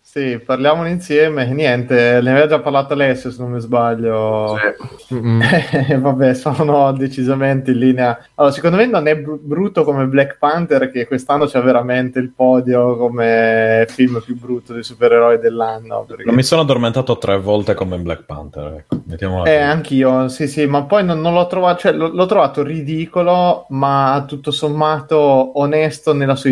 Sì, 0.02 0.40
parliamone 0.40 0.90
insieme. 0.92 1.46
Niente, 1.52 2.20
ne 2.22 2.30
aveva 2.32 2.48
già 2.48 2.60
parlato 2.60 2.94
Alessio, 2.94 3.32
se 3.32 3.42
non 3.42 3.52
mi 3.52 3.60
sbaglio. 3.60 4.56
Eh, 4.58 5.98
Vabbè, 6.00 6.34
sono 6.34 6.92
decisamente 6.94 7.72
in 7.72 7.80
linea. 7.80 8.18
Allora, 8.36 8.54
secondo 8.54 8.78
me 8.78 8.86
non 8.86 9.08
è 9.08 9.18
br- 9.18 9.40
brutto 9.42 9.84
come 9.84 10.06
Black 10.06 10.38
Panther, 10.38 10.90
che 10.92 11.06
quest'anno 11.06 11.46
c'è 11.48 11.62
veramente 11.62 12.20
il 12.20 12.32
podio 12.34 12.96
come 12.98 13.86
film 13.90 14.22
più 14.24 14.38
brutto 14.40 14.72
dei 14.74 14.84
supereroi 14.84 15.38
dell'anno. 15.40 16.06
perché- 16.08 16.24
Non 16.24 16.36
mi 16.36 16.44
sono 16.44 16.62
addormentato 16.62 17.18
tre 17.18 17.38
volte 17.38 17.74
come 17.74 17.98
Black 17.98 18.24
Panther. 18.24 18.74
Ecco. 18.76 18.96
Eh, 19.46 19.58
anch'io, 19.58 20.28
sì, 20.30 20.48
sì, 20.48 20.66
ma 20.66 20.84
poi 20.84 21.04
non, 21.04 21.20
non 21.20 21.34
l'ho 21.34 21.48
trovato, 21.48 21.80
cioè, 21.82 21.92
l'ho, 21.94 22.08
l'ho 22.08 22.26
trovato 22.26 22.64
ridicolo, 22.64 23.66
ma 23.70 24.24
tutto 24.28 24.52
sommato 24.52 25.60
onesto 25.60 26.14
nella 26.14 26.36
sua 26.36 26.50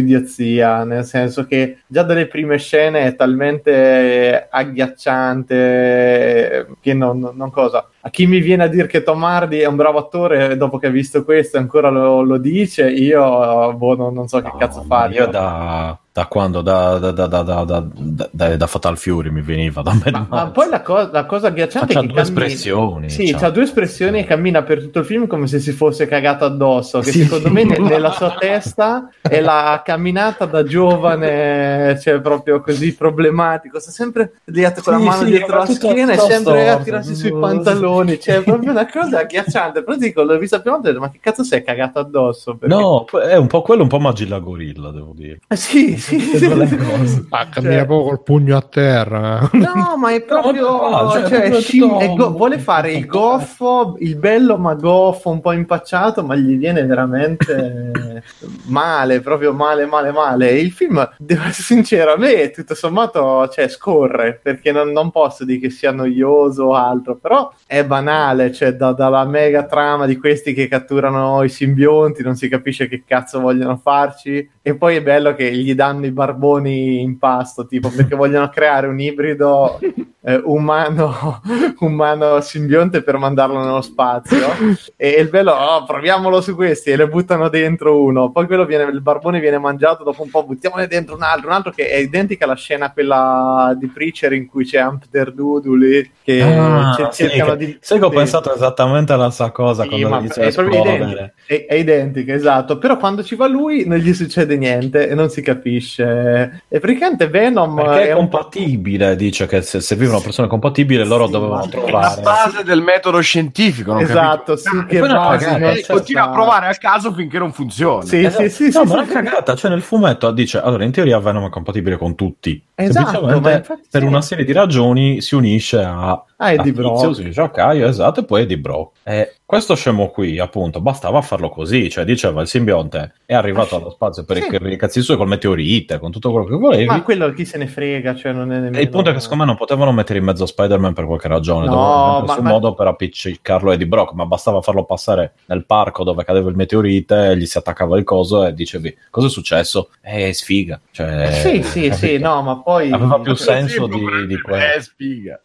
idiozia, 0.53 0.83
nel 0.83 1.03
senso 1.03 1.45
che 1.45 1.79
già 1.87 2.03
dalle 2.03 2.27
prime 2.27 2.57
scene 2.57 3.05
è 3.05 3.15
talmente 3.15 4.47
agghiacciante 4.49 6.67
che 6.79 6.93
non, 6.93 7.31
non- 7.33 7.51
cosa. 7.51 7.87
A 8.01 8.09
chi 8.09 8.25
mi 8.25 8.39
viene 8.39 8.63
a 8.63 8.67
dire 8.67 8.87
che 8.87 9.03
Tom 9.03 9.23
Hardy 9.23 9.59
è 9.59 9.67
un 9.67 9.75
bravo 9.75 9.99
attore 9.99 10.57
dopo 10.57 10.77
che 10.77 10.87
ha 10.87 10.91
visto 10.91 11.23
questo 11.23 11.57
ancora 11.57 11.89
lo, 11.89 12.21
lo 12.21 12.37
dice, 12.37 12.89
io 12.89 13.73
boh, 13.73 13.95
non, 13.95 14.13
non 14.13 14.27
so 14.27 14.41
che 14.41 14.49
No, 14.51 14.57
cazzo 14.57 14.79
ma 14.79 14.85
fare. 14.85 15.13
Io 15.13 15.27
da, 15.27 15.97
da 16.13 16.27
quando? 16.27 16.61
Da, 16.61 16.99
da, 16.99 17.11
da, 17.11 17.25
da, 17.25 17.41
da, 17.41 17.63
da, 17.63 17.85
da- 18.31 18.55
da 18.55 18.67
Fatal 18.67 18.97
Fury 18.99 19.31
mi 19.31 19.41
veniva 19.41 19.81
da 19.81 19.93
Mad 19.93 20.11
Ma, 20.13 20.27
ma 20.29 20.51
poi 20.51 20.69
la, 20.69 20.81
co- 20.81 21.09
la 21.11 21.25
cosa 21.25 21.47
agghiacciante 21.47 21.91
C'ha 21.93 21.99
è 21.99 22.01
che 22.03 22.07
due 22.13 22.21
cammina- 22.21 22.43
espressioni, 22.45 23.09
Sì, 23.09 23.31
c'ha. 23.31 23.37
c'ha 23.39 23.49
due 23.49 23.63
espressioni 23.63 24.19
e 24.19 24.23
cammina 24.25 24.61
per 24.61 24.79
tutto 24.79 24.99
il 24.99 25.05
film 25.05 25.25
come 25.25 25.47
se 25.47 25.59
si 25.59 25.71
fosse 25.71 26.05
cagato 26.05 26.45
addosso. 26.45 26.99
Che 26.99 27.11
Sì. 27.11 27.23
secondo 27.23 27.49
me 27.49 27.63
ne- 27.63 27.79
nella 27.79 28.11
sua 28.11 28.35
testa 28.39 29.09
è 29.21 29.41
la 29.41 29.81
camminata 29.83 30.45
da 30.45 30.61
giovane, 30.63 31.99
cioè 31.99 32.21
proprio 32.21 32.61
così 32.61 32.95
problematico. 32.95 33.79
Sta 33.79 33.89
sempre 33.91 34.33
lì 34.45 34.61
con 34.83 34.93
la 34.93 34.99
mano 34.99 35.23
sì, 35.23 35.25
dietro 35.31 35.47
ma 35.57 35.57
la 35.59 35.65
schiena 35.65 36.13
e 36.13 36.17
sempre 36.19 36.69
a 36.69 36.77
tirarsi 36.77 37.15
sui 37.15 37.31
pantaloni. 37.31 38.19
Cioè, 38.19 38.35
è 38.37 38.43
proprio 38.43 38.69
una 38.71 38.87
cosa 38.87 39.19
agghiacciante. 39.19 39.83
Però 39.83 39.97
dico, 39.97 40.21
l'ho 40.23 40.37
vista 40.37 40.59
prima 40.61 40.77
ho 40.77 40.79
detto, 40.79 40.99
ma 40.99 41.09
che 41.09 41.19
cazzo 41.19 41.43
sei 41.43 41.63
cagato 41.63 41.97
addosso? 41.99 42.55
Perché- 42.55 42.73
No, 42.75 43.05
è 43.05 43.35
un 43.35 43.47
po' 43.47 43.61
quello, 43.63 43.81
un 43.81 43.89
po' 43.89 43.99
Magilla 43.99 44.37
Gorilla, 44.39 44.91
devo 44.91 45.13
dire. 45.15 45.39
Eh, 45.47 45.55
sì, 45.55 45.97
Quelle 46.09 46.77
cose. 46.77 47.25
Ah, 47.29 47.47
cammina 47.47 47.73
Cioè- 47.75 47.85
proprio 47.85 48.03
col 48.07 48.23
pugno 48.23 48.57
a 48.57 48.61
terra. 48.61 49.49
No, 49.53 49.95
ma 49.97 50.11
è 50.13 50.21
proprio. 50.25 50.89
ma 50.89 50.99
qua, 50.99 51.11
cioè, 51.11 51.21
cioè, 51.29 51.39
proprio 51.41 51.59
scim- 51.61 51.83
tutto- 51.87 51.99
è 51.99 52.13
go- 52.13 52.31
vuole 52.31 52.57
fare 52.59 52.91
il 52.93 53.05
goffo, 53.05 53.95
il 53.99 54.15
bello 54.17 54.57
ma 54.57 54.73
goffo, 54.75 55.29
un 55.29 55.41
po' 55.41 55.51
impacciato, 55.51 56.23
ma 56.23 56.35
gli 56.35 56.57
viene 56.57 56.85
veramente 56.85 58.21
male, 58.67 59.21
proprio 59.21 59.53
male, 59.53 59.85
male, 59.85 60.11
male. 60.11 60.49
E 60.49 60.59
il 60.59 60.71
film, 60.71 61.07
devo 61.17 61.41
essere 61.43 61.63
sincero, 61.63 62.13
a 62.13 62.17
me 62.17 62.49
tutto 62.51 62.75
sommato 62.75 63.47
cioè, 63.49 63.67
scorre 63.67 64.39
perché 64.41 64.71
non, 64.71 64.89
non 64.91 65.11
posso 65.11 65.45
dire 65.45 65.59
che 65.59 65.69
sia 65.69 65.91
noioso 65.91 66.63
o 66.65 66.73
altro, 66.75 67.15
però 67.17 67.51
è 67.65 67.83
banale. 67.85 68.51
Cioè, 68.51 68.73
da- 68.73 68.93
dalla 68.93 69.25
mega 69.25 69.65
trama 69.65 70.05
di 70.05 70.17
questi 70.17 70.53
che 70.53 70.67
catturano 70.67 71.43
i 71.43 71.49
simbionti, 71.49 72.23
non 72.23 72.35
si 72.35 72.47
capisce 72.49 72.87
che 72.87 73.03
cazzo 73.05 73.39
vogliono 73.39 73.77
farci. 73.77 74.49
E 74.61 74.75
poi 74.75 74.95
è 74.95 75.01
bello 75.01 75.35
che 75.35 75.51
gli 75.53 75.73
danno 75.75 75.92
i 76.01 76.11
barboni 76.11 77.01
in 77.01 77.17
pasto, 77.17 77.65
tipo 77.65 77.89
perché 77.89 78.15
vogliono 78.15 78.49
creare 78.49 78.87
un 78.87 78.99
ibrido 78.99 79.79
eh, 80.25 80.41
umano, 80.45 81.41
umano 81.79 82.39
simbionte 82.41 83.01
per 83.03 83.17
mandarlo 83.17 83.59
nello 83.63 83.81
spazio. 83.81 84.47
E 84.95 85.09
il 85.09 85.29
bello, 85.29 85.51
oh, 85.51 85.83
proviamolo 85.85 86.39
su 86.41 86.55
questi 86.55 86.91
e 86.91 86.95
le 86.95 87.07
buttano 87.07 87.49
dentro 87.49 88.01
uno. 88.01 88.31
Poi 88.31 88.45
quello 88.47 88.65
viene, 88.65 88.83
il 88.91 89.01
barbone 89.01 89.39
viene 89.39 89.57
mangiato, 89.57 90.03
dopo 90.03 90.23
un 90.23 90.29
po' 90.29 90.43
buttiamone 90.45 90.87
dentro 90.87 91.15
un 91.15 91.23
altro, 91.23 91.47
un 91.49 91.53
altro 91.55 91.71
che 91.71 91.87
è 91.89 91.97
identica 91.97 92.45
alla 92.45 92.55
scena 92.55 92.91
quella 92.91 93.75
di 93.77 93.87
Preacher 93.87 94.31
in 94.33 94.47
cui 94.47 94.63
c'è 94.65 94.81
Humpter 94.83 95.31
Doodoo 95.33 95.75
lì 95.75 96.09
che 96.23 96.41
Ah, 96.41 96.93
cer- 96.95 97.11
sì, 97.13 97.27
cercano 97.27 97.55
che- 97.55 97.65
di... 97.65 97.77
sai 97.81 97.99
che 97.99 98.05
ho 98.05 98.09
pensato 98.09 98.53
esattamente 98.53 99.11
alla 99.13 99.29
stessa 99.29 99.51
cosa 99.51 99.83
Sì, 99.83 99.89
quando 99.89 100.15
a 100.15 100.35
è 100.41 100.45
esplodere. 100.47 100.95
identica, 100.95 101.33
è, 101.47 101.65
è 101.65 101.73
identica, 101.75 102.33
esatto. 102.33 102.77
Però 102.77 102.97
quando 102.97 103.23
ci 103.23 103.35
va 103.35 103.47
lui 103.47 103.85
non 103.85 103.97
gli 103.97 104.13
succede 104.13 104.55
niente 104.57 105.07
e 105.09 105.15
non 105.15 105.29
si 105.29 105.41
capisce. 105.41 105.81
E 105.97 106.79
praticamente 106.79 107.27
Venom 107.27 107.75
Perché 107.75 108.01
è 108.03 108.07
è 108.07 108.11
un 108.13 108.29
compatibile, 108.29 109.15
dice 109.15 109.45
che 109.47 109.61
se 109.61 109.79
serviva 109.81 110.11
una 110.13 110.21
persona 110.21 110.47
compatibile 110.47 111.03
loro 111.05 111.25
Sì, 111.25 111.31
dovevano 111.31 111.61
ma- 111.61 111.69
È 111.69 111.75
la 111.75 111.81
trovare. 111.85 112.21
base 112.21 112.63
del 112.63 112.81
metodo 112.81 113.19
scientifico, 113.21 113.93
non 113.93 114.01
Esatto, 114.01 114.55
capito? 114.55 114.57
sì, 114.57 114.85
che 114.85 114.99
poi 114.99 115.09
una 115.09 115.19
base, 115.19 115.45
cagata? 115.45 115.71
E 115.71 115.85
continua 115.87 116.23
a 116.23 116.29
provare 116.29 116.67
a 116.67 116.73
caso 116.75 117.13
finché 117.13 117.37
non 117.39 117.51
funziona. 117.51 118.03
Sì, 118.03 118.23
Esatto. 118.23 118.43
sì, 118.43 118.49
sì, 118.49 118.63
no, 118.65 118.69
sì, 118.71 118.77
ma 118.79 118.85
sì, 118.85 118.93
una 118.93 119.05
sì. 119.05 119.11
cagata, 119.11 119.55
cioè 119.55 119.69
nel 119.71 119.81
fumetto 119.81 120.31
dice, 120.31 120.59
allora 120.59 120.83
in 120.83 120.91
teoria 120.91 121.19
Venom 121.19 121.45
è 121.45 121.49
compatibile 121.49 121.97
con 121.97 122.15
tutti, 122.15 122.61
Esatto, 122.75 123.05
semplicemente 123.07 123.49
ma 123.49 123.55
infatti 123.57 123.81
per 123.89 124.01
sì. 124.01 124.07
una 124.07 124.21
serie 124.21 124.45
di 124.45 124.51
ragioni 124.51 125.21
si 125.21 125.35
unisce 125.35 125.79
a 125.81 126.23
Ah, 126.43 126.51
è 126.51 126.55
di 126.57 126.69
a 126.69 126.73
Tizio, 126.73 126.81
Brock. 126.91 127.15
si 127.15 127.23
dice 127.23 127.41
ok, 127.41 127.57
esatto, 127.83 128.19
e 128.21 128.25
poi 128.25 128.41
è 128.41 128.45
di 128.45 128.57
Brock. 128.57 128.97
E 129.03 129.35
questo 129.45 129.75
scemo 129.75 130.09
qui, 130.09 130.39
appunto, 130.39 130.81
bastava 130.81 131.21
farlo 131.21 131.49
così, 131.49 131.89
cioè 131.89 132.03
diceva 132.05 132.41
il 132.41 132.47
simbionte 132.47 133.13
è 133.25 133.33
arrivato 133.33 133.75
allo 133.75 133.89
spazio 133.89 134.23
per 134.25 134.37
Sì. 134.41 134.55
i, 134.61 134.75
cazzi 134.77 135.01
suoi 135.01 135.17
col 135.17 135.27
meteorite, 135.27 135.99
con 135.99 136.11
tutto 136.11 136.31
quello 136.31 136.45
che 136.45 136.55
volevi. 136.55 136.85
Ma 136.85 137.01
quello 137.03 137.31
chi 137.33 137.45
se 137.45 137.57
ne 137.57 137.67
frega, 137.67 138.15
cioè 138.15 138.31
non 138.33 138.51
è 138.51 138.55
nemmeno... 138.55 138.77
E 138.77 138.81
il 138.81 138.89
punto 138.89 139.09
è 139.09 139.13
che 139.13 139.19
secondo 139.19 139.43
me 139.43 139.49
non 139.49 139.57
potevano 139.57 139.91
mettere 139.91 140.19
in 140.19 140.25
mezzo 140.25 140.45
Spider-Man 140.45 140.93
per 140.93 141.05
qualche 141.05 141.27
ragione, 141.27 141.65
No, 141.67 141.71
dovevano 141.71 142.25
ma- 142.25 142.33
su 142.33 142.41
ma- 142.41 142.49
modo 142.49 142.73
per 142.73 142.87
appiccicarlo 142.87 143.71
Eddie 143.71 143.87
Brock, 143.87 144.13
ma 144.13 144.25
bastava 144.25 144.61
farlo 144.61 144.83
passare 144.85 145.33
nel 145.45 145.65
parco 145.65 146.03
dove 146.03 146.23
cadeva 146.23 146.49
il 146.49 146.55
meteorite, 146.55 147.37
gli 147.37 147.45
si 147.45 147.57
attaccava 147.57 147.97
il 147.97 148.03
coso 148.03 148.45
e 148.45 148.53
dicevi 148.53 148.95
cosa 149.09 149.27
è 149.27 149.29
successo? 149.29 149.89
È 150.01 150.31
sfiga. 150.31 150.79
Cioè, 150.91 151.31
Sì, 151.31 151.61
sì, 151.63 151.83
sì, 151.93 152.07
capito? 152.07 152.27
no, 152.27 152.41
ma 152.41 152.57
poi... 152.61 152.91
Aveva 152.91 153.19
più 153.19 153.35
senso 153.35 153.85
Sì, 153.85 153.99
di, 153.99 154.27
di 154.27 154.41
quello. 154.41 154.63
Eh, 154.63 154.81
spiga. 154.81 155.41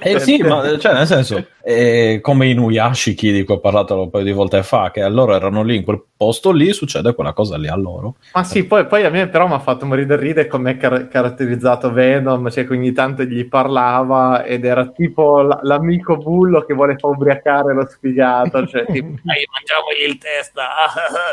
Eh 0.00 0.18
sì, 0.20 0.29
ma 0.38 0.78
cioè, 0.78 0.92
nel 0.92 1.06
senso, 1.06 1.46
eh, 1.62 2.18
come 2.22 2.48
i 2.48 2.54
Nuyashiki 2.54 3.32
di 3.32 3.44
cui 3.44 3.54
ho 3.54 3.60
parlato 3.60 4.00
un 4.00 4.10
paio 4.10 4.24
di 4.24 4.32
volte 4.32 4.62
fa, 4.62 4.90
che 4.90 5.06
loro 5.08 5.34
erano 5.34 5.62
lì 5.62 5.76
in 5.76 5.84
quel 5.84 6.02
posto 6.20 6.50
lì, 6.52 6.70
succede 6.74 7.14
quella 7.14 7.32
cosa 7.32 7.56
lì 7.56 7.66
a 7.66 7.74
loro. 7.76 8.16
Ma 8.34 8.44
sì, 8.44 8.64
poi, 8.64 8.84
poi 8.84 9.04
a 9.06 9.08
me 9.08 9.26
però 9.28 9.46
mi 9.46 9.54
ha 9.54 9.58
fatto 9.58 9.86
morire 9.86 10.04
da 10.06 10.16
ridere 10.18 10.48
come 10.48 10.72
è 10.72 10.76
car- 10.76 11.08
caratterizzato 11.08 11.90
Venom, 11.92 12.50
cioè 12.50 12.66
che 12.66 12.74
ogni 12.74 12.92
tanto 12.92 13.22
gli 13.22 13.46
parlava 13.48 14.44
ed 14.44 14.66
era 14.66 14.86
tipo 14.88 15.40
l- 15.40 15.60
l'amico 15.62 16.18
bullo 16.18 16.60
che 16.66 16.74
vuole 16.74 16.98
far 16.98 17.12
ubriacare 17.12 17.72
lo 17.72 17.86
sfigato, 17.88 18.66
cioè 18.66 18.84
tipo, 18.92 19.14
dai 19.22 19.46
mangiamogli 19.50 20.06
il 20.06 20.18
testa, 20.18 20.68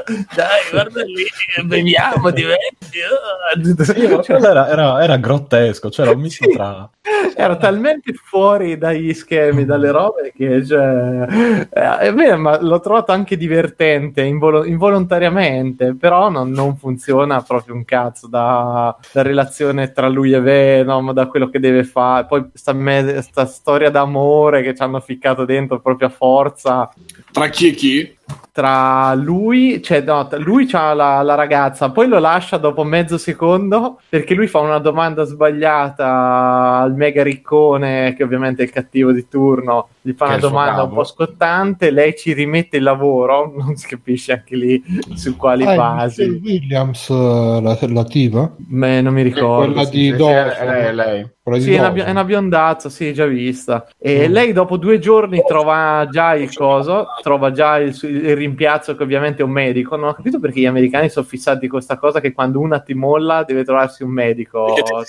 dai 0.34 0.70
guarda 0.72 1.04
lì, 1.04 1.26
beviamo, 1.66 2.30
diverti. 2.32 3.00
Sì, 3.84 4.08
ma 4.08 4.20
quello 4.20 4.48
era, 4.48 4.70
era- 4.70 5.04
era 5.04 5.18
grottesco, 5.18 5.90
cioè 5.90 6.06
era 6.06 6.16
un 6.16 6.22
misto 6.22 6.46
Sì. 6.50 6.56
tra... 6.56 6.90
Era 7.36 7.56
talmente 7.58 8.14
fuori 8.14 8.78
dagli 8.78 9.14
schemi, 9.14 9.64
dalle 9.66 9.92
robe 9.92 10.34
che 10.36 10.66
cioè, 10.66 11.66
eh, 11.72 11.98
è 12.00 12.14
vero, 12.14 12.38
ma 12.38 12.60
l'ho 12.62 12.80
trovato 12.80 13.12
anche 13.12 13.38
divertente 13.38 14.22
involo- 14.22 14.66
involontariamente, 14.78 15.96
però 15.96 16.30
non, 16.30 16.52
non 16.52 16.78
funziona 16.78 17.42
proprio 17.42 17.74
un 17.74 17.84
cazzo 17.84 18.28
da, 18.28 18.96
da 19.12 19.22
relazione 19.24 19.92
tra 19.92 20.08
lui 20.08 20.34
e 20.34 20.40
Venom, 20.40 21.12
da 21.12 21.26
quello 21.26 21.50
che 21.50 21.60
deve 21.60 21.84
fare. 21.84 22.28
Poi 22.28 22.50
sta, 22.54 22.74
me- 22.74 23.22
sta 23.24 23.46
storia 23.48 23.90
d'amore 23.90 24.62
che 24.62 24.76
ci 24.76 24.84
hanno 24.84 25.00
ficcato 25.00 25.46
dentro 25.46 25.80
proprio 25.80 26.08
a 26.08 26.12
forza 26.12 26.92
Tra 27.32 27.50
chi 27.50 27.68
e 27.68 27.72
chi? 27.72 28.17
Tra 28.52 29.14
lui, 29.14 29.82
cioè 29.84 30.02
no, 30.02 30.28
lui 30.38 30.66
c'ha 30.66 30.94
la, 30.94 31.22
la 31.22 31.36
ragazza, 31.36 31.92
poi 31.92 32.08
lo 32.08 32.18
lascia 32.18 32.58
dopo 32.58 32.84
mezzo 32.84 33.18
secondo 33.18 34.00
perché 34.10 34.34
lui 34.34 34.48
fa 34.48 34.60
una 34.60 34.80
domanda 34.80 35.24
sbagliata 35.26 36.80
al 36.80 36.96
mega 36.96 37.22
riccone, 37.22 38.16
che 38.16 38.24
ovviamente 38.24 38.64
è 38.64 38.66
il 38.66 38.72
cattivo 38.72 39.12
di 39.12 39.28
turno, 39.28 39.90
gli 40.02 40.14
fa 40.14 40.26
Che 40.26 40.32
è 40.32 40.38
una 40.38 40.48
domanda 40.48 40.84
un 40.84 40.94
po' 40.94 41.04
scottante, 41.04 41.92
lei 41.92 42.16
ci 42.18 42.34
rimette 42.34 42.78
il 42.78 42.84
lavoro, 42.84 43.54
non 43.56 43.76
si 43.76 43.88
capisce 43.88 44.34
anche 44.34 44.56
lì 44.56 44.84
su 45.14 45.36
quali 45.36 45.64
Ah, 45.64 45.74
è 45.74 45.76
basi, 45.76 46.24
Williams, 46.44 47.10
eh, 47.10 47.60
la, 47.62 47.78
la 47.80 48.04
tipa? 48.06 48.56
Me- 48.70 49.02
non 49.02 49.14
mi 49.14 49.22
ricordo. 49.22 49.72
quella 49.72 49.86
sì, 49.86 49.92
di 49.92 50.08
è 50.10 50.16
lei, 50.18 50.86
è 50.86 50.94
lei. 50.94 51.30
Quella 51.48 51.62
Sì, 51.64 51.74
è 51.76 51.80
una, 51.80 51.94
è 51.94 52.10
una 52.10 52.26
biondazza, 52.26 52.90
sì, 52.90 53.14
già 53.14 53.26
vista. 53.26 53.88
E 53.98 54.28
Mm. 54.28 54.32
lei 54.34 54.52
dopo 54.52 54.76
due 54.76 55.00
giorni 55.00 55.42
trova 55.48 56.06
già 56.12 56.36
il 56.36 56.54
coso, 56.54 57.06
trova 57.22 57.52
già 57.52 57.78
il, 57.78 57.98
il 58.02 58.36
rimpiazzo 58.36 58.98
che 58.98 59.04
ovviamente 59.04 59.42
è 59.42 59.46
un 59.46 59.52
medico. 59.52 59.96
Non 59.96 60.10
ho 60.10 60.14
capito 60.14 60.42
perché 60.42 60.60
gli 60.60 60.66
americani 60.66 61.08
sono 61.08 61.26
fissati 61.26 61.62
con 61.68 61.78
questa 61.78 61.98
cosa 61.98 62.20
che 62.20 62.34
quando 62.34 62.60
una 62.60 62.80
ti 62.80 62.94
molla 62.96 63.44
deve 63.46 63.64
trovarsi 63.64 64.04
un 64.04 64.10
medico. 64.12 64.76
Cioè. 64.76 65.06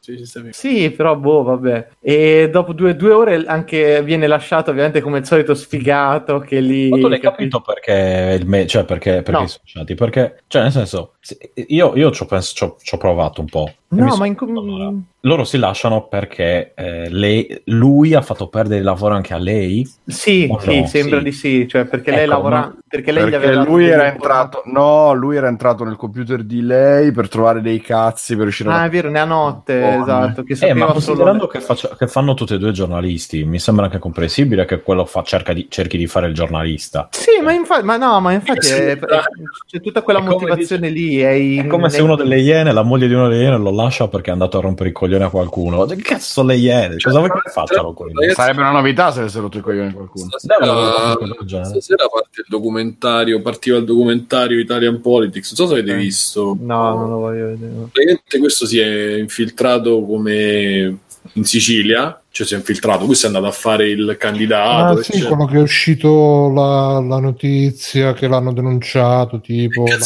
sistemi. 0.00 0.52
Sì, 0.52 0.90
però 0.90 1.14
boh, 1.14 1.44
vabbè. 1.44 1.88
E 2.00 2.48
dopo 2.50 2.72
due, 2.72 2.96
due 2.96 3.12
ore 3.12 3.44
anche 3.46 4.02
viene 4.02 4.26
lasciato 4.26 4.70
ovviamente 4.70 5.00
come 5.00 5.18
il 5.18 5.26
solito 5.26 5.54
sfigato 5.54 6.40
che 6.40 6.58
lì... 6.58 6.88
Ma 6.88 6.96
tu 6.98 7.06
l'hai 7.06 7.20
capi- 7.20 7.36
capito 7.48 7.60
perché 7.60 8.36
il 8.40 8.48
me- 8.48 8.66
cioè 8.66 8.84
perché, 8.84 9.22
perché 9.22 9.30
No. 9.30 9.42
i 9.44 9.48
sociati? 9.48 9.94
Perché, 9.94 10.42
cioè, 10.48 10.62
nel 10.62 10.72
senso, 10.72 11.14
se- 11.20 11.38
io, 11.68 11.92
io 11.94 12.10
ci 12.10 12.24
ho 12.24 12.96
provato 12.96 13.40
un 13.40 13.46
po'. 13.46 13.70
No, 13.90 14.16
ma 14.16 14.26
in... 14.26 14.36
allora, 14.38 14.92
loro 15.20 15.44
si 15.44 15.56
lasciano 15.56 16.08
perché 16.08 16.72
eh, 16.74 17.08
lei- 17.08 17.62
lui 17.66 18.12
ha 18.14 18.20
fatto 18.20 18.48
perdere 18.48 18.80
il 18.80 18.84
lavoro 18.84 19.14
anche 19.14 19.32
a 19.32 19.38
lei. 19.38 19.90
Sì, 20.04 20.46
no, 20.46 20.58
sembra 20.86 21.18
sì. 21.18 21.24
di 21.24 21.32
sì, 21.32 21.66
cioè 21.68 21.86
perché 21.86 22.10
lei 22.10 22.24
Ecco, 22.24 22.30
lavora... 22.30 22.58
ma- 22.60 22.76
Perché 22.88 23.12
lei 23.12 23.26
gli 23.26 23.30
Perché 23.30 23.44
aveva 23.48 23.60
dato 23.64 23.70
lui 23.70 23.86
era 23.86 24.06
entrato, 24.06 24.62
no, 24.64 25.12
lui 25.12 25.36
era 25.36 25.48
entrato 25.48 25.84
nel 25.84 25.96
computer 25.96 26.42
di 26.42 26.62
lei 26.62 27.12
per 27.12 27.28
trovare 27.28 27.60
dei 27.60 27.82
cazzi 27.82 28.32
per 28.34 28.44
riuscire 28.44 28.70
Ah, 28.70 28.80
a 28.80 28.84
è 28.86 28.88
vero, 28.88 29.10
ne 29.10 29.18
ha 29.20 29.26
notte, 29.26 29.82
Oh, 29.82 30.00
esatto. 30.02 30.42
Che 30.42 30.56
Eh, 30.58 30.72
ma 30.72 30.80
solo... 30.86 30.92
considerando 30.92 31.46
che, 31.48 31.60
faccia- 31.60 31.94
che 31.98 32.06
fanno 32.06 32.32
tutti 32.32 32.54
e 32.54 32.58
due 32.58 32.72
giornalisti, 32.72 33.44
mi 33.44 33.58
sembra 33.58 33.84
anche 33.84 33.98
comprensibile 33.98 34.64
che 34.64 34.80
quello 34.80 35.04
fa- 35.04 35.22
cerca 35.22 35.52
di- 35.52 35.66
cerchi 35.68 35.98
di 35.98 36.06
fare 36.06 36.28
il 36.28 36.34
giornalista. 36.34 37.08
Sì, 37.10 37.42
ma 37.44 37.52
infatti, 37.52 37.84
ma 37.84 37.98
no, 37.98 38.20
ma 38.20 38.32
infatti 38.32 38.60
Sì, 38.66 38.72
è- 38.72 38.98
è- 38.98 39.20
c'è 39.66 39.80
tutta 39.82 40.00
quella 40.00 40.20
motivazione 40.20 40.88
lì. 40.88 41.18
È, 41.18 41.28
in- 41.28 41.64
È 41.64 41.66
come 41.66 41.90
se 41.90 42.00
uno 42.00 42.16
delle 42.16 42.40
iene, 42.40 42.72
la 42.72 42.82
moglie 42.82 43.06
di 43.06 43.12
uno 43.12 43.28
delle 43.28 43.42
iene, 43.42 43.58
lo 43.58 43.70
lascia 43.82 44.08
perché 44.08 44.30
è 44.30 44.32
andato 44.32 44.58
a 44.58 44.60
rompere 44.60 44.88
i 44.90 44.92
coglioni 44.92 45.24
a 45.24 45.28
qualcuno. 45.30 45.84
Che 45.84 45.96
cazzo 45.96 46.32
sono 46.32 46.48
le 46.48 46.56
iene? 46.56 46.96
Cosa 46.96 47.18
vuoi 47.18 47.30
che? 47.30 47.40
Ragazzi, 47.52 48.34
Sarebbe 48.34 48.60
una 48.60 48.70
novità 48.72 49.10
se 49.12 49.20
avesse 49.20 49.40
rotto 49.40 49.58
i 49.58 49.60
coglioni 49.60 49.92
qualcuno. 49.92 50.28
Aver 50.28 50.66
fatto 50.68 51.24
Stasera, 51.26 51.44
genere. 51.44 51.68
stasera 51.68 52.08
parte 52.08 52.40
il 52.40 52.46
documentario, 52.48 53.40
partiva 53.42 53.76
il 53.78 53.84
documentario 53.84 54.58
Italian 54.58 55.00
Politics, 55.00 55.56
non 55.56 55.68
so 55.68 55.74
se 55.74 55.80
avete 55.80 55.94
Eh. 55.96 55.98
visto. 56.02 56.56
No, 56.60 56.96
non 56.96 57.08
lo 57.08 57.16
voglio 57.18 57.46
vedere. 57.46 57.72
Praticamente 57.92 58.38
questo 58.38 58.66
si 58.66 58.78
è 58.78 59.16
infiltrato 59.18 60.04
come 60.04 60.98
in 61.34 61.44
Sicilia, 61.44 62.20
cioè 62.30 62.46
si 62.46 62.54
è 62.54 62.56
infiltrato, 62.56 63.04
questo 63.04 63.26
è 63.26 63.28
andato 63.28 63.46
a 63.46 63.50
fare 63.52 63.88
il 63.90 64.16
candidato. 64.18 64.98
Ah, 64.98 65.02
sì, 65.02 65.22
quello 65.22 65.44
che 65.44 65.56
è 65.56 65.60
uscito 65.60 66.50
la, 66.54 67.00
la 67.00 67.18
notizia 67.18 68.12
che 68.14 68.28
l'hanno 68.28 68.52
denunciato, 68.52 69.40
tipo 69.40 69.84
la 69.86 69.98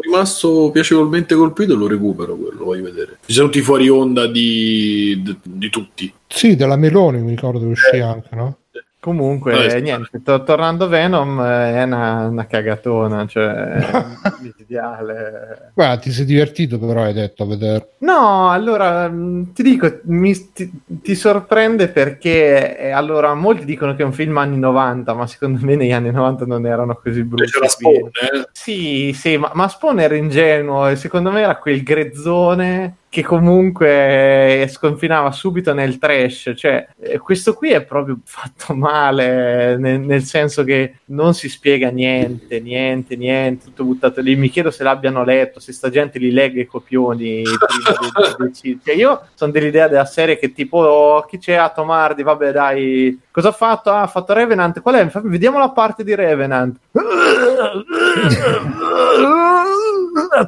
Rimasto 0.00 0.70
piacevolmente 0.72 1.34
colpito 1.34 1.74
lo 1.74 1.86
recupero 1.86 2.36
quello, 2.36 2.64
voglio 2.64 2.84
vedere. 2.84 3.18
Ci 3.26 3.32
sono 3.32 3.48
tutti 3.48 3.60
fuori 3.62 3.88
onda 3.88 4.26
di, 4.26 5.20
di, 5.22 5.38
di 5.42 5.68
tutti. 5.70 6.12
Sì, 6.26 6.56
della 6.56 6.76
Meloni 6.76 7.20
mi 7.20 7.30
ricordo 7.30 7.58
che 7.58 7.64
uscì 7.66 7.96
Eh. 7.96 8.00
anche, 8.00 8.28
no? 8.34 8.56
Comunque, 9.00 9.52
Vabbè, 9.52 9.80
niente, 9.80 10.20
to- 10.24 10.42
tornando 10.42 10.88
Venom, 10.88 11.38
eh, 11.40 11.74
è 11.76 11.82
una, 11.84 12.26
una 12.26 12.46
cagatona, 12.46 13.26
cioè, 13.28 14.12
micidiale. 14.42 15.70
Guarda, 15.72 15.98
ti 15.98 16.10
sei 16.10 16.24
divertito 16.24 16.80
però 16.80 17.02
hai 17.04 17.12
detto 17.12 17.44
a 17.44 17.46
vedere. 17.46 17.90
No, 17.98 18.50
allora 18.50 19.08
mh, 19.08 19.52
ti 19.52 19.62
dico, 19.62 20.00
mi- 20.04 20.52
ti, 20.52 20.68
ti 20.84 21.14
sorprende 21.14 21.88
perché 21.88 22.76
eh, 22.76 22.90
allora 22.90 23.34
molti 23.34 23.64
dicono 23.64 23.94
che 23.94 24.02
è 24.02 24.04
un 24.04 24.12
film 24.12 24.36
anni 24.36 24.58
90, 24.58 25.14
ma 25.14 25.28
secondo 25.28 25.64
me 25.64 25.76
negli 25.76 25.92
anni 25.92 26.10
90 26.10 26.44
non 26.44 26.66
erano 26.66 26.98
così 27.00 27.22
brutti. 27.22 27.52
C'era 27.52 27.68
Spawn, 27.68 28.06
eh? 28.08 28.48
Sì, 28.50 29.12
sì, 29.14 29.36
ma, 29.36 29.52
ma 29.54 29.68
Spawn 29.68 30.00
era 30.00 30.16
ingenuo 30.16 30.88
e 30.88 30.96
secondo 30.96 31.30
me 31.30 31.42
era 31.42 31.56
quel 31.56 31.84
grezzone 31.84 32.96
che 33.10 33.22
comunque 33.22 34.62
eh, 34.62 34.68
sconfinava 34.68 35.32
subito 35.32 35.72
nel 35.72 35.98
trash. 35.98 36.52
Cioè, 36.54 36.88
eh, 37.00 37.18
questo 37.18 37.54
qui 37.54 37.70
è 37.70 37.82
proprio 37.82 38.18
fatto 38.24 38.74
male, 38.76 39.76
nel, 39.78 40.00
nel 40.00 40.22
senso 40.22 40.62
che 40.64 40.98
non 41.06 41.34
si 41.34 41.48
spiega 41.48 41.88
niente, 41.88 42.60
niente, 42.60 43.16
niente, 43.16 43.66
tutto 43.66 43.84
buttato 43.84 44.20
lì. 44.20 44.36
Mi 44.36 44.50
chiedo 44.50 44.70
se 44.70 44.82
l'abbiano 44.82 45.24
letto, 45.24 45.58
se 45.58 45.72
sta 45.72 45.88
gente 45.88 46.18
li 46.18 46.30
legge 46.30 46.60
i 46.60 46.66
copioni 46.66 47.42
prima 47.42 47.98
di, 47.98 48.36
di 48.38 48.44
decidere. 48.44 48.80
Cioè, 48.84 48.94
io 48.94 49.28
sono 49.34 49.52
dell'idea 49.52 49.88
della 49.88 50.04
serie 50.04 50.38
che 50.38 50.52
tipo, 50.52 50.78
oh, 50.78 51.24
chi 51.24 51.38
c'è 51.38 51.54
a 51.54 51.70
Tomardi? 51.70 52.22
Vabbè, 52.22 52.52
dai, 52.52 53.18
cosa 53.38 53.50
ha 53.50 53.52
fatto? 53.52 53.90
Ah, 53.90 54.02
ha 54.02 54.06
fatto 54.08 54.32
Revenant. 54.32 54.80
Qual 54.80 54.96
è? 54.96 55.06
Vediamo 55.22 55.58
la 55.58 55.70
parte 55.70 56.02
di 56.02 56.14
Revenant. 56.14 56.76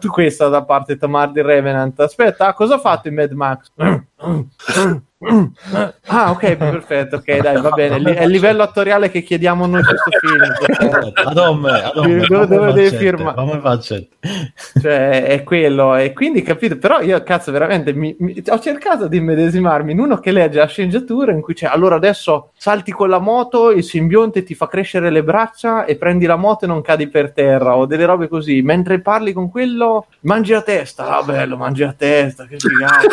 tu 0.01 0.09
questa 0.09 0.49
da 0.49 0.65
parte 0.65 0.97
Tomardi 0.97 1.41
Revenant. 1.41 2.01
Aspetta, 2.01 2.53
cosa 2.53 2.75
ha 2.75 2.79
fatto 2.79 3.07
in 3.07 3.15
Mad 3.15 3.31
Max? 3.31 3.71
Ah, 6.07 6.31
ok, 6.31 6.57
perfetto. 6.57 7.17
Ok, 7.17 7.37
dai, 7.41 7.61
va 7.61 7.71
bene. 7.71 7.99
Li- 7.99 8.15
È 8.15 8.25
il 8.25 8.31
livello 8.31 8.63
attoriale 8.63 9.11
che 9.11 9.23
chiediamo 9.23 9.67
noi 9.67 9.83
questo 9.83 10.11
film. 10.19 11.11
Adomme, 11.27 11.71
adomme, 11.83 12.27
Dove- 12.27 12.47
dove 12.47 12.73
devi 12.73 12.97
firmare? 12.97 13.35
Come 13.37 13.61
faccio? 13.61 14.03
Cioè, 14.81 15.25
è 15.25 15.43
quello. 15.43 15.95
E 15.97 16.15
quindi, 16.15 16.41
capito? 16.43 16.79
Però 16.79 17.01
io, 17.01 17.23
cazzo, 17.23 17.53
veramente 17.53 17.93
mi- 17.93 18.17
mi- 18.19 18.43
ho 18.49 18.59
cercato 18.61 19.09
di 19.09 19.19
immedesimarmi 19.19 19.93
in 19.93 20.01
uno 20.01 20.17
che 20.19 20.33
legge 20.33 20.59
la 20.59 20.67
sceneggiatura 20.67 21.33
in 21.33 21.43
cui 21.43 21.53
c'è 21.53 21.67
allora 21.67 21.97
adesso 21.97 22.53
salti 22.57 22.91
con 22.91 23.11
la 23.11 23.19
moto, 23.19 23.71
il 23.73 23.85
simbionte 23.85 24.43
ti 24.43 24.55
fa 24.55 24.69
crescere 24.69 25.11
le 25.11 25.23
braccia 25.23 25.85
e 25.85 25.97
prendi 25.97 26.25
la 26.25 26.37
moto 26.37 26.65
e 26.65 26.69
non 26.69 26.81
cadi 26.81 27.09
per 27.09 27.33
terra 27.33 27.77
o 27.77 27.85
delle 27.85 28.07
robe 28.07 28.27
così. 28.29 28.63
Mentre 28.63 29.01
parli 29.01 29.35
con 29.35 29.51
quello, 29.51 30.07
mangi 30.21 30.53
la 30.53 30.63
testa. 30.63 31.19
Ah, 31.19 31.23
bello, 31.23 31.59
mangi 31.59 31.83
la 31.83 31.93
testa, 31.97 32.47
che 32.47 32.57
figata. 32.59 33.07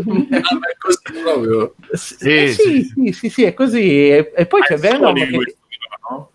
Ma 0.58 0.66
è 0.68 0.76
così 0.78 1.22
proprio. 1.22 1.74
sì, 1.92 2.48
sì, 2.48 2.52
sì, 2.52 2.92
sì, 2.94 3.12
sì, 3.12 3.28
sì, 3.28 3.44
è 3.44 3.54
così. 3.54 4.10
E, 4.10 4.32
e 4.34 4.46
poi 4.46 4.60
c'è 4.62 4.76
Venom 4.76 5.14
che... 5.14 5.54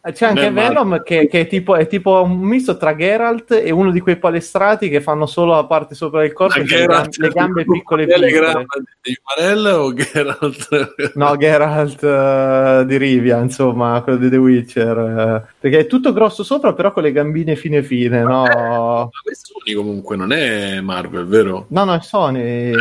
Eh, 0.02 0.12
C'è 0.14 0.28
anche. 0.28 0.52
Venom 0.52 1.04
che, 1.04 1.28
che 1.28 1.42
è, 1.42 1.48
tipo, 1.48 1.76
è 1.76 1.88
tipo 1.88 2.24
un 2.24 2.40
misto 2.40 2.78
tra 2.78 2.96
Geralt 2.96 3.52
e 3.52 3.72
uno 3.72 3.92
di 3.92 4.00
quei 4.00 4.18
palestrati 4.18 4.88
che 4.88 5.02
fanno 5.02 5.26
solo 5.26 5.54
la 5.54 5.66
parte 5.66 5.96
sopra 5.96 6.22
del 6.22 6.32
corpo 6.32 6.60
e 6.60 6.64
le 6.64 6.86
gambe, 6.86 7.10
le 7.18 7.30
gambe 7.30 7.66
piccole 7.66 8.06
piccole. 8.06 8.28
Telegram 8.30 8.66
di 9.02 9.18
Marella 9.26 9.82
o 9.82 9.94
Geralt? 9.94 10.94
No, 11.16 11.36
Geralt 11.36 12.04
eh, 12.04 12.86
di 12.86 12.98
Rivia, 12.98 13.40
insomma, 13.40 14.02
quello 14.02 14.20
di 14.20 14.30
The 14.30 14.38
Witcher. 14.38 14.98
eh, 14.98 15.54
perché 15.60 15.80
è 15.80 15.88
tutto 15.88 16.14
grosso 16.14 16.44
sopra, 16.44 16.74
però 16.74 16.94
con 16.94 17.04
le 17.04 17.12
gambine 17.12 17.56
fine 17.56 17.84
fine, 17.84 18.22
no? 18.22 18.44
Ma 18.44 19.10
questo 19.24 19.60
Sony 19.60 19.76
comunque 19.76 20.16
non 20.16 20.32
è 20.32 20.80
Marvel, 20.80 21.26
vero? 21.26 21.66
No, 21.70 21.84
no, 21.84 21.96
è 21.96 22.02
Sony. 22.02 22.72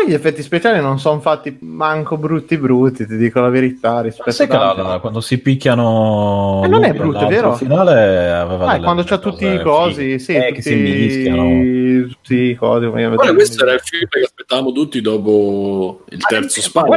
Poi 0.00 0.08
gli 0.08 0.14
effetti 0.14 0.42
speciali 0.42 0.80
non 0.80 0.98
sono 0.98 1.20
fatti 1.20 1.58
manco 1.60 2.16
brutti 2.16 2.56
brutti, 2.56 3.06
ti 3.06 3.18
dico 3.18 3.38
la 3.40 3.50
verità. 3.50 4.00
Rispetto 4.00 4.30
Sai 4.30 4.48
che 4.48 4.56
quando 4.98 5.20
si 5.20 5.38
picchiano 5.40 6.62
Eh, 6.64 6.68
non 6.68 6.84
è 6.84 6.94
brutto, 6.94 7.26
vero? 7.26 7.54
finale 7.54 8.30
aveva 8.30 8.64
Ah, 8.66 8.80
quando 8.80 9.02
c'ha 9.02 9.18
tutti 9.18 9.44
i 9.44 9.60
cosi, 9.60 10.18
sì, 10.18 10.32
Eh, 10.32 10.40
tutti, 10.40 10.52
che 10.54 10.62
si 10.62 10.74
mischiano 10.74 12.08
tutti 12.08 12.34
i 12.34 12.54
cosi. 12.54 12.86
come 12.86 13.08
Guarda, 13.14 13.34
questo 13.34 13.62
era 13.62 13.74
il 13.74 13.80
film 13.80 14.08
che 14.08 14.20
aspettavamo 14.20 14.72
tutti 14.72 15.02
dopo 15.02 16.04
il 16.08 16.24
terzo 16.26 16.70
Ma 16.74 16.96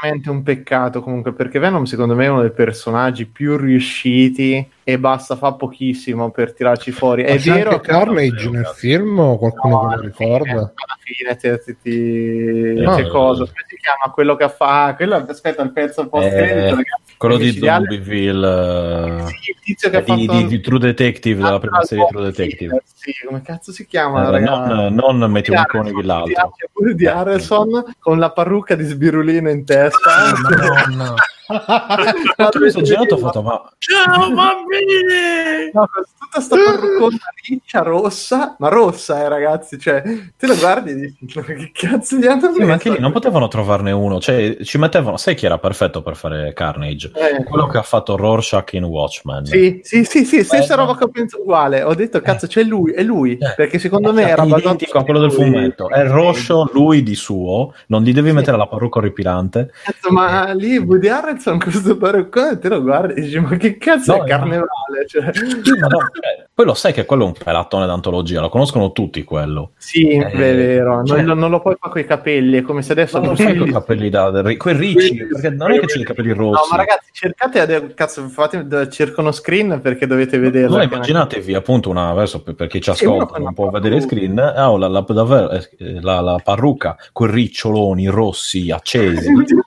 Veramente 0.00 0.30
un 0.30 0.42
peccato 0.42 1.00
comunque 1.02 1.32
perché 1.32 1.58
Venom 1.58 1.84
secondo 1.84 2.14
me 2.14 2.24
è 2.24 2.28
uno 2.28 2.40
dei 2.40 2.50
personaggi 2.50 3.26
più 3.26 3.56
riusciti 3.56 4.66
e 4.82 4.98
basta 4.98 5.36
fa 5.36 5.52
pochissimo 5.52 6.30
per 6.30 6.52
tirarci 6.52 6.90
fuori. 6.90 7.22
Ma 7.22 7.28
è 7.28 7.36
c'è 7.38 7.52
vero 7.52 7.70
anche 7.70 7.86
Carnage 7.86 8.50
nel 8.50 8.66
film 8.74 9.18
o 9.18 9.38
qualcuno 9.38 9.88
che 9.88 9.96
lo 9.96 10.00
ricorda? 10.02 10.52
alla 10.52 10.98
fine 10.98 11.36
ti, 11.36 11.48
ti, 11.64 11.76
ti- 11.80 12.80
No, 12.80 12.96
c'è 12.96 13.02
eh. 13.02 13.08
cosa 13.08 13.44
come 13.44 13.64
si 13.66 13.76
chiama 13.76 14.12
quello 14.12 14.36
che 14.36 14.48
fa? 14.48 14.94
Quello 14.96 15.16
aspetta 15.16 15.62
il 15.62 15.72
pezzo 15.72 16.08
post 16.08 16.26
Eh, 16.26 16.74
quello 17.16 17.36
di 17.36 17.44
micidiale. 17.46 17.86
Zombieville 17.88 19.24
sì, 19.26 19.50
il 19.50 19.56
tizio 19.62 19.90
che 19.90 19.96
eh, 19.96 19.98
ha 20.00 20.02
fatto 20.04 20.20
di, 20.20 20.26
di- 20.28 20.46
di 20.46 20.60
True 20.60 20.78
Detective 20.78 21.42
della 21.42 21.58
prima 21.58 21.82
serie 21.82 22.04
di 22.04 22.10
True 22.10 22.24
Detective 22.24 22.82
sì, 22.94 23.12
come 23.26 23.42
cazzo 23.42 23.72
si 23.72 23.86
chiama 23.86 24.36
Eh, 24.36 24.40
non, 24.40 24.94
non 24.94 25.30
Matthew 25.30 25.54
Di 25.54 25.60
McConaughey 25.60 25.92
Harrison, 25.92 26.06
l'altro 26.06 26.52
di- 26.86 26.94
di 26.94 27.06
Harrison 27.06 27.94
con 27.98 28.18
la 28.18 28.30
parrucca 28.30 28.74
di 28.74 28.84
sbirulino 28.84 29.50
in 29.50 29.64
testa 29.64 30.32
Madonna. 30.42 31.14
Quando 31.46 32.58
mi 32.60 32.70
sono 32.70 32.84
girato 32.84 33.14
ho 33.14 33.18
fatto 33.18 33.42
ma 33.42 33.60
Ciao 33.78 34.30
bambini! 34.32 35.70
No, 35.72 35.88
tutta 36.18 36.40
sta 36.40 36.56
parruccona 36.56 37.18
riccia 37.46 37.80
rossa, 37.82 38.56
ma 38.58 38.68
rossa, 38.68 39.22
eh, 39.22 39.28
ragazzi. 39.28 39.78
Cioè, 39.78 40.02
te 40.38 40.46
lo 40.46 40.56
guardi 40.56 40.90
e 40.92 40.94
dici, 40.94 41.38
ma 41.38 41.42
che 41.42 41.70
cazzo 41.72 42.16
gli 42.16 42.26
hanno 42.26 42.52
sì, 42.52 42.62
ma 42.64 42.72
anche 42.72 42.90
lì 42.90 42.98
non 42.98 43.12
potevano 43.12 43.48
trovarne 43.48 43.90
uno 43.92 44.20
cioè 44.20 44.56
ci 44.62 44.78
mettevano 44.78 45.16
sai 45.18 45.34
chi 45.34 45.44
era 45.46 45.58
perfetto 45.58 46.00
per 46.02 46.16
fare 46.16 46.52
Carnage 46.54 47.10
Eh, 47.14 47.44
quello 47.44 47.66
che 47.66 47.76
ha 47.78 47.82
fatto 47.82 48.16
Rorschach 48.16 48.72
in 48.74 48.84
Watchmen 48.84 49.44
Sì, 49.44 49.80
sì, 49.82 50.04
sì, 50.04 50.24
sì, 50.24 50.42
stessa 50.44 50.72
Eh, 50.72 50.76
roba 50.76 50.92
no. 50.92 50.98
che 50.98 51.04
ho 51.04 51.08
pensato 51.08 51.42
uguale. 51.42 51.82
Ho 51.82 51.94
detto, 51.94 52.20
cazzo, 52.20 52.46
c'è 52.46 52.62
lui, 52.62 52.92
è 52.92 53.02
lui. 53.02 53.36
Eh. 53.36 53.52
Perché 53.54 53.78
secondo 53.78 54.12
me 54.12 54.22
Cioè, 54.22 54.30
era 54.30 54.42
è 54.42 54.46
basato 54.46 54.68
identico 54.68 54.98
a 54.98 55.04
quello 55.04 55.20
del 55.20 55.28
lui. 55.34 55.44
fumetto 55.44 55.90
è 55.90 56.06
rosso 56.06 56.70
lui 56.72 57.02
di 57.02 57.14
suo 57.14 57.74
non 57.88 58.02
gli 58.02 58.12
devi 58.14 58.28
Sì. 58.28 58.34
mettere 58.34 58.56
la 58.56 58.66
parrucca 58.66 58.98
orripilante 58.98 59.70
Cazzo, 59.84 60.10
ma 60.10 60.52
lì 60.54 60.78
Woody 60.78 61.08
Harrelson 61.08 61.32
con 61.42 61.58
questo 61.58 61.96
parruccone 61.96 62.58
te 62.58 62.68
lo 62.68 62.82
guardi 62.82 63.14
e 63.14 63.22
dici, 63.22 63.38
ma 63.40 63.56
che 63.56 63.76
cazzo 63.78 64.12
No, 64.12 64.18
è 64.18 64.20
no. 64.20 64.26
carnevale? 64.26 64.68
Cioè, 65.08 65.22
ma 65.24 65.86
no, 65.88 65.98
cioè, 65.98 66.46
poi 66.54 66.66
lo 66.66 66.74
sai 66.74 66.92
che 66.92 67.04
quello 67.04 67.24
è 67.24 67.26
un 67.26 67.32
pelattone 67.32 67.86
d'antologia 67.86 68.40
lo 68.40 68.48
conoscono 68.48 68.92
tutti 68.92 69.24
quello 69.24 69.72
sì, 69.76 70.08
Eh, 70.08 70.26
è 70.30 70.36
vero. 70.36 70.96
Non, 70.96 71.06
cioè- 71.06 71.22
lo- 71.22 71.34
non 71.34 71.50
lo 71.50 71.60
puoi 71.60 71.76
fare 71.78 71.92
con 71.92 72.00
i 72.00 72.04
capelli. 72.06 72.58
È 72.58 72.62
come 72.62 72.82
se 72.82 72.92
adesso 72.92 73.18
non 73.18 73.34
lo 73.36 73.42
con 73.42 73.68
i 73.68 73.72
capelli 73.72 74.08
da, 74.08 74.42
quei 74.56 74.76
ricci 74.76 75.14
perché 75.16 75.50
non 75.50 75.72
è 75.72 75.80
che 75.80 75.86
c'è 75.86 76.00
i 76.00 76.04
capelli 76.04 76.32
rossi 76.32 76.52
No, 76.62 76.66
ma 76.70 76.76
ragazzi, 76.76 77.10
cercate 77.12 77.60
ade- 77.60 77.94
cazzo, 77.94 78.26
fate 78.28 78.88
cerco 78.90 79.20
uno 79.20 79.32
screen 79.32 79.80
perché 79.82 80.06
dovete 80.06 80.38
vederlo. 80.38 80.76
No, 80.76 80.82
immaginatevi 80.82 81.54
appunto 81.54 81.90
una 81.90 82.08
adesso 82.10 82.42
per, 82.42 82.66
chi 82.66 82.80
ci 82.80 82.90
ascolta 82.90 83.32
non 83.38 83.42
una 83.42 83.52
può 83.52 83.70
vedere 83.70 83.96
il 83.96 84.02
screen 84.02 84.38
ah, 84.38 84.76
la, 84.78 84.88
la- 84.88 85.04
davvero, 85.08 85.50
eh, 85.50 86.00
la- 86.00 86.20
la 86.20 86.40
parrucca 86.42 86.96
con 87.12 87.30
riccioloni 87.30 88.06
rossi 88.06 88.70
accesi 88.70 89.28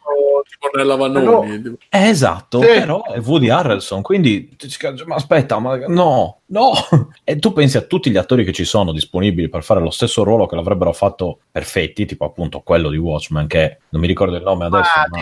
Tipo- 0.82 0.96
Tipo 0.96 1.08
nella 1.08 1.32
Vanoni. 1.42 1.62
tipo- 1.62 1.78
Eh, 1.90 2.08
esatto, 2.10 2.60
Sì. 2.62 2.66
però 2.68 3.04
è 3.04 3.20
Woody 3.20 3.50
Harrelson, 3.50 4.02
quindi 4.02 4.56
ma 5.06 5.16
aspetta, 5.16 5.60
ma 5.60 5.76
no, 5.88 6.40
no. 6.48 6.72
E 7.24 7.38
tu 7.40 7.54
pensi 7.54 7.78
a 7.78 7.82
tutti 7.82 8.10
gli 8.10 8.18
attori 8.18 8.44
che 8.44 8.52
ci 8.54 8.64
sono 8.66 8.92
disponibili 8.92 9.50
per 9.50 9.64
fare 9.64 9.80
lo 9.80 9.90
stesso 9.90 10.24
ruolo 10.24 10.46
che 10.46 10.56
l'avrebbero 10.56 10.94
fatto 10.94 11.40
perfetti, 11.52 12.06
tipo 12.06 12.26
appunto 12.26 12.62
quello 12.62 12.90
di 12.90 12.98
Watchmen, 12.98 13.48
che 13.48 13.78
non 13.90 14.02
mi 14.02 14.08
ricordo 14.08 14.36
il 14.36 14.44
nome 14.44 14.66
adesso, 14.66 14.90
Ah, 14.96 15.08
ma... 15.10 15.20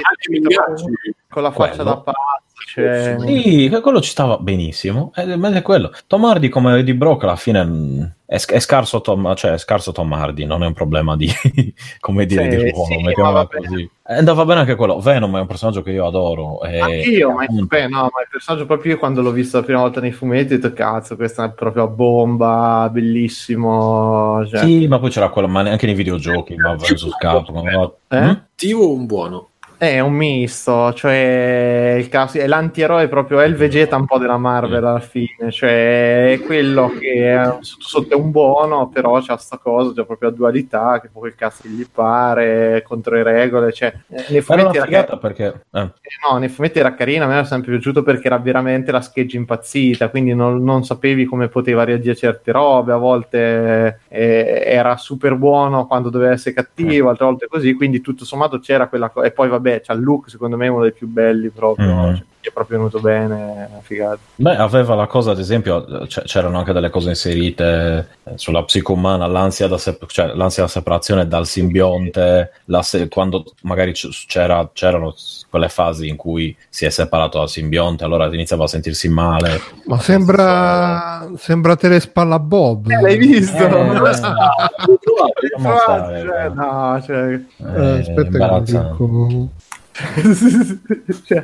con 1.29 1.43
la 1.43 1.51
faccia 1.51 1.75
Quello. 1.75 1.83
da 1.89 1.97
pazzo. 1.97 2.19
Cioè... 2.65 3.15
Sì, 3.19 3.69
quello 3.81 4.01
ci 4.01 4.09
stava 4.09 4.37
benissimo. 4.37 5.11
Eh, 5.15 5.35
ma 5.37 5.53
è 5.53 5.61
quello. 5.61 5.93
Tom 6.07 6.25
Hardy 6.25 6.49
come 6.49 6.79
Eddie 6.79 6.95
Brock 6.95 7.23
alla 7.23 7.35
fine 7.35 7.63
mh, 7.63 8.13
è, 8.25 8.37
è 8.37 8.59
scarso 8.59 9.01
Tom, 9.01 9.35
cioè 9.35 9.51
è 9.51 9.57
scarso 9.59 9.91
Tom 9.91 10.11
Hardy, 10.11 10.45
non 10.45 10.63
è 10.63 10.65
un 10.65 10.73
problema 10.73 11.15
di 11.15 11.29
come 12.01 12.25
dire 12.25 12.49
Sì, 12.49 12.49
di 12.49 12.71
ruolo, 12.71 12.85
sì, 12.85 13.21
va 13.21 13.47
così. 13.47 13.89
E 14.07 14.13
andava 14.15 14.45
bene 14.45 14.61
anche 14.61 14.75
quello. 14.75 14.99
Venom 14.99 15.37
è 15.37 15.41
un 15.41 15.45
personaggio 15.45 15.83
che 15.83 15.91
io 15.91 16.07
adoro. 16.07 16.63
E, 16.63 16.79
Anch'io, 16.79 17.31
ma, 17.33 17.43
appunto, 17.43 17.65
beh, 17.67 17.87
no, 17.87 18.01
ma 18.01 18.21
il 18.21 18.27
personaggio 18.31 18.65
proprio 18.65 18.93
io 18.93 18.97
quando 18.97 19.21
l'ho 19.21 19.31
visto 19.31 19.57
la 19.57 19.63
prima 19.63 19.81
volta 19.81 20.01
nei 20.01 20.11
fumetti 20.11 20.53
ho 20.53 20.57
detto 20.57 20.73
cazzo, 20.73 21.15
questa 21.15 21.45
è 21.45 21.51
proprio 21.51 21.87
bomba, 21.87 22.89
bellissimo. 22.91 24.43
Cioè, 24.47 24.59
Sì, 24.59 24.87
ma 24.87 24.97
poi 24.97 25.11
c'era 25.11 25.29
quello, 25.29 25.47
ma 25.47 25.61
neanche 25.61 25.85
nei 25.85 25.95
videogiochi, 25.95 26.55
ma 26.55 26.75
versus 26.75 27.15
Capcom. 27.15 27.63
no? 27.63 27.95
Eh? 28.07 28.21
Mm? 28.21 28.33
Cattivo 28.55 28.85
o 28.85 28.93
un 28.93 29.05
buono? 29.05 29.49
È 29.77 29.99
un 29.99 30.13
misto, 30.13 30.93
cioè 30.93 31.95
il 31.99 32.07
caso, 32.07 32.37
è 32.37 32.47
l'antieroe 32.47 33.09
proprio, 33.09 33.41
è 33.41 33.45
il 33.45 33.55
Vegeta 33.55 33.97
un 33.97 34.05
po' 34.05 34.17
della 34.17 34.37
Marvel 34.37 34.83
alla 34.85 35.01
fine, 35.01 35.51
cioè 35.51 36.31
è 36.31 36.39
quello 36.39 36.93
che 36.97 37.33
è, 37.33 37.57
sotto 37.59 37.85
sotto 37.85 38.13
è 38.13 38.15
un 38.17 38.31
buono, 38.31 38.87
però 38.87 39.19
c'ha 39.21 39.35
sta 39.35 39.57
cosa, 39.57 39.91
c'ha 39.93 40.05
proprio 40.05 40.29
la 40.29 40.35
dualità, 40.35 41.01
che 41.01 41.09
può 41.09 41.19
quel 41.19 41.35
cazzo 41.35 41.67
gli 41.67 41.85
pare, 41.91 42.83
contro 42.87 43.15
le 43.15 43.23
regole, 43.23 43.73
cioè 43.73 43.93
eh, 44.07 44.25
nei 44.29 44.37
Era 44.37 44.41
fumetti 44.41 44.77
era 44.77 44.85
figata 44.85 45.17
perché... 45.17 45.65
eh. 45.71 45.81
Eh, 45.81 45.91
No, 46.31 46.37
nei 46.37 46.47
fumetti 46.49 46.79
era 46.79 46.93
carina, 46.95 47.25
a 47.25 47.27
me 47.27 47.33
era 47.35 47.43
sempre 47.43 47.71
piaciuto 47.71 48.01
perché 48.01 48.27
era 48.27 48.37
veramente 48.39 48.91
la 48.91 49.01
scheggia 49.01 49.35
impazzita, 49.37 50.09
quindi 50.09 50.33
non, 50.33 50.63
non 50.63 50.85
sapevi 50.85 51.25
come 51.25 51.49
poteva 51.49 51.83
reagire 51.83 52.11
a 52.13 52.15
certe 52.15 52.51
robe, 52.53 52.93
a 52.93 52.97
volte 52.97 53.99
eh, 54.07 54.63
era 54.65 54.95
super 54.97 55.35
buono 55.35 55.85
quando 55.85 56.09
doveva 56.09 56.31
essere 56.31 56.55
cattivo, 56.55 57.09
altre 57.09 57.25
volte 57.25 57.47
così, 57.47 57.73
quindi 57.73 57.99
tutto 58.01 58.23
sommato 58.25 58.59
c'era 58.59 58.87
quella 58.87 59.09
cosa, 59.09 59.27
e 59.27 59.31
poi 59.31 59.49
vabbè, 59.49 59.64
c'ha 59.83 59.93
il 59.93 60.01
look 60.01 60.29
secondo 60.29 60.57
me 60.57 60.67
uno 60.67 60.81
dei 60.83 60.93
più 60.93 61.07
belli 61.07 61.49
proprio, 61.49 61.93
Mhm. 61.93 62.15
cioè, 62.15 62.25
gli 62.45 62.49
è 62.49 62.51
proprio 62.53 62.77
venuto 62.77 62.99
bene, 62.99 63.69
figata. 63.81 64.19
Beh, 64.35 64.55
aveva 64.55 64.93
la 64.93 65.07
cosa, 65.07 65.31
ad 65.31 65.39
esempio, 65.39 66.05
c- 66.07 66.21
c'erano 66.23 66.59
anche 66.59 66.73
delle 66.73 66.91
cose 66.91 67.09
inserite 67.09 68.07
eh, 68.23 68.31
sulla 68.35 68.63
psico 68.63 68.93
umana, 68.93 69.25
l'ansia, 69.25 69.67
da 69.67 69.79
sep- 69.79 70.05
cioè, 70.05 70.27
l'ansia 70.35 70.63
da 70.63 70.69
separazione 70.69 71.27
dal 71.27 71.47
simbionte, 71.47 72.51
la 72.65 72.83
se- 72.83 73.07
quando 73.07 73.43
magari 73.63 73.93
c- 73.93 74.25
c'era, 74.27 74.69
c'erano 74.73 75.15
quelle 75.49 75.69
fasi 75.69 76.07
in 76.07 76.17
cui 76.17 76.55
si 76.69 76.85
è 76.85 76.89
separato 76.91 77.39
dal 77.39 77.49
simbionte, 77.49 78.03
allora 78.03 78.27
iniziava 78.27 78.65
a 78.65 78.67
sentirsi 78.67 79.09
male. 79.09 79.59
Ma 79.85 79.99
sembra, 79.99 81.27
sembra 81.37 81.75
Tele 81.75 81.99
Spalla 81.99 82.37
Bob. 82.37 82.89
Eh, 82.89 83.01
l'hai 83.01 83.17
visto? 83.17 83.57
Eh, 83.57 83.65
eh, 84.85 86.21
Cioè, 86.21 86.49
no, 86.53 87.01
cioè... 87.03 87.39
Eh, 87.75 87.99
aspetta 87.99 88.59
che 88.59 88.71
dico. 88.71 89.49
Cioè, 91.25 91.43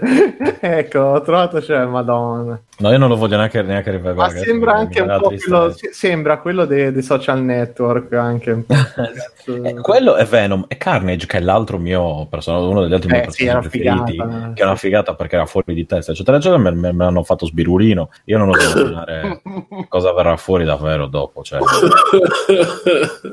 ecco, 0.59 0.99
ho 0.99 1.21
trovato, 1.21 1.61
cioè, 1.61 1.85
madonna. 1.85 2.59
No, 2.79 2.91
io 2.91 2.97
non 2.97 3.07
lo 3.09 3.15
voglio 3.15 3.37
neanche, 3.37 3.61
neanche 3.61 3.91
rivedere. 3.91 4.15
Ma 4.15 4.29
sembra 4.29 4.73
anche 4.73 5.01
un 5.01 5.17
po' 5.21 5.29
quello, 5.29 5.71
se- 5.71 5.93
sembra 5.93 6.37
quello 6.39 6.65
dei, 6.65 6.91
dei 6.91 7.01
social 7.01 7.41
network 7.41 8.11
anche. 8.13 8.65
Eh, 9.43 9.73
quello 9.81 10.17
è 10.17 10.23
Venom 10.25 10.65
e 10.67 10.77
Carnage 10.77 11.25
che 11.25 11.37
è 11.37 11.41
l'altro 11.41 11.79
mio 11.79 12.27
personaggio 12.27 12.69
uno 12.69 12.81
degli 12.83 12.93
altri 12.93 13.09
miei 13.09 13.25
Eh, 13.25 13.31
sì, 13.31 13.45
personaggi 13.45 13.49
era 13.49 13.59
preferiti 13.89 14.11
figata. 14.11 14.51
che 14.53 14.61
è 14.61 14.65
una 14.65 14.75
figata 14.75 15.15
perché 15.15 15.35
era 15.35 15.45
fuori 15.47 15.73
di 15.73 15.85
testa 15.87 16.11
eccetera 16.11 16.37
eccetera 16.37 16.61
me, 16.61 16.69
me, 16.69 16.91
me 16.93 17.03
l'hanno 17.05 17.23
fatto 17.23 17.47
sbirulino 17.47 18.09
io 18.25 18.37
non 18.37 18.49
oso 18.49 18.77
immaginare 18.77 19.41
cosa 19.89 20.13
verrà 20.13 20.37
fuori 20.37 20.63
davvero 20.63 21.07
dopo 21.07 21.41
cioè, 21.41 21.59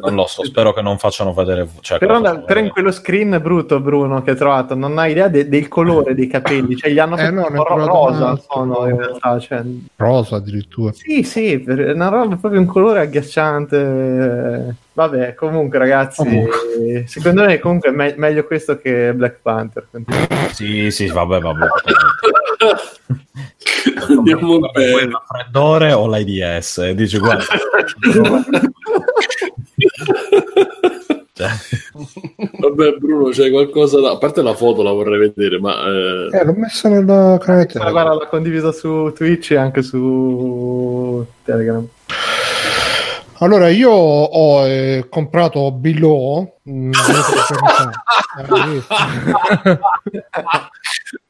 non 0.01 0.15
lo 0.15 0.27
so 0.27 0.45
spero 0.45 0.73
che 0.73 0.81
non 0.81 0.97
facciano 0.99 1.35
vedere 1.35 1.69
cioè, 1.81 1.99
Però, 1.99 2.15
lo 2.15 2.25
facciano 2.25 2.45
però 2.45 2.61
in 2.61 2.71
quello 2.71 2.91
screen 2.91 3.39
brutto, 3.43 3.79
Bruno, 3.81 4.23
che 4.23 4.31
hai 4.31 4.37
trovato, 4.37 4.75
non 4.75 4.97
hai 4.99 5.08
idea 5.09 5.29
de- 5.29 5.49
del 5.49 5.69
colore 5.69 6.15
dei 6.15 6.27
capelli, 6.27 6.77
cioè 6.77 6.91
gli 6.91 6.99
hanno 6.99 7.17
Eh, 7.17 7.25
fatto 7.25 7.35
no, 7.41 7.47
trovato 7.65 7.87
rosa, 7.87 8.43
sono 8.49 8.87
in 8.89 8.97
realtà. 8.99 9.39
Cioè, 9.39 9.63
Rosa 9.97 10.37
addirittura. 10.37 10.93
sì, 10.93 11.23
sì, 11.23 11.59
per- 11.59 11.79
è 11.81 11.93
una 11.93 12.09
roba 12.09 12.37
proprio 12.37 12.61
un 12.61 12.67
colore 12.67 13.01
agghiacciante. 13.01 14.75
Vabbè, 14.93 15.35
comunque, 15.35 15.79
ragazzi, 15.79 16.45
secondo 17.07 17.45
me 17.45 17.59
comunque 17.61 17.91
è 17.91 17.93
me- 17.93 18.15
meglio 18.17 18.45
questo 18.45 18.79
che 18.79 19.13
Black 19.15 19.39
Panther. 19.43 19.87
Continua. 19.91 20.27
sì 20.53 20.91
sì 20.91 21.07
vabbè 21.07 21.39
vabbè 21.41 21.67
Andiamo 24.09 24.59
bene. 24.59 24.91
vuoi 24.91 25.03
il 25.05 25.11
raffreddore 25.13 25.93
o 25.93 26.07
l'AIDS 26.07 26.79
E 26.79 26.95
dici 26.97 27.19
guarda 27.19 27.45
cioè, 31.33 31.49
Vabbè, 32.69 32.97
Bruno, 32.99 33.31
c'è 33.31 33.51
qualcosa 33.51 34.01
da. 34.01 34.11
A 34.13 34.19
parte 34.19 34.43
la 34.43 34.55
foto, 34.55 34.83
la 34.83 34.93
vorrei 34.93 35.19
vedere, 35.19 35.59
ma. 35.59 35.75
Eh... 35.87 36.29
Eh, 36.37 36.45
l'ho 36.45 36.55
messa 36.55 36.89
nella 36.89 37.39
canale 37.41 37.69
Ah, 37.75 37.91
guarda, 37.91 38.15
l'ho 38.15 38.27
condiviso 38.29 38.71
su 38.73 39.13
Twitch 39.15 39.53
e 39.53 39.57
anche 39.57 39.83
su 39.83 41.25
Telegram. 41.45 41.87
Allora, 43.41 43.69
io 43.69 43.91
ho 43.91 44.67
eh, 44.67 45.07
comprato 45.09 45.71
Below 45.71 46.57
mm, 46.69 46.91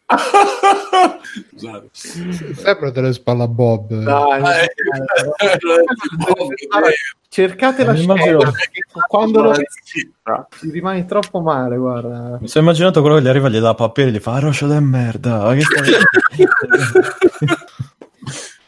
due 0.08 1.70
o 1.70 1.80
tre 1.80 1.90
giorni 1.90 1.92
fa. 1.92 1.98
Visto? 2.24 2.48
Scusate. 2.48 2.54
Sempre 2.54 2.92
te 2.92 3.00
le 3.02 3.12
spalla 3.12 3.46
Bob. 3.46 3.92
Dai, 3.94 4.42
Ah, 4.42 4.62
eh, 6.88 6.94
cercate 7.28 7.84
la 7.84 7.94
scena 7.94 8.14
quando 9.08 9.42
lo 9.42 9.52
ci 9.54 10.70
rimani 10.70 11.04
troppo 11.04 11.40
male, 11.40 11.76
guarda. 11.76 12.38
Mi 12.40 12.48
sono 12.48 12.64
immaginato 12.64 13.00
quello 13.00 13.16
che 13.16 13.22
gli 13.22 13.28
arriva 13.28 13.48
gli 13.48 13.58
dà 13.60 13.74
papiri 13.74 14.08
e 14.08 14.12
gli 14.12 14.18
fa 14.18 14.34
"Ah, 14.34 14.38
roscia 14.40 14.66
de 14.66 14.80
merda. 14.80 15.54
Che. 15.54 15.64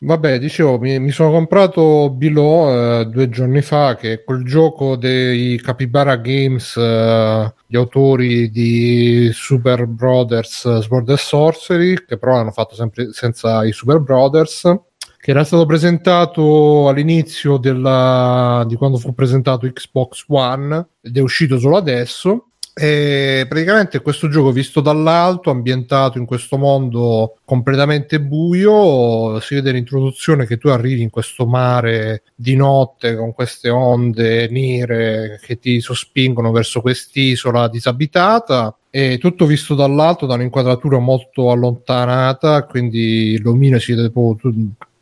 Vabbè, 0.02 0.38
dicevo, 0.38 0.78
mi, 0.78 0.98
mi 0.98 1.10
sono 1.10 1.30
comprato 1.30 2.08
Below 2.10 3.00
eh, 3.00 3.06
due 3.06 3.28
giorni 3.28 3.60
fa, 3.60 3.96
che 3.96 4.12
è 4.14 4.24
quel 4.24 4.44
gioco 4.44 4.96
dei 4.96 5.60
Capybara 5.60 6.16
Games, 6.16 6.74
eh, 6.76 7.52
gli 7.66 7.76
autori 7.76 8.48
di 8.50 9.30
Super 9.30 9.84
Brothers 9.84 10.64
eh, 10.64 10.80
Sword 10.80 11.10
and 11.10 11.18
Sorcery, 11.18 12.02
che 12.06 12.16
però 12.16 12.36
hanno 12.36 12.50
fatto 12.50 12.74
sempre 12.74 13.12
senza 13.12 13.62
i 13.66 13.72
Super 13.72 13.98
Brothers, 14.00 14.74
che 15.18 15.30
era 15.32 15.44
stato 15.44 15.66
presentato 15.66 16.88
all'inizio 16.88 17.58
della- 17.58 18.64
di 18.66 18.76
quando 18.76 18.96
fu 18.96 19.12
presentato 19.12 19.70
Xbox 19.70 20.24
One 20.28 20.88
ed 21.02 21.18
è 21.18 21.20
uscito 21.20 21.58
solo 21.58 21.76
adesso. 21.76 22.49
E 22.72 23.46
praticamente 23.48 24.00
questo 24.00 24.28
gioco 24.28 24.52
visto 24.52 24.80
dall'alto, 24.80 25.50
ambientato 25.50 26.18
in 26.18 26.24
questo 26.24 26.56
mondo 26.56 27.36
completamente 27.44 28.20
buio, 28.20 29.38
si 29.40 29.54
vede 29.54 29.72
l'introduzione 29.72 30.46
che 30.46 30.56
tu 30.56 30.68
arrivi 30.68 31.02
in 31.02 31.10
questo 31.10 31.46
mare 31.46 32.22
di 32.34 32.56
notte 32.56 33.16
con 33.16 33.34
queste 33.34 33.68
onde 33.68 34.48
nere 34.48 35.40
che 35.42 35.58
ti 35.58 35.80
sospingono 35.80 36.52
verso 36.52 36.80
quest'isola 36.80 37.68
disabitata. 37.68 38.74
E 38.92 39.18
tutto 39.18 39.46
visto 39.46 39.74
dall'alto 39.74 40.26
da 40.26 40.34
un'inquadratura 40.34 40.98
molto 40.98 41.50
allontanata, 41.50 42.64
quindi 42.64 43.38
l'omino 43.40 43.78
si 43.78 43.94
vede 43.94 44.10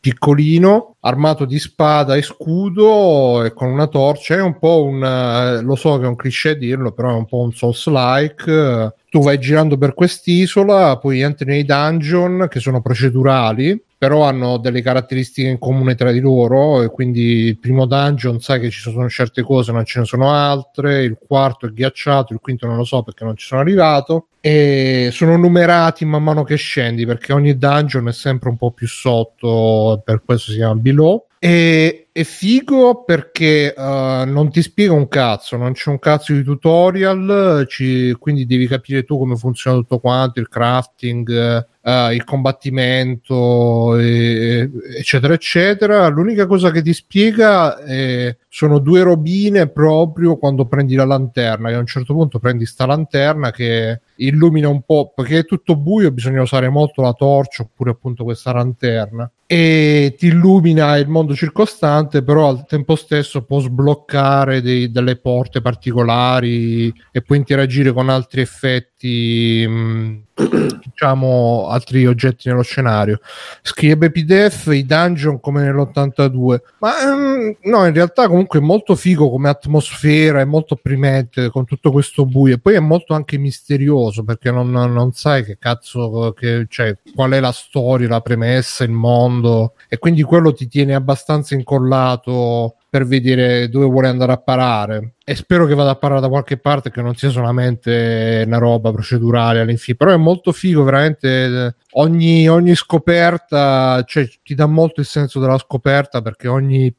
piccolino, 0.01 0.97
armato 1.01 1.45
di 1.45 1.59
spada 1.59 2.17
e 2.17 2.23
scudo 2.23 3.45
e 3.45 3.53
con 3.53 3.69
una 3.69 3.87
torcia. 3.87 4.37
È 4.37 4.41
un 4.41 4.59
po' 4.59 4.85
un 4.85 5.03
eh, 5.03 5.63
lo 5.63 5.75
so 5.75 5.99
che 5.99 6.05
è 6.05 6.09
un 6.09 6.17
cliché 6.17 6.57
dirlo, 6.57 6.93
però 6.93 7.11
è 7.11 7.15
un 7.15 7.27
po' 7.27 7.41
un 7.41 7.53
Souls-like. 7.53 8.95
Tu 9.11 9.21
vai 9.21 9.39
girando 9.39 9.79
per 9.79 9.95
quest'isola, 9.95 10.99
poi 10.99 11.21
entri 11.21 11.47
nei 11.47 11.65
dungeon 11.65 12.47
che 12.51 12.61
sono 12.61 12.81
procedurali, 12.81 13.83
però 13.99 14.23
hanno 14.23 14.59
delle 14.59 14.81
caratteristiche 14.81 15.49
in 15.49 15.59
comune 15.59 15.97
tra 15.97 16.13
di 16.13 16.21
loro. 16.21 16.83
E 16.83 16.89
quindi 16.89 17.47
il 17.47 17.59
primo 17.59 17.85
dungeon 17.85 18.41
sai 18.41 18.61
che 18.61 18.71
ci 18.71 18.81
sono 18.81 19.09
certe 19.09 19.43
cose, 19.43 19.73
non 19.73 19.85
ce 19.85 19.99
ne 19.99 20.05
sono 20.07 20.33
altre. 20.33 21.03
Il 21.03 21.19
quarto 21.19 21.67
è 21.67 21.71
ghiacciato, 21.71 22.33
il 22.33 22.39
quinto 22.41 22.67
non 22.67 22.77
lo 22.77 22.85
so 22.85 23.03
perché 23.03 23.25
non 23.25 23.37
ci 23.37 23.47
sono 23.47 23.61
arrivato. 23.61 24.29
E 24.41 25.11
sono 25.13 25.37
numerati 25.37 26.05
man 26.05 26.23
mano 26.23 26.45
che 26.45 26.55
scendi 26.55 27.05
perché 27.05 27.33
ogni 27.33 27.59
dungeon 27.59 28.07
è 28.09 28.13
sempre 28.13 28.49
un 28.49 28.57
po' 28.57 28.71
più 28.71 28.87
sotto, 28.87 30.01
per 30.05 30.23
questo 30.25 30.53
si 30.53 30.59
chiama 30.59 30.77
below. 30.77 31.27
E 31.41 32.08
è 32.19 32.25
figo 32.25 33.05
perché 33.05 33.73
eh, 33.73 34.25
non 34.27 34.51
ti 34.51 34.61
spiega 34.61 34.93
un 34.93 35.07
cazzo, 35.07 35.57
non 35.57 35.73
c'è 35.73 35.89
un 35.89 36.01
cazzo 36.01 36.33
di 36.33 36.43
tutorial, 36.43 37.65
ci- 37.69 38.13
quindi 38.19 38.45
devi 38.45 38.67
capire 38.67 39.05
tu 39.05 39.17
come 39.19 39.37
funziona 39.37 39.77
tutto 39.77 40.01
quanto, 40.01 40.41
il 40.41 40.49
crafting, 40.49 41.65
eh, 41.81 42.15
il 42.15 42.25
combattimento, 42.25 43.97
e- 43.99 44.69
eccetera, 44.99 45.33
eccetera. 45.35 46.09
L'unica 46.09 46.47
cosa 46.47 46.73
che 46.73 46.83
ti 46.83 46.93
spiega 46.93 47.79
è- 47.85 48.37
sono 48.49 48.79
due 48.81 49.03
robine 49.03 49.69
proprio 49.69 50.37
quando 50.39 50.67
prendi 50.67 50.97
la 50.97 51.05
lanterna, 51.05 51.69
che 51.69 51.75
a 51.77 51.79
un 51.79 51.87
certo 51.87 52.15
punto 52.15 52.41
prendi 52.41 52.67
sta 52.67 52.85
lanterna 52.87 53.53
che 53.53 54.01
illumina 54.17 54.69
un 54.69 54.83
po', 54.83 55.13
perché 55.15 55.39
è 55.39 55.45
tutto 55.45 55.77
buio, 55.77 56.11
bisogna 56.11 56.43
usare 56.43 56.69
molto 56.69 57.01
la 57.03 57.13
torcia 57.13 57.63
oppure 57.63 57.91
appunto 57.91 58.25
questa 58.25 58.53
lanterna 58.53 59.31
e 59.51 60.15
ti 60.19 60.27
illumina 60.27 60.97
il 60.97 61.09
mondo 61.09 61.35
circostante, 61.35 62.08
però 62.23 62.49
al 62.49 62.67
tempo 62.67 62.97
stesso 62.97 63.45
può 63.45 63.61
sbloccare 63.61 64.61
dei- 64.61 64.91
delle 64.91 65.17
porte 65.17 65.61
particolari 65.61 66.93
e 67.13 67.23
può 67.23 67.37
interagire 67.37 67.93
con 67.93 68.09
altri 68.09 68.41
effetti, 68.41 68.98
mh, 69.07 70.23
diciamo, 70.85 71.69
altri 71.69 72.07
oggetti 72.07 72.49
nello 72.49 72.63
scenario. 72.63 73.21
Scrive 73.63 74.11
PDF 74.11 74.67
i 74.73 74.85
dungeon 74.85 75.41
come 75.41 75.63
nell'82, 75.63 76.59
ma 76.79 77.01
ehm, 77.01 77.57
no, 77.65 77.87
in 77.87 77.93
realtà 77.93 78.27
comunque 78.27 78.59
è 78.59 78.63
molto 78.63 78.95
figo 78.95 79.31
come 79.31 79.49
atmosfera, 79.49 80.41
è 80.41 80.45
molto 80.45 80.75
opprimente 80.75 81.51
con 81.51 81.65
tutto 81.65 81.93
questo 81.93 82.25
buio. 82.27 82.55
E 82.55 82.59
poi 82.59 82.75
è 82.75 82.81
molto 82.81 83.15
anche 83.15 83.39
misterioso 83.39 84.25
perché 84.25 84.51
non, 84.51 84.71
non 84.71 85.13
sai 85.13 85.45
che 85.45 85.59
cazzo, 85.59 86.33
che, 86.37 86.67
cioè, 86.69 86.97
qual 87.15 87.33
è 87.33 87.41
la 87.41 87.53
storia, 87.53 88.09
la 88.09 88.21
premessa, 88.21 88.85
il 88.85 88.91
mondo. 88.91 89.75
E 89.89 89.99
quindi 89.99 90.23
quello 90.23 90.53
ti 90.53 90.69
tiene 90.69 90.95
abbastanza 90.95 91.55
incollato 91.55 92.77
per 92.91 93.07
vedere 93.07 93.69
dove 93.69 93.87
vuole 93.87 94.09
andare 94.09 94.33
a 94.33 94.39
parare 94.39 95.13
e 95.29 95.35
spero 95.35 95.67
che 95.67 95.75
vada 95.75 95.91
a 95.91 95.97
parare 95.97 96.23
da 96.23 96.29
qualche 96.31 96.57
parte 96.57 96.91
che 96.91 97.03
non 97.03 97.15
sia 97.15 97.29
solamente 97.29 98.45
una 98.47 98.57
roba 98.57 98.91
procedurale 98.91 99.61
all'infinito. 99.61 100.03
Però 100.03 100.17
è 100.17 100.19
molto 100.19 100.53
figo 100.53 100.83
veramente 100.85 101.29
eh, 101.29 101.75
ogni, 101.93 102.49
ogni 102.49 102.75
scoperta 102.75 104.03
cioè, 104.07 104.27
ti 104.43 104.55
dà 104.55 104.65
molto 104.65 105.01
il 105.01 105.07
senso 105.07 105.39
della 105.39 105.59
scoperta 105.59 106.23
perché 106.23 106.49
ogni, 106.49 106.91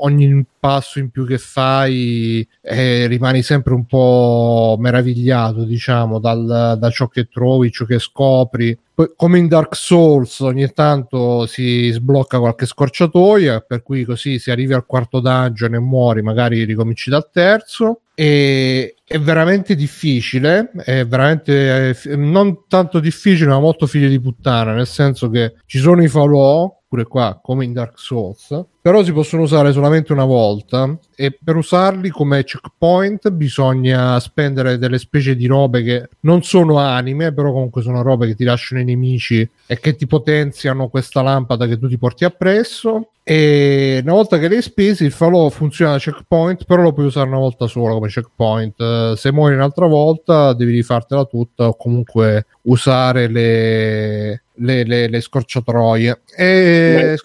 ogni 0.00 0.44
passo 0.58 0.98
in 0.98 1.10
più 1.10 1.26
che 1.26 1.38
fai 1.38 2.46
eh, 2.60 3.06
rimani 3.06 3.42
sempre 3.42 3.74
un 3.74 3.84
po' 3.86 4.76
meravigliato 4.78 5.64
diciamo 5.64 6.18
dal, 6.18 6.76
da 6.78 6.90
ciò 6.90 7.08
che 7.08 7.28
trovi 7.28 7.70
ciò 7.70 7.84
che 7.84 7.98
scopri. 7.98 8.78
Come 9.14 9.38
in 9.38 9.46
Dark 9.46 9.76
Souls 9.76 10.40
ogni 10.40 10.72
tanto 10.72 11.46
si 11.46 11.88
sblocca 11.90 12.40
qualche 12.40 12.66
scorciatoia 12.66 13.60
per 13.60 13.84
cui 13.84 14.04
così 14.04 14.40
se 14.40 14.50
arrivi 14.50 14.72
al 14.72 14.86
quarto 14.86 15.20
dungeon 15.20 15.74
e 15.74 15.78
muori 15.78 16.20
magari 16.20 16.64
ricominci 16.64 17.08
dal 17.08 17.30
terzo 17.30 17.77
e 18.14 18.96
è 19.04 19.18
veramente 19.18 19.74
difficile 19.74 20.70
è 20.84 21.06
veramente 21.06 21.90
eh, 21.90 22.16
non 22.16 22.66
tanto 22.66 22.98
difficile 22.98 23.50
ma 23.50 23.60
molto 23.60 23.86
figlio 23.86 24.08
di 24.08 24.20
puttana 24.20 24.72
nel 24.72 24.86
senso 24.86 25.30
che 25.30 25.54
ci 25.66 25.78
sono 25.78 26.02
i 26.02 26.08
falò 26.08 26.77
pure 26.88 27.04
qua 27.04 27.38
come 27.42 27.64
in 27.64 27.72
Dark 27.72 27.98
Souls 27.98 28.64
però 28.88 29.04
si 29.04 29.12
possono 29.12 29.42
usare 29.42 29.70
solamente 29.72 30.14
una 30.14 30.24
volta 30.24 30.98
e 31.14 31.36
per 31.44 31.56
usarli 31.56 32.08
come 32.08 32.42
checkpoint 32.42 33.28
bisogna 33.30 34.18
spendere 34.18 34.78
delle 34.78 34.96
specie 34.96 35.36
di 35.36 35.44
robe 35.46 35.82
che 35.82 36.08
non 36.20 36.42
sono 36.42 36.78
anime 36.78 37.34
però 37.34 37.52
comunque 37.52 37.82
sono 37.82 38.00
robe 38.00 38.28
che 38.28 38.34
ti 38.34 38.44
lasciano 38.44 38.80
i 38.80 38.84
nemici 38.84 39.46
e 39.66 39.78
che 39.78 39.94
ti 39.94 40.06
potenziano 40.06 40.88
questa 40.88 41.20
lampada 41.20 41.66
che 41.66 41.78
tu 41.78 41.86
ti 41.86 41.98
porti 41.98 42.24
appresso. 42.24 43.10
E 43.22 44.00
una 44.02 44.14
volta 44.14 44.38
che 44.38 44.48
le 44.48 44.56
hai 44.56 44.62
spesi 44.62 45.04
il 45.04 45.12
falò 45.12 45.50
funziona 45.50 45.90
da 45.90 45.98
checkpoint 45.98 46.64
però 46.64 46.80
lo 46.80 46.94
puoi 46.94 47.04
usare 47.04 47.28
una 47.28 47.36
volta 47.36 47.66
sola 47.66 47.92
come 47.92 48.08
checkpoint. 48.08 48.80
Eh, 48.80 49.12
se 49.16 49.32
muori 49.32 49.54
un'altra 49.54 49.86
volta 49.86 50.54
devi 50.54 50.72
rifartela 50.72 51.26
tutta 51.26 51.68
o 51.68 51.76
comunque 51.76 52.46
usare 52.62 53.28
le, 53.28 54.44
le, 54.58 54.84
le, 54.84 55.08
le 55.08 55.20
scorciatoie 55.20 56.22
e 56.36 57.16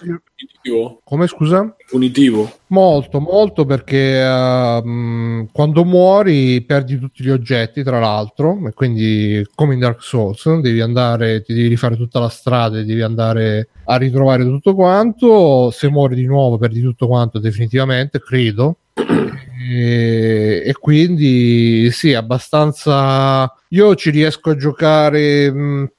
Punitivo? 0.44 1.02
come 1.04 1.28
scusa? 1.28 1.76
Punitivo? 1.90 2.52
Molto, 2.68 3.20
molto 3.20 3.66
perché 3.66 4.22
ehm, 4.22 5.50
quando 5.52 5.86
muori 5.86 6.62
perdi 6.62 6.98
tutti 6.98 7.24
gli 7.24 7.30
oggetti, 7.30 7.84
tra 7.84 8.00
l'altro, 8.00 8.68
e 8.68 8.74
quindi 8.74 9.46
come 9.56 9.74
in 9.74 9.80
Dark 9.80 10.02
Souls, 10.02 10.60
devi 10.60 10.82
andare, 10.82 11.42
ti 11.44 11.54
devi 11.54 11.68
rifare 11.68 11.96
tutta 11.96 12.20
la 12.20 12.30
strada 12.30 12.80
e 12.80 12.86
devi 12.86 13.02
andare 13.02 13.70
a 13.86 13.96
ritrovare 13.98 14.44
tutto 14.44 14.74
quanto. 14.74 15.70
Se 15.72 15.90
muori 15.90 16.16
di 16.16 16.26
nuovo 16.26 16.58
perdi 16.58 16.82
tutto 16.82 17.08
quanto 17.08 17.40
definitivamente, 17.40 18.20
credo. 18.20 18.78
E, 19.72 20.64
e 20.66 20.74
quindi 20.74 21.90
sì, 21.92 22.14
abbastanza. 22.14 23.52
Io 23.70 23.96
ci 23.96 24.10
riesco 24.10 24.52
a 24.52 24.56
giocare, 24.56 25.52
mh, 25.52 25.92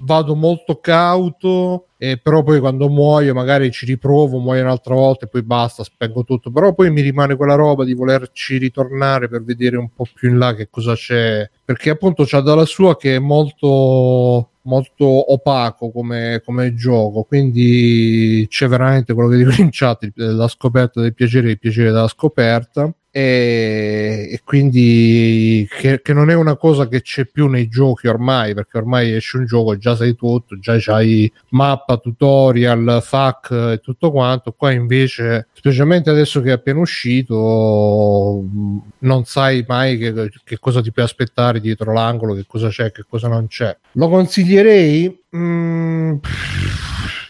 vado 0.00 0.34
molto 0.34 0.80
cauto, 0.80 1.88
e 1.98 2.18
però 2.18 2.42
poi 2.42 2.58
quando 2.58 2.88
muoio 2.88 3.34
magari 3.34 3.70
ci 3.70 3.86
riprovo, 3.86 4.38
muoio 4.38 4.62
un'altra 4.62 4.94
volta 4.94 5.26
e 5.26 5.28
poi 5.28 5.42
basta, 5.42 5.84
spengo 5.84 6.24
tutto. 6.24 6.50
Però 6.50 6.72
poi 6.74 6.90
mi 6.90 7.02
rimane 7.02 7.36
quella 7.36 7.54
roba 7.54 7.84
di 7.84 7.94
volerci 7.94 8.56
ritornare 8.56 9.28
per 9.28 9.44
vedere 9.44 9.76
un 9.76 9.90
po' 9.94 10.06
più 10.12 10.30
in 10.30 10.38
là 10.38 10.54
che 10.54 10.68
cosa 10.70 10.94
c'è, 10.94 11.48
perché 11.64 11.90
appunto 11.90 12.24
c'ha 12.26 12.40
dalla 12.40 12.64
sua 12.64 12.96
che 12.96 13.16
è 13.16 13.18
molto 13.18 14.48
molto 14.64 15.32
opaco 15.32 15.90
come, 15.90 16.40
come 16.44 16.72
gioco 16.74 17.24
quindi 17.24 18.46
c'è 18.48 18.68
veramente 18.68 19.12
quello 19.12 19.28
che 19.28 19.36
dico 19.38 19.60
in 19.60 19.70
chat 19.72 20.08
la 20.14 20.46
scoperta 20.46 21.00
del 21.00 21.14
piacere 21.14 21.50
il 21.50 21.58
piacere 21.58 21.90
della 21.90 22.06
scoperta 22.06 22.88
e, 23.14 24.26
e 24.32 24.40
quindi 24.42 25.68
che, 25.70 26.00
che, 26.00 26.14
non 26.14 26.30
è 26.30 26.34
una 26.34 26.56
cosa 26.56 26.88
che 26.88 27.02
c'è 27.02 27.26
più 27.26 27.46
nei 27.46 27.68
giochi 27.68 28.08
ormai 28.08 28.54
perché 28.54 28.78
ormai 28.78 29.12
esce 29.12 29.36
un 29.36 29.44
gioco 29.44 29.76
già 29.76 29.94
sai 29.94 30.14
tutto 30.14 30.58
già 30.58 30.76
c'hai 30.78 31.30
mappa 31.50 31.98
tutorial 31.98 33.00
FAQ 33.02 33.50
e 33.72 33.80
tutto 33.82 34.10
quanto. 34.10 34.52
Qua 34.52 34.70
invece 34.70 35.48
specialmente 35.52 36.08
adesso 36.08 36.40
che 36.40 36.48
è 36.48 36.52
appena 36.52 36.80
uscito 36.80 38.44
non 38.98 39.24
sai 39.26 39.62
mai 39.68 39.98
che, 39.98 40.30
che 40.42 40.58
cosa 40.58 40.80
ti 40.80 40.90
puoi 40.90 41.04
aspettare 41.04 41.60
dietro 41.60 41.92
l'angolo 41.92 42.32
che 42.32 42.46
cosa 42.46 42.68
c'è 42.68 42.92
che 42.92 43.04
cosa 43.06 43.28
non 43.28 43.46
c'è. 43.46 43.76
Lo 43.92 44.08
consiglierei? 44.08 45.20
Mm, 45.36 46.14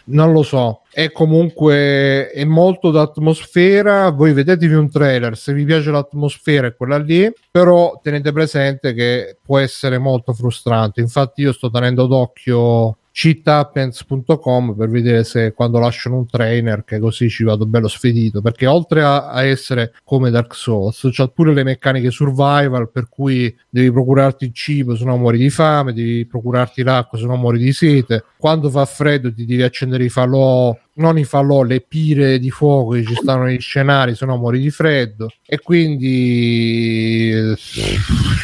non 0.05 0.31
lo 0.31 0.43
so. 0.43 0.81
È 0.91 1.11
comunque 1.11 2.29
è 2.29 2.43
molto 2.43 2.91
d'atmosfera. 2.91 4.09
Voi 4.11 4.33
vedetevi 4.33 4.73
un 4.73 4.89
trailer 4.89 5.37
se 5.37 5.53
vi 5.53 5.63
piace 5.63 5.91
l'atmosfera 5.91 6.67
è 6.67 6.75
quella 6.75 6.97
lì 6.97 7.31
però 7.49 7.99
tenete 8.01 8.31
presente 8.31 8.93
che 8.93 9.37
può 9.41 9.59
essere 9.59 9.97
molto 9.97 10.33
frustrante. 10.33 11.01
Infatti 11.01 11.41
io 11.41 11.53
sto 11.53 11.69
tenendo 11.69 12.05
d'occhio 12.05 12.97
cheathappens.com 13.13 14.75
per 14.75 14.89
vedere 14.89 15.23
se 15.23 15.53
quando 15.53 15.77
lasciano 15.77 16.17
un 16.17 16.25
trainer 16.25 16.83
che 16.83 16.97
così 16.97 17.29
ci 17.29 17.43
vado 17.43 17.67
bello 17.67 17.87
sfedito 17.87 18.41
perché 18.41 18.65
oltre 18.65 19.03
a, 19.03 19.29
a 19.29 19.43
essere 19.43 19.93
come 20.03 20.31
Dark 20.31 20.55
Souls 20.55 21.07
c'ha 21.11 21.27
pure 21.27 21.53
le 21.53 21.63
meccaniche 21.63 22.09
survival 22.09 22.89
per 22.91 23.07
cui 23.09 23.55
devi 23.69 23.91
procurarti 23.91 24.45
il 24.45 24.53
cibo 24.53 24.95
se 24.95 25.05
no 25.05 25.15
muori 25.15 25.37
di 25.37 25.51
fame 25.51 25.93
devi 25.93 26.25
procurarti 26.25 26.81
l'acqua 26.81 27.19
se 27.19 27.25
no 27.25 27.35
muori 27.35 27.59
di 27.59 27.71
sete 27.71 28.23
quando 28.43 28.69
fa 28.69 28.83
freddo 28.83 29.33
ti 29.33 29.45
devi 29.45 29.63
accendere 29.63 30.03
i 30.03 30.09
falò 30.09 30.77
non 30.95 31.17
i 31.17 31.23
falò, 31.23 31.63
le 31.63 31.79
pire 31.79 32.37
di 32.39 32.51
fuoco 32.51 32.91
che 32.91 33.05
ci 33.05 33.15
stanno 33.15 33.43
negli 33.43 33.59
scenari, 33.59 34.15
se 34.15 34.25
no 34.25 34.35
muori 34.35 34.59
di 34.59 34.69
freddo. 34.69 35.29
E 35.45 35.59
quindi 35.59 37.31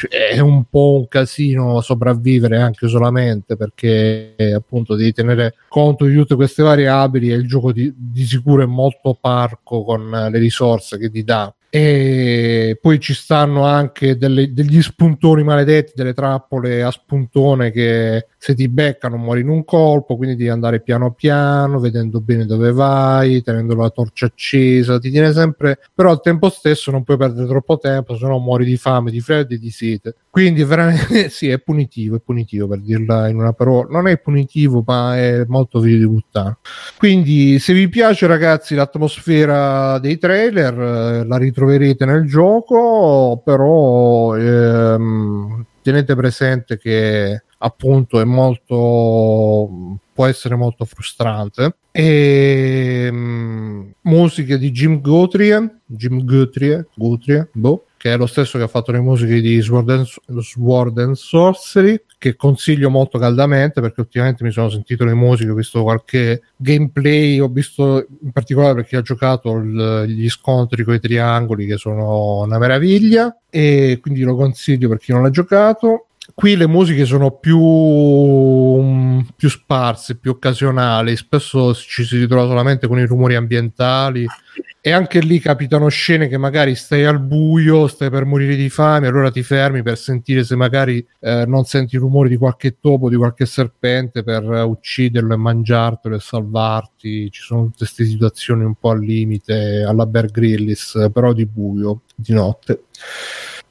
è 0.10 0.40
un 0.40 0.64
po' 0.70 1.00
un 1.00 1.08
casino 1.10 1.82
sopravvivere 1.82 2.58
anche 2.58 2.88
solamente 2.88 3.58
perché 3.58 4.36
appunto 4.56 4.96
devi 4.96 5.12
tenere 5.12 5.56
conto 5.68 6.06
di 6.06 6.16
tutte 6.16 6.36
queste 6.36 6.64
variabili 6.64 7.32
e 7.32 7.36
il 7.36 7.46
gioco 7.46 7.74
di, 7.74 7.94
di 7.96 8.24
sicuro 8.24 8.64
è 8.64 8.68
molto 8.68 9.18
parco 9.20 9.84
con 9.84 10.10
le 10.10 10.40
risorse 10.40 10.98
che 10.98 11.12
ti 11.12 11.24
dà 11.26 11.54
e 11.70 12.78
poi 12.82 13.00
ci 13.00 13.14
stanno 13.14 13.64
anche 13.64 14.18
delle, 14.18 14.52
degli 14.54 14.82
spuntoni 14.82 15.44
maledetti, 15.44 15.94
delle 15.96 16.14
trappole 16.14 16.82
a 16.82 16.90
spuntone 16.90 17.72
che 17.72 18.26
se 18.38 18.56
ti 18.56 18.68
beccano 18.68 19.18
muori 19.18 19.42
in 19.42 19.50
un 19.50 19.64
colpo, 19.64 20.16
quindi 20.16 20.36
devi 20.36 20.50
andare 20.50 20.82
piano 20.82 21.12
piano, 21.12 21.80
vedendo 21.80 22.22
bene 22.22 22.46
dove 22.46 22.72
vai, 22.72 23.44
tenendo 23.44 23.76
la 23.76 23.90
torcia 23.90 24.26
accesa, 24.26 24.98
ti 24.98 25.12
tiene 25.12 25.32
sempre, 25.32 25.78
però 25.94 26.10
al 26.10 26.22
tempo 26.22 26.50
stesso 26.50 26.90
non 26.90 27.04
puoi 27.04 27.18
perdere 27.18 27.48
troppo 27.48 27.78
tempo, 27.78 28.18
se 28.18 28.26
no 28.26 28.40
muori 28.40 28.66
di 28.66 28.78
fame, 28.78 29.12
di 29.12 29.20
freddo 29.20 29.54
e 29.54 29.60
di 29.60 29.70
sete. 29.70 30.16
Quindi 30.32 30.64
veramente 30.64 31.30
sì, 31.30 31.50
è 31.50 31.60
punitivo, 31.60 32.16
è 32.16 32.20
punitivo 32.20 32.68
per 32.68 32.80
dirla 32.80 33.28
in 33.28 33.38
una 33.38 33.54
parola, 33.54 33.90
non 33.92 34.08
è 34.08 34.18
punitivo, 34.18 34.84
ma 34.86 35.18
è 35.18 35.44
molto 35.48 35.82
figlio 35.82 36.08
di 36.08 36.14
puttana. 36.14 36.58
Quindi 36.98 37.60
se 37.60 37.74
vi 37.74 37.90
piace 37.90 38.26
ragazzi 38.26 38.74
l'atmosfera 38.74 40.00
dei 40.00 40.18
trailer, 40.18 40.74
eh, 40.80 41.26
la 41.26 41.38
ritroverete 41.38 41.59
troverete 41.60 42.06
nel 42.06 42.26
gioco, 42.26 43.42
però 43.44 44.36
ehm, 44.36 45.66
tenete 45.82 46.16
presente 46.16 46.78
che 46.78 47.44
appunto 47.58 48.22
è 48.22 48.24
molto 48.24 50.00
può 50.14 50.26
essere 50.26 50.56
molto 50.56 50.86
frustrante. 50.86 51.76
E 51.92 53.08
um, 53.12 53.92
musiche 54.02 54.58
di 54.58 54.72
Jim 54.72 55.02
Guthrie 55.02 55.82
Jim 55.86 56.24
Guthrie, 56.24 56.88
Guthrie 56.96 57.50
boh, 57.52 57.86
che 57.98 58.14
è 58.14 58.18
lo 58.18 58.28
stesso 58.28 58.58
che 58.58 58.64
ha 58.64 58.68
fatto 58.68 58.92
le 58.92 59.00
musiche 59.00 59.42
di 59.42 59.60
Sword 59.62 59.90
and, 59.90 60.06
Sword 60.42 60.98
and 61.00 61.16
Sorcery 61.16 62.02
che 62.20 62.36
consiglio 62.36 62.90
molto 62.90 63.18
caldamente 63.18 63.80
perché 63.80 64.02
ultimamente 64.02 64.44
mi 64.44 64.52
sono 64.52 64.70
sentito 64.70 65.06
le 65.06 65.14
musiche, 65.14 65.52
ho 65.52 65.56
visto 65.56 65.84
qualche 65.84 66.42
gameplay, 66.58 67.40
ho 67.40 67.48
visto 67.48 68.06
in 68.22 68.32
particolare 68.32 68.76
perché 68.76 68.98
ha 68.98 69.02
giocato 69.02 69.56
il, 69.56 70.04
gli 70.06 70.30
scontri 70.30 70.84
con 70.84 70.96
i 70.96 71.00
triangoli 71.00 71.66
che 71.66 71.78
sono 71.78 72.42
una 72.42 72.60
meraviglia 72.60 73.40
e 73.50 74.00
quindi 74.02 74.22
lo 74.22 74.36
consiglio 74.36 74.90
per 74.90 74.98
chi 74.98 75.14
non 75.14 75.24
l'ha 75.24 75.30
giocato 75.30 76.09
qui 76.40 76.56
le 76.56 76.68
musiche 76.68 77.04
sono 77.04 77.32
più, 77.32 77.60
um, 77.60 79.28
più 79.36 79.50
sparse, 79.50 80.16
più 80.16 80.32
occasionali, 80.32 81.18
spesso 81.18 81.76
ci 81.76 82.06
si 82.06 82.18
ritrova 82.18 82.48
solamente 82.48 82.88
con 82.88 82.98
i 82.98 83.06
rumori 83.06 83.36
ambientali 83.36 84.26
e 84.80 84.92
anche 84.92 85.20
lì 85.20 85.40
capitano 85.42 85.90
scene 85.90 86.30
che 86.30 86.38
magari 86.38 86.76
stai 86.76 87.04
al 87.04 87.20
buio, 87.20 87.88
stai 87.88 88.10
per 88.10 88.24
morire 88.24 88.56
di 88.56 88.70
fame, 88.70 89.08
allora 89.08 89.30
ti 89.30 89.44
fermi 89.44 89.84
per 89.84 89.98
sentire 89.98 90.46
se 90.46 90.56
magari 90.56 91.06
eh, 91.20 91.44
non 91.46 91.66
senti 91.66 91.98
i 91.98 92.00
rumori 92.00 92.30
di 92.30 92.38
qualche 92.38 92.78
topo, 92.80 93.10
di 93.10 93.18
qualche 93.18 93.46
serpente 93.46 94.24
per 94.24 94.46
ucciderlo 94.46 95.34
e 95.34 95.38
mangiartelo 95.38 96.16
e 96.16 96.20
salvarti. 96.22 97.30
Ci 97.30 97.42
sono 97.42 97.64
tutte 97.64 97.80
queste 97.80 98.06
situazioni 98.06 98.64
un 98.64 98.76
po' 98.76 98.92
al 98.92 99.02
limite, 99.02 99.84
alla 99.86 100.06
Bear 100.06 100.28
Grylls, 100.28 101.10
però 101.12 101.34
di 101.34 101.46
buio, 101.46 102.04
di 102.16 102.32
notte. 102.32 102.84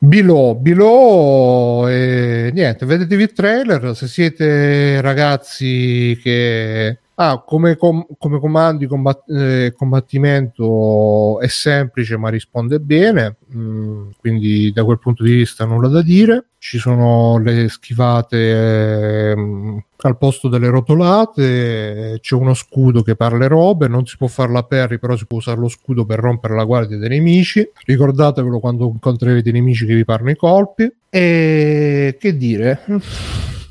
Below, 0.01 0.55
Below 0.55 1.89
e 1.89 2.51
niente, 2.55 2.87
vedetevi 2.87 3.25
il 3.25 3.33
trailer 3.33 3.97
se 3.97 4.07
siete 4.07 5.01
ragazzi 5.01 6.19
che 6.23 6.99
ah, 7.21 7.43
come, 7.45 7.77
com- 7.77 8.07
come 8.17 8.39
comandi 8.39 8.87
combat- 8.87 9.29
eh, 9.29 9.73
combattimento 9.77 11.41
è 11.41 11.49
semplice 11.49 12.17
ma 12.17 12.29
risponde 12.29 12.79
bene. 12.81 13.37
Mm, 13.55 14.11
quindi 14.19 14.73
da 14.73 14.85
quel 14.85 14.99
punto 14.99 15.23
di 15.25 15.33
vista 15.33 15.65
nulla 15.65 15.89
da 15.89 16.03
dire. 16.03 16.47
Ci 16.59 16.79
sono 16.79 17.39
le 17.39 17.69
schivate 17.69 18.37
eh, 18.37 19.83
al 19.97 20.19
posto 20.19 20.49
delle 20.49 20.69
rotolate 20.69 22.19
c'è 22.21 22.35
uno 22.35 22.53
scudo 22.55 23.03
che 23.03 23.15
parla 23.15 23.47
robe 23.47 23.87
non 23.87 24.07
si 24.07 24.17
può 24.17 24.27
fare 24.27 24.53
la 24.53 24.65
parry 24.65 24.99
però 24.99 25.17
si 25.17 25.27
può 25.27 25.39
usare 25.39 25.59
lo 25.59 25.69
scudo 25.69 26.05
per 26.05 26.19
rompere 26.19 26.55
la 26.55 26.65
guardia 26.65 26.99
dei 26.99 27.09
nemici. 27.09 27.69
Ricordatevelo 27.85 28.61
quando 28.61 28.87
incontrerete 28.87 29.49
i 29.49 29.53
nemici 29.53 29.87
che 29.87 29.95
vi 29.95 30.05
parlano 30.05 30.31
i 30.31 30.37
colpi. 30.37 30.93
E 31.11 32.17
che 32.19 32.37
dire 32.37 32.81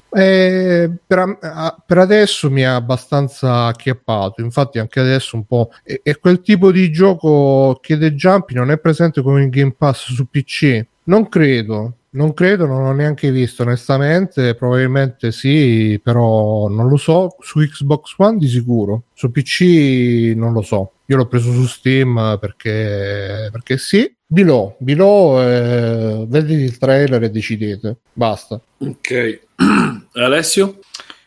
eh, 0.09 0.89
per, 1.05 1.37
per, 1.85 1.97
adesso 1.97 2.49
mi 2.49 2.65
ha 2.65 2.75
abbastanza 2.75 3.65
acchiappato, 3.65 4.41
infatti 4.41 4.79
anche 4.79 4.99
adesso 4.99 5.35
un 5.35 5.45
po' 5.45 5.71
è, 5.83 5.99
è 6.03 6.17
quel 6.19 6.41
tipo 6.41 6.71
di 6.71 6.91
gioco 6.91 7.77
che 7.81 7.97
The 7.97 8.13
Jump 8.13 8.51
non 8.51 8.71
è 8.71 8.79
presente 8.79 9.21
come 9.21 9.43
in 9.43 9.49
Game 9.49 9.75
Pass 9.77 10.11
su 10.11 10.29
PC. 10.29 10.85
Non 11.03 11.29
credo, 11.29 11.93
non 12.11 12.33
credo, 12.33 12.65
non 12.65 12.83
l'ho 12.83 12.91
neanche 12.91 13.31
visto 13.31 13.63
onestamente, 13.63 14.55
probabilmente 14.55 15.31
sì, 15.31 15.99
però 16.03 16.67
non 16.67 16.89
lo 16.89 16.97
so, 16.97 17.35
su 17.39 17.59
Xbox 17.59 18.13
One 18.17 18.37
di 18.37 18.47
sicuro, 18.47 19.03
su 19.13 19.31
PC 19.31 20.33
non 20.35 20.51
lo 20.51 20.61
so, 20.61 20.93
io 21.05 21.15
l'ho 21.15 21.27
preso 21.27 21.51
su 21.53 21.65
Steam 21.65 22.37
perché, 22.39 23.49
perché 23.51 23.77
sì. 23.77 24.15
Below, 24.29 24.75
Below 24.79 25.39
eh, 25.39 26.25
vedete 26.27 26.61
il 26.61 26.77
trailer 26.77 27.23
e 27.23 27.29
decidete, 27.29 27.95
basta. 28.11 28.59
Ok, 28.79 29.39
Alessio? 30.15 30.79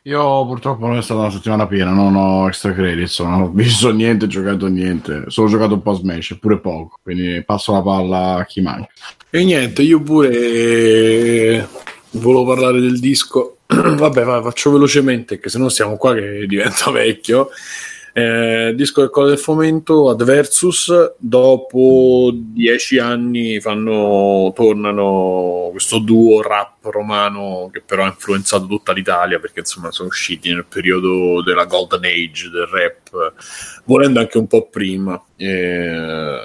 Io 0.03 0.47
purtroppo 0.47 0.87
non 0.87 0.99
è 0.99 1.03
stata 1.03 1.20
una 1.20 1.31
settimana 1.31 1.67
piena, 1.67 1.93
non 1.93 2.15
ho 2.15 2.47
extra 2.47 2.75
credits, 2.75 3.20
non 3.20 3.41
ho 3.41 3.51
visto 3.51 3.91
niente, 3.91 4.27
giocato 4.27 4.67
niente, 4.67 5.25
solo 5.29 5.49
giocato 5.49 5.75
un 5.75 5.83
po' 5.83 5.95
Smash, 5.95 6.37
pure 6.39 6.59
poco, 6.59 6.99
quindi 7.03 7.43
passo 7.43 7.73
la 7.73 7.83
palla 7.83 8.35
a 8.37 8.45
chi 8.45 8.61
manca. 8.61 8.89
E 9.31 9.45
niente, 9.45 9.81
io 9.81 10.03
pure 10.03 10.31
eh, 10.31 11.67
volevo 12.12 12.45
parlare 12.45 12.81
del 12.81 13.01
disco, 13.01 13.59
vabbè 13.67 14.25
vai, 14.25 14.43
faccio 14.43 14.73
velocemente, 14.73 15.39
che 15.39 15.49
se 15.49 15.59
no 15.59 15.70
stiamo 15.70 15.97
qua 15.97 16.12
che 16.15 16.45
diventa 16.47 16.91
vecchio. 16.91 17.49
Eh, 18.20 18.74
disco 18.74 19.00
del 19.00 19.08
Colle 19.08 19.31
del 19.31 19.39
Fomento 19.39 20.10
ad 20.10 20.23
Versus 20.23 21.15
dopo 21.16 22.31
dieci 22.34 22.99
anni 22.99 23.60
fanno, 23.60 24.52
tornano 24.55 25.68
questo 25.70 26.00
duo 26.00 26.42
rap 26.42 26.74
romano 26.82 27.70
che 27.73 27.81
però 27.81 28.05
ha 28.05 28.08
influenzato 28.08 28.66
tutta 28.66 28.92
l'Italia 28.92 29.39
perché 29.39 29.60
insomma 29.60 29.90
sono 29.90 30.08
usciti 30.08 30.52
nel 30.52 30.66
periodo 30.66 31.42
della 31.42 31.65
golden 31.65 32.05
age 32.05 32.50
del 32.50 32.66
rap 32.66 33.32
volendo 33.84 34.20
anche 34.20 34.36
un 34.36 34.47
po' 34.47 34.68
prima. 34.68 35.23
Eh, 35.36 36.39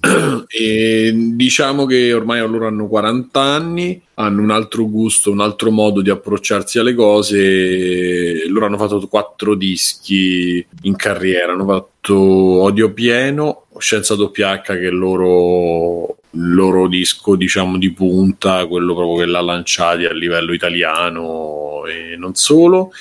e 0.48 1.12
diciamo 1.14 1.86
che 1.86 2.12
ormai 2.12 2.40
loro 2.40 2.66
hanno 2.66 2.86
40 2.86 3.40
anni, 3.40 4.00
hanno 4.14 4.42
un 4.42 4.50
altro 4.50 4.88
gusto, 4.88 5.30
un 5.30 5.40
altro 5.40 5.70
modo 5.70 6.02
di 6.02 6.10
approcciarsi 6.10 6.78
alle 6.78 6.94
cose. 6.94 8.48
Loro 8.48 8.66
hanno 8.66 8.78
fatto 8.78 9.06
quattro 9.08 9.54
dischi 9.54 10.64
in 10.82 10.96
carriera, 10.96 11.52
hanno 11.52 11.66
fatto 11.66 12.14
Odio 12.14 12.92
Pieno, 12.92 13.66
Scienza 13.78 14.14
WH 14.14 14.62
che 14.62 14.78
è 14.78 14.86
il 14.86 14.96
loro, 14.96 16.18
il 16.30 16.54
loro 16.54 16.88
disco 16.88 17.36
diciamo 17.36 17.78
di 17.78 17.92
punta, 17.92 18.66
quello 18.66 18.94
proprio 18.94 19.24
che 19.24 19.30
l'ha 19.30 19.40
lanciati 19.40 20.04
a 20.04 20.12
livello 20.12 20.52
italiano 20.52 21.84
e 21.86 22.16
non 22.16 22.34
solo. 22.34 22.92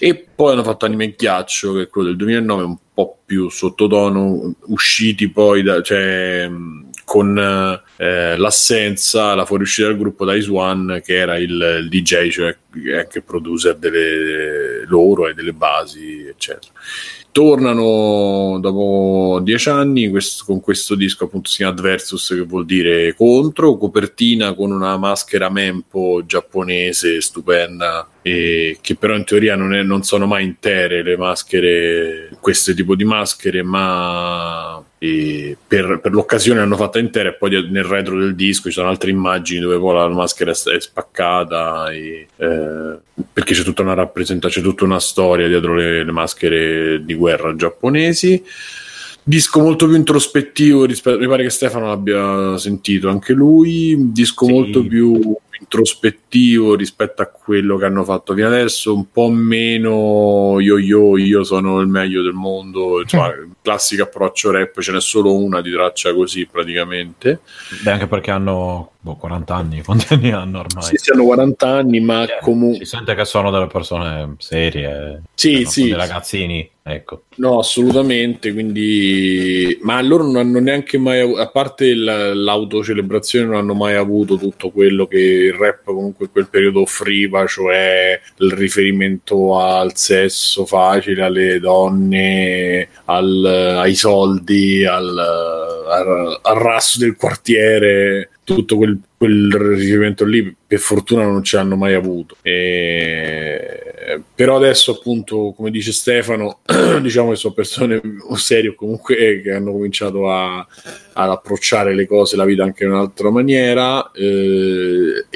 E 0.00 0.26
poi 0.32 0.52
hanno 0.52 0.62
fatto 0.62 0.84
Anime 0.84 1.14
Ghiaccio, 1.16 1.72
che 1.74 1.82
è 1.82 1.88
quello 1.88 2.08
del 2.08 2.16
2009, 2.16 2.62
un 2.62 2.76
po' 2.98 3.18
più 3.24 3.48
sottotono, 3.48 4.54
usciti 4.66 5.28
poi 5.28 5.62
da, 5.62 5.80
cioè, 5.82 6.50
con 7.04 7.38
eh, 7.96 8.36
l'assenza, 8.36 9.36
la 9.36 9.44
fuoriuscita 9.44 9.86
del 9.86 9.96
gruppo 9.96 10.24
da 10.24 10.34
Ice 10.34 10.50
One 10.50 11.00
che 11.00 11.14
era 11.14 11.38
il, 11.38 11.52
il 11.82 11.88
DJ, 11.88 12.28
cioè 12.28 12.56
anche 12.98 13.22
producer 13.22 13.76
delle 13.76 14.84
loro 14.86 15.28
e 15.28 15.34
delle 15.34 15.52
basi, 15.52 16.26
eccetera. 16.26 16.72
Tornano 17.30 18.58
dopo 18.60 19.38
dieci 19.44 19.68
anni 19.68 20.08
questo, 20.08 20.44
con 20.44 20.60
questo 20.60 20.96
disco 20.96 21.26
appunto 21.26 21.50
si 21.50 21.62
Adversus 21.62 22.28
che 22.34 22.40
vuol 22.40 22.64
dire 22.64 23.14
contro 23.14 23.76
copertina 23.76 24.54
con 24.54 24.72
una 24.72 24.96
maschera 24.96 25.48
mempo 25.48 26.22
giapponese 26.26 27.20
stupenda 27.20 28.08
che 28.22 28.96
però 28.98 29.14
in 29.14 29.24
teoria 29.24 29.56
non, 29.56 29.74
è, 29.74 29.82
non 29.82 30.02
sono 30.02 30.26
mai 30.26 30.44
intere 30.44 31.02
le 31.02 31.16
maschere 31.16 32.36
questo 32.40 32.74
tipo 32.74 32.94
di 32.94 33.04
maschere 33.04 33.62
ma 33.62 34.82
per, 34.98 36.00
per, 36.00 36.12
l'occasione 36.12 36.58
l'hanno 36.58 36.76
fatta 36.76 36.98
intera 36.98 37.28
e 37.28 37.34
poi 37.34 37.68
nel 37.70 37.84
retro 37.84 38.18
del 38.18 38.34
disco 38.34 38.68
ci 38.68 38.74
sono 38.74 38.88
altre 38.88 39.10
immagini 39.10 39.60
dove 39.60 39.78
poi 39.78 39.94
la 39.94 40.08
maschera 40.08 40.50
è 40.50 40.80
spaccata 40.80 41.90
e, 41.90 42.26
eh, 42.36 42.98
perché 43.32 43.54
c'è 43.54 43.62
tutta 43.62 43.82
una 43.82 43.94
rappresentazione, 43.94 44.66
c'è 44.66 44.72
tutta 44.72 44.84
una 44.84 45.00
storia 45.00 45.46
dietro 45.46 45.74
le, 45.74 46.04
le 46.04 46.12
maschere 46.12 47.04
di 47.04 47.14
guerra 47.14 47.54
giapponesi 47.54 48.42
disco 49.28 49.60
molto 49.60 49.86
più 49.86 49.94
introspettivo 49.94 50.86
rispetto, 50.86 51.18
mi 51.18 51.28
pare 51.28 51.42
che 51.42 51.50
Stefano 51.50 51.88
l'abbia 51.88 52.56
sentito 52.56 53.10
anche 53.10 53.34
lui 53.34 54.10
disco 54.10 54.46
sì. 54.46 54.52
molto 54.52 54.82
più 54.82 55.36
introspettivo 55.60 56.74
rispetto 56.74 57.22
a 57.22 57.26
quello 57.26 57.76
che 57.76 57.84
hanno 57.84 58.04
fatto 58.04 58.34
fino 58.34 58.46
adesso, 58.46 58.94
un 58.94 59.10
po' 59.10 59.28
meno 59.30 60.56
yo 60.60 60.78
yo, 60.78 61.16
io 61.18 61.44
sono 61.44 61.80
il 61.80 61.88
meglio 61.88 62.22
del 62.22 62.32
mondo, 62.32 63.00
insomma, 63.00 63.28
mm. 63.28 63.50
classico 63.62 64.04
approccio 64.04 64.50
rap, 64.50 64.80
ce 64.80 64.92
n'è 64.92 65.00
solo 65.00 65.34
una 65.36 65.60
di 65.60 65.72
traccia 65.72 66.14
così 66.14 66.46
praticamente. 66.46 67.40
Beh, 67.82 67.90
anche 67.90 68.06
perché 68.06 68.30
hanno 68.30 68.92
boh, 69.08 69.16
40 69.16 69.54
anni, 69.54 69.82
quanti 69.84 70.12
anni 70.12 70.30
hanno 70.30 70.60
ormai? 70.60 70.82
Sì, 70.82 70.96
sì 70.96 71.10
hanno 71.10 71.24
40 71.24 71.68
anni, 71.68 72.00
ma 72.00 72.24
yeah, 72.24 72.38
comunque... 72.40 72.84
Si 72.84 72.96
sente 72.96 73.14
che 73.14 73.24
sono 73.24 73.50
delle 73.50 73.66
persone 73.66 74.34
serie, 74.38 75.22
sì, 75.34 75.64
sì, 75.64 75.84
dei 75.84 75.94
ragazzini, 75.94 76.68
ecco. 76.82 77.22
No, 77.36 77.58
assolutamente, 77.58 78.52
quindi... 78.52 79.78
Ma 79.82 80.00
loro 80.02 80.24
non 80.24 80.36
hanno 80.36 80.58
neanche 80.60 80.98
mai, 80.98 81.20
a 81.20 81.48
parte 81.48 81.94
l'autocelebrazione, 81.94 83.46
non 83.46 83.56
hanno 83.56 83.74
mai 83.74 83.94
avuto 83.94 84.36
tutto 84.36 84.70
quello 84.70 85.06
che 85.06 85.18
il 85.18 85.54
rap 85.54 85.84
comunque 85.84 86.26
in 86.26 86.32
quel 86.32 86.48
periodo 86.48 86.82
offriva, 86.82 87.46
cioè 87.46 88.20
il 88.38 88.52
riferimento 88.52 89.58
al 89.58 89.96
sesso 89.96 90.66
facile, 90.66 91.22
alle 91.22 91.60
donne, 91.60 92.88
al, 93.06 93.44
ai 93.78 93.94
soldi, 93.94 94.84
al, 94.84 95.16
al, 95.16 96.40
al 96.42 96.56
rasso 96.56 96.98
del 96.98 97.16
quartiere 97.16 98.30
tutto 98.54 98.76
quel, 98.76 98.98
quel 99.18 99.50
riferimento 99.52 100.24
lì 100.24 100.54
per 100.64 100.78
fortuna 100.78 101.24
non 101.24 101.42
ce 101.42 101.56
l'hanno 101.56 101.74
mai 101.74 101.92
avuto. 101.94 102.36
E... 102.40 104.22
però 104.32 104.56
adesso 104.56 104.92
appunto 104.92 105.52
come 105.56 105.72
dice 105.72 105.90
Stefano 105.90 106.60
diciamo 107.02 107.30
che 107.30 107.36
sono 107.36 107.52
persone 107.52 108.00
serie 108.36 108.76
comunque 108.76 109.40
che 109.42 109.52
hanno 109.52 109.72
cominciato 109.72 110.30
a, 110.30 110.58
ad 110.58 111.30
approcciare 111.30 111.94
le 111.94 112.06
cose 112.06 112.36
la 112.36 112.44
vita 112.44 112.62
anche 112.62 112.84
in 112.84 112.92
un'altra 112.92 113.30
maniera. 113.30 114.08
Eh, 114.12 115.26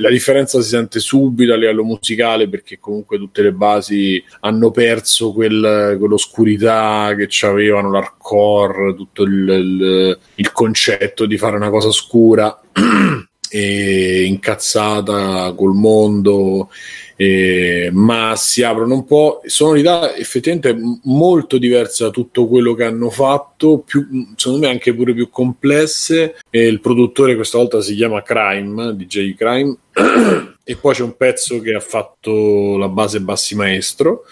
la 0.00 0.10
differenza 0.10 0.60
si 0.60 0.68
sente 0.68 0.98
subito 0.98 1.52
a 1.52 1.56
livello 1.56 1.84
musicale 1.84 2.48
perché 2.48 2.80
comunque 2.80 3.18
tutte 3.18 3.42
le 3.42 3.52
basi 3.52 4.22
hanno 4.40 4.72
perso 4.72 5.32
quel, 5.32 5.96
quell'oscurità 5.96 7.14
che 7.16 7.28
avevano 7.46 7.90
l'hardcore 7.90 8.94
tutto 8.96 9.22
il, 9.22 9.48
il, 9.48 10.18
il 10.34 10.52
concetto 10.52 11.24
di 11.24 11.38
fare 11.38 11.56
una 11.56 11.70
cosa 11.70 11.90
scura 11.92 12.60
e 13.50 14.24
incazzata 14.24 15.52
col 15.56 15.74
mondo, 15.74 16.70
eh, 17.16 17.90
ma 17.92 18.34
si 18.36 18.62
aprono 18.62 18.94
un 18.94 19.04
po'. 19.04 19.40
Sonorità 19.46 20.14
effettivamente 20.14 20.76
molto 21.04 21.58
diverse 21.58 22.04
da 22.04 22.10
tutto 22.10 22.46
quello 22.46 22.74
che 22.74 22.84
hanno 22.84 23.10
fatto, 23.10 23.78
più, 23.78 24.06
secondo 24.36 24.66
me 24.66 24.72
anche 24.72 24.94
pure 24.94 25.14
più 25.14 25.30
complesse. 25.30 26.36
E 26.50 26.66
il 26.66 26.80
produttore 26.80 27.34
questa 27.34 27.58
volta 27.58 27.80
si 27.80 27.94
chiama 27.94 28.22
Crime, 28.22 28.94
DJ 28.94 29.34
Crime. 29.34 29.76
e 30.62 30.76
poi 30.76 30.94
c'è 30.94 31.02
un 31.02 31.16
pezzo 31.16 31.60
che 31.60 31.74
ha 31.74 31.80
fatto 31.80 32.76
la 32.76 32.88
base 32.88 33.20
Bassi 33.20 33.54
Maestro, 33.54 34.24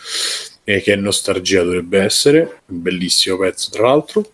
eh, 0.64 0.80
che 0.82 0.92
è 0.92 0.96
Nostalgia 0.96 1.62
dovrebbe 1.62 2.00
essere, 2.00 2.60
un 2.66 2.82
bellissimo 2.82 3.38
pezzo 3.38 3.70
tra 3.70 3.88
l'altro 3.88 4.30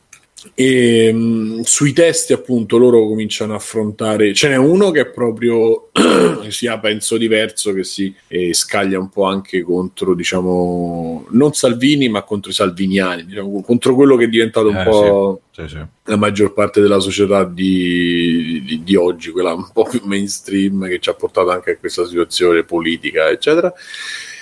e 0.55 1.13
mh, 1.13 1.19
mm, 1.19 1.61
sui 1.63 1.93
testi 1.93 2.33
appunto 2.33 2.77
loro 2.77 3.07
cominciano 3.07 3.53
a 3.53 3.57
affrontare 3.57 4.35
ce 4.35 4.49
n'è 4.49 4.57
uno 4.57 4.91
che 4.91 5.01
è 5.01 5.11
proprio 5.11 5.91
sia 6.49 6.79
penso 6.79 7.17
diverso 7.17 7.73
che 7.73 7.85
si 7.85 8.15
eh, 8.29 8.53
scaglia 8.53 8.99
un 8.99 9.09
po' 9.09 9.25
anche 9.25 9.63
contro 9.63 10.15
diciamo 10.15 11.27
non 11.31 11.53
Salvini 11.53 12.09
ma 12.09 12.23
contro 12.23 12.51
i 12.51 12.55
salviniani 12.55 13.25
diciamo, 13.25 13.63
contro 13.63 13.95
quello 13.95 14.17
che 14.17 14.25
è 14.25 14.29
diventato 14.29 14.69
un 14.69 14.77
eh, 14.77 14.85
po' 14.85 15.43
sì. 15.51 15.63
Sì, 15.63 15.69
sì. 15.69 15.81
la 16.05 16.17
maggior 16.17 16.53
parte 16.53 16.81
della 16.81 17.01
società 17.01 17.45
di, 17.45 18.63
di, 18.65 18.83
di, 18.83 18.97
oggi 18.97 19.31
quella 19.31 19.53
un 19.53 19.69
po' 19.73 19.85
più 19.85 20.01
mainstream 20.05 20.89
che 20.89 20.99
ci 20.99 21.11
ha 21.11 21.15
portato 21.15 21.51
anche 21.51 21.73
a 21.73 21.77
questa 21.77 22.07
situazione 22.07 22.65
politica 22.65 23.29
eccetera 23.29 23.73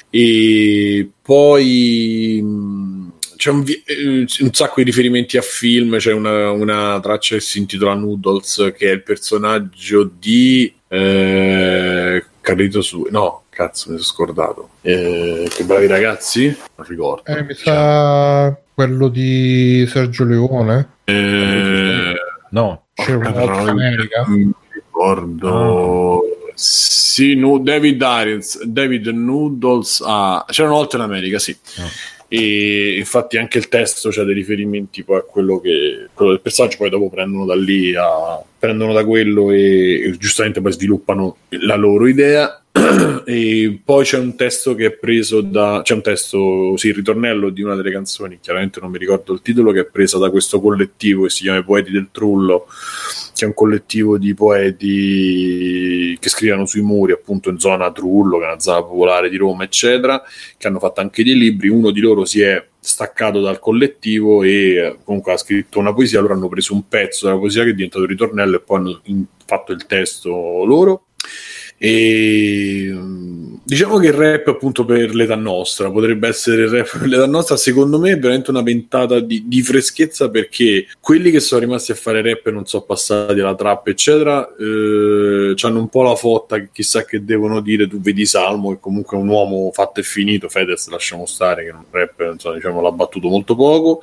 e 0.08 1.08
poi 1.22 2.40
mm, 2.42 2.99
c'è 3.40 3.48
un, 3.48 3.64
eh, 3.66 4.26
un, 4.40 4.52
sacco 4.52 4.74
di 4.76 4.82
riferimenti 4.82 5.38
a 5.38 5.40
film, 5.40 5.96
c'è 5.96 6.12
una, 6.12 6.50
una, 6.50 7.00
traccia 7.00 7.36
che 7.36 7.40
si 7.40 7.58
intitola 7.58 7.94
Noodles, 7.94 8.74
che 8.76 8.90
è 8.90 8.92
il 8.92 9.02
personaggio 9.02 10.04
di 10.04 10.70
eh, 10.88 12.22
Carlito 12.42 12.82
su... 12.82 13.06
No, 13.10 13.44
cazzo, 13.48 13.92
mi 13.92 13.96
sono 13.96 14.26
scordato. 14.26 14.68
Eh, 14.82 15.48
che 15.48 15.64
bravi 15.64 15.86
ragazzi, 15.86 16.54
non 16.76 16.86
ricordo. 16.86 17.24
Eh, 17.32 17.42
mi 17.44 17.54
sa 17.54 18.54
quello 18.74 19.08
di 19.08 19.86
Sergio 19.88 20.24
Leone. 20.24 20.96
Eh, 21.04 22.14
no, 22.50 22.84
c'è 22.92 23.14
una 23.14 23.30
volta 23.30 23.70
America. 23.70 24.24
Non 24.26 24.54
ricordo. 24.70 25.48
Oh. 25.48 26.22
Sì, 26.52 27.36
no, 27.36 27.58
David 27.58 28.02
Arians, 28.02 28.62
David 28.64 29.06
Noodles 29.06 30.02
a... 30.04 30.44
C'era 30.46 30.68
una 30.68 30.76
volta 30.76 30.96
in 30.96 31.02
America, 31.04 31.38
sì. 31.38 31.56
Oh 31.78 32.18
e 32.32 32.94
infatti 32.96 33.38
anche 33.38 33.58
il 33.58 33.66
testo 33.66 34.08
c'ha 34.10 34.22
dei 34.22 34.34
riferimenti 34.34 35.02
poi 35.02 35.18
a 35.18 35.22
quello 35.22 35.58
che 35.58 36.06
quello 36.14 36.30
del 36.30 36.40
personaggio 36.40 36.76
poi 36.76 36.88
dopo 36.88 37.10
prendono 37.10 37.44
da 37.44 37.56
lì 37.56 37.92
a, 37.96 38.40
prendono 38.56 38.92
da 38.92 39.04
quello 39.04 39.50
e, 39.50 40.00
e 40.04 40.16
giustamente 40.16 40.60
poi 40.60 40.70
sviluppano 40.70 41.38
la 41.48 41.74
loro 41.74 42.06
idea. 42.06 42.62
E 43.26 43.80
poi 43.84 44.04
c'è 44.04 44.18
un 44.18 44.36
testo 44.36 44.74
che 44.74 44.86
è 44.86 44.90
preso 44.92 45.40
da 45.40 45.80
c'è 45.84 45.94
un 45.94 46.02
testo 46.02 46.76
sì 46.76 46.88
il 46.88 46.94
ritornello 46.94 47.50
di 47.50 47.62
una 47.62 47.74
delle 47.74 47.90
canzoni 47.90 48.38
chiaramente 48.40 48.80
non 48.80 48.90
mi 48.90 48.98
ricordo 48.98 49.32
il 49.32 49.42
titolo 49.42 49.72
che 49.72 49.80
è 49.80 49.84
presa 49.84 50.18
da 50.18 50.30
questo 50.30 50.60
collettivo 50.60 51.24
che 51.24 51.30
si 51.30 51.42
chiama 51.42 51.58
I 51.58 51.64
Poeti 51.64 51.90
del 51.90 52.08
Trullo 52.10 52.66
è 53.44 53.46
un 53.48 53.54
collettivo 53.54 54.18
di 54.18 54.34
poeti 54.34 56.16
che 56.18 56.28
scrivono 56.28 56.66
sui 56.66 56.80
muri 56.80 57.12
appunto 57.12 57.50
in 57.50 57.58
zona 57.58 57.92
Trullo 57.92 58.38
che 58.38 58.44
è 58.44 58.48
una 58.48 58.60
zona 58.60 58.82
popolare 58.82 59.28
di 59.28 59.36
Roma 59.36 59.64
eccetera 59.64 60.22
che 60.56 60.66
hanno 60.66 60.78
fatto 60.78 61.00
anche 61.00 61.24
dei 61.24 61.36
libri. 61.36 61.68
Uno 61.68 61.90
di 61.90 62.00
loro 62.00 62.24
si 62.24 62.40
è 62.40 62.64
staccato 62.78 63.40
dal 63.40 63.58
collettivo 63.58 64.42
e 64.42 64.98
comunque 65.04 65.32
ha 65.32 65.36
scritto 65.36 65.78
una 65.78 65.92
poesia. 65.92 66.18
Allora 66.18 66.34
hanno 66.34 66.48
preso 66.48 66.74
un 66.74 66.88
pezzo 66.88 67.26
della 67.26 67.38
poesia 67.38 67.64
che 67.64 67.70
è 67.70 67.74
diventato 67.74 68.06
ritornello 68.06 68.56
e 68.56 68.60
poi 68.60 68.78
hanno 68.78 69.00
fatto 69.44 69.72
il 69.72 69.86
testo 69.86 70.64
loro 70.64 71.04
e 71.82 72.94
diciamo 73.64 73.96
che 73.96 74.08
il 74.08 74.12
rap 74.12 74.48
appunto 74.48 74.84
per 74.84 75.14
l'età 75.14 75.34
nostra 75.34 75.90
potrebbe 75.90 76.28
essere 76.28 76.64
il 76.64 76.68
rap 76.68 76.98
per 76.98 77.08
l'età 77.08 77.24
nostra 77.24 77.56
secondo 77.56 77.98
me 77.98 78.10
è 78.10 78.18
veramente 78.18 78.50
una 78.50 78.60
ventata 78.60 79.18
di, 79.20 79.44
di 79.46 79.62
freschezza 79.62 80.28
perché 80.28 80.86
quelli 81.00 81.30
che 81.30 81.40
sono 81.40 81.62
rimasti 81.62 81.92
a 81.92 81.94
fare 81.94 82.20
rap 82.20 82.46
e 82.46 82.50
non 82.50 82.66
sono 82.66 82.82
passati 82.82 83.40
alla 83.40 83.54
trap 83.54 83.86
eccetera 83.86 84.46
eh, 84.58 85.54
hanno 85.58 85.78
un 85.78 85.88
po' 85.88 86.02
la 86.02 86.16
fotta 86.16 86.58
che 86.58 86.68
chissà 86.70 87.06
che 87.06 87.24
devono 87.24 87.60
dire 87.60 87.88
tu 87.88 87.98
vedi 87.98 88.26
Salmo 88.26 88.72
che 88.72 88.78
comunque 88.78 89.16
è 89.16 89.20
un 89.20 89.28
uomo 89.28 89.70
fatto 89.72 90.00
e 90.00 90.02
finito 90.02 90.50
Fedez 90.50 90.88
lasciamo 90.88 91.24
stare 91.24 91.64
che 91.64 91.70
un 91.70 91.84
rap 91.90 92.28
insomma, 92.32 92.56
diciamo, 92.56 92.82
l'ha 92.82 92.92
battuto 92.92 93.28
molto 93.28 93.54
poco. 93.54 94.00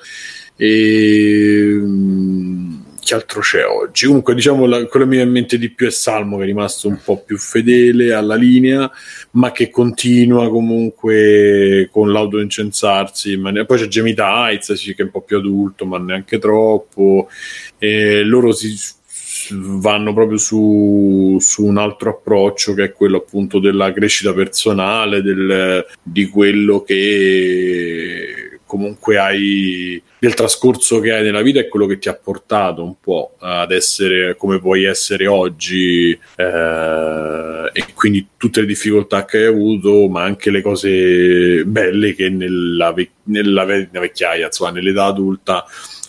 E 0.55 1.79
che 3.07 3.13
altro 3.13 3.39
c'è 3.39 3.65
oggi? 3.65 4.05
Comunque, 4.05 4.35
diciamo, 4.35 4.65
la, 4.65 4.85
quello 4.85 5.05
che 5.05 5.11
mi 5.11 5.15
viene 5.15 5.27
in 5.27 5.31
mente 5.31 5.57
di 5.57 5.69
più 5.69 5.87
è 5.87 5.91
Salmo, 5.91 6.35
che 6.37 6.43
è 6.43 6.45
rimasto 6.45 6.89
un 6.89 6.99
po' 7.01 7.23
più 7.23 7.37
fedele 7.37 8.13
alla 8.13 8.35
linea, 8.35 8.91
ma 9.31 9.51
che 9.53 9.69
continua 9.69 10.49
comunque 10.49 11.87
con 11.89 12.11
l'autoincensarsi. 12.11 13.37
Ne... 13.37 13.65
Poi 13.65 13.77
c'è 13.77 13.87
Gemita 13.87 14.49
Heights, 14.49 14.73
sì, 14.73 14.93
che 14.93 15.03
è 15.03 15.05
un 15.05 15.11
po' 15.11 15.21
più 15.21 15.37
adulto, 15.37 15.85
ma 15.85 15.97
neanche 15.99 16.37
troppo. 16.37 17.29
E 17.77 18.23
loro 18.23 18.51
si 18.51 18.75
vanno 19.51 20.13
proprio 20.13 20.37
su, 20.37 21.37
su, 21.39 21.63
un 21.63 21.77
altro 21.77 22.09
approccio 22.09 22.73
che 22.73 22.85
è 22.85 22.91
quello 22.91 23.17
appunto 23.17 23.59
della 23.59 23.93
crescita 23.93 24.33
personale, 24.33 25.21
del, 25.21 25.85
di 26.03 26.27
quello 26.27 26.81
che 26.81 28.46
comunque 28.67 29.17
hai 29.17 29.99
del 30.19 30.35
trascorso 30.35 30.99
che 30.99 31.13
hai 31.13 31.23
nella 31.23 31.41
vita 31.41 31.59
è 31.59 31.67
quello 31.67 31.87
che 31.87 31.97
ti 31.97 32.09
ha 32.09 32.13
portato 32.13 32.83
un 32.83 32.99
po' 32.99 33.35
ad 33.39 33.71
essere 33.71 34.35
come 34.35 34.59
puoi 34.59 34.83
essere 34.83 35.25
oggi 35.25 36.11
eh, 36.35 37.69
e 37.73 37.85
quindi 37.95 38.27
tutte 38.37 38.61
le 38.61 38.67
difficoltà 38.67 39.25
che 39.25 39.37
hai 39.37 39.45
avuto 39.45 40.07
ma 40.07 40.23
anche 40.23 40.51
le 40.51 40.61
cose 40.61 41.63
belle 41.65 42.13
che 42.13 42.29
nella, 42.29 42.91
vec- 42.93 43.11
nella 43.23 43.65
ve- 43.65 43.89
vecchiaia 43.91 44.45
insomma 44.47 44.71
nell'età 44.71 45.05
adulta 45.05 45.65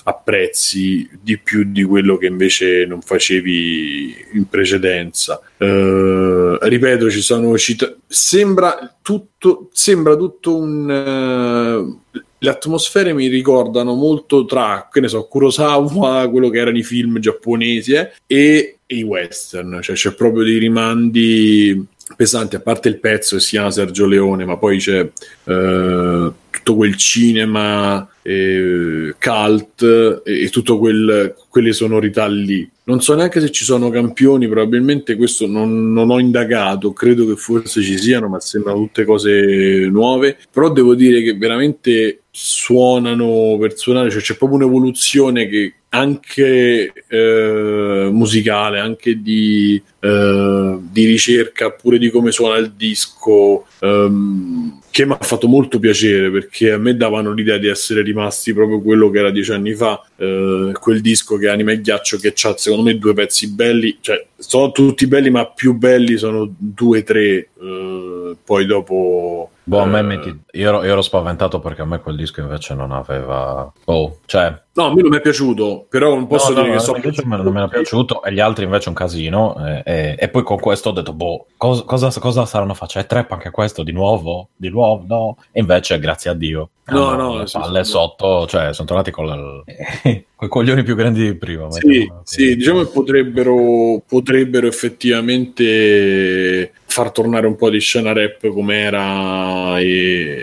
apprezzi 0.09 1.09
di 1.21 1.39
più 1.39 1.65
di 1.65 1.85
quello 1.85 2.17
che 2.17 2.27
invece 2.27 2.87
non 2.87 3.03
facevi 3.03 4.27
in 4.33 4.49
precedenza. 4.49 5.41
Eh, 5.59 6.59
ripeto, 6.63 7.11
ci 7.11 7.21
sono 7.21 7.57
cita- 7.59 7.95
sembra 8.07 8.97
tutto, 9.03 9.69
sembra 9.73 10.17
tutto 10.17 10.57
un. 10.57 10.91
eh, 10.91 12.23
le 12.39 12.51
atmosfere 12.51 13.13
mi 13.13 13.27
ricordano 13.27 13.95
molto 13.95 14.45
tra, 14.45 14.89
che 14.91 15.01
ne 15.01 15.09
so, 15.09 15.27
Kurosawa, 15.27 16.29
quello 16.29 16.51
che 16.51 16.59
erano 16.59 16.79
i 16.79 16.85
film 16.85 17.19
giapponesi 17.19 17.95
eh, 17.95 18.13
e, 18.27 18.79
i 18.87 19.03
western, 19.03 19.81
cioè 19.83 19.97
c'è 19.97 20.15
proprio 20.15 20.45
dei 20.45 20.59
rimandi 20.59 21.85
pesanti, 22.17 22.57
a 22.57 22.61
parte 22.61 22.89
il 22.89 22.99
pezzo 22.99 23.37
che 23.37 23.43
si 23.43 23.51
chiama 23.51 23.71
Sergio 23.71 24.07
Leone, 24.07 24.45
ma 24.45 24.57
poi 24.57 24.79
c'è 24.79 25.01
eh, 25.01 26.33
tutto 26.51 26.77
quel 26.77 26.97
cinema 26.97 28.09
eh, 28.29 29.15
cult 29.19 30.23
e, 30.25 30.43
e 30.43 30.49
tutto 30.51 30.79
quel, 30.79 31.35
quelle 31.49 31.73
sonorità 31.73 32.27
lì. 32.27 32.69
Non 32.85 33.01
so 33.01 33.15
neanche 33.15 33.41
se 33.41 33.51
ci 33.51 33.65
sono 33.65 33.91
campioni, 33.91 34.49
probabilmente 34.49 35.17
questo 35.17 35.47
non, 35.47 35.93
non 35.93 36.11
ho 36.11 36.19
indagato, 36.19 36.93
credo 36.93 37.27
che 37.27 37.37
forse 37.37 37.83
ci 37.83 37.99
siano, 37.99 38.29
ma 38.29 38.41
sembrano 38.41 38.79
tutte 38.79 39.05
cose 39.05 39.89
nuove. 39.91 40.39
Però 40.51 40.71
devo 40.71 40.95
dire 40.95 41.23
che 41.23 41.35
veramente 41.37 42.23
suonano 42.31 43.57
per 43.59 43.77
suonare, 43.77 44.11
cioè 44.11 44.21
c'è 44.21 44.37
proprio 44.37 44.59
un'evoluzione 44.59 45.49
che 45.49 45.73
anche 45.91 46.93
eh, 47.09 48.09
musicale, 48.13 48.79
anche 48.79 49.21
di, 49.21 49.83
eh, 50.01 50.79
di 50.81 51.05
ricerca, 51.07 51.71
pure 51.71 51.99
di 51.99 52.11
come 52.11 52.31
suona 52.31 52.59
il 52.59 52.73
disco, 52.77 53.67
ehm, 53.81 54.81
che 54.99 55.07
mi 55.07 55.13
ha 55.13 55.19
fatto 55.21 55.47
molto 55.47 55.79
piacere 55.79 56.29
perché 56.29 56.73
a 56.73 56.77
me 56.77 56.97
davano 56.97 57.33
l'idea 57.33 57.57
di 57.57 57.69
essere 57.69 58.03
rimasti 58.03 58.53
proprio 58.53 58.81
quello 58.81 59.11
che 59.11 59.21
era 59.21 59.31
dieci 59.31 59.53
anni 59.53 59.73
fa, 59.73 60.05
eh, 60.17 60.73
quel 60.81 61.01
disco 61.01 61.37
che 61.37 61.47
è 61.47 61.51
Anima 61.51 61.71
e 61.71 61.81
Ghiaccio 61.81 62.17
che 62.17 62.35
ha 62.43 62.57
secondo 62.57 62.83
me 62.83 62.99
due 62.99 63.15
pezzi 63.15 63.49
belli, 63.53 63.99
cioè 64.01 64.27
sono 64.37 64.73
tutti 64.73 65.07
belli 65.07 65.31
ma 65.31 65.47
più 65.47 65.75
belli 65.75 66.17
sono 66.17 66.53
due 66.59 67.05
tre, 67.05 67.51
eh, 67.61 68.37
poi 68.45 68.67
dopo... 68.67 69.51
Boh, 69.69 69.81
a 69.81 69.85
me 69.85 69.99
eh, 69.99 70.03
metti- 70.03 70.41
io, 70.53 70.69
ero, 70.69 70.83
io 70.83 70.93
ero 70.93 71.03
spaventato 71.03 71.61
perché 71.61 71.83
a 71.83 71.85
me 71.85 72.01
quel 72.01 72.17
disco 72.17 72.41
invece 72.41 72.73
non 72.73 72.91
aveva. 72.91 73.71
Oh, 73.85 74.21
cioè. 74.25 74.63
No, 74.73 74.87
a 74.87 74.95
me 74.95 75.03
non 75.03 75.11
mi 75.11 75.19
è 75.19 75.21
piaciuto, 75.21 75.85
però 75.91 76.15
non 76.15 76.27
posso 76.27 76.55
no, 76.55 76.63
dire 76.63 76.69
no, 76.69 76.79
che 76.79 76.81
so 76.81 76.95
me- 77.27 77.37
non 77.37 77.53
mi 77.53 77.59
era 77.59 77.69
piaciuto 77.69 78.23
e 78.23 78.33
gli 78.33 78.41
altri 78.41 78.65
invece 78.65 78.89
un 78.89 78.95
casino. 78.95 79.63
E, 79.67 79.83
e- 79.85 80.17
e 80.19 80.29
poi 80.31 80.43
con 80.43 80.59
questo 80.59 80.89
ho 80.89 80.93
detto, 80.93 81.13
boh, 81.13 81.49
cos- 81.59 81.85
cosa, 81.85 82.11
cosa 82.19 82.47
saranno 82.47 82.73
facendo? 82.73 83.07
È 83.07 83.11
trap 83.11 83.31
anche 83.33 83.51
questo 83.51 83.83
di 83.83 83.93
nuovo? 83.93 84.49
Di 84.57 84.71
nuovo? 84.71 85.05
No. 85.07 85.37
E 85.53 85.61
invece, 85.61 85.99
grazie 85.99 86.31
a 86.31 86.35
Dio. 86.35 86.71
No, 86.87 87.15
no, 87.15 87.41
le 87.41 87.47
sì, 87.47 87.59
palle 87.59 87.85
sì, 87.85 87.91
sotto, 87.91 88.47
cioè 88.47 88.73
sono 88.73 88.89
tornati 88.89 89.11
con 89.11 89.63
i 90.05 90.49
coglioni 90.49 90.83
più 90.83 90.95
grandi 90.95 91.25
di 91.25 91.35
prima. 91.35 91.71
Sì, 91.71 92.11
sì, 92.23 92.57
diciamo 92.57 92.85
che 92.85 92.91
potrebbero, 92.91 94.01
potrebbero 94.09 94.67
effettivamente 94.67 96.73
far 96.99 97.13
tornare 97.13 97.47
un 97.47 97.55
po' 97.55 97.71
di 97.71 97.79
scena 97.79 98.13
rap 98.13 98.49
come 98.49 98.81
era 98.81 99.79
e 99.79 100.43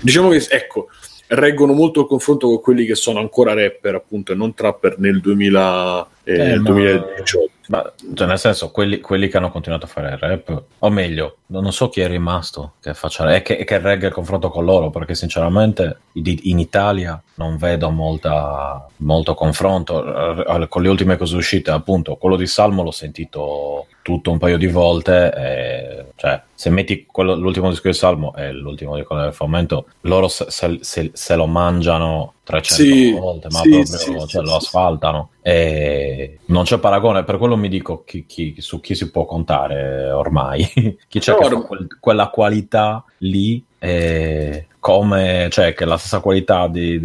diciamo 0.00 0.30
che 0.30 0.46
ecco 0.48 0.88
reggono 1.26 1.74
molto 1.74 2.00
il 2.00 2.06
confronto 2.06 2.46
con 2.46 2.60
quelli 2.62 2.86
che 2.86 2.94
sono 2.94 3.18
ancora 3.18 3.52
rapper 3.52 3.94
appunto 3.94 4.32
e 4.32 4.36
non 4.36 4.54
trapper 4.54 4.98
nel 4.98 5.20
2000, 5.20 6.06
eh, 6.24 6.32
Eh, 6.32 6.36
nel 6.38 6.60
ma- 6.60 6.70
2018 6.70 7.50
Ma, 7.66 7.92
cioè, 8.14 8.26
nel 8.26 8.38
senso, 8.38 8.70
quelli, 8.70 9.00
quelli 9.00 9.28
che 9.28 9.36
hanno 9.36 9.50
continuato 9.50 9.86
a 9.86 9.88
fare 9.88 10.16
rap, 10.18 10.62
o 10.78 10.90
meglio, 10.90 11.38
non 11.46 11.72
so 11.72 11.88
chi 11.88 12.00
è 12.00 12.08
rimasto 12.08 12.74
che 12.80 12.92
faccia 12.92 13.34
e 13.34 13.40
che, 13.40 13.64
che 13.64 13.78
regga 13.78 14.08
il 14.08 14.12
confronto 14.12 14.50
con 14.50 14.66
loro, 14.66 14.90
perché 14.90 15.14
sinceramente 15.14 16.00
in 16.12 16.58
Italia 16.58 17.20
non 17.36 17.56
vedo 17.56 17.88
molta, 17.90 18.86
molto 18.98 19.32
confronto. 19.34 20.04
Con 20.68 20.82
le 20.82 20.88
ultime 20.88 21.16
cose 21.16 21.36
uscite, 21.36 21.70
appunto, 21.70 22.16
quello 22.16 22.36
di 22.36 22.46
Salmo 22.46 22.82
l'ho 22.82 22.90
sentito 22.90 23.86
tutto 24.04 24.30
un 24.30 24.36
paio 24.36 24.58
di 24.58 24.66
volte, 24.66 25.32
e, 25.34 26.04
cioè, 26.16 26.40
se 26.54 26.70
metti 26.70 27.06
quello- 27.10 27.34
l'ultimo 27.34 27.68
disco 27.68 27.88
di 27.88 27.94
Salmo 27.94 28.34
e 28.36 28.52
l'ultimo 28.52 28.96
di 28.96 29.02
quello 29.04 29.22
del 29.22 29.32
Fomento, 29.32 29.86
loro 30.02 30.28
se, 30.28 30.46
se- 30.48 31.10
se- 31.12 31.34
lo 31.36 31.46
mangiano 31.46 32.34
300 32.44 32.82
Sì, 32.94 33.12
volte, 33.12 33.48
ma 33.50 33.58
sì, 33.60 33.68
proprio 33.70 33.98
sì, 33.98 34.26
cioè, 34.28 34.42
lo 34.42 34.54
asfaltano. 34.56 35.30
E 35.42 36.38
non 36.46 36.64
c'è 36.64 36.78
paragone 36.78 37.24
per 37.24 37.38
quello 37.38 37.56
mi 37.56 37.68
dico 37.68 38.04
chi- 38.04 38.24
chi- 38.26 38.54
su 38.58 38.80
chi 38.80 38.94
si 38.94 39.10
può 39.10 39.24
contare 39.24 40.10
ormai. 40.10 40.62
Chi 41.08 41.18
c'è 41.20 41.32
No, 41.38 41.62
quel- 41.66 41.86
quella 42.00 42.28
qualità 42.28 43.04
lì 43.18 43.62
eh, 43.78 44.66
come 44.80 45.48
cioè 45.50 45.74
che 45.74 45.84
è 45.84 45.86
la 45.86 45.98
stessa 45.98 46.20
qualità 46.20 46.68
di, 46.68 46.98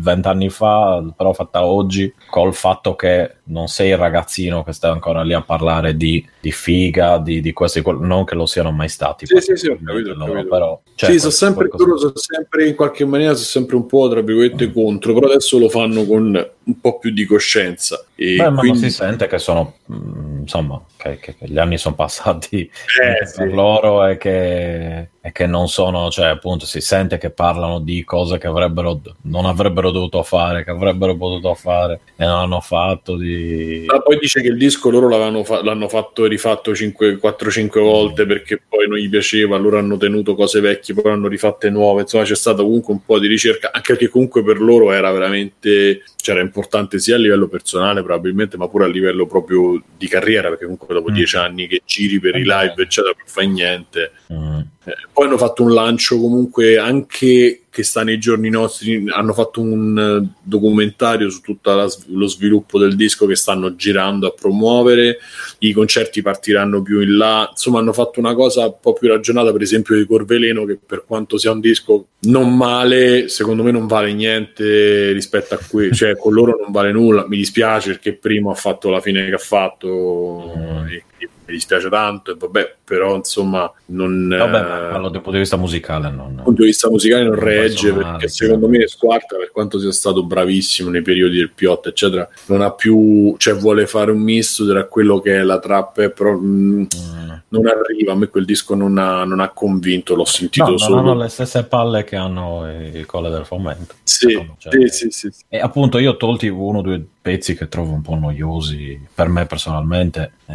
vent'anni 0.00 0.48
fa 0.48 1.02
però 1.14 1.32
fatta 1.34 1.64
oggi 1.64 2.12
col 2.30 2.54
fatto 2.54 2.94
che 2.94 3.36
non 3.44 3.68
sei 3.68 3.90
il 3.90 3.98
ragazzino 3.98 4.62
che 4.62 4.72
sta 4.72 4.90
ancora 4.90 5.22
lì 5.22 5.34
a 5.34 5.42
parlare 5.42 5.94
di, 5.96 6.26
di 6.40 6.50
figa 6.52 7.18
di, 7.18 7.40
di 7.42 7.52
questo 7.52 7.78
e 7.80 7.82
non 8.00 8.24
che 8.24 8.34
lo 8.34 8.46
siano 8.46 8.70
mai 8.72 8.88
stati 8.92 9.26
Sì, 9.26 9.40
sì, 9.40 9.56
sì, 9.56 9.66
ho 9.68 9.78
capito, 9.84 10.10
ho 10.10 10.14
loro, 10.14 10.32
capito. 10.32 10.48
però 10.48 10.80
cioè, 10.94 11.10
sì, 11.12 11.18
sono 11.18 11.30
sempre, 11.32 11.68
qualcosa- 11.68 11.98
sono 11.98 12.12
sempre 12.16 12.68
in 12.68 12.74
qualche 12.76 13.04
maniera 13.04 13.34
sono 13.34 13.44
sempre 13.46 13.76
un 13.76 13.86
po' 13.86 14.08
tra 14.08 14.20
virgolette 14.20 14.72
contro, 14.72 15.12
però 15.14 15.26
adesso 15.28 15.58
lo 15.58 15.68
fanno 15.68 16.04
con 16.04 16.50
un 16.64 16.80
po' 16.80 16.98
più 16.98 17.10
di 17.10 17.24
coscienza. 17.24 18.04
E 18.14 18.36
Beh, 18.36 18.50
ma 18.50 18.60
quindi, 18.60 18.78
si 18.78 18.90
sente 18.90 19.26
che 19.26 19.38
sono, 19.38 19.76
mm, 19.92 20.40
insomma, 20.42 20.80
che, 20.96 21.18
che- 21.18 21.34
gli 21.40 21.58
anni 21.58 21.76
sono 21.78 21.94
passati 21.94 22.60
Eh, 22.60 22.70
sì. 23.26 23.38
per 23.38 23.52
loro 23.52 24.06
e 24.06 24.16
che, 24.16 25.08
e 25.20 25.32
che 25.32 25.46
non 25.46 25.68
sono, 25.68 26.10
cioè 26.10 26.26
appunto 26.26 26.64
si 26.66 26.80
sente 26.80 27.18
che 27.18 27.30
parlano 27.30 27.80
di 27.80 28.04
cose 28.04 28.38
che 28.38 28.46
avrebbero, 28.46 29.00
non 29.22 29.46
avrebbero 29.46 29.90
dovuto 29.90 30.22
fare, 30.22 30.62
che 30.62 30.70
avrebbero 30.70 31.16
potuto 31.16 31.54
fare 31.54 32.00
e 32.16 32.24
non 32.24 32.38
hanno 32.38 32.60
fatto. 32.60 33.16
Di... 33.16 33.84
Ah, 33.88 34.00
poi 34.00 34.18
dice 34.18 34.40
che 34.40 34.48
il 34.48 34.56
disco 34.56 34.90
loro 34.90 35.08
fa- 35.42 35.62
l'hanno 35.62 35.88
fatto 35.88 36.24
e 36.24 36.28
rifatto 36.28 36.72
4-5 36.72 37.80
volte 37.80 38.26
perché 38.26 38.60
poi 38.68 38.86
non 38.86 38.98
gli 38.98 39.08
piaceva, 39.08 39.56
allora 39.56 39.78
hanno 39.78 39.96
tenuto 39.96 40.34
cose 40.34 40.60
vecchie, 40.60 40.94
poi 40.94 41.12
hanno 41.12 41.28
rifatte 41.28 41.70
nuove, 41.70 42.02
insomma 42.02 42.24
c'è 42.24 42.36
stata 42.36 42.62
comunque 42.62 42.92
un 42.92 43.04
po' 43.04 43.18
di 43.18 43.26
ricerca, 43.26 43.70
anche 43.72 43.92
perché 43.94 44.08
comunque 44.08 44.42
per 44.44 44.60
loro 44.60 44.92
era 44.92 45.10
veramente, 45.10 46.02
cioè 46.16 46.34
era 46.34 46.44
importante 46.52 46.98
sia 46.98 47.14
a 47.14 47.18
livello 47.18 47.48
personale 47.48 48.02
probabilmente, 48.02 48.56
ma 48.58 48.68
pure 48.68 48.84
a 48.84 48.88
livello 48.88 49.26
proprio 49.26 49.82
di 49.96 50.06
carriera, 50.06 50.48
perché 50.48 50.64
comunque 50.64 50.94
dopo 50.94 51.10
Mm. 51.10 51.14
dieci 51.14 51.36
anni 51.36 51.66
che 51.66 51.82
giri 51.86 52.20
per 52.20 52.36
i 52.36 52.42
live 52.44 52.74
eccetera 52.76 53.14
non 53.16 53.26
fai 53.26 53.48
niente. 53.48 54.12
Mm. 54.32 54.58
Eh, 54.84 54.94
poi 55.12 55.26
hanno 55.26 55.38
fatto 55.38 55.62
un 55.62 55.72
lancio 55.72 56.18
comunque 56.20 56.76
anche 56.76 57.61
che 57.72 57.84
sta 57.84 58.04
nei 58.04 58.18
giorni 58.18 58.50
nostri, 58.50 59.02
hanno 59.08 59.32
fatto 59.32 59.62
un 59.62 59.98
eh, 59.98 60.40
documentario 60.42 61.30
su 61.30 61.40
tutto 61.40 61.88
lo 62.08 62.26
sviluppo 62.26 62.78
del 62.78 62.94
disco 62.96 63.24
che 63.24 63.34
stanno 63.34 63.76
girando 63.76 64.26
a 64.26 64.34
promuovere, 64.38 65.16
i 65.60 65.72
concerti 65.72 66.20
partiranno 66.20 66.82
più 66.82 67.00
in 67.00 67.16
là, 67.16 67.48
insomma 67.50 67.78
hanno 67.78 67.94
fatto 67.94 68.20
una 68.20 68.34
cosa 68.34 68.66
un 68.66 68.76
po' 68.78 68.92
più 68.92 69.08
ragionata 69.08 69.52
per 69.52 69.62
esempio 69.62 69.96
di 69.96 70.04
Corveleno 70.04 70.66
che 70.66 70.78
per 70.84 71.04
quanto 71.06 71.38
sia 71.38 71.50
un 71.50 71.60
disco 71.60 72.08
non 72.24 72.54
male, 72.54 73.28
secondo 73.28 73.62
me 73.62 73.70
non 73.70 73.86
vale 73.86 74.12
niente 74.12 75.12
rispetto 75.12 75.54
a 75.54 75.60
qui, 75.66 75.94
cioè 75.94 76.14
con 76.14 76.34
loro 76.34 76.58
non 76.60 76.72
vale 76.72 76.92
nulla, 76.92 77.26
mi 77.26 77.38
dispiace 77.38 77.92
perché 77.92 78.12
primo 78.12 78.50
ha 78.50 78.54
fatto 78.54 78.90
la 78.90 79.00
fine 79.00 79.24
che 79.24 79.32
ha 79.32 79.38
fatto 79.38 80.84
e 80.90 81.04
mi 81.52 81.58
dispiace 81.58 81.88
tanto 81.88 82.32
e 82.32 82.36
vabbè, 82.38 82.76
però 82.84 83.14
insomma 83.16 83.70
non... 83.86 84.28
Vabbè, 84.28 84.58
eh, 84.58 84.62
ma 84.62 84.88
parlo 84.90 85.08
dal 85.08 85.20
punto 85.20 85.32
di 85.32 85.38
vista 85.38 85.56
musicale, 85.56 86.10
non... 86.10 86.34
dal 86.34 86.44
punto 86.44 86.62
di 86.62 86.68
vista 86.68 86.88
musicale 86.88 87.24
non 87.24 87.34
Non 87.34 87.44
regge 87.44 87.88
personale, 87.88 88.10
perché 88.18 88.28
secondo 88.28 88.68
me 88.68 88.86
Squarta 88.86 89.36
per 89.36 89.50
quanto 89.50 89.78
sia 89.78 89.92
stato 89.92 90.24
bravissimo 90.24 90.90
nei 90.90 91.02
periodi 91.02 91.38
del 91.38 91.50
Piotto 91.50 91.88
eccetera 91.88 92.28
non 92.46 92.62
ha 92.62 92.72
più 92.72 93.34
cioè 93.38 93.54
vuole 93.54 93.86
fare 93.86 94.10
un 94.10 94.20
misto 94.20 94.66
tra 94.66 94.84
quello 94.84 95.20
che 95.20 95.36
è 95.36 95.42
la 95.42 95.58
trap 95.58 95.98
eh, 95.98 96.10
però 96.10 96.32
mh, 96.32 96.86
Mm. 97.12 97.30
Non 97.52 97.66
arriva 97.66 98.12
a 98.12 98.16
me 98.16 98.28
quel 98.28 98.44
disco 98.44 98.74
non 98.74 98.96
ha, 98.98 99.24
non 99.24 99.40
ha 99.40 99.50
convinto 99.50 100.14
l'ho 100.14 100.24
sentito 100.24 100.64
No, 100.64 100.70
non 100.70 100.78
solo 100.78 100.98
hanno 101.00 101.14
le 101.14 101.28
stesse 101.28 101.64
palle 101.64 102.02
che 102.04 102.16
hanno 102.16 102.66
i 102.70 103.04
colle 103.04 103.28
del 103.30 103.44
fomento. 103.44 103.94
sì, 104.02 104.28
Cioè, 104.58 104.72
sì, 104.72 104.88
sì, 104.88 105.10
sì, 105.10 105.30
sì. 105.30 105.44
E 105.48 105.58
appunto 105.60 105.98
io 105.98 106.12
ho 106.12 106.16
tolti 106.16 106.48
uno 106.48 106.78
o 106.78 106.82
due 106.82 107.04
pezzi 107.20 107.54
che 107.54 107.68
trovo 107.68 107.92
un 107.92 108.02
po' 108.02 108.14
noiosi 108.16 108.98
per 109.14 109.28
me 109.28 109.46
personalmente, 109.46 110.32
eh, 110.46 110.54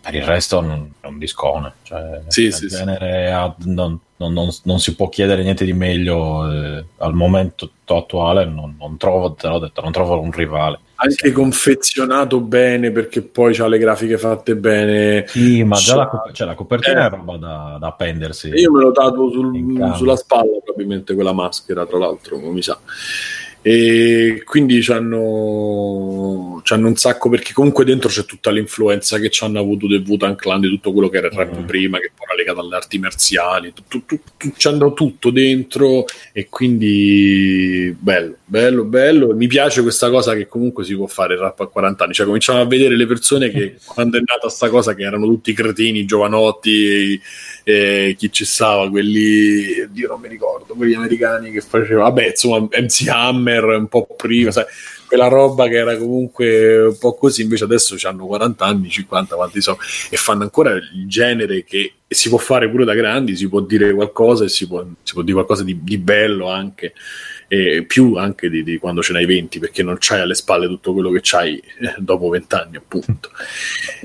per 0.00 0.14
il 0.14 0.22
resto 0.22 0.60
non, 0.60 0.92
è 1.00 1.06
un 1.06 1.18
discone. 1.18 1.72
Cioè, 1.82 2.22
Sì, 2.28 2.44
il 2.44 2.52
sì, 2.54 2.68
sì. 2.68 2.76
genere 2.76 3.32
ha- 3.32 3.54
non, 3.64 3.98
non- 4.16 4.32
non- 4.32 4.48
non 4.62 4.78
si 4.80 4.94
può 4.94 5.08
chiedere 5.08 5.42
niente 5.42 5.64
di 5.64 5.72
meglio 5.72 6.50
eh, 6.50 6.84
al 6.98 7.14
momento 7.14 7.70
attuale, 7.86 8.44
non, 8.44 8.76
non 8.78 8.96
trovo, 8.96 9.32
te 9.32 9.48
l'ho 9.48 9.58
detto, 9.58 9.80
non 9.80 9.90
trovo 9.92 10.20
un 10.20 10.30
rivale. 10.30 10.78
Anche 11.02 11.32
confezionato 11.32 12.40
bene 12.40 12.90
perché 12.90 13.22
poi 13.22 13.56
ha 13.58 13.66
le 13.66 13.78
grafiche 13.78 14.18
fatte 14.18 14.54
bene. 14.56 15.24
Sì, 15.26 15.62
ma 15.64 15.76
già 15.76 15.96
la, 15.96 16.06
cop- 16.06 16.32
cioè, 16.32 16.46
la 16.46 16.54
copertina 16.54 17.04
Eh. 17.04 17.06
è 17.06 17.10
roba 17.10 17.36
da, 17.36 17.76
da 17.80 17.86
appendersi. 17.86 18.48
Io 18.50 18.70
me 18.70 18.82
l'ho 18.82 18.90
dato 18.90 19.30
sul- 19.30 19.92
sulla 19.96 20.16
spalla 20.16 20.58
probabilmente 20.62 21.14
quella 21.14 21.32
maschera, 21.32 21.86
tra 21.86 21.98
l'altro, 21.98 22.38
come 22.38 22.52
mi 22.52 22.62
sa. 22.62 22.78
E 23.62 24.42
quindi 24.46 24.80
c'hanno, 24.80 26.60
c'hanno 26.64 26.88
un 26.88 26.96
sacco 26.96 27.28
perché 27.28 27.52
comunque 27.52 27.84
dentro 27.84 28.08
c'è 28.08 28.24
tutta 28.24 28.50
l'influenza 28.50 29.18
che 29.18 29.28
ci 29.28 29.44
hanno 29.44 29.58
avuto 29.60 29.86
del 29.86 30.02
Wutan 30.06 30.34
Clan, 30.34 30.60
di 30.60 30.68
tutto 30.68 30.92
quello 30.92 31.08
che 31.08 31.18
era 31.18 31.26
il 31.26 31.34
rap 31.34 31.58
Mm. 31.58 31.64
prima, 31.66 31.98
che 31.98 32.10
poi 32.14 32.26
era 32.28 32.36
legato 32.36 32.60
alle 32.60 32.76
arti 32.76 32.98
marziali, 32.98 33.72
tu- 33.74 34.04
tu- 34.06 34.18
tu- 34.36 34.52
c'hanno 34.56 34.94
tutto 34.94 35.30
dentro 35.30 36.04
e 36.32 36.46
quindi 36.48 37.94
bello, 37.98 38.36
bello, 38.44 38.84
bello. 38.84 39.34
Mi 39.34 39.46
piace 39.46 39.82
questa 39.82 40.08
cosa 40.10 40.34
che 40.34 40.46
comunque 40.48 40.84
si 40.84 40.94
può 40.96 41.06
fare 41.06 41.34
il 41.34 41.40
rap 41.40 41.60
a 41.60 41.66
40 41.66 42.04
anni, 42.04 42.14
cioè 42.14 42.26
cominciamo 42.26 42.60
a 42.60 42.66
vedere 42.66 42.96
le 42.96 43.06
persone 43.06 43.50
che 43.50 43.76
quando 43.84 44.16
è 44.18 44.22
nata 44.24 44.48
sta 44.48 44.68
cosa 44.70 44.94
che 44.94 45.02
erano 45.02 45.26
tutti 45.26 45.52
cretini, 45.52 46.04
giovanotti, 46.06 47.20
e, 47.64 48.08
e 48.10 48.14
chi 48.16 48.30
ci 48.30 48.44
stava, 48.44 48.88
quelli, 48.88 49.88
Dio 49.90 50.08
non 50.08 50.20
mi 50.20 50.28
ricordo, 50.28 50.74
quelli 50.74 50.94
americani 50.94 51.50
che 51.50 51.60
facevano, 51.60 52.08
vabbè 52.08 52.28
insomma 52.28 52.58
MC 52.60 53.08
Hammer 53.08 53.64
un 53.64 53.88
po' 53.88 54.06
prima, 54.16 54.50
sai, 54.50 54.64
quella 55.10 55.26
roba 55.26 55.66
che 55.66 55.74
era 55.74 55.96
comunque 55.96 56.86
un 56.86 56.96
po' 56.96 57.14
così, 57.14 57.42
invece 57.42 57.64
adesso 57.64 57.96
hanno 58.06 58.26
40 58.26 58.64
anni, 58.64 58.88
50, 58.88 59.34
quanti 59.34 59.60
so, 59.60 59.76
e 60.08 60.16
fanno 60.16 60.44
ancora 60.44 60.70
il 60.72 61.08
genere 61.08 61.64
che 61.64 61.94
si 62.06 62.28
può 62.28 62.38
fare 62.38 62.70
pure 62.70 62.84
da 62.84 62.94
grandi, 62.94 63.34
si 63.34 63.48
può 63.48 63.60
dire 63.60 63.92
qualcosa 63.92 64.44
e 64.44 64.48
si 64.48 64.68
può, 64.68 64.86
si 65.02 65.12
può 65.12 65.22
dire 65.22 65.34
qualcosa 65.34 65.64
di, 65.64 65.82
di 65.82 65.98
bello 65.98 66.48
anche, 66.48 66.92
e 67.52 67.82
più 67.84 68.14
anche 68.14 68.48
di, 68.48 68.62
di 68.62 68.78
quando 68.78 69.02
ce 69.02 69.12
n'hai 69.12 69.26
20, 69.26 69.58
perché 69.58 69.82
non 69.82 69.96
c'hai 69.98 70.20
alle 70.20 70.36
spalle 70.36 70.68
tutto 70.68 70.92
quello 70.92 71.10
che 71.10 71.18
c'hai 71.20 71.56
eh, 71.56 71.94
dopo 71.98 72.28
20 72.28 72.54
anni, 72.54 72.76
appunto. 72.76 73.30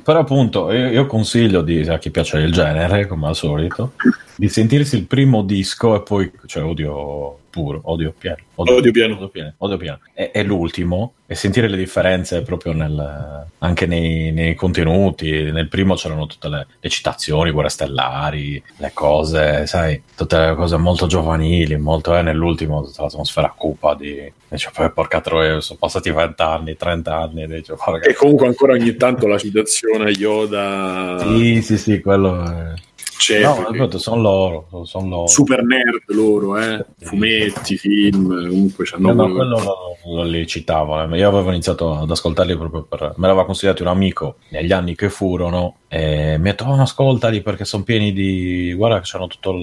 Però 0.03 0.19
appunto 0.19 0.71
io, 0.71 0.89
io 0.89 1.05
consiglio 1.05 1.61
di, 1.61 1.81
a 1.81 1.99
chi 1.99 2.09
piace 2.09 2.39
il 2.39 2.51
genere, 2.51 3.05
come 3.05 3.27
al 3.27 3.35
solito, 3.35 3.91
di 4.35 4.49
sentirsi 4.49 4.95
il 4.95 5.05
primo 5.05 5.43
disco 5.43 5.95
e 5.95 6.01
poi, 6.01 6.31
cioè 6.47 6.63
odio 6.63 7.41
puro, 7.55 7.79
odio 7.85 8.13
pieno. 8.17 8.35
Odio 8.55 8.91
pieno. 8.91 9.15
Odio 9.15 9.29
pieno, 9.29 9.53
odio 9.59 9.77
pieno. 9.77 9.99
E, 10.13 10.31
e 10.33 10.43
l'ultimo, 10.43 11.13
e 11.25 11.35
sentire 11.35 11.69
le 11.69 11.77
differenze 11.77 12.41
proprio 12.41 12.73
nel, 12.73 13.45
anche 13.59 13.85
nei, 13.85 14.33
nei 14.33 14.55
contenuti. 14.55 15.31
Nel 15.53 15.69
primo 15.69 15.95
c'erano 15.95 16.25
tutte 16.25 16.49
le, 16.49 16.67
le 16.77 16.89
citazioni, 16.89 17.51
guerre 17.51 17.69
stellari, 17.69 18.61
le 18.75 18.91
cose, 18.93 19.65
sai, 19.67 20.01
tutte 20.17 20.37
le 20.37 20.55
cose 20.55 20.75
molto 20.75 21.07
giovanili, 21.07 21.77
molto, 21.77 22.13
eh, 22.13 22.21
nell'ultimo 22.21 22.83
tutta 22.83 23.03
l'atmosfera 23.03 23.53
cupa 23.55 23.95
di... 23.95 24.29
Dice, 24.49 24.71
poi 24.73 24.91
porca 24.91 25.21
troia, 25.21 25.61
sono 25.61 25.79
passati 25.79 26.11
20 26.11 26.41
anni, 26.41 26.75
30 26.75 27.15
anni, 27.15 27.47
dice, 27.47 27.75
porca 27.75 28.05
E 28.05 28.13
comunque 28.13 28.47
ancora 28.47 28.73
ogni 28.73 28.95
tanto 28.97 29.27
la 29.27 29.37
citazione 29.37 30.05
a 30.05 30.09
Yoda 30.09 31.19
Sì, 31.19 31.61
sì, 31.61 31.77
sì, 31.77 32.01
quello 32.01 32.43
è... 32.43 32.73
c'è. 33.17 33.41
No, 33.41 33.65
perché- 33.69 33.97
sono 33.99 34.21
loro, 34.21 34.67
sono 34.85 35.07
loro. 35.07 35.27
super 35.27 35.63
nerd 35.63 36.03
loro, 36.07 36.57
eh? 36.57 36.85
fumetti, 36.99 37.77
film, 37.77 38.47
comunque 38.49 38.85
c'hanno 38.85 39.13
No, 39.13 39.27
no, 39.27 39.33
quello- 39.33 39.55
quello 39.55 39.97
lo, 40.05 40.15
lo 40.15 40.23
li 40.23 40.45
citavo. 40.47 41.01
eh. 41.01 41.17
Io 41.17 41.27
avevo 41.29 41.49
iniziato 41.51 41.97
ad 41.99 42.09
ascoltarli 42.11 42.57
proprio 42.57 42.83
per. 42.83 43.13
Me 43.17 43.27
l'aveva 43.27 43.45
consigliato 43.45 43.81
un 43.83 43.89
amico 43.89 44.35
negli 44.49 44.71
anni 44.71 44.95
che 44.95 45.09
furono. 45.09 45.75
E 45.87 46.37
mi 46.39 46.49
ha 46.49 46.51
detto: 46.51 46.65
oh, 46.65 46.79
ascoltali 46.81 47.41
perché 47.41 47.65
sono 47.65 47.83
pieni 47.83 48.11
di. 48.13 48.73
Guarda, 48.73 48.99
che 48.99 49.07
c'hanno 49.09 49.27
tutto 49.27 49.53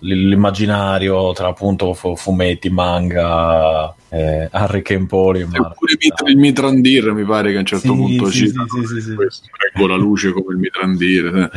l'immaginario 0.00 1.32
tra 1.32 1.48
appunto 1.48 1.92
fu- 1.94 2.16
fumetti, 2.16 2.68
manga, 2.70 3.94
eh, 4.12 4.46
Harry 4.52 4.82
Kempoli. 4.82 5.40
E 5.40 5.46
pure 5.46 5.96
il 6.26 6.36
Mitrandir 6.36 7.12
mi 7.12 7.24
pare 7.24 7.50
che 7.50 7.56
a 7.56 7.60
un 7.60 7.64
certo 7.66 7.92
Sì, 7.92 7.96
punto 7.96 8.26
sì, 8.26 8.46
cita 8.46 8.64
sì, 8.68 8.86
sì, 8.86 8.94
sì, 8.94 9.00
sì. 9.00 9.14
questo, 9.14 9.46
reggo 9.56 9.86
la 9.86 9.96
luce 9.96 10.32
come 10.32 10.52
il 10.52 10.58
Mitrandir 10.58 11.24
eh. 11.34 11.50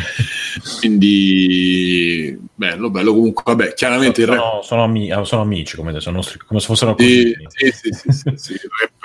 quindi 0.79 2.39
bello 2.55 2.89
bello 2.89 3.13
comunque 3.13 3.43
vabbè 3.45 3.73
chiaramente 3.73 4.21
il 4.21 4.27
rap 4.27 4.39
sono, 4.39 4.61
sono, 4.61 4.83
ami- 4.83 5.09
eh, 5.09 5.25
sono 5.25 5.41
amici, 5.41 5.75
come, 5.75 5.99
sono 5.99 6.15
nostri- 6.15 6.39
come 6.39 6.61
se 6.61 6.67
fossero 6.67 6.95
Sì, 6.97 7.35
sì, 7.47 7.71
sì, 7.71 7.89
sì, 7.91 8.11
sì, 8.11 8.33
sì, 8.35 8.53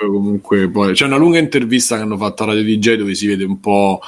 comunque 0.07 0.69
poi 0.69 0.93
c'è 0.93 1.05
una 1.05 1.17
lunga 1.17 1.39
intervista 1.39 1.95
che 1.95 2.03
hanno 2.03 2.17
fatto 2.17 2.43
a 2.43 2.47
Radio 2.47 2.63
DJ 2.63 2.95
dove 2.95 3.15
si 3.15 3.27
vede 3.27 3.43
un 3.43 3.59
po' 3.59 4.01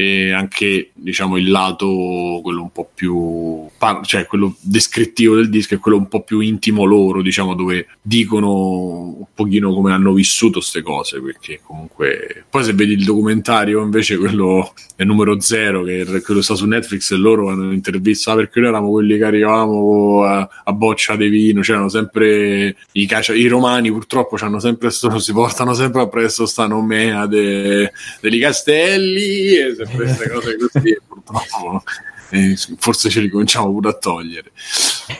eh, 0.00 0.32
anche 0.32 0.90
diciamo 0.94 1.36
il 1.36 1.50
lato 1.50 2.40
quello 2.42 2.62
un 2.62 2.72
po' 2.72 2.88
più 2.94 3.66
par- 3.76 4.04
cioè 4.06 4.26
quello 4.26 4.56
descrittivo 4.60 5.34
del 5.34 5.50
disco 5.50 5.74
e 5.74 5.78
quello 5.78 5.98
un 5.98 6.08
po' 6.08 6.22
più 6.22 6.40
intimo 6.40 6.84
loro 6.84 7.22
diciamo 7.22 7.54
dove 7.54 7.86
dicono 8.00 9.16
un 9.18 9.26
pochino 9.34 9.74
come 9.74 9.92
hanno 9.92 10.12
vissuto 10.12 10.58
queste 10.60 10.82
cose 10.82 11.20
perché 11.20 11.60
comunque 11.62 12.44
poi 12.48 12.64
se 12.64 12.72
vedi 12.72 12.92
il 12.92 13.04
documentario 13.04 13.82
invece 13.82 14.16
quello 14.16 14.72
è 14.96 15.04
numero 15.04 15.38
zero 15.40 15.82
che 15.82 16.02
è 16.02 16.22
quello 16.22 16.40
sta 16.40 16.54
su 16.54 16.66
Netflix 16.66 17.10
e 17.12 17.16
loro 17.16 17.50
hanno 17.50 17.72
intervistato 17.72 18.38
perché 18.38 18.60
noi 18.60 18.68
eravamo 18.70 18.92
quelli 18.92 19.18
che 19.18 19.24
arrivavamo 19.24 20.22
a, 20.22 20.48
a 20.64 20.72
boccia 20.72 21.16
di 21.16 21.28
vino 21.28 21.60
c'erano 21.60 21.88
sempre 21.88 22.76
i, 22.92 23.06
cacia- 23.06 23.34
i 23.34 23.46
romani 23.46 23.90
purtroppo 23.90 24.36
c'hanno 24.36 24.60
sempre 24.60 24.90
sto, 24.90 25.18
si 25.20 25.32
portano 25.32 25.74
sempre 25.74 26.00
appresso 26.02 26.46
sta 26.46 26.66
nomea 26.66 27.26
de- 27.26 27.92
degli 28.20 28.40
castelli 28.40 29.56
e 29.56 29.74
sempre 29.76 29.96
queste 29.96 30.30
cose 30.30 30.56
così 30.56 30.88
e 30.90 31.00
purtroppo 31.06 31.82
eh, 32.30 32.56
forse 32.78 33.10
ce 33.10 33.20
li 33.20 33.28
cominciamo 33.28 33.70
pure 33.72 33.88
a 33.90 33.94
togliere. 33.94 34.52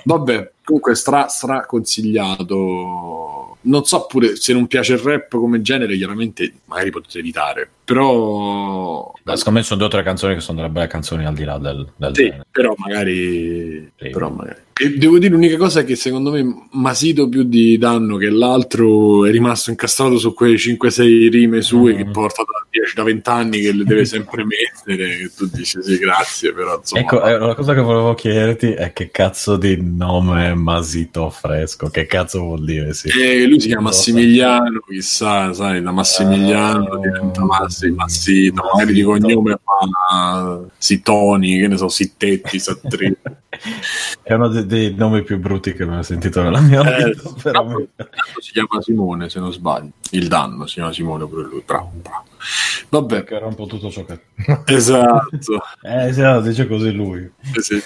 Vabbè 0.04 0.52
comunque 0.64 0.94
stra, 0.94 1.28
stra 1.28 1.66
consigliato. 1.66 3.56
Non 3.62 3.84
so 3.84 4.06
pure 4.06 4.36
se 4.36 4.52
non 4.52 4.66
piace 4.66 4.94
il 4.94 5.00
rap 5.00 5.28
come 5.30 5.60
genere 5.60 5.96
chiaramente 5.96 6.52
magari 6.66 6.90
potete 6.90 7.18
evitare 7.18 7.70
però 7.94 9.12
Beh, 9.22 9.36
secondo 9.36 9.58
me 9.58 9.64
sono 9.64 9.78
due 9.78 9.88
o 9.88 9.90
tre 9.90 10.02
canzoni 10.02 10.34
che 10.34 10.40
sono 10.40 10.58
delle 10.60 10.70
belle 10.72 10.86
canzoni 10.86 11.26
al 11.26 11.34
di 11.34 11.44
là 11.44 11.58
del, 11.58 11.86
del 11.96 12.14
sì, 12.14 12.22
genere. 12.24 12.46
però 12.50 12.74
magari, 12.76 13.90
Sì. 13.98 14.08
però 14.10 14.30
magari. 14.30 14.58
E 14.82 14.96
devo 14.96 15.18
dire 15.18 15.34
l'unica 15.34 15.58
cosa 15.58 15.80
è 15.80 15.84
che 15.84 15.94
secondo 15.94 16.30
me 16.30 16.68
Masito 16.72 17.28
più 17.28 17.42
di 17.42 17.76
danno 17.76 18.16
che 18.16 18.30
l'altro 18.30 19.26
è 19.26 19.30
rimasto 19.30 19.68
incastrato 19.68 20.16
su 20.16 20.32
quelle 20.32 20.54
5-6 20.56 21.28
rime 21.28 21.60
sue 21.60 21.92
Mm. 21.92 21.96
che 21.98 22.06
porta 22.06 22.44
da 22.44 22.66
10 22.70 22.94
da 22.94 23.02
20 23.02 23.28
anni 23.28 23.60
che 23.60 23.72
le 23.74 23.84
deve 23.84 24.06
sempre 24.06 24.42
mettere 24.46 25.18
che 25.18 25.30
tu 25.36 25.46
dici 25.52 25.82
sì 25.82 25.98
grazie 25.98 26.54
però 26.54 26.78
insomma 26.78 27.02
Ecco, 27.02 27.22
eh, 27.22 27.34
una 27.36 27.54
cosa 27.54 27.74
che 27.74 27.80
volevo 27.82 28.14
chiederti 28.14 28.72
è 28.72 28.94
che 28.94 29.10
cazzo 29.10 29.56
di 29.58 29.76
nome 29.82 30.48
è 30.48 30.54
Masito 30.54 31.28
Fresco? 31.28 31.90
Che 31.90 32.06
cazzo 32.06 32.40
vuol 32.40 32.64
dire? 32.64 32.94
Sì. 32.94 33.08
Eh, 33.10 33.46
lui 33.46 33.60
si 33.60 33.66
chiama. 33.66 33.82
Massimiliano, 33.90 34.80
chissà, 34.88 35.52
sai, 35.52 35.82
da 35.82 35.90
Massimiliano 35.90 36.84
Ah, 36.92 36.98
diventa 37.00 37.44
Massi, 37.88 38.50
Massito, 38.50 38.62
magari 38.72 38.92
di 38.92 39.02
cognome 39.02 39.58
fa 39.62 40.60
Sitoni, 40.76 41.58
che 41.58 41.68
ne 41.68 41.76
so, 41.76 41.88
Sittetti, 41.88 42.58
Sattri. 42.58 43.16
È 44.22 44.34
uno 44.34 44.48
dei, 44.48 44.66
dei 44.66 44.94
nomi 44.94 45.22
più 45.22 45.38
brutti 45.38 45.72
che 45.72 45.84
ho 45.84 46.02
sentito 46.02 46.42
nella 46.42 46.60
mia 46.60 46.80
Eh, 46.96 47.04
vita. 47.06 47.30
veramente. 47.42 47.90
Tanto 47.96 48.40
si 48.40 48.52
chiama 48.52 48.80
Simone, 48.80 49.28
se 49.28 49.40
non 49.40 49.52
sbaglio. 49.52 49.90
Il 50.10 50.28
danno 50.28 50.66
si 50.66 50.74
chiama 50.74 50.92
Simone 50.92 51.26
pure 51.26 51.44
lui. 51.48 51.62
Bravo, 51.66 51.90
bravo. 52.00 52.24
Vabbè, 52.88 53.14
Perché 53.16 53.34
era 53.34 53.46
un 53.46 53.54
po' 53.54 53.66
tutto 53.66 53.90
ciò 53.90 54.04
che... 54.04 54.20
esatto. 54.66 55.60
Eh, 55.82 56.12
sì, 56.12 56.20
no, 56.20 56.40
dice 56.40 56.66
così 56.66 56.92
lui. 56.92 57.22
Eh 57.54 57.60
sì. 57.62 57.82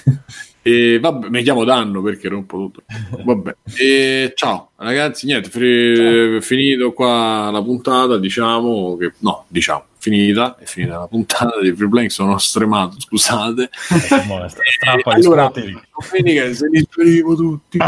E 0.67 0.99
vabbè, 0.99 1.29
mi 1.29 1.43
chiamo 1.43 1.63
Danno 1.65 2.01
perché 2.01 2.29
rompo 2.29 2.57
tutto. 2.57 2.83
Vabbè. 3.23 3.55
E 3.77 4.33
ciao 4.35 4.71
ragazzi, 4.77 5.27
niente, 5.27 5.51
fi- 5.51 6.41
finito 6.41 6.93
qua 6.95 7.51
la 7.53 7.63
puntata, 7.63 8.17
diciamo 8.19 8.97
che 8.97 9.13
no, 9.19 9.45
diciamo, 9.49 9.85
finita, 9.99 10.57
è 10.59 10.65
finita 10.65 10.99
la 11.01 11.07
puntata 11.07 11.61
di 11.61 11.75
Free 11.75 11.89
Blank, 11.89 12.11
sono 12.11 12.39
stremato, 12.39 12.99
scusate. 12.99 13.69
Eh, 14.11 15.03
allora, 15.05 15.45
scotteri. 15.45 15.79
domenica 16.11 16.53
se 16.55 16.69
li 16.71 16.79
esprimo 16.79 17.35
tutti. 17.35 17.79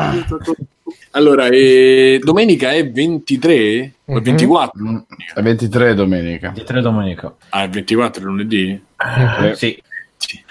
Allora, 1.12 1.46
eh, 1.48 2.20
domenica 2.22 2.72
è 2.72 2.90
23 2.90 3.94
o 4.04 4.12
è 4.12 4.18
Mhm. 4.18 4.22
24? 4.22 4.84
Mm, 4.84 4.96
È 5.34 5.40
23 5.42 5.94
domenica. 5.94 6.50
Di 6.50 6.62
tre 6.62 6.80
domenica. 6.82 7.34
Ah, 7.48 7.62
è 7.64 7.68
24 7.70 8.20
è 8.22 8.24
lunedì? 8.26 8.78
Mhm. 9.02 9.52
Sì. 9.54 9.82
Sì. 10.18 10.42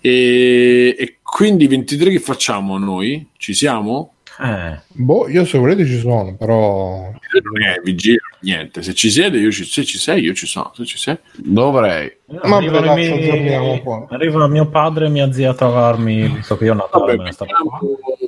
E, 0.00 0.94
e 0.98 1.18
quindi 1.34 1.66
23 1.66 2.10
che 2.10 2.20
facciamo 2.20 2.78
noi? 2.78 3.30
Ci 3.36 3.54
siamo? 3.54 4.12
Eh, 4.40 4.78
Boh, 4.86 5.28
io 5.28 5.44
se 5.44 5.58
volete 5.58 5.84
ci 5.84 5.98
sono, 5.98 6.36
però... 6.36 7.10
Non 7.10 7.62
è 7.66 7.80
vigilia, 7.82 8.20
niente. 8.42 8.84
Se 8.84 8.94
ci 8.94 9.10
siede, 9.10 9.38
io 9.38 9.50
ci, 9.50 9.64
se 9.64 9.84
ci 9.84 9.98
sei, 9.98 10.22
io 10.22 10.32
ci 10.32 10.46
sono. 10.46 10.70
Se 10.76 10.84
ci 10.84 10.96
sei. 10.96 11.18
Dovrei. 11.34 12.18
Ma 12.44 12.58
arrivano, 12.58 12.86
dai, 12.86 12.92
i 12.92 12.94
miei- 12.94 13.20
aggiorniamo 13.20 13.80
poi. 13.82 14.06
arriva 14.10 14.46
mio 14.46 14.68
padre 14.68 15.06
e 15.06 15.08
mia 15.08 15.32
zia 15.32 15.50
a 15.50 15.54
trovarmi, 15.54 16.28
visto 16.28 16.56
che 16.56 16.66
io 16.66 16.74
Natale 16.74 17.16
Vabbè, 17.16 17.22
me 17.24 17.36
vediamo, 17.36 17.80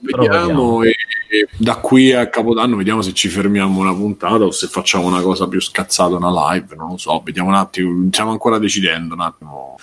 vediamo 0.02 0.82
e, 0.82 0.88
e 1.28 1.48
da 1.56 1.76
qui 1.76 2.12
a 2.12 2.26
Capodanno 2.28 2.74
vediamo 2.74 3.02
se 3.02 3.12
ci 3.12 3.28
fermiamo 3.28 3.78
una 3.78 3.94
puntata 3.94 4.42
o 4.42 4.50
se 4.50 4.66
facciamo 4.66 5.06
una 5.06 5.20
cosa 5.20 5.46
più 5.46 5.60
scazzata, 5.60 6.16
una 6.16 6.52
live, 6.52 6.74
non 6.74 6.88
lo 6.90 6.96
so, 6.96 7.22
vediamo 7.24 7.50
un 7.50 7.54
attimo, 7.54 8.08
stiamo 8.10 8.32
ancora 8.32 8.58
decidendo 8.58 9.14
un 9.14 9.20
attimo 9.20 9.76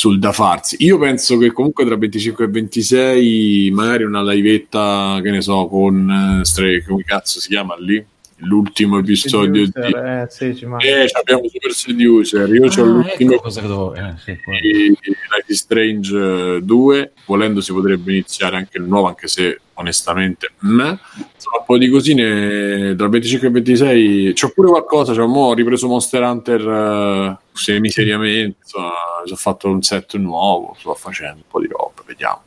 sul 0.00 0.18
da 0.18 0.32
farsi. 0.32 0.76
Io 0.78 0.98
penso 0.98 1.36
che 1.36 1.52
comunque 1.52 1.84
tra 1.84 1.94
25 1.94 2.44
e 2.46 2.48
26 2.48 3.70
magari 3.70 4.04
una 4.04 4.22
livetta, 4.22 5.20
che 5.22 5.30
ne 5.30 5.42
so, 5.42 5.66
con 5.66 6.40
eh, 6.40 6.44
Stre- 6.44 6.82
come 6.86 7.04
cazzo 7.04 7.38
si 7.38 7.48
chiama 7.48 7.76
lì? 7.78 8.02
L'ultimo 8.40 8.98
episodio 8.98 9.64
di... 9.64 9.70
Seducer, 9.72 10.04
eh, 10.04 10.26
sì, 10.30 10.56
ci. 10.56 10.64
Eh, 10.64 11.08
abbiamo 11.12 11.48
Super 11.48 11.72
Seducer, 11.72 12.48
io 12.48 12.64
ho 12.64 12.70
Ah, 12.70 12.84
l'ultimo 12.84 13.32
ecco 13.32 13.42
cosa 13.42 13.60
che 13.60 13.66
devo... 13.66 13.94
eh, 13.94 14.14
sì, 14.18 14.38
di 14.60 14.96
Life 14.98 15.44
is 15.46 15.58
Strange 15.58 16.16
eh, 16.56 16.60
2, 16.62 17.12
volendo 17.26 17.60
si 17.60 17.72
potrebbe 17.72 18.12
iniziare 18.12 18.56
anche 18.56 18.78
il 18.78 18.84
nuovo, 18.84 19.08
anche 19.08 19.28
se 19.28 19.60
onestamente 19.74 20.52
insomma 20.60 21.58
un 21.58 21.64
po' 21.64 21.78
di 21.78 21.88
cosine 21.88 22.94
tra 22.96 23.06
il 23.06 23.10
25 23.10 23.46
e 23.46 23.50
il 23.50 23.56
26 23.56 24.32
c'ho 24.34 24.50
pure 24.50 24.68
qualcosa, 24.68 25.14
cioè, 25.14 25.26
mo 25.26 25.46
ho 25.46 25.54
ripreso 25.54 25.88
Monster 25.88 26.22
Hunter 26.22 26.60
eh, 26.68 27.38
semi-seriamente, 27.52 28.58
insomma, 28.62 28.92
sono 29.24 29.36
fatto 29.36 29.68
un 29.68 29.82
set 29.82 30.16
nuovo, 30.16 30.76
sto 30.78 30.94
facendo 30.94 31.36
un 31.36 31.48
po' 31.48 31.60
di 31.60 31.68
roba, 31.68 32.02
vediamo. 32.06 32.42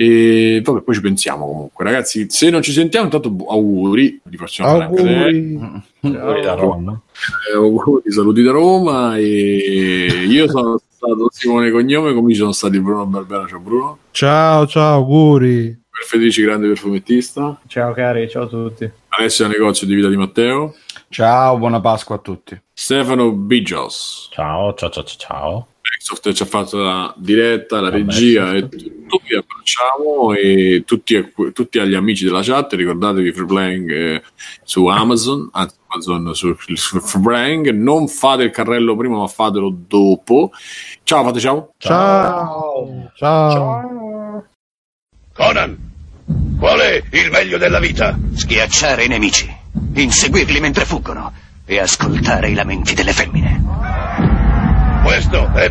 E 0.00 0.60
vabbè, 0.62 0.82
poi 0.82 0.94
ci 0.94 1.00
pensiamo 1.00 1.44
comunque, 1.44 1.84
ragazzi. 1.84 2.26
Se 2.30 2.50
non 2.50 2.62
ci 2.62 2.70
sentiamo, 2.70 3.06
intanto 3.06 3.34
auguri. 3.48 4.20
Li 4.22 4.36
facciamo 4.36 4.70
fare 4.70 4.84
anche 4.84 5.02
te. 5.02 5.14
Auguri. 6.00 6.42
Da 6.42 6.54
Roma. 6.54 7.00
Eh, 7.50 7.56
auguri, 7.56 8.12
saluti 8.12 8.42
da 8.44 8.52
Roma. 8.52 9.16
E 9.16 10.24
io 10.28 10.48
sono 10.48 10.80
stato 10.88 11.28
Simone 11.32 11.72
Cognome, 11.72 12.14
come 12.14 12.30
ci 12.30 12.38
sono 12.38 12.52
stati 12.52 12.78
Bruno 12.80 13.06
Barbera. 13.06 13.44
Ciao 13.48 13.58
Bruno. 13.58 13.98
Ciao, 14.12 14.68
ciao, 14.68 14.94
auguri. 14.94 15.76
Per 15.90 16.04
Federici, 16.06 16.42
grande 16.42 16.68
perfumettista. 16.68 17.60
Ciao 17.66 17.92
cari, 17.92 18.28
ciao 18.28 18.44
a 18.44 18.46
tutti. 18.46 18.88
Alessio 19.08 19.48
Negozio 19.48 19.84
di 19.84 19.96
Vita 19.96 20.08
di 20.08 20.16
Matteo. 20.16 20.76
Ciao, 21.08 21.58
buona 21.58 21.80
Pasqua 21.80 22.14
a 22.14 22.18
tutti. 22.18 22.56
Stefano 22.72 23.32
Bigios. 23.32 24.28
Ciao, 24.30 24.74
ciao, 24.74 24.90
ciao, 24.90 25.02
ciao, 25.02 25.16
ciao. 25.18 25.66
Microsoft 25.98 26.32
ci 26.32 26.42
ha 26.42 26.46
fatto 26.46 26.78
la 26.78 27.12
diretta, 27.16 27.80
la 27.80 27.90
regia 27.90 28.54
e 28.54 28.68
tutto. 28.68 29.20
Vi 29.26 29.34
abbracciamo 29.34 30.32
e 30.34 30.84
tutti, 30.86 31.16
a- 31.16 31.28
tutti 31.52 31.78
agli 31.78 31.94
amici 31.94 32.24
della 32.24 32.42
chat. 32.42 32.72
Ricordatevi 32.74 33.32
Free 33.32 33.46
Playing 33.46 33.90
eh, 33.90 34.22
su 34.62 34.86
Amazon, 34.86 35.48
anzi 35.52 35.74
Amazon 35.88 36.34
su, 36.34 36.54
su 36.74 37.00
Free 37.00 37.22
Playing. 37.22 37.70
Non 37.70 38.06
fate 38.06 38.44
il 38.44 38.50
carrello 38.50 38.96
prima, 38.96 39.18
ma 39.18 39.26
fatelo 39.26 39.74
dopo. 39.76 40.52
Ciao, 41.02 41.24
fate 41.24 41.40
ciao. 41.40 41.72
Ciao. 41.78 43.10
Ciao. 43.16 44.44
Conan, 45.34 45.76
qual 46.58 46.78
è 46.78 47.02
il 47.10 47.30
meglio 47.30 47.58
della 47.58 47.80
vita? 47.80 48.16
Schiacciare 48.34 49.04
i 49.04 49.08
nemici, 49.08 49.52
inseguirli 49.94 50.60
mentre 50.60 50.84
fuggono 50.84 51.32
e 51.64 51.78
ascoltare 51.80 52.50
i 52.50 52.54
lamenti 52.54 52.94
delle 52.94 53.12
femmine. 53.12 53.62
Questo 55.08 55.50
è 55.54 55.70